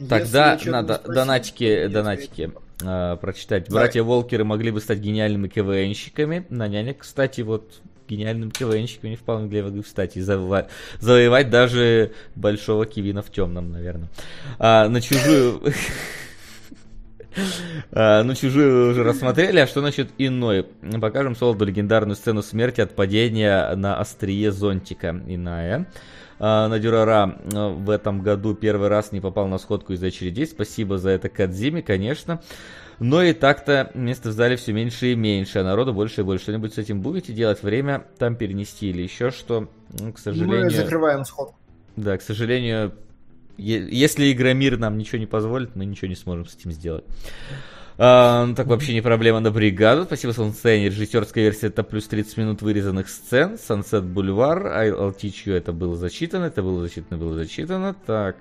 Тогда 0.09 0.59
надо 0.65 1.03
донатики, 1.07 1.87
донатики 1.87 2.51
э, 2.83 3.17
прочитать. 3.21 3.71
Братья 3.71 4.03
Волкеры 4.03 4.45
могли 4.45 4.71
бы 4.71 4.81
стать 4.81 4.99
гениальными 4.99 5.49
КВНщиками. 5.49 6.47
На 6.51 6.69
няне, 6.69 6.95
кстати, 6.95 7.41
вот 7.43 7.81
гениальным 8.09 8.51
КВНщиками 8.51 9.15
вполне 9.15 9.63
могли 9.63 9.81
бы 9.81 9.87
стать 9.87 10.17
и 10.17 10.21
завоевать, 10.21 10.69
завоевать 10.99 11.51
даже 11.51 12.13
большого 12.35 12.85
Кивина 12.87 13.23
в 13.23 13.31
темном, 13.31 13.71
наверное. 13.71 14.09
А, 14.59 14.89
на 14.89 15.01
чужую... 15.01 15.63
Ну, 17.93 18.35
чужую 18.35 18.91
уже 18.91 19.05
рассмотрели, 19.05 19.61
а 19.61 19.69
что 19.69 19.81
насчет 19.81 20.11
иной? 20.19 20.67
Покажем 21.01 21.37
Солоду 21.37 21.65
легендарную 21.65 22.17
сцену 22.17 22.43
смерти 22.43 22.81
от 22.81 22.97
падения 22.97 23.73
на 23.77 24.01
острие 24.01 24.51
зонтика. 24.51 25.23
Иная. 25.29 25.87
А, 26.43 26.69
на 26.69 26.79
Дюрара 26.79 27.39
а, 27.53 27.69
в 27.69 27.91
этом 27.91 28.23
году 28.23 28.55
первый 28.55 28.89
раз 28.89 29.13
не 29.13 29.21
попал 29.21 29.47
на 29.47 29.59
сходку 29.59 29.93
из-за 29.93 30.07
очередей. 30.07 30.47
Спасибо 30.47 30.97
за 30.97 31.11
это 31.11 31.29
Кадзиме, 31.29 31.83
конечно. 31.83 32.41
Но 32.99 33.23
и 33.23 33.35
так-то 33.35 33.91
места 33.95 34.31
в 34.31 34.33
зале 34.33 34.57
все 34.57 34.73
меньше 34.73 35.13
и 35.13 35.15
меньше, 35.15 35.59
а 35.59 35.65
народу 35.65 35.93
больше 35.93 36.23
и 36.23 36.25
больше. 36.25 36.45
Что-нибудь 36.45 36.75
с 36.75 36.79
этим 36.79 37.03
будете 37.03 37.35
делать? 37.35 37.63
Время 37.63 38.07
там 38.19 38.37
перенести 38.37 38.89
или 38.89 39.03
еще 39.03 39.31
что? 39.31 39.69
Ну, 39.99 40.13
к 40.13 40.17
Мы 40.17 40.19
сожалению... 40.19 40.71
закрываем 40.71 41.25
сход. 41.25 41.53
Да, 41.97 42.17
к 42.17 42.23
сожалению, 42.23 42.95
если 43.59 44.33
Игромир 44.33 44.79
нам 44.79 44.97
ничего 44.97 45.19
не 45.19 45.27
позволит, 45.27 45.77
мы 45.77 45.85
ничего 45.85 46.09
не 46.09 46.15
сможем 46.15 46.47
с 46.47 46.55
этим 46.55 46.73
сделать. 46.73 47.05
А, 48.03 48.47
ну, 48.47 48.55
так 48.55 48.67
вообще 48.67 48.95
не 48.95 49.03
проблема 49.03 49.41
на 49.41 49.51
бригаду. 49.51 50.05
Спасибо, 50.05 50.33
Солнцене. 50.33 50.87
Режиссерская 50.89 51.45
версия 51.45 51.67
это 51.67 51.83
плюс 51.83 52.07
30 52.09 52.37
минут 52.39 52.63
вырезанных 52.63 53.11
сцен. 53.11 53.55
Sunset 53.57 54.11
Boulevard. 54.11 54.65
I'll 54.65 55.15
teach 55.15 55.45
you. 55.45 55.55
Это 55.55 55.75
было 55.75 55.97
зачитано. 55.97 56.45
Это 56.47 56.63
было 56.63 56.81
зачитано, 56.81 57.21
было 57.21 57.35
зачитано. 57.35 57.95
Так. 58.07 58.37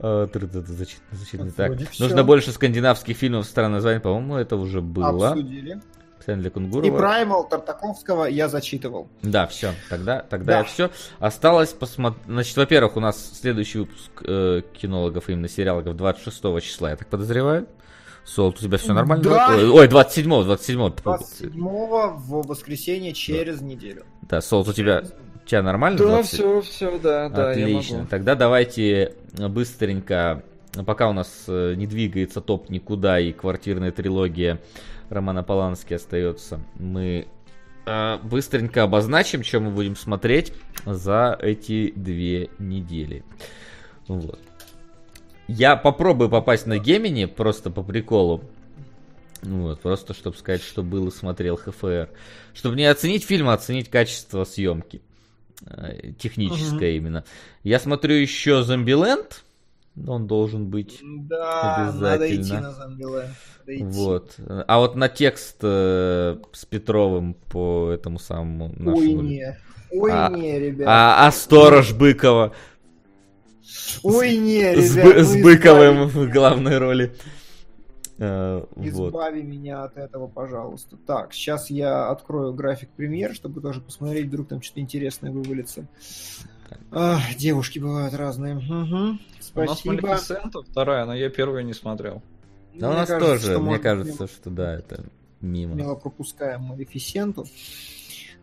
А, 0.00 0.26
Зачитано, 0.26 0.96
зачитано. 1.12 1.52
Так. 1.52 1.78
Нужно 2.00 2.24
больше 2.24 2.50
скандинавских 2.50 3.16
фильмов. 3.16 3.46
Странное 3.46 3.74
название. 3.76 4.00
По-моему, 4.00 4.34
это 4.34 4.56
уже 4.56 4.80
было. 4.80 5.28
Обсудили. 5.30 5.80
Для 6.26 6.48
И 6.48 6.50
Кунгурова. 6.50 6.98
Праймал 6.98 7.48
Тартаковского 7.48 8.24
я 8.24 8.48
зачитывал. 8.48 9.06
Да, 9.22 9.46
все, 9.46 9.74
тогда, 9.88 10.22
тогда 10.28 10.54
Да. 10.54 10.58
я 10.58 10.64
все. 10.64 10.90
Осталось 11.20 11.68
посмотреть. 11.72 12.24
Значит, 12.26 12.56
во-первых, 12.56 12.96
у 12.96 13.00
нас 13.00 13.38
следующий 13.40 13.78
выпуск 13.78 14.10
э, 14.24 14.62
кинологов, 14.72 15.28
именно 15.28 15.46
сериалогов 15.48 15.96
26 15.96 16.42
числа, 16.62 16.90
я 16.90 16.96
так 16.96 17.06
подозреваю. 17.06 17.68
Солт, 18.26 18.58
у 18.58 18.62
тебя 18.64 18.76
все 18.76 18.92
нормально? 18.92 19.22
Да. 19.24 19.48
Ой, 19.50 19.70
ой, 19.70 19.88
27 19.88 20.28
27 20.28 20.90
27 21.02 21.52
в 21.62 22.46
воскресенье 22.46 23.12
через 23.12 23.60
неделю. 23.60 24.04
Да, 24.22 24.40
Солт, 24.40 24.68
у 24.68 24.72
тебя, 24.72 25.04
у 25.44 25.48
тебя 25.48 25.62
нормально? 25.62 25.98
Да, 25.98 26.04
20? 26.06 26.32
все, 26.32 26.60
все, 26.62 26.98
да, 26.98 27.28
да, 27.28 27.52
я 27.52 27.66
Отлично. 27.66 27.98
могу. 27.98 28.08
Тогда 28.08 28.34
давайте 28.34 29.14
быстренько, 29.38 30.42
пока 30.84 31.08
у 31.08 31.12
нас 31.12 31.44
э, 31.46 31.74
не 31.76 31.86
двигается 31.86 32.40
топ 32.40 32.68
никуда 32.68 33.20
и 33.20 33.32
квартирная 33.32 33.92
трилогия 33.92 34.60
Романа 35.08 35.44
Полански 35.44 35.94
остается, 35.94 36.60
мы 36.74 37.28
э, 37.86 38.18
быстренько 38.24 38.82
обозначим, 38.82 39.44
что 39.44 39.60
мы 39.60 39.70
будем 39.70 39.94
смотреть 39.94 40.52
за 40.84 41.38
эти 41.40 41.92
две 41.94 42.50
недели. 42.58 43.22
Вот. 44.08 44.40
Я 45.48 45.76
попробую 45.76 46.28
попасть 46.28 46.66
на 46.66 46.78
Гемини, 46.78 47.26
просто 47.26 47.70
по 47.70 47.82
приколу. 47.82 48.42
Вот, 49.42 49.80
просто 49.80 50.12
чтобы 50.14 50.36
сказать, 50.36 50.62
что 50.62 50.82
был 50.82 51.08
и 51.08 51.12
смотрел 51.12 51.56
ХФР. 51.56 52.08
Чтобы 52.52 52.76
не 52.76 52.84
оценить 52.86 53.24
фильм, 53.24 53.48
а 53.48 53.52
оценить 53.54 53.88
качество 53.90 54.44
съемки. 54.44 55.02
Э, 55.66 56.12
Техническое 56.18 56.96
именно. 56.96 57.24
Я 57.62 57.78
смотрю 57.78 58.14
еще 58.14 58.62
Зомбиленд. 58.62 59.44
Он 60.06 60.26
должен 60.26 60.68
быть. 60.68 61.00
Да, 61.02 61.92
надо 61.92 62.12
Обязательно. 62.14 62.42
идти 62.42 62.52
на 62.52 62.72
Зомбиленд. 62.72 63.28
Надо. 63.66 63.84
Вот. 63.84 64.36
А 64.48 64.78
вот 64.78 64.94
на 64.96 65.08
текст 65.08 65.56
э, 65.62 66.36
с 66.52 66.64
Петровым 66.64 67.34
по 67.34 67.90
этому 67.92 68.18
самому 68.18 68.66
Ой, 68.66 68.74
нашему... 68.78 69.22
не. 69.22 69.56
Ой, 69.92 70.10
А- 70.12 70.28
не, 70.30 70.58
ребят. 70.58 70.88
А, 70.88 71.26
а 71.26 71.32
сторож 71.32 71.92
Быкова 71.92 72.52
Ой, 74.02 74.36
не, 74.36 74.74
с, 74.76 74.96
ребят. 74.96 75.16
Ну 75.16 75.22
с 75.24 75.34
избави- 75.34 75.42
Быковым 75.42 76.06
в 76.08 76.30
главной 76.30 76.78
роли. 76.78 77.14
Э, 78.18 78.64
вот. 78.74 79.08
Избави 79.08 79.42
меня 79.42 79.84
от 79.84 79.96
этого, 79.96 80.26
пожалуйста. 80.26 80.96
Так, 81.06 81.34
сейчас 81.34 81.70
я 81.70 82.08
открою 82.08 82.54
график 82.54 82.88
премьер, 82.96 83.34
чтобы 83.34 83.60
тоже 83.60 83.80
посмотреть, 83.80 84.26
вдруг 84.26 84.48
там 84.48 84.62
что-то 84.62 84.80
интересное 84.80 85.30
вывалится. 85.30 85.86
Ах, 86.90 87.22
девушки 87.36 87.78
бывают 87.78 88.14
разные. 88.14 88.54
Мгм. 88.54 89.20
У 89.54 89.60
нас 89.60 89.78
Спасибо. 89.78 89.94
Малефисента 90.02 90.62
вторая, 90.62 91.04
но 91.04 91.14
я 91.14 91.28
первую 91.30 91.64
не 91.64 91.74
смотрел. 91.74 92.22
Да 92.74 92.90
у 92.90 92.92
нас 92.92 93.08
кажется, 93.08 93.32
тоже, 93.32 93.42
что 93.42 93.58
мне 93.60 93.70
можно 93.70 93.82
кажется, 93.82 94.26
что 94.26 94.50
да, 94.50 94.74
это 94.74 95.04
мимо. 95.40 95.74
Смело 95.74 95.94
пропускаем 95.94 96.62
Малефисенту. 96.62 97.46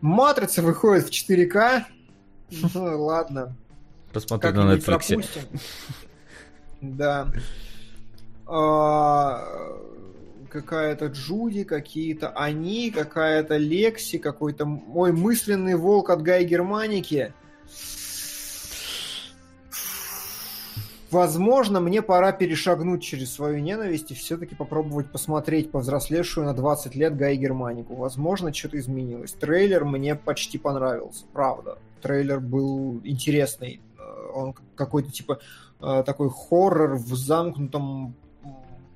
Матрица 0.00 0.62
выходит 0.62 1.06
в 1.06 1.10
4К. 1.10 1.84
Ну, 2.74 3.04
ладно. 3.04 3.56
Посмотри 4.14 4.52
на 4.52 4.74
Netflix. 4.74 5.24
Да. 6.80 7.32
А, 8.46 9.42
Какая-то 10.54 11.06
Джуди, 11.06 11.64
какие-то 11.64 12.28
они, 12.28 12.92
какая-то 12.92 13.56
Лекси, 13.56 14.18
какой-то 14.18 14.64
мой 14.66 15.10
мысленный 15.10 15.74
волк 15.74 16.10
от 16.10 16.22
Гай 16.22 16.44
Германики. 16.44 17.32
Возможно, 21.10 21.80
мне 21.80 22.02
пора 22.02 22.30
перешагнуть 22.30 23.02
через 23.02 23.32
свою 23.32 23.58
ненависть 23.58 24.12
и 24.12 24.14
все-таки 24.14 24.54
попробовать 24.54 25.10
посмотреть 25.10 25.72
повзрослевшую 25.72 26.46
на 26.46 26.54
20 26.54 26.94
лет 26.94 27.16
Гай 27.16 27.36
Германику. 27.36 27.96
Возможно, 27.96 28.54
что-то 28.54 28.78
изменилось. 28.78 29.32
Трейлер 29.32 29.84
мне 29.84 30.14
почти 30.14 30.58
понравился, 30.58 31.24
правда. 31.32 31.78
Трейлер 32.00 32.38
был 32.38 33.00
интересный. 33.02 33.80
Он 34.34 34.54
какой-то 34.74 35.10
типа 35.10 35.40
э, 35.80 36.02
такой 36.04 36.30
хоррор 36.30 36.94
в 36.96 37.14
замкнутом 37.14 38.14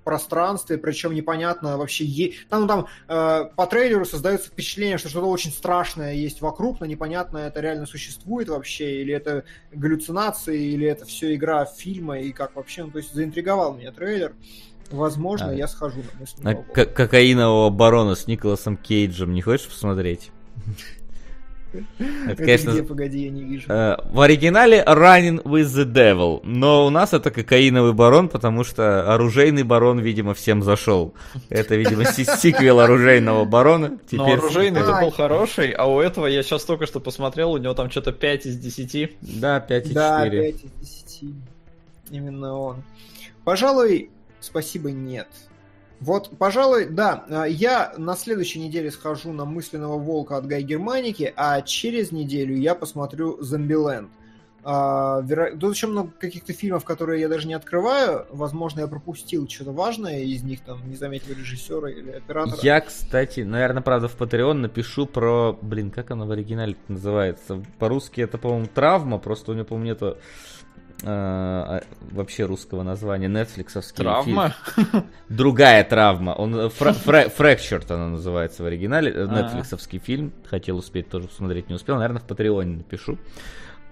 пространстве, 0.05 0.78
причем 0.78 1.12
непонятно 1.15 1.77
вообще... 1.77 2.05
е- 2.07 2.33
Там, 2.49 2.67
там 2.67 2.87
э, 3.09 3.45
по 3.55 3.67
трейлеру 3.67 4.07
создается 4.07 4.49
впечатление, 4.49 4.97
что 4.97 5.11
что-то 5.11 5.27
очень 5.27 5.51
страшное 5.51 6.15
есть 6.15 6.41
вокруг, 6.41 6.81
но 6.81 6.87
непонятно, 6.87 7.37
это 7.39 7.61
реально 7.61 7.85
существует 7.85 8.49
вообще, 8.49 9.03
или 9.03 9.12
это 9.12 9.45
галлюцинации, 9.70 10.73
или 10.73 10.87
это 10.87 11.05
все 11.05 11.35
игра 11.35 11.67
фильма, 11.67 12.20
и 12.20 12.33
как 12.33 12.57
вообще... 12.57 12.85
Ну, 12.85 12.91
то 12.91 12.99
есть 12.99 13.12
заинтриговал 13.12 13.75
меня 13.75 13.93
трейлер. 13.93 14.35
Возможно, 14.91 15.51
А, 15.51 15.55
я 15.55 15.69
схожу 15.69 15.99
на 15.99 16.05
А 16.17 16.20
мысленного 16.20 16.62
ко- 16.73 16.87
кокаинового 16.87 17.69
барона 17.69 18.15
с 18.15 18.27
Николасом 18.27 18.78
Кейджем 18.78 19.35
не 19.35 19.43
хочешь 19.43 19.69
посмотреть? 19.69 20.31
Это, 21.73 21.85
Это 22.33 22.37
конечно, 22.45 22.71
где, 22.71 22.83
погоди, 22.83 23.25
я 23.25 23.31
не 23.31 23.43
вижу. 23.45 23.71
Э, 23.71 23.97
В 24.11 24.21
оригинале 24.21 24.83
Running 24.87 25.43
with 25.43 25.67
the 25.67 25.85
Devil, 25.85 26.41
но 26.43 26.87
у 26.87 26.91
нас 26.91 27.13
это 27.13 27.31
кокаиновый 27.31 27.93
барон, 27.93 28.29
потому 28.29 28.65
что 28.65 29.13
оружейный 29.15 29.65
барон, 29.65 29.99
видимо, 29.99 30.33
всем 30.35 30.63
зашел. 30.63 31.15
Это, 31.51 31.77
видимо, 31.77 32.05
си- 32.07 32.25
сиквел 32.39 32.81
оружейного 32.81 33.45
барона. 33.45 33.89
Но 33.91 33.99
Теперь... 34.25 34.39
оружейный 34.39 34.81
это 34.81 34.99
был 35.01 35.11
хороший, 35.11 35.71
а 35.73 35.87
у 35.87 36.01
этого 36.01 36.27
я 36.27 36.43
сейчас 36.43 36.65
только 36.65 36.87
что 36.87 37.01
посмотрел, 37.01 37.53
у 37.53 37.59
него 37.59 37.75
там 37.75 37.91
что-то 37.91 38.13
5 38.13 38.47
из 38.47 38.57
10. 38.59 39.17
Да, 39.41 39.59
5,4. 39.69 39.93
Да, 39.93 40.29
5 40.31 40.55
из 40.55 40.61
10. 40.81 41.35
Именно 42.11 42.55
он. 42.59 42.83
Пожалуй, 43.45 44.11
спасибо, 44.41 44.91
нет. 44.91 45.29
Вот, 46.01 46.31
пожалуй, 46.39 46.86
да, 46.86 47.25
а, 47.28 47.44
я 47.44 47.93
на 47.99 48.15
следующей 48.17 48.60
неделе 48.60 48.91
схожу 48.91 49.33
на 49.33 49.44
мысленного 49.44 49.99
волка 49.99 50.36
от 50.36 50.47
Гай 50.47 50.62
Германики, 50.62 51.33
а 51.36 51.60
через 51.62 52.12
неделю 52.12 52.57
я 52.57 52.75
посмотрю 52.77 53.43
Зомбиленд. 53.43 54.09
А, 54.65 55.23
веро- 55.23 55.57
Тут 55.59 55.75
еще 55.75 55.86
много 55.86 56.10
каких-то 56.18 56.52
фильмов, 56.52 56.85
которые 56.85 57.20
я 57.20 57.28
даже 57.28 57.49
не 57.49 57.55
открываю. 57.55 58.27
Возможно, 58.31 58.81
я 58.81 58.86
пропустил 58.86 59.49
что-то 59.49 59.73
важное 59.73 60.20
из 60.20 60.43
них, 60.43 60.60
там, 60.60 60.89
не 60.89 60.97
заметил 60.97 61.33
режиссера 61.35 61.89
или 61.91 62.10
оператора. 62.10 62.59
Я, 62.62 62.81
кстати, 62.81 63.41
наверное, 63.41 63.83
правда, 63.83 64.09
в 64.09 64.17
Patreon 64.17 64.55
напишу 64.55 65.07
про... 65.07 65.57
Блин, 65.62 65.91
как 65.91 66.10
оно 66.10 66.27
в 66.27 66.31
оригинале 66.33 66.77
называется? 66.89 67.65
По-русски 67.78 68.20
это, 68.20 68.36
по-моему, 68.36 68.67
травма, 68.73 69.18
просто 69.18 69.52
у 69.52 69.55
него, 69.55 69.65
по-моему, 69.65 69.86
нету 69.86 70.18
э, 71.02 71.07
а, 71.07 71.83
вообще 72.10 72.44
русского 72.44 72.83
названия. 72.83 73.28
Нетфликсовский 73.28 73.97
Травма? 74.05 74.55
фильм. 74.75 75.05
Другая 75.28 75.85
травма. 75.85 76.31
Он 76.33 76.55
э, 76.55 76.68
фра- 76.68 76.93
фра- 76.93 77.28
Fractured 77.28 77.93
она 77.93 78.09
называется 78.09 78.62
в 78.62 78.67
оригинале. 78.67 79.12
Э, 79.12 79.27
А. 79.28 79.43
Нетфликсовский 79.43 79.99
фильм. 79.99 80.33
Хотел 80.47 80.77
успеть 80.78 81.09
тоже 81.09 81.28
посмотреть, 81.28 81.68
не 81.68 81.75
успел. 81.75 81.97
Наверное, 81.97 82.20
в 82.20 82.25
Патреоне 82.27 82.77
напишу. 82.78 83.18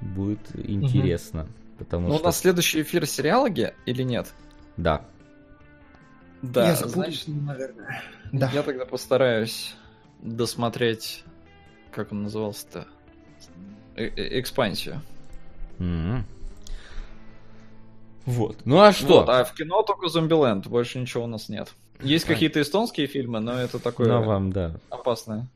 Будет 0.00 0.40
интересно. 0.54 1.46
Потому 1.78 2.08
Ну, 2.08 2.14
у 2.14 2.18
что... 2.18 2.26
нас 2.26 2.38
следующий 2.38 2.82
эфир 2.82 3.06
сериалоги 3.06 3.72
или 3.84 4.02
нет? 4.02 4.32
Да. 4.76 5.02
Да, 6.42 6.68
я 6.68 6.74
значит, 6.76 7.28
наверное. 7.28 8.02
Да. 8.32 8.50
я 8.52 8.62
тогда 8.62 8.84
постараюсь 8.84 9.74
досмотреть, 10.22 11.24
как 11.92 12.12
он 12.12 12.24
назывался-то? 12.24 12.86
Э- 13.96 14.04
э- 14.06 14.40
Экспансию. 14.40 15.00
М. 15.78 16.24
Вот. 18.26 18.56
Ну 18.64 18.80
а 18.80 18.92
что? 18.92 19.20
Вот, 19.20 19.28
а 19.28 19.44
в 19.44 19.54
кино 19.54 19.82
только 19.82 20.08
Зомбиленд, 20.08 20.66
больше 20.66 20.98
ничего 20.98 21.24
у 21.24 21.28
нас 21.28 21.48
нет. 21.48 21.68
Есть 22.02 22.24
А. 22.26 22.28
какие-то 22.28 22.60
эстонские 22.60 23.06
фильмы, 23.06 23.40
но 23.40 23.54
это 23.54 23.78
такое 23.78 24.08
Ну, 24.08 24.22
вам, 24.22 24.52
да. 24.52 24.72
опасное. 24.90 25.46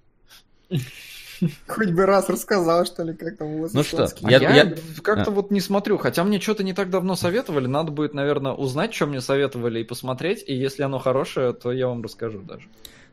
Хоть 1.67 1.91
бы 1.91 2.05
раз 2.05 2.29
рассказал, 2.29 2.85
что 2.85 3.03
ли, 3.03 3.15
как 3.15 3.39
там 3.39 3.49
у 3.49 3.63
вас 3.63 3.73
Ну 3.73 3.83
что, 3.83 4.07
Я- 4.21 4.39
я, 4.39 4.51
я- 4.63 4.75
как-то 5.03 5.31
а. 5.31 5.35
вот 5.35 5.51
не 5.51 5.61
смотрю, 5.61 5.97
хотя 5.97 6.23
мне 6.23 6.39
что-то 6.39 6.63
не 6.63 6.75
так 6.75 6.91
давно 6.91 7.17
советовали, 7.17 7.67
надо 7.67 7.91
будет, 7.93 8.13
наверное, 8.13 8.53
узнать, 8.53 8.93
что 8.95 9.07
мне 9.07 9.21
советовали 9.23 9.81
и 9.81 9.85
посмотреть, 9.85 10.45
и 10.47 10.55
если 10.55 10.83
оно 10.83 10.99
хорошее, 10.99 11.55
то 11.55 11.73
я 11.73 11.89
вам 11.89 12.03
расскажу 12.03 12.41
даже. 12.41 12.69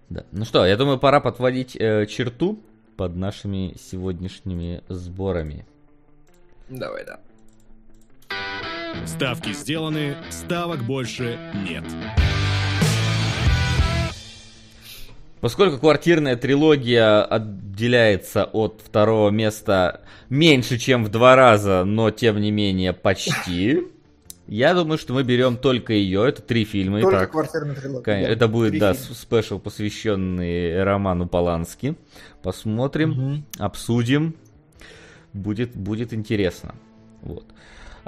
Да. 0.10 0.24
Ну 0.34 0.44
что, 0.46 0.66
я 0.66 0.76
думаю, 0.78 1.00
пора 1.00 1.20
подводить 1.22 1.76
э, 1.80 2.06
черту 2.06 2.60
под 2.98 3.16
нашими 3.16 3.76
сегодняшними 3.80 4.84
сборами. 4.90 5.66
Давай, 6.70 7.06
да. 7.06 7.20
Ставки 9.06 9.54
сделаны, 9.54 10.16
ставок 10.30 10.84
больше 10.84 11.40
нет. 11.68 11.84
Поскольку 15.40 15.78
квартирная 15.78 16.36
трилогия 16.36 17.24
отделяется 17.24 18.44
от 18.46 18.82
второго 18.84 19.30
места 19.30 20.02
меньше, 20.30 20.78
чем 20.78 21.06
в 21.06 21.10
два 21.10 21.36
раза, 21.36 21.84
но 21.86 22.10
тем 22.10 22.42
не 22.42 22.52
менее 22.52 22.92
почти, 22.92 23.84
я 24.48 24.74
думаю, 24.74 24.98
что 24.98 25.14
мы 25.14 25.24
берем 25.24 25.58
только 25.58 25.94
ее. 25.94 26.28
Это 26.28 26.42
три 26.42 26.66
фильма. 26.66 27.02
Только 27.02 27.18
Итак, 27.18 27.32
квартирная 27.32 27.76
трилогия. 27.76 28.02
Конечно, 28.04 28.28
да. 28.30 28.34
Это 28.34 28.48
будет, 28.48 28.72
Три 28.72 28.80
да, 28.80 28.94
фильма. 28.94 29.16
спешл, 29.16 29.60
посвященный 29.60 30.84
роману 30.84 31.28
Полански. 31.28 31.96
Посмотрим, 32.42 33.10
Мгм. 33.12 33.46
обсудим. 33.60 34.36
Будет, 35.34 35.76
будет 35.76 36.14
интересно. 36.14 36.74
Вот. 37.22 37.46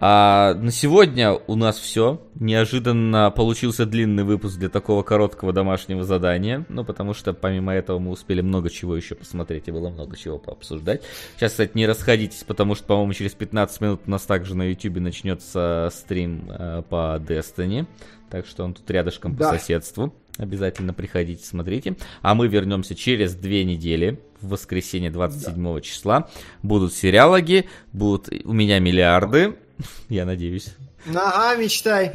А 0.01 0.53
на 0.53 0.71
сегодня 0.71 1.33
у 1.33 1.55
нас 1.55 1.77
все. 1.77 2.21
Неожиданно 2.35 3.31
получился 3.31 3.85
длинный 3.85 4.23
выпуск 4.23 4.57
для 4.57 4.69
такого 4.69 5.03
короткого 5.03 5.51
домашнего 5.51 6.05
задания. 6.05 6.65
Ну, 6.69 6.85
потому 6.85 7.13
что 7.13 7.33
помимо 7.33 7.73
этого 7.73 7.99
мы 7.99 8.11
успели 8.11 8.39
много 8.39 8.69
чего 8.69 8.95
еще 8.95 9.15
посмотреть 9.15 9.67
и 9.67 9.71
было 9.71 9.89
много 9.89 10.15
чего 10.15 10.37
пообсуждать. 10.37 11.01
Сейчас, 11.35 11.51
кстати, 11.51 11.71
не 11.73 11.85
расходитесь, 11.85 12.45
потому 12.45 12.75
что, 12.75 12.85
по-моему, 12.85 13.11
через 13.11 13.33
15 13.33 13.81
минут 13.81 14.01
у 14.07 14.09
нас 14.11 14.21
также 14.21 14.55
на 14.55 14.63
YouTube 14.69 14.99
начнется 14.99 15.89
стрим 15.91 16.49
э, 16.49 16.81
по 16.87 17.17
Destiny. 17.19 17.85
Так 18.29 18.45
что 18.45 18.63
он 18.63 18.75
тут 18.75 18.89
рядышком 18.89 19.33
по 19.33 19.39
Да. 19.39 19.51
соседству. 19.51 20.13
Обязательно 20.37 20.93
приходите, 20.93 21.43
смотрите. 21.43 21.97
А 22.21 22.35
мы 22.35 22.47
вернемся 22.47 22.95
через 22.95 23.35
две 23.35 23.65
недели, 23.65 24.21
в 24.39 24.51
воскресенье 24.51 25.11
27 25.11 25.81
числа. 25.81 26.29
Будут 26.63 26.93
сериалоги, 26.93 27.65
будут 27.91 28.29
у 28.45 28.53
меня 28.53 28.79
миллиарды. 28.79 29.55
Я 30.09 30.25
надеюсь. 30.25 30.75
Ага, 31.07 31.55
мечтай. 31.61 32.13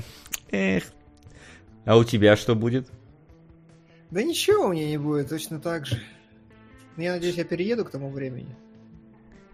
Эх. 0.50 0.84
А 1.84 1.96
у 1.96 2.04
тебя 2.04 2.36
что 2.36 2.54
будет? 2.54 2.88
Да 4.10 4.22
ничего 4.22 4.66
у 4.66 4.72
меня 4.72 4.86
не 4.86 4.98
будет, 4.98 5.28
точно 5.28 5.58
так 5.60 5.86
же. 5.86 6.00
Ну, 6.96 7.02
Я 7.02 7.12
надеюсь, 7.14 7.36
я 7.36 7.44
перееду 7.44 7.84
к 7.84 7.90
тому 7.90 8.10
времени. 8.10 8.54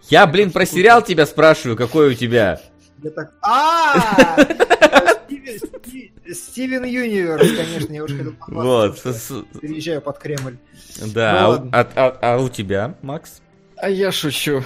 Я, 0.09 0.27
блин, 0.27 0.51
про 0.51 0.67
сериал 0.67 1.03
тебя 1.03 1.27
спрашиваю, 1.27 1.77
какой 1.77 2.11
у 2.11 2.15
тебя? 2.15 2.61
Я 3.03 3.11
так... 3.11 3.33
А! 3.43 4.37
Стивен- 6.33 6.85
Юниверс, 6.87 7.51
конечно, 7.57 7.93
я 7.93 8.05
уж 8.05 8.13
хотел 8.13 8.35
Вот. 8.49 9.03
переезжаю 9.61 10.01
под 10.01 10.19
Кремль. 10.19 10.59
Да, 11.13 11.59
Ну 11.63 11.71
а 11.73 11.81
а, 11.81 11.89
а- 11.97 12.19
а 12.35 12.39
у 12.39 12.49
тебя, 12.49 12.95
Макс? 13.03 13.41
А 13.77 13.89
я 13.89 14.13
шучу, 14.13 14.63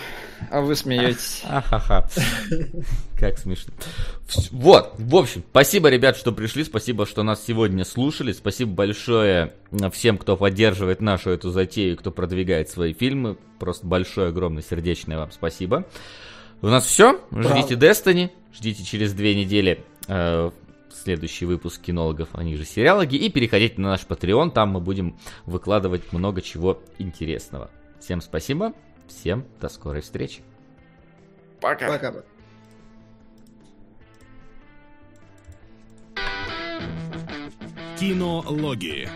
а 0.50 0.60
вы 0.60 0.74
смеетесь. 0.76 1.42
Ахаха. 1.48 2.06
Как 3.24 3.38
смешно. 3.38 3.72
Вот, 4.50 4.96
в 4.98 5.16
общем, 5.16 5.42
спасибо, 5.48 5.88
ребят, 5.88 6.18
что 6.18 6.30
пришли, 6.30 6.62
спасибо, 6.62 7.06
что 7.06 7.22
нас 7.22 7.42
сегодня 7.42 7.82
слушали, 7.86 8.32
спасибо 8.32 8.72
большое 8.72 9.54
м, 9.70 9.90
всем, 9.90 10.18
кто 10.18 10.36
поддерживает 10.36 11.00
нашу 11.00 11.30
эту 11.30 11.48
затею, 11.48 11.96
кто 11.96 12.10
продвигает 12.10 12.68
свои 12.68 12.92
фильмы, 12.92 13.38
просто 13.58 13.86
большое, 13.86 14.28
огромное, 14.28 14.62
сердечное 14.62 15.16
вам 15.16 15.32
спасибо. 15.32 15.86
У 16.60 16.66
нас 16.66 16.84
все, 16.84 17.18
ждите 17.32 17.76
Destiny, 17.76 18.30
ждите 18.52 18.84
через 18.84 19.14
две 19.14 19.34
недели 19.34 19.82
э, 20.06 20.50
следующий 20.92 21.46
выпуск 21.46 21.80
кинологов, 21.80 22.28
они 22.34 22.56
же 22.56 22.66
сериалоги, 22.66 23.16
и 23.16 23.30
переходите 23.30 23.80
на 23.80 23.88
наш 23.88 24.02
Patreon, 24.02 24.50
там 24.50 24.68
мы 24.68 24.80
будем 24.80 25.16
выкладывать 25.46 26.12
много 26.12 26.42
чего 26.42 26.82
интересного. 26.98 27.70
Всем 28.00 28.20
спасибо, 28.20 28.74
всем 29.08 29.46
до 29.62 29.70
скорой 29.70 30.02
встречи. 30.02 30.42
Пока. 31.62 31.88
Пока. 31.88 32.22
Кинологии. 37.98 39.08